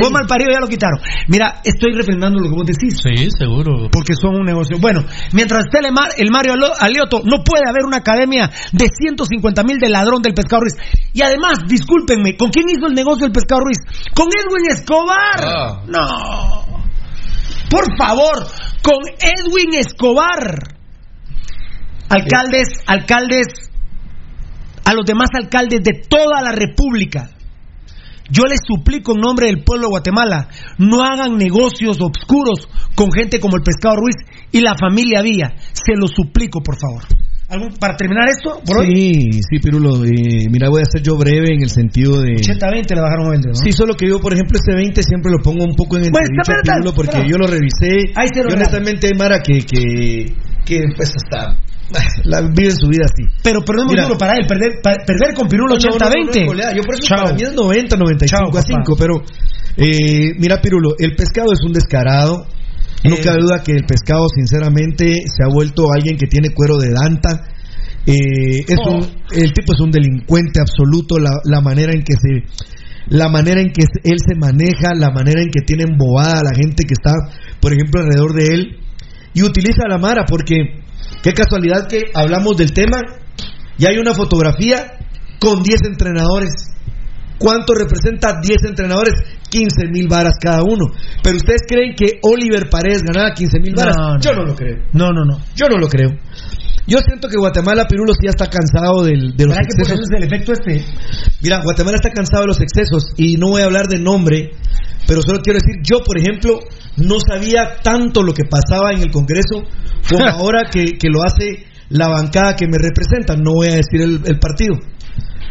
vos 0.00 0.10
mal 0.12 0.26
parido, 0.26 0.50
ya 0.52 0.60
lo 0.60 0.68
quitaron. 0.68 1.00
Mira, 1.28 1.60
estoy 1.64 1.92
refrendando 1.94 2.38
lo 2.40 2.48
que 2.50 2.54
vos 2.54 2.66
decís. 2.66 2.96
Sí, 3.02 3.28
seguro. 3.36 3.88
Porque 3.90 4.14
son 4.14 4.36
un 4.36 4.46
negocio. 4.46 4.78
Bueno, 4.80 5.04
mientras 5.32 5.64
esté 5.64 5.84
el, 5.86 5.92
Mar- 5.92 6.12
el 6.16 6.30
Mario 6.30 6.54
Alioto, 6.78 7.20
no 7.24 7.42
puede 7.42 7.64
haber 7.68 7.84
una 7.84 7.98
academia 7.98 8.48
de 8.72 8.86
150 8.88 9.62
mil 9.64 9.78
del 9.78 9.92
ladrón 9.92 10.22
del 10.22 10.34
pescado 10.34 10.62
Ruiz. 10.62 10.76
Y 11.12 11.22
además, 11.22 11.58
discúlpenme, 11.66 12.36
¿con 12.36 12.50
quién 12.50 12.68
hizo 12.68 12.86
el 12.86 12.94
negocio 12.94 13.24
del 13.26 13.32
pescado 13.32 13.62
Ruiz? 13.62 13.78
Con 14.14 14.28
Edwin 14.28 14.70
Escobar. 14.70 15.40
Ah. 15.44 15.82
No. 15.88 16.82
Por 17.70 17.84
favor, 17.98 18.46
con 18.82 19.00
Edwin 19.18 19.74
Escobar. 19.74 20.58
Alcaldes, 22.08 22.68
alcaldes, 22.86 23.46
a 24.84 24.94
los 24.94 25.04
demás 25.06 25.28
alcaldes 25.34 25.80
de 25.82 26.02
toda 26.08 26.42
la 26.42 26.52
República. 26.52 27.30
Yo 28.30 28.44
les 28.44 28.60
suplico 28.66 29.12
en 29.14 29.20
nombre 29.20 29.46
del 29.48 29.62
pueblo 29.62 29.88
de 29.88 29.90
Guatemala, 29.90 30.48
no 30.78 31.02
hagan 31.02 31.36
negocios 31.36 31.98
obscuros 32.00 32.66
con 32.94 33.12
gente 33.12 33.40
como 33.40 33.56
el 33.56 33.62
Pescado 33.62 33.96
Ruiz 33.96 34.16
y 34.50 34.60
la 34.60 34.74
familia 34.78 35.20
Villa. 35.22 35.52
Se 35.72 35.92
lo 35.96 36.06
suplico, 36.08 36.60
por 36.62 36.78
favor. 36.78 37.02
¿Algún- 37.48 37.74
para 37.78 37.94
terminar 37.96 38.28
esto, 38.30 38.62
por 38.64 38.78
hoy? 38.78 38.86
Sí, 38.94 39.30
sí, 39.50 39.58
Pirulo. 39.58 40.02
eh, 40.06 40.48
mira, 40.50 40.70
voy 40.70 40.80
a 40.80 40.86
ser 40.90 41.02
yo 41.02 41.18
breve 41.18 41.52
en 41.52 41.60
el 41.62 41.68
sentido 41.68 42.22
de. 42.22 42.36
80-20 42.36 42.94
le 42.94 43.02
bajaron 43.02 43.28
20, 43.28 43.48
¿no? 43.48 43.54
Sí, 43.54 43.72
solo 43.72 43.94
que 43.94 44.08
yo, 44.08 44.18
por 44.20 44.32
ejemplo, 44.32 44.56
este 44.56 44.74
20 44.74 45.02
siempre 45.02 45.30
lo 45.30 45.42
pongo 45.42 45.64
un 45.66 45.74
poco 45.74 45.98
en 45.98 46.04
Bueno, 46.10 46.24
espera, 46.40 46.60
espera, 46.60 46.76
Pirulo, 46.78 46.94
porque 46.94 47.10
espera. 47.10 47.28
yo 47.28 47.36
lo 47.36 47.46
revisé. 47.46 48.12
Ahí 48.16 48.28
se 48.32 48.42
lo 48.42 48.48
y 48.48 48.52
honestamente 48.54 49.10
Mara 49.18 49.40
que, 49.42 49.58
que, 49.66 50.32
que 50.64 50.80
pues 50.96 51.12
hasta 51.14 51.58
la 52.24 52.40
vive 52.42 52.70
su 52.72 52.88
vida 52.88 53.04
así. 53.04 53.24
Pero 53.42 53.60
perdemos 53.64 53.92
Mira. 53.92 54.04
duro 54.04 54.18
para 54.18 54.32
él, 54.38 54.46
perder, 54.46 54.80
pa- 54.82 55.04
perder 55.06 55.34
con 55.34 55.48
Pirulo 55.48 55.74
No, 55.74 55.80
no, 55.80 55.98
no, 55.98 56.06
80-20. 56.06 56.24
no 56.24 56.30
es 56.40 56.46
goleada. 56.46 56.72
Yo 56.74 56.82
por 56.82 56.94
eso 56.94 57.02
Chao. 57.06 57.22
para 57.24 57.34
mí 57.34 57.42
es 57.42 57.54
90, 57.54 57.96
95 57.96 58.26
Chao, 58.52 58.58
a 58.58 58.62
5, 58.62 58.82
papá. 58.82 58.96
pero 58.98 59.14
eh, 59.76 60.32
mira 60.38 60.60
Pirulo, 60.60 60.90
el 60.98 61.14
pescado 61.14 61.52
es 61.52 61.60
un 61.64 61.72
descarado. 61.72 62.46
No 63.04 63.14
Eh. 63.16 63.20
cabe 63.22 63.38
duda 63.40 63.62
que 63.64 63.72
el 63.72 63.84
pescado 63.84 64.26
sinceramente 64.34 65.12
se 65.26 65.42
ha 65.44 65.48
vuelto 65.52 65.86
alguien 65.92 66.16
que 66.16 66.26
tiene 66.26 66.50
cuero 66.54 66.78
de 66.78 66.90
danta. 66.92 67.46
Eh, 68.06 68.60
es 68.66 68.78
Oh. 68.84 68.96
un, 68.96 69.02
el 69.32 69.52
tipo 69.52 69.72
es 69.74 69.80
un 69.80 69.90
delincuente 69.90 70.60
absoluto, 70.60 71.18
la, 71.18 71.30
la 71.44 71.60
manera 71.60 71.92
en 71.92 72.02
que 72.02 72.14
se 72.14 72.72
la 73.08 73.28
manera 73.28 73.60
en 73.60 73.72
que 73.72 73.82
él 74.04 74.16
se 74.24 74.36
maneja, 74.38 74.90
la 74.94 75.10
manera 75.10 75.42
en 75.42 75.50
que 75.50 75.60
tiene 75.66 75.82
embobada 75.84 76.38
a 76.38 76.44
la 76.44 76.54
gente 76.54 76.84
que 76.86 76.94
está, 76.94 77.10
por 77.60 77.72
ejemplo, 77.72 78.00
alrededor 78.00 78.32
de 78.32 78.44
él 78.54 78.76
y 79.34 79.42
utiliza 79.42 79.82
a 79.84 79.88
la 79.88 79.98
mara 79.98 80.24
porque 80.26 80.54
qué 81.22 81.32
casualidad 81.32 81.86
que 81.88 82.00
hablamos 82.14 82.56
del 82.56 82.72
tema 82.72 82.98
y 83.78 83.86
hay 83.86 83.98
una 83.98 84.14
fotografía 84.14 84.98
con 85.40 85.62
10 85.62 85.80
entrenadores. 85.86 86.52
¿Cuánto 87.38 87.74
representa 87.74 88.38
10 88.40 88.56
entrenadores? 88.68 89.14
15 89.50 89.88
mil 89.90 90.06
varas 90.08 90.34
cada 90.40 90.62
uno. 90.62 90.86
Pero 91.22 91.36
ustedes 91.36 91.62
creen 91.66 91.94
que 91.96 92.20
Oliver 92.22 92.68
Paredes 92.70 93.02
ganaba 93.02 93.34
15 93.34 93.58
mil 93.60 93.74
varas? 93.74 93.96
No, 93.98 94.14
no. 94.14 94.20
Yo 94.20 94.32
no 94.32 94.44
lo 94.44 94.54
creo. 94.54 94.76
No, 94.92 95.10
no, 95.10 95.24
no. 95.24 95.38
Yo 95.56 95.66
no 95.68 95.76
lo 95.78 95.88
creo. 95.88 96.10
Yo 96.86 96.98
siento 97.04 97.28
que 97.28 97.36
Guatemala, 97.36 97.86
Pirulo, 97.88 98.12
sí 98.12 98.20
ya 98.24 98.30
está 98.30 98.48
cansado 98.48 99.04
del- 99.04 99.36
de 99.36 99.46
los 99.46 99.54
¿Verdad 99.56 99.68
que 99.68 99.82
excesos. 99.82 99.92
eso 99.92 100.02
es 100.02 100.18
el 100.18 100.24
efecto 100.24 100.52
este? 100.52 100.84
Mira, 101.42 101.60
Guatemala 101.62 101.96
está 101.96 102.10
cansado 102.10 102.42
de 102.42 102.48
los 102.48 102.60
excesos 102.60 103.04
y 103.16 103.36
no 103.36 103.48
voy 103.48 103.62
a 103.62 103.66
hablar 103.66 103.86
de 103.88 103.98
nombre, 104.00 104.50
pero 105.06 105.22
solo 105.22 105.40
quiero 105.42 105.58
decir, 105.60 105.80
yo 105.84 106.02
por 106.04 106.18
ejemplo 106.18 106.58
no 106.96 107.16
sabía 107.20 107.76
tanto 107.82 108.22
lo 108.22 108.32
que 108.32 108.44
pasaba 108.44 108.92
en 108.92 109.02
el 109.02 109.10
Congreso 109.10 109.62
como 110.08 110.26
ahora 110.28 110.68
que, 110.70 110.98
que 110.98 111.08
lo 111.08 111.20
hace 111.24 111.66
la 111.88 112.08
bancada 112.08 112.56
que 112.56 112.66
me 112.66 112.78
representa, 112.78 113.36
no 113.36 113.52
voy 113.54 113.68
a 113.68 113.76
decir 113.76 114.00
el, 114.00 114.22
el 114.24 114.38
partido. 114.38 114.76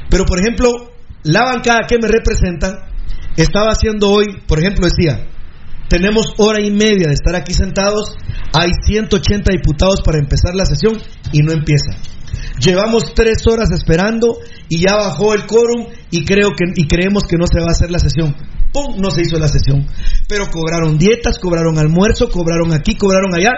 Pero 0.09 0.25
por 0.25 0.39
ejemplo, 0.39 0.71
la 1.23 1.43
bancada 1.43 1.81
que 1.87 1.97
me 2.01 2.07
representa 2.07 2.87
estaba 3.37 3.71
haciendo 3.71 4.09
hoy, 4.09 4.25
por 4.47 4.59
ejemplo, 4.59 4.87
decía, 4.87 5.27
tenemos 5.87 6.33
hora 6.37 6.61
y 6.61 6.71
media 6.71 7.07
de 7.07 7.13
estar 7.13 7.35
aquí 7.35 7.53
sentados, 7.53 8.15
hay 8.53 8.71
180 8.85 9.51
diputados 9.51 10.01
para 10.01 10.19
empezar 10.19 10.55
la 10.55 10.65
sesión 10.65 10.97
y 11.31 11.41
no 11.41 11.51
empieza. 11.51 11.91
Llevamos 12.59 13.13
tres 13.13 13.45
horas 13.47 13.71
esperando 13.71 14.37
y 14.69 14.79
ya 14.79 14.95
bajó 14.95 15.33
el 15.33 15.45
quórum 15.45 15.87
y 16.09 16.23
creo 16.25 16.49
que 16.49 16.65
y 16.75 16.87
creemos 16.87 17.23
que 17.23 17.37
no 17.37 17.45
se 17.45 17.59
va 17.59 17.67
a 17.67 17.71
hacer 17.71 17.91
la 17.91 17.99
sesión. 17.99 18.35
¡Pum! 18.73 18.95
No 19.01 19.11
se 19.11 19.21
hizo 19.21 19.37
la 19.37 19.47
sesión. 19.47 19.85
Pero 20.27 20.47
cobraron 20.49 20.97
dietas, 20.97 21.39
cobraron 21.39 21.77
almuerzo, 21.77 22.29
cobraron 22.29 22.73
aquí, 22.73 22.95
cobraron 22.95 23.33
allá. 23.35 23.51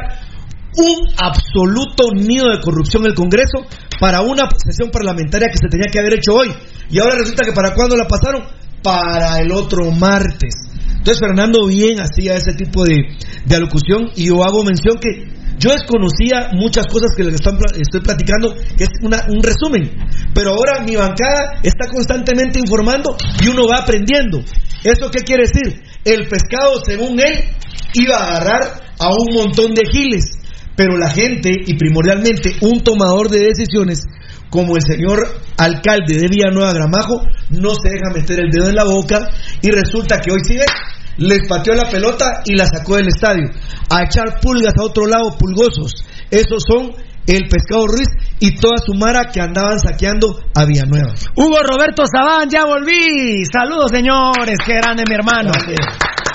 Un 0.75 1.07
absoluto 1.17 2.05
nido 2.15 2.49
de 2.49 2.59
corrupción 2.61 3.03
en 3.03 3.09
el 3.11 3.15
Congreso 3.15 3.59
para 3.99 4.21
una 4.21 4.49
sesión 4.57 4.89
parlamentaria 4.91 5.49
que 5.49 5.57
se 5.57 5.67
tenía 5.69 5.85
que 5.91 5.99
haber 5.99 6.15
hecho 6.15 6.33
hoy. 6.33 6.51
Y 6.89 6.99
ahora 6.99 7.15
resulta 7.15 7.43
que 7.45 7.51
para 7.51 7.75
cuándo 7.75 7.95
la 7.95 8.07
pasaron? 8.07 8.43
Para 8.81 9.39
el 9.39 9.51
otro 9.51 9.91
martes. 9.91 10.53
Entonces 10.97 11.19
Fernando 11.19 11.67
bien 11.67 11.99
hacía 11.99 12.35
ese 12.35 12.53
tipo 12.53 12.83
de, 12.85 12.95
de 13.45 13.55
alocución 13.55 14.09
y 14.15 14.27
yo 14.27 14.43
hago 14.43 14.63
mención 14.63 14.97
que 14.99 15.31
yo 15.59 15.71
desconocía 15.71 16.49
muchas 16.53 16.87
cosas 16.87 17.11
que 17.15 17.23
les 17.23 17.35
están 17.35 17.57
estoy 17.79 18.01
platicando, 18.01 18.55
que 18.75 18.85
es 18.85 18.89
una- 19.03 19.25
un 19.29 19.43
resumen. 19.43 19.91
Pero 20.33 20.49
ahora 20.51 20.83
mi 20.83 20.95
bancada 20.95 21.59
está 21.61 21.87
constantemente 21.93 22.59
informando 22.59 23.15
y 23.43 23.49
uno 23.49 23.67
va 23.67 23.83
aprendiendo. 23.83 24.39
¿Eso 24.83 25.09
qué 25.11 25.23
quiere 25.23 25.43
decir? 25.43 25.81
El 26.03 26.27
pescado, 26.27 26.81
según 26.85 27.19
él, 27.19 27.45
iba 27.93 28.17
a 28.17 28.27
agarrar 28.27 28.81
a 28.99 29.07
un 29.09 29.33
montón 29.33 29.73
de 29.73 29.83
giles. 29.85 30.25
Pero 30.75 30.97
la 30.97 31.09
gente, 31.09 31.51
y 31.65 31.77
primordialmente 31.77 32.55
un 32.61 32.79
tomador 32.81 33.29
de 33.29 33.39
decisiones, 33.39 34.01
como 34.49 34.75
el 34.75 34.81
señor 34.81 35.19
alcalde 35.57 36.17
de 36.17 36.27
Villanueva 36.27 36.73
Gramajo, 36.73 37.21
no 37.49 37.73
se 37.75 37.89
deja 37.89 38.13
meter 38.13 38.39
el 38.39 38.51
dedo 38.51 38.69
en 38.69 38.75
la 38.75 38.83
boca 38.83 39.29
y 39.61 39.69
resulta 39.69 40.19
que 40.19 40.31
hoy 40.31 40.39
sí 40.47 40.57
les 41.17 41.47
pateó 41.47 41.75
la 41.75 41.89
pelota 41.89 42.41
y 42.45 42.55
la 42.55 42.65
sacó 42.65 42.97
del 42.97 43.07
estadio. 43.07 43.49
A 43.89 44.03
echar 44.03 44.39
pulgas 44.41 44.73
a 44.79 44.83
otro 44.83 45.05
lado, 45.05 45.37
pulgosos. 45.37 45.93
Esos 46.29 46.63
son 46.67 46.91
el 47.27 47.47
pescado 47.47 47.87
Ruiz 47.87 48.07
y 48.43 48.55
toda 48.55 48.75
su 48.85 48.93
mara 48.93 49.31
que 49.31 49.39
andaban 49.39 49.79
saqueando 49.79 50.37
a 50.53 50.65
Villanueva. 50.65 51.13
Hugo 51.37 51.59
Roberto 51.63 52.03
Sabán, 52.05 52.49
ya 52.49 52.65
volví. 52.65 53.45
Saludos, 53.45 53.89
señores. 53.89 54.57
Qué 54.65 54.73
grande, 54.75 55.05
mi 55.07 55.15
hermano. 55.15 55.51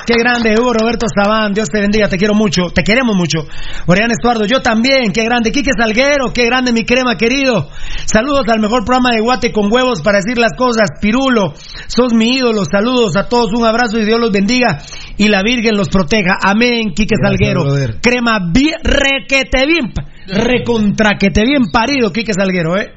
Qué 0.07 0.15
grande, 0.19 0.55
Hugo 0.59 0.73
Roberto 0.73 1.05
Sabán. 1.15 1.53
Dios 1.53 1.69
te 1.69 1.83
bendiga, 1.83 2.09
te 2.09 2.17
quiero 2.17 2.33
mucho. 2.33 2.71
Te 2.75 2.83
queremos 2.83 3.15
mucho. 3.15 3.47
Orián 3.85 4.11
Estuardo, 4.11 4.47
yo 4.47 4.63
también. 4.63 5.13
Qué 5.13 5.23
grande. 5.23 5.53
Quique 5.53 5.73
Salguero, 5.79 6.33
qué 6.33 6.47
grande, 6.47 6.73
mi 6.73 6.87
crema 6.87 7.17
querido. 7.17 7.69
Saludos 8.07 8.45
al 8.49 8.61
mejor 8.61 8.87
programa 8.87 9.11
de 9.11 9.21
Guate 9.21 9.53
con 9.53 9.71
huevos 9.71 10.01
para 10.01 10.21
decir 10.25 10.39
las 10.39 10.55
cosas. 10.57 10.89
Pirulo, 11.03 11.53
sos 11.89 12.15
mi 12.15 12.37
ídolo. 12.37 12.63
Saludos 12.65 13.17
a 13.17 13.29
todos. 13.29 13.51
Un 13.53 13.67
abrazo 13.67 13.99
y 13.99 14.07
Dios 14.07 14.19
los 14.19 14.33
bendiga. 14.33 14.79
Y 15.19 15.29
la 15.29 15.43
Virgen 15.43 15.77
los 15.77 15.91
proteja. 15.91 16.39
Amén, 16.43 16.95
Quique 16.97 17.17
Gracias, 17.21 17.39
Salguero. 17.39 17.65
brother. 17.65 18.01
Crema 18.01 18.39
bien, 18.51 18.77
requete 18.83 19.67
bien, 19.67 19.93
pa- 20.29 20.45
recontraquete 20.45 21.43
bien 21.45 21.65
parido, 21.73 22.13
Quique 22.13 22.33
Salguero, 22.33 22.77
¿eh? 22.77 22.93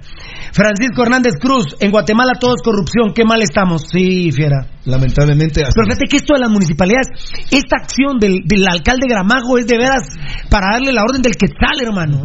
Francisco 0.53 1.03
Hernández 1.03 1.34
Cruz, 1.40 1.76
en 1.80 1.92
Guatemala 1.92 2.34
todo 2.40 2.56
es 2.56 2.61
corrupción, 2.61 3.14
qué 3.16 3.24
mal 3.24 3.42
estamos. 3.42 3.84
Sí, 3.90 4.32
fiera. 4.32 4.68
Lamentablemente 4.85 5.61
así 5.61 5.72
Pero 5.76 5.85
fíjate 5.88 6.06
que 6.10 6.18
esto 6.18 6.34
de 6.34 6.40
las 6.42 6.50
municipalidades, 6.50 7.08
esta 7.51 7.77
acción 7.82 8.19
del, 8.19 8.42
del 8.45 8.68
alcalde 8.68 9.08
Gramajo 9.08 9.58
es 9.58 9.68
de 9.68 9.77
veras 9.77 10.03
para 10.50 10.72
darle 10.74 10.92
la 10.92 11.03
orden 11.03 11.22
del 11.22 11.35
quetzal, 11.38 11.80
hermano. 11.82 12.24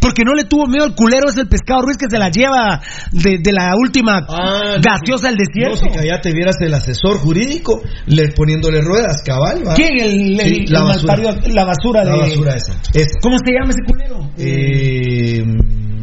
Porque 0.00 0.24
no 0.24 0.32
le 0.34 0.44
tuvo 0.44 0.66
miedo 0.66 0.84
al 0.84 0.94
culero, 0.94 1.28
es 1.28 1.36
el 1.36 1.48
pescado 1.48 1.82
Ruiz 1.82 1.96
que 1.96 2.06
se 2.10 2.18
la 2.18 2.28
lleva 2.30 2.80
de, 3.12 3.38
de 3.38 3.52
la 3.52 3.72
última 3.76 4.20
gaseosa 4.82 5.28
al 5.28 5.36
No, 5.36 5.42
desierto. 5.44 5.76
si 6.00 6.06
ya 6.08 6.20
te 6.20 6.32
vieras 6.32 6.56
el 6.60 6.74
asesor 6.74 7.18
jurídico 7.18 7.82
le, 8.06 8.28
poniéndole 8.32 8.80
ruedas, 8.82 9.22
cabal. 9.24 9.62
¿va? 9.66 9.74
¿Quién? 9.74 9.98
El, 10.00 10.40
el- 10.40 10.46
Sí, 10.46 10.66
la 10.66 10.80
el 10.80 10.84
basura. 10.86 11.16
malparido- 11.16 11.54
la 11.54 11.64
basura 11.64 12.00
de. 12.04 12.10
La 12.10 12.16
basura 12.16 12.54
esa. 12.56 12.72
esa. 12.94 13.18
¿Cómo 13.22 13.36
se 13.38 13.52
llama 13.52 13.70
ese 13.70 13.82
culero? 13.86 14.30
Eh, 14.36 15.44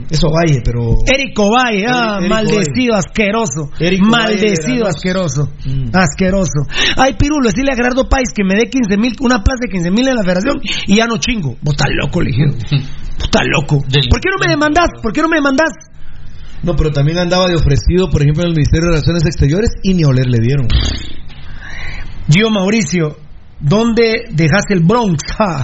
eso 0.10 0.30
Valle, 0.32 0.62
pero. 0.64 0.96
Eric 1.06 1.38
Ovalle, 1.40 1.86
ah, 1.88 2.18
Eric 2.20 2.30
maldecido, 2.30 2.96
asqueroso. 2.96 3.72
Eric 3.80 4.02
Ovalle 4.02 4.36
maldecido, 4.36 4.88
asqueroso. 4.88 5.50
Mm. 5.66 5.90
Asqueroso. 5.94 6.64
Ay, 6.96 7.16
Pirulo, 7.20 7.50
decirle 7.50 7.74
a 7.74 7.76
Gerardo 7.76 8.08
Páez 8.08 8.30
que 8.34 8.44
me 8.44 8.56
dé 8.56 8.70
15 8.70 8.98
mil, 8.98 9.14
una 9.22 9.44
plaza 9.44 9.68
de 9.68 9.70
15 9.70 9.92
mil 9.92 10.08
en 10.08 10.16
la 10.16 10.24
federación 10.24 10.56
y 10.88 10.96
ya 10.96 11.08
no 11.08 11.18
chingo. 11.18 11.58
Vos 11.62 11.74
estás 11.74 11.90
loco, 11.92 12.22
le 12.22 12.32
dije. 12.32 12.46
Vos 12.46 13.24
estás 13.24 13.44
loco. 13.52 13.80
¿Por 13.80 14.20
qué 14.22 14.30
no 14.30 14.38
me 14.40 14.50
demandás? 14.50 14.90
¿Por 15.02 15.12
qué 15.12 15.22
no 15.22 15.28
me 15.28 15.38
demandás? 15.38 15.72
No, 16.64 16.76
pero 16.76 16.92
también 16.92 17.20
andaba 17.20 17.48
de 17.48 17.56
ofrecido, 17.56 18.10
por 18.10 18.22
ejemplo, 18.22 18.44
en 18.44 18.50
el 18.50 18.56
Ministerio 18.56 18.90
de 18.90 18.96
Relaciones 18.96 19.26
Exteriores 19.26 19.70
y 19.84 19.94
ni 19.94 20.04
a 20.04 20.08
oler 20.08 20.28
le 20.28 20.40
dieron. 20.40 20.68
Gio 22.30 22.50
Mauricio, 22.50 23.18
¿dónde 23.60 24.26
dejaste 24.32 24.74
el 24.74 24.82
Bronx? 24.84 25.24
Ah, 25.40 25.64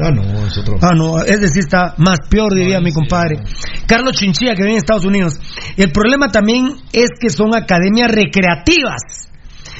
Ah, 0.00 0.10
no, 0.10 0.22
es 0.46 0.58
otro. 0.58 0.76
Ah, 0.82 0.94
no, 0.94 1.18
es 1.22 1.40
decir, 1.40 1.60
está 1.60 1.94
más 1.98 2.18
peor, 2.28 2.54
diría 2.54 2.80
mi 2.80 2.92
compadre. 2.92 3.40
Carlos 3.86 4.12
Chinchilla, 4.14 4.54
que 4.54 4.62
vive 4.62 4.72
en 4.72 4.76
Estados 4.78 5.04
Unidos. 5.04 5.34
El 5.76 5.90
problema 5.92 6.28
también 6.28 6.68
es 6.92 7.10
que 7.20 7.30
son 7.30 7.54
academias 7.54 8.10
recreativas. 8.10 9.30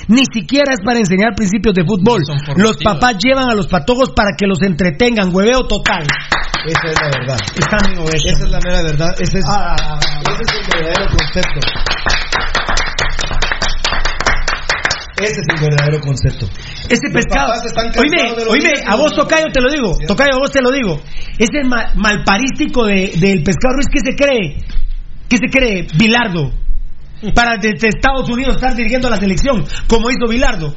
Ni 0.08 0.22
siquiera 0.32 0.72
es 0.72 0.80
para 0.84 0.98
enseñar 1.00 1.34
principios 1.34 1.74
de 1.74 1.84
fútbol. 1.84 2.22
Los 2.56 2.76
papás 2.78 3.16
llevan 3.22 3.50
a 3.50 3.54
los 3.54 3.66
patojos 3.66 4.10
para 4.14 4.30
que 4.38 4.46
los 4.46 4.62
entretengan. 4.62 5.34
Hueveo 5.34 5.66
total. 5.66 6.06
Esa 6.66 6.88
es 6.90 6.96
la 7.00 7.18
verdad. 7.18 7.38
Esa 8.14 8.44
es 8.44 8.50
la 8.50 8.58
mera 8.64 8.82
verdad. 8.82 9.14
Ese 9.18 9.38
es, 9.38 9.44
Ah, 9.48 9.98
ese 10.22 10.42
es 10.42 10.52
el 10.52 10.80
verdadero 10.80 11.06
concepto. 11.16 11.60
Ese 15.16 15.40
es 15.40 15.46
el 15.48 15.60
verdadero 15.70 16.00
concepto. 16.00 16.46
Ese 16.88 17.08
pescado. 17.12 17.52
Oíme, 18.00 18.16
oíme, 18.50 18.70
a 18.86 18.96
vos 18.96 19.12
Tocayo 19.14 19.46
te 19.52 19.60
lo 19.60 19.70
digo. 19.70 19.92
Tocayo, 20.06 20.34
a 20.34 20.38
vos 20.38 20.50
te 20.50 20.60
lo 20.60 20.70
digo. 20.70 21.00
Ese 21.38 21.64
ma- 21.64 21.92
malparístico 21.94 22.84
de, 22.86 23.12
del 23.18 23.42
pescado 23.42 23.74
Ruiz, 23.74 23.86
¿qué 23.90 24.00
se 24.00 24.14
cree? 24.14 24.58
¿Qué 25.28 25.36
se 25.38 25.46
cree? 25.50 25.86
Bilardo. 25.96 26.52
para 27.34 27.56
desde 27.56 27.88
Estados 27.88 28.28
Unidos 28.28 28.56
estar 28.56 28.74
dirigiendo 28.76 29.08
la 29.08 29.16
selección, 29.16 29.64
como 29.88 30.10
hizo 30.10 30.28
Bilardo. 30.28 30.74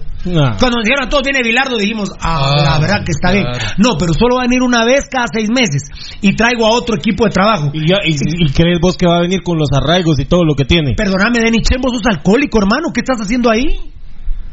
Cuando 0.58 0.78
nos 0.78 0.84
dijeron 0.86 1.06
a 1.06 1.10
todos 1.10 1.24
viene 1.24 1.40
Bilardo, 1.44 1.78
dijimos, 1.78 2.10
ah, 2.22 2.54
Ah, 2.56 2.64
la 2.64 2.80
verdad 2.80 3.04
que 3.06 3.12
está 3.12 3.32
bien. 3.34 3.46
No, 3.78 3.98
pero 3.98 4.14
solo 4.14 4.36
va 4.38 4.44
a 4.44 4.48
venir 4.48 4.62
una 4.62 4.84
vez 4.86 5.04
cada 5.12 5.26
seis 5.34 5.50
meses 5.50 5.84
y 6.22 6.36
traigo 6.36 6.66
a 6.66 6.72
otro 6.72 6.96
equipo 6.96 7.26
de 7.26 7.32
trabajo. 7.32 7.72
¿Y, 7.74 7.88
ya, 7.90 7.98
y, 8.06 8.16
y 8.16 8.50
crees 8.52 8.80
vos 8.82 8.96
que 8.98 9.06
va 9.06 9.18
a 9.18 9.22
venir 9.22 9.44
con 9.44 9.58
los 9.58 9.68
arraigos 9.76 10.18
y 10.20 10.26
todo 10.26 10.44
lo 10.46 10.56
que 10.56 10.64
tiene? 10.66 10.94
Perdóname, 10.96 11.40
Denny 11.40 11.62
Chen, 11.62 11.82
vos 11.82 11.92
sos 11.94 12.04
alcohólico, 12.10 12.58
hermano. 12.58 12.88
¿Qué 12.94 13.02
estás 13.02 13.20
haciendo 13.22 13.50
ahí? 13.50 13.80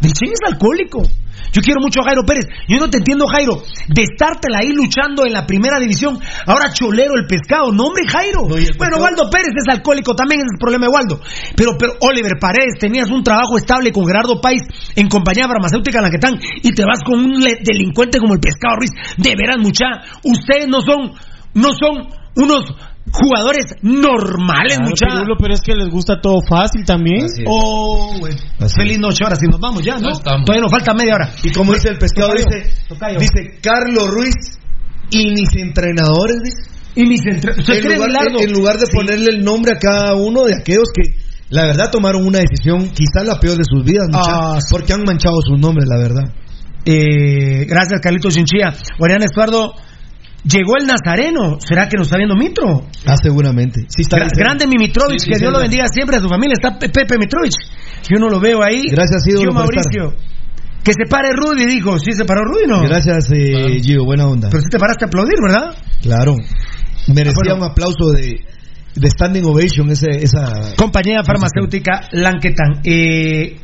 Chen 0.00 0.30
es 0.32 0.40
alcohólico. 0.52 1.02
Yo 1.52 1.62
quiero 1.62 1.80
mucho 1.80 2.00
a 2.00 2.04
Jairo 2.04 2.22
Pérez. 2.24 2.46
Yo 2.68 2.78
no 2.78 2.90
te 2.90 2.98
entiendo, 2.98 3.26
Jairo. 3.26 3.62
De 3.88 4.02
estártela 4.02 4.58
ahí 4.58 4.72
luchando 4.72 5.24
en 5.24 5.32
la 5.32 5.46
primera 5.46 5.78
división. 5.78 6.18
Ahora 6.46 6.72
cholero 6.72 7.14
el 7.16 7.26
pescado. 7.26 7.72
No, 7.72 7.86
hombre, 7.86 8.04
Jairo. 8.06 8.42
bueno, 8.76 8.98
Waldo 8.98 9.30
Pérez 9.30 9.52
es 9.56 9.68
alcohólico 9.68 10.14
también. 10.14 10.40
Ese 10.40 10.48
es 10.48 10.52
el 10.54 10.58
problema 10.58 10.86
de 10.86 10.92
Waldo. 10.92 11.20
Pero, 11.56 11.72
pero, 11.78 11.94
Oliver 12.00 12.38
Paredes, 12.40 12.78
tenías 12.78 13.10
un 13.10 13.22
trabajo 13.22 13.56
estable 13.56 13.90
con 13.92 14.06
Gerardo 14.06 14.40
País 14.40 14.62
en 14.94 15.08
compañía 15.08 15.46
farmacéutica 15.46 16.00
Laquetán 16.00 16.38
y 16.62 16.72
te 16.72 16.84
vas 16.84 17.00
con 17.04 17.20
un 17.20 17.40
delincuente 17.40 18.18
como 18.18 18.34
el 18.34 18.40
pescado 18.40 18.76
Ruiz. 18.76 18.90
De 19.16 19.34
veras, 19.36 19.58
mucha. 19.58 19.86
Ustedes 20.24 20.68
no 20.68 20.80
son, 20.80 21.12
no 21.54 21.70
son 21.72 22.08
unos 22.36 22.64
jugadores 23.12 23.66
normales, 23.82 24.76
Claro, 24.76 24.90
mucha. 24.90 25.06
Pirulo, 25.06 25.36
pero 25.38 25.54
es 25.54 25.60
que 25.60 25.74
les 25.74 25.88
gusta 25.88 26.20
todo 26.20 26.40
fácil 26.48 26.84
también. 26.84 27.26
Oh, 27.46 28.14
bueno. 28.18 28.36
Feliz 28.76 28.98
noche, 28.98 29.24
ahora 29.24 29.36
sí 29.36 29.46
nos 29.50 29.60
vamos 29.60 29.82
ya, 29.84 29.98
¿no? 29.98 30.10
Estamos. 30.10 30.44
Todavía 30.44 30.62
nos 30.62 30.70
falta 30.70 30.92
media 30.94 31.14
hora. 31.14 31.30
Y 31.42 31.52
como 31.52 31.72
dice 31.72 31.88
el 31.90 31.98
pescado, 31.98 32.28
Tocayo, 32.30 32.44
dice, 32.50 32.72
tocayo. 32.88 33.18
dice 33.18 33.58
Carlos 33.62 34.08
Ruiz 34.10 34.34
y 35.10 35.30
mis 35.30 35.48
entrenadores, 35.56 36.42
dice. 36.42 36.70
Y 36.96 37.06
mis 37.06 37.20
entrenadores. 37.26 37.68
En 37.68 37.94
lugar, 37.94 38.28
en- 38.28 38.40
en 38.48 38.52
lugar 38.52 38.76
de 38.78 38.86
ponerle 38.92 39.30
el 39.30 39.44
nombre 39.44 39.72
a 39.72 39.78
cada 39.78 40.14
uno 40.14 40.44
de 40.44 40.54
aquellos 40.54 40.88
que, 40.94 41.02
la 41.50 41.64
verdad, 41.66 41.90
tomaron 41.92 42.26
una 42.26 42.38
decisión, 42.40 42.88
quizás 42.90 43.24
la 43.26 43.38
peor 43.38 43.56
de 43.56 43.64
sus 43.64 43.84
vidas, 43.84 44.08
Ah, 44.12 44.58
sí. 44.60 44.66
porque 44.74 44.92
han 44.92 45.04
manchado 45.04 45.36
sus 45.46 45.58
nombres, 45.60 45.86
la 45.88 45.96
verdad. 45.98 46.24
Eh, 46.84 47.66
gracias, 47.66 48.00
Carlitos 48.00 48.34
Chinchilla. 48.34 48.72
Orián 48.98 49.22
Estuardo, 49.22 49.74
llegó 50.48 50.76
el 50.80 50.86
Nazareno. 50.86 51.58
¿Será 51.60 51.88
que 51.88 51.96
nos 51.96 52.06
está 52.08 52.16
viendo 52.18 52.34
Mitro? 52.36 52.86
Ah, 53.06 53.16
seguramente. 53.20 53.80
Sí 53.88 54.02
está 54.02 54.18
Gra- 54.18 54.30
grande 54.36 54.66
mi 54.66 54.76
Mitrovich, 54.78 55.20
Sí, 55.20 55.26
sí, 55.26 55.30
que 55.32 55.38
Dios 55.38 55.48
sí, 55.50 55.52
lo 55.52 55.58
sí. 55.58 55.62
bendiga 55.62 55.86
siempre 55.92 56.16
a 56.16 56.20
su 56.20 56.28
familia. 56.28 56.54
Está 56.54 56.78
Pe- 56.78 56.88
Pepe 56.88 57.18
Mitrovich. 57.18 57.54
Yo 58.10 58.18
no 58.18 58.28
lo 58.28 58.38
veo 58.40 58.62
ahí. 58.62 58.88
Gracias, 58.90 59.24
Yo, 59.26 59.50
Mauricio. 59.52 60.14
Que 60.84 60.92
se 60.92 61.04
pare 61.10 61.30
Rudy, 61.34 61.66
dijo. 61.66 61.98
Sí, 61.98 62.12
se 62.12 62.24
paró 62.24 62.42
Rudy, 62.44 62.66
¿no? 62.68 62.82
Gracias, 62.82 63.28
eh, 63.34 63.80
Gio, 63.82 64.04
buena 64.04 64.26
onda. 64.28 64.48
Pero 64.50 64.62
sí 64.62 64.68
te 64.70 64.78
paraste 64.78 65.04
a 65.04 65.08
aplaudir, 65.08 65.34
¿verdad? 65.42 65.74
Claro. 66.00 66.36
Merecía 67.08 67.32
Ah, 67.32 67.54
bueno. 67.54 67.56
un 67.56 67.70
aplauso 67.72 68.10
de, 68.12 68.44
de 68.94 69.10
standing 69.10 69.44
ovation 69.44 69.90
ese, 69.90 70.10
esa... 70.22 70.74
Compañía 70.76 71.24
farmacéutica 71.24 72.02
Lanquetan. 72.12 72.82
Eh, 72.84 73.56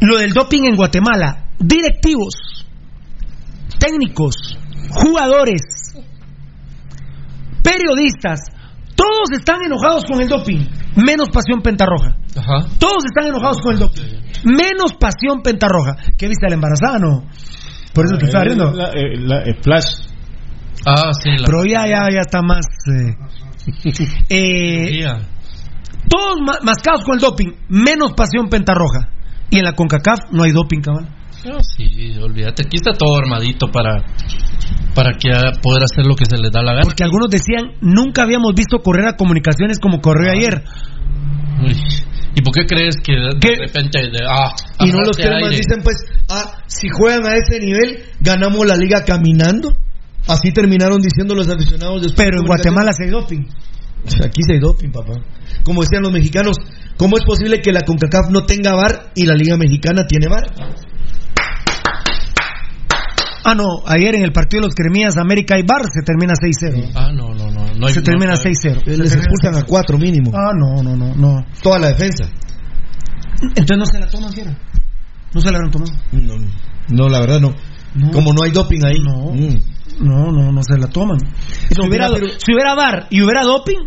lo 0.00 0.18
del 0.18 0.32
doping 0.34 0.64
en 0.64 0.76
Guatemala. 0.76 1.48
Directivos, 1.58 2.66
técnicos, 3.78 4.58
jugadores, 4.90 5.62
periodistas, 7.62 8.40
todos 8.94 9.30
están 9.32 9.62
enojados 9.64 10.04
con 10.04 10.20
el 10.20 10.28
doping. 10.28 10.64
Menos 10.96 11.28
pasión 11.30 11.60
pentarroja. 11.60 12.16
Ajá. 12.36 12.68
Todos 12.78 13.04
están 13.04 13.26
enojados 13.26 13.60
con 13.60 13.74
el 13.74 13.80
doping. 13.80 14.02
Menos 14.44 14.94
pasión 14.98 15.42
pentarroja. 15.42 15.96
¿Qué 16.16 16.28
viste 16.28 16.46
a 16.46 16.48
la 16.48 16.54
embarazada, 16.54 16.98
no? 16.98 17.26
Por 17.92 18.06
eso 18.06 18.16
te 18.18 18.26
estaba 18.26 18.44
riendo. 18.44 18.70
La- 18.72 18.88
eh, 18.90 19.16
la- 19.18 19.42
eh, 19.42 19.54
Flash. 19.62 20.06
Ah, 20.86 21.10
sí. 21.12 21.30
La 21.38 21.46
Pero 21.46 21.64
ya, 21.64 21.86
ya, 21.86 22.06
ya 22.12 22.20
está 22.20 22.40
más. 22.42 22.64
eh, 22.88 23.14
eh, 24.30 25.02
todos 26.08 26.36
ma- 26.46 26.58
mascados 26.62 27.04
con 27.04 27.14
el 27.16 27.20
doping, 27.20 27.50
menos 27.68 28.12
pasión 28.14 28.48
pentarroja. 28.48 29.08
Y 29.50 29.58
en 29.58 29.64
la 29.64 29.72
CONCACAF 29.72 30.18
no 30.32 30.44
hay 30.44 30.52
doping, 30.52 30.80
cabrón. 30.80 31.08
No, 31.46 31.62
sí, 31.62 32.12
olvídate. 32.20 32.64
Aquí 32.66 32.76
está 32.76 32.92
todo 32.92 33.16
armadito 33.18 33.68
para, 33.70 34.02
para 34.94 35.12
que 35.16 35.30
ah, 35.30 35.52
poder 35.62 35.84
hacer 35.84 36.04
lo 36.06 36.16
que 36.16 36.24
se 36.28 36.36
les 36.36 36.50
da 36.50 36.60
la 36.62 36.72
gana. 36.72 36.82
Porque 36.84 37.04
algunos 37.04 37.28
decían, 37.30 37.76
nunca 37.80 38.22
habíamos 38.22 38.52
visto 38.54 38.78
correr 38.82 39.06
a 39.06 39.16
comunicaciones 39.16 39.78
como 39.78 40.00
corrió 40.00 40.32
ayer. 40.32 40.64
Uy, 41.62 41.76
¿Y 42.34 42.42
por 42.42 42.52
qué 42.52 42.66
crees 42.66 42.96
que 43.02 43.12
de, 43.12 43.30
de 43.38 43.56
repente... 43.66 43.98
de- 44.10 44.26
ah, 44.28 44.52
Y 44.80 44.90
no 44.90 45.00
los 45.00 45.16
que 45.16 45.30
más 45.30 45.50
dicen, 45.50 45.80
pues, 45.82 45.96
ah, 46.28 46.58
si 46.66 46.88
juegan 46.88 47.24
a 47.24 47.34
ese 47.36 47.60
nivel, 47.60 48.04
ganamos 48.20 48.66
la 48.66 48.76
liga 48.76 49.04
caminando. 49.04 49.72
Así 50.28 50.52
terminaron 50.52 50.98
diciendo 51.00 51.34
los 51.34 51.48
aficionados 51.48 52.02
después. 52.02 52.26
Pero 52.26 52.40
en 52.40 52.46
Guatemala 52.46 52.92
se 52.92 53.04
hay 53.04 53.10
doping. 53.10 53.44
Aquí 54.24 54.42
se 54.46 54.54
hay 54.54 54.58
doping, 54.58 54.90
papá. 54.90 55.14
Como 55.64 55.82
decían 55.82 56.02
los 56.02 56.12
mexicanos, 56.12 56.56
¿cómo 56.96 57.16
es 57.16 57.24
posible 57.24 57.60
que 57.60 57.72
la 57.72 57.80
CONCACAF 57.82 58.30
no 58.30 58.44
tenga 58.44 58.74
VAR 58.74 59.12
y 59.14 59.24
la 59.24 59.34
Liga 59.34 59.56
Mexicana 59.56 60.06
tiene 60.06 60.26
VAR? 60.28 60.44
Ah, 63.48 63.54
no, 63.54 63.64
ayer 63.86 64.14
en 64.16 64.24
el 64.24 64.32
partido 64.32 64.62
de 64.62 64.66
los 64.68 64.74
Cremías 64.74 65.16
América 65.16 65.56
y 65.58 65.62
Bar 65.62 65.82
se 65.92 66.02
termina 66.02 66.32
6-0. 66.34 66.90
Ah, 66.96 67.12
no, 67.14 67.28
no, 67.34 67.48
no. 67.50 67.64
no 67.78 67.86
hay- 67.86 67.94
se 67.94 68.02
termina 68.02 68.32
no, 68.32 68.36
6-0. 68.38 68.52
Se 68.60 68.68
Les 68.70 68.84
termina 69.08 69.14
expulsan 69.14 69.54
a 69.54 69.62
cuatro 69.62 69.96
mínimo. 69.98 70.32
Ah, 70.34 70.50
no, 70.52 70.82
no, 70.82 70.96
no, 70.96 71.14
no. 71.14 71.46
Toda 71.62 71.78
la 71.78 71.88
defensa. 71.88 72.24
Entonces 73.42 73.78
no 73.78 73.86
se 73.86 73.98
la 74.00 74.06
toman, 74.08 74.32
fiera. 74.32 74.56
No 75.32 75.40
se 75.40 75.50
la 75.50 75.58
habrán 75.58 75.70
tomado. 75.70 75.92
No, 76.12 76.34
no, 76.88 77.08
la 77.08 77.20
verdad 77.20 77.40
no. 77.40 77.54
Como 78.12 78.32
no 78.32 78.42
hay 78.44 78.50
doping 78.50 78.80
ahí. 78.84 78.98
No. 79.00 79.32
Mm. 79.32 79.58
No, 80.00 80.30
no, 80.32 80.52
no 80.52 80.62
se 80.62 80.76
la 80.78 80.88
toman. 80.88 81.18
Si, 81.68 81.74
No, 81.80 81.86
hubiera, 81.88 82.08
pero- 82.10 82.26
si 82.38 82.52
hubiera 82.52 82.74
bar 82.74 83.06
y 83.10 83.22
hubiera 83.22 83.42
doping, 83.44 83.86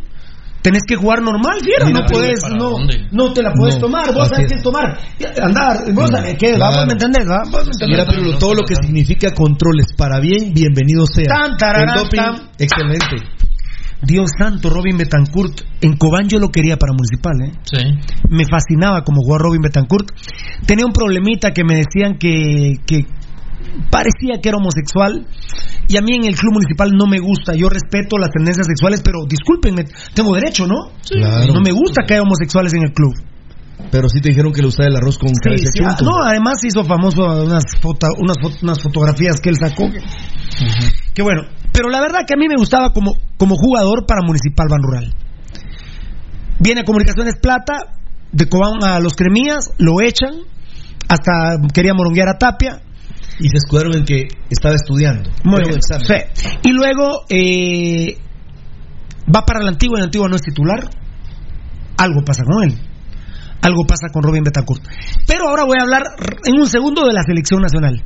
tenés 0.61 0.83
que 0.87 0.95
jugar 0.95 1.21
normal, 1.21 1.59
fiera. 1.63 1.85
Mira, 1.85 1.99
no 2.01 2.05
puedes, 2.07 2.41
¿para 2.41 2.55
no, 2.55 2.69
dónde? 2.71 3.07
no 3.11 3.33
te 3.33 3.41
la 3.43 3.51
puedes 3.53 3.75
No, 3.75 3.81
tomar. 3.81 4.13
Vos 4.13 4.31
es. 4.31 4.47
qué 4.47 4.55
es 4.55 4.63
tomar. 4.63 4.97
Andar, 5.41 5.93
vos 5.93 6.09
sabés 6.09 6.35
qué, 6.37 6.53
claro. 6.55 6.59
¿va? 6.75 6.77
¿Vos 6.79 6.85
me 6.87 6.93
entendés? 6.93 7.25
¿va? 7.29 7.41
¿Vos 7.49 7.65
me 7.65 7.71
entendés? 7.71 7.87
Mira, 7.89 8.05
pero 8.07 8.37
todo 8.37 8.53
lo 8.55 8.61
que 8.63 8.75
significa 8.75 9.31
controles 9.33 9.87
para 9.97 10.19
bien, 10.19 10.53
bienvenido 10.53 11.05
sea. 11.05 11.25
Tan, 11.25 11.57
tararán, 11.57 11.97
El 11.97 12.03
doping, 12.03 12.17
tan. 12.17 12.49
excelente. 12.57 13.15
Dios 14.01 14.29
santo, 14.39 14.69
Robin 14.69 14.97
Betancourt. 14.97 15.61
En 15.81 15.97
Cobán 15.97 16.29
yo 16.29 16.39
lo 16.39 16.47
quería 16.49 16.77
para 16.77 16.93
municipal, 16.93 17.33
¿eh? 17.43 17.51
Sí. 17.63 18.17
me 18.29 18.45
fascinaba 18.49 19.03
como 19.03 19.21
jugaba 19.21 19.43
Robin 19.43 19.61
Betancourt. 19.61 20.11
Tenía 20.65 20.85
un 20.85 20.93
problemita 20.93 21.51
que 21.51 21.63
me 21.65 21.75
decían 21.75 22.17
que, 22.17 22.75
que 22.85 23.05
parecía 23.89 24.41
que 24.41 24.49
era 24.49 24.57
homosexual 24.57 25.25
y 25.87 25.97
a 25.97 26.01
mí 26.01 26.15
en 26.15 26.25
el 26.25 26.35
club 26.35 26.53
municipal 26.53 26.91
no 26.91 27.05
me 27.07 27.19
gusta. 27.19 27.55
Yo 27.55 27.69
respeto 27.69 28.17
las 28.17 28.31
tendencias 28.31 28.67
sexuales, 28.67 29.01
pero 29.03 29.19
discúlpenme, 29.27 29.85
tengo 30.13 30.33
derecho, 30.35 30.67
¿no? 30.67 30.91
Claro. 31.09 31.53
No 31.53 31.61
me 31.61 31.71
gusta 31.71 32.03
que 32.07 32.13
haya 32.15 32.23
homosexuales 32.23 32.73
en 32.73 32.83
el 32.83 32.93
club. 32.93 33.13
Pero 33.91 34.09
sí 34.09 34.19
te 34.21 34.29
dijeron 34.29 34.51
que 34.51 34.61
le 34.61 34.67
gustaba 34.67 34.89
el 34.89 34.95
arroz 34.97 35.17
con 35.17 35.29
Sí, 35.29 35.35
cabeza 35.41 35.69
sí, 35.73 35.79
ah, 35.83 35.95
chunto. 35.95 36.05
no, 36.11 36.21
además 36.23 36.63
hizo 36.63 36.83
famoso 36.83 37.23
unas, 37.43 37.63
foto- 37.81 38.07
unas, 38.19 38.35
fo- 38.37 38.61
unas 38.61 38.81
fotografías 38.83 39.39
que 39.41 39.49
él 39.49 39.55
sacó. 39.55 39.89
Que, 39.89 39.99
que 41.15 41.21
bueno, 41.23 41.43
pero 41.71 41.89
la 41.89 42.01
verdad 42.01 42.19
que 42.27 42.33
a 42.33 42.37
mí 42.37 42.47
me 42.49 42.55
gustaba 42.57 42.91
como, 42.91 43.13
como 43.37 43.55
jugador 43.55 44.05
para 44.05 44.21
Municipal 44.21 44.67
Ban 44.69 44.81
Rural. 44.83 45.15
Viene 46.59 46.81
a 46.81 46.83
Comunicaciones 46.83 47.35
Plata, 47.41 47.95
de 48.31 48.47
Cobán 48.49 48.83
a 48.83 48.99
los 48.99 49.15
Cremías, 49.15 49.71
lo 49.77 50.01
echan, 50.01 50.33
hasta 51.07 51.55
quería 51.73 51.93
moronguear 51.93 52.27
a 52.29 52.37
Tapia. 52.37 52.81
Y 53.39 53.49
se 53.49 53.57
escudaron 53.57 53.95
en 53.95 54.05
que 54.05 54.27
estaba 54.49 54.75
estudiando. 54.75 55.29
Muy 55.43 55.63
bien, 55.63 55.79
sí. 55.81 56.13
Y 56.63 56.71
luego 56.71 57.23
eh, 57.29 58.17
va 59.33 59.45
para 59.45 59.61
la 59.61 59.69
antigua 59.69 59.97
y 59.97 60.01
la 60.01 60.05
antigua 60.05 60.27
no 60.27 60.35
es 60.35 60.41
titular. 60.41 60.89
Algo 61.97 62.21
pasa 62.25 62.43
con 62.43 62.63
él. 62.63 62.77
Algo 63.61 63.85
pasa 63.85 64.07
con 64.11 64.23
Robin 64.23 64.43
Betancourt. 64.43 64.83
Pero 65.27 65.49
ahora 65.49 65.65
voy 65.65 65.77
a 65.79 65.83
hablar 65.83 66.03
en 66.45 66.59
un 66.59 66.67
segundo 66.67 67.05
de 67.05 67.13
la 67.13 67.23
selección 67.23 67.61
nacional. 67.61 68.03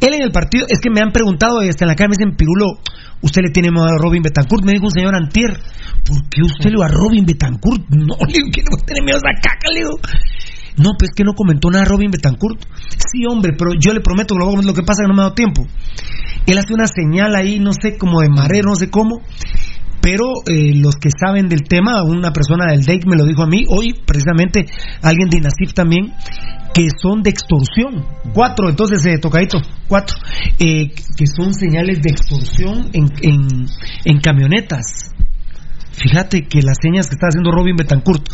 Él 0.00 0.14
en 0.14 0.22
el 0.22 0.30
partido, 0.30 0.66
es 0.68 0.78
que 0.80 0.90
me 0.90 1.00
han 1.00 1.10
preguntado 1.10 1.62
y 1.62 1.68
hasta 1.68 1.84
en 1.84 1.88
la 1.88 1.96
calle 1.96 2.10
me 2.10 2.16
dicen, 2.16 2.36
Pirulo, 2.36 2.78
¿usted 3.20 3.42
le 3.42 3.50
tiene 3.50 3.70
miedo 3.70 3.84
a 3.84 3.98
Robin 3.98 4.22
Betancourt? 4.22 4.64
Me 4.64 4.72
dijo 4.72 4.86
un 4.86 4.92
señor 4.92 5.14
Antier, 5.14 5.50
¿por 6.06 6.28
qué 6.30 6.42
usted 6.42 6.70
le 6.70 6.78
va 6.78 6.86
a 6.86 6.92
Robin 6.92 7.26
Betancourt? 7.26 7.82
No, 7.90 8.14
le 8.26 8.32
digo, 8.32 8.48
que 8.52 8.62
no 8.62 8.76
tiene 8.86 9.02
miedo 9.02 9.18
a 9.18 9.30
esa 9.30 9.40
caca, 9.42 9.68
le 9.72 9.80
digo. 9.80 9.98
No, 10.78 10.92
pues 10.98 11.10
que 11.14 11.24
no 11.24 11.34
comentó 11.34 11.70
nada 11.70 11.84
Robin 11.84 12.10
Betancourt. 12.10 12.60
Sí, 12.96 13.24
hombre, 13.28 13.52
pero 13.58 13.72
yo 13.78 13.92
le 13.92 14.00
prometo 14.00 14.34
que 14.34 14.40
lo, 14.40 14.74
que 14.74 14.82
pasa 14.82 15.02
es 15.02 15.06
que 15.06 15.08
no 15.08 15.14
me 15.14 15.22
ha 15.22 15.24
dado 15.24 15.34
tiempo. 15.34 15.66
Él 16.46 16.58
hace 16.58 16.72
una 16.72 16.86
señal 16.86 17.34
ahí, 17.34 17.58
no 17.58 17.72
sé, 17.72 17.96
como 17.98 18.20
de 18.20 18.28
marero, 18.28 18.70
no 18.70 18.76
sé 18.76 18.88
cómo. 18.90 19.20
Pero 20.00 20.26
eh, 20.46 20.74
los 20.74 20.96
que 20.96 21.10
saben 21.10 21.48
del 21.48 21.64
tema, 21.64 22.02
una 22.04 22.32
persona 22.32 22.66
del 22.70 22.84
DEIC 22.84 23.06
me 23.06 23.16
lo 23.16 23.24
dijo 23.24 23.42
a 23.42 23.46
mí, 23.46 23.64
hoy 23.68 23.94
precisamente 24.06 24.66
alguien 25.02 25.28
de 25.28 25.38
INASIF 25.38 25.74
también, 25.74 26.14
que 26.72 26.88
son 27.02 27.22
de 27.22 27.30
extorsión. 27.30 28.06
Cuatro, 28.32 28.68
entonces, 28.68 29.04
eh, 29.06 29.18
tocadito, 29.18 29.58
cuatro. 29.88 30.16
eh, 30.60 30.92
que 31.16 31.26
son 31.26 31.52
señales 31.52 32.00
de 32.00 32.10
extorsión 32.10 32.90
en, 32.92 33.66
en 34.04 34.20
camionetas. 34.20 35.12
Fíjate 35.98 36.46
que 36.46 36.60
las 36.62 36.78
señas 36.80 37.08
que 37.08 37.14
está 37.14 37.28
haciendo 37.28 37.50
Robin 37.50 37.76
Betancourt. 37.76 38.28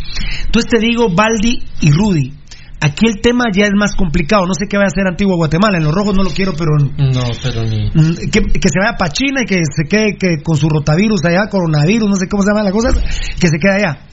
Entonces 0.47 0.71
te 0.71 0.79
digo, 0.79 1.09
Baldi 1.15 1.63
y 1.81 1.91
Rudy. 1.91 2.33
Aquí 2.81 3.07
el 3.07 3.23
tema 3.23 3.45
ya 3.51 3.65
es 3.65 3.73
más 3.75 3.95
complicado. 3.97 4.45
No 4.47 4.53
sé 4.53 4.67
qué 4.69 4.77
va 4.77 4.85
a 4.85 4.93
hacer 4.93 5.07
Antigua 5.07 5.37
Guatemala. 5.37 5.79
En 5.79 5.85
los 5.85 5.95
rojos 5.95 6.15
no 6.15 6.23
lo 6.23 6.31
quiero, 6.31 6.53
pero 6.53 6.77
No, 6.79 7.25
pero 7.43 7.63
ni... 7.65 7.89
Mm, 7.89 8.31
que, 8.31 8.41
que 8.43 8.69
se 8.69 8.79
vaya 8.79 8.97
para 8.99 9.11
China 9.11 9.41
y 9.43 9.47
que 9.47 9.57
se 9.65 9.89
quede 9.89 10.17
que 10.19 10.43
con 10.43 10.57
su 10.57 10.69
rotavirus 10.69 11.25
allá, 11.25 11.49
coronavirus, 11.49 12.09
no 12.09 12.17
sé 12.17 12.29
cómo 12.29 12.43
se 12.43 12.51
llama 12.51 12.63
la 12.63 12.73
cosa, 12.73 12.93
que 12.93 13.49
se 13.49 13.59
quede 13.59 13.73
allá. 13.73 14.07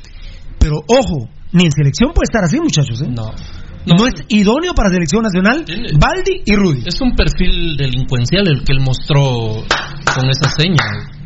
Pero 0.57 0.77
ojo, 0.87 1.27
ni 1.51 1.65
en 1.65 1.71
selección 1.71 2.11
puede 2.13 2.25
estar 2.31 2.43
así, 2.43 2.59
muchachos. 2.61 3.01
¿eh? 3.01 3.09
No. 3.09 3.33
No, 3.85 4.07
es 4.07 4.13
idóneo 4.29 4.73
para 4.73 4.89
selección 4.89 5.23
nacional, 5.23 5.65
Baldi 5.99 6.43
y 6.45 6.55
Rudy. 6.55 6.83
Es 6.85 7.01
un 7.01 7.15
perfil 7.15 7.75
delincuencial 7.75 8.47
el 8.47 8.63
que 8.63 8.73
él 8.73 8.79
mostró 8.79 9.65
con 10.15 10.29
esa 10.29 10.49
seña. 10.49 11.20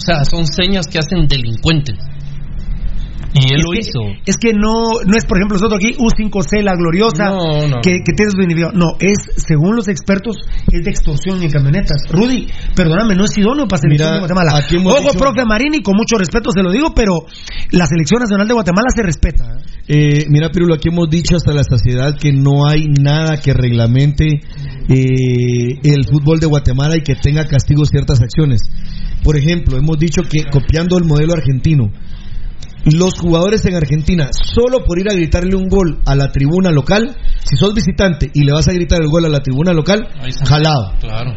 O 0.00 0.02
sea, 0.02 0.24
son 0.24 0.46
señas 0.46 0.86
que 0.86 0.98
hacen 0.98 1.28
delincuentes. 1.28 1.98
Y 3.32 3.54
él 3.54 3.60
es 3.60 3.62
lo 3.62 3.70
que, 3.70 3.78
hizo. 3.78 4.00
Es 4.26 4.36
que 4.36 4.52
no, 4.52 5.00
no 5.06 5.16
es, 5.16 5.24
por 5.24 5.38
ejemplo, 5.38 5.56
nosotros 5.56 5.78
aquí 5.78 5.94
U5C, 5.94 6.62
la 6.62 6.74
gloriosa, 6.74 7.30
No, 7.30 7.68
no. 7.68 7.80
Que, 7.80 7.98
que 8.04 8.12
tiene 8.12 8.32
su 8.32 8.42
individuo. 8.42 8.72
No, 8.72 8.96
es, 8.98 9.18
según 9.36 9.76
los 9.76 9.88
expertos, 9.88 10.36
es 10.72 10.84
de 10.84 10.90
extorsión 10.90 11.42
en 11.42 11.50
camionetas. 11.50 12.02
Rudy, 12.10 12.48
perdóname, 12.74 13.14
no 13.14 13.24
es 13.24 13.36
idóneo 13.38 13.68
para 13.68 13.82
selección 13.82 14.08
Mira, 14.08 14.14
de 14.14 14.20
Guatemala. 14.20 14.52
Ojo, 14.84 15.18
profe 15.18 15.44
Marini, 15.44 15.82
con 15.82 15.96
mucho 15.96 16.16
respeto 16.16 16.50
se 16.50 16.62
lo 16.62 16.72
digo, 16.72 16.92
pero 16.94 17.24
la 17.70 17.86
selección 17.86 18.20
nacional 18.20 18.48
de 18.48 18.54
Guatemala 18.54 18.88
se 18.94 19.02
respeta. 19.02 19.44
¿eh? 19.44 19.70
Eh, 19.92 20.26
mira, 20.28 20.50
Pirulo, 20.50 20.74
aquí 20.74 20.88
hemos 20.88 21.08
dicho 21.08 21.36
hasta 21.36 21.52
la 21.52 21.62
saciedad 21.62 22.16
que 22.18 22.32
no 22.32 22.66
hay 22.66 22.86
nada 22.88 23.36
que 23.38 23.52
reglamente 23.52 24.40
eh, 24.88 25.78
el 25.82 26.04
fútbol 26.04 26.40
de 26.40 26.46
Guatemala 26.46 26.96
y 26.96 27.02
que 27.02 27.14
tenga 27.14 27.46
castigo 27.46 27.84
ciertas 27.84 28.20
acciones. 28.20 28.60
Por 29.22 29.36
ejemplo, 29.36 29.76
hemos 29.76 29.98
dicho 29.98 30.22
que 30.22 30.44
copiando 30.50 30.96
el 30.96 31.04
modelo 31.04 31.34
argentino, 31.34 31.92
los 32.84 33.14
jugadores 33.18 33.64
en 33.66 33.74
Argentina, 33.74 34.28
solo 34.32 34.84
por 34.84 34.98
ir 34.98 35.10
a 35.10 35.14
gritarle 35.14 35.56
un 35.56 35.68
gol 35.68 36.00
a 36.06 36.14
la 36.14 36.32
tribuna 36.32 36.70
local, 36.70 37.16
si 37.44 37.56
sos 37.56 37.74
visitante 37.74 38.30
y 38.32 38.44
le 38.44 38.52
vas 38.52 38.68
a 38.68 38.72
gritar 38.72 39.00
el 39.02 39.08
gol 39.08 39.24
a 39.24 39.28
la 39.28 39.40
tribuna 39.40 39.72
local, 39.72 40.08
jalado. 40.48 40.94
Claro. 41.00 41.32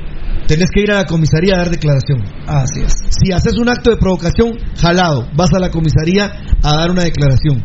Tenés 0.48 0.70
que 0.74 0.82
ir 0.82 0.92
a 0.92 0.96
la 0.96 1.06
comisaría 1.06 1.56
a 1.56 1.60
dar 1.60 1.70
declaración. 1.70 2.22
Así 2.48 2.82
es. 2.82 2.94
Si 3.10 3.32
haces 3.32 3.58
un 3.58 3.70
acto 3.70 3.92
de 3.92 3.98
provocación, 3.98 4.58
jalado, 4.78 5.28
vas 5.36 5.54
a 5.54 5.60
la 5.60 5.70
comisaría 5.70 6.32
a 6.62 6.76
dar 6.76 6.92
una 6.92 7.04
declaración. 7.04 7.64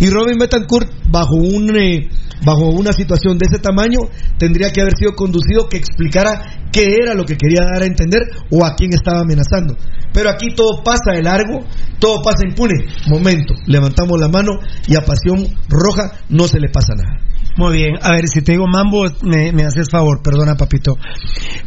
Y 0.00 0.08
Robin 0.10 0.38
Betancourt, 0.38 0.90
bajo 1.10 1.36
un 1.36 1.76
eh, 1.76 2.08
bajo 2.44 2.70
una 2.70 2.92
situación 2.92 3.38
de 3.38 3.46
ese 3.46 3.58
tamaño, 3.58 4.00
tendría 4.38 4.70
que 4.70 4.80
haber 4.80 4.96
sido 4.96 5.14
conducido 5.14 5.68
que 5.68 5.76
explicara 5.76 6.68
qué 6.72 6.96
era 7.02 7.14
lo 7.14 7.24
que 7.24 7.36
quería 7.36 7.64
dar 7.70 7.82
a 7.82 7.86
entender 7.86 8.22
o 8.50 8.64
a 8.64 8.74
quién 8.74 8.92
estaba 8.92 9.20
amenazando. 9.20 9.76
Pero 10.12 10.30
aquí 10.30 10.54
todo 10.54 10.82
pasa 10.82 11.12
de 11.12 11.22
largo, 11.22 11.60
todo 11.98 12.22
pasa 12.22 12.44
impune. 12.44 12.86
Momento, 13.08 13.54
levantamos 13.66 14.18
la 14.18 14.28
mano 14.28 14.52
y 14.86 14.96
a 14.96 15.04
Pasión 15.04 15.46
Roja 15.68 16.12
no 16.28 16.48
se 16.48 16.58
le 16.58 16.68
pasa 16.68 16.94
nada. 16.94 17.30
Muy 17.56 17.76
bien, 17.76 17.94
a 18.00 18.12
ver, 18.12 18.28
si 18.28 18.42
te 18.42 18.52
digo 18.52 18.66
mambo, 18.66 19.06
me, 19.22 19.52
me 19.52 19.64
haces 19.64 19.88
favor, 19.90 20.22
perdona 20.22 20.54
papito. 20.54 20.96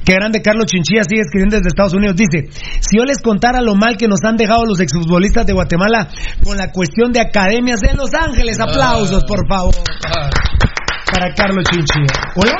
Qué 0.05 0.13
grande 0.13 0.41
Carlos 0.41 0.65
Chinchilla 0.65 1.03
sigue 1.03 1.21
escribiendo 1.21 1.57
desde 1.57 1.67
Estados 1.67 1.93
Unidos. 1.93 2.15
Dice, 2.15 2.49
si 2.79 2.97
yo 2.97 3.03
les 3.03 3.21
contara 3.21 3.61
lo 3.61 3.75
mal 3.75 3.97
que 3.97 4.07
nos 4.07 4.19
han 4.23 4.35
dejado 4.35 4.65
los 4.65 4.79
exfutbolistas 4.79 5.45
de 5.45 5.53
Guatemala 5.53 6.09
con 6.43 6.57
la 6.57 6.71
cuestión 6.71 7.11
de 7.11 7.21
academias 7.21 7.81
en 7.83 7.97
Los 7.97 8.13
Ángeles, 8.25 8.57
aplausos, 8.59 9.23
por 9.25 9.47
favor. 9.47 9.73
Para 11.11 11.33
Carlos 11.35 11.63
Chinchilla. 11.71 12.13
¿Hola? 12.35 12.53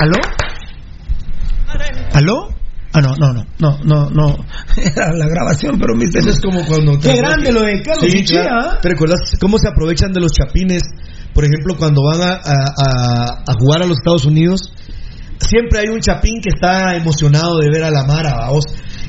¿Aló? 0.00 0.16
¿Aló? 2.12 2.48
Ah, 2.92 3.00
no, 3.00 3.14
no, 3.16 3.32
no, 3.32 3.44
no, 3.60 3.78
no, 3.84 4.10
no. 4.10 4.36
Era 4.76 5.12
la 5.14 5.26
grabación, 5.28 5.78
pero 5.78 5.94
mis 5.94 6.12
Eso 6.14 6.30
es 6.30 6.40
como 6.40 6.64
cuando... 6.66 6.98
Qué 6.98 7.14
grande 7.16 7.52
lo 7.52 7.62
de 7.62 7.82
Carlos 7.82 8.04
Sí, 8.04 8.16
Chinchilla, 8.18 8.42
claro. 8.42 8.70
¿ah? 8.72 8.78
¿Te 8.82 8.88
recuerdas 8.88 9.20
cómo 9.40 9.58
se 9.58 9.68
aprovechan 9.68 10.12
de 10.12 10.20
los 10.20 10.32
chapines? 10.32 10.82
Por 11.32 11.44
ejemplo, 11.44 11.76
cuando 11.78 12.02
van 12.02 12.20
a, 12.20 12.32
a- 12.32 12.74
a- 12.76 13.42
a 13.46 13.52
jugar 13.60 13.82
a 13.82 13.86
los 13.86 13.98
Estados 13.98 14.24
Unidos, 14.24 14.72
siempre 15.38 15.78
hay 15.80 15.88
un 15.94 16.00
chapín 16.00 16.40
que 16.42 16.48
está 16.48 16.96
emocionado 16.96 17.58
de 17.58 17.70
ver 17.70 17.84
a 17.84 17.90
la 17.90 18.02
Mara, 18.04 18.34
¿vaos? 18.34 18.64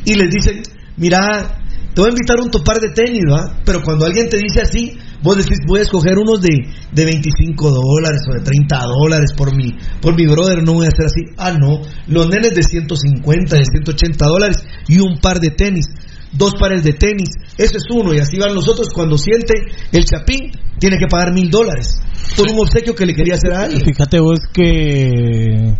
Y 0.05 0.13
les 0.13 0.29
dicen, 0.29 0.61
mira, 0.97 1.60
te 1.93 2.01
voy 2.01 2.09
a 2.09 2.13
invitar 2.13 2.39
un 2.39 2.49
topar 2.49 2.79
de 2.79 2.89
tenis, 2.89 3.23
¿va? 3.29 3.59
Pero 3.65 3.81
cuando 3.81 4.05
alguien 4.05 4.29
te 4.29 4.37
dice 4.37 4.61
así, 4.61 4.97
vos 5.21 5.37
decís, 5.37 5.57
voy 5.67 5.79
a 5.79 5.83
escoger 5.83 6.17
unos 6.17 6.41
de, 6.41 6.57
de 6.91 7.05
25 7.05 7.69
dólares 7.69 8.21
o 8.29 8.33
de 8.33 8.41
30 8.41 8.85
dólares 8.85 9.31
por 9.35 9.55
mi, 9.55 9.75
por 10.01 10.15
mi 10.15 10.25
brother, 10.25 10.63
no 10.63 10.73
voy 10.73 10.85
a 10.85 10.89
hacer 10.89 11.05
así. 11.05 11.21
Ah, 11.37 11.51
no, 11.51 11.81
los 12.07 12.29
nenes 12.29 12.55
de 12.55 12.63
150, 12.63 13.57
de 13.57 13.63
180 13.65 14.25
dólares 14.25 14.63
y 14.87 14.99
un 14.99 15.19
par 15.19 15.39
de 15.39 15.49
tenis. 15.49 15.85
Dos 16.33 16.53
pares 16.57 16.81
de 16.81 16.93
tenis, 16.93 17.29
eso 17.57 17.75
es 17.75 17.83
uno, 17.91 18.13
y 18.13 18.19
así 18.19 18.37
van 18.37 18.55
los 18.55 18.69
otros. 18.69 18.87
Cuando 18.93 19.17
siente 19.17 19.53
el 19.91 20.05
chapín, 20.05 20.51
tiene 20.79 20.97
que 20.97 21.07
pagar 21.07 21.33
mil 21.33 21.49
dólares 21.51 21.99
por 22.37 22.49
un 22.49 22.59
obsequio 22.59 22.95
que 22.95 23.05
le 23.05 23.13
quería 23.13 23.35
hacer 23.35 23.51
a 23.51 23.63
alguien. 23.63 23.83
Fíjate 23.83 24.19
vos 24.21 24.39
que 24.53 25.75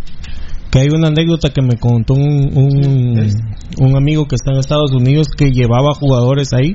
que 0.72 0.80
hay 0.80 0.88
una 0.88 1.08
anécdota 1.08 1.50
que 1.50 1.60
me 1.62 1.76
contó 1.78 2.14
un, 2.14 2.50
un, 2.56 3.30
un 3.78 3.96
amigo 3.96 4.26
que 4.26 4.34
está 4.36 4.52
en 4.52 4.58
Estados 4.58 4.90
Unidos 4.92 5.28
que 5.36 5.50
llevaba 5.52 5.92
jugadores 5.94 6.48
ahí 6.54 6.74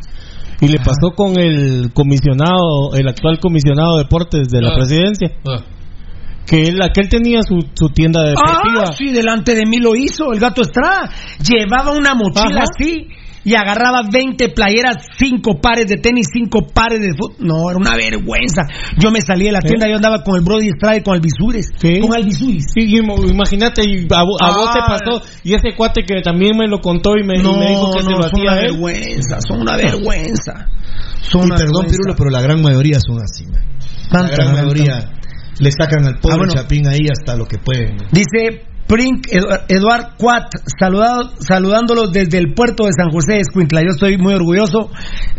y 0.62 0.68
le 0.68 0.78
pasó 0.78 1.12
con 1.16 1.38
el 1.40 1.92
comisionado, 1.94 2.94
el 2.96 3.08
actual 3.08 3.40
comisionado 3.40 3.98
de 3.98 4.04
deportes 4.04 4.48
de 4.50 4.62
la 4.62 4.70
Ah. 4.70 4.76
presidencia, 4.76 5.32
Ah. 5.48 5.64
que 6.46 6.64
él, 6.64 6.82
aquel 6.82 7.10
tenía 7.10 7.42
su, 7.42 7.60
su 7.74 7.90
tienda 7.90 8.22
deportiva. 8.22 8.84
Ah, 8.88 8.92
sí, 8.94 9.12
delante 9.12 9.54
de 9.56 9.66
mí 9.66 9.78
lo 9.80 9.96
hizo, 9.96 10.32
el 10.32 10.40
gato 10.40 10.62
Estrada. 10.62 11.10
Llevaba 11.44 11.92
una 11.92 12.14
mochila 12.16 12.62
Ajá. 12.62 12.66
así 12.78 13.08
y 13.48 13.56
agarraba 13.56 14.02
20 14.12 14.50
playeras, 14.50 14.98
5 15.18 15.62
pares 15.62 15.88
de 15.88 15.96
tenis, 15.96 16.28
5 16.34 16.68
pares 16.74 17.00
de 17.00 17.14
fútbol. 17.16 17.38
No, 17.40 17.70
era 17.70 17.80
una 17.80 17.96
vergüenza. 17.96 18.64
Yo 19.00 19.10
me 19.10 19.22
salí 19.22 19.46
de 19.46 19.54
la 19.54 19.62
tienda, 19.62 19.88
yo 19.88 19.96
andaba 19.96 20.22
con 20.22 20.36
el 20.36 20.42
Brody 20.44 20.68
Estrada 20.68 21.02
con 21.02 21.16
Alvisures. 21.16 21.72
Sí. 21.80 22.02
Con 22.02 22.14
Alvisures. 22.14 22.66
Sí, 22.76 22.82
imagínate, 23.32 23.84
y 23.88 24.04
a, 24.04 24.24
vo- 24.28 24.36
a 24.42 24.52
vos 24.52 24.74
te 24.74 24.80
Ah. 24.84 24.86
pasó, 25.00 25.22
y 25.46 25.54
ese 25.54 25.74
cuate 25.78 26.02
que 26.04 26.22
también 26.22 26.58
me 26.58 26.68
lo 26.68 26.80
contó 26.80 27.14
y 27.18 27.24
me, 27.24 27.38
y 27.40 27.42
No, 27.42 27.58
me 27.58 27.70
dijo 27.70 27.94
que 27.94 28.02
se 28.04 28.10
no, 28.10 28.18
lo 28.18 28.24
son 28.24 28.32
hacía 28.36 28.52
una 28.52 28.60
él. 28.60 28.72
vergüenza, 28.74 29.38
son 29.48 29.62
una 29.62 29.78
vergüenza. 29.78 30.54
Son 31.22 31.42
Y 31.42 31.46
una 31.46 31.56
perdón, 31.56 31.74
vergüenza. 31.84 31.98
Pirulo, 31.98 32.16
pero 32.18 32.30
la 32.30 32.42
gran 32.42 32.62
mayoría 32.62 33.00
son 33.00 33.22
así. 33.22 33.46
man. 33.46 33.64
La 34.12 34.28
gran 34.30 34.52
mayoría 34.54 35.12
le 35.60 35.72
sacan 35.72 36.06
al 36.06 36.20
pobre 36.20 36.36
Ah, 36.36 36.38
bueno. 36.38 36.54
chapín 36.54 36.86
ahí 36.88 37.08
hasta 37.10 37.36
lo 37.38 37.46
que 37.46 37.58
pueden. 37.60 37.96
Dice 38.12 38.67
Prink 38.88 39.28
Edu- 39.28 39.50
Eduard 39.68 40.16
Cuat, 40.18 40.50
saludado, 40.80 41.32
saludándolos 41.40 42.12
desde 42.14 42.38
el 42.38 42.54
puerto 42.54 42.86
de 42.86 42.92
San 42.94 43.12
José 43.12 43.34
de 43.34 43.40
Escuintla. 43.42 43.82
Yo 43.82 43.90
estoy 43.90 44.18
muy 44.18 44.34
orgulloso. 44.34 44.90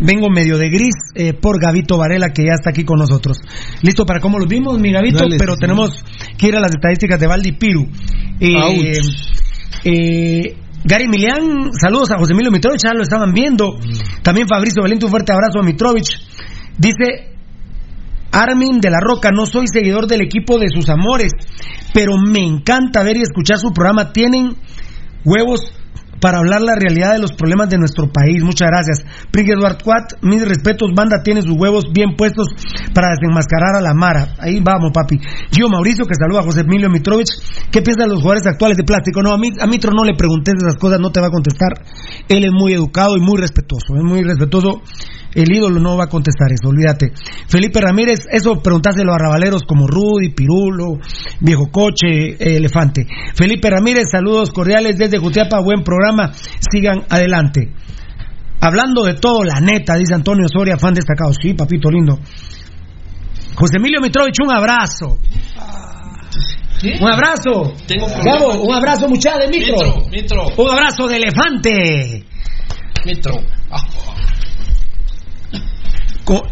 Vengo 0.01 0.29
medio 0.31 0.59
de 0.59 0.69
gris 0.69 0.95
eh, 1.15 1.33
por 1.33 1.61
Gavito 1.61 1.97
Varela, 1.97 2.29
que 2.31 2.43
ya 2.45 2.55
está 2.55 2.71
aquí 2.71 2.85
con 2.85 2.99
nosotros. 2.99 3.39
Listo 3.83 4.05
para 4.05 4.21
cómo 4.21 4.39
los 4.39 4.49
vimos, 4.49 4.79
mi 4.79 4.93
Gavito, 4.93 5.19
Dale, 5.21 5.37
pero 5.39 5.55
sí, 5.55 5.61
tenemos 5.61 6.05
que 6.37 6.49
ir 6.49 6.57
a 6.57 6.61
las 6.61 6.71
estadísticas 6.73 7.19
de 7.19 7.27
Valdi 7.27 7.53
Piru. 7.53 7.87
Eh, 8.41 8.53
eh, 9.85 10.57
Gary 10.85 11.09
Milian, 11.09 11.71
saludos 11.81 12.11
a 12.13 12.19
José 12.19 12.35
Emilio 12.35 12.51
Mitrovich, 12.53 12.81
ya 12.85 12.95
lo 12.95 13.03
estaban 13.03 13.33
viendo. 13.33 13.79
También 14.23 14.47
Fabricio 14.47 14.83
Valente, 14.83 15.07
un 15.07 15.11
fuerte 15.11 15.33
abrazo 15.33 15.59
a 15.61 15.63
Mitrovich. 15.63 16.17
Dice 16.77 17.38
Armin 18.33 18.81
de 18.81 18.91
la 18.91 19.01
Roca, 19.01 19.31
no 19.31 19.47
soy 19.47 19.67
seguidor 19.73 20.07
del 20.07 20.23
equipo 20.23 20.59
de 20.59 20.69
sus 20.69 20.89
amores, 20.89 21.33
pero 21.95 22.17
me 22.17 22.41
encanta 22.41 23.03
ver 23.03 23.17
y 23.17 23.23
escuchar 23.23 23.59
su 23.59 23.73
programa. 23.73 24.13
Tienen 24.13 24.57
huevos 25.25 25.73
para 26.21 26.39
hablar 26.39 26.61
la 26.63 26.75
realidad 26.75 27.13
de 27.13 27.21
los 27.21 27.33
problemas 27.33 27.69
de 27.71 27.79
nuestro 27.79 28.11
país. 28.11 28.43
Muchas 28.43 28.69
gracias. 28.69 29.05
Prig 29.31 29.51
Eduard 29.51 29.79
Cuat, 29.83 30.15
mis 30.23 30.47
respetos, 30.47 30.91
banda 30.95 31.23
tiene 31.23 31.43
sus 31.43 31.57
huevos 31.57 31.87
bien 31.93 32.17
puestos 32.17 32.49
para 32.95 33.09
desenmascarar 33.15 33.77
a 33.77 33.81
la 33.81 33.95
Mara. 33.95 34.35
Ahí 34.39 34.61
vamos, 34.61 34.91
papi. 34.93 35.19
Gio 35.51 35.69
Mauricio, 35.69 36.05
que 36.07 36.15
saluda 36.15 36.41
a 36.41 36.45
José 36.45 36.61
Emilio 36.61 36.91
Mitrovich. 36.91 37.31
¿Qué 37.71 37.83
piensan 37.83 38.09
los 38.09 38.21
jugadores 38.21 38.47
actuales 38.47 38.77
de 38.77 38.85
plástico? 38.85 39.23
No, 39.23 39.33
a, 39.33 39.39
mí, 39.39 39.51
a 39.61 39.67
Mitro 39.67 39.93
no 39.93 40.05
le 40.05 40.15
preguntes 40.15 40.55
esas 40.59 40.77
cosas, 40.77 41.01
no 41.01 41.11
te 41.11 41.21
va 41.21 41.29
a 41.29 41.31
contestar. 41.31 41.85
Él 42.29 42.45
es 42.45 42.53
muy 42.53 42.73
educado 42.73 43.17
y 43.17 43.21
muy 43.21 43.41
respetuoso. 43.41 43.95
Es 43.97 44.05
muy 44.05 44.23
respetuoso. 44.23 44.83
El 45.35 45.53
ídolo 45.53 45.79
no 45.81 45.97
va 45.97 46.05
a 46.05 46.09
contestar 46.09 46.53
eso, 46.53 46.69
olvídate. 46.69 47.13
Felipe 47.47 47.81
Ramírez, 47.81 48.21
eso 48.31 48.63
preguntáselo 48.63 49.13
a 49.13 49.19
rabaleros 49.19 49.63
como 49.63 49.87
Rudy, 49.87 50.31
Pirulo, 50.31 50.99
Viejo 51.41 51.67
Coche, 51.71 52.31
eh, 52.39 52.57
Elefante. 52.57 53.07
Felipe 53.35 53.71
Ramírez, 53.71 54.05
saludos 54.11 54.51
cordiales 54.51 54.97
desde 54.97 55.19
Jutiapa, 55.19 55.61
buen 55.61 55.83
programa, 55.83 56.33
sigan 56.71 57.05
adelante. 57.09 57.73
Hablando 58.61 59.05
de 59.05 59.15
todo, 59.15 59.45
la 59.45 59.61
neta, 59.61 59.95
dice 59.95 60.15
Antonio 60.15 60.47
Soria, 60.49 60.77
fan 60.79 60.95
destacado. 60.95 61.33
Sí, 61.33 61.55
papito 61.55 61.91
lindo. 61.91 62.19
José 63.55 63.77
Emilio 63.77 64.01
Mitrovich, 64.01 64.37
un 64.43 64.53
abrazo. 64.53 65.19
Un 67.01 67.09
abrazo. 67.09 67.75
Tengo 67.87 68.07
un 68.07 68.23
Gabo, 68.23 68.75
abrazo, 68.75 69.09
muchacha 69.09 69.39
de 69.39 69.49
Mitro. 69.49 69.77
Mitro, 70.11 70.45
Mitro. 70.45 70.65
Un 70.65 70.71
abrazo 70.71 71.09
de 71.09 71.17
elefante. 71.17 72.25
Mitro. 73.05 73.35
Ah. 73.71 73.81
Co- 76.29 76.45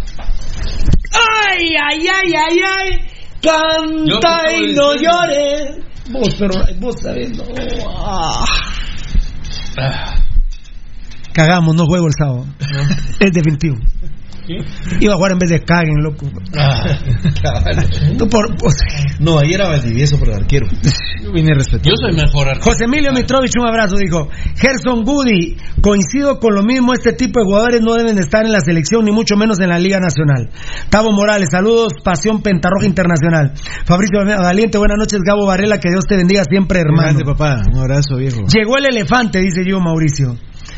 ¡Ay, 1.13 1.67
ay, 1.91 2.07
ay, 2.09 2.33
ay, 2.35 2.59
ay! 2.65 2.99
Canta 3.43 4.51
y 4.53 4.73
no 4.75 4.95
llores. 4.95 5.85
Vos, 6.11 6.35
pero 6.39 6.55
vos 6.81 6.95
sabés, 7.03 7.29
no. 7.37 7.45
Ah. 7.87 8.45
Ah. 9.79 10.15
Cagamos, 11.35 11.75
no 11.75 11.85
juego 11.85 12.07
el 12.07 12.13
sábado. 12.19 12.47
Es 13.21 13.33
definitivo. 13.33 13.77
Iba 15.01 15.13
a 15.13 15.17
jugar 15.17 15.33
en 15.33 15.39
vez 15.41 15.51
de 15.51 15.61
Kagen, 15.63 16.03
loco. 16.03 16.25
No, 18.19 18.27
por- 18.29 18.57
por- 18.57 18.73
No, 19.19 19.39
ahí 19.39 19.53
era 19.53 19.69
Valdivieso 19.69 20.19
por 20.19 20.28
el 20.28 20.35
arquero. 20.35 20.67
Yo 21.83 21.95
soy 21.97 22.12
mejor 22.12 22.49
arquero. 22.49 22.65
José 22.65 22.85
Emilio 22.85 23.12
Mitrovich, 23.12 23.53
un 23.59 23.67
abrazo, 23.67 23.97
dijo. 23.97 24.28
Gerson 24.57 25.05
Goody, 25.05 25.57
coincido 25.81 26.39
con 26.39 26.55
lo 26.55 26.62
mismo, 26.62 26.93
este 26.93 27.12
tipo 27.12 27.41
de 27.41 27.45
jugadores 27.45 27.81
no 27.81 27.95
deben 27.95 28.17
de 28.17 28.23
estar 28.23 28.45
en 28.45 28.53
la 28.53 28.61
selección, 28.61 29.05
ni 29.05 29.12
mucho 29.12 29.36
menos 29.36 29.59
en 29.61 29.70
la 29.70 29.78
Liga 29.78 30.01
Nacional. 30.01 30.51
Tavo 30.91 31.12
Morales, 31.12 31.49
saludos, 31.51 31.95
Pasión 32.05 32.43
Pentarroja 32.43 32.86
Internacional. 32.86 33.53
Fabricio 33.86 34.25
Valiente, 34.25 34.78
buenas 34.78 34.99
noches, 34.99 35.20
Gabo 35.25 35.47
Varela, 35.47 35.78
que 35.78 35.91
Dios 35.91 36.05
te 36.07 36.17
bendiga 36.17 36.43
siempre, 36.45 36.81
hermano. 36.81 37.03
Grande, 37.03 37.25
papá. 37.25 37.62
Un 37.73 37.78
abrazo, 37.78 38.17
viejo. 38.17 38.43
Llegó 38.47 38.78
el 38.78 38.86
elefante, 38.86 39.41
dice 39.41 39.62
yo, 39.67 39.81
Mauricio. 39.81 40.36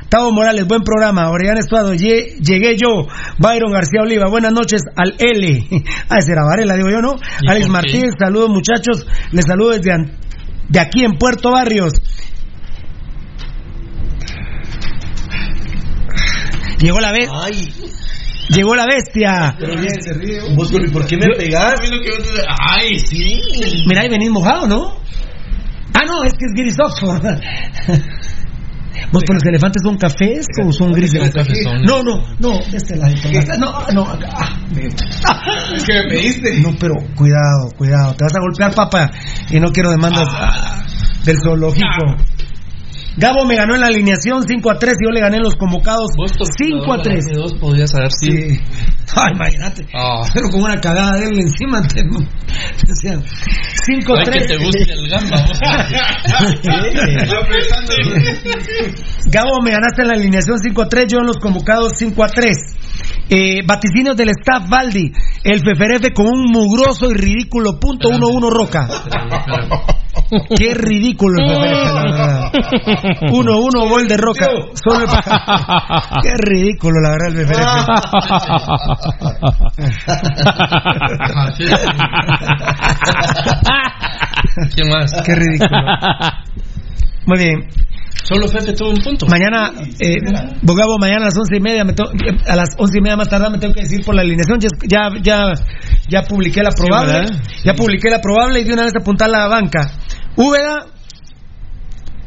Tavo 0.09 0.33
Morales, 0.33 0.67
buen 0.67 0.83
programa. 0.83 1.31
Orellana 1.31 1.61
Estuado, 1.61 1.93
lle- 1.95 2.39
llegué 2.41 2.77
yo. 2.77 3.07
Byron 3.39 3.71
García 3.73 4.01
Oliva, 4.03 4.29
buenas 4.31 4.53
noches 4.53 4.83
al 4.97 5.15
L. 5.19 5.67
Ah, 6.09 6.19
ese 6.19 6.33
era 6.33 6.43
Varela, 6.45 6.75
digo 6.77 6.89
yo, 6.91 7.01
¿no? 7.03 7.17
¿Y 7.43 7.49
Alex? 7.51 7.69
Martínez, 7.69 8.13
saludos 8.19 8.49
muchachos. 8.49 9.07
Les 9.33 9.45
saludo 9.45 9.71
desde 9.77 9.93
de 10.71 10.81
aquí 10.81 11.05
en 11.05 11.19
Puerto 11.19 11.51
Barrios. 11.51 11.93
Llegó 16.81 17.01
la 17.01 17.13
bestia. 17.13 17.39
Llegó 18.51 18.75
la 18.75 18.87
bestia. 18.87 19.57
Pero 19.59 19.75
bien, 19.79 20.01
se 20.01 20.15
ríe. 20.15 20.41
Vos, 20.57 20.71
¿y 20.73 20.89
por 20.91 21.07
qué 21.07 21.17
me 21.19 21.27
pegás? 21.37 21.75
Ay, 22.71 22.99
sí. 22.99 23.41
Mira, 23.87 24.03
ahí 24.03 24.09
venís 24.09 24.31
mojado, 24.31 24.67
¿no? 24.67 24.97
Ah, 25.93 26.05
no, 26.07 26.23
es 26.25 26.33
que 26.33 26.47
es 26.47 26.53
Gris 26.55 26.77
Oxford. 26.83 27.23
¿Vos 29.13 29.23
por 29.25 29.37
los 29.37 29.45
elefantes 29.45 29.83
son 29.83 29.97
cafés 29.97 30.47
o 30.63 30.73
son 30.73 30.93
grises? 30.93 31.33
Son. 31.63 31.83
No, 31.83 32.03
no, 32.03 32.23
no, 32.39 32.59
de 32.71 32.77
este 32.77 32.97
lado. 32.97 33.15
No, 33.59 33.87
no, 33.93 34.03
acá. 34.03 34.29
Ah, 34.35 34.59
¿Qué 35.87 35.93
me 35.95 36.09
pediste? 36.09 36.61
No, 36.61 36.75
pero 36.79 36.95
cuidado, 37.15 37.71
cuidado. 37.77 38.15
Te 38.15 38.25
vas 38.25 38.35
a 38.37 38.41
golpear, 38.41 38.75
papá. 38.75 39.11
Y 39.51 39.61
no 39.61 39.71
quiero 39.73 39.91
demandas 39.91 40.29
ah, 40.31 40.85
del 41.25 41.37
zoológico. 41.43 42.17
Gabo 43.19 43.45
me 43.45 43.57
ganó 43.57 43.75
en 43.75 43.81
la 43.81 43.89
alineación 43.89 44.47
5 44.47 44.71
a 44.71 44.79
3 44.79 44.95
y 45.01 45.05
yo 45.05 45.11
le 45.11 45.21
gané 45.21 45.39
en 45.39 45.43
los 45.43 45.57
convocados 45.57 46.07
5 46.15 46.93
a 46.93 47.03
3. 47.03 47.25
Dos 47.35 47.55
podías 47.55 47.93
haber 47.97 48.13
sido. 48.13 48.37
Sí. 48.37 48.61
Ay, 49.17 49.33
imagínate. 49.35 49.87
Ah. 49.93 50.23
Pero 50.33 50.49
con 50.51 50.63
una 50.63 50.81
cagada 50.81 51.19
de 51.19 51.27
él 51.27 51.41
encima. 51.41 51.83
Te, 51.83 52.03
decía, 52.87 53.21
5 53.87 54.15
a 54.15 54.19
Ay, 54.19 54.25
que 54.25 54.31
3. 54.31 54.47
te 54.47 54.57
guste 54.59 54.93
el 54.93 55.09
gamba. 55.11 55.37
Gabo, 59.33 59.63
me 59.65 59.71
ganaste 59.73 60.03
en 60.03 60.09
la 60.09 60.15
alineación 60.15 60.59
5 60.61 60.83
a 60.83 60.89
3, 60.89 61.07
yo 61.09 61.19
en 61.19 61.27
los 61.27 61.39
convocados 61.39 61.95
5 61.97 62.23
a 62.23 62.29
3. 62.29 62.57
Eh, 63.31 63.63
vaticinios 63.67 64.17
del 64.17 64.31
staff 64.31 64.69
Valdi, 64.71 65.13
el 65.45 65.59
FFRF 65.59 66.13
con 66.15 66.27
un 66.27 66.45
mugroso 66.53 67.11
y 67.11 67.15
ridículo 67.15 67.81
punto 67.81 68.09
1-1 68.11 68.49
Roca. 68.49 68.89
Qué 70.59 70.75
ridículo 70.75 71.43
el 71.43 71.49
FFRF, 71.51 71.95
la 71.95 72.03
verdad. 72.03 72.53
1-1 73.31 73.89
gol 73.89 74.07
de 74.09 74.17
Roca. 74.17 74.47
Solo 74.75 75.05
el- 75.05 76.23
Qué 76.23 76.33
ridículo, 76.37 77.01
la 77.01 77.11
verdad, 77.11 77.33
el. 77.33 77.47
¿Quién 84.75 84.89
más? 84.89 85.13
Qué 85.25 85.35
ridículo. 85.35 85.79
Muy 87.27 87.39
bien. 87.39 87.69
Solo 88.29 88.47
Fefe 88.47 88.75
tuvo 88.75 88.91
un 88.91 88.99
punto. 88.99 89.27
Mañana, 89.27 89.73
eh, 89.99 90.17
Bogabo, 90.61 90.99
mañana 90.99 91.23
a 91.23 91.25
las 91.27 91.39
once 91.39 91.57
y 91.57 91.61
media, 91.61 91.83
me 91.83 91.93
eh, 91.93 92.37
a 92.47 92.57
las 92.57 92.69
once 92.77 92.99
y 92.99 93.01
media 93.01 93.17
más 93.17 93.29
tarde 93.29 93.49
me 93.49 93.57
tengo 93.57 93.73
que 93.73 93.81
decir 93.81 94.05
por 94.05 94.15
la 94.15 94.21
alineación. 94.21 94.61
Ya, 94.87 95.09
ya, 95.23 95.55
ya, 96.09 96.23
publiqué 96.25 96.63
la 96.63 96.69
probable, 96.71 97.25
ya 97.65 97.73
publiqué 97.73 98.11
la 98.11 98.21
probable 98.21 98.61
y 98.61 98.65
de 98.65 98.75
una 98.75 98.85
vez 98.85 98.93
apuntar 99.01 99.31
la 99.31 99.49
banca. 99.49 99.93
Úbeda, 100.37 100.89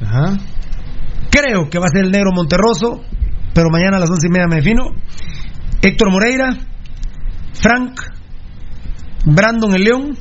Ajá. 0.02 0.40
creo 1.30 1.70
que 1.70 1.78
va 1.78 1.86
a 1.86 1.96
ser 1.96 2.06
el 2.06 2.12
negro 2.12 2.32
Monterroso, 2.34 3.04
pero 3.54 3.70
mañana 3.70 3.98
a 3.98 4.00
las 4.00 4.10
once 4.10 4.26
y 4.26 4.32
media 4.32 4.48
me 4.50 4.56
defino. 4.56 4.86
Héctor 5.84 6.10
Moreira, 6.10 6.50
Frank, 7.54 8.02
Brandon 9.24 9.76
el 9.76 9.84
León, 9.84 10.18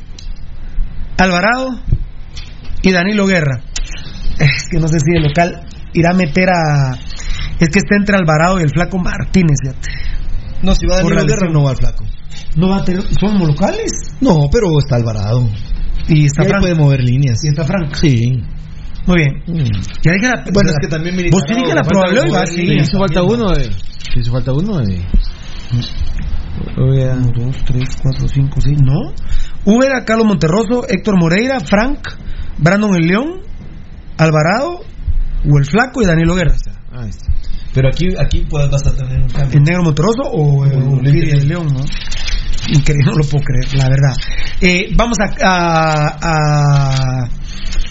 Alvarado 1.16 1.70
y 2.82 2.92
Danilo 2.92 3.26
Guerra. 3.26 3.62
Es 4.38 4.68
que 4.70 4.78
no 4.78 4.88
sé 4.88 4.98
si 5.00 5.16
el 5.16 5.22
local 5.22 5.69
irá 5.92 6.10
a 6.10 6.14
meter 6.14 6.48
a. 6.50 6.92
Es 7.58 7.68
que 7.68 7.78
está 7.78 7.96
entre 7.96 8.16
Alvarado 8.16 8.58
y 8.58 8.62
el 8.62 8.70
flaco 8.70 8.98
Martínez. 8.98 9.56
fíjate. 9.62 9.88
No, 10.62 10.74
si 10.74 10.86
va 10.86 10.98
a 10.98 11.02
la 11.02 11.24
Guerra, 11.24 11.50
no 11.50 11.64
va 11.64 11.70
al 11.70 11.76
flaco. 11.76 12.04
No 12.56 12.68
va 12.68 12.78
a 12.78 12.84
tener. 12.84 13.02
¿Son 13.18 13.38
locales? 13.38 13.90
No, 14.20 14.48
pero 14.50 14.68
está 14.78 14.96
Alvarado. 14.96 15.48
Y 16.08 16.26
está 16.26 16.44
Y 16.44 16.48
Frank. 16.48 16.60
puede 16.62 16.74
mover 16.74 17.02
líneas. 17.02 17.38
Y 17.44 17.48
está 17.48 17.64
Frank. 17.64 17.94
Sí. 17.94 18.42
Muy 19.06 19.16
bien. 19.16 19.72
Ya 20.02 20.12
dije 20.12 20.28
la. 20.28 20.44
Bueno, 20.52 20.70
es 20.70 20.76
que 20.80 20.88
también 20.88 21.16
Vos 21.30 21.44
te 21.44 21.54
dije 21.54 21.74
la 21.74 21.82
va, 21.82 22.46
sí. 22.46 22.66
Sí, 22.66 22.74
hizo 22.74 22.98
falta 22.98 23.22
uno 23.22 23.50
de. 23.50 23.64
Sí, 23.64 24.20
hizo 24.20 24.32
falta 24.32 24.52
uno 24.52 24.78
de. 24.78 25.04
Uno, 26.76 27.32
dos, 27.34 27.56
tres, 27.64 27.88
cuatro, 28.02 28.28
cinco, 28.28 28.60
seis. 28.60 28.78
No. 28.82 29.12
Úbeda, 29.64 30.04
Carlos 30.04 30.26
Monterroso, 30.26 30.84
Héctor 30.88 31.14
Moreira, 31.18 31.60
Frank, 31.60 32.00
Brandon 32.58 32.94
el 32.96 33.06
León, 33.06 33.40
Alvarado, 34.18 34.80
o 35.48 35.58
el 35.58 35.64
Flaco 35.64 36.02
y 36.02 36.06
Danilo 36.06 36.34
Guerra. 36.34 36.54
Ahí 36.92 37.08
está. 37.10 37.32
Pero 37.72 37.88
aquí, 37.88 38.08
aquí 38.18 38.46
pues, 38.50 38.68
vas 38.70 38.86
a 38.86 38.92
tener 38.96 39.20
un 39.22 39.28
cambio. 39.28 39.58
¿El 39.58 39.62
negro 39.64 39.82
Monterroso 39.84 40.22
o 40.24 40.64
el 40.66 40.72
O 40.82 41.00
el 41.00 41.48
León? 41.48 41.68
¿no? 41.72 41.80
Increíble, 42.68 43.06
no 43.06 43.12
lo 43.12 43.24
puedo 43.24 43.44
creer, 43.44 43.74
la 43.74 43.88
verdad. 43.88 44.14
Eh, 44.60 44.90
vamos 44.96 45.16
a, 45.20 45.30
a- 45.46 46.18
a- 46.22 47.28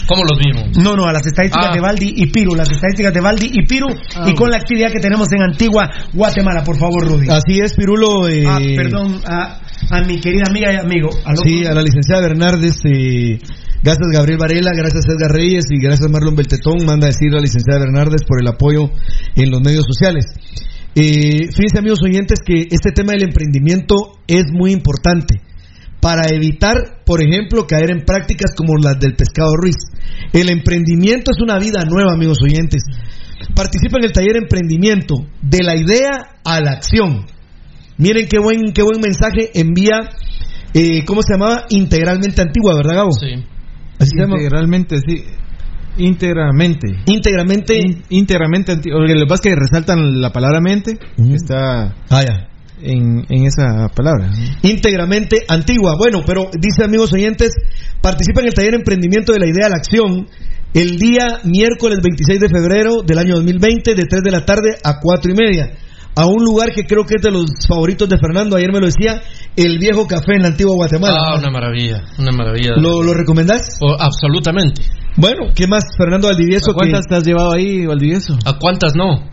¿Cómo 0.08 0.24
los 0.24 0.40
vimos? 0.40 0.76
No, 0.78 0.95
no, 0.95 1.06
a 1.06 1.14
las 1.14 1.26
estadísticas 1.26 1.68
Ah. 1.69 1.74
de 1.74 1.80
Valdi 1.82 2.14
y 2.16 2.26
Piru. 2.28 2.56
Las 2.56 2.69
estadísticas 2.72 3.14
de 3.14 3.22
Valdi 3.22 3.52
y 3.53 3.66
Piru. 3.68 3.88
y 4.26 4.34
con 4.34 4.50
la 4.50 4.58
actividad 4.58 4.92
que 4.92 5.00
tenemos 5.00 5.32
en 5.32 5.44
Antigua, 5.44 5.88
Guatemala. 6.14 6.64
Por 6.64 6.78
favor, 6.80 7.08
Rudy. 7.08 7.28
Así 7.30 7.60
es, 7.60 7.76
Pirulo. 7.76 8.28
eh, 8.28 8.44
Ah, 8.48 8.60
perdón, 8.76 9.22
a, 9.28 9.60
a 9.92 10.02
mi 10.02 10.19
querida 10.19 10.44
amiga 10.50 10.74
y 10.74 10.78
amigo. 10.78 11.10
a. 11.26 11.36
Sí, 11.36 11.64
a 11.66 11.74
la 11.74 11.82
licenciada 11.84 12.22
Bernardes, 12.22 12.80
eh, 12.86 13.40
gracias 13.83 14.08
Gabriel 14.14 14.40
Varela, 14.40 14.72
gracias 14.75 15.06
Edgar 15.08 15.32
Reyes 15.32 15.66
y 15.69 15.82
gracias 15.82 16.09
Marlon 16.09 16.35
Beltetón, 16.35 16.85
manda 16.85 17.08
decir 17.08 17.30
a 17.32 17.35
la 17.35 17.41
licenciada 17.41 17.80
Bernardes 17.80 18.24
por 18.27 18.41
el 18.41 18.48
apoyo 18.48 18.90
en 19.35 19.51
los 19.51 19.61
medios 19.61 19.85
sociales. 19.85 20.25
Eh, 20.95 21.51
fíjense 21.51 21.80
amigos 21.80 21.99
oyentes 22.03 22.40
que 22.45 22.67
este 22.72 22.91
tema 22.91 23.14
del 23.14 23.24
emprendimiento 23.24 24.19
es 24.27 24.45
muy 24.51 24.72
importante 24.72 25.41
para 26.01 26.30
evitar, 26.30 27.03
por 27.06 27.22
ejemplo, 27.22 27.67
caer 27.67 27.91
en 27.91 28.06
prácticas 28.06 28.51
como 28.56 28.77
las 28.77 28.99
del 28.99 29.16
pescado 29.16 29.51
Ruiz. 29.56 29.75
El 30.33 30.49
emprendimiento 30.49 31.32
es 31.35 31.41
una 31.41 31.59
vida 31.59 31.83
nueva, 31.85 32.14
amigos 32.14 32.40
oyentes. 32.41 32.83
Participa 33.56 33.98
en 33.99 34.06
el 34.06 34.11
taller 34.11 34.38
emprendimiento 34.38 35.16
de 35.41 35.64
la 35.64 35.75
idea 35.75 36.40
a 36.43 36.61
la 36.61 36.72
acción. 36.72 37.25
Miren 37.98 38.27
qué 38.27 38.40
buen, 38.40 38.72
qué 38.74 38.82
buen 38.82 39.01
mensaje 39.01 39.51
envía, 39.53 40.09
eh, 40.74 41.03
¿cómo 41.06 41.22
se 41.22 41.33
llamaba? 41.33 41.66
Integralmente 41.69 42.41
antigua, 42.41 42.75
¿verdad, 42.75 42.95
Gabo? 42.95 43.11
Sí. 43.11 43.43
Llama. 44.00 44.36
Integralmente, 44.38 44.98
sí. 45.00 45.24
Íntegramente. 45.98 46.88
Íntegramente. 47.08 47.78
íntegramente. 48.10 48.76
Lo 48.86 49.06
que 49.06 49.26
pasa 49.28 49.34
es 49.36 49.42
que 49.42 49.56
resaltan 49.56 50.22
la 50.22 50.32
palabra 50.32 50.61
mente, 50.61 50.98
está 51.34 51.94
Ah, 52.10 52.24
ya. 52.24 52.48
en, 52.82 53.26
en 53.30 53.45
esa 53.45 53.90
palabra. 53.94 54.30
íntegramente 54.61 55.40
antigua. 55.50 55.95
Bueno, 55.98 56.22
pero 56.26 56.50
dice 56.58 56.86
amigos 56.86 57.11
oyentes, 57.11 57.52
participa 58.02 58.40
en 58.42 58.48
el 58.48 58.53
taller 58.53 58.76
Emprendimiento 58.76 59.34
de 59.34 59.40
la 59.40 59.48
Idea 59.48 59.66
a 59.68 59.69
la 59.69 59.78
Acción 59.78 60.28
el 60.74 60.98
día 60.98 61.40
miércoles 61.45 61.98
26 62.02 62.40
de 62.40 62.48
febrero 62.48 63.02
del 63.06 63.18
año 63.18 63.36
2020 63.36 63.95
de 63.95 64.03
3 64.03 64.22
de 64.24 64.32
la 64.32 64.45
tarde 64.45 64.69
a 64.84 65.00
4 65.02 65.32
y 65.32 65.36
media. 65.36 65.72
A 66.16 66.26
un 66.26 66.44
lugar 66.44 66.72
que 66.74 66.86
creo 66.86 67.06
que 67.06 67.16
es 67.16 67.22
de 67.22 67.32
los 67.32 67.50
favoritos 67.68 68.10
de 68.10 68.18
Fernando, 68.18 68.58
ayer 68.58 68.72
me 68.74 68.80
lo 68.82 68.88
decía, 68.88 69.22
el 69.56 69.78
viejo 69.80 70.06
café 70.06 70.34
en 70.36 70.42
la 70.42 70.50
antigua 70.50 70.76
Guatemala. 70.76 71.18
Ah, 71.18 71.38
una 71.38 71.50
maravilla, 71.50 72.04
una 72.18 72.32
maravilla. 72.32 72.72
¿Lo, 72.78 73.02
lo 73.04 73.14
recomendás? 73.14 73.78
Oh, 73.82 73.96
absolutamente. 73.98 74.82
Bueno, 75.16 75.48
¿qué 75.56 75.66
más, 75.68 75.86
Fernando 75.98 76.28
Valdivieso? 76.28 76.72
¿A 76.72 76.74
cuántas 76.74 77.06
te 77.08 77.16
has 77.16 77.24
llevado 77.24 77.54
ahí, 77.54 77.86
Valdivieso? 77.86 78.38
¿A 78.46 78.58
cuántas 78.60 78.96
no? 78.96 79.30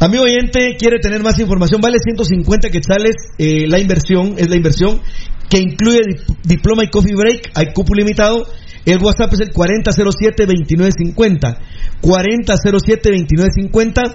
Amigo 0.00 0.24
oyente, 0.24 0.76
quiere 0.78 0.98
tener 1.00 1.22
más 1.22 1.38
información, 1.40 1.80
vale 1.80 1.98
150 1.98 2.68
quetzales 2.70 3.16
eh, 3.38 3.66
la 3.66 3.78
inversión, 3.80 4.34
es 4.36 4.48
la 4.48 4.54
inversión 4.56 5.00
que 5.48 5.58
incluye 5.58 6.00
dip- 6.00 6.36
diploma 6.44 6.84
y 6.84 6.90
coffee 6.90 7.14
break, 7.16 7.50
hay 7.54 7.72
cupo 7.72 7.94
limitado. 7.94 8.46
El 8.84 9.02
WhatsApp 9.02 9.32
es 9.34 9.40
el 9.40 9.50
4007-2950. 9.52 11.58
4007-2950 12.02 14.14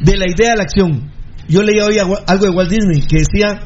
de 0.00 0.16
la 0.16 0.26
idea 0.28 0.52
a 0.52 0.56
la 0.56 0.62
acción. 0.62 1.10
Yo 1.48 1.62
leía 1.62 1.86
hoy 1.86 1.98
algo 1.98 2.44
de 2.44 2.50
Walt 2.50 2.70
Disney 2.70 3.02
que 3.02 3.18
decía, 3.18 3.60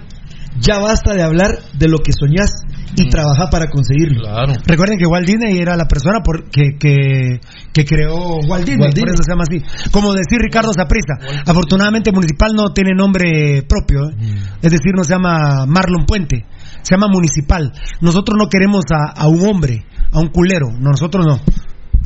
ya 0.61 0.79
basta 0.79 1.15
de 1.15 1.23
hablar 1.23 1.51
de 1.75 1.89
lo 1.89 1.99
que 1.99 2.13
soñás 2.13 2.51
y 2.95 3.09
trabaja 3.09 3.49
para 3.51 3.67
conseguirlo. 3.69 4.23
Recuerden 4.67 4.99
que 4.99 5.07
Walt 5.07 5.27
Disney 5.27 5.59
era 5.59 5.77
la 5.77 5.87
persona 5.87 6.21
por, 6.23 6.51
que, 6.51 6.77
que, 6.79 7.41
que 7.73 7.85
creó 7.85 8.37
Walt 8.47 8.67
Disney, 8.67 8.87
Walt 8.87 8.99
por 8.99 9.09
eso 9.09 9.23
se 9.23 9.33
llama 9.33 9.45
así. 9.49 9.91
Como 9.91 10.13
decir 10.13 10.39
Ricardo 10.39 10.73
Zaprisa. 10.73 11.15
Afortunadamente 11.47 12.13
Municipal 12.13 12.53
no 12.55 12.73
tiene 12.73 12.91
nombre 12.95 13.65
propio, 13.69 14.11
¿eh? 14.11 14.15
Mm. 14.17 14.65
es 14.67 14.73
decir, 14.73 14.93
no 14.95 15.05
se 15.05 15.15
llama 15.15 15.65
Marlon 15.67 16.05
Puente, 16.07 16.45
se 16.83 16.95
llama 16.95 17.07
Municipal. 17.11 17.73
Nosotros 18.01 18.37
no 18.39 18.49
queremos 18.49 18.85
a, 18.93 19.21
a 19.21 19.29
un 19.29 19.45
hombre, 19.49 19.87
a 20.13 20.19
un 20.21 20.29
culero, 20.29 20.69
no, 20.71 20.91
nosotros 20.91 21.27
no. 21.27 21.41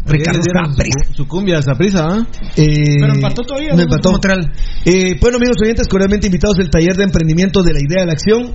Ricardo 0.07 0.41
Zaprisa. 0.43 1.05
Su, 1.09 1.15
su 1.15 1.27
cumbia, 1.29 1.59
esa 1.59 1.75
prisa, 1.75 2.07
¿ah? 2.09 2.27
Eh, 2.57 2.67
Pero 3.01 3.15
empató 3.15 3.43
todavía, 3.43 3.71
No 3.71 3.77
¿no? 3.77 3.83
empató. 3.83 4.13
Montreal. 4.13 4.53
Eh, 4.85 5.17
bueno, 5.21 5.37
amigos 5.39 5.57
oyentes, 5.63 5.89
cordialmente 5.89 6.27
invitados 6.27 6.59
al 6.59 6.71
taller 6.71 6.95
de 6.97 7.05
emprendimiento 7.05 7.63
de 7.63 7.73
la 7.73 7.79
idea 7.81 8.01
de 8.03 8.07
la 8.07 8.13
acción. 8.13 8.53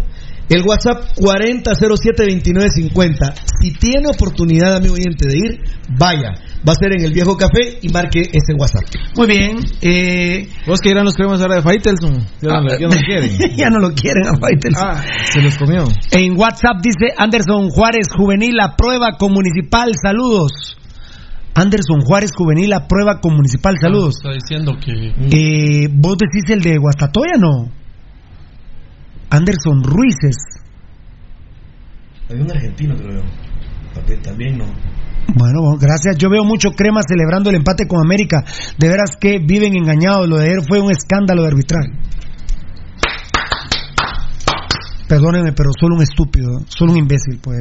El 0.50 0.64
WhatsApp 0.68 1.04
40072950. 1.18 3.34
Si 3.62 3.72
tiene 3.74 4.08
oportunidad, 4.10 4.76
amigo 4.76 4.96
oyente, 4.96 5.28
de 5.28 5.38
ir, 5.38 5.60
vaya. 5.98 6.34
Va 6.68 6.74
a 6.74 6.76
ser 6.76 6.92
en 6.98 7.06
el 7.06 7.14
viejo 7.14 7.38
café 7.38 7.80
y 7.82 7.88
marque 7.90 8.20
ese 8.22 8.54
WhatsApp. 8.58 8.84
Muy 9.16 9.28
bien. 9.28 9.58
Eh, 9.82 10.50
Vos 10.68 10.80
que 10.82 10.90
irán 10.90 11.06
los 11.06 11.16
cremas 11.16 11.40
ahora 11.42 11.56
de 11.56 11.62
Faitelson. 11.62 12.20
Ya, 12.42 12.50
no, 12.50 12.62
lo- 12.64 12.78
ya 12.80 12.88
no 12.88 12.96
lo 12.96 13.02
quieren. 13.02 13.38
ya 13.58 13.70
no 13.70 13.80
lo 13.80 13.94
quieren 13.94 14.28
a 14.28 14.36
Faitelson. 14.38 14.84
Ah, 14.86 15.02
se 15.32 15.42
los 15.42 15.58
comió. 15.58 15.86
En 16.12 16.38
WhatsApp 16.38 16.82
dice 16.84 17.14
Anderson 17.18 17.70
Juárez 17.70 18.08
Juvenil 18.16 18.60
aprueba 18.62 19.12
con 19.18 19.32
Municipal, 19.32 19.92
saludos. 20.04 20.78
Anderson 21.54 22.02
Juárez 22.02 22.32
Juvenil 22.36 22.72
aprueba 22.74 23.20
con 23.20 23.36
Municipal, 23.36 23.76
saludos. 23.80 24.16
Está 24.18 24.34
diciendo 24.34 24.74
que. 24.84 25.14
Eh, 25.32 25.90
¿Vos 25.92 26.18
decís 26.18 26.50
el 26.50 26.62
de 26.62 26.78
Guastatoya 26.78 27.34
no? 27.38 27.70
Anderson 29.30 29.84
Ruices. 29.84 30.38
Hay 32.30 32.40
un 32.40 32.52
argentino, 32.52 32.96
creo. 32.96 33.24
También 34.24 34.58
no. 34.58 34.66
Bueno, 35.36 35.62
bueno, 35.62 35.78
gracias. 35.80 36.18
Yo 36.18 36.30
veo 36.30 36.44
mucho 36.44 36.72
crema 36.72 37.02
celebrando 37.08 37.50
el 37.50 37.58
empate 37.58 37.88
con 37.88 38.04
América. 38.04 38.44
De 38.78 38.88
veras 38.88 39.16
que 39.20 39.40
viven 39.40 39.76
engañados. 39.76 40.28
Lo 40.28 40.38
de 40.38 40.46
ayer 40.46 40.62
fue 40.68 40.80
un 40.80 40.92
escándalo 40.92 41.44
de 41.44 41.50
arbitraje. 41.50 41.92
Perdónenme, 45.12 45.52
pero 45.52 45.72
solo 45.78 45.98
un 45.98 46.04
estúpido, 46.04 46.62
solo 46.70 46.94
un 46.94 47.00
imbécil 47.00 47.38
puede. 47.44 47.60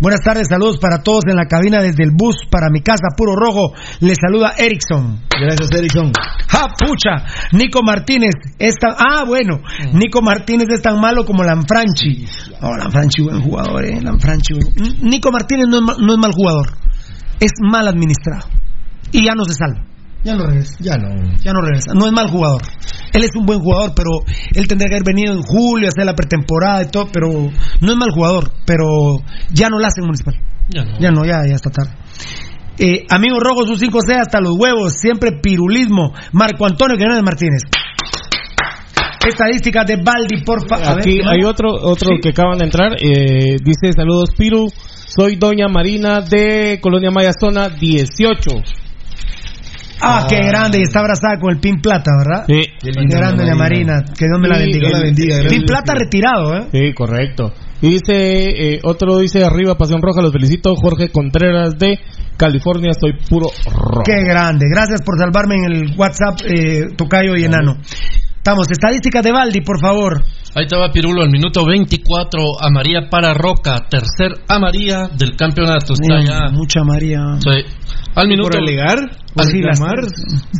Buenas 0.00 0.18
tardes, 0.24 0.48
saludos 0.48 0.78
para 0.78 1.00
todos 1.00 1.22
en 1.30 1.36
la 1.36 1.46
cabina 1.46 1.80
desde 1.80 2.02
el 2.02 2.10
bus 2.10 2.34
para 2.50 2.70
mi 2.72 2.80
casa, 2.80 3.14
puro 3.16 3.36
rojo. 3.36 3.72
Les 4.00 4.18
saluda 4.20 4.52
Erickson. 4.58 5.20
Gracias, 5.30 5.70
Erickson. 5.70 6.10
¡Ja, 6.48 6.66
pucha! 6.76 7.24
Nico 7.52 7.82
Martínez 7.84 8.32
es 8.58 8.74
tan... 8.80 8.94
Ah, 8.98 9.22
bueno. 9.24 9.60
Nico 9.92 10.22
Martínez 10.22 10.66
es 10.70 10.82
tan 10.82 11.00
malo 11.00 11.24
como 11.24 11.44
Lanfranchi. 11.44 12.26
Oh, 12.60 12.76
Lanfranchi, 12.76 13.22
buen 13.22 13.42
jugador, 13.42 13.84
eh. 13.84 14.00
Lanfranchi. 14.02 14.54
buen- 14.54 15.08
Nico 15.08 15.30
Martínez 15.30 15.66
no 15.68 15.76
es, 15.76 15.98
no 16.00 16.12
es 16.14 16.18
mal 16.18 16.32
jugador. 16.32 16.72
Es 17.38 17.52
mal 17.60 17.86
administrado. 17.86 18.48
Y 19.12 19.24
ya 19.24 19.34
no 19.36 19.44
se 19.44 19.54
salva. 19.54 19.84
Ya 20.24 20.34
no 20.34 20.44
regresa. 20.46 20.76
Ya 20.80 20.96
no. 20.96 21.08
Ya 21.44 21.52
no 21.52 21.60
regresa. 21.60 21.92
No 21.94 22.06
es 22.06 22.12
mal 22.12 22.28
jugador. 22.28 22.62
Él 23.12 23.22
es 23.22 23.30
un 23.38 23.46
buen 23.46 23.60
jugador, 23.60 23.92
pero 23.94 24.10
él 24.54 24.66
tendría 24.66 24.88
que 24.88 24.96
haber 24.96 25.06
venido 25.06 25.32
en 25.32 25.42
julio 25.42 25.86
a 25.86 25.90
hacer 25.90 26.04
la 26.04 26.14
pretemporada 26.14 26.82
y 26.82 26.88
todo, 26.90 27.08
pero 27.12 27.28
no 27.28 27.92
es 27.92 27.96
mal 27.96 28.10
jugador, 28.12 28.50
pero 28.66 28.86
ya 29.52 29.68
no 29.68 29.78
la 29.78 29.88
hace 29.88 30.00
en 30.00 30.06
municipal. 30.06 30.34
Ya 30.68 30.84
no. 30.84 30.98
Ya 30.98 31.10
no, 31.12 31.24
ya, 31.24 31.42
ya 31.48 31.54
está 31.54 31.70
tarde. 31.70 31.92
Eh, 32.78 33.04
amigo 33.08 33.38
Rojo, 33.40 33.64
sus 33.66 33.80
5C 33.80 34.20
hasta 34.20 34.40
los 34.40 34.54
huevos, 34.58 34.94
siempre 34.98 35.30
pirulismo. 35.40 36.12
Marco 36.32 36.66
Antonio 36.66 36.96
Quiñones 36.96 37.22
Martínez. 37.22 37.62
Estadísticas 39.26 39.86
de 39.86 39.96
Baldi, 39.96 40.42
por 40.44 40.68
favor. 40.68 40.98
Aquí 41.00 41.20
hay 41.26 41.42
otro 41.44 41.70
otro 41.72 42.10
que 42.22 42.28
acaban 42.30 42.58
de 42.58 42.64
entrar. 42.64 42.92
eh, 43.00 43.56
dice: 43.62 43.92
Saludos, 43.96 44.30
Piru. 44.36 44.68
Soy 44.70 45.36
Doña 45.36 45.66
Marina 45.68 46.20
de 46.20 46.78
Colonia 46.82 47.10
Maya, 47.10 47.30
zona 47.38 47.68
18. 47.70 48.38
Ah, 50.00 50.26
qué 50.28 50.36
grande, 50.36 50.78
y 50.78 50.82
está 50.82 51.00
abrazada 51.00 51.38
con 51.38 51.50
el 51.50 51.58
Pin 51.58 51.80
Plata, 51.80 52.10
¿verdad? 52.18 52.44
Sí. 52.46 52.62
Qué 52.80 52.90
grande, 53.16 53.44
doña 53.44 53.54
Marina. 53.54 54.04
Que 54.16 54.26
Dios 54.26 54.40
me 54.40 54.48
la 54.48 54.58
bendiga. 54.58 54.88
Dios 54.88 54.92
la 54.92 55.04
bendiga, 55.04 55.36
Pin. 55.48 55.64
Plata 55.64 55.94
retirado, 55.94 56.56
¿eh? 56.56 56.68
Sí, 56.72 56.92
correcto. 56.94 57.52
Y 57.82 57.90
dice, 57.90 58.74
eh, 58.74 58.80
otro 58.84 59.18
dice 59.18 59.44
arriba, 59.44 59.76
Pasión 59.76 60.00
Roja, 60.00 60.22
los 60.22 60.32
felicito. 60.32 60.74
Jorge 60.76 61.10
Contreras 61.10 61.78
de 61.78 61.98
California, 62.36 62.92
soy 62.98 63.12
puro 63.28 63.48
rojo. 63.66 64.02
Qué 64.04 64.22
grande. 64.24 64.66
Gracias 64.70 65.02
por 65.02 65.18
salvarme 65.18 65.56
en 65.56 65.72
el 65.72 65.96
WhatsApp, 65.96 66.40
eh, 66.46 66.88
Tocayo 66.96 67.36
y 67.36 67.44
Enano. 67.44 67.76
Estamos, 68.36 68.70
estadísticas 68.70 69.24
de 69.24 69.32
Baldi, 69.32 69.60
por 69.60 69.80
favor. 69.80 70.22
Ahí 70.54 70.64
estaba 70.64 70.90
Pirulo 70.92 71.22
al 71.22 71.30
minuto 71.30 71.66
24 71.66 72.40
a 72.60 72.70
María 72.70 73.10
para 73.10 73.34
Roca, 73.34 73.86
tercer 73.90 74.40
a 74.48 74.58
María 74.58 75.08
del 75.08 75.36
campeonato. 75.36 75.94
Está 75.94 76.22
ya. 76.24 76.50
Mucha 76.52 76.84
María. 76.84 77.18
Sí. 77.40 77.50
Al 78.16 78.28
minuto 78.28 78.48
¿Por 78.48 78.58
alegar? 78.62 78.98
¿Por 79.34 79.44
Así 79.44 79.60
las- 79.60 79.78
reclamar? 79.78 80.04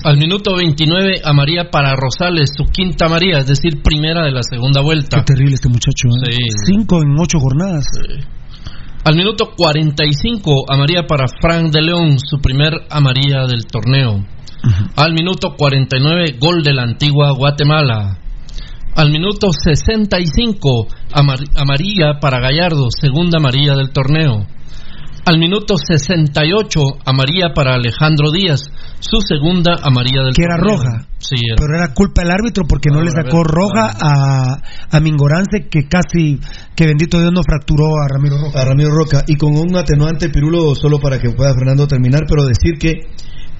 Al 0.05 0.17
minuto 0.19 0.55
29 0.57 1.23
a 1.25 1.33
María 1.33 1.71
para 1.71 1.97
Rosales, 1.97 2.51
su 2.57 2.65
quinta 2.71 3.09
María, 3.09 3.39
es 3.39 3.47
decir, 3.47 3.83
primera 3.83 4.25
de 4.25 4.31
la 4.33 4.43
segunda 4.43 4.83
vuelta. 4.83 5.19
Qué 5.19 5.33
terrible 5.35 5.55
este 5.55 5.69
muchacho. 5.69 6.09
¿eh? 6.29 6.33
Sí. 6.33 6.73
Cinco 6.73 7.01
en 7.03 7.19
ocho 7.19 7.39
jornadas. 7.41 7.85
Al 9.05 9.15
minuto 9.17 9.53
45 9.57 10.65
a 10.69 10.77
María 10.77 11.07
para 11.07 11.27
Frank 11.41 11.73
de 11.73 11.81
León, 11.83 12.19
su 12.19 12.39
primer 12.41 12.73
amarilla 12.91 13.47
del 13.47 13.65
torneo. 13.67 14.25
Al 14.97 15.13
minuto 15.13 15.55
49 15.57 16.37
gol 16.41 16.63
de 16.63 16.75
la 16.75 16.83
antigua 16.83 17.31
Guatemala. 17.37 18.19
Al 18.97 19.11
minuto 19.13 19.49
65 19.53 20.89
amar- 21.13 21.39
amarilla 21.55 22.19
para 22.21 22.41
Gallardo, 22.41 22.89
segunda 22.91 23.39
amarilla 23.39 23.75
del 23.77 23.91
torneo. 23.93 24.47
Al 25.27 25.39
minuto 25.41 25.75
68 25.77 26.81
amarilla 27.05 27.53
para 27.53 27.75
Alejandro 27.75 28.31
Díaz, 28.31 28.61
su 29.01 29.19
segunda 29.27 29.75
amarilla 29.83 30.23
del 30.23 30.35
Que 30.35 30.45
era 30.45 30.57
torneo. 30.57 30.77
roja. 30.77 31.07
Sí, 31.19 31.35
era- 31.45 31.57
Pero 31.59 31.77
era 31.77 31.95
culpa 31.95 32.23
del 32.23 32.31
árbitro 32.31 32.65
porque 32.69 32.91
no, 32.91 32.99
No, 33.01 33.03
le 33.05 33.11
sacó 33.11 33.39
ver, 33.39 33.47
roja 33.49 33.91
a, 34.01 34.63
a 34.89 35.01
Mingorance 35.01 35.67
que 35.69 35.89
casi, 35.89 36.39
que 36.77 36.87
bendito 36.87 37.19
Dios 37.19 37.33
no 37.33 37.43
fracturó 37.43 37.87
a 38.01 38.07
Ramiro 38.09 38.37
Roja. 38.39 38.61
a 38.63 38.65
Ramiro 38.65 38.91
Roca 38.95 39.25
y 39.27 39.35
con 39.37 39.57
un 39.59 39.75
atenuante 39.77 40.29
Pirulo 40.31 40.75
solo 40.77 41.01
para 41.01 41.19
que 41.19 41.31
pueda 41.31 41.53
Fernando 41.55 41.89
terminar, 41.89 42.23
pero 42.29 42.45
decir 42.45 42.79
que 42.79 42.93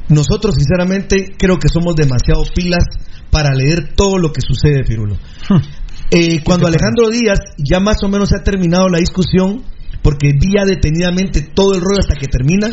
nosotros 0.09 0.55
sinceramente 0.55 1.35
creo 1.37 1.59
que 1.59 1.69
somos 1.69 1.97
demasiado 1.97 2.45
pilas 2.55 2.85
para 3.33 3.51
leer 3.55 3.95
todo 3.97 4.19
lo 4.19 4.33
que 4.33 4.41
sucede, 4.41 4.85
Pirulo. 4.85 5.17
Eh, 6.09 6.41
cuando 6.45 6.69
Alejandro 6.69 7.09
Díaz 7.11 7.41
ya 7.59 7.81
más 7.81 7.97
o 8.05 8.09
menos 8.09 8.33
ha 8.33 8.41
terminado 8.45 8.89
la 8.89 8.99
discusión, 9.01 9.65
porque 10.07 10.31
vi 10.39 10.53
ya 10.57 10.65
detenidamente 10.65 11.43
todo 11.53 11.75
el 11.75 11.81
rollo 11.81 11.99
hasta 11.99 12.15
que 12.15 12.29
termina, 12.29 12.69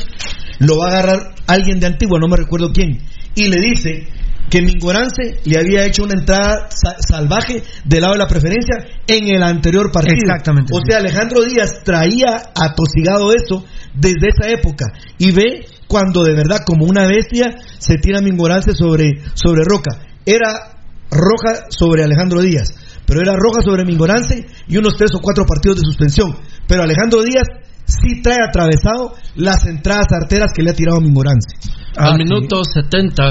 lo 0.60 0.78
va 0.78 0.86
a 0.86 0.90
agarrar 0.92 1.34
alguien 1.48 1.80
de 1.80 1.88
Antigua, 1.88 2.20
no 2.20 2.28
me 2.28 2.38
recuerdo 2.38 2.72
quién, 2.72 3.00
y 3.34 3.48
le 3.48 3.60
dice 3.60 4.08
que 4.52 4.62
Mingorance 4.62 5.40
le 5.46 5.58
había 5.58 5.84
hecho 5.88 6.04
una 6.04 6.14
entrada 6.20 6.68
sa- 6.70 6.98
salvaje 7.00 7.64
del 7.86 8.02
lado 8.02 8.14
de 8.14 8.20
la 8.20 8.28
preferencia 8.28 8.76
en 9.08 9.28
el 9.30 9.42
anterior 9.42 9.92
partido. 9.92 10.18
Exactamente. 10.22 10.72
O 10.76 10.80
sea, 10.88 11.00
Alejandro 11.00 11.44
Díaz 11.44 11.82
traía 11.84 12.52
atosigado 12.54 13.34
eso 13.34 13.66
desde 13.96 14.28
esa 14.30 14.52
época 14.52 14.86
y 15.18 15.32
ve 15.32 15.66
cuando 15.88 16.24
de 16.24 16.36
verdad 16.36 16.60
como 16.68 16.86
una 16.86 17.08
bestia 17.08 17.56
se 17.80 17.96
tira 17.96 18.22
Mingorance 18.22 18.74
sobre, 18.76 19.24
sobre 19.34 19.64
Roca. 19.64 20.06
Era 20.24 20.78
roja 21.10 21.66
sobre 21.70 22.04
Alejandro 22.04 22.42
Díaz, 22.42 22.74
pero 23.06 23.22
era 23.22 23.36
roja 23.36 23.62
sobre 23.64 23.86
Mingorance 23.86 24.46
y 24.68 24.78
unos 24.78 24.96
tres 24.98 25.12
o 25.16 25.20
cuatro 25.20 25.46
partidos 25.46 25.78
de 25.80 25.86
suspensión. 25.86 26.36
Pero 26.68 26.84
Alejandro 26.84 27.24
Díaz 27.24 27.48
sí 27.86 28.22
trae 28.22 28.38
atravesado 28.48 29.14
las 29.36 29.66
entradas 29.66 30.08
arteras 30.12 30.52
que 30.56 30.64
le 30.64 30.72
ha 30.72 30.74
tirado 30.74 31.02
Mingorance. 31.02 31.58
Al 31.96 32.18
minuto 32.18 32.64
70 32.64 33.24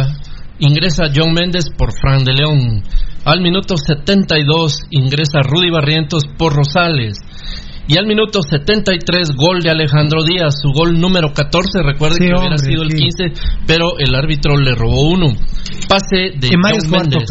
ingresa 0.58 1.04
John 1.14 1.32
Méndez 1.32 1.64
por 1.76 1.90
Fran 1.98 2.24
de 2.24 2.32
León. 2.32 2.82
Al 3.24 3.40
minuto 3.40 3.76
72 3.76 4.80
ingresa 4.90 5.40
Rudy 5.42 5.70
Barrientos 5.70 6.24
por 6.36 6.54
Rosales. 6.54 7.18
Y 7.88 7.98
al 7.98 8.06
minuto 8.06 8.40
73 8.42 9.30
gol 9.36 9.60
de 9.60 9.70
Alejandro 9.70 10.22
Díaz, 10.22 10.54
su 10.62 10.70
gol 10.70 11.00
número 11.00 11.32
14, 11.32 11.82
recuerde 11.82 12.16
Sí, 12.16 12.26
que 12.26 12.34
hubiera 12.38 12.56
sido 12.56 12.82
el 12.82 12.92
sí. 12.92 12.96
15, 12.96 13.24
pero 13.66 13.98
el 13.98 14.14
árbitro 14.14 14.56
le 14.56 14.74
robó 14.74 15.10
uno. 15.10 15.34
Pase 15.88 16.38
de 16.38 16.48
John 16.48 16.90
Méndez. 16.90 17.28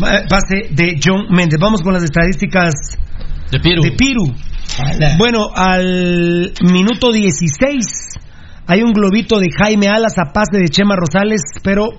Eh, 0.00 0.26
Pase 0.28 0.68
de 0.70 1.00
John 1.02 1.26
Méndez. 1.30 1.58
Vamos 1.60 1.82
con 1.82 1.94
las 1.94 2.02
estadísticas 2.02 2.98
De 3.52 3.60
Piru. 3.60 3.82
de 3.82 3.90
Piru. 3.92 4.32
Bueno, 5.18 5.50
al 5.54 6.54
minuto 6.62 7.12
16 7.12 7.84
hay 8.66 8.80
un 8.80 8.92
globito 8.92 9.38
de 9.38 9.48
Jaime 9.50 9.88
Alas 9.88 10.14
a 10.16 10.32
pase 10.32 10.58
de 10.58 10.68
Chema 10.70 10.96
Rosales, 10.96 11.42
pero 11.62 11.90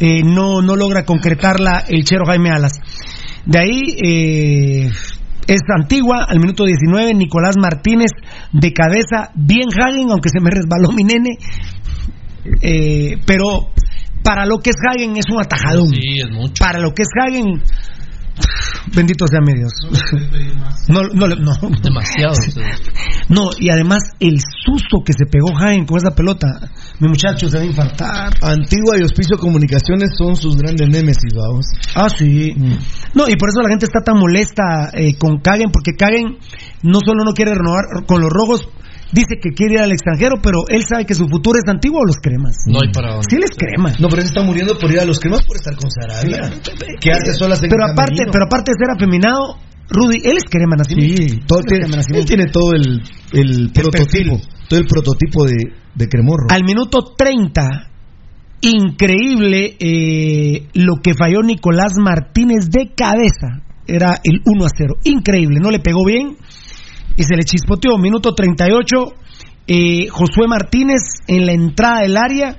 eh, 0.00 0.22
no, 0.24 0.62
no 0.62 0.76
logra 0.76 1.04
concretarla 1.04 1.84
el 1.88 2.04
chero 2.04 2.24
Jaime 2.24 2.48
Alas. 2.50 2.72
De 3.44 3.58
ahí 3.58 3.82
eh, 4.02 4.90
es 5.46 5.60
Antigua, 5.78 6.24
al 6.26 6.40
minuto 6.40 6.64
19, 6.64 7.12
Nicolás 7.12 7.56
Martínez 7.58 8.10
de 8.52 8.72
cabeza, 8.72 9.30
bien 9.34 9.68
Hagen, 9.78 10.10
aunque 10.10 10.30
se 10.30 10.40
me 10.40 10.50
resbaló 10.50 10.90
mi 10.90 11.04
nene, 11.04 11.36
eh, 12.62 13.18
pero 13.26 13.74
para 14.22 14.46
lo 14.46 14.60
que 14.60 14.70
es 14.70 14.76
Hagen 14.88 15.18
es 15.18 15.26
un 15.30 15.38
atajadón. 15.38 15.88
Sí, 15.88 16.18
es 16.18 16.30
mucho. 16.30 16.64
Para 16.64 16.78
lo 16.78 16.92
que 16.94 17.02
es 17.02 17.08
Hagen, 17.20 17.60
Bendito 18.94 19.26
sea 19.26 19.40
mi 19.40 19.54
Dios. 19.54 19.72
No, 20.88 21.00
no, 21.14 21.26
le- 21.26 21.36
no. 21.40 21.52
Demasiado. 21.82 22.34
No, 23.28 23.50
y 23.58 23.70
además 23.70 24.00
el 24.20 24.38
susto 24.40 25.02
que 25.04 25.12
se 25.12 25.26
pegó 25.26 25.54
Jaén 25.54 25.86
con 25.86 25.98
esa 25.98 26.14
pelota. 26.14 26.46
Mi 27.00 27.08
muchacho 27.08 27.48
se 27.48 27.56
va 27.56 27.62
a 27.62 27.66
infartar. 27.66 28.34
Antigua 28.42 28.98
y 28.98 29.02
Hospicio 29.02 29.38
Comunicaciones 29.38 30.10
son 30.18 30.36
sus 30.36 30.56
grandes 30.56 30.88
némesis, 30.88 31.32
vamos. 31.34 31.66
Ah, 31.94 32.08
sí. 32.08 32.54
No, 33.14 33.28
y 33.28 33.36
por 33.36 33.48
eso 33.48 33.60
la 33.62 33.68
gente 33.70 33.86
está 33.86 34.00
tan 34.04 34.18
molesta 34.18 34.90
eh, 34.92 35.16
con 35.16 35.38
Kagen, 35.40 35.70
porque 35.72 35.92
Kagen 35.96 36.38
no 36.82 36.98
solo 37.04 37.24
no 37.24 37.32
quiere 37.32 37.52
renovar 37.54 37.84
con 38.06 38.20
los 38.20 38.30
rojos, 38.30 38.68
dice 39.12 39.36
que 39.40 39.50
quiere 39.50 39.74
ir 39.74 39.80
al 39.80 39.92
extranjero, 39.92 40.36
pero 40.42 40.64
él 40.68 40.84
sabe 40.88 41.04
que 41.06 41.14
su 41.14 41.26
futuro 41.28 41.58
es 41.62 41.68
antiguo 41.70 42.00
o 42.00 42.06
los 42.06 42.16
cremas. 42.16 42.56
No 42.66 42.78
hay 42.82 42.92
para 42.92 43.12
dónde. 43.12 43.26
Sí, 43.30 43.36
les 43.36 43.50
crema. 43.50 43.92
No, 43.98 44.08
pero 44.08 44.22
él 44.22 44.28
está 44.28 44.42
muriendo 44.42 44.78
por 44.78 44.90
ir 44.90 45.00
a 45.00 45.04
los 45.04 45.18
cremas 45.20 45.44
por 45.46 45.56
estar 45.56 45.74
con 45.76 45.90
Sarabia. 45.90 46.50
Que 47.00 47.12
hace 47.12 47.34
solas 47.34 47.62
en 47.62 47.70
Pero 47.70 47.86
el 47.86 47.92
aparte, 47.92 48.12
camerino. 48.14 48.32
pero 48.32 48.44
aparte 48.46 48.72
de 48.72 48.84
ser 48.84 48.90
afeminado, 48.96 49.56
Rudy, 49.88 50.16
él 50.24 50.36
es 50.38 50.44
crema 50.44 50.76
nacimiento. 50.76 51.22
Sí, 51.22 51.40
todo 51.46 51.60
tiene, 51.60 51.86
crema 51.86 52.02
él 52.14 52.24
tiene 52.24 52.46
todo 52.46 52.72
el, 52.72 53.02
el 53.32 53.70
prototipo, 53.72 54.40
todo 54.68 54.80
el 54.80 54.86
prototipo 54.86 55.44
de, 55.44 55.56
de 55.94 56.08
cremorro. 56.08 56.46
Al 56.50 56.64
minuto 56.64 57.14
30, 57.16 57.90
increíble 58.62 59.76
eh, 59.78 60.68
lo 60.74 60.96
que 61.02 61.14
falló 61.14 61.42
Nicolás 61.42 61.92
Martínez 61.98 62.70
de 62.70 62.92
cabeza. 62.94 63.62
Era 63.86 64.18
el 64.24 64.40
1 64.46 64.64
a 64.64 64.68
0. 64.74 64.94
Increíble, 65.04 65.60
no 65.60 65.70
le 65.70 65.78
pegó 65.78 66.06
bien 66.06 66.38
y 67.16 67.22
se 67.24 67.36
le 67.36 67.44
chispoteó. 67.44 67.98
Minuto 67.98 68.34
38, 68.34 68.96
eh, 69.66 70.08
Josué 70.08 70.46
Martínez 70.48 71.02
en 71.26 71.46
la 71.46 71.52
entrada 71.52 72.00
del 72.00 72.16
área 72.16 72.56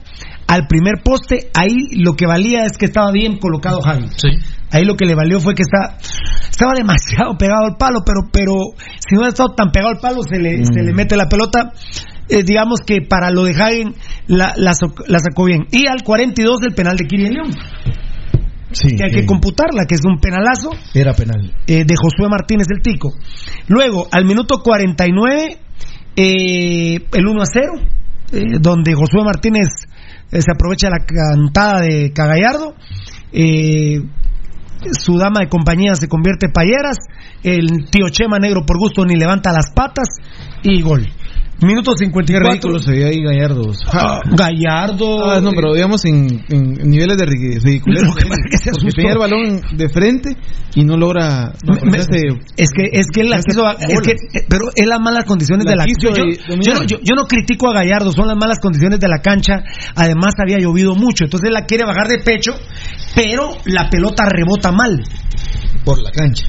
al 0.47 0.67
primer 0.67 1.01
poste. 1.03 1.49
Ahí 1.53 1.95
lo 1.95 2.15
que 2.15 2.25
valía 2.25 2.65
es 2.65 2.77
que 2.77 2.85
estaba 2.85 3.11
bien 3.11 3.37
colocado 3.37 3.81
Javi. 3.81 4.07
Ahí 4.71 4.83
lo 4.83 4.95
que 4.95 5.05
le 5.05 5.15
valió 5.15 5.39
fue 5.39 5.53
que 5.53 5.63
está, 5.63 5.97
estaba 6.49 6.73
demasiado 6.73 7.35
pegado 7.37 7.65
al 7.65 7.77
palo, 7.77 7.99
pero, 8.05 8.29
pero 8.31 8.53
si 8.99 9.15
no 9.15 9.19
hubiera 9.19 9.29
estado 9.29 9.53
tan 9.55 9.71
pegado 9.71 9.91
al 9.91 9.99
palo, 9.99 10.21
se 10.23 10.39
le, 10.39 10.65
se 10.65 10.83
le 10.83 10.93
mete 10.93 11.15
la 11.17 11.27
pelota. 11.27 11.71
Eh, 12.27 12.43
digamos 12.43 12.79
que 12.81 13.01
para 13.07 13.29
lo 13.29 13.43
de 13.43 13.51
Hagen 13.51 13.93
la, 14.27 14.53
la, 14.57 14.73
la 15.07 15.19
sacó 15.19 15.45
bien. 15.45 15.67
Y 15.71 15.87
al 15.87 16.03
42 16.03 16.57
el 16.67 16.73
penal 16.73 16.97
de 16.97 17.05
Kirill 17.05 17.33
León. 17.33 17.51
Sí, 18.75 18.95
que 18.97 19.05
hay 19.05 19.09
sí. 19.11 19.21
que 19.21 19.25
computarla, 19.25 19.85
que 19.87 19.95
es 19.95 20.01
un 20.05 20.19
penalazo 20.19 20.69
Era 20.93 21.13
penal. 21.13 21.53
eh, 21.65 21.85
de 21.85 21.95
Josué 21.95 22.27
Martínez 22.29 22.67
del 22.67 22.81
Tico. 22.81 23.13
Luego, 23.67 24.07
al 24.11 24.25
minuto 24.25 24.61
49, 24.61 25.57
eh, 26.17 26.95
el 27.13 27.27
1 27.27 27.41
a 27.41 27.45
0, 27.45 27.71
eh, 28.33 28.41
donde 28.59 28.93
Josué 28.93 29.23
Martínez 29.23 29.69
eh, 30.31 30.41
se 30.41 30.51
aprovecha 30.51 30.89
la 30.89 31.05
cantada 31.05 31.81
de 31.81 32.11
Cagallardo. 32.13 32.73
Su 34.99 35.17
dama 35.17 35.39
de 35.39 35.49
compañía 35.49 35.95
se 35.95 36.07
convierte 36.07 36.47
en 36.47 36.51
payeras. 36.51 36.97
El 37.43 37.89
tío 37.89 38.09
Chema 38.09 38.39
negro 38.39 38.65
por 38.65 38.77
gusto 38.77 39.05
ni 39.05 39.15
levanta 39.15 39.51
las 39.51 39.71
patas 39.73 40.07
y 40.63 40.81
gol. 40.81 41.07
Minuto 41.61 41.93
Qué 41.93 42.05
54. 42.05 42.49
ridículo 42.51 42.79
se 42.79 42.91
veía 42.91 43.07
ahí 43.07 43.21
Gallardo. 43.23 43.71
Ah, 43.87 44.19
Gallardo. 44.25 45.31
Ah, 45.31 45.39
no, 45.39 45.51
pero 45.51 45.73
digamos 45.73 46.03
en, 46.03 46.43
en 46.49 46.73
niveles 46.89 47.17
de 47.17 47.25
ri- 47.25 47.61
ridiculez. 47.63 48.03
Que 48.15 48.49
que 48.49 48.57
se 48.57 48.71
Porque 48.71 48.91
tenía 48.91 49.11
el 49.13 49.17
balón 49.17 49.61
de 49.73 49.89
frente 49.89 50.35
y 50.75 50.83
no 50.83 50.97
logra. 50.97 51.53
no, 51.63 51.73
Me- 51.89 51.97
hace- 51.97 52.27
es 52.57 52.69
que 52.75 52.89
es 52.91 53.07
que 53.07 53.21
él 53.21 53.31
quiso, 53.45 53.63
es 53.79 54.01
que, 54.01 54.11
eh, 54.11 54.45
pero 54.49 54.65
es 54.75 54.85
las 54.85 54.99
malas 54.99 55.23
condiciones 55.23 55.63
La 55.65 55.71
de 55.71 55.77
la 55.77 55.85
yo, 55.85 56.13
yo, 56.13 56.73
no- 56.73 56.83
yo- 56.83 56.99
yo 57.01 57.15
no 57.15 57.23
critico 57.25 57.69
a 57.69 57.73
Gallardo 57.73 58.11
son 58.11 58.27
las 58.27 58.35
malas 58.37 58.59
condiciones 58.59 58.99
de 58.99 59.07
la 59.07 59.19
cancha 59.21 59.63
además 59.95 60.33
había 60.41 60.59
llovido 60.59 60.93
mucho 60.95 61.23
entonces 61.23 61.47
él 61.47 61.53
la 61.53 61.65
quiere 61.65 61.85
bajar 61.85 62.07
de 62.09 62.19
pecho 62.19 62.51
pero 63.15 63.51
la 63.65 63.89
pelota 63.89 64.25
rebota 64.29 64.71
mal 64.73 65.01
Por 65.85 66.01
la 66.03 66.11
cancha. 66.11 66.47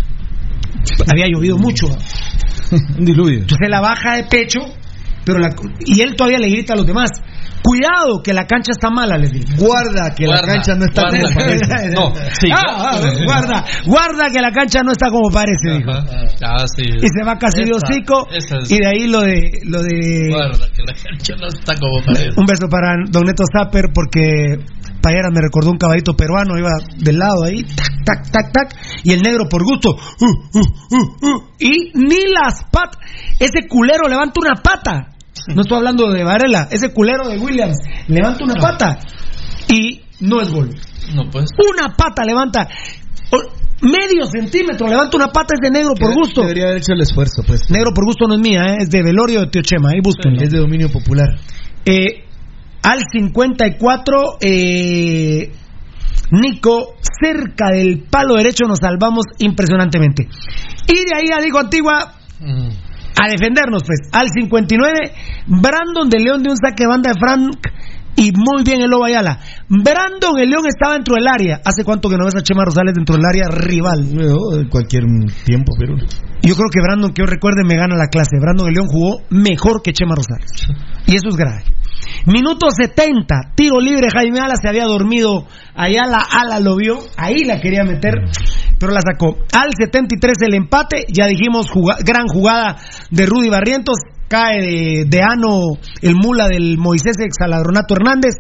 había 1.11 1.27
llovido 1.29 1.57
mucho 1.59 1.87
Un 2.99 3.05
diluvio. 3.05 3.41
entonces 3.41 3.69
la 3.71 3.81
baja 3.81 4.17
de 4.17 4.25
pecho 4.25 4.61
pero 5.27 5.39
la- 5.41 5.55
y 5.85 6.01
él 6.01 6.15
todavía 6.17 6.39
le 6.39 6.49
grita 6.49 6.73
a 6.73 6.77
los 6.77 6.87
demás 6.87 7.11
cuidado 7.63 8.23
que 8.23 8.33
la 8.33 8.47
cancha 8.47 8.71
está 8.71 8.91
mala 8.91 9.19
les 9.19 9.33
digo 9.33 9.47
Guarda 9.67 10.15
que 10.15 10.25
la 10.27 10.41
cancha 10.41 10.75
no 10.77 10.85
está 10.85 11.03
guarda. 11.03 11.19
como 11.21 11.35
parece. 11.35 11.91
No, 11.91 12.15
sí. 12.41 12.49
Ah, 12.53 12.63
ah, 12.93 13.01
guarda 13.25 13.65
guarda 13.87 14.31
que 14.31 14.41
la 14.41 14.53
cancha 14.53 14.83
no 14.85 14.93
está 14.93 15.11
como 15.11 15.29
parece 15.31 15.79
dijo 15.79 15.91
Ah, 15.91 16.65
sí. 16.77 16.85
y 16.85 17.09
se 17.09 17.25
va 17.27 17.37
casi 17.39 17.65
de 17.65 17.73
hocico 17.73 18.29
es- 18.31 18.71
y 18.71 18.79
de 18.79 18.87
ahí 18.87 19.09
lo 19.09 19.21
de 19.23 19.51
lo 19.65 19.83
de 19.83 20.29
Guarda, 20.31 20.67
que 20.73 20.83
la 20.87 20.93
cancha 20.95 21.35
no 21.41 21.49
está 21.49 21.75
como 21.75 22.01
parece. 22.07 22.31
Un 22.39 22.47
beso 22.47 22.69
para 22.71 22.95
Don 23.11 23.25
Neto 23.25 23.43
Zapper 23.53 23.87
porque 23.93 24.59
Payeras 25.03 25.31
me 25.33 25.41
recordó 25.41 25.71
un 25.71 25.79
caballito 25.79 26.15
peruano, 26.17 26.59
iba 26.59 26.71
del 26.99 27.19
lado 27.19 27.45
ahí, 27.45 27.63
tac, 27.65 28.05
tac, 28.05 28.31
tac, 28.33 28.53
tac, 28.53 28.77
y 29.05 29.13
el 29.13 29.23
negro 29.23 29.49
por 29.49 29.63
gusto, 29.63 29.91
uh, 29.91 30.25
uh, 30.59 30.61
uh, 30.61 31.27
uh, 31.31 31.43
y 31.61 31.93
ni 31.95 32.27
las 32.33 32.65
patas, 32.73 32.99
ese 33.39 33.69
culero 33.69 34.09
levanta 34.09 34.41
una 34.41 34.55
pata, 34.61 35.15
no 35.55 35.63
estoy 35.63 35.79
hablando 35.79 36.11
de 36.11 36.25
Varela, 36.25 36.69
ese 36.71 36.93
culero 36.93 37.29
de 37.29 37.39
Williams 37.39 37.77
levanta 38.09 38.45
una 38.45 38.55
pata 38.55 38.99
y 39.69 40.03
no 40.21 40.41
es 40.41 40.53
gol. 40.53 40.71
No, 41.15 41.31
pues. 41.31 41.51
Una 41.59 41.95
pata 41.95 42.25
levanta, 42.25 42.69
medio 43.83 44.27
centímetro 44.27 44.89
levanta 44.89 45.17
una 45.17 45.29
pata 45.29 45.55
es 45.55 45.61
de 45.61 45.71
negro 45.71 45.95
por 45.95 46.15
gusto. 46.15 46.43
Debería 46.43 46.65
haber 46.65 46.79
hecho 46.79 46.93
el 46.93 47.01
esfuerzo, 47.01 47.43
pues. 47.47 47.71
Negro 47.71 47.93
por 47.95 48.05
gusto 48.05 48.27
no 48.27 48.35
es 48.35 48.41
mía, 48.41 48.63
¿eh? 48.69 48.77
es 48.81 48.91
de 48.91 49.03
Velorio 49.03 49.41
de 49.41 49.47
Tío 49.49 49.63
Chema, 49.63 49.91
ahí 49.91 50.01
búsquenlo. 50.03 50.43
Es 50.43 50.51
de 50.51 50.59
dominio 50.59 50.91
popular. 50.91 51.29
Eh, 51.85 52.25
al 52.83 53.01
54, 53.11 54.39
eh, 54.41 55.53
Nico, 56.31 56.95
cerca 57.01 57.71
del 57.71 58.05
palo 58.11 58.35
derecho 58.35 58.65
nos 58.67 58.79
salvamos 58.79 59.27
impresionantemente. 59.39 60.29
Y 60.89 60.95
de 60.95 61.15
ahí 61.15 61.31
a 61.33 61.41
Digo 61.41 61.59
Antigua 61.59 62.17
Mm. 62.41 62.69
A 63.17 63.29
defendernos, 63.29 63.83
pues. 63.85 64.09
Al 64.13 64.29
59, 64.29 65.13
Brandon 65.47 66.09
de 66.09 66.21
León 66.21 66.43
de 66.43 66.51
un 66.51 66.57
saque 66.57 66.85
de 66.85 66.89
banda 66.89 67.13
de 67.13 67.19
Frank 67.19 67.67
y 68.17 68.33
muy 68.33 68.65
bien 68.65 68.81
el 68.81 68.91
Lobo 68.91 69.05
Ayala. 69.05 69.39
Brandon 69.69 70.39
el 70.39 70.49
León 70.49 70.65
estaba 70.67 70.95
dentro 70.95 71.15
del 71.15 71.29
área. 71.29 71.61
¿Hace 71.65 71.85
cuánto 71.85 72.09
que 72.09 72.17
no 72.17 72.25
ves 72.25 72.37
a 72.37 72.43
Chema 72.43 72.65
Rosales 72.65 72.95
dentro 72.95 73.15
del 73.15 73.25
área 73.27 73.49
rival? 73.49 74.15
No, 74.15 74.69
cualquier 74.71 75.05
tiempo, 75.45 75.73
pero. 75.79 75.97
Yo 76.43 76.55
creo 76.55 76.71
que 76.73 76.81
Brandon, 76.81 77.13
que 77.13 77.23
yo 77.23 77.27
recuerde, 77.27 77.65
me 77.65 77.77
gana 77.77 77.97
la 77.97 78.09
clase. 78.09 78.39
Brandon 78.41 78.69
el 78.69 78.75
León 78.75 78.87
jugó 78.89 79.21
mejor 79.31 79.83
que 79.83 79.93
Chema 79.93 80.15
Rosales. 80.15 80.51
Y 81.07 81.17
eso 81.17 81.29
es 81.29 81.37
grave. 81.37 81.65
Minuto 82.27 82.69
70, 82.71 83.53
tiro 83.55 83.79
libre, 83.81 84.09
Jaime 84.13 84.41
Ala 84.41 84.55
se 84.61 84.69
había 84.69 84.85
dormido, 84.85 85.47
allá 85.75 86.07
la 86.07 86.19
Ala 86.19 86.59
lo 86.59 86.77
vio, 86.77 86.99
ahí 87.17 87.45
la 87.45 87.61
quería 87.61 87.85
meter, 87.85 88.15
pero 88.79 88.93
la 88.93 89.01
sacó. 89.01 89.39
Al 89.53 89.71
73 89.79 90.37
el 90.43 90.55
empate, 90.55 91.07
ya 91.09 91.27
dijimos, 91.27 91.69
gran 92.05 92.27
jugada 92.27 92.79
de 93.11 93.27
Rudy 93.27 93.49
Barrientos, 93.49 93.99
cae 94.29 94.61
de, 94.61 95.05
de 95.07 95.21
ano 95.23 95.79
el 96.03 96.15
mula 96.17 96.49
del 96.49 96.79
Moisés 96.79 97.17
Exaladronato 97.19 97.95
Hernández, 97.95 98.35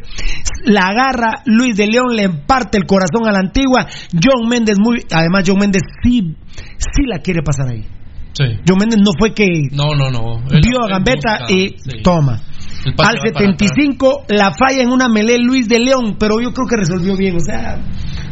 la 0.65 0.83
agarra 0.83 1.43
Luis 1.45 1.77
de 1.77 1.87
León, 1.87 2.15
le 2.17 2.25
emparte 2.25 2.79
el 2.79 2.85
corazón 2.87 3.27
a 3.29 3.33
la 3.33 3.39
antigua, 3.41 3.87
John 4.13 4.49
Méndez 4.49 4.77
muy, 4.79 5.05
además 5.13 5.45
John 5.47 5.59
Méndez 5.59 5.83
sí, 6.03 6.35
sí 6.79 7.03
la 7.07 7.19
quiere 7.19 7.43
pasar 7.43 7.69
ahí. 7.69 7.85
Sí. 8.33 8.45
John 8.69 8.79
Méndez 8.79 8.99
no 9.03 9.13
fue 9.19 9.33
que 9.33 9.47
No, 9.73 9.95
no, 9.97 10.11
no. 10.11 10.43
Él- 10.51 10.61
vio 10.63 10.83
a 10.85 10.89
Gambetta 10.89 11.39
busca, 11.41 11.53
y 11.55 11.69
sí. 11.79 12.03
toma. 12.03 12.43
Al 12.85 12.93
va 12.93 12.97
para 12.97 13.21
75 13.21 14.25
la 14.29 14.53
falla 14.53 14.83
en 14.83 14.91
una 14.91 15.09
melé 15.09 15.39
Luis 15.39 15.67
de 15.69 15.81
León, 15.81 16.17
pero 16.21 16.41
yo 16.41 16.53
creo 16.53 16.67
que 16.69 16.77
resolvió 16.77 17.17
bien, 17.17 17.35
o 17.37 17.41
sea, 17.41 17.79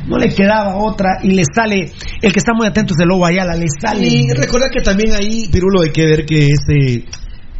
no 0.06 0.16
le 0.18 0.28
quedaba 0.34 0.76
otra 0.76 1.18
y 1.22 1.30
le 1.30 1.42
sale, 1.54 1.90
el 2.20 2.32
que 2.32 2.38
está 2.38 2.52
muy 2.54 2.66
atento 2.66 2.92
es 2.94 3.00
el 3.02 3.08
Lobo 3.08 3.26
Ayala, 3.26 3.56
le 3.56 3.66
sale. 3.80 4.06
Y 4.06 4.28
recordar 4.32 4.68
que 4.70 4.82
también 4.82 5.12
ahí, 5.14 5.48
Pirulo, 5.50 5.80
hay 5.82 5.90
que 5.90 6.04
ver 6.06 6.24
que 6.26 6.46
este 6.48 7.04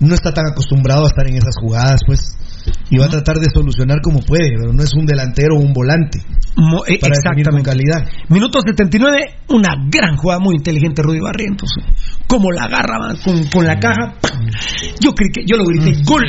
no 0.01 0.15
está 0.15 0.33
tan 0.33 0.47
acostumbrado 0.47 1.05
a 1.05 1.09
estar 1.09 1.27
en 1.29 1.37
esas 1.37 1.55
jugadas, 1.61 2.01
pues. 2.07 2.37
Y 2.91 2.99
va 2.99 3.07
a 3.07 3.09
tratar 3.09 3.37
de 3.37 3.51
solucionar 3.53 4.01
como 4.03 4.21
puede, 4.21 4.51
pero 4.59 4.73
no 4.73 4.83
es 4.83 4.93
un 4.95 5.05
delantero 5.07 5.57
o 5.57 5.61
un 5.61 5.73
volante. 5.73 6.21
Mo- 6.57 6.85
eh, 6.87 6.99
Para 7.01 7.15
definir 7.17 7.45
con 7.47 7.59
exactamente. 7.59 7.71
calidad. 7.71 8.13
Minuto 8.29 8.61
79, 8.61 9.17
una 9.49 9.75
gran 9.91 10.17
jugada 10.17 10.39
muy 10.41 10.55
inteligente 10.55 11.03
Rudy 11.03 11.21
Barrientos. 11.21 11.69
Como 12.29 12.51
la 12.53 12.65
agarra 12.65 13.15
con, 13.25 13.45
con 13.49 13.67
la 13.67 13.79
caja. 13.79 14.15
¡pam! 14.21 14.47
Yo, 15.01 15.13
creí 15.15 15.31
que, 15.33 15.43
yo 15.45 15.57
lo 15.57 15.65
grité, 15.65 16.01
gol. 16.05 16.25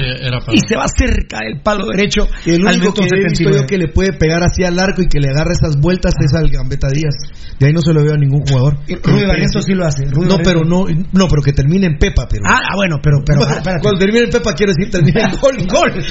Y 0.51 0.59
se 0.67 0.75
va 0.75 0.85
cerca 0.87 1.39
del 1.39 1.61
palo 1.61 1.85
derecho. 1.95 2.27
Y 2.45 2.51
el 2.55 2.63
único 2.65 2.93
que 2.93 3.01
he 3.01 3.21
visto 3.23 3.43
79. 3.45 3.57
yo 3.61 3.65
que 3.67 3.77
le 3.77 3.87
puede 3.89 4.13
pegar 4.13 4.41
así 4.43 4.63
al 4.63 4.79
arco 4.79 5.01
y 5.03 5.07
que 5.07 5.19
le 5.19 5.29
agarre 5.29 5.51
esas 5.53 5.79
vueltas 5.79 6.13
es 6.19 6.33
al 6.33 6.49
Gambetta 6.49 6.87
Díaz. 6.89 7.15
De 7.59 7.67
ahí 7.67 7.73
no 7.73 7.81
se 7.81 7.93
lo 7.93 8.03
veo 8.03 8.13
a 8.13 8.17
ningún 8.17 8.41
jugador. 8.45 8.79
Rudy 9.03 9.25
Barrientos 9.25 9.63
sí 9.63 9.73
lo 9.73 9.85
hace. 9.85 10.05
Rudy 10.05 10.27
No, 10.27 10.37
Barrientos- 10.37 10.41
pero 10.43 10.63
no, 10.65 10.85
no, 11.13 11.27
pero 11.29 11.41
que 11.43 11.53
termine 11.53 11.85
en 11.87 11.97
Pepa, 11.97 12.27
pero. 12.27 12.43
Ah, 12.47 12.59
ah, 12.71 12.75
bueno, 12.75 12.97
pero, 13.01 13.17
pero, 13.25 13.41
espérate. 13.47 13.81
Cuando 13.81 13.99
termine 13.99 14.25
en 14.25 14.29
Pepa 14.31 14.53
quiero 14.53 14.73
decir 14.75 14.91
termine 14.91 15.21
en 15.21 15.37
gol. 15.39 15.55
Gol. 15.67 16.03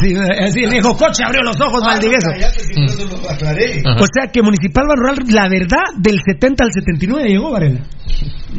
Sí, 0.00 0.14
así 0.16 0.64
el 0.64 0.70
viejo 0.70 0.96
coche 0.96 1.22
abrió 1.24 1.42
los 1.42 1.60
ojos, 1.60 1.80
Valdivieso. 1.84 2.28
Cállate, 2.32 2.60
si 2.60 2.74
por 2.74 2.84
eso 2.84 3.22
lo 3.22 3.30
aclaré. 3.30 3.82
O 3.98 4.06
sea 4.12 4.30
que 4.32 4.42
Municipal 4.42 4.86
Barroral, 4.86 5.18
la 5.28 5.48
verdad, 5.48 5.84
del 5.98 6.18
70 6.24 6.64
al 6.64 6.70
79 6.72 7.28
llegó, 7.28 7.50
Varela. 7.50 7.80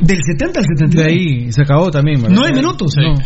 Del 0.01 0.19
70 0.25 0.59
al 0.59 0.65
79. 0.77 0.95
De 0.95 1.03
ahí 1.09 1.51
se 1.51 1.61
acabó 1.61 1.91
también. 1.91 2.21
¿verdad? 2.21 2.35
Nueve 2.39 2.55
minutos. 2.55 2.93
No. 2.97 3.19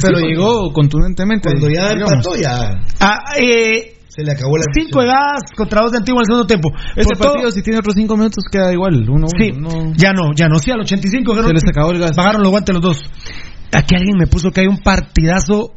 Pero 0.00 0.18
Sí, 0.18 0.26
llegó 0.26 0.72
contundentemente. 0.72 1.50
Cuando 1.50 1.68
ya 1.68 1.90
empató, 1.90 2.36
ya. 2.36 2.80
Ah, 3.00 3.18
eh, 3.38 3.94
Se 4.08 4.22
le 4.22 4.32
acabó 4.32 4.56
la 4.56 4.64
Cinco 4.74 5.00
de 5.00 5.06
gas 5.06 5.42
contra 5.56 5.82
dos 5.82 5.92
de 5.92 5.98
Antigua 5.98 6.20
en 6.20 6.22
el 6.22 6.26
segundo 6.26 6.46
tiempo. 6.46 6.68
Este 6.96 7.16
partido, 7.16 7.50
si 7.50 7.62
tiene 7.62 7.78
otros 7.78 7.94
cinco 7.96 8.16
minutos, 8.16 8.44
queda 8.50 8.72
igual. 8.72 9.08
Uno, 9.08 9.26
Sí, 9.28 9.50
uno. 9.56 9.92
ya 9.96 10.12
no, 10.12 10.32
ya 10.34 10.48
no. 10.48 10.58
Sí, 10.58 10.70
al 10.70 10.80
85 10.80 11.34
Se 11.42 11.52
les 11.52 11.64
acabó 11.68 11.92
el 11.92 11.98
gas. 11.98 12.12
Pagaron 12.14 12.42
los 12.42 12.50
guantes 12.50 12.74
los 12.74 12.82
dos. 12.82 12.98
Aquí 13.74 13.94
alguien 13.94 14.16
me 14.18 14.26
puso 14.26 14.50
que 14.50 14.60
hay 14.60 14.66
un 14.66 14.78
partidazo. 14.78 15.72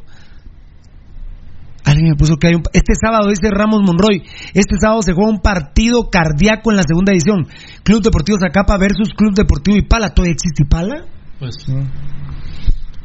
Alguien 1.86 2.10
me 2.10 2.16
puso 2.16 2.38
que 2.38 2.48
hay 2.48 2.56
un. 2.56 2.64
Este 2.74 2.94
sábado 3.00 3.30
dice 3.30 3.50
Ramos 3.52 3.82
Monroy. 3.86 4.24
Este 4.54 4.76
sábado 4.82 5.04
se 5.04 5.14
juega 5.14 5.30
un 5.30 5.40
partido 5.40 6.10
cardíaco 6.10 6.72
en 6.72 6.78
la 6.78 6.84
segunda 6.84 7.14
edición. 7.14 7.48
Club 7.84 8.02
Deportivo 8.02 8.40
Zacapa 8.40 8.78
versus 8.78 9.14
Club 9.16 9.36
Deportivo 9.36 9.78
Ipala. 9.78 10.10
¿Todavía 10.10 10.34
existe 10.34 10.64
Ipala? 10.64 11.06
Pues. 11.40 11.56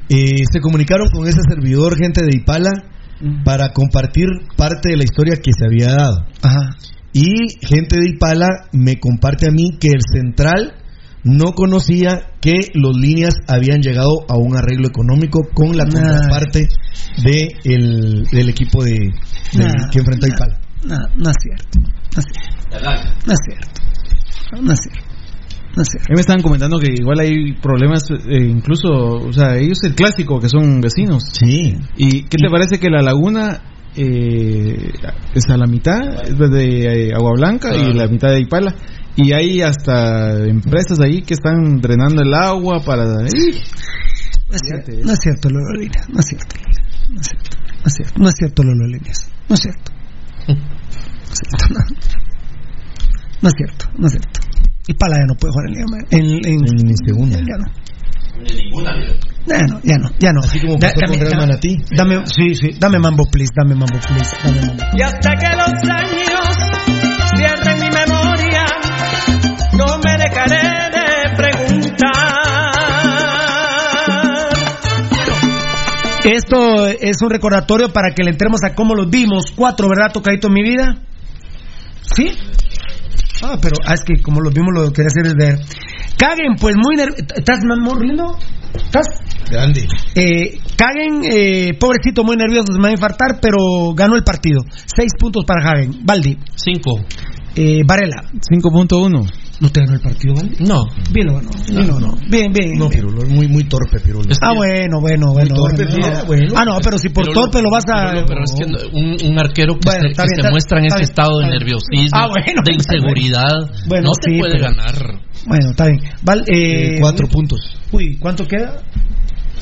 Eh, 0.08 0.44
se 0.50 0.60
comunicaron 0.60 1.08
con 1.12 1.28
ese 1.28 1.40
servidor, 1.46 1.96
gente 1.96 2.22
de 2.24 2.38
Ipala, 2.38 2.70
para 3.44 3.72
compartir 3.72 4.26
parte 4.56 4.88
de 4.88 4.96
la 4.96 5.04
historia 5.04 5.34
que 5.42 5.52
se 5.52 5.66
había 5.66 5.94
dado. 5.94 6.26
Y 7.12 7.58
gente 7.60 7.98
de 8.00 8.08
Ipala 8.08 8.48
me 8.72 8.98
comparte 8.98 9.46
a 9.46 9.52
mí 9.52 9.76
que 9.78 9.88
el 9.88 10.00
central 10.02 10.79
no 11.24 11.52
conocía 11.52 12.30
que 12.40 12.54
los 12.74 12.96
líneas 12.96 13.34
habían 13.46 13.80
llegado 13.82 14.24
a 14.28 14.36
un 14.38 14.56
arreglo 14.56 14.88
económico 14.88 15.40
con 15.54 15.76
la 15.76 15.84
contraparte 15.84 16.68
de 17.24 17.48
el- 17.64 18.24
del 18.32 18.48
equipo 18.48 18.82
de, 18.82 18.96
Nah, 19.58 19.90
que 19.90 19.98
enfrentó 19.98 20.26
a 20.26 20.28
Ipala. 20.28 20.58
No, 20.86 20.96
no 21.16 21.30
es 21.30 21.36
cierto. 21.42 21.78
No 22.14 22.20
es 22.20 22.26
cierto. 22.32 22.50
No 23.26 23.32
es 23.32 23.38
cierto. 23.44 23.82
No 24.62 24.72
es 24.72 24.78
cierto. 24.80 25.00
No 25.76 25.82
es 25.82 25.88
cierto. 25.88 26.06
Ahí 26.08 26.14
me 26.14 26.20
estaban 26.20 26.42
comentando 26.42 26.78
que 26.78 26.92
igual 26.98 27.20
hay 27.20 27.52
problemas, 27.60 28.04
eh, 28.10 28.38
incluso, 28.48 28.88
o 28.92 29.32
sea, 29.32 29.56
ellos 29.56 29.78
el 29.84 29.94
clásico, 29.94 30.40
que 30.40 30.48
son 30.48 30.80
vecinos. 30.80 31.22
Sí. 31.32 31.76
¿Y 31.96 32.22
qué 32.22 32.38
te 32.38 32.48
parece 32.50 32.78
que 32.80 32.88
la 32.90 33.02
laguna 33.02 33.60
eh, 33.96 34.92
es 35.34 35.44
a 35.50 35.56
la 35.56 35.66
mitad 35.66 36.00
es 36.24 36.38
de 36.38 37.08
eh, 37.08 37.12
Agua 37.14 37.32
Blanca 37.36 37.74
y 37.74 37.92
la 37.92 38.06
mitad 38.06 38.30
de 38.30 38.40
Ipala? 38.40 38.74
Y 39.22 39.32
hay 39.32 39.60
hasta 39.62 40.44
empresas 40.46 41.00
ahí 41.00 41.22
que 41.22 41.34
están 41.34 41.80
drenando 41.80 42.22
el 42.22 42.32
agua 42.34 42.82
para... 42.84 43.04
No 43.04 43.24
es 43.26 44.60
cierto, 44.66 44.92
no 45.04 45.12
es 45.12 45.18
cierto 45.22 45.48
Lolo 45.50 45.72
Líneas. 45.78 46.06
No 46.08 46.20
es 46.20 46.26
cierto. 46.26 46.56
No 47.10 47.20
es 47.20 47.26
cierto. 47.26 47.56
No 47.82 47.86
es 47.86 47.92
cierto. 47.94 48.14
No 48.22 48.28
es 48.28 48.34
cierto 48.36 48.62
Lolo 48.62 48.86
Líneas. 48.86 49.30
No 49.48 49.54
es 49.54 49.60
cierto. 49.60 49.92
No 50.48 50.54
es 51.32 51.38
cierto. 51.38 51.86
No, 53.42 53.48
es 53.48 53.54
cierto. 53.56 53.86
No 53.98 54.06
es 54.06 54.12
cierto. 54.12 54.40
Y 54.88 54.94
Pala 54.94 55.16
ya 55.18 55.26
no 55.26 55.34
puede 55.34 55.52
jugar 55.52 55.66
en 55.68 55.74
Liga 55.74 55.84
en, 56.10 56.24
en, 56.46 56.88
en 56.90 56.96
segunda. 57.06 57.38
Ya 57.38 57.56
no. 57.58 57.66
Ya 59.46 59.66
no, 59.66 59.80
ya 59.84 59.98
no, 59.98 60.10
ya 60.18 60.32
no. 60.32 60.40
Así 60.40 60.60
como 60.60 60.76
Da- 60.78 60.92
pasó 60.94 61.06
con 61.06 61.20
Real 61.20 61.30
dame- 61.32 61.46
Manatí. 61.46 61.76
Dame, 61.94 62.22
sí, 62.26 62.54
sí, 62.54 62.70
dame 62.78 62.98
mambo, 62.98 63.24
please, 63.30 63.52
dame 63.54 63.74
mambo, 63.74 63.98
please, 64.00 64.36
dame 64.42 64.60
mambo. 64.66 64.82
Y 64.96 65.02
hasta 65.02 65.30
que 65.36 65.46
los 65.56 65.90
años 65.90 66.39
Esto 76.24 76.86
es 76.86 77.22
un 77.22 77.30
recordatorio 77.30 77.92
para 77.92 78.14
que 78.14 78.22
le 78.22 78.30
entremos 78.30 78.60
a 78.64 78.74
cómo 78.74 78.94
los 78.94 79.08
vimos. 79.08 79.44
Cuatro, 79.56 79.88
¿verdad, 79.88 80.12
tocadito 80.12 80.48
en 80.48 80.52
mi 80.52 80.62
vida? 80.62 80.96
¿Sí? 82.02 82.30
Ah, 83.42 83.56
pero 83.60 83.76
ah, 83.86 83.94
es 83.94 84.02
que 84.04 84.22
como 84.22 84.40
los 84.40 84.52
vimos 84.52 84.70
lo 84.74 84.88
que 84.88 85.02
quería 85.02 85.08
hacer 85.08 85.26
es 85.26 85.34
ver. 85.34 85.58
Caguen, 86.18 86.56
pues 86.60 86.76
muy 86.76 86.96
nervioso. 86.96 87.24
¿Estás 87.34 87.60
más 87.64 87.78
lindo? 88.00 88.36
¿Estás? 88.74 89.06
Grande. 89.50 89.88
Eh, 90.14 90.58
Caguen, 90.76 91.22
eh, 91.24 91.74
pobrecito, 91.78 92.22
muy 92.22 92.36
nervioso, 92.36 92.72
se 92.72 92.78
me 92.78 92.84
va 92.84 92.88
a 92.88 92.92
infartar, 92.92 93.40
pero 93.40 93.94
ganó 93.94 94.16
el 94.16 94.22
partido. 94.22 94.60
Seis 94.68 95.12
puntos 95.18 95.44
para 95.46 95.66
Hagen. 95.66 96.04
Valdi. 96.04 96.38
Cinco. 96.54 97.00
Eh, 97.56 97.82
Varela. 97.86 98.24
5.1. 98.32 99.49
¿No 99.60 99.68
te 99.70 99.80
ganó 99.80 99.92
el 99.92 100.00
partido, 100.00 100.34
Valdi? 100.34 100.64
No. 100.64 100.84
Bien, 101.12 101.26
lo 101.26 101.34
ganó. 101.34 101.50
Bien. 101.68 102.16
Bien, 102.30 102.52
bien. 102.52 102.78
No, 102.78 102.88
bien. 102.88 103.02
Pirulo, 103.02 103.26
muy, 103.28 103.46
muy 103.46 103.64
torpe, 103.64 104.00
Pirulo. 104.00 104.26
Ah, 104.40 104.54
bueno, 104.54 105.00
bueno, 105.00 105.32
bueno. 105.32 105.54
torpe, 105.54 105.84
bueno, 106.26 106.46
no. 106.48 106.58
Ah, 106.58 106.64
no, 106.64 106.78
pero 106.82 106.98
si 106.98 107.10
por 107.10 107.28
torpe 107.28 107.60
lo 107.60 107.70
vas 107.70 107.84
a. 107.88 108.06
pero 108.10 108.20
lo- 108.20 108.26
pero 108.26 108.40
es 108.44 108.52
que 108.54 108.64
un, 108.96 109.32
un 109.32 109.38
arquero 109.38 109.74
que 109.74 109.80
Bueno, 109.84 110.00
se, 110.08 110.14
que 110.14 110.22
bien, 110.28 110.42
se 110.44 110.50
muestra 110.50 110.78
en 110.78 110.86
ese 110.86 110.96
bien, 110.96 111.08
estado 111.10 111.38
de 111.40 111.44
bien. 111.46 111.58
nerviosismo, 111.58 112.08
Ah, 112.18 112.28
bueno, 112.28 112.62
de 112.64 112.70
bien. 112.70 112.74
inseguridad, 112.80 113.70
Bueno, 113.86 114.08
no 114.08 114.12
te 114.12 114.30
sí, 114.30 114.38
puede 114.38 114.52
pero- 114.54 114.64
ganar. 114.64 115.20
Bueno, 115.46 115.70
está 115.70 115.86
bien. 115.86 116.00
Val, 116.22 116.40
eh, 116.46 116.96
Eh, 116.96 116.98
cuatro 117.00 117.28
puntos. 117.28 117.60
Uy, 117.92 118.16
¿cuánto 118.18 118.46
queda? 118.46 118.80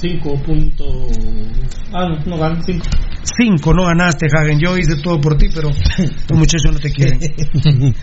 5 0.00 0.42
punto... 0.44 0.84
Ah, 1.92 2.08
no, 2.08 2.18
no 2.24 2.38
ganan 2.38 2.62
5. 2.62 2.84
Cinco, 3.36 3.74
no 3.74 3.86
ganaste, 3.86 4.26
Hagen. 4.26 4.58
Yo 4.58 4.76
hice 4.76 4.96
todo 5.02 5.20
por 5.20 5.36
ti, 5.36 5.48
pero 5.54 5.68
los 5.68 6.38
muchachos 6.38 6.72
no 6.72 6.78
te 6.78 6.90
quieren. 6.90 7.18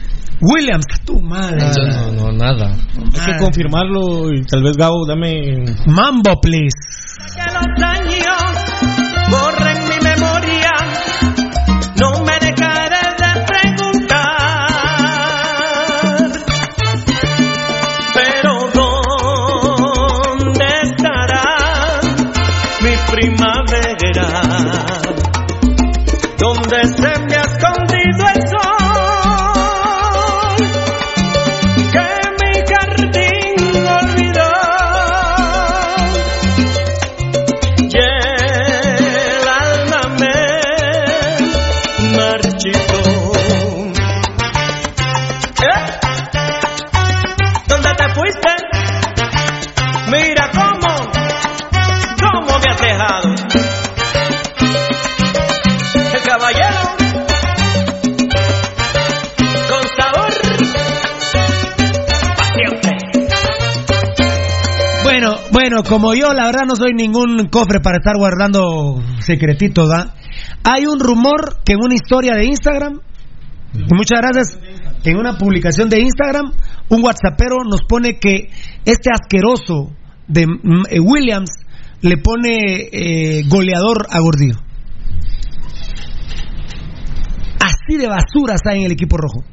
Williams, 0.41 0.85
tu 1.05 1.19
madre. 1.21 1.57
no, 1.57 2.11
no, 2.11 2.31
nada. 2.31 2.75
Hay 3.19 3.33
que 3.33 3.39
confirmarlo 3.39 4.33
y 4.33 4.43
tal 4.43 4.63
vez 4.63 4.75
Gabo 4.77 5.05
dame... 5.07 5.63
Mambo, 5.87 6.39
please. 6.41 6.75
Bueno, 65.67 65.81
como 65.81 66.13
yo 66.13 66.31
la 66.31 66.45
verdad 66.45 66.67
no 66.67 66.75
soy 66.75 66.93
ningún 66.93 67.47
cofre 67.49 67.79
para 67.79 67.97
estar 67.97 68.15
guardando 68.17 69.01
secretitos, 69.17 69.89
¿da? 69.89 70.13
Hay 70.63 70.85
un 70.85 70.99
rumor 70.99 71.63
que 71.65 71.73
en 71.73 71.79
una 71.83 71.95
historia 71.95 72.35
de 72.35 72.45
Instagram, 72.45 72.99
muchas 73.73 74.21
gracias, 74.21 74.59
en 75.03 75.17
una 75.17 75.39
publicación 75.39 75.89
de 75.89 76.01
Instagram, 76.01 76.51
un 76.89 77.03
whatsappero 77.03 77.63
nos 77.67 77.81
pone 77.89 78.19
que 78.19 78.51
este 78.85 79.09
asqueroso 79.11 79.89
de 80.27 80.45
mm, 80.45 80.83
eh, 80.87 80.99
Williams 80.99 81.49
le 82.01 82.17
pone 82.17 82.87
eh, 82.91 83.43
goleador 83.49 84.05
a 84.11 84.19
Gordillo. 84.19 84.59
Así 87.59 87.97
de 87.97 88.05
basura 88.05 88.53
está 88.53 88.75
en 88.75 88.83
el 88.83 88.91
equipo 88.91 89.17
rojo. 89.17 89.43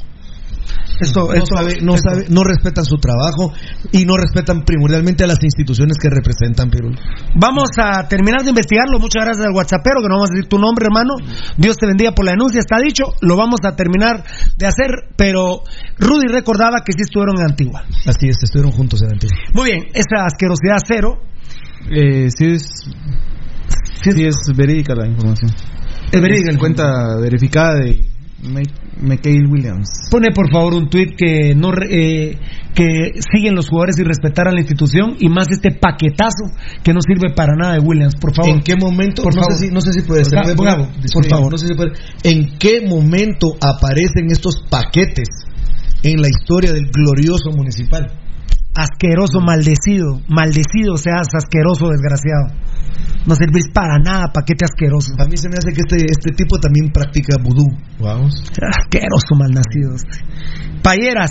Esto, 1.03 1.27
no, 1.29 1.33
esto- 1.35 1.57
sabe- 1.57 1.81
no, 1.83 1.95
esto- 1.95 2.11
sabe- 2.11 2.27
no 2.29 2.45
respetan 2.45 2.85
su 2.85 2.97
trabajo 2.99 3.53
y 3.93 4.05
no 4.05 4.17
respetan 4.17 4.65
primordialmente 4.65 5.25
a 5.25 5.27
las 5.27 5.43
instituciones 5.43 5.97
que 6.01 6.09
representan, 6.09 6.71
Pirulo. 6.71 6.97
Vamos 7.37 7.71
a 7.79 8.07
terminar 8.09 8.43
de 8.43 8.51
investigarlo. 8.51 8.99
Muchas 8.99 9.25
gracias 9.25 9.47
al 9.47 9.55
WhatsAppero, 9.55 10.01
que 10.03 10.09
no 10.09 10.17
vamos 10.17 10.31
a 10.31 10.35
decir 10.35 10.49
tu 10.49 10.59
nombre, 10.59 10.87
hermano. 10.87 11.15
Dios 11.57 11.77
te 11.77 11.87
bendiga 11.87 12.13
por 12.13 12.25
la 12.25 12.33
denuncia, 12.33 12.61
está 12.61 12.79
dicho. 12.79 13.05
Lo 13.21 13.37
vamos 13.37 13.61
a 13.65 13.75
terminar 13.77 14.25
de 14.57 14.67
hacer, 14.67 14.91
pero 15.17 15.63
Rudy 15.99 16.29
recordaba 16.29 16.83
que 16.85 16.93
sí 16.93 17.03
estuvieron 17.03 17.37
en 17.39 17.51
Antigua. 17.51 17.85
Así 18.07 18.29
es, 18.29 18.43
estuvieron 18.43 18.73
juntos 18.73 19.03
en 19.03 19.13
Antigua. 19.13 19.37
Muy 19.55 19.71
bien, 19.71 19.85
esa 19.95 20.25
asquerosidad 20.27 20.79
cero. 20.87 21.21
Eh, 21.91 22.29
sí 22.31 22.47
es... 22.53 22.63
Sí 24.03 24.25
es 24.25 24.37
verídica 24.57 24.95
la 24.95 25.07
información. 25.07 25.51
Es 26.11 26.21
verídica. 26.21 26.59
cuenta 26.59 27.17
verificada 27.21 27.75
de 27.77 28.05
McHale 29.01 29.47
Williams. 29.49 30.09
Pone 30.11 30.31
por 30.33 30.51
favor 30.51 30.75
un 30.75 30.89
tuit 30.89 31.17
que 31.17 31.55
no 31.55 31.73
eh, 31.89 32.39
que 32.75 33.13
siguen 33.33 33.55
los 33.55 33.69
jugadores 33.69 33.99
y 33.99 34.03
respetar 34.05 34.49
a 34.49 34.53
la 34.53 34.61
institución 34.61 35.17
y 35.19 35.29
más 35.29 35.49
este 35.51 35.71
paquetazo 35.73 36.45
que 36.83 36.93
no 36.93 37.01
sirve 37.01 37.35
para 37.35 37.55
nada 37.57 37.75
de 37.75 37.81
Williams, 37.81 38.17
por 38.17 38.35
favor. 38.35 38.53
¿En 38.55 38.61
qué 38.63 38.77
momento? 38.77 39.23
Por 39.23 39.35
no, 39.35 39.43
favor. 39.43 39.59
sé 39.59 39.67
si, 39.67 39.73
no 39.73 39.81
sé 39.81 39.93
si 39.93 40.03
por 40.03 40.23
Sí, 40.25 41.29
favor. 41.29 41.53
no 41.53 41.59
sé 41.59 41.67
si 41.69 41.75
puede- 41.75 41.93
¿En 42.23 42.59
qué 42.59 42.81
momento 42.87 43.57
aparecen 43.61 44.31
estos 44.31 44.63
paquetes 44.71 45.29
en 46.03 46.21
la 46.21 46.29
historia 46.29 46.73
del 46.73 46.87
glorioso 46.93 47.51
municipal? 47.51 48.13
Asqueroso, 48.75 49.41
maldecido. 49.41 50.21
Maldecido 50.29 50.97
seas 50.97 51.29
asqueroso, 51.35 51.89
desgraciado. 51.89 52.49
No 53.27 53.35
servís 53.37 53.69
para 53.73 53.99
nada, 53.99 54.33
paquete 54.33 54.65
asqueroso. 54.65 55.13
A 55.19 55.27
mí 55.27 55.37
se 55.37 55.49
me 55.49 55.57
hace 55.57 55.73
que 55.73 55.83
este, 55.87 56.07
este 56.11 56.33
tipo 56.33 56.59
también 56.59 56.91
practica 56.91 57.37
vudú. 57.43 57.67
Vamos. 58.01 58.43
Asqueroso, 58.43 59.35
malnacido. 59.39 59.95
Payeras. 60.83 61.31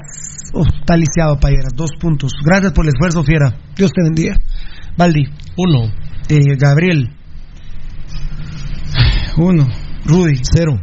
Uf, 0.53 0.68
está 0.80 0.95
lisiado, 0.95 1.40
Payeras. 1.40 1.74
Dos 1.76 1.92
puntos. 2.00 2.34
Gracias 2.45 2.72
por 2.74 2.86
el 2.86 2.90
esfuerzo, 2.94 3.24
Fiera. 3.24 3.53
Dios 3.76 3.92
te 3.92 4.03
bendiga. 4.03 4.36
Valdi. 4.98 5.26
Uno. 5.58 5.92
Eh, 6.30 6.56
Gabriel. 6.58 7.10
Uno. 9.38 9.68
Rudy. 10.06 10.42
Cero. 10.44 10.80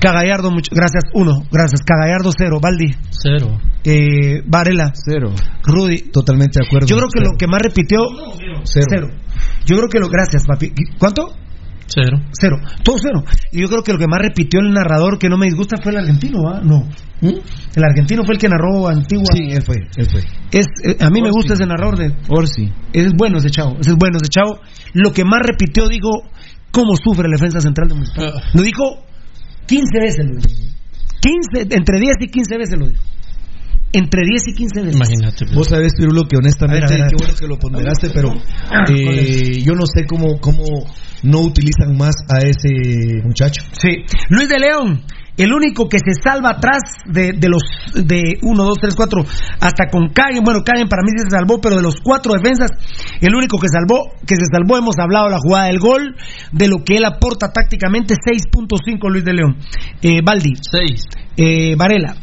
Cagallardo, 0.00 0.50
mucho, 0.50 0.70
gracias. 0.74 1.04
Uno. 1.14 1.42
Gracias. 1.50 1.82
Cagallardo, 1.82 2.30
cero. 2.36 2.58
Valdi. 2.62 2.94
Cero. 3.10 3.60
Eh, 3.84 4.42
Varela. 4.46 4.92
Cero. 4.94 5.32
Rudy. 5.62 6.10
Totalmente 6.10 6.60
de 6.60 6.66
acuerdo. 6.66 6.86
Yo 6.86 6.96
creo 6.96 7.08
que 7.08 7.20
Cero. 7.20 7.30
lo 7.32 7.38
que 7.38 7.46
más 7.46 7.60
repitió. 7.62 8.00
Cero. 8.64 9.08
Yo 9.66 9.76
creo 9.76 9.88
que 9.88 9.98
lo. 9.98 10.08
Gracias, 10.08 10.44
papi. 10.46 10.72
¿Cuánto? 10.98 11.34
Cero. 11.86 12.18
Cero. 12.32 12.56
Todo 12.84 12.96
cero. 12.98 13.24
Y 13.52 13.60
yo 13.60 13.68
creo 13.68 13.82
que 13.82 13.92
lo 13.92 13.98
que 13.98 14.06
más 14.06 14.20
repitió 14.20 14.60
el 14.60 14.72
narrador 14.72 15.18
que 15.18 15.28
no 15.28 15.36
me 15.36 15.46
disgusta 15.46 15.76
fue 15.82 15.92
el 15.92 15.98
argentino, 15.98 16.48
¿ah? 16.48 16.60
No. 16.62 16.88
El 17.20 17.84
argentino 17.84 18.22
fue 18.24 18.34
el 18.34 18.40
que 18.40 18.48
narró 18.48 18.88
Antigua. 18.88 19.24
¿Mm? 19.32 19.36
Sí, 19.36 19.50
él 19.50 19.62
fue. 19.62 19.76
Él 19.96 20.08
fue. 20.10 20.20
Es, 20.52 20.66
eh, 20.84 20.96
a 21.00 21.10
mí 21.10 21.20
me 21.20 21.30
gusta 21.30 21.54
ese 21.54 21.66
narrador 21.66 21.98
de. 21.98 22.14
Orsi. 22.28 22.72
Es 22.92 23.12
bueno 23.16 23.38
ese 23.38 23.50
chavo. 23.50 23.76
Ese 23.80 23.90
es 23.90 23.96
bueno 23.96 24.18
ese 24.18 24.28
chavo. 24.28 24.60
Lo 24.94 25.12
que 25.12 25.24
más 25.24 25.40
repitió, 25.44 25.88
digo, 25.88 26.22
cómo 26.70 26.92
sufre 26.96 27.28
la 27.28 27.34
defensa 27.36 27.60
central 27.60 27.88
de 27.88 27.94
Municipal. 27.94 28.32
Ah. 28.36 28.50
Lo 28.54 28.62
dijo 28.62 29.09
15 29.70 30.00
veces. 30.00 30.26
Lo 30.26 30.34
dijo. 30.36 30.48
15, 31.20 31.76
entre 31.76 32.00
10 32.00 32.16
y 32.20 32.26
15 32.28 32.58
veces 32.58 32.78
lo 32.78 32.88
dijo. 32.88 33.02
Entre 33.92 34.22
10 34.24 34.48
y 34.48 34.54
15 34.54 34.80
veces. 34.82 34.96
Imagínate. 34.96 35.44
Vos 35.52 35.68
sabés, 35.68 35.94
Pirulo, 35.96 36.24
que 36.28 36.36
honestamente, 36.36 36.86
A 36.86 36.88
ver, 36.88 36.92
a 36.92 36.96
ver, 36.96 37.02
a 37.02 37.04
ver. 37.04 37.10
qué 37.10 37.24
bueno 37.24 37.38
que 37.38 37.46
lo 37.46 37.58
ponderaste, 37.58 38.10
pero 38.10 38.34
eh, 38.88 39.62
yo 39.62 39.74
no 39.74 39.84
sé 39.86 40.06
cómo, 40.06 40.38
cómo 40.40 40.64
no 41.22 41.40
utilizan 41.40 41.96
más 41.96 42.14
a 42.28 42.38
ese 42.40 42.68
muchacho. 43.24 43.62
Sí. 43.80 44.04
Luis 44.28 44.48
de 44.48 44.58
León, 44.58 45.02
el 45.40 45.54
único 45.54 45.88
que 45.88 45.98
se 45.98 46.12
salva 46.22 46.50
atrás 46.50 46.82
de, 47.06 47.32
de 47.32 47.48
los 47.48 47.62
de 47.94 48.38
1, 48.42 48.62
2, 48.62 48.78
3, 48.78 48.94
4, 48.94 49.22
hasta 49.60 49.88
con 49.90 50.10
Cagen. 50.10 50.44
Bueno, 50.44 50.60
Cagen 50.62 50.86
para 50.86 51.02
mí 51.02 51.08
sí 51.16 51.24
se 51.24 51.34
salvó, 51.34 51.60
pero 51.60 51.76
de 51.76 51.82
los 51.82 51.96
cuatro 52.02 52.34
defensas, 52.34 52.70
el 53.22 53.34
único 53.34 53.58
que 53.58 53.68
salvó, 53.68 54.12
que 54.26 54.36
se 54.36 54.44
salvó, 54.52 54.76
hemos 54.76 54.98
hablado 54.98 55.26
de 55.26 55.30
la 55.32 55.38
jugada 55.38 55.66
del 55.68 55.78
gol, 55.78 56.14
de 56.52 56.68
lo 56.68 56.84
que 56.84 56.96
él 56.96 57.06
aporta 57.06 57.52
tácticamente, 57.52 58.14
6.5 58.14 59.10
Luis 59.10 59.24
de 59.24 59.32
León. 59.32 59.56
Eh, 60.02 60.20
Baldi. 60.22 60.52
6. 60.60 61.04
Eh, 61.36 61.74
Varela. 61.74 62.14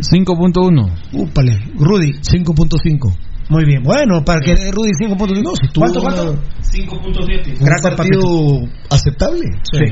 5.1. 0.00 1.12
Úpale. 1.12 1.58
Rudy. 1.76 2.12
5.5. 2.14 3.27
Muy 3.48 3.64
bien. 3.64 3.82
Bueno, 3.82 4.24
para 4.24 4.40
que 4.40 4.54
Rudy 4.54 4.90
5.5. 5.00 5.72
¿Cuánto, 5.74 6.00
cuánto? 6.00 6.34
5.7. 6.60 7.58
Un 7.58 7.64
Gracias, 7.64 7.94
partido 7.96 8.60
aceptable. 8.90 9.44
Sí. 9.72 9.84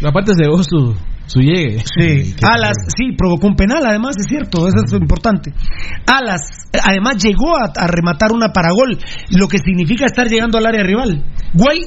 La 0.00 0.12
parte 0.12 0.32
se 0.34 0.42
llevó 0.42 0.62
su, 0.62 0.94
su 1.26 1.40
llegue. 1.40 1.82
Sí, 1.84 2.34
Alas, 2.42 2.76
sí, 2.96 3.12
provocó 3.16 3.48
un 3.48 3.56
penal, 3.56 3.84
además, 3.84 4.16
es 4.18 4.26
cierto, 4.28 4.66
eso 4.66 4.78
es 4.84 4.92
importante. 4.92 5.52
Alas, 6.06 6.40
eh, 6.72 6.78
además 6.82 7.22
llegó 7.22 7.56
a, 7.56 7.72
a 7.74 7.86
rematar 7.86 8.32
una 8.32 8.52
para 8.52 8.70
gol, 8.70 8.98
lo 9.36 9.48
que 9.48 9.58
significa 9.58 10.06
estar 10.06 10.28
llegando 10.28 10.58
al 10.58 10.66
área 10.66 10.82
rival. 10.82 11.24
Güey, 11.54 11.80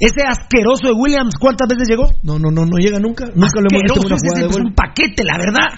ese 0.00 0.22
asqueroso 0.26 0.88
de 0.88 0.92
Williams, 0.92 1.34
¿cuántas 1.38 1.68
veces 1.68 1.88
llegó? 1.88 2.08
No, 2.22 2.38
no, 2.38 2.50
no, 2.50 2.66
no 2.66 2.76
llega 2.78 2.98
nunca. 2.98 3.26
Nunca 3.26 3.60
lo 3.60 3.68
hemos 3.70 3.82
visto 3.82 4.00
en 4.00 4.06
una 4.06 4.14
Asqueroso, 4.14 4.26
jugada 4.26 4.40
ese 4.40 4.42
de 4.42 4.50
es 4.50 4.56
un 4.58 4.74
paquete, 4.74 5.24
la 5.24 5.38
verdad. 5.38 5.70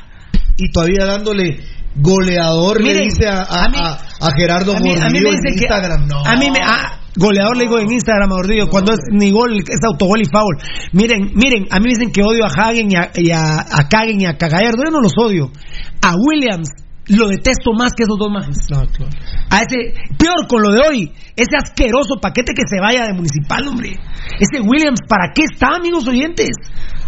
Y 0.56 0.70
todavía 0.70 1.04
dándole 1.04 1.60
goleador 1.96 2.82
le 2.82 2.94
dice 3.04 3.26
a, 3.28 3.42
a, 3.42 3.64
a 3.64 3.68
mí- 3.68 3.78
a- 3.78 3.98
a 4.26 4.30
Gerardo 4.36 4.72
A 4.72 4.76
a 4.76 4.80
Gordillo 5.04 5.28
en 5.28 5.54
Instagram. 5.74 6.06
No. 6.08 6.24
a 6.24 6.36
mí 6.36 6.50
me 6.50 6.58
ah, 6.64 7.00
goleador 7.16 7.56
le 7.56 7.64
digo 7.64 7.78
en 7.78 7.92
Instagram 7.92 8.32
a 8.32 8.34
Gordillo 8.36 8.68
cuando 8.68 8.92
es 8.92 9.00
ni 9.10 9.30
gol 9.30 9.58
es 9.58 9.78
autogol 9.86 10.20
y 10.20 10.24
foul. 10.24 10.56
Miren, 10.92 11.32
miren, 11.34 11.66
a 11.70 11.78
mí 11.78 11.84
me 11.84 11.90
dicen 11.90 12.10
que 12.10 12.22
odio 12.22 12.44
a 12.44 12.48
Hagen 12.48 12.90
y 12.90 12.96
a, 12.96 13.10
y 13.14 13.30
a, 13.30 13.42
a 13.60 13.88
Kagen 13.88 14.20
y 14.20 14.26
a 14.26 14.36
Cagallardo, 14.36 14.82
yo 14.84 14.90
no 14.90 15.00
los 15.00 15.12
odio. 15.18 15.50
A 16.02 16.14
Williams 16.16 16.68
lo 17.08 17.28
detesto 17.28 17.72
más 17.76 17.92
que 17.96 18.04
esos 18.04 18.16
dos 18.18 18.30
más. 18.32 18.46
A 19.50 19.60
ese 19.62 19.92
peor 20.18 20.46
con 20.48 20.62
lo 20.62 20.70
de 20.72 20.80
hoy, 20.80 21.12
ese 21.36 21.56
asqueroso 21.56 22.16
paquete 22.20 22.52
que 22.54 22.62
se 22.66 22.80
vaya 22.80 23.06
de 23.06 23.12
municipal, 23.12 23.66
hombre. 23.68 23.90
Ese 24.40 24.60
Williams, 24.62 25.00
¿para 25.08 25.32
qué 25.34 25.42
está, 25.44 25.76
amigos 25.76 26.06
oyentes? 26.08 26.50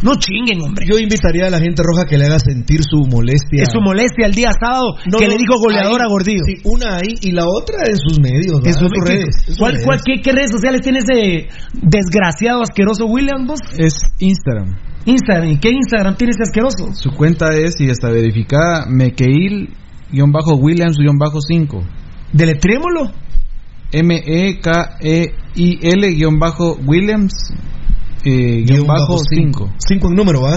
No 0.02 0.14
chinguen, 0.16 0.60
hombre. 0.60 0.84
Yo 0.86 0.98
invitaría 0.98 1.46
a 1.46 1.50
la 1.50 1.58
gente 1.58 1.82
roja 1.82 2.04
que 2.04 2.18
le 2.18 2.26
haga 2.26 2.38
sentir 2.38 2.80
su 2.84 3.06
molestia. 3.06 3.62
Es 3.62 3.70
su 3.72 3.80
molestia 3.80 4.26
el 4.26 4.34
día 4.34 4.50
sábado 4.52 4.96
No, 5.10 5.18
que 5.18 5.24
no, 5.26 5.32
le 5.32 5.38
dijo 5.38 5.54
goleador 5.58 6.00
ahí, 6.02 6.06
a 6.06 6.10
Gordillo. 6.10 6.44
sí, 6.44 6.56
una 6.64 6.96
ahí 6.96 7.14
y 7.22 7.32
la 7.32 7.46
otra 7.48 7.78
en 7.88 7.96
sus 7.96 8.20
medios. 8.20 8.60
En 8.64 8.74
sus 8.74 8.82
En 8.82 8.88
sus 8.90 9.08
redes. 9.08 9.56
¿Cuál, 9.58 9.72
redes. 9.72 9.84
cuál- 9.86 10.00
qué, 10.04 10.20
qué 10.22 10.32
redes 10.32 10.50
sociales 10.52 10.82
tiene 10.82 10.98
ese 10.98 11.48
desgraciado 11.72 12.60
asqueroso 12.62 13.06
Williams 13.06 13.46
vos? 13.46 13.60
Es 13.78 13.94
Instagram. 14.18 14.76
Instagram. 15.06 15.48
¿Y 15.52 15.58
qué 15.60 15.70
Instagram 15.70 16.16
tiene 16.16 16.32
ese 16.32 16.42
asqueroso? 16.42 16.92
Su 16.92 17.12
cuenta 17.12 17.54
es, 17.56 17.80
y 17.80 17.88
está 17.88 18.10
verificada, 18.10 18.84
Mekeil-Williams-5. 20.12 21.82
Deletrémoslo. 22.32 23.10
E 23.92 24.00
M-E-K-E-I-L-Williams 26.26 27.32
eh, 28.24 28.62
guion 28.66 28.86
bajo 28.86 29.18
5. 29.18 29.74
Cinco 29.78 30.08
en 30.08 30.14
número, 30.14 30.42
¿va? 30.42 30.56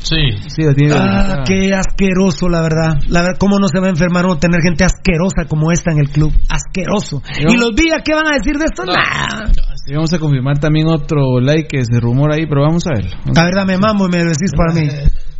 Sí. 0.00 0.16
Sí, 0.48 0.62
la 0.62 0.74
tiene 0.74 0.94
Ah, 0.94 1.44
qué 1.46 1.70
asqueroso, 1.72 2.48
la 2.48 2.60
verdad. 2.60 2.98
La 3.08 3.22
verdad, 3.22 3.38
¿cómo 3.38 3.58
no 3.58 3.68
se 3.68 3.78
va 3.80 3.86
a 3.86 3.90
enfermar 3.90 4.26
uno 4.26 4.36
tener 4.36 4.60
gente 4.60 4.84
asquerosa 4.84 5.44
como 5.48 5.70
esta 5.72 5.92
en 5.92 5.98
el 6.00 6.10
club? 6.10 6.32
Asqueroso. 6.50 7.22
Yo- 7.40 7.48
¿Y 7.48 7.56
los 7.56 7.70
Villa 7.74 8.02
qué 8.04 8.12
van 8.14 8.26
a 8.26 8.32
decir 8.36 8.58
de 8.58 8.64
esto? 8.66 8.84
Nah. 8.84 9.50
Y 9.86 9.94
vamos 9.94 10.12
a 10.12 10.18
confirmar 10.18 10.58
también 10.58 10.88
otro 10.88 11.40
like 11.40 11.68
que 11.68 11.84
se 11.84 12.00
rumora 12.00 12.34
ahí, 12.34 12.46
pero 12.46 12.62
vamos 12.62 12.84
a 12.86 12.90
verlo. 12.94 13.12
A 13.34 13.44
ver, 13.44 13.54
dame 13.54 13.78
mambo 13.78 14.06
y 14.06 14.10
me 14.10 14.18
lo 14.24 14.30
decís 14.30 14.50
para 14.56 14.74
mí. 14.74 14.88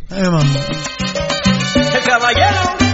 Dame 0.09 0.29
mambo. 0.29 0.59
El 1.75 2.03
caballero 2.03 2.84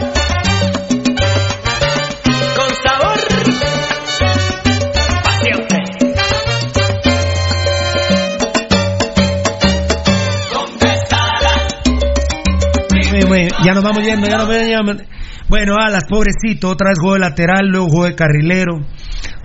Ya 13.64 13.74
nos 13.74 13.84
vamos 13.84 14.04
yendo, 14.04 14.28
ya 14.28 14.38
nos 14.38 14.48
vamos 14.48 14.68
yendo. 14.68 15.04
Bueno, 15.48 15.76
Alas, 15.80 16.04
pobrecito, 16.10 16.70
otra 16.70 16.90
vez 16.90 17.00
jugó 17.00 17.14
de 17.14 17.20
lateral, 17.20 17.68
luego 17.68 17.88
jugó 17.88 18.06
de 18.06 18.16
carrilero. 18.16 18.80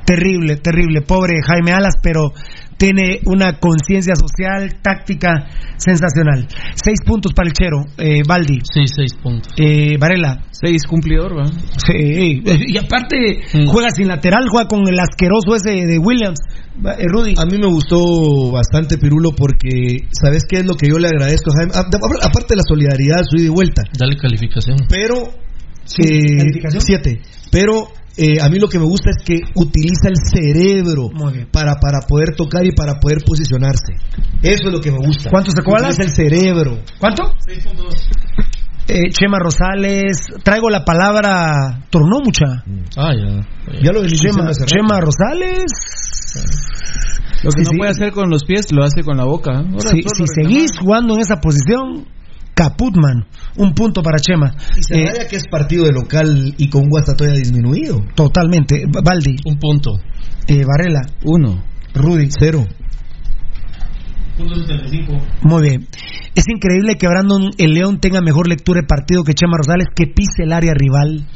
Terrible, 0.04 0.56
terrible, 0.56 1.02
pobre 1.02 1.42
Jaime 1.42 1.72
Alas, 1.72 1.94
pero 2.02 2.32
tiene 2.76 3.20
una 3.24 3.58
conciencia 3.58 4.14
social, 4.16 4.80
táctica 4.82 5.46
sensacional. 5.76 6.46
Seis 6.74 6.98
puntos 7.06 7.32
para 7.32 7.48
el 7.48 7.52
Chero, 7.54 7.84
eh, 7.98 8.22
Baldi. 8.26 8.58
Sí, 8.72 8.86
seis 8.86 9.14
puntos. 9.14 9.52
Eh, 9.56 9.96
Varela. 9.98 10.42
Seis 10.50 10.82
cumplidor, 10.86 11.38
¿va? 11.38 11.46
Sí, 11.46 12.42
y 12.44 12.76
aparte 12.78 13.16
Mm. 13.54 13.66
juega 13.66 13.90
sin 13.90 14.08
lateral, 14.08 14.48
juega 14.48 14.68
con 14.68 14.86
el 14.88 14.98
asqueroso 14.98 15.54
ese 15.56 15.86
de 15.86 15.98
Williams. 15.98 16.38
Eh, 16.84 17.04
Rudy. 17.08 17.34
A 17.38 17.46
mí 17.46 17.58
me 17.58 17.66
gustó 17.68 18.52
bastante 18.52 18.98
Pirulo 18.98 19.30
porque, 19.36 20.00
¿sabes 20.12 20.44
qué 20.48 20.58
es 20.58 20.66
lo 20.66 20.74
que 20.74 20.88
yo 20.88 20.98
le 20.98 21.08
agradezco 21.08 21.50
a 21.50 21.58
Jaime? 21.58 21.72
A- 21.74 21.80
a- 21.80 22.26
Aparte 22.28 22.48
de 22.50 22.56
la 22.56 22.62
solidaridad, 22.68 23.22
su 23.28 23.36
ida 23.36 23.46
y 23.46 23.48
vuelta. 23.48 23.82
Dale 23.98 24.16
calificación. 24.16 24.76
Pero, 24.88 25.22
eh, 25.98 26.36
¿Calificación? 26.38 26.82
siete. 26.82 27.20
Pero 27.50 27.88
eh, 28.18 28.40
a 28.40 28.48
mí 28.48 28.58
lo 28.58 28.68
que 28.68 28.78
me 28.78 28.84
gusta 28.86 29.10
es 29.10 29.22
que 29.24 29.40
utiliza 29.54 30.08
el 30.08 30.16
cerebro 30.16 31.10
para, 31.52 31.74
para 31.76 32.00
poder 32.08 32.34
tocar 32.36 32.64
y 32.64 32.72
para 32.72 32.98
poder 32.98 33.18
posicionarse. 33.24 33.94
Eso 34.42 34.68
es 34.68 34.72
lo 34.72 34.80
que 34.80 34.90
me 34.90 34.98
gusta. 34.98 35.30
¿Cuánto 35.30 35.50
sacó 35.50 35.76
Alas? 35.76 35.96
Utiliza 35.98 36.02
el 36.02 36.30
cerebro. 36.30 36.78
¿Cuánto? 36.98 37.32
Eh, 38.88 39.10
Chema 39.10 39.38
Rosales, 39.40 40.16
traigo 40.44 40.70
la 40.70 40.84
palabra 40.84 41.84
tornó 41.90 42.20
mucha. 42.20 42.62
Ah, 42.96 43.12
ya. 43.14 43.80
Ya 43.82 43.92
lo 43.92 44.00
venís 44.02 44.20
Chema. 44.20 44.48
Chema 44.64 45.00
Rosales. 45.00 45.72
Lo 47.42 47.50
que 47.50 47.64
Sí, 47.64 47.64
no 47.64 47.70
sí. 47.72 47.76
puede 47.78 47.90
hacer 47.90 48.12
con 48.12 48.30
los 48.30 48.44
pies, 48.44 48.72
lo 48.72 48.84
hace 48.84 49.02
con 49.02 49.16
la 49.16 49.24
boca. 49.24 49.52
¿eh? 49.60 49.66
Ahora 49.72 49.90
Si, 49.90 50.02
seguís 50.34 50.70
jugando 50.78 51.14
en 51.14 51.20
esa 51.20 51.36
posición, 51.40 52.06
Caputman, 52.56 53.26
un 53.58 53.74
punto 53.74 54.02
para 54.02 54.18
Chema. 54.18 54.50
Y 54.78 54.82
se 54.82 54.94
Eh, 54.98 55.04
vaya 55.04 55.28
que 55.28 55.36
es 55.36 55.44
partido 55.50 55.84
de 55.84 55.92
local 55.92 56.54
y 56.56 56.70
con 56.70 56.88
Guastatoya 56.88 57.32
disminuido. 57.32 58.00
totalmente. 58.14 58.84
Baldi, 59.04 59.36
Un 59.44 59.58
punto. 59.58 59.98
eh, 60.48 60.64
Varela, 60.64 61.02
Uno. 61.24 61.62
Rudy. 61.94 62.28
Cero. 62.30 62.64
Punto 64.38 64.54
75. 64.54 65.12
Muy 65.42 65.62
bien. 65.62 65.86
Es 66.34 66.44
increíble 66.48 66.96
que 66.96 67.08
Brandon 67.08 67.50
el 67.58 67.72
León 67.74 68.00
tenga 68.00 68.20
mejor 68.20 68.48
lectura 68.48 68.80
de 68.80 68.86
partido 68.86 69.22
que 69.24 69.34
Chema 69.34 69.56
Rosales, 69.58 69.88
que 69.94 70.06
pise 70.06 70.44
el 70.44 70.52
área 70.52 70.72
rival. 70.74 71.26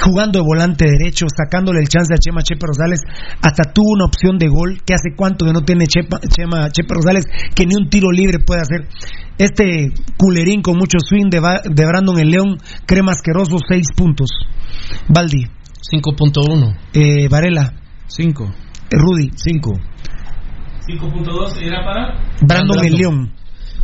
jugando 0.00 0.38
de 0.38 0.44
volante 0.44 0.84
derecho, 0.86 1.26
sacándole 1.34 1.80
el 1.80 1.88
chance 1.88 2.12
a 2.14 2.18
Chema 2.18 2.42
Chepe 2.42 2.66
Rosales, 2.66 3.00
hasta 3.42 3.72
tuvo 3.72 3.94
una 3.94 4.04
opción 4.04 4.38
de 4.38 4.46
gol, 4.46 4.80
que 4.86 4.94
hace 4.94 5.16
cuánto 5.16 5.44
que 5.44 5.52
no 5.52 5.62
tiene 5.62 5.86
Chepa- 5.86 6.20
Chema 6.28 6.70
Chepe 6.70 6.94
Rosales, 6.94 7.24
que 7.54 7.66
ni 7.66 7.74
un 7.74 7.88
tiro 7.88 8.12
libre 8.12 8.38
puede 8.38 8.60
hacer. 8.60 8.86
Este 9.38 9.92
culerín 10.16 10.62
con 10.62 10.76
mucho 10.76 10.98
swing 11.00 11.30
de, 11.30 11.40
Ba- 11.40 11.60
de 11.64 11.86
Brandon 11.86 12.18
el 12.18 12.30
León, 12.30 12.58
crema 12.86 13.12
asqueroso, 13.12 13.56
seis 13.68 13.86
puntos. 13.96 14.28
Baldi. 15.08 15.46
5.1. 15.90 16.76
Eh, 16.92 17.28
Varela. 17.28 17.72
5. 18.08 18.54
Rudy. 18.90 19.30
5. 19.34 19.70
5.2 20.86 21.62
era 21.62 21.84
para. 21.84 22.14
Brandon 22.40 22.84
el 22.84 22.92
León. 22.92 23.32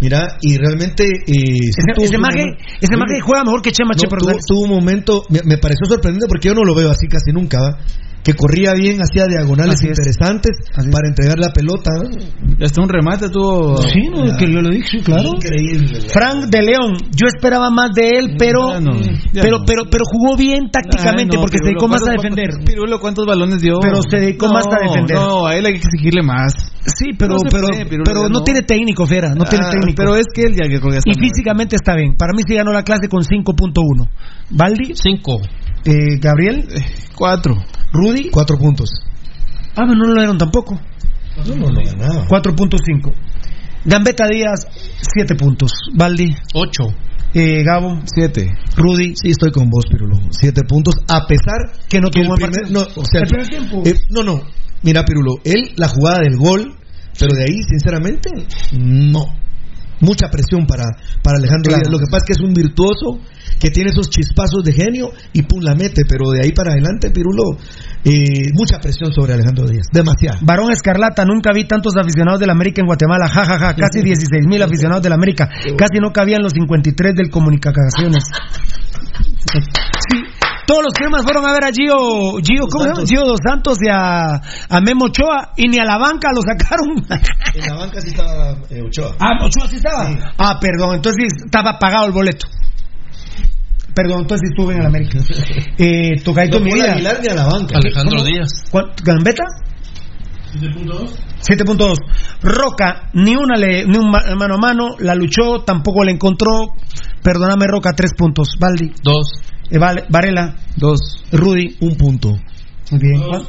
Mira, 0.00 0.36
y 0.42 0.57
realmente. 0.58 1.05
Eh, 1.05 1.70
Ese, 2.02 2.18
maje, 2.18 2.39
momento- 2.41 2.65
ese 2.81 2.97
maje 2.97 3.20
juega 3.23 3.44
mejor 3.44 3.62
que 3.62 3.70
Chema 3.73 3.91
No, 3.91 3.97
Chepe 3.97 4.16
tuvo, 4.47 4.62
un 4.65 4.70
momento, 4.70 5.23
me, 5.31 5.41
me 5.44 5.58
pareció 5.58 5.86
sorprendente 5.86 6.26
porque 6.28 6.49
yo 6.49 6.55
no 6.55 6.65
lo 6.65 6.74
veo 6.74 6.91
así 6.91 7.07
casi 7.07 7.31
nunca, 7.33 7.58
¿va? 7.60 7.78
Que 8.24 8.32
corría 8.34 8.72
bien, 8.72 8.98
hacía 9.02 9.26
diagonales 9.26 9.74
Así 9.74 9.86
interesantes 9.88 10.56
para 10.74 11.08
entregar 11.08 11.38
la 11.38 11.50
pelota. 11.52 11.90
Hasta 12.62 12.80
un 12.82 12.88
remate 12.88 13.28
tuvo. 13.28 13.76
Sí, 13.82 14.08
no, 14.10 14.36
que 14.36 14.50
yo 14.50 14.60
lo 14.60 14.70
dije, 14.70 14.88
sí, 14.90 14.98
claro. 15.04 15.28
Increíble. 15.34 16.00
Frank 16.08 16.46
de 16.50 16.62
León, 16.62 16.94
yo 17.10 17.26
esperaba 17.28 17.68
más 17.70 17.90
de 17.94 18.08
él, 18.08 18.34
pero 18.38 18.70
Ya 18.72 18.80
no, 18.80 18.94
ya 19.00 19.42
pero, 19.42 19.58
no. 19.58 19.64
pero 19.66 19.82
pero 19.90 20.04
jugó 20.10 20.36
bien 20.36 20.70
tácticamente 20.70 21.36
Ay, 21.36 21.36
no, 21.36 21.40
porque 21.42 21.58
se 21.58 21.64
dedicó 21.66 21.86
más 21.86 22.00
a 22.02 22.04
¿cuántos- 22.16 22.22
defender. 22.36 22.64
Pirulo, 22.64 22.98
¿cuántos 22.98 23.26
balones 23.26 23.60
dio? 23.60 23.78
Pero 23.80 23.96
se 24.08 24.16
dedicó 24.18 24.48
más 24.48 24.64
a 24.66 24.82
defender. 24.82 25.16
No, 25.16 25.46
a 25.46 25.54
él 25.56 25.66
hay 25.66 25.72
que 25.74 25.78
exigirle 25.84 26.22
más. 26.22 26.54
Sí, 26.86 27.10
pero 27.18 27.36
pero 27.50 27.66
puede, 27.68 27.84
Pirulo, 27.84 28.04
pero 28.04 28.22
no, 28.24 28.28
no. 28.40 28.42
tiene 28.44 28.62
técnico, 28.62 29.06
Fiera, 29.06 29.34
no 29.34 29.44
tiene 29.44 29.66
Ah, 29.66 29.70
técnico. 29.70 29.96
Pero 29.96 30.16
es 30.16 30.26
que 30.34 30.42
él 30.42 30.54
ya 30.54 30.68
que 30.68 30.76
y 30.76 31.14
físicamente 31.14 31.76
está 31.76 31.94
bien. 31.94 32.16
Para 32.16 32.32
mí 32.34 32.42
sí 32.46 32.54
ganó 32.54 32.72
la 32.72 32.82
clase 32.82 33.08
con 33.08 33.22
5.1. 33.22 34.08
Baldi, 34.50 34.94
5. 34.94 35.40
eh, 35.86 36.18
Gabriel, 36.20 36.66
4. 37.14 37.54
Rudy, 37.94 38.28
4 38.31 38.58
puntos. 38.58 38.90
ah, 39.76 39.84
pero 39.86 39.94
no 39.94 40.06
lo 40.08 40.14
dieron 40.14 40.36
tampoco. 40.39 40.78
No, 41.47 41.55
no, 41.56 41.70
no 41.70 41.81
ganaba. 41.84 42.26
4.5. 42.28 43.12
Gambetta 43.84 44.26
Díaz, 44.28 44.66
7 45.14 45.34
puntos. 45.36 45.70
Baldi, 45.94 46.34
8. 46.55 46.82
eh, 47.34 47.62
Gabo, 47.64 48.00
7. 48.05 48.48
Rudy, 48.76 49.14
Sí, 49.16 49.31
estoy 49.31 49.50
con 49.52 49.68
vos, 49.70 49.84
Pirulo. 49.90 50.16
7 50.31 50.62
puntos, 50.68 50.94
a 51.08 51.26
pesar 51.26 51.73
que 51.89 52.00
no 52.00 52.08
tuvo 52.10 52.34
primer, 52.34 52.70
no, 52.70 52.81
o 52.81 53.05
sea, 53.05 53.20
El 53.23 53.28
primer 53.28 53.48
tiempo. 53.48 53.82
eh, 53.84 53.94
no, 54.10 54.23
no. 54.23 54.40
Mira, 54.82 55.05
Pirulo, 55.05 55.36
él 55.44 55.73
la 55.76 55.89
jugada 55.89 56.20
del 56.20 56.36
gol, 56.36 56.76
pero 57.18 57.34
de 57.34 57.44
ahí, 57.44 57.62
sinceramente, 57.68 58.31
no. 58.73 59.24
Mucha 60.05 60.28
presión 60.31 60.66
para, 60.66 60.84
para 61.23 61.39
Alejandro 61.39 61.70
Claro. 61.70 61.83
Díaz. 61.83 61.92
Lo 61.92 61.99
que 61.99 62.05
pasa 62.10 62.24
es 62.24 62.26
que 62.28 62.33
es 62.34 62.41
un 62.47 62.52
virtuoso 62.55 63.20
que 63.58 63.70
tiene 63.70 63.91
esos 63.91 64.10
chispazos 64.10 64.62
de 64.65 64.73
genio 64.73 65.10
y 65.33 65.42
pum, 65.42 65.60
la 65.62 65.74
mete, 65.74 66.02
pero 66.08 66.31
de 66.31 66.41
ahí 66.44 66.52
para 66.52 66.73
adelante, 66.73 67.10
Pirulo, 67.10 67.57
eh, 68.05 68.50
mucha 68.52 68.78
presión 68.81 69.12
sobre 69.12 69.33
Alejandro 69.34 69.66
Díaz. 69.66 69.86
Demasiado. 69.92 70.39
Varón 70.42 70.70
Escarlata, 70.73 71.24
nunca 71.24 71.52
vi 71.55 71.65
tantos 71.65 71.97
aficionados 71.97 72.41
del 72.41 72.50
América 72.50 72.83
en 72.83 72.86
Guatemala, 72.86 73.28
jajaja, 73.28 73.74
casi 73.74 74.02
16 74.05 74.47
mil 74.47 74.62
aficionados 74.62 75.02
del 75.02 75.12
América, 75.12 75.49
casi 75.76 75.99
no 76.00 76.12
cabían 76.12 76.42
los 76.42 76.52
53 76.52 77.15
del 77.15 77.31
Comunicaciones. 77.31 78.24
Todos 80.66 80.82
los 80.84 80.92
cremas 80.94 81.22
fueron 81.24 81.44
a 81.46 81.52
ver 81.52 81.64
a 81.64 81.70
Gio, 81.72 82.38
Gio, 82.42 82.66
¿cómo 82.70 82.84
se 82.84 82.88
llama? 82.88 82.94
Santos. 82.96 83.10
Gio 83.10 83.24
Dos 83.26 83.40
Santos 83.46 83.78
y 83.82 83.88
a, 83.90 84.34
a 84.68 84.80
Memo 84.80 85.06
Ochoa 85.06 85.52
y 85.56 85.68
ni 85.68 85.78
a 85.78 85.84
la 85.84 85.98
banca 85.98 86.30
lo 86.34 86.40
sacaron. 86.42 87.04
En 87.54 87.66
la 87.66 87.74
banca 87.74 88.00
sí 88.00 88.08
estaba 88.08 88.52
eh, 88.70 88.82
Ochoa. 88.82 89.14
Ah, 89.20 89.44
Ochoa 89.44 89.68
sí 89.68 89.76
estaba. 89.76 90.08
Ah, 90.38 90.58
perdón, 90.60 90.96
entonces 90.96 91.24
sí 91.28 91.42
estaba 91.46 91.78
pagado 91.78 92.06
el 92.06 92.12
boleto. 92.12 92.46
Perdón, 93.94 94.22
entonces 94.22 94.48
sí 94.48 94.52
estuve 94.56 94.74
en 94.74 94.80
el 94.80 94.86
América. 94.86 95.18
Eh, 95.78 96.20
Tocadito 96.24 96.58
No 96.58 96.64
mi 96.66 96.72
vida. 96.72 96.92
Aguilar 96.94 97.20
ni 97.20 97.28
a 97.28 97.34
la 97.34 97.46
banca. 97.46 97.76
Alejandro 97.78 98.16
¿Cómo? 98.18 98.28
Díaz. 98.28 98.48
¿Cuánto? 98.70 99.04
¿Gambetta? 99.04 99.44
7.2. 100.58 101.10
7.2. 101.40 101.96
Roca, 102.42 103.10
ni 103.12 103.34
una 103.36 103.56
le, 103.56 103.84
ni 103.86 103.98
un 103.98 104.10
ma- 104.10 104.22
mano 104.36 104.54
a 104.54 104.58
mano, 104.58 104.88
la 104.98 105.14
luchó, 105.14 105.62
tampoco 105.64 106.04
la 106.04 106.12
encontró. 106.12 106.74
Perdóname, 107.22 107.66
Roca, 107.66 107.92
tres 107.92 108.12
puntos. 108.16 108.56
Valdi, 108.58 108.92
2. 109.02 109.26
Eh, 109.76 110.04
Varela, 110.08 110.54
2. 110.76 111.24
Rudy, 111.32 111.76
Un 111.80 111.96
punto. 111.96 112.30
muy 112.90 113.00
bien. 113.00 113.20
Juan. 113.20 113.42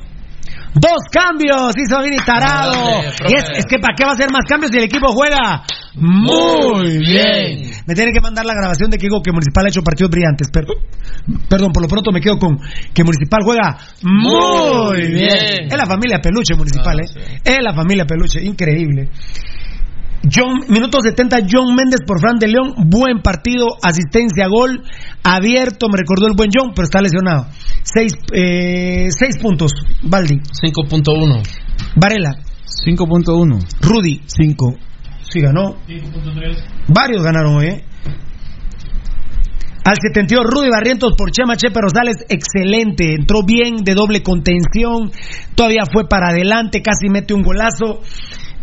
Dos 0.75 1.03
cambios, 1.09 1.71
hizo 1.77 2.01
Vini 2.03 2.17
Tarado. 2.25 3.01
Y 3.29 3.33
es, 3.33 3.45
es 3.59 3.65
que 3.65 3.79
¿para 3.79 3.95
qué 3.95 4.03
va 4.03 4.11
a 4.11 4.13
hacer 4.13 4.29
más 4.29 4.41
cambios 4.45 4.71
si 4.71 4.77
el 4.77 4.83
equipo 4.83 5.07
juega 5.13 5.63
muy 5.95 6.97
bien? 6.97 7.71
Me 7.87 7.93
tiene 7.95 8.11
que 8.11 8.19
mandar 8.19 8.45
la 8.45 8.53
grabación 8.53 8.89
de 8.89 8.97
que 8.97 9.03
digo 9.07 9.21
que 9.21 9.31
Municipal 9.31 9.65
ha 9.65 9.69
hecho 9.69 9.81
partidos 9.81 10.11
brillantes. 10.11 10.49
Pero, 10.51 10.67
perdón, 11.47 11.71
por 11.71 11.81
lo 11.81 11.87
pronto 11.87 12.11
me 12.11 12.19
quedo 12.19 12.37
con 12.37 12.57
que 12.93 13.03
Municipal 13.05 13.39
juega 13.43 13.77
muy 14.03 14.33
Muy 14.33 14.97
bien. 15.07 15.13
bien. 15.13 15.65
Es 15.71 15.77
la 15.77 15.85
familia 15.85 16.19
Peluche 16.21 16.55
Municipal, 16.55 16.99
Ah, 16.99 17.03
¿eh? 17.03 17.07
sí. 17.07 17.19
Es 17.45 17.57
la 17.61 17.73
familia 17.73 18.05
Peluche, 18.05 18.43
increíble. 18.43 19.09
John, 20.31 20.61
minuto 20.69 20.99
70, 21.01 21.37
John 21.49 21.75
Méndez 21.75 22.01
por 22.05 22.19
Fran 22.19 22.37
de 22.39 22.47
León, 22.47 22.73
buen 22.87 23.21
partido, 23.21 23.67
asistencia, 23.81 24.47
gol, 24.47 24.83
abierto, 25.23 25.87
me 25.87 25.97
recordó 25.97 26.27
el 26.27 26.35
buen 26.35 26.49
John, 26.53 26.71
pero 26.75 26.85
está 26.85 27.01
lesionado. 27.01 27.47
Seis, 27.83 28.13
eh, 28.33 29.07
seis 29.09 29.37
puntos, 29.37 29.71
Baldi, 30.01 30.35
5.1. 30.35 31.43
Varela, 31.95 32.37
5.1. 32.65 33.59
Rudy, 33.81 34.21
5. 34.25 34.75
sí 35.29 35.41
ganó, 35.41 35.77
5.3. 35.87 36.57
varios 36.87 37.23
ganaron 37.23 37.55
hoy, 37.57 37.65
¿eh? 37.67 37.85
Al 39.85 39.97
72, 40.01 40.43
Rudy 40.49 40.69
Barrientos 40.71 41.13
por 41.15 41.29
Chema 41.29 41.57
Chepe 41.57 41.79
Rosales, 41.79 42.25
excelente, 42.27 43.13
entró 43.13 43.43
bien 43.45 43.83
de 43.83 43.93
doble 43.93 44.23
contención, 44.23 45.11
todavía 45.53 45.83
fue 45.85 46.09
para 46.09 46.29
adelante, 46.29 46.81
casi 46.81 47.07
mete 47.07 47.35
un 47.35 47.43
golazo, 47.43 48.01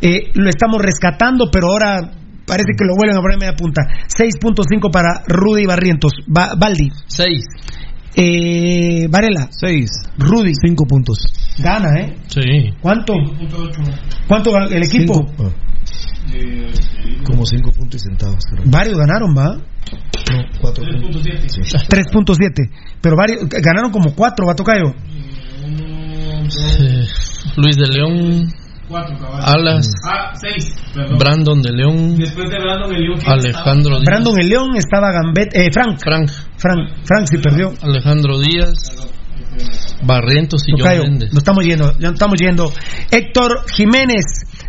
Eh, 0.02 0.30
lo 0.34 0.48
estamos 0.50 0.82
rescatando, 0.82 1.48
pero 1.50 1.68
ahora 1.68 2.00
parece 2.44 2.72
que 2.76 2.84
lo 2.84 2.94
vuelven 2.96 3.16
a 3.16 3.20
poner 3.20 3.38
media 3.38 3.54
punta. 3.54 3.82
6.5 4.08 4.90
para 4.90 5.22
Rudy 5.28 5.64
Barrientos, 5.64 6.12
Ba- 6.26 6.54
Baldi, 6.58 6.90
6. 7.06 7.44
eh, 8.16 9.06
Varela, 9.08 9.48
6. 9.50 9.90
Rudy, 10.18 10.52
5 10.54 10.84
puntos. 10.86 11.18
gana, 11.58 12.00
¿eh? 12.00 12.16
Sí. 12.26 12.40
¿Cuánto? 12.80 13.12
5.8. 13.14 14.26
¿Cuánto 14.26 14.50
el 14.58 14.82
equipo? 14.82 15.14
Cinco, 15.14 15.44
ah, 15.44 15.50
como 17.24 17.44
5 17.46 17.70
puntos 17.72 18.00
y 18.02 18.04
centavos. 18.08 18.44
creo. 18.50 18.64
Varios 18.66 18.98
ganaron, 18.98 19.34
¿va? 19.36 19.54
No, 19.54 20.38
4 20.60 20.84
puntos. 20.84 21.22
3.7. 21.22 21.48
Sí. 21.48 21.60
3.7, 21.88 22.70
pero 23.00 23.16
varios, 23.16 23.48
ganaron 23.48 23.90
como 23.92 24.14
4, 24.14 24.46
va 24.46 24.54
Tocayo. 24.54 24.94
Eh, 25.64 27.06
Luis 27.56 27.76
de 27.76 27.86
León. 27.86 28.48
4 28.92 29.18
cabal. 29.18 29.40
Alas. 29.42 29.90
Ah, 30.06 30.32
6. 30.34 30.74
Perdón. 30.94 31.18
Brandon 31.18 31.62
de 31.62 31.72
León. 31.72 32.16
Después 32.18 32.50
de 32.50 32.58
Brandon 32.58 32.94
el 32.94 33.02
León. 33.02 33.18
¿quién 33.18 33.32
Alejandro 33.32 33.94
Díaz. 33.96 34.04
Brandon 34.04 34.38
el 34.38 34.48
León 34.48 34.76
estaba 34.76 35.10
Gambet, 35.12 35.56
eh, 35.56 35.68
Frank, 35.72 35.98
Frank. 35.98 36.30
Frank, 36.56 36.90
Frank 37.04 37.26
sí 37.26 37.38
perdió. 37.38 37.72
Alejandro 37.82 38.38
Díaz. 38.38 39.08
Barrientos 40.02 40.62
y 40.66 40.72
John 40.72 40.80
Tocayo, 40.80 41.02
Méndez. 41.02 41.30
nos 41.32 41.38
estamos 41.38 41.64
yendo, 41.64 41.92
ya 41.98 42.08
nos 42.08 42.14
estamos 42.14 42.38
yendo. 42.40 42.72
Héctor 43.10 43.64
Jiménez, 43.70 44.24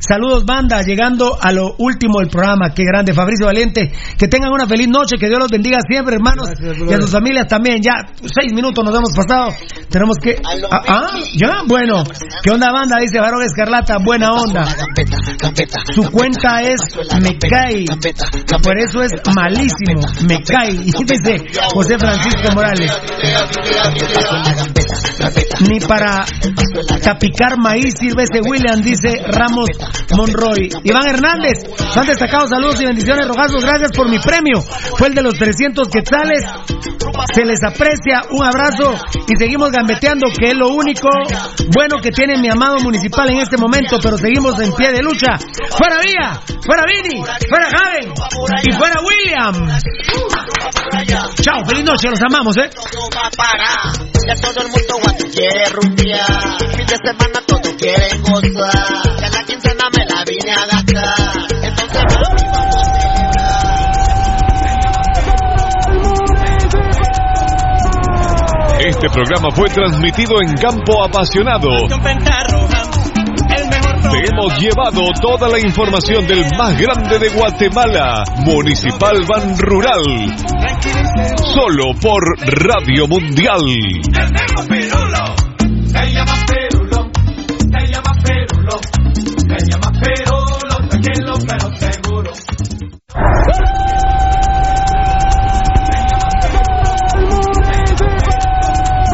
saludos 0.07 0.45
banda, 0.45 0.81
llegando 0.81 1.37
a 1.39 1.51
lo 1.51 1.75
último 1.77 2.19
del 2.19 2.29
programa, 2.29 2.73
qué 2.73 2.83
grande, 2.83 3.13
Fabricio 3.13 3.45
Valiente, 3.45 3.91
que 4.17 4.27
tengan 4.27 4.51
una 4.51 4.67
feliz 4.67 4.87
noche, 4.87 5.17
que 5.17 5.27
Dios 5.27 5.39
los 5.39 5.49
bendiga 5.49 5.79
siempre, 5.87 6.15
hermanos, 6.15 6.49
y 6.59 6.93
a 6.93 7.01
sus 7.01 7.11
familias 7.11 7.47
también, 7.47 7.81
ya 7.81 7.93
seis 8.21 8.53
minutos 8.53 8.83
nos 8.83 8.95
hemos 8.95 9.13
pasado, 9.15 9.49
tenemos 9.89 10.17
que... 10.21 10.35
Ah, 10.71 10.81
ah, 10.87 11.19
ya, 11.35 11.61
bueno, 11.67 12.03
¿qué 12.43 12.51
onda 12.51 12.71
banda? 12.71 12.97
Dice 12.99 13.19
Varón 13.19 13.43
Escarlata, 13.43 13.97
buena 14.03 14.31
onda. 14.31 14.65
Su 15.93 16.11
cuenta 16.11 16.61
es 16.61 16.81
Me 17.21 17.37
Cae, 17.37 17.85
por 18.63 18.77
eso 18.77 19.03
es 19.03 19.11
malísimo, 19.35 20.01
Me 20.27 20.41
Cae, 20.43 20.71
y 20.71 20.91
dice 21.03 21.43
José 21.73 21.97
Francisco 21.97 22.51
Morales. 22.53 22.91
Ni 25.69 25.79
para 25.79 26.25
tapicar 27.01 27.57
maíz 27.57 27.93
sirve 27.99 28.23
ese 28.23 28.41
William, 28.41 28.81
dice 28.81 29.21
Ramos 29.27 29.69
Monroy. 30.15 30.69
Iván 30.83 31.07
Hernández, 31.07 31.63
han 31.95 32.05
destacado 32.05 32.47
saludos 32.47 32.81
y 32.81 32.85
bendiciones, 32.85 33.27
rogazos, 33.27 33.63
gracias 33.63 33.91
por 33.95 34.09
mi 34.09 34.19
premio. 34.19 34.61
Fue 34.61 35.07
el 35.07 35.15
de 35.15 35.21
los 35.21 35.35
300 35.35 35.87
quetzales. 35.87 36.45
Se 37.33 37.45
les 37.45 37.63
aprecia, 37.63 38.21
un 38.31 38.43
abrazo 38.43 38.95
y 39.27 39.37
seguimos 39.37 39.71
gambeteando, 39.71 40.27
que 40.37 40.51
es 40.51 40.55
lo 40.55 40.69
único 40.69 41.07
bueno 41.73 42.01
que 42.01 42.11
tiene 42.11 42.37
mi 42.37 42.49
amado 42.49 42.77
municipal 42.79 43.29
en 43.31 43.39
este 43.39 43.57
momento, 43.57 43.97
pero 44.01 44.17
seguimos 44.17 44.59
en 44.59 44.73
pie 44.73 44.91
de 44.91 45.01
lucha. 45.01 45.37
¡Fuera 45.77 45.97
Vía! 46.01 46.39
¡Fuera 46.65 46.83
Vini! 46.85 47.23
¡Fuera 47.49 47.67
Javen! 47.69 48.13
¡Y 48.63 48.71
fuera 48.71 48.99
William! 49.01 49.53
Chao, 51.41 51.65
feliz 51.65 51.83
noche, 51.83 52.09
los 52.09 52.21
amamos, 52.21 52.55
¿eh? 52.57 52.69
Quiere 55.33 55.65
rumbear. 55.71 56.57
Fin 56.75 56.85
de 56.85 56.97
semana 56.97 57.41
todos 57.45 57.73
quieren 57.79 58.21
gozar. 58.21 59.19
Ya 59.19 59.29
la 59.29 59.43
quincena 59.45 59.89
me 59.95 60.05
la 60.05 60.23
vine 60.25 60.51
a 60.51 60.65
gastar. 60.65 61.47
Entonces 61.63 62.03
mami, 62.13 62.43
vamos 62.51 62.75
a 62.75 62.85
celebrar. 62.99 63.83
Este 68.85 69.07
programa 69.09 69.49
fue 69.55 69.69
transmitido 69.69 70.41
en 70.41 70.53
Campo 70.55 71.03
Apasionado. 71.03 71.69
Te 74.11 74.19
hemos 74.29 74.59
llevado 74.59 75.01
toda 75.21 75.47
la 75.47 75.57
información 75.59 76.27
del 76.27 76.45
más 76.57 76.77
grande 76.77 77.17
de 77.17 77.29
Guatemala, 77.29 78.23
Municipal 78.45 79.23
Ban 79.27 79.57
Rural. 79.57 80.03
Solo 81.53 81.93
por 82.01 82.23
Radio 82.39 83.07
Mundial. 83.07 83.61